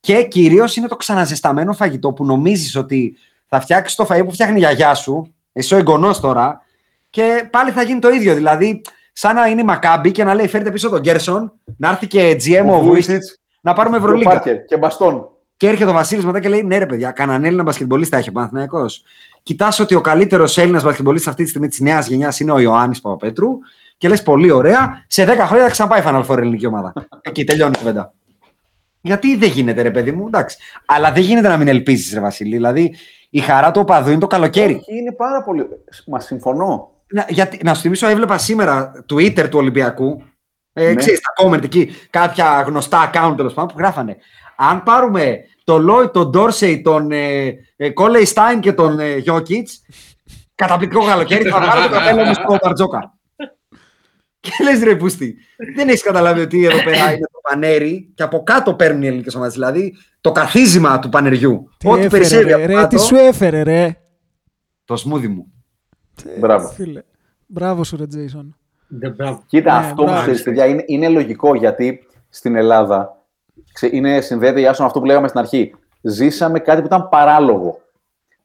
Και 0.00 0.22
κυρίως 0.22 0.76
είναι 0.76 0.88
το 0.88 0.96
ξαναζεσταμένο 0.96 1.72
φαγητό 1.72 2.12
που 2.12 2.24
νομίζεις 2.24 2.76
ότι 2.76 3.16
θα 3.46 3.60
φτιάξεις 3.60 3.96
το 3.96 4.04
φαγητό 4.04 4.26
που 4.26 4.32
φτιάχνει 4.32 4.56
η 4.56 4.58
γιαγιά 4.58 4.94
σου, 4.94 5.34
εσύ 5.52 5.74
ο 5.74 5.76
εγγονός 5.76 6.20
τώρα, 6.20 6.60
και 7.10 7.48
πάλι 7.50 7.70
θα 7.70 7.82
γίνει 7.82 7.98
το 7.98 8.08
ίδιο. 8.08 8.34
Δηλαδή, 8.34 8.80
σαν 9.12 9.34
να 9.34 9.46
είναι 9.46 9.60
η 9.60 9.64
Μακάμπη 9.64 10.10
και 10.10 10.24
να 10.24 10.34
λέει: 10.34 10.48
Φέρετε 10.48 10.70
πίσω 10.70 10.88
τον 10.88 11.00
Γκέρσον, 11.00 11.52
να 11.76 11.88
έρθει 11.88 12.06
και 12.06 12.36
GM 12.44 12.66
ο 12.70 12.80
Βουίσιτς, 12.80 13.38
να 13.60 13.72
πάρουμε 13.72 13.96
Και 13.96 14.02
ο 14.02 14.06
Ευρωλίγκα. 14.06 14.30
Πάρκερ 14.30 14.64
και 14.64 14.76
μπαστόν. 14.76 15.28
Και 15.56 15.68
έρχεται 15.68 15.90
ο 15.90 15.92
Βασίλης 15.92 16.24
μετά 16.24 16.40
και 16.40 16.48
λέει: 16.48 16.62
Ναι, 16.62 16.78
ρε 16.78 16.86
παιδιά, 16.86 17.10
κανέναν 17.10 17.44
Έλληνα 17.44 17.62
μπασκετμπολίστα 17.62 18.16
έχει 18.16 18.28
ο 18.28 18.32
Παναθυναϊκό. 18.32 18.86
Κοιτάς 19.42 19.78
ότι 19.80 19.94
ο 19.94 20.00
καλύτερος 20.00 20.58
Έλληνας 20.58 20.82
μπασκετμπολίστας 20.82 21.30
αυτή 21.30 21.42
τη 21.42 21.48
στιγμή 21.48 21.68
της 21.68 21.80
νέας 21.80 22.06
γενιάς 22.06 22.40
είναι 22.40 22.52
ο 22.52 22.58
Ιωάννης 22.58 23.00
Παπαπέτρου 23.00 23.48
και 24.00 24.08
λες: 24.08 24.22
Πολύ 24.22 24.50
ωραία, 24.50 25.04
σε 25.06 25.24
10 25.24 25.26
χρόνια 25.26 25.64
θα 25.64 25.70
ξαναπάει 25.70 26.02
Final 26.04 26.26
Four 26.26 26.38
ελληνική 26.38 26.66
ομάδα. 26.66 26.92
Εκεί 27.20 27.44
τελειώνει 27.44 27.72
η 27.74 27.78
κουβέντα. 27.78 28.12
Γιατί 29.00 29.36
δεν 29.36 29.48
γίνεται, 29.48 29.82
ρε 29.82 29.90
παιδί 29.90 30.12
μου, 30.12 30.26
εντάξει. 30.26 30.56
Αλλά 30.84 31.12
δεν 31.12 31.22
γίνεται 31.22 31.48
να 31.48 31.56
μην 31.56 31.68
ελπίζεις, 31.68 32.12
ρε 32.14 32.20
Βασίλη. 32.20 32.50
Δηλαδή, 32.50 32.94
η 33.30 33.40
χαρά 33.40 33.70
του 33.70 33.80
οπαδού 33.80 34.10
είναι 34.10 34.20
το 34.20 34.26
καλοκαίρι. 34.26 34.74
Όχι, 34.74 34.96
είναι 34.96 35.12
πάρα 35.12 35.42
πολύ. 35.42 35.66
Μα 36.06 36.20
συμφωνώ. 36.20 36.90
Να, 37.06 37.26
γιατί, 37.28 37.60
να 37.62 37.74
σου 37.74 37.80
θυμίσω, 37.80 38.06
έβλεπα 38.08 38.38
σήμερα 38.38 38.92
Twitter 39.12 39.48
του 39.50 39.58
Ολυμπιακού. 39.58 40.22
Ε, 40.72 40.86
Ναι. 40.88 40.94
Ξέρεις, 40.94 41.20
τα 41.20 41.44
comment 41.44 41.62
εκεί, 41.64 41.90
κάποια 42.10 42.64
γνωστά 42.66 43.10
account 43.10 43.34
τέλος 43.36 43.54
πάντων 43.54 43.70
που 43.70 43.78
γράφανε. 43.78 44.16
Αν 44.56 44.82
πάρουμε 44.82 45.38
τον 45.64 45.86
Lloyd, 45.90 46.12
τον 46.12 46.32
Dorsey, 46.34 46.80
τον 46.82 47.10
ε, 47.10 47.54
ε, 47.76 47.90
Κόλεϊ 47.90 48.24
Στάιν 48.24 48.60
και 48.60 48.72
τον 48.72 49.00
ε, 49.00 49.22
Jokic, 49.26 49.64
καταπληκτικό 50.54 51.04
καλοκαίρι, 51.04 51.48
θα 51.50 51.60
βάλω 51.60 51.82
το 51.82 51.94
καπέλο 51.94 52.24
μου 52.24 52.34
στο 52.34 52.58
Μπαρτζόκα. 52.62 53.14
Και 54.40 54.50
λες 54.64 54.82
ρε 54.82 54.96
Πούστη, 54.96 55.36
δεν 55.74 55.88
έχεις 55.88 56.02
καταλάβει 56.02 56.40
ότι 56.40 56.64
εδώ 56.64 56.82
πέρα 56.82 57.12
είναι 57.12 57.26
το 57.32 57.40
πανέρι 57.50 58.10
και 58.14 58.22
από 58.22 58.42
κάτω 58.42 58.74
παίρνουν 58.74 59.02
οι 59.02 59.06
ελληνικές 59.06 59.34
ομάδες. 59.34 59.52
Δηλαδή 59.54 59.96
το 60.20 60.32
καθίζημα 60.32 60.98
του 60.98 61.08
πανεριού. 61.08 61.68
Τι 61.76 61.88
Ό,τι 61.88 61.98
έφερε, 62.00 62.08
περισσεύει 62.10 62.44
ρε, 62.44 62.52
από 62.54 62.66
ρε, 62.66 62.74
κάτω, 62.74 62.96
τι 62.96 63.02
σου 63.02 63.16
έφερε, 63.16 63.62
ρε. 63.62 63.96
το 64.84 64.96
σμούδι 64.96 65.28
μου. 65.28 65.52
Μπράβο. 66.38 66.68
Φίλε. 66.68 67.02
Μπράβο 67.46 67.84
σου, 67.84 67.96
ρε, 67.96 68.06
Τζέισον. 68.06 68.56
Δεν 68.88 69.12
μπράβο. 69.14 69.42
Κοίτα, 69.46 69.72
Ναι, 69.80 69.86
αυτό 69.86 69.94
που 69.94 70.02
μπράβο. 70.04 70.20
ξέρεις, 70.20 70.42
παιδιά, 70.42 70.66
είναι, 70.66 70.84
είναι 70.86 71.08
λογικό 71.08 71.54
γιατί 71.54 72.06
στην 72.28 72.56
Ελλάδα 72.56 73.24
ξε- 73.72 73.92
είναι, 73.92 74.20
συνδέεται 74.20 74.60
Ιάσον 74.60 74.86
αυτό 74.86 74.98
που 75.00 75.04
λέγαμε 75.06 75.28
στην 75.28 75.40
αρχή. 75.40 75.74
Ζήσαμε 76.02 76.58
κάτι 76.58 76.80
που 76.80 76.86
ήταν 76.86 77.08
παράλογο. 77.08 77.80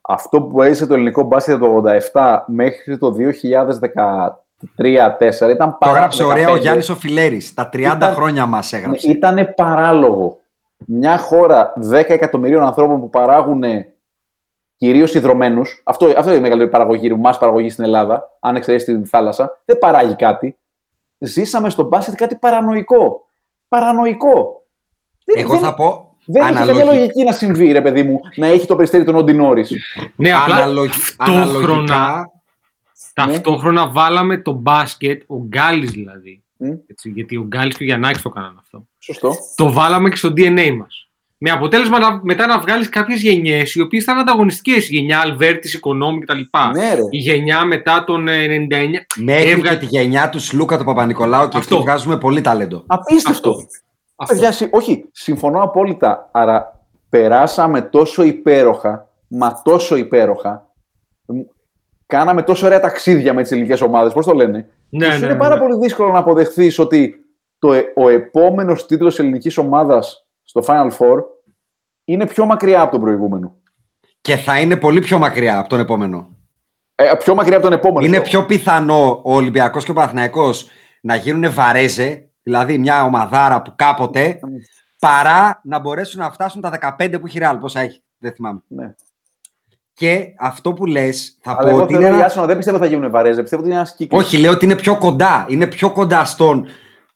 Αυτό 0.02 0.42
που 0.42 0.62
έζησε 0.62 0.86
το 0.88 0.94
ελληνικό 0.94 1.24
μπάσκετ 1.24 1.60
το 1.60 1.84
87 2.14 2.38
μέχρι 2.48 2.98
το 2.98 3.16
2013-2004 4.78 5.50
ήταν 5.50 5.70
Το 5.70 5.76
παράλογο. 5.80 5.96
έγραψε 5.96 6.24
ωραία 6.24 6.50
ο 6.50 6.56
Γιάννης 6.56 6.90
ο 6.90 6.96
Φιλέρης. 6.96 7.54
Τα 7.54 7.70
30 7.74 7.96
Ήταν- 7.96 8.14
χρόνια 8.14 8.46
μας 8.46 8.74
έγραψε. 8.74 9.10
Ήταν 9.10 9.54
παράλογο. 9.56 10.40
Μια 10.86 11.18
χώρα 11.18 11.74
10 11.92 12.14
εκατομμυρίων 12.14 12.64
ανθρώπων 12.64 13.00
που 13.00 13.10
παράγουν 13.10 13.64
κυρίως 14.78 15.14
υδρομένους, 15.14 15.82
αυτό, 15.86 16.06
αυτό 16.06 16.30
είναι 16.30 16.38
η 16.40 16.42
μεγαλύτερη 16.42 16.72
παραγωγή, 16.72 17.14
μα 17.14 17.32
παραγωγή 17.38 17.70
στην 17.70 17.84
Ελλάδα, 17.84 18.30
αν 18.40 18.56
εξαιρέσεις 18.56 18.86
την 18.88 19.06
θάλασσα, 19.06 19.62
δεν 19.66 19.78
παράγει 19.78 20.16
κάτι. 20.16 20.58
Ζήσαμε 21.18 21.70
στο 21.70 21.84
μπάσκετ 21.84 22.16
κάτι 22.16 22.36
παρανοϊκό. 22.36 23.26
Παρανοϊκό. 23.68 24.64
Δεν- 25.26 25.44
Εγώ 25.44 25.54
δεν- 25.54 25.60
θα 25.64 25.74
πω. 25.74 26.10
Δεν 26.26 26.42
έχει 26.42 26.54
καμία 26.54 26.72
αναλογι- 26.74 26.94
λογική 27.00 27.24
να 27.24 27.32
συμβεί, 27.32 27.72
ρε 27.72 27.82
παιδί 27.82 28.04
μου, 28.04 28.20
να 28.36 28.48
έχει 28.48 28.68
το 28.68 28.76
περιστέρι 28.76 29.04
τον 29.04 29.16
Όντι 29.16 29.34
Νόρις. 29.34 29.72
Ναι, 30.16 30.34
απλά 30.34 30.56
αναλογι- 30.56 30.92
ταυτόχρονα, 31.18 31.42
αναλογικά. 31.54 32.32
Ταυτόχρονα 33.16 33.90
βάλαμε 33.90 34.38
το 34.38 34.52
μπάσκετ, 34.52 35.22
ο 35.28 35.38
Γκάλης 35.38 35.92
δηλαδή. 35.92 36.44
Μμ. 36.58 36.72
Έτσι, 36.88 37.10
γιατί 37.10 37.38
ο 37.38 37.44
Γκάλης 37.44 37.78
και 37.78 37.84
ο 37.84 37.86
Γιαννάκης 37.86 38.22
το 38.22 38.30
έκαναν 38.36 38.56
αυτό. 38.60 38.88
Σωστό. 39.00 39.36
Το 39.56 39.72
βάλαμε 39.72 40.10
και 40.10 40.16
στο 40.16 40.30
DNA 40.38 40.76
μας. 40.78 41.10
Με 41.38 41.50
αποτέλεσμα 41.52 42.00
να, 42.00 42.20
μετά 42.24 42.46
να 42.48 42.60
βγάλεις 42.60 42.90
κάποιες 42.90 43.22
γενιές 43.22 43.76
οι 43.76 43.82
οποίες 43.82 44.04
ήταν 44.04 44.18
ανταγωνιστικές. 44.18 44.90
Η 44.90 44.96
γενιά 44.96 45.20
Αλβέρτης, 45.20 45.74
Οικονόμη 45.74 46.20
κτλ. 46.20 46.40
Ναι, 46.74 46.94
ρε. 46.94 47.02
Η 47.10 47.18
γενιά 47.18 47.66
μετά 47.66 48.04
τον 48.04 48.28
ε, 48.28 48.46
99. 48.46 49.06
Μέχρι 49.16 49.50
Έβγα- 49.50 49.70
και 49.70 49.78
τη 49.78 49.86
γενιά 49.86 50.30
του 50.30 50.40
Σλούκα 50.40 50.78
του 50.78 50.84
Παπα-Νικολάου 50.84 51.48
και 51.48 51.58
Αυτό. 51.58 51.76
εκεί 51.76 51.84
βγάζουμε 51.84 52.18
πολύ 52.18 52.42
ταλέντο. 52.42 52.84
Απίστευτο. 52.88 53.50
Αυτό. 53.50 53.66
Αυτό. 54.16 54.34
Παιδιά, 54.34 54.52
συ- 54.52 54.74
όχι, 54.74 55.06
συμφωνώ 55.12 55.62
απόλυτα. 55.62 56.30
Άρα 56.32 56.80
περάσαμε 57.10 57.82
τόσο 57.82 58.24
υπέροχα, 58.24 59.10
μα 59.28 59.62
τόσο 59.64 59.96
υπέροχα. 59.96 60.70
Μ, 62.06 62.16
Κάναμε 62.16 62.44
τόσο 62.44 62.66
ωραία 62.66 62.80
ταξίδια 62.80 63.34
με 63.34 63.42
τις 63.42 63.52
ελληνικές 63.52 63.82
ομάδες. 63.82 64.14
Πώς 64.14 64.26
το 64.26 64.34
λένε; 64.34 64.70
Ναι, 64.90 65.00
Και 65.00 65.08
ναι, 65.08 65.14
σου 65.14 65.20
ναι, 65.20 65.26
είναι 65.26 65.36
πάρα 65.36 65.56
ναι. 65.56 65.62
πολύ 65.62 65.78
δύσκολο 65.78 66.12
να 66.12 66.20
αποδεχθείς 66.20 66.80
ότι 66.80 67.26
το 67.60 67.68
το, 67.68 67.74
ε- 67.74 67.94
ο 67.96 68.10
επόμενος 68.10 68.86
τίτλος 68.86 69.20
ελληνικής 69.20 69.58
ομάδας 69.58 70.28
στο 70.44 70.64
Final 70.68 70.90
Four 70.98 71.24
είναι 72.06 72.28
πιο 72.28 72.46
μακριά 72.46 72.82
από 72.82 72.92
τον 72.92 73.02
προηγούμενο. 73.02 73.56
Και 74.22 74.36
θα 74.36 74.60
είναι 74.60 74.78
πολύ 74.78 75.00
πιο 75.00 75.18
μακριά 75.18 75.60
από 75.60 75.70
τον 75.70 75.80
επόμενο. 75.80 76.30
Ε, 76.96 77.12
πιο 77.20 77.36
μακριά 77.36 77.58
από 77.58 77.66
τον 77.66 77.74
επόμενο. 77.74 78.06
Είναι 78.06 78.22
πιο 78.22 78.46
πιθανό 78.46 79.22
ο 79.24 79.36
Ολυμπιακός 79.36 79.86
και 79.86 79.92
ο 79.92 79.94
Παναθηναϊκός 79.94 80.70
να 81.02 81.16
γίνουν 81.16 81.54
βαρέζε, 81.54 82.30
δηλαδή 82.44 82.78
μια 82.78 83.04
ομαδάρα 83.04 83.62
που 83.62 83.74
κάποτε, 83.76 84.40
παρά 85.00 85.62
να 85.64 85.80
μπορέσουν 85.80 86.20
να 86.20 86.32
φτάσουν 86.32 86.62
τα 86.62 86.96
15 87.00 87.20
που 87.20 87.28
έχει 87.28 87.40
Real. 87.42 87.58
Πόσα 87.60 87.80
έχει, 87.80 88.04
δεν 88.18 88.32
θυμάμαι. 88.32 88.62
Ναι. 88.68 88.94
Και 89.98 90.34
αυτό 90.40 90.74
που 90.74 90.86
λες, 90.86 91.38
θα 91.42 91.52
Αλλά 91.52 91.62
πω 91.62 91.68
εγώ 91.68 91.82
ότι. 91.84 91.94
θέλω, 91.94 92.06
Είναι... 92.06 92.16
ένα- 92.16 92.24
Ιάσονα, 92.24 92.46
δεν 92.46 92.58
πιστεύω 92.58 92.78
θα 92.78 92.86
γίνουν 92.86 93.12
βαρέζε. 93.12 93.42
Πιστεύω 93.42 93.62
ότι 93.62 93.72
είναι 93.72 93.80
ένας 93.80 93.96
κύκλος. 93.96 94.24
Όχι, 94.24 94.38
λέω 94.38 94.52
ότι 94.52 94.66
είναι 94.66 94.76
πιο 94.76 94.98
κοντά. 94.98 95.46
Είναι 95.50 95.68
πιο 95.68 95.92
κοντά 95.92 96.26
στον 96.26 96.66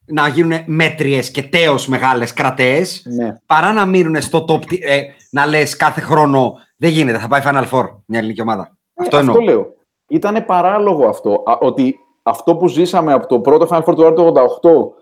να 0.06 0.27
γίνουν 0.27 0.60
μέτριες 0.65 1.31
και 1.31 1.43
τέω 1.43 1.76
μεγάλες 1.88 2.34
κρατέε, 2.34 2.81
Ναι. 3.03 3.35
παρά 3.45 3.73
να 3.73 3.85
μείνουν 3.85 4.22
στο 4.22 4.45
top. 4.49 4.65
τι- 4.65 4.80
Ε, 4.81 5.01
να 5.31 5.45
λες 5.45 5.76
κάθε 5.76 6.01
χρόνο 6.01 6.53
δεν 6.77 6.89
γίνεται, 6.89 7.18
θα 7.18 7.27
πάει 7.27 7.41
Final 7.45 7.65
Four 7.72 7.84
μια 8.06 8.19
ελληνική 8.19 8.41
ομάδα. 8.41 8.77
αυτό 8.99 9.18
Ε, 9.18 9.19
εννοώ. 9.19 9.35
αυτό 9.35 9.45
λέω. 9.51 9.73
Ήταν 10.07 10.45
παράλογο 10.45 11.07
αυτό. 11.07 11.43
Α, 11.45 11.57
ότι 11.60 11.95
αυτό 12.23 12.56
που 12.56 12.68
ζήσαμε 12.68 13.14
από 13.14 13.27
το 13.27 13.39
πρώτο 13.39 13.68
Final 13.69 13.84
Four 13.84 13.95
του 13.95 14.14
το 14.15 14.26
88 14.26 14.93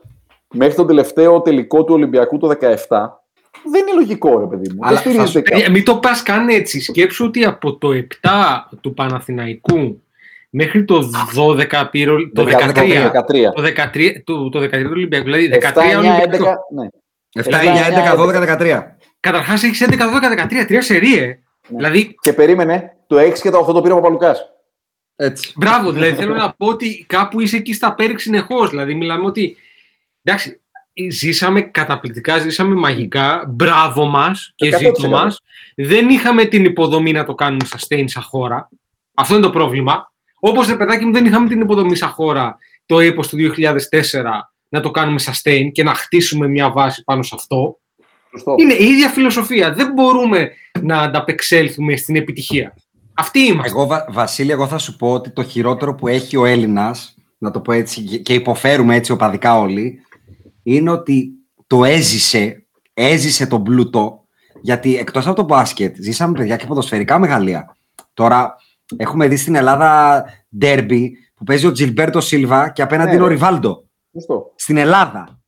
μέχρι 0.53 0.75
τον 0.75 0.87
τελευταίο 0.87 1.41
τελικό 1.41 1.83
του 1.83 1.93
Ολυμπιακού 1.93 2.37
το 2.37 2.47
17 2.47 3.23
δεν 3.71 3.81
είναι 3.81 3.93
λογικό, 3.95 4.39
ρε 4.39 4.45
παιδί 4.45 4.73
μου. 4.73 4.79
Αλλά 4.81 5.01
δεν 5.01 5.13
θα 5.13 5.25
στηρίζεται 5.25 5.27
σου- 5.29 5.41
κάπου. 5.41 5.61
Ε, 5.65 5.69
μην 5.69 5.83
το 5.85 5.97
πας 5.97 6.23
καν 6.23 6.49
έτσι. 6.49 6.81
Σκέψου 6.81 7.25
ότι 7.25 7.43
από 7.45 7.75
το 7.77 7.91
7 7.93 8.69
του 8.81 8.93
Παναθηναϊκού 8.93 10.01
μέχρι 10.49 10.83
το 10.85 11.09
12 11.35 11.87
πήρε 11.91 12.11
ο- 12.11 12.31
το 12.33 12.43
13. 12.43 13.11
13. 13.11 13.53
Το 13.53 13.61
13 13.61 14.21
του, 14.25 14.49
το 14.49 14.59
13 14.59 14.83
του 14.83 14.89
Ολυμπιακού. 14.91 15.23
Δηλαδή 15.25 15.47
13 15.47 15.57
7, 15.57 15.81
9, 15.81 15.97
Ολυμπιακό. 15.97 16.45
11, 16.45 16.55
ναι. 16.75 16.87
7, 17.43 17.59
9, 17.61 17.87
9, 17.87 17.87
11, 17.87 18.15
12, 18.15 18.39
13. 18.39 18.97
Καταρχάς 19.19 19.63
έχεις 19.63 19.81
11, 19.81 20.05
12, 20.07 20.29
13, 20.29 20.65
τρία 20.67 20.81
σερίε. 20.81 21.25
Ναι. 21.25 21.77
Δηλαδή, 21.77 22.15
Και 22.21 22.33
περίμενε, 22.33 22.95
το 23.07 23.17
6 23.17 23.41
και 23.41 23.49
το 23.49 23.57
8 23.57 23.73
το 23.73 23.81
πήρε 23.81 23.93
ο 23.93 23.95
Παπαλουκάς. 23.95 24.51
Έτσι. 25.15 25.53
μπράβο. 25.55 25.91
Δηλαδή, 25.91 26.13
θέλω 26.15 26.33
να 26.35 26.53
πω 26.53 26.67
ότι 26.67 27.05
κάπου 27.07 27.39
είσαι 27.39 27.55
εκεί 27.55 27.73
στα 27.73 27.93
πέρυξ 27.93 28.21
συνεχώς. 28.23 28.69
Δηλαδή, 28.69 28.93
μιλάμε 28.93 29.25
ότι. 29.25 29.57
Εντάξει, 30.23 30.61
ζήσαμε 31.09 31.61
καταπληκτικά, 31.61 32.37
ζήσαμε 32.37 32.75
μαγικά. 32.75 33.43
Μπράβο 33.47 34.05
μας 34.05 34.51
και 34.55 34.67
100%. 34.75 34.77
ζήτω 34.77 35.07
μας. 35.09 35.41
Δεν 35.75 36.09
είχαμε 36.09 36.45
την 36.45 36.65
υποδομή 36.65 37.11
να 37.11 37.25
το 37.25 37.35
κάνουμε 37.35 37.65
sustain 37.69 38.03
σαν 38.05 38.23
χώρα. 38.23 38.69
Αυτό 39.13 39.33
είναι 39.33 39.43
το 39.43 39.49
πρόβλημα. 39.49 40.11
Όπως 40.39 40.67
ρε 40.67 40.75
παιδάκι 40.75 41.05
μου, 41.05 41.11
δεν 41.11 41.25
είχαμε 41.25 41.47
την 41.47 41.61
υποδομή 41.61 41.95
σαν 41.95 42.09
χώρα 42.09 42.57
το 42.85 42.99
έπος 42.99 43.27
του 43.27 43.37
2004 43.37 43.73
να 44.69 44.79
το 44.81 44.91
κάνουμε 44.91 45.19
sustain 45.25 45.69
και 45.71 45.83
να 45.83 45.93
χτίσουμε 45.93 46.47
μια 46.47 46.71
βάση 46.71 47.03
πάνω 47.03 47.23
σε 47.23 47.35
αυτό. 47.37 47.79
Σωστό. 48.31 48.55
Είναι 48.57 48.73
η 48.73 48.85
ίδια 48.85 49.09
φιλοσοφία. 49.09 49.73
Δεν 49.73 49.91
μπορούμε 49.93 50.51
να 50.81 50.97
ανταπεξέλθουμε 51.01 51.95
στην 51.95 52.15
επιτυχία. 52.15 52.73
Αυτή 53.13 53.39
είμαστε. 53.39 53.69
Εγώ, 53.69 53.87
Βα- 53.87 54.05
Βασίλη, 54.09 54.51
εγώ 54.51 54.67
θα 54.67 54.77
σου 54.77 54.95
πω 54.95 55.11
ότι 55.13 55.29
το 55.29 55.43
χειρότερο 55.43 55.95
που 55.95 56.07
έχει 56.07 56.37
ο 56.37 56.45
Έλληνας, 56.45 57.15
να 57.37 57.51
το 57.51 57.59
πω 57.59 57.71
έτσι, 57.71 58.01
και 58.21 58.33
υποφέρουμε 58.33 58.95
έτσι 58.95 59.11
οπαδικά 59.11 59.59
όλοι, 59.59 60.01
είναι 60.71 60.91
ότι 60.91 61.29
το 61.67 61.83
έζησε, 61.85 62.65
έζησε 62.93 63.47
τον 63.47 63.63
πλούτο, 63.63 64.25
γιατί 64.61 64.97
εκτός 64.97 65.27
από 65.27 65.35
το 65.35 65.43
μπάσκετ, 65.43 65.95
ζήσαμε 65.99 66.37
παιδιά 66.37 66.55
και 66.55 66.65
ποδοσφαιρικά 66.65 67.19
μεγαλεία. 67.19 67.75
Τώρα 68.13 68.55
έχουμε 68.97 69.27
δει 69.27 69.37
στην 69.37 69.55
Ελλάδα 69.55 70.23
ντέρμπι 70.57 71.11
που 71.35 71.43
παίζει 71.43 71.65
ο 71.65 71.71
Τζιλμπέρτο 71.71 72.21
Σίλβα 72.21 72.69
και 72.69 72.81
απέναντι 72.81 73.09
Ναι, 73.09 73.15
είναι 73.15 73.23
ο 73.23 73.27
ρε. 73.27 73.33
Ριβάλντο. 73.33 73.83
Σωστό. 74.13 74.51
Στην 74.55 74.77
Ελλάδα. 74.77 75.39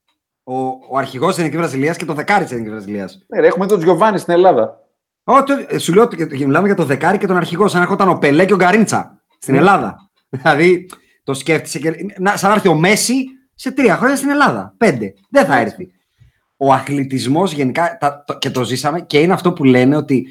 Ο, 0.43 0.53
ο 0.89 0.97
αρχηγός 0.97 1.27
της 1.29 1.37
Εθνικής 1.37 1.59
Βραζιλίας 1.59 1.97
και 1.97 2.05
το 2.05 2.13
δεκάρι 2.13 2.43
της 2.43 2.51
Εθνικής 2.51 2.73
Βραζιλίας. 2.73 3.25
Ναι, 3.27 3.39
ρε, 3.39 3.47
έχουμε 3.47 3.65
τον 3.67 3.79
Τζιοβάνι 3.79 4.17
στην 4.17 4.33
Ελλάδα. 4.33 4.77
Ω, 5.23 5.43
το- 5.43 5.65
ε, 5.67 5.77
σου 5.77 5.93
λέω 5.93 6.03
ότι 6.03 6.15
και- 6.15 6.25
και 6.25 6.45
μιλάμε 6.45 6.67
για 6.67 6.75
το 6.75 6.83
δεκάρι 6.83 7.17
και 7.17 7.27
τον 7.27 7.37
αρχηγό, 7.37 7.67
σαν 7.67 7.77
να 7.77 7.83
έρχονταν 7.83 8.09
ο 8.09 8.17
Πελέ 8.17 8.45
και 8.45 8.53
ο 8.53 8.55
Γκαρίντσα 8.55 9.21
στην 9.39 9.53
Ναι. 9.53 9.59
Ελλάδα. 9.59 10.09
Δηλαδή, 10.41 10.89
το 11.23 11.33
σκέφτησε 11.33 11.79
και. 11.79 11.91
Να, 12.17 12.37
σαν 12.37 12.49
να 12.49 12.55
έρθει 12.55 12.67
ο 12.67 12.75
Μέση 12.75 13.23
σε 13.61 13.71
τρία 13.71 13.97
χρόνια 13.97 14.15
στην 14.15 14.29
Ελλάδα. 14.29 14.73
Πέντε. 14.77 15.13
Δεν 15.29 15.45
θα 15.45 15.59
έρθει. 15.59 15.91
Ο 16.57 16.73
αθλητισμός 16.73 17.51
γενικά, 17.51 17.97
τα- 17.99 18.23
το- 18.27 18.37
και 18.37 18.49
το 18.49 18.63
ζήσαμε, 18.63 19.01
και 19.01 19.19
είναι 19.19 19.33
αυτό 19.33 19.53
που 19.53 19.63
λένε 19.63 19.95
ότι 19.95 20.27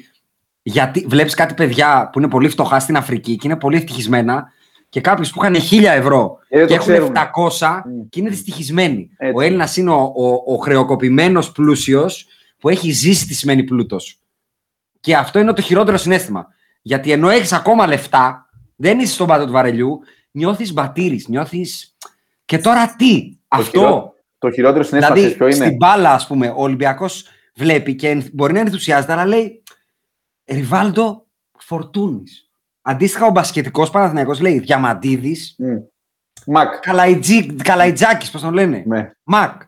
γιατί 0.61 1.05
βλέπεις 1.09 1.33
κάτι 1.33 1.53
παιδιά 1.53 2.09
που 2.11 2.19
είναι 2.19 2.27
πολύ 2.27 2.49
φτωχά 2.49 2.79
στην 2.79 2.97
Αφρική 2.97 3.35
και 3.35 3.47
είναι 3.47 3.55
πολύ 3.57 3.77
ευτυχισμένα 3.77 4.47
και 4.89 5.01
κάποιους 5.01 5.31
που 5.31 5.43
είχαν 5.43 5.55
χίλια 5.61 5.91
ευρώ 5.91 6.37
Ε, 6.49 6.57
δεν 6.57 6.67
και 6.67 6.73
το 6.77 6.81
έχουν 6.91 6.93
ξέρουν. 6.93 7.15
700 7.15 7.77
Mm. 7.77 7.81
και 8.09 8.19
είναι 8.19 8.29
δυστυχισμένοι. 8.29 9.09
Έτσι. 9.17 9.33
Ο 9.37 9.41
Έλληνας 9.41 9.77
είναι 9.77 9.91
ο, 9.91 10.13
ο, 10.15 10.53
ο 10.53 10.57
χρεοκοπημένος 10.57 11.51
πλούσιος 11.51 12.27
που 12.59 12.69
έχει 12.69 12.91
ζήσει 12.91 13.27
τι 13.27 13.33
σημαίνει 13.33 13.63
πλούτος. 13.63 14.19
Και 14.99 15.15
αυτό 15.15 15.39
είναι 15.39 15.53
το 15.53 15.61
χειρότερο 15.61 15.97
συνέστημα. 15.97 16.47
Γιατί 16.81 17.11
ενώ 17.11 17.29
έχεις 17.29 17.51
ακόμα 17.53 17.87
λεφτά, 17.87 18.49
δεν 18.75 18.99
είσαι 18.99 19.13
στον 19.13 19.27
πάτο 19.27 19.45
του 19.45 19.51
βαρελιού, 19.51 19.99
νιώθεις 20.31 20.73
μπατήρης, 20.73 21.27
νιώθεις. 21.27 21.93
Και 22.49 22.57
τώρα 22.57 22.95
τι, 22.95 23.37
αυτό. 23.47 23.79
χειρό- 23.79 24.13
Το 24.37 24.51
χειρότερο 24.51 24.83
συνέστημα 24.83 25.15
Δηλαδή, 25.15 25.35
ξέρεις 25.35 25.37
ποιο 25.37 25.45
είναι; 25.57 25.65
στην 25.65 25.77
μπάλα, 25.77 26.13
ας 26.13 26.27
πούμε, 26.27 26.47
ο 26.47 26.61
Ολυμπιακός 26.61 27.25
βλέπει 27.55 27.95
και 27.95 28.09
εν- 28.09 28.29
μπορεί 28.33 28.53
να 28.53 28.59
ενθουσιάζεται, 28.59 29.11
αλλά 29.11 29.25
λέει 29.25 29.63
Ριβάλντο 30.45 31.25
Φορτούνης. 31.57 32.49
Αντίστοιχα, 32.81 33.25
ο 33.25 33.29
μπασκετικός 33.31 33.89
Παναθηναϊκός 33.89 34.39
λέει 34.39 34.59
Διαμαντίδης, 34.59 35.55
Μμ. 35.57 35.77
Μακ. 36.45 36.79
Καλαϊτζάκης, 37.63 38.29
πώς 38.31 38.41
τον 38.41 38.53
λένε; 38.53 38.83
Ναι. 38.87 39.11
Μακ. 39.23 39.61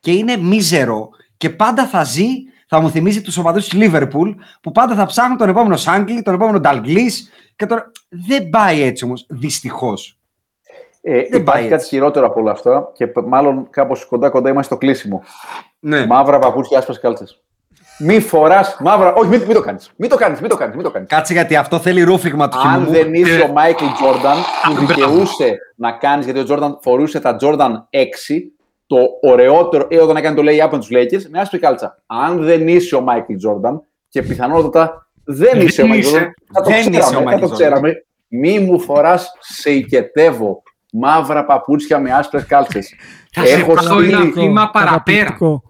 Και 0.00 0.12
είναι 0.12 0.36
μίζερο 0.36 1.08
και 1.36 1.50
πάντα 1.50 1.86
θα 1.86 2.04
ζει, 2.04 2.26
θα 2.66 2.80
μου 2.80 2.90
θυμίζει 2.90 3.20
τους 3.22 3.36
οπαδούς 3.36 3.64
της 3.64 3.72
Λίβερπουλ 3.72 4.30
που 4.62 4.72
πάντα 4.72 4.94
θα 4.94 5.06
ψάχνουν 5.06 5.36
τον 5.36 5.48
επόμενο 5.48 5.76
Σάγκλι, 5.76 6.22
τον 6.22 6.34
επόμενο 6.34 6.60
Νταλγκλής. 6.60 7.30
Και 7.56 7.66
τώρα... 7.66 7.90
Δεν 8.08 8.48
πάει 8.48 8.80
έτσι 8.80 9.04
όμως, 9.04 9.26
δυστυχώς. 9.28 10.16
Ε, 11.04 11.12
πάει 11.12 11.40
υπάρχει 11.40 11.62
κάτι 11.62 11.74
έτσι. 11.74 11.88
χειρότερο 11.88 12.26
από 12.26 12.40
όλα 12.40 12.50
αυτά 12.50 12.90
και 12.94 13.06
π- 13.06 13.26
μάλλον 13.26 13.66
κάπως 13.70 14.04
κοντά-κοντά 14.04 14.48
είμαστε 14.48 14.74
στο 14.74 14.76
κλείσιμο. 14.76 15.22
Ναι. 15.78 16.06
Μαύρα 16.06 16.38
παπούτσια, 16.38 16.78
άσπρες 16.78 17.00
κάλτσες. 17.00 17.42
Μη 17.98 18.20
φοράς 18.20 18.76
μαύρα. 18.80 19.12
Όχι, 19.14 19.28
μην, 19.28 19.40
μην 19.42 19.54
το 19.54 19.60
κάνεις. 19.60 19.90
Μην 19.96 20.10
το 20.10 20.16
κάνεις, 20.16 20.40
μην 20.40 20.48
το 20.50 20.56
κάνεις. 20.56 20.74
Μην 20.74 20.84
το 20.84 20.90
κάνεις. 20.90 21.08
Κάτσε 21.08 21.32
γιατί 21.32 21.56
αυτό 21.56 21.78
θέλει 21.78 22.02
ρούφηγμα 22.02 22.48
του 22.48 22.58
Αν 22.58 22.70
χειμώνα. 22.72 22.90
δεν 22.90 23.14
είσαι 23.14 23.34
Ε, 23.40 23.42
ο 23.42 23.48
Μάικλ 23.52 23.84
Τζόρνταν 23.94 24.36
που 24.66 24.72
μπράβο. 24.72 24.86
δικαιούσε 24.94 25.58
να 25.76 25.92
κάνεις, 25.92 26.24
γιατί 26.24 26.40
ο 26.40 26.44
Τζόρνταν 26.44 26.78
φορούσε 26.82 27.20
τα 27.20 27.36
Τζόρνταν 27.36 27.88
6, 27.90 28.38
το 28.86 28.96
ωραιότερο, 29.22 29.86
ή 29.90 29.96
όταν 29.98 30.16
έκανε 30.16 30.36
το 30.36 30.42
lay-up 30.46 30.68
με 30.72 30.78
τους 30.78 30.88
Lakers, 30.92 31.22
με 31.30 31.40
άσπρη 31.40 31.58
κάλτσα. 31.58 32.02
Αν 32.06 32.42
δεν 32.42 32.68
είσαι 32.68 32.94
ο 32.96 33.00
Μάικλ 33.00 33.34
Τζόρνταν 33.36 33.82
και 34.08 34.22
πιθανότατα 34.22 35.06
δεν 35.24 35.50
Δεν 35.52 35.60
είσαι 35.66 35.82
ο 35.82 35.86
Μάικλ 35.86 36.00
είσαι. 36.02 36.10
Τζόρνταν, 36.10 36.34
θα 36.52 36.60
το 36.62 36.70
Δεν 36.70 36.78
είσαι 36.92 36.98
ο 36.98 37.02
ξέραμε. 37.02 37.30
Θα 37.30 37.36
Michael 37.36 37.40
το 37.40 37.46
Jordan. 37.46 37.52
ξέραμε. 37.52 38.04
Μη 38.28 38.58
μου 38.58 38.80
φοράς 38.80 39.32
σε 39.40 39.70
ικετεύω 39.70 40.62
μαύρα 40.92 41.44
παπούτσια 41.44 41.98
με 41.98 42.12
άσπρες 42.12 42.46
κάλτσες. 42.46 42.94
Θα 43.32 43.44
σε 43.44 43.64
πάω 43.64 44.00
ένα 44.00 44.20
βήμα 44.30 44.70
παραπέρα. 44.70 44.90
Καταπληκτικό. 44.90 45.62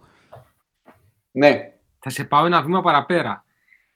Ναι, 1.31 1.73
Θα 1.99 2.11
σε 2.11 2.25
πάω 2.25 2.47
ένα 2.47 2.63
βήμα 2.63 2.83
παραπέρα. 2.83 3.45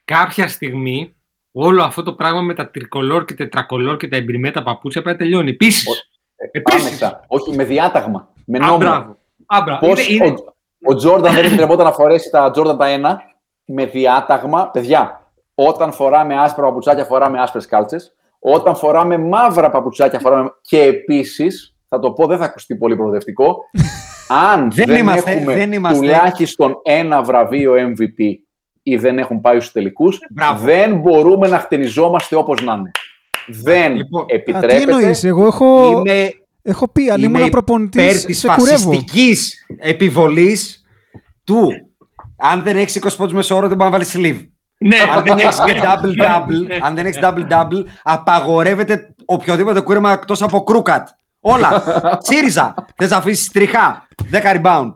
Κάποια 0.05 0.49
στιγμή 0.49 1.15
όλο 1.53 1.83
αυτό 1.83 2.03
το 2.03 2.13
πράγμα 2.13 2.41
με 2.41 2.55
τα 2.55 2.71
τρικολόρ 2.71 3.25
και 3.25 3.35
τετρακολόρ 3.35 3.97
και 3.97 4.09
τα 4.09 4.17
εμπειρημένα 4.17 4.63
παπούτσια 4.63 5.03
πρέπει 5.03 5.19
να 5.19 5.25
τελειώνει. 5.25 5.51
Επίσης. 5.51 6.11
Επίσης. 6.53 6.81
άμεσα. 6.87 7.25
Όχι, 7.27 7.55
με 7.55 7.65
διάταγμα. 7.65 8.29
Με 8.45 8.59
Α, 8.59 8.67
νόμο. 8.67 8.77
μπράβο. 8.79 9.17
Α, 9.47 9.63
μπράβο. 9.65 9.87
Πώς 9.87 10.09
Είναι- 10.09 10.27
είναι- 10.27 10.37
ο, 10.39 10.91
ο 10.91 10.95
Τζόρνταν 10.95 11.35
δεν 11.35 11.45
επιτρεπόταν 11.45 11.85
να 11.87 11.93
φορέσει 11.93 12.31
τα 12.31 12.51
Τζόρνταν 12.51 12.79
τα 12.79 12.87
1 12.87 13.17
με 13.65 13.87
διάταγμα. 13.87 14.71
Παιδιά, 14.71 15.31
όταν 15.55 15.93
φοράμε 15.93 16.37
άσπρα 16.41 16.65
παπουτσάκια, 16.65 17.05
φοράμε 17.05 17.41
άσπρες 17.41 17.67
κάλτσες. 17.67 18.15
Όταν 18.39 18.77
φοράμε 18.77 19.19
μαύρα 19.19 19.71
παπουτσάκια, 19.71 20.19
φοράμε. 20.19 20.51
Και 20.61 20.83
επίσης, 20.83 21.77
θα 21.89 21.99
το 21.99 22.13
πω, 22.13 22.27
δεν 22.27 22.39
θα 22.39 22.45
ακουστεί 22.45 22.77
πολύ 22.77 22.97
προοδευτικό. 22.97 23.57
Αν 24.53 24.71
Δεν 24.71 24.87
δεν, 24.87 24.97
είμαστε, 24.99 25.31
έχουμε 25.31 25.55
δεν 25.55 25.73
είμαστε. 25.73 25.99
τουλάχιστον 25.99 26.75
ένα 26.83 27.23
βραβείο 27.23 27.75
MVP 27.75 28.35
ή 28.83 28.97
δεν 28.97 29.19
έχουν 29.19 29.41
πάει 29.41 29.61
στους 29.61 29.73
τελικούς, 29.73 30.19
Μπράβο. 30.31 30.65
δεν 30.65 30.99
μπορούμε 30.99 31.49
να 31.49 31.59
χτενιζόμαστε 31.59 32.37
όπως 32.37 32.63
να 32.63 32.73
είναι. 32.73 32.91
Δεν 33.47 33.95
Λοιπόν, 33.97 34.23
Α, 34.23 34.27
τι 34.27 34.35
επιτρέπεται. 34.35 34.77
εννοείς, 34.93 35.25
εγώ 35.25 35.47
έχω, 35.47 35.91
Είμαι 36.07 36.31
έχω 36.63 36.89
πει, 36.89 37.11
αν 37.11 37.17
Είμαι 37.19 37.27
ήμουν 37.27 37.39
υπέρ 37.41 37.51
προπονητής, 37.51 38.25
της 38.25 38.39
σε 38.39 38.49
κουρεύω. 38.49 38.77
φασιστικής 38.77 39.67
επιβολής 39.79 40.85
του 41.45 41.69
αν 42.39 42.63
δεν 42.63 42.77
έχεις 42.77 42.97
20 42.97 43.17
πόντους 43.17 43.35
μέσω 43.35 43.57
όρο 43.57 43.69
δεν 43.69 43.77
μπορείς 43.77 43.93
να 43.93 43.99
βάλεις 43.99 44.17
sleeve. 44.17 44.47
Ναι, 44.79 44.97
αν 45.17 45.23
δεν 45.25 45.39
έχεις 45.39 45.59
ναι, 45.67 45.81
double-double, 45.83 46.67
ναι. 46.67 46.79
αν 46.83 46.95
δεν 46.95 47.07
έχεις 47.07 47.19
double-double, 47.23 47.85
απαγορεύεται 48.03 49.15
οποιοδήποτε 49.25 49.81
κούρεμα 49.81 50.13
εκτός 50.13 50.43
από 50.43 50.65
κρούκατ. 50.65 51.09
Όλα. 51.41 51.83
ΣΥΡΙΖΑ. 52.21 52.75
Θες 52.97 53.11
να 53.11 53.17
αφήσεις 53.17 53.49
τριχά. 53.51 54.07
10 54.33 54.61
rebound. 54.63 54.93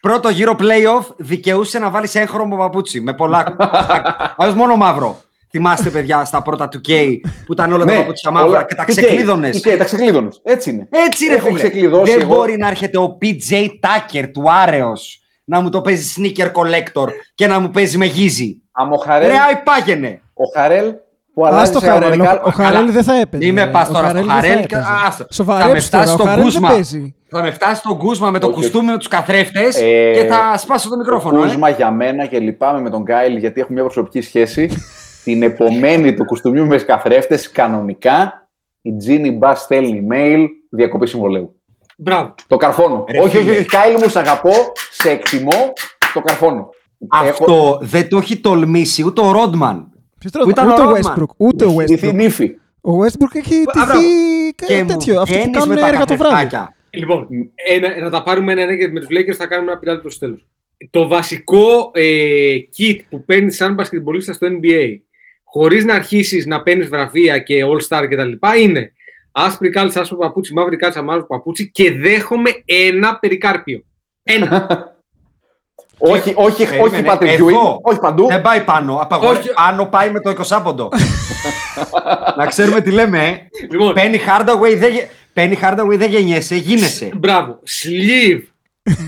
Πρώτο 0.00 0.28
γύρο 0.28 0.56
playoff 0.58 1.04
δικαιούσε 1.16 1.78
να 1.78 1.90
βάλεις 1.90 2.14
έγχρωμο 2.14 2.56
παπούτσι 2.56 3.00
με 3.00 3.14
πολλά. 3.14 3.56
Αλλιώς 4.36 4.54
μόνο 4.56 4.76
μαύρο. 4.76 5.20
Θυμάστε, 5.50 5.90
παιδιά, 5.90 6.24
στα 6.24 6.42
πρώτα 6.42 6.68
του 6.68 6.80
K 6.88 7.16
που 7.46 7.52
ήταν 7.52 7.72
όλα 7.72 7.84
Ναι, 7.84 7.92
τα 7.92 7.98
παπούτσια 7.98 8.30
μαύρα 8.30 8.48
όλα- 8.48 8.64
και 8.64 8.74
τα 8.74 8.84
τι 8.84 8.90
ξεκλείδωνες. 8.92 9.50
καίει, 9.50 9.60
τι 9.60 9.68
καίει, 9.68 9.76
Τα 9.78 9.84
ξεκλείδωνες. 9.84 10.40
Έτσι 10.44 10.70
είναι. 10.70 10.88
Έτσι 10.90 11.26
ρε 11.26 11.34
Έχω 11.34 11.46
φίλε. 11.46 11.58
ξεκλειδώσει 11.58 12.10
Δεν 12.12 12.20
εγώ. 12.20 12.34
μπορεί 12.34 12.56
να 12.56 12.68
έρχεται 12.68 12.98
ο 12.98 13.18
PJ 13.22 13.52
Tucker 13.80 14.24
του 14.32 14.52
Άρεος 14.52 15.20
να 15.44 15.60
μου 15.60 15.68
το 15.68 15.80
παίζει 15.80 16.14
sneaker 16.18 16.46
collector 16.52 17.08
και 17.34 17.46
να 17.46 17.58
μου 17.58 17.70
παίζει 17.70 17.98
με 17.98 18.04
γύζι. 18.06 18.60
Άμα 18.78 18.90
ο 18.94 18.96
Χαρέλ, 18.96 19.30
Ρε, 19.30 19.36
άι 19.48 19.56
πάγαινε. 19.64 20.20
ο 20.34 20.44
Χαρέλ 20.54 20.92
που 21.34 21.46
Ας 21.46 21.52
αλλάζει 21.52 21.72
το 21.72 21.78
σε 21.80 21.86
Χαρέλ. 21.86 22.02
αεροδεκάλ- 22.10 22.46
Ο 22.46 22.50
Χαρέλ 22.50 22.92
δεν 22.92 23.02
θα 23.04 23.14
έπαιζε. 23.20 23.44
Μην 23.44 23.54
με 23.54 23.64
ρε. 23.64 23.70
πας 23.70 23.88
Ο 23.88 23.92
τώρα 23.92 24.08
στο 24.08 24.16
δεν 24.18 24.24
θα 24.26 24.32
Χαρέλ. 24.32 24.58
έπαιζε. 24.58 24.84
άστο. 25.06 25.24
Θα 25.24 25.24
με 25.28 25.34
Σοβαρέψου 25.34 25.90
τώρα, 25.90 26.02
φτάσει 26.04 26.08
ο 26.12 26.16
στο 26.16 26.22
Χαρέλ 26.24 26.36
δεν 26.36 26.44
Κούσμα. 26.52 26.68
παίζει. 26.68 27.14
Θα 27.28 27.42
με 27.42 27.50
φτάσει 27.50 27.74
στον 27.74 27.98
Κούσμα 27.98 28.30
με 28.30 28.38
το 28.38 28.46
Όχι, 28.46 28.54
κουστούμι 28.56 28.90
με 28.90 28.96
τους 28.98 29.08
καθρέφτες 29.08 29.76
Ε, 29.80 30.12
και 30.12 30.24
θα 30.30 30.58
σπάσω 30.58 30.88
το 30.88 30.96
μικρόφωνο. 30.96 31.38
Ο 31.38 31.42
ε. 31.42 31.46
Κούσμα 31.46 31.68
για 31.68 31.90
μένα 31.90 32.26
και 32.26 32.38
λυπάμαι 32.38 32.80
με 32.80 32.90
τον 32.90 33.02
Γκάιλ 33.02 33.36
γιατί 33.36 33.60
έχουμε 33.60 33.74
μια 33.80 33.84
προσωπική 33.90 34.20
σχέση. 34.20 34.70
την 35.24 35.42
επομένη 35.42 36.14
του 36.14 36.24
κουστούμιου 36.24 36.66
με 36.66 36.76
καθρέφτες 36.76 37.50
κανονικά 37.50 38.48
η 38.82 38.96
Τζίνι 38.96 39.30
Μπα 39.30 39.54
στέλνει 39.54 40.06
email 40.10 40.44
διακοπή 40.70 41.06
συμβολέου. 41.06 41.60
Μπράβο. 41.98 42.34
Το 42.46 42.56
καρφώνω. 42.56 43.04
Ρε 43.10 43.18
όχι, 43.18 43.26
όχι, 43.36 43.46
φίλε. 43.46 43.50
όχι, 43.58 43.64
Κάιλ 43.64 43.96
μου, 44.02 44.08
σ' 44.08 44.16
αγαπώ, 44.16 44.52
σε 44.90 45.10
εκτιμώ, 45.10 45.72
το 46.14 46.20
καρφώνω. 46.20 46.68
Αυτό 47.10 47.78
δεν 47.82 48.08
το 48.08 48.16
έχει 48.16 48.36
τολμήσει 48.36 49.02
ούτε 49.04 49.20
ο 49.20 49.32
Ρόντμαν. 49.32 49.90
Ποιος 50.18 50.32
τώρα- 50.32 50.44
Που 50.44 50.50
ήταν 50.50 50.68
Ούτε 50.70 50.80
ο 50.82 50.84
ο 50.84 50.92
Rodman. 50.92 51.00
Westbrook. 51.18 51.30
Ούτε 51.36 51.64
ο 51.64 51.70
Ντυθεί 51.84 52.08
Westbrook. 52.08 52.14
νύφη. 52.14 52.54
Ο 52.80 52.90
Westbrook 53.04 53.34
έχει 53.34 53.54
Α, 53.54 53.62
μπράβο. 53.74 53.92
τηθεί 54.00 54.54
Και 54.54 54.64
κάτι 54.66 54.82
μου 54.82 54.88
τέτοιο. 54.88 55.20
Αυτοί 55.20 55.32
βγαίνεις 55.34 55.58
κάνουν 55.58 55.74
με 55.74 55.80
τα 55.80 55.88
έργα 55.88 56.04
το 56.04 56.16
βράδυ. 56.16 56.32
καθρεφτάκια. 56.34 56.74
Λοιπόν, 56.90 57.26
ένα, 57.68 58.00
να 58.00 58.10
τα 58.10 58.22
πάρουμε 58.22 58.52
ένα-ένα 58.52 58.76
και 58.76 58.88
με 58.88 59.00
τους 59.00 59.08
Lakers 59.10 59.34
θα 59.34 59.46
κάνουμε 59.46 59.70
ένα 59.70 59.80
πειράδι 59.80 60.00
προς 60.00 60.18
το 60.18 60.26
τέλος. 60.26 60.46
Το 60.90 61.06
βασικό 61.08 61.90
ε, 61.94 62.54
kit 62.78 62.96
που 63.10 63.24
παίρνει 63.24 63.50
σαν 63.52 63.74
μπασκετμπολίστα 63.74 64.32
στο 64.32 64.46
NBA, 64.50 64.96
χωρίς 65.44 65.84
να 65.84 65.94
αρχίσεις 65.94 66.46
να 66.46 66.62
παίρνεις 66.62 66.88
βραβεία 66.88 67.38
και 67.38 67.60
all-star 67.64 68.06
κτλ. 68.10 68.32
είναι 68.62 68.92
άσπρη 69.32 69.70
κάλτσα, 69.70 70.00
άσπρο 70.00 70.16
παπούτσι, 70.16 70.52
μαύρη 70.52 70.76
κάλτσα, 70.76 71.02
μαύρο 71.02 71.26
παπούτσι 71.26 71.70
και 71.70 71.92
δέχομαι 71.92 72.50
ένα 72.64 73.18
περικάρπιο. 73.18 73.82
Ένα. 74.22 74.66
Όχι, 75.98 76.32
όχι, 76.36 76.62
όχι 76.62 76.66
Περίμενε, 76.80 77.12
Patrick 77.12 77.26
εδώ. 77.26 77.46
Ewing, 77.46 77.80
όχι 77.82 77.98
παντού. 77.98 78.26
Δεν 78.26 78.40
πάει 78.42 78.60
πάνω. 78.60 78.96
Απαγορεύει. 78.96 79.38
Όχι. 79.38 79.52
Πάνω 79.52 79.86
πάει 79.86 80.10
με 80.10 80.20
το 80.20 80.34
20 80.48 80.60
πόντο. 80.64 80.88
να 82.38 82.46
ξέρουμε 82.46 82.80
τι 82.80 82.90
λέμε. 82.90 83.24
ε. 83.26 83.36
λοιπόν, 83.70 83.94
Penny 83.96 84.14
Hardaway 84.14 84.76
δεν, 84.78 84.92
γε- 84.92 85.08
Penny 85.34 85.54
Hardaway 85.62 85.96
δεν 85.96 86.10
γεννιέσαι, 86.10 86.54
γίνεσαι. 86.56 87.10
μπράβο. 87.16 87.58
Sleeve. 87.82 88.40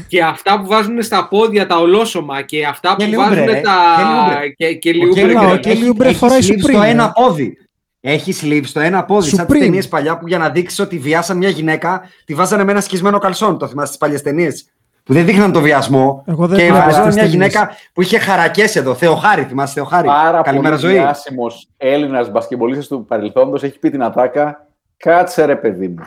και 0.09 0.23
αυτά 0.23 0.60
που 0.60 0.66
βάζουν 0.66 1.02
στα 1.02 1.28
πόδια 1.28 1.66
τα 1.66 1.77
ολόσωμα 1.78 2.43
και 2.43 2.66
αυτά 2.66 2.94
Και 2.98 3.05
που 3.05 3.10
λιούμπρε, 3.10 3.28
βάζουν 3.28 3.44
ρε. 3.44 3.60
τα. 3.60 3.74
Και 3.97 4.02
λιούμπρε. 4.05 4.48
Και, 4.56 4.74
και 4.74 4.89
Ο 4.89 4.93
λιούμπρε 4.93 5.23
Kelly 5.23 5.35
Μα, 5.35 5.40
και 5.40 5.47
ο 5.47 5.60
τα- 5.60 5.70
Kelly 5.70 5.73
έχει- 5.73 5.93
Oubre 5.97 6.05
έχει 6.05 6.15
φοράει 6.15 6.39
sleeve 6.43 6.52
Supreme, 6.52 6.73
στο 6.73 6.82
ε. 6.82 6.89
ένα 6.89 7.12
πόδι. 7.12 7.56
Έχει 8.01 8.35
sleeve 8.43 8.65
στο 8.65 8.81
ένα 8.81 9.05
πόδι. 9.05 9.28
Σαν 9.28 9.47
τις 9.47 9.56
Supreme. 9.56 9.60
ταινίες 9.60 9.89
παλιά 9.89 10.19
που 10.19 10.28
για 10.28 10.39
να 10.39 10.48
δείξεις 10.48 10.78
ότι 10.78 10.98
βιάσαν 10.98 11.36
μια 11.36 11.48
γυναίκα, 11.48 12.02
τη 12.24 12.35
βάζανε 12.35 12.65
με 12.65 12.70
ένα 12.73 12.81
σκισμένο 12.81 13.19
καλσόν. 13.19 13.59
Το 13.59 13.66
θυμάστε 13.69 13.89
στι 13.90 13.98
παλιές 13.98 14.23
ταινίες; 14.23 14.65
Που 15.09 15.14
δεν 15.14 15.24
δείχναν 15.24 15.52
το 15.52 15.60
βιασμό. 15.60 16.24
Εγώ 16.26 16.47
δεν 16.47 16.59
και 16.59 16.64
θυμάμαι 16.64 16.85
βάζανε 16.85 16.98
αυτές 17.09 17.14
μια 17.14 17.22
τις 17.24 17.32
ταινίες. 17.32 17.52
γυναίκα 17.52 17.76
που 17.93 18.02
είχε 18.02 18.18
χαρακές 18.18 18.76
εδώ. 18.76 18.94
Θεοχάρη, 18.94 19.43
θυμάστε 19.43 19.80
Θεοχάρη; 19.80 20.06
Πάρα 20.06 20.40
Καλημέρα 20.43 20.76
πολύ 20.76 20.89
ζωή. 20.89 20.98
διάσημο 21.01 21.47
Έλληνας 21.76 22.30
μπασκεμπολίστα 22.30 22.97
του 22.97 23.05
παρελθόντος 23.05 23.62
έχει 23.62 23.78
πει 23.78 23.90
την 23.90 24.02
ατάκα. 24.02 24.66
Κάτσε 24.97 25.44
ρε 25.44 25.56
παιδί 25.56 25.89
μου. 25.89 26.02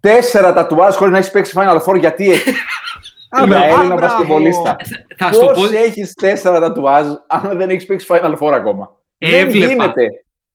Τέσσερα 0.00 0.52
τατουάζ 0.52 0.94
χωρίς 0.94 1.12
να 1.12 1.18
έχεις 1.18 1.30
παίξει 1.30 1.52
Final 1.56 1.80
Four 1.82 1.98
γιατί 1.98 2.30
έχει. 2.30 2.50
Α, 3.30 3.44
Για 3.44 3.46
μπράβο. 3.46 3.74
Έλληνα 3.78 3.94
Α, 3.94 3.98
μπασκεμπολίστα. 3.98 4.76
Θα 5.16 5.32
σου 5.32 5.40
το 5.40 5.46
πω. 5.46 5.52
Πώ 5.52 5.64
έχεις 5.76 6.14
τέσσερα 6.14 6.60
τατουάζ 6.60 7.06
αν 7.26 7.56
δεν 7.56 7.70
έχεις 7.70 7.86
παίξει 7.86 8.06
Final 8.10 8.36
Four 8.38 8.50
ακόμα; 8.52 8.90
Δεν 9.18 9.34
Έβλεπα. 9.46 9.66
γίνεται. 9.72 10.06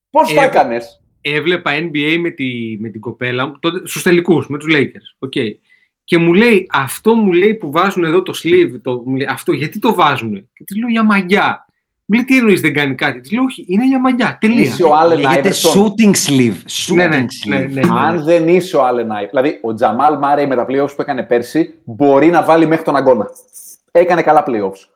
Πώς 0.10 0.34
τα 0.34 0.34
Έβλεπα. 0.43 0.60
έκανες; 0.60 1.02
έβλεπα 1.22 1.72
NBA 1.73 2.18
με, 2.19 2.30
τη, 2.30 2.45
με 2.80 2.89
την 2.89 3.02
κοπέλα 3.02 3.45
μου, 3.45 3.60
τότε, 3.60 3.88
στους 3.88 4.03
τελικούς, 4.03 4.47
με 4.47 4.57
τους 4.57 4.73
Lakers. 4.76 5.27
Okay. 5.27 5.49
Και 6.06 6.18
μου 6.18 6.34
λέει, 6.34 6.68
αυτό 6.72 7.14
μου 7.15 7.32
λέει 7.32 7.53
που 7.53 7.72
βάζουν 7.72 8.03
εδώ 8.03 8.22
το 8.22 8.34
sleeve, 8.44 8.72
το, 8.82 9.03
μου 9.06 9.15
λέει, 9.15 9.27
αυτό 9.30 9.52
γιατί 9.52 9.80
το 9.80 9.94
βάζουν; 9.94 10.34
Και 10.53 10.64
της 10.64 10.77
λέω 10.77 10.90
για 10.90 11.03
μαγιά. 11.03 11.65
Μου 12.06 12.15
λέει 12.15 12.26
τι 12.26 12.38
εννοείς 12.38 12.61
δεν 12.61 12.73
κάνει 12.73 12.95
κάτι; 12.95 13.19
Της 13.19 13.32
λέω 13.32 13.44
όχι, 13.44 13.65
είναι 13.68 13.88
για 13.88 13.99
μαγιά. 13.99 14.38
Τελεία. 14.41 14.61
Είσαι 14.61 14.84
ο 14.84 14.95
Άλεν 14.95 15.18
Λέγεται 15.18 15.36
Άιβερσον. 15.36 15.82
Ναι, 15.82 15.88
shooting 15.88 16.15
sleeve. 16.27 16.56
Shooting 16.69 16.95
Ναι, 16.95 17.07
ναι, 17.07 17.18
ναι, 17.18 17.26
sleeve. 17.45 17.69
ναι, 17.69 17.82
ναι. 17.82 17.99
Αν 17.99 18.23
δεν 18.23 18.48
είσαι 18.48 18.77
ο 18.77 18.86
Άλεν 18.86 19.11
Άιβερσον. 19.11 19.41
Δηλαδή, 19.41 19.60
ο 19.61 19.73
Τζαμάλ 19.73 20.18
Μάρεϊ 20.18 20.48
με 20.48 20.56
τα 20.56 20.65
playoffs 20.69 20.95
που 20.95 21.02
έκανε 21.02 21.23
πέρσι 21.23 21.73
μπορεί 21.84 22.27
να 22.27 22.44
βάλει 22.44 22.68
μέχρι 22.68 22.84
τον 22.84 22.95
αγώνα. 22.95 23.27
Έκανε 23.91 24.22
καλά 24.22 24.44
playoffs. 24.48 24.88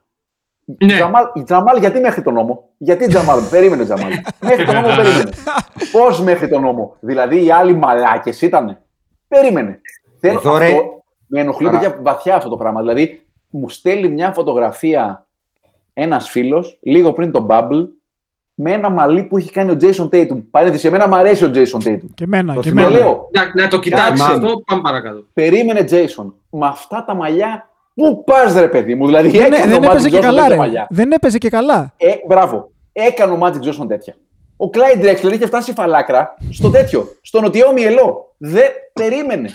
Ναι. 0.86 0.94
Τζαμάλ, 0.94 1.24
Τζαμάλ, 1.46 1.78
γιατί 1.80 2.00
μέχρι 2.00 2.22
τον 2.22 2.34
νόμο; 2.34 2.70
Γιατί 2.78 3.08
Τζαμάλ, 3.08 3.40
περίμενε 3.50 3.84
Τζαμάλ. 3.84 4.12
μέχρι 4.42 4.66
τον 4.66 4.76
νόμο 4.76 4.96
περίμενε. 4.96 5.30
Πώς 5.92 6.22
μέχρι 6.22 6.50
τον 6.50 6.62
νόμο; 6.62 6.96
Δηλαδή 7.00 7.46
οι 7.46 7.52
άλλοι 7.52 7.76
μαλάκες 7.76 8.42
ήταν. 8.42 8.78
Περίμενε. 9.28 9.82
Θέλω 10.20 10.40
Εδώ, 10.40 10.58
ρε. 10.58 10.76
Αυτό, 11.30 11.36
με 11.36 11.40
ενοχλεί 11.40 11.66
Τώρα. 11.68 11.80
παιδιά 11.80 12.00
βαθιά 12.02 12.36
αυτό 12.36 12.50
το 12.50 12.58
πράγμα. 12.58 12.80
Δηλαδή 12.80 13.22
μου 13.50 13.70
στέλνει 13.70 14.10
μια 14.10 14.32
φωτογραφία 14.32 15.26
ένας 15.94 16.30
φίλος 16.30 16.78
λίγο 16.82 17.14
πριν 17.14 17.32
τον 17.32 17.46
Bubble 17.50 17.88
με 18.54 18.72
ένα 18.72 18.90
μαλλί 18.90 19.24
που 19.24 19.38
έχει 19.38 19.52
κάνει 19.52 19.72
ο 19.72 19.78
Jason 19.82 20.10
Tatum. 20.10 20.44
Παρένθεση, 20.52 20.88
εμένα 20.88 21.08
μου 21.08 21.16
αρέσει 21.16 21.46
ο 21.46 21.52
Jason 21.54 21.88
Tatum. 21.88 22.00
Και 22.14 22.24
εμένα, 22.24 22.54
Το 22.54 22.60
και 22.62 22.72
Με 22.74 22.82
εμένα. 22.82 22.98
λέω, 22.98 23.30
Να, 23.32 23.62
να 23.64 23.68
το 23.68 23.80
κοιτάξεις 23.80 24.26
Κάτσε. 24.28 24.34
αυτό, 24.46 24.62
πάμε 24.66 24.82
παρακάτω. 24.82 25.24
περίμενε 25.34 25.86
Jason. 25.90 26.32
Με 26.50 26.66
αυτά 26.68 27.04
τα 27.06 27.14
μαλλιά, 27.14 27.70
πού 27.96 28.24
πας 28.24 28.54
ρε 28.54 28.68
παιδί 28.68 28.96
μου. 28.96 29.06
Δηλαδή 29.06 29.30
Δεν, 29.30 29.54
έκανε 29.54 29.66
δεν 29.74 29.84
ο 29.84 29.92
έπαιζε 29.92 30.08
Magic 30.08 30.12
και 30.12 30.18
Johnson 30.18 30.22
καλά, 30.22 30.36
τέτοια 30.42 30.48
ρε. 30.50 30.56
μαλλιά. 30.62 30.88
Δεν 30.90 31.12
έπαιζε 31.12 31.38
και 31.38 31.50
καλά. 31.50 31.94
Ε, 31.98 32.12
μπράβο. 32.28 32.72
Έκανε 32.92 33.32
ο 33.32 33.40
Magic 33.42 33.68
Johnson 33.70 33.88
τέτοια. 33.88 34.16
Ο 34.62 34.70
Clyde 34.74 35.02
Drexler 35.04 35.34
είχε 35.34 35.46
φτάσει 35.46 35.74
φαλάκρα 35.74 36.38
στο 36.52 36.70
τέτοιο, 36.70 37.18
στο 37.22 37.42
νοτιό 37.42 37.74
μυελό. 37.74 38.36
Δεν 38.38 38.70
περίμενε. 38.94 39.50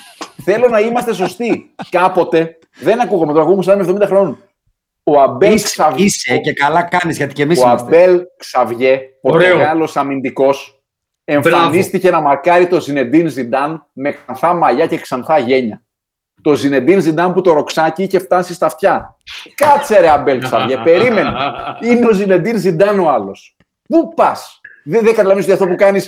Θέλω 0.45 0.69
να 0.69 0.81
είμαστε 0.81 1.15
σωστοί. 1.15 1.75
Κάποτε, 1.91 2.59
δεν 2.81 3.01
ακούγομαι, 3.01 3.33
το 3.33 3.41
ακούγομαι 3.41 3.63
σαν 3.63 3.99
70 4.03 4.07
χρόνων. 4.07 4.39
Ο 5.03 5.21
Αμπέλ 5.21 5.53
Είσαι, 5.53 5.65
Ξαβιέ, 5.65 6.05
είσαι 6.05 6.39
και 6.39 6.53
καλά 6.53 6.83
κάνεις 6.83 7.17
γιατί 7.17 7.35
και 7.35 7.43
εμείς 7.43 7.59
ο 7.59 7.67
είμαστε. 7.67 7.85
Αμπέλ 7.87 8.23
Ξαβιέ, 8.37 9.01
ο 9.23 9.33
Ωραίο. 9.33 9.57
μεγάλος 9.57 9.97
αμυντικός, 9.97 10.83
εμφανίστηκε 11.25 12.11
να 12.11 12.21
μαρκάρει 12.21 12.67
το 12.67 12.81
Ζινεντίν 12.81 13.29
Ζιντάν 13.29 13.87
με 13.93 14.13
ξανθά 14.13 14.55
μαλλιά 14.55 14.87
και 14.87 14.99
ξανθά 14.99 15.39
γένια. 15.39 15.83
Το 16.43 16.55
Ζινεντίν 16.55 17.01
Ζιντάν 17.01 17.33
που 17.33 17.41
το 17.41 17.53
ροξάκι 17.53 18.03
είχε 18.03 18.19
φτάσει 18.19 18.55
στα 18.55 18.67
αυτιά. 18.67 19.17
Κάτσε 19.55 20.01
ρε 20.01 20.09
Αμπέλ 20.11 20.41
Ξαβιέ, 20.43 20.77
περίμενε. 20.77 21.33
Είναι 21.83 22.07
ο 22.07 22.13
Ζινεντίν 22.13 22.59
Ζιντάν 22.59 22.99
ο 22.99 23.09
άλλος. 23.11 23.57
Πού 23.89 24.15
πας; 24.15 24.61
Δεν, 24.85 25.05
δεν 25.05 25.15
καταλαβαίνεις 25.15 25.45
ότι 25.45 25.53
αυτό 25.53 25.67
που 25.67 25.75
κάνει. 25.75 26.01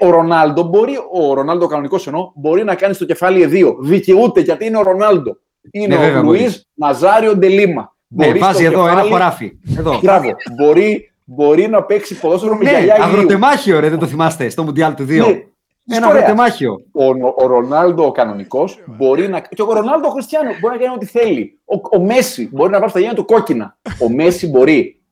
Ο 0.00 0.10
Ρονάλντο 0.10 0.62
μπορεί, 0.62 0.96
ο 1.12 1.34
Ρονάλντο 1.34 1.66
κανονικός 1.66 2.06
εννοώ, 2.06 2.30
μπορεί 2.34 2.64
να 2.64 2.74
κάνει 2.74 2.94
στο 2.94 3.04
κεφάλι 3.04 3.46
δύο. 3.46 3.76
Δικαιούται 3.80 4.40
γιατί 4.40 4.66
είναι 4.66 4.78
ο 4.78 4.82
Ρονάλντο. 4.82 5.36
Είναι 5.70 5.86
Ναι, 5.96 6.00
βέβαια 6.04 6.20
ο 6.20 6.22
μπορεί. 6.22 6.38
Λουίς 6.38 6.68
Ναζάριο 6.74 7.36
Ντελίμα. 7.36 7.96
Ναι, 8.08 8.26
Μπορεί 8.26 8.38
βάζει 8.38 8.64
στο 8.64 8.72
εδώ 8.72 8.80
ένα 8.82 8.90
κεφάλι- 8.90 9.10
χωράφι. 9.12 9.52
Εδώ. 9.78 9.98
Μπράβο. 10.02 10.28
Μπορεί, 10.56 11.12
μπορεί 11.24 11.68
να 11.68 11.82
παίξει 11.82 12.18
ποδόσφαιρο 12.20 12.56
με 12.56 12.64
Ναι, 12.64 12.70
γυαλιά 12.70 12.94
ηλίου. 12.94 13.04
αγροτεμάχιο 13.08 13.80
ρε, 13.80 13.88
δεν 13.88 13.98
το 13.98 14.06
θυμάστε, 14.06 14.48
στο 14.48 14.62
Μουντιάλ 14.62 14.94
του 14.94 15.04
2. 15.04 15.06
Ναι. 15.26 15.96
Ένα 15.96 16.06
Ωραία. 16.08 16.20
αγροτεμάχιο. 16.20 16.76
Ο, 16.92 17.04
ο 17.44 17.46
Ρονάλντο 17.46 18.04
ο 18.04 18.12
κανονικός 18.12 18.78
μπορεί 18.86 19.28
να. 19.28 19.40
Και 19.40 19.62
ο 19.62 19.72
Ρονάλντο 19.72 20.08
ο 20.08 20.10
Χριστιανό 20.10 20.50
μπορεί 20.60 20.74
να 20.78 20.80
κάνει 20.84 20.94
ό,τι 20.94 21.06
θέλει. 21.06 21.58
Ο, 21.64 21.98
ο 21.98 22.00
Μέση 22.04 22.48
μπορεί 22.52 22.70
να 22.70 22.78
βάλει 22.78 22.90
στα 22.90 22.98
γένια 23.00 23.14
του 23.14 23.24
κόκκινα. 23.24 23.76
Ο 24.00 24.08
Μέση 24.10 24.48
μπορεί. 24.48 25.02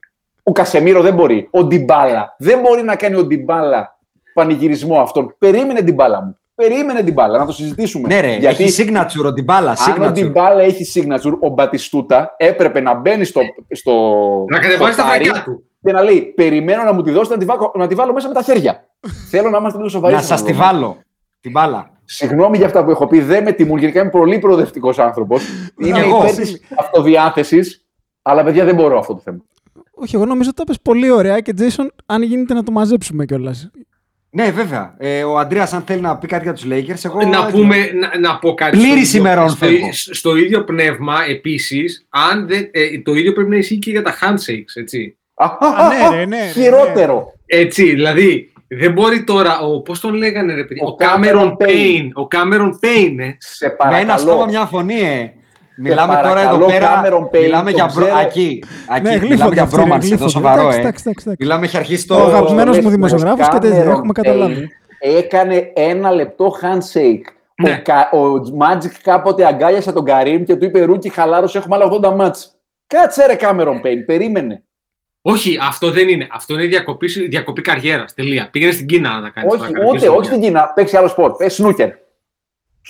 Ο 0.42 0.52
Κασεμίρο 0.52 1.02
δεν 1.02 1.14
μπορεί. 1.14 1.48
Ο 1.50 1.64
Ντιμπάλα 1.64 2.34
δεν 2.38 2.60
μπορεί 2.60 2.82
να 2.82 2.96
κάνει 2.96 3.14
ο 3.16 3.24
Ντιμπάλα 3.24 3.98
πανηγυρισμό 4.34 5.00
αυτόν. 5.00 5.34
Περίμενε 5.38 5.82
την 5.82 5.94
μπάλα 5.94 6.22
μου. 6.22 6.36
Περίμενε 6.54 7.02
την 7.02 7.12
μπάλα, 7.12 7.38
να 7.38 7.46
το 7.46 7.52
συζητήσουμε. 7.52 8.08
Ναι, 8.08 8.20
ρε, 8.20 8.36
Γιατί 8.36 8.62
έχει 8.64 8.84
signature 8.92 9.24
ο 9.26 9.32
Ντιμπάλα. 9.32 9.70
αν 9.70 10.02
ο 10.02 10.06
Signature. 10.06 10.12
Ντιμπάλα 10.12 10.62
έχει 10.62 10.86
signature, 11.00 11.38
ο 11.40 11.48
Μπατιστούτα 11.48 12.34
έπρεπε 12.36 12.80
να 12.80 12.94
μπαίνει 12.94 13.24
στο. 13.24 13.40
στο 13.70 13.92
Να 14.48 14.58
κατεβάζει 14.58 14.96
τα 14.96 15.02
χορτάρι 15.02 15.24
βρακιά 15.24 15.42
του. 15.44 15.64
και 15.82 15.92
να 15.92 16.02
λέει: 16.02 16.20
Περιμένω 16.20 16.82
να 16.82 16.92
μου 16.92 17.02
τη 17.02 17.10
δώσει 17.10 17.30
να 17.30 17.36
τη, 17.38 17.44
βάλω, 17.44 17.72
να 17.74 17.86
τη 17.86 17.94
βάλω 17.94 18.12
μέσα 18.12 18.28
με 18.28 18.34
τα 18.34 18.42
χέρια. 18.42 18.88
Θέλω 19.30 19.50
να 19.50 19.58
είμαστε 19.58 19.78
λίγο 19.78 19.90
σοβαροί. 19.90 20.14
Να 20.14 20.20
σε 20.20 20.26
σας 20.26 20.34
αυτό 20.40 20.46
τη 20.46 20.52
το 20.52 20.58
πράγμα. 20.58 20.78
βάλω. 20.80 20.96
Την 21.40 21.50
μπάλα. 21.50 21.90
Συγγνώμη 22.04 22.56
για 22.56 22.66
αυτά 22.66 22.84
που 22.84 22.90
έχω 22.90 23.06
πει, 23.06 23.20
δεν 23.20 23.42
με 23.42 23.52
τιμούν. 23.52 23.78
Γενικά 23.78 24.00
είμαι 24.00 24.10
πολύ 24.10 24.38
προοδευτικός 24.38 24.98
άνθρωπος. 24.98 25.42
Είμαι 25.84 25.98
Εγώ. 25.98 26.16
υπέρ 26.16 26.34
της 26.34 26.60
αυτοδιάθεσης. 26.78 27.84
Αλλά 28.22 28.44
παιδιά 28.44 28.64
δεν 28.64 28.74
μπορώ 28.74 28.98
αυτό 28.98 29.14
το 29.14 29.20
θέμα. 29.24 29.38
Όχι, 30.02 30.14
εγώ 30.16 30.24
νομίζω 30.26 30.48
ότι 30.48 30.58
τα 30.58 30.64
πες 30.64 30.78
πολύ 30.82 31.10
ωραία 31.10 31.40
και 31.40 31.54
Jason, 31.58 31.86
αν 32.06 32.22
γίνεται 32.22 32.54
να 32.54 32.62
το 32.62 32.72
μαζέψουμε 32.72 33.24
κιόλας. 33.24 33.70
Ναι, 34.30 34.50
βέβαια. 34.50 34.94
Ε, 34.98 35.24
ο 35.24 35.38
Αντρέας, 35.38 35.72
αν 35.72 35.82
θέλει 35.82 36.00
να 36.00 36.16
πει 36.16 36.26
κάτι 36.26 36.42
για 36.42 36.52
τους 36.52 36.64
Lakers, 36.70 37.04
εγώ. 37.04 37.22
να, 37.28 37.46
πούμε, 37.46 37.76
να, 37.92 38.18
να 38.28 38.38
πω 38.38 38.54
κάτι. 38.54 38.76
Πλήρη 38.76 38.90
στο 38.90 38.98
ίδιο- 39.18 39.18
ημερών 39.20 39.48
στο, 39.48 39.56
φεύγω. 39.66 39.88
στο 39.92 40.36
ίδιο 40.36 40.64
πνεύμα, 40.64 41.14
επίσης, 41.28 42.06
ε, 42.70 42.98
το 42.98 43.14
ίδιο 43.14 43.32
πρέπει 43.32 43.50
να 43.50 43.56
ισχύει 43.56 43.78
και 43.78 43.90
για 43.90 44.02
τα 44.02 44.14
handshakes, 44.20 44.72
έτσι. 44.74 45.16
Α, 45.34 45.44
Α, 45.44 45.88
ναι, 46.10 46.16
ρε, 46.16 46.24
ναι, 46.26 46.36
ρε, 46.38 46.50
Χειρότερο. 46.50 47.32
Έτσι, 47.46 47.84
δηλαδή, 47.94 48.52
δεν 48.68 48.92
μπορεί 48.92 49.24
τώρα, 49.24 49.58
ο, 49.60 49.80
πώς 49.80 50.00
τον 50.00 50.14
λέγανε 50.14 50.54
ρε 50.54 50.64
παιδί, 50.64 50.80
Ο 50.80 50.86
ο, 50.88 50.96
Cameron 50.98 51.34
Cameron 51.34 51.50
Payne, 51.50 52.08
ο 52.24 52.26
Cameron 52.30 52.68
Payne, 52.68 53.18
ε. 53.18 53.34
Σε 53.38 53.76
Με 53.90 53.98
ένα 53.98 54.16
στόμα, 54.16 54.34
παρακαλώ. 54.36 54.46
μια 54.46 54.66
φωνή, 54.66 55.00
ε. 55.00 55.32
Μιλάμε 55.76 56.14
τώρα 56.14 56.28
παρακαλώ, 56.28 56.56
εδώ 56.56 56.66
πέρα. 56.66 57.02
Cameron 57.04 57.36
Payne, 57.36 57.40
Μιλάμε 57.40 57.70
τον 57.70 57.74
για 57.74 57.90
bro... 57.94 58.04
ξέρω. 58.04 58.18
Ακή, 58.18 58.62
Ακή, 58.88 59.02
Ναι, 59.02 59.10
μιλάμε 59.10 59.26
γλείφονται 59.26 59.54
για 59.54 59.62
αυτοί, 59.62 59.76
ρε, 59.76 59.82
bromance 59.82 60.04
εδώ 60.04 60.14
γλείφονται. 60.14 60.30
σοβαρό, 60.30 60.60
Εντάξει, 60.60 60.78
ε. 60.78 60.80
εντάξει, 60.80 61.02
εντάξει, 61.06 61.24
εντάξει. 61.26 61.36
Μιλάμε 61.44 61.64
έχει 61.66 61.76
αρχίσει 61.76 62.06
Ο 62.10 62.16
το... 62.16 62.22
αγαπημένος 62.24 62.76
μου 62.76 62.82
Λες, 62.82 62.92
δημοσιογράφος 62.92 63.48
και 63.48 63.56
Cameron 63.56 63.60
τέτοια, 63.60 63.82
έχουμε 63.90 64.12
καταλάβει. 64.12 64.54
Payne 64.54 65.16
Έκανε 65.16 65.70
ένα 65.74 66.10
λεπτό 66.10 66.54
handshake. 66.62 67.24
Ναι. 67.62 67.70
Ο, 67.70 67.80
Κα- 67.82 68.10
ο 68.18 68.32
Magic 68.60 68.90
κάποτε 69.02 69.46
αγκάλιασε 69.46 69.92
τον 69.92 70.04
Καρίμ 70.04 70.42
και 70.44 70.56
του 70.56 70.64
είπε 70.64 70.82
Rookie, 70.82 71.08
χαλάρωσε, 71.08 71.58
έχουμε 71.58 71.76
άλλα 71.76 72.10
80 72.12 72.14
ματς. 72.16 72.52
Κάτσε 72.86 73.26
ρε 73.26 73.36
Cameron 73.40 73.86
Payne, 73.86 74.02
περίμενε. 74.06 74.62
Όχι, 75.22 75.58
αυτό 75.62 75.90
δεν 75.90 76.08
είναι. 76.08 76.26
Αυτό 76.32 76.54
είναι 76.54 76.64
διακοπή, 76.64 77.06
διακοπή 77.28 77.60
καριέρας. 77.62 78.14
Τελεία. 78.14 78.48
Πήγαινε 78.50 78.72
στην 78.72 78.86
Κίνα 78.86 79.10
να 79.10 79.22
τα 79.22 79.28
κάνεις. 79.28 79.52
όχι, 79.54 79.70
ούτε, 79.94 80.08
όχι 80.08 80.26
στην 80.26 80.40
Κίνα, 80.40 80.72
παίξει 80.74 80.96
άλλο 80.96 81.08
σπορ. 81.08 81.32
Ε, 81.38 81.48
σνούκερ. 81.48 81.88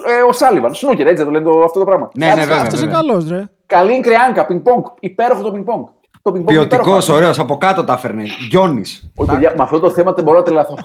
Ε, 0.07 0.23
ο 0.29 0.33
Σάλιβαν, 0.33 0.75
σνούκερ, 0.75 1.07
έτσι 1.07 1.17
δεν 1.17 1.25
το 1.25 1.31
λένε 1.31 1.45
το- 1.45 1.65
αυτό 1.65 1.79
το 1.79 1.85
πράγμα. 1.85 2.09
Ναι, 2.15 2.27
Κάτσε, 2.27 2.41
ναι, 2.41 2.47
βέβαια, 2.47 2.63
Αυτό 2.63 2.77
είναι 2.77 2.87
βέβαια. 2.87 3.01
καλός, 3.01 3.29
ρε. 3.29 3.49
Καλή 3.67 4.01
κρεάνκα, 4.01 4.47
πινκ-πονγκ. 4.47 4.85
Υπέροχο 5.01 5.43
το 5.43 5.53
πινκ-πονγκ. 5.53 5.85
Το 6.23 6.33
πινκ-πονγκ 6.33 6.57
Ποιοτικό, 6.59 6.83
υπέροχο. 6.91 7.15
ωραίος, 7.15 7.39
από 7.39 7.57
κάτω 7.59 7.85
τα 7.85 7.93
έφερνε. 7.93 8.25
Γιώνη. 8.51 8.81
Όχι, 9.15 9.31
παιδιά, 9.31 9.55
με 9.57 9.63
αυτό 9.63 9.79
το 9.81 9.91
θέμα 9.91 10.13
δεν 10.13 10.25
μπορώ 10.25 10.39
να 10.39 10.45
τρελαθώ. 10.45 10.79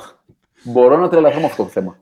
μπορώ 0.64 0.98
να 0.98 1.10
τρελαθώ 1.10 1.40
με 1.40 1.46
αυτό 1.46 1.64
το 1.64 1.70
θέμα. 1.70 1.98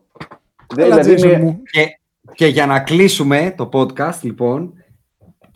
Δεν, 0.76 0.86
Έλα, 0.86 1.00
δηλαδή, 1.00 1.22
Jason 1.24 1.26
είναι- 1.32 1.40
μου. 1.44 1.62
Και, 1.72 2.00
και 2.34 2.48
για 2.48 2.66
να 2.66 2.80
κλείσουμε 2.80 3.54
το 3.58 3.70
podcast, 3.74 4.20
λοιπόν, 4.22 4.74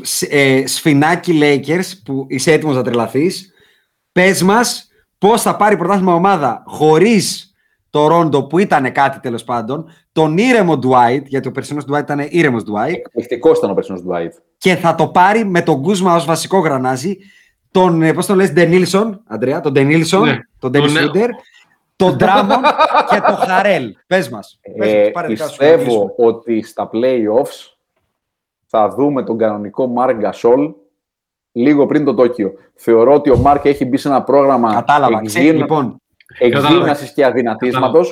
σ- 0.01 0.27
ε, 0.33 0.63
σφινάκι 0.67 1.39
Lakers, 1.41 1.91
που 2.05 2.25
είσαι 2.29 2.51
έτοιμος 2.51 2.75
να 2.75 2.83
τρελαθείς, 2.83 3.53
πες 4.11 4.41
μας 4.43 4.87
πώς 5.17 5.41
θα 5.41 5.55
πάρει 5.55 5.77
πρωτάθλημα 5.77 6.13
ομάδα 6.13 6.63
χωρίς 6.65 7.48
το 7.89 8.07
Ρόντο 8.07 8.43
που 8.43 8.57
ήταν 8.57 8.91
κάτι 8.91 9.19
τέλος 9.19 9.43
πάντων, 9.43 9.85
τον 10.11 10.37
ήρεμο 10.37 10.73
Dwight, 10.83 11.23
γιατί 11.25 11.47
ο 11.47 11.51
περσινός 11.51 11.83
Dwight 11.91 11.99
ήταν 11.99 12.25
ήρεμος 12.29 12.63
Dwight, 12.63 12.93
Εκπληκτικός 12.93 13.57
ήταν 13.57 13.69
ο 13.69 13.73
περσινός 13.73 14.01
Ντουάιτ. 14.01 14.33
και 14.57 14.75
θα 14.75 14.95
το 14.95 15.07
πάρει 15.07 15.45
με 15.45 15.61
τον 15.61 15.81
Κούσμα 15.81 16.15
ως 16.15 16.25
βασικό 16.25 16.59
γρανάζι, 16.59 17.17
τον, 17.71 18.01
ε, 18.01 18.13
πώς 18.13 18.25
τον 18.25 18.35
λες, 18.35 18.51
Ντενίλσον, 18.51 19.21
Αντρέα, 19.27 19.59
τον 19.59 19.71
Ντενίλσον, 19.73 20.23
Ναι. 20.27 20.39
τον 20.59 20.71
Ντένις 20.71 20.93
Τον- 20.93 21.01
Φούντερ, 21.03 21.29
τον 21.95 22.15
Ντράμον 22.15 22.61
και 23.09 23.21
τον 23.27 23.35
Χαρέλ. 23.35 23.95
Πες 24.07 24.29
μας. 24.29 24.59
Πες 24.61 24.73
μας, 24.77 24.87
Ε, 25.05 25.09
πάρε 25.09 25.27
δικά 25.27 25.47
σου 25.47 25.55
για 25.59 25.69
να 25.71 25.77
πιστεύω 25.77 26.05
κλείσουμε. 26.05 26.27
ότι 26.29 26.61
στα 26.63 26.89
playoffs 26.93 27.77
θα 28.65 28.89
δούμε 28.89 29.23
τον 29.23 29.37
κανονικό 29.37 29.87
Μάρκ 29.87 30.17
Γκασόλ 30.17 30.71
λίγο 31.51 31.85
πριν 31.85 32.05
το 32.05 32.13
Τόκιο. 32.13 32.53
Θεωρώ 32.75 33.13
ότι 33.13 33.29
ο 33.29 33.37
Μάρκ 33.37 33.65
έχει 33.65 33.85
μπει 33.85 33.97
σε 33.97 34.07
ένα 34.07 34.23
πρόγραμμα 34.23 34.73
Κατάλαβα. 34.73 35.21
Ξέρεις, 35.21 35.35
εκδύνα- 35.47 35.53
λοιπόν, 35.65 35.98
εκδύνασης 36.37 37.11
και 37.13 37.25
αδυνατίσματος 37.25 38.09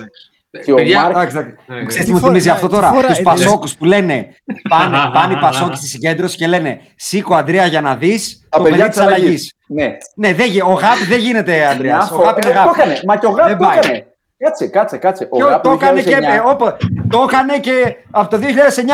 και 0.63 0.71
ο 0.71 0.75
Παιδιά, 0.75 1.01
Μάρκ 1.01 1.15
Εντάξει, 1.15 1.37
εντάξει. 1.37 1.55
Ναι, 1.67 1.75
ναι. 1.75 1.83
Ξέρεις 1.85 2.05
Τι 2.05 2.09
τι 2.09 2.11
μου 2.13 2.17
φορά- 2.19 2.31
θυμίζει 2.31 2.49
αυτό 2.49 2.67
τι 2.67 2.73
τώρα. 2.73 2.87
φορά- 2.91 3.07
Τους 3.07 3.17
ε, 3.17 3.21
Πασόκους 3.21 3.75
που 3.75 3.85
λένε 3.85 4.27
πάνε, 4.69 4.97
πάνε 5.13 5.33
οι 5.33 5.37
Πασόκοι 5.37 5.75
στη 5.75 5.87
συγκέντρωση 5.87 6.37
και 6.37 6.47
λένε 6.47 6.79
Σήκω 6.95 7.35
Αντρέα 7.35 7.65
για 7.65 7.81
να 7.81 7.95
δεις 7.95 8.45
τα 8.49 8.57
το 8.57 8.63
παιδιά 8.63 8.77
παιδί 8.77 8.89
της 8.89 8.97
της 8.97 9.05
αλλαγής. 9.07 9.23
αλλαγής. 9.25 9.53
Ναι. 9.67 9.97
Ναι, 10.15 10.33
δεν, 10.33 10.49
γι- 10.49 10.61
ο 10.61 10.71
Γάπη 10.73 11.03
δεν 11.09 11.19
γίνεται 11.19 11.65
Αντρέας. 11.67 11.95
Ο 12.11 12.15
Μια 12.15 12.17
φορά- 12.17 12.27
Γάπη 12.29 12.41
είναι 12.47 12.51
ε, 12.51 12.53
Το 12.53 12.59
Γάπη. 12.67 12.79
έκανε. 12.79 12.99
Μα 13.07 13.17
και 13.17 13.25
ο 13.25 13.29
Γάπη 13.29 13.49
Δεν 13.49 13.57
το 13.57 13.65
πάει. 13.65 13.77
έκανε. 13.77 14.05
Κάτσε, 14.39 14.67
κάτσε, 14.67 14.97
κάτσε. 14.97 15.27
Ο 15.31 15.37
Και 15.37 15.43
Γάπη 15.43 15.67
το 15.67 15.71
έκανε 15.73 16.01
και, 16.01 16.17
2009 16.17 16.23
ε, 16.23 16.41
όπα, 16.49 16.77
το 17.09 17.25
έκανε 17.27 17.59
και 17.59 17.95
από 18.11 18.29
το 18.29 18.37
2009 18.37 18.41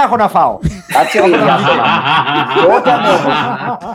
έχω 0.06 0.16
να 0.16 0.28
φάω. 0.28 0.58
Κάτσε 0.94 1.20
ρε, 1.20 1.28
για 1.28 1.54
αυτό. 1.54 1.72
Το 2.66 2.72
έκανε 2.76 3.08
όμως. 3.08 3.36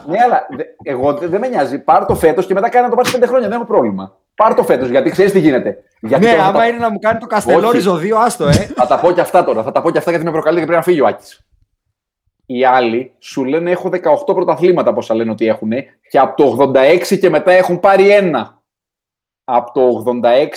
Ναι, 0.06 0.18
αλλά 0.24 0.46
δε- 0.56 0.64
εγώ 0.92 1.12
δε- 1.14 1.26
δεν 1.26 1.40
με 1.40 1.48
νοιάζει. 1.48 1.78
Πάρ 1.78 2.04
το 2.06 2.14
φέτος 2.14 2.46
και 2.46 2.54
μετά 2.54 2.68
κάνε 2.68 2.84
να 2.84 2.90
το 2.90 2.96
πάρεις 2.96 3.10
πέντε 3.12 3.26
χρόνια. 3.26 3.48
Δεν 3.48 3.56
έχω 3.56 3.66
πρόβλημα. 3.66 4.16
Πάρ 4.34 4.54
το 4.54 4.62
φέτος 4.62 4.88
γιατί 4.88 5.10
ξέρεις 5.10 5.32
τι 5.32 5.38
γίνεται. 5.38 5.76
Γιατί 6.00 6.24
Ναι, 6.24 6.30
τώρα 6.30 6.42
θα 6.42 6.48
άμα 6.48 6.58
τα- 6.58 6.66
είναι 6.66 6.78
να 6.78 6.90
μου 6.90 6.98
κάνει 6.98 7.18
το 7.18 7.26
Καστελόριζο 7.26 7.92
Όχι. 7.92 8.08
2, 8.12 8.16
άστο, 8.24 8.46
ε. 8.46 8.52
Θα 8.52 8.86
τα 8.86 8.98
πω 8.98 9.10
και 9.12 9.20
αυτά 9.20 9.44
τώρα. 9.44 9.62
Θα 9.62 9.72
τα 9.72 9.82
πω 9.82 9.90
και 9.90 9.98
αυτά 9.98 10.10
γιατί 10.10 10.26
με 10.26 10.30
προκαλεί 10.32 10.58
και 10.58 10.64
πρέπει 10.66 10.78
να 10.78 10.84
φύγει 10.84 11.00
ο 11.00 11.06
Άκης. 11.06 11.40
Οι 12.46 12.64
άλλοι 12.64 13.12
σου 13.18 13.44
λένε 13.44 13.70
έχω 13.70 13.88
18 13.88 14.34
πρωταθλήματα 14.34 14.92
πόσα 14.92 15.14
λένε 15.14 15.30
ότι 15.30 15.46
έχουν 15.46 15.70
και 16.10 16.18
από 16.18 16.36
το 16.36 16.70
86 17.14 17.18
και 17.18 17.30
μετά 17.30 17.52
έχουν 17.52 17.80
πάρει 17.80 18.10
ένα. 18.10 18.57
Από 19.50 19.72
το 19.72 20.04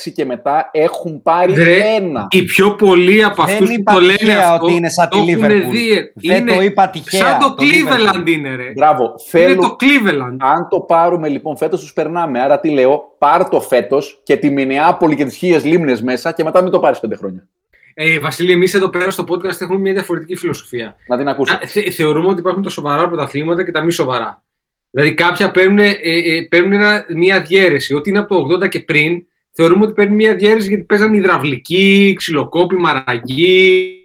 86 0.06 0.12
και 0.16 0.26
μετά 0.26 0.70
έχουν 0.72 1.22
πάρει 1.22 1.54
Ρε, 1.54 1.78
ένα. 1.96 2.28
Οι 2.30 2.44
πιο 2.44 2.76
πολλοί 2.76 3.24
από 3.24 3.44
Δεν 3.44 3.54
αυτούς 3.54 3.68
που 3.68 3.74
είπα 3.74 3.94
το 3.94 4.00
λένε 4.00 4.18
τυχαία 4.18 4.50
αυτό 4.50 4.66
ότι 4.66 4.76
είναι 4.76 4.90
σαν 4.90 5.10
τη 5.10 5.18
το 5.18 5.26
έχουν 5.32 5.44
Liverpool. 5.46 5.72
δει. 5.72 6.12
Δεν 6.16 6.38
Είναι 6.48 6.56
το 6.56 6.62
είπα 6.62 6.90
τυχαία. 6.90 7.26
Σαν 7.26 7.40
το 7.40 7.54
το 7.54 7.64
Liverpool. 7.64 8.20
Cleveland 8.24 8.28
είναι, 8.30 8.56
ρε. 8.56 8.72
Μπράβο. 8.76 9.04
Είναι 9.04 9.46
Θέλω, 9.48 9.62
το 9.62 9.76
Cleveland. 9.80 10.36
αν 10.40 10.68
το 10.70 10.80
πάρουμε 10.80 11.28
λοιπόν 11.28 11.58
φέτος, 11.58 11.80
τους 11.82 11.94
περνάμε. 11.94 12.40
Άρα 12.42 12.60
τι 12.60 12.70
λέω, 12.70 13.16
πάρ 13.18 13.50
το 13.50 13.62
φέτος 13.62 14.20
και 14.24 14.38
τη 14.38 14.50
Μινεάπολη 14.50 15.16
και 15.16 15.26
τις 15.26 15.36
χίλιες 15.38 15.64
λίμνες 15.66 16.02
μέσα 16.02 16.32
και 16.32 16.44
μετά 16.44 16.62
μην 16.62 16.72
το 16.72 16.80
πάρεις 16.80 17.00
πέντε 17.00 17.16
χρόνια. 17.16 17.48
Ε, 17.94 18.20
Βασίλη, 18.20 18.52
εμείς 18.52 18.74
εδώ 18.74 18.90
πέρα 18.90 19.12
στο 19.12 19.24
podcast 19.28 19.62
έχουμε 19.62 19.80
μια 19.80 19.94
διαφορετική 19.94 20.36
φιλοσοφία. 20.36 20.96
Να 21.08 21.18
την 21.18 21.28
ακούσω. 21.28 21.54
Α, 21.54 21.60
θε- 21.66 21.92
θεωρούμε 21.94 22.28
ότι 22.28 22.40
υπάρχουν 22.40 22.64
τα 22.64 22.70
σοβαρά 22.70 23.08
πρωταθλήματα 23.08 23.64
και 23.66 23.72
τα 23.72 23.82
μη 23.84 23.92
σοβαρά. 23.92 24.44
Δηλαδή, 24.92 25.14
κάποια 25.14 25.52
παίρνουν, 25.52 25.80
ε, 25.80 25.90
ε, 26.02 26.42
παίρνουν 26.50 26.72
ένα, 26.72 27.06
μια 27.10 27.42
διαίρεση. 27.42 27.94
Ό,τι 27.94 28.10
είναι 28.10 28.20
από 28.20 28.48
το 28.48 28.56
80 28.66 28.68
και 28.68 28.80
πριν, 28.80 29.26
θεωρούμε 29.52 29.84
ότι 29.84 29.94
παίρνουν 29.94 30.16
μια 30.16 30.36
διαίρεση 30.36 30.68
γιατί 30.68 30.84
παίζαν 30.84 31.14
υδραυλική, 31.14 32.14
ξυλοκόπη, 32.18 32.76
μαραγή. 32.76 33.96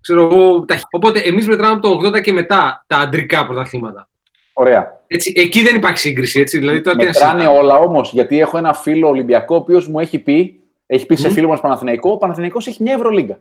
Ξέρω 0.00 0.22
εγώ, 0.22 0.64
τα... 0.64 0.80
Οπότε, 0.90 1.18
εμείς 1.20 1.48
μετράμε 1.48 1.72
από 1.72 2.00
το 2.00 2.08
80 2.08 2.20
και 2.22 2.32
μετά 2.32 2.84
τα 2.86 2.96
αντρικά 2.96 3.46
πρωταθλήματα. 3.46 4.08
Ωραία. 4.52 5.04
Έτσι, 5.06 5.32
εκεί 5.36 5.62
δεν 5.62 5.76
υπάρχει 5.76 5.98
σύγκριση. 5.98 6.40
Έτσι, 6.40 6.58
δηλαδή, 6.58 6.80
τώρα 6.80 6.96
τι 6.96 7.04
να 7.04 7.08
Μετράνε 7.10 7.40
συζητάμε. 7.40 7.58
όλα 7.58 7.78
όμως, 7.78 8.12
γιατί 8.12 8.40
έχω 8.40 8.58
ένα 8.58 8.74
φίλο 8.74 9.08
Ολυμπιακό, 9.08 9.54
ο 9.54 9.58
οποίος 9.58 9.88
μου 9.88 10.00
έχει 10.00 10.18
πει, 10.18 10.60
έχει 10.86 11.06
πει 11.06 11.16
σε 11.16 11.28
Μμ. 11.28 11.32
φίλο 11.32 11.48
μας 11.48 11.60
Παναθηναϊκό, 11.60 12.10
ο 12.10 12.16
Παναθηναϊκός 12.16 12.66
έχει 12.66 12.82
μια 12.82 12.94
Ευρωλίγκα. 12.94 13.38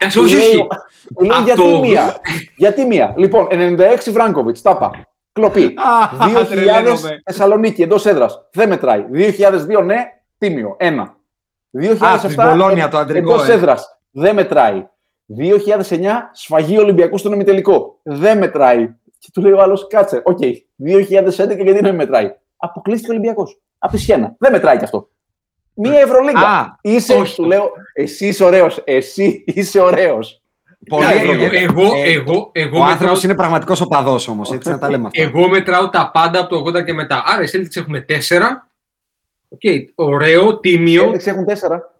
Εντάξει, 0.00 0.18
Του 0.18 0.24
όχι, 0.24 0.34
λέει- 0.34 0.44
όχι. 0.44 0.66
του 1.14 1.24
λέει, 1.24 1.30
Από 1.36 1.44
γιατί 1.44 1.60
το- 1.60 1.78
μία; 1.80 2.16
γιατί 2.56 2.84
μία; 2.86 3.14
Λοιπόν, 3.16 3.46
96 3.50 4.10
Βράγκοβιτς, 4.12 4.62
τάπα. 4.62 4.90
Κλοπή. 5.32 5.74
2000 6.20 6.44
τρελαίνομαι. 6.48 7.20
Θεσσαλονίκη, 7.24 7.82
εντός 7.82 8.06
έδρας. 8.06 8.48
Δεν 8.52 8.68
μετράει. 8.68 9.04
2002 9.10 9.82
ναι, 9.82 9.96
τίμιο. 10.38 10.76
Ένα. 10.78 11.16
2007 11.70 12.06
Α, 12.06 12.18
της 12.26 12.34
Μπολόνια 12.34 12.88
το 12.88 12.98
αντρικό, 12.98 13.32
εντός 13.34 13.48
ε. 13.48 13.52
έδρας. 13.52 13.98
Δεν 14.10 14.34
μετράει. 14.34 14.86
2009 15.26 16.30
σφαγή 16.32 16.78
Ολυμπιακού 16.78 17.18
στον 17.18 17.32
ημιτελικό. 17.32 18.00
Δεν 18.02 18.38
μετράει. 18.38 18.94
Και 19.18 19.28
του 19.32 19.40
λέει 19.42 19.52
ο 19.52 19.60
άλλος, 19.62 19.86
κάτσε, 19.86 20.22
οκ. 20.24 20.38
2011 20.76 21.62
γιατί 21.64 21.80
δεν 21.80 21.94
μετράει; 21.94 22.34
Αποκλείστηκε 22.56 23.10
ο 23.10 23.14
Ολυμπιακός. 23.14 23.60
Από 23.78 23.92
τη 23.92 23.98
Σιένα. 23.98 24.34
Δεν 24.38 24.52
μετράει 24.52 24.78
κι 24.78 24.84
αυτό. 24.84 25.08
Μία 25.78 26.00
Ευρωλίγκα. 26.00 26.40
Α, 26.48 26.76
είσαι, 26.80 27.14
όχι. 27.14 27.34
του 27.34 27.44
λέω, 27.44 27.70
εσύ 27.92 28.26
είσαι 28.26 28.44
ωραίος. 28.44 28.82
Εσύ 28.84 29.44
είσαι 29.46 29.80
ωραίος. 29.80 30.42
Πολύ 30.88 31.04
Ε, 31.04 31.08
εγώ, 31.20 31.32
εύκολο. 31.32 31.56
εγώ, 31.56 31.94
Ε, 31.96 32.12
εγώ, 32.12 32.50
εγώ, 32.52 32.68
Ο 32.78 32.80
μετράω, 32.80 32.82
άνθρωπος 32.92 33.22
είναι 33.24 33.34
πραγματικός 33.34 33.80
οπαδός 33.80 34.28
όμως. 34.28 34.52
Έτσι 34.52 34.68
να 34.70 34.78
τα 34.78 34.90
λέμε 34.90 35.06
αυτά. 35.06 35.22
εγώ 35.22 35.48
μετράω 35.48 35.88
τα 35.88 36.10
πάντα 36.10 36.40
από 36.40 36.48
το 36.48 36.78
80 36.78 36.84
και 36.84 36.92
μετά. 36.92 37.22
Άρα 37.26 37.42
οι 37.42 37.46
Celtics 37.52 37.76
έχουμε 37.76 38.00
4. 38.08 38.68
Οκ, 39.48 39.60
ωραίο, 39.94 40.48
Οι 40.50 40.58
τίμιο. 40.60 41.10
Celtics 41.10 41.26
έχουν 41.26 41.44
τέσσερα. 41.46 41.94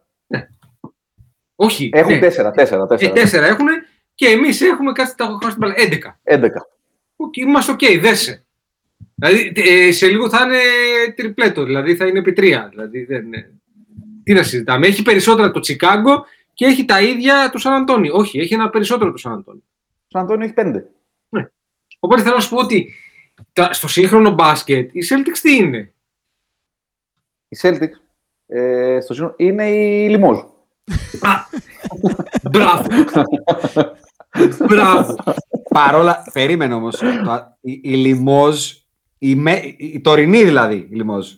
Όχι. 1.57 1.91
Έχουν 1.93 2.13
ναι. 2.13 2.19
τέσσερα, 2.19 2.51
τέσσερα, 2.51 2.83
Ε, 2.83 2.87
τέσσερα. 2.87 3.13
τέσσερα 3.13 3.47
έχουν 3.47 3.67
και 4.15 4.27
εμείς 4.27 4.61
έχουμε 4.61 4.93
κάτι 4.93 5.15
τα 5.17 5.25
έχω 5.25 5.39
χάσει 5.43 5.57
την 5.57 5.59
μπάλα. 5.59 5.75
11. 5.77 6.21
11. 6.23 6.67
Οκ, 7.17 7.37
είμαστε 7.37 7.73
οκ, 7.73 7.81
δέσε. 8.01 8.45
Δηλαδή 9.15 9.53
ε, 9.57 9.93
σε 9.93 10.07
λίγο 10.07 10.29
θα 10.29 10.43
είναι 10.45 10.59
τριπλέτο, 11.17 11.65
δηλαδή 11.65 11.97
θα 11.97 12.07
είναι 12.07 12.19
επί 12.19 12.33
τρία. 12.33 12.67
Δηλαδή, 12.71 13.05
δεν, 13.05 13.25
είναι- 13.27 13.51
τι 14.29 14.35
να 14.35 14.43
συζητάμε. 14.43 14.87
Έχει 14.87 15.03
περισσότερα 15.03 15.51
το 15.51 15.61
Τσικάγκο 15.61 16.25
και 16.55 16.65
έχει 16.65 16.85
τα 16.85 17.03
ίδια 17.03 17.51
του 17.51 17.59
Σαν 17.59 17.73
Αντώνη. 17.73 18.11
Όχι, 18.11 18.39
έχει 18.39 18.55
ένα 18.55 18.71
περισσότερο 18.71 19.11
του 19.11 19.19
Σαν 19.19 19.33
Αντώνη. 19.33 19.63
Σαν 20.09 20.23
Αντώνιο 20.23 20.45
έχει 20.45 20.55
πέντε. 20.55 20.91
Οπότε 21.99 22.23
θέλω 22.23 22.35
να 22.35 22.41
σου 22.41 22.49
πω 22.49 22.57
ότι 22.57 22.95
τα, 23.53 23.73
στο 23.73 23.89
σύγχρονο 23.89 24.31
μπάσκετ 24.31 24.95
οι 24.95 25.01
Celtics 25.11 25.39
τι 25.43 25.57
είναι; 25.57 25.93
Η 27.49 27.59
Celtics 27.63 27.97
ε, 28.47 28.99
στο 29.01 29.15
σύνολο 29.15 29.35
είναι 29.37 29.71
η 29.71 30.09
Λιμόζ. 30.09 30.39
Μπράβο. 32.51 32.87
Μπράβο. 34.69 35.17
Παρόλα. 35.69 36.23
Περίμενε 36.33 36.75
όμως. 36.75 37.01
Η, 37.61 37.81
η 37.83 37.95
Λιμόζ. 37.95 38.73
Η, 39.19 39.35
με, 39.35 39.75
η 39.77 40.01
τωρινή 40.01 40.45
δηλαδή 40.45 40.77
η 40.91 40.95
Λιμόζ. 40.95 41.33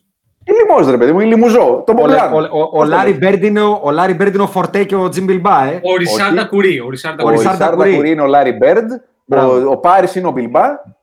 Η 0.50 0.52
Λιμόζ, 0.52 0.88
ρε 0.90 0.96
παιδί 0.98 1.12
μου, 1.12 1.20
η 1.20 1.24
Λιμουζό. 1.24 1.82
Το 1.86 1.92
Ο, 1.92 1.94
Μπομπλάν. 1.94 2.32
ο, 2.32 2.38
ο, 2.38 2.68
ο, 2.72 2.84
Λάρι 2.84 3.12
Μπέρντ 3.12 3.44
είναι 3.44 3.60
ο, 3.62 3.80
ο 3.82 3.90
Λάρι 3.90 4.14
Μπέρντ 4.14 4.34
είναι 4.34 4.42
ο 4.42 4.46
Φορτέ 4.46 4.84
και 4.84 4.94
ο 4.94 5.08
Τζιμ 5.08 5.24
Μπιλμπά, 5.24 5.64
ε. 5.64 5.80
Ο 5.82 5.96
Ρισάρτα 5.96 6.40
Όχι. 6.40 6.48
Κουρί. 6.48 6.80
Ο 6.80 6.90
Ρισάρτα 6.90 7.22
Ο 7.22 7.26
Ο 7.26 7.30
Κουρί. 7.30 7.36
Ρισάρντα 7.36 7.64
Ρισάρντα 7.64 7.84
Κουρί. 7.84 7.96
Κουρί 7.96 8.10
είναι 8.10 8.20
ο 8.22 8.26
Λάρι 8.26 8.52
Μπέρντ. 8.52 8.90
Μπράβο. 9.24 9.52
Ο, 9.52 9.70
ο 9.70 9.76
Πάρη 9.76 10.08
είναι 10.14 10.26
ο 10.26 10.30
Μπιλμπά. 10.30 10.62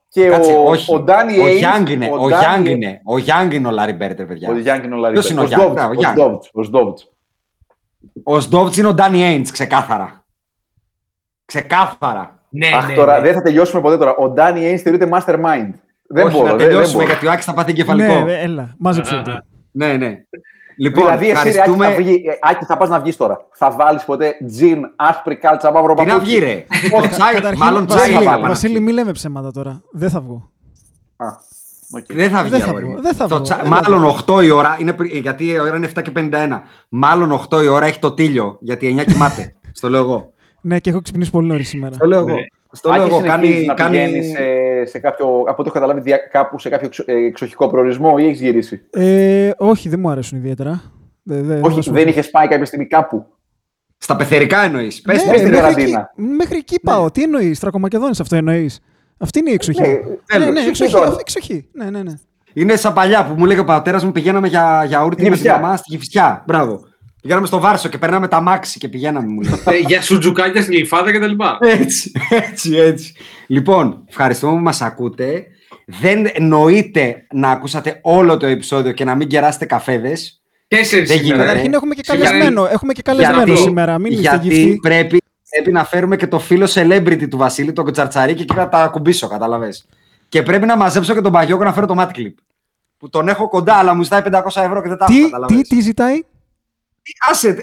Και 0.10 0.28
Κάτσε, 0.30 0.52
ο, 0.54 0.70
όχι. 0.70 0.96
ο 0.96 1.00
Ντάνι 1.00 1.40
Ο 1.40 1.46
Έινς- 1.46 1.58
Γιάνγκ 1.60 1.90
είναι, 1.90 2.06
ο 2.06 2.28
Ντάνι- 2.28 2.40
Γιάνγκ 2.40 2.66
είναι, 2.66 3.02
ο 3.06 3.18
Γιάνγκ 3.18 3.54
είναι 3.54 3.68
ο 3.68 3.72
Λάρι 3.72 3.94
Μπέρντ, 3.94 4.22
παιδιά. 4.22 4.50
Ο 4.50 4.58
Γιάνγκ 4.58 4.84
είναι 4.84 4.96
ο 4.96 4.98
Λάρι 4.98 5.14
Ποιος 5.14 5.34
Μπέρντ. 5.34 5.38
είναι 5.52 5.56
ο 5.56 5.58
Γιάνγκ; 5.58 5.78
Α, 5.80 5.88
ο 5.88 5.94
Γιάνγκ. 5.94 6.16
Σντόβτς, 6.18 6.50
Ο 6.54 6.64
Σντόβτς. 6.64 7.12
Ο 8.24 8.40
Σντόβτς 8.40 8.78
είναι 8.78 8.88
ο 8.88 8.94
Ντάνι 8.94 9.24
Έιντς, 9.24 9.52
ξεκάθαρα. 9.52 10.26
Ξεκάθαρα. 11.46 12.40
Ναι, 12.50 12.68
Αχ, 12.76 12.88
ναι, 12.88 12.94
τώρα 12.96 13.16
ναι. 13.18 13.22
δεν 13.24 13.34
θα 13.34 13.42
τελειώσουμε 13.42 13.82
ποτέ 13.82 13.98
τώρα. 13.98 14.16
Ο 14.16 14.30
Ντάνι 14.30 14.66
Έινς 14.66 14.82
θεωρείται 14.82 15.10
mastermind. 15.12 15.70
Δεν 16.10 16.26
Όχι, 16.26 16.36
μπορώ. 16.36 16.44
να 16.46 16.50
δεν- 16.50 16.60
δεν 16.60 16.68
τελειώσουμε 16.68 16.94
μπορώ. 17.04 17.08
γιατί 17.08 17.28
ο 17.28 17.32
Άκης 17.32 17.46
θα 17.46 17.54
πάθει 17.54 17.72
εγκεφαλικό. 17.72 18.14
Ναι, 18.14 18.24
δε- 18.24 18.42
έλα, 18.42 18.76
μάζεψε 18.78 19.22
το. 19.26 19.32
Ναι, 19.72 19.94
ναι. 19.94 20.16
Λοιπόν, 20.80 21.04
δηλαδή, 21.04 21.26
εσύ, 21.30 21.34
ρε, 21.34 21.40
Άκη, 21.40 21.48
ευχαριστούμε. 21.50 21.86
θα, 21.88 21.96
βγει, 21.96 22.14
ε, 22.14 22.50
Άκη, 22.50 22.66
θα 22.66 22.78
πας 22.78 22.90
να 22.90 23.00
βγεις 23.00 23.18
τώρα. 23.18 23.38
Θα 23.54 23.72
βάλεις 23.72 24.04
ποτέ 24.04 24.34
τζιν, 24.48 24.80
άσπρη 24.96 25.36
κάλτσα, 25.36 25.72
μαύρο 25.72 25.94
Τι 25.94 26.06
να 26.06 26.14
παπούτσι; 26.14 26.32
βγει, 26.32 26.40
ρε; 26.46 26.66
Όχι, 26.98 27.08
Τσάι, 27.10 27.34
Καταρχήν, 27.34 27.64
μάλλον 27.64 27.86
τσάι 27.86 27.98
Βασίλη, 28.00 28.14
θα 28.16 28.22
βάλουμε. 28.24 28.36
πάμε. 28.42 28.48
Βασίλη, 28.48 28.80
μη 28.80 28.92
λέμε 28.92 29.12
ψέματα 29.12 29.52
τώρα. 29.52 29.82
Δεν 29.92 30.10
θα 30.10 30.22
βγω. 30.22 30.52
Α, 31.18 31.28
οκ. 31.98 32.06
Δεν 32.14 32.30
θα 32.30 32.42
βγει, 32.42 32.50
Δεν 32.50 32.60
θα 32.60 32.68
αγόρι 32.68 32.84
βγω, 32.84 32.94
μου. 32.94 33.02
δεν 33.02 33.14
θα 33.16 33.28
Το 33.28 33.36
βγω, 33.36 33.44
τσα- 33.44 33.56
δεν 33.56 33.66
θα 33.66 33.70
Μάλλον 33.90 34.04
8 34.04 34.42
η 34.44 34.50
ώρα, 34.50 34.78
είναι, 34.80 34.94
πρι- 34.94 35.16
γιατί 35.16 35.46
η 35.46 35.60
ώρα 35.60 35.76
είναι 35.76 35.86
7 35.86 36.02
και 36.02 36.12
51. 36.12 36.62
Μάλλον 36.90 37.32
8 37.32 37.64
η 37.64 37.68
ώρα 37.68 37.86
έχει 37.86 38.00
το 38.00 38.12
τίλιο, 38.14 38.58
γιατί 38.62 38.88
9 38.88 39.04
κοιμάται. 39.04 39.54
Στο 39.78 39.90
λέω 39.90 40.02
εγώ. 40.02 40.34
Ναι, 40.62 40.80
και 40.80 40.90
έχω 40.90 41.02
ξυπνήσει 41.02 41.32
πολύ 41.32 41.48
νωρίς 41.48 41.68
σήμερα. 41.68 41.94
Στο 41.96 42.06
λέω 42.06 42.20
εγώ. 42.20 42.36
Ναι. 42.72 42.78
Στο 42.78 42.90
λέω 42.92 43.02
Άκη, 43.04 43.12
εγώ. 43.12 43.20
συνεχίζεις 43.22 43.54
Κάνει, 43.56 43.66
να 43.66 43.74
κάνει... 43.74 43.98
πηγαίνεις 43.98 44.28
σε, 44.30 44.86
σε 44.86 45.00
κάποιο, 45.00 45.26
από 45.28 45.52
ό,τι 45.52 45.62
έχω 45.62 45.72
καταλάβει, 45.72 46.00
δια- 46.02 46.18
κάπου 46.18 46.60
σε 46.60 46.70
κάποιο 46.70 46.88
εξω- 46.88 47.10
ε, 47.10 47.14
εξοχικό 47.26 47.68
προορισμό 47.70 48.16
ή 48.20 48.26
έχεις 48.26 48.40
γυρίσει; 48.42 48.82
Ε, 48.90 49.52
όχι, 49.58 49.90
δεν 49.90 50.00
μου 50.00 50.10
αρέσουν 50.10 50.38
ιδιαίτερα. 50.38 50.82
Δε- 51.24 51.42
δε- 51.42 51.60
Όχι, 51.64 51.82
σου- 51.82 51.92
δεν 51.92 52.08
είχες 52.08 52.30
πάει 52.30 52.48
κάποια 52.48 52.66
στιγμή 52.66 52.86
κάπου; 52.88 53.26
Στα 53.98 54.16
πεθερικά 54.16 54.64
εννοείς. 54.64 55.02
Πες 55.02 55.16
Ναι, 55.16 55.22
στην 55.22 55.32
μέχρι, 55.50 55.56
καραντίνα. 55.56 56.12
εκεί, 56.18 56.28
μέχρι 56.28 56.58
εκεί 56.58 56.80
πάω. 56.80 57.12
Τι 57.12 57.24
εννοείς, 57.24 57.60
Τρακομακεδόνης 57.60 58.20
αυτό 58.20 58.36
εννοείς; 58.36 58.80
Αυτή 59.20 59.40
είναι 59.40 59.50
η 59.50 59.54
εξοχή. 59.54 59.82
Ναι, 59.82 59.88
Ναι, 59.88 59.96
τέλος. 60.26 60.46
ναι, 60.46 60.50
Εξοχή 60.50 60.68
εξοχή. 60.70 60.92
τώρα. 60.92 61.06
αυτή- 61.08 61.20
εξοχή. 61.22 61.68
Ναι, 61.74 61.90
ναι, 61.90 62.04
ναι. 62.04 62.14
Είναι 62.54 62.76
σαν 62.76 62.94
παλιά 62.94 63.26
που 63.26 63.34
μου 63.38 63.46
λέγε 63.46 63.60
ο 63.60 63.64
πατέρας 63.64 64.04
μου 64.04 64.12
πηγαίναμε 64.12 64.48
για 64.48 64.84
γιαούρτι 64.88 65.22
με 65.24 65.30
τη 65.30 65.34
Γυφσιά. 65.36 65.60
μαμά 65.60 65.76
στη 65.78 65.86
Γυφσιά. 65.96 66.44
Μπράβο. 66.48 66.80
Πηγαίναμε 67.28 67.48
στο 67.48 67.60
Βάρσο 67.60 67.90
και 67.90 67.98
περνάμε 67.98 68.28
τα 68.28 68.42
μάξι 68.42 68.80
και 68.80 68.88
πηγαίναμε, 68.88 69.28
μου 69.28 69.42
λέει. 69.42 69.54
Ε, 69.66 69.78
για 69.80 70.02
σουτζουκάκια 70.02 70.62
στην 70.62 70.74
Γλυφάδα 70.74 71.12
κτλ. 71.12 71.32
Έτσι, 71.82 72.12
έτσι, 72.30 72.76
έτσι. 72.76 73.14
Λοιπόν, 73.48 74.04
ευχαριστούμε 74.10 74.52
που 74.54 74.60
μας 74.64 74.82
ακούτε. 74.82 75.46
Δεν 75.86 76.28
εννοείται 76.34 77.26
να 77.32 77.50
ακούσατε 77.50 78.00
όλο 78.04 78.38
το 78.38 78.46
επεισόδιο 78.46 78.92
και 78.92 79.04
να 79.04 79.16
μην 79.16 79.28
κεράσετε 79.28 79.66
καφέδες. 79.66 80.42
Τέσσερις 80.68 81.10
Δεν 81.10 81.22
γίνεται. 81.22 81.44
Καταρχήν 81.46 81.74
έχουμε 81.74 81.96
και 81.96 82.02
Σήμερα 82.06 82.30
καλεσμένο. 82.30 82.68
Έχουμε 82.72 82.94
και 82.94 83.02
καλεσμένο 83.02 83.44
Γιατί- 83.44 83.62
σήμερα. 83.62 83.98
Μην 83.98 84.12
είστε 84.12 84.22
γιατί 84.22 84.48
γυφτοί. 84.48 84.80
πρέπει, 84.82 85.22
πρέπει 85.50 85.72
να 85.72 85.86
φέρουμε 85.86 86.16
και 86.16 86.28
το 86.28 86.40
φίλο 86.40 86.72
celebrity 86.74 87.28
του 87.30 87.38
Βασίλη, 87.38 87.74
τον 87.74 87.86
Κοτσαρτσαρίκη 87.86 88.46
και 88.46 88.54
να 88.54 88.70
τα 88.70 88.78
ακουμπήσω, 88.84 89.28
κατάλαβες. 89.28 89.86
Και 90.30 90.44
πρέπει 90.44 90.66
να 90.66 90.78
μαζέψω 90.78 91.14
και 91.14 91.22
τον 91.22 91.32
Παγιόκο 91.32 91.64
να 91.64 91.74
φέρω 91.74 91.86
το 91.86 91.96
Mad 91.98 92.18
Clip. 92.18 92.34
Που 92.98 93.10
τον 93.10 93.28
έχω 93.28 93.50
κοντά, 93.50 93.74
αλλά 93.74 93.94
μου 93.94 94.04
ζητάει 94.04 94.22
500 94.22 94.62
ευρώ 94.64 94.82
και 94.82 94.88
δεν 94.90 94.98
τα 94.98 95.06
έχω, 95.10 95.14
Τι, 95.20 95.22
κατάλαβες. 95.24 95.58
τι, 95.58 95.76
τι 95.76 95.82
ζητάει; 95.82 96.24
Άσε, 97.30 97.48
ε, 97.50 97.54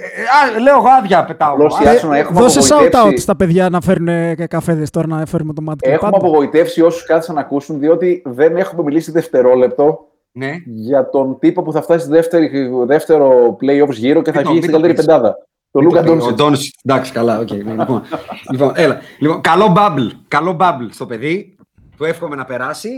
α, 0.57 0.61
λέω 0.61 0.77
εγώ 0.77 0.87
άδεια 0.99 1.25
πετάω. 1.25 1.53
Απλώς 1.53 1.79
Α, 1.79 1.83
η 1.85 1.87
Άσονα 1.89 2.17
έχουμε 2.17 2.41
Δώσε 2.41 2.59
απογοητεύσει. 2.59 3.03
shout 3.05 3.13
out 3.13 3.19
στα 3.21 3.37
παιδιά 3.37 3.69
να 3.69 3.81
φέρουν 3.81 4.09
καφέδες 4.49 4.91
τώρα 4.91 5.07
να 5.07 5.27
φέρουμε 5.27 5.53
το 5.53 5.63
μάτι. 5.63 5.91
Έχουμε 5.91 6.11
απογοητεύσει 6.15 6.83
όσους 6.83 7.05
κάθισαν 7.05 7.35
να 7.35 7.41
ακούσουν, 7.41 7.79
διότι 7.79 8.23
δεν 8.25 8.57
έχουμε 8.57 8.83
μιλήσει 8.83 9.11
δευτερόλεπτο 9.11 9.99
Ναι. 10.33 10.51
για 10.65 11.11
τον 11.11 11.39
τύπο 11.39 11.63
που 11.63 11.73
θα 11.73 11.83
φτάσει 11.83 12.05
στη 12.05 12.11
δεύτερη, 12.15 12.71
δεύτερο 12.87 13.57
playoffs 13.61 13.91
γύρω 13.95 14.23
και 14.23 14.33
θα 14.33 14.37
Μην 14.39 14.47
το- 14.47 14.51
βγει 14.53 14.61
στην 14.63 14.71
μην 14.71 14.71
το 14.71 14.71
καλύτερη 14.71 14.95
πεις. 14.95 15.05
πεντάδα. 15.05 15.37
Το 15.71 15.81
Μην 15.81 15.89
Λούκα 15.89 16.03
το 16.03 16.05
πει. 16.05 16.11
Ο 16.11 16.15
Ντόνσιτς. 16.21 16.37
Ντόνσιτ. 16.43 16.75
Εντάξει, 16.85 17.13
καλά, 17.13 17.39
οκ. 17.39 17.51
ναι, 17.51 17.57
λοιπόν, 17.73 18.03
λοιπόν, 18.53 18.73
έλα. 18.75 19.01
Λοιπόν, 19.19 19.41
καλό 19.41 19.73
bubble. 19.77 20.11
Καλό 20.29 20.57
bubble 20.61 20.89
στο 20.91 21.07
παιδί. 21.07 21.57
Του 21.97 22.05
εύχομαι 22.05 22.37
να 22.37 22.45
περάσει. 22.45 22.91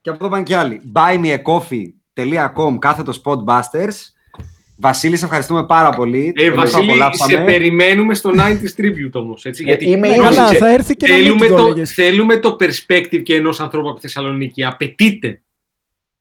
Και 0.00 0.10
από 0.10 0.18
εδώ 0.24 0.28
πάνε 0.32 0.42
και 0.42 0.56
άλλοι. 0.56 0.80
buymeacoffee.com 0.94 2.76
κάθετος 2.78 3.20
spotbusters. 3.24 3.96
Βασίλη, 4.80 5.16
σε 5.16 5.24
ευχαριστούμε 5.24 5.64
πάρα 5.66 5.90
πολύ. 5.90 6.32
Ε, 6.36 6.42
Εμείς 6.44 6.54
το 6.54 6.60
Βασίλη, 6.60 6.90
απολαύσαμε. 6.90 7.32
σε 7.32 7.38
περιμένουμε 7.38 8.14
στο 8.14 8.30
90s 8.34 8.80
Tribute 8.80 9.10
όμως. 9.12 9.44
Γιατί 9.58 9.84
είμαι 9.90 10.08
Ναι, 10.08 10.14
ήδη 10.14 10.22
καλά, 10.22 10.46
σε- 10.46 10.54
θα 10.56 10.72
έρθει 10.72 10.96
και 10.96 11.06
να 11.08 11.14
μην 11.14 11.24
θέλουμε, 11.24 11.46
το 11.48 11.54
το, 11.56 11.62
έλεγες. 11.66 11.92
θέλουμε 11.92 12.36
το 12.36 12.56
perspective 12.60 13.22
και 13.22 13.34
ενός 13.34 13.60
ανθρώπου 13.60 13.86
από 13.88 13.94
τη 13.96 14.00
Θεσσαλονίκη. 14.00 14.64
Απαιτείται 14.64 15.42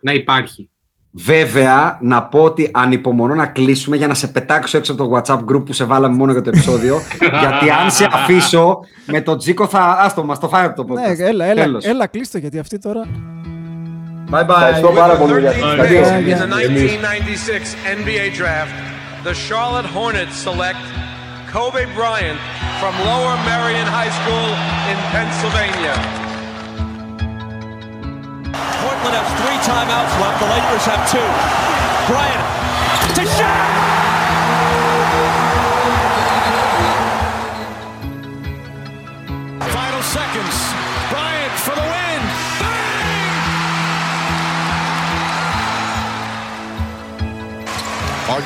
να 0.02 0.12
υπάρχει. 0.14 0.70
Βέβαια, 1.12 1.98
να 2.02 2.24
πω 2.24 2.44
ότι 2.44 2.70
ανυπομονώ 2.74 3.36
να 3.36 3.46
κλείσουμε 3.46 3.96
για 3.96 4.08
να 4.08 4.14
σε 4.14 4.28
πετάξω 4.28 4.78
έξω 4.78 4.92
από 4.94 5.04
το 5.08 5.16
WhatsApp 5.26 5.40
group 5.56 5.66
που 5.66 5.74
σε 5.74 5.84
βάλαμε 5.84 6.16
μόνο 6.16 6.32
για 6.32 6.42
το 6.42 6.50
επεισόδιο. 6.50 7.00
γιατί 7.42 7.70
αν 7.70 7.92
σε 7.92 8.08
αφήσω, 8.12 8.80
με 9.06 9.22
το 9.22 9.36
Τζίκο 9.36 9.68
θα. 9.68 9.98
Άστο, 10.00 10.24
μας 10.24 10.40
το 10.40 10.48
φάει 10.48 10.66
από 10.66 10.84
το 10.86 10.94
podcast. 10.94 11.18
Ναι, 11.18 11.26
έλα, 11.28 11.46
έλα, 11.46 11.62
Τέλος. 11.64 11.86
έλα, 11.86 12.08
κλείστο 12.08 12.38
γιατί 12.38 12.60
αυτή 12.60 12.80
τώρα. 12.80 13.02
Bye 14.30 14.44
bye. 14.44 14.78
In 14.80 14.84
the 14.84 16.48
1996 16.48 17.76
NBA 17.76 18.34
draft, 18.34 18.74
the 19.24 19.34
Charlotte 19.34 19.86
Hornets 19.86 20.36
select 20.36 20.80
Kobe 21.48 21.86
Bryant 21.96 22.40
from 22.84 22.94
Lower 23.08 23.40
Marion 23.48 23.88
High 23.88 24.12
School 24.12 24.48
in 24.92 24.98
Pennsylvania. 25.16 25.96
Portland 28.84 29.16
has 29.16 29.30
three 29.40 29.60
timeouts 29.64 30.12
left. 30.20 30.44
The 30.44 30.50
Lakers 30.52 30.86
have 30.92 31.08
two. 31.08 31.28
Bryant 32.12 32.44
to 33.16 33.24
shot. 33.26 33.77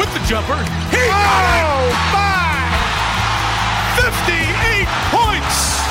with 0.00 0.12
the 0.14 0.20
jumper. 0.26 0.56
He 0.88 1.04
oh, 1.12 1.92
my! 2.16 2.64
58 4.00 4.88
points! 5.12 5.84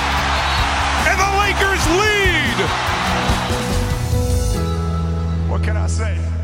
And 1.05 1.17
the 1.21 1.31
Lakers 1.37 1.83
lead! 2.01 2.57
What 5.47 5.61
can 5.61 5.77
I 5.77 5.85
say? 5.85 6.38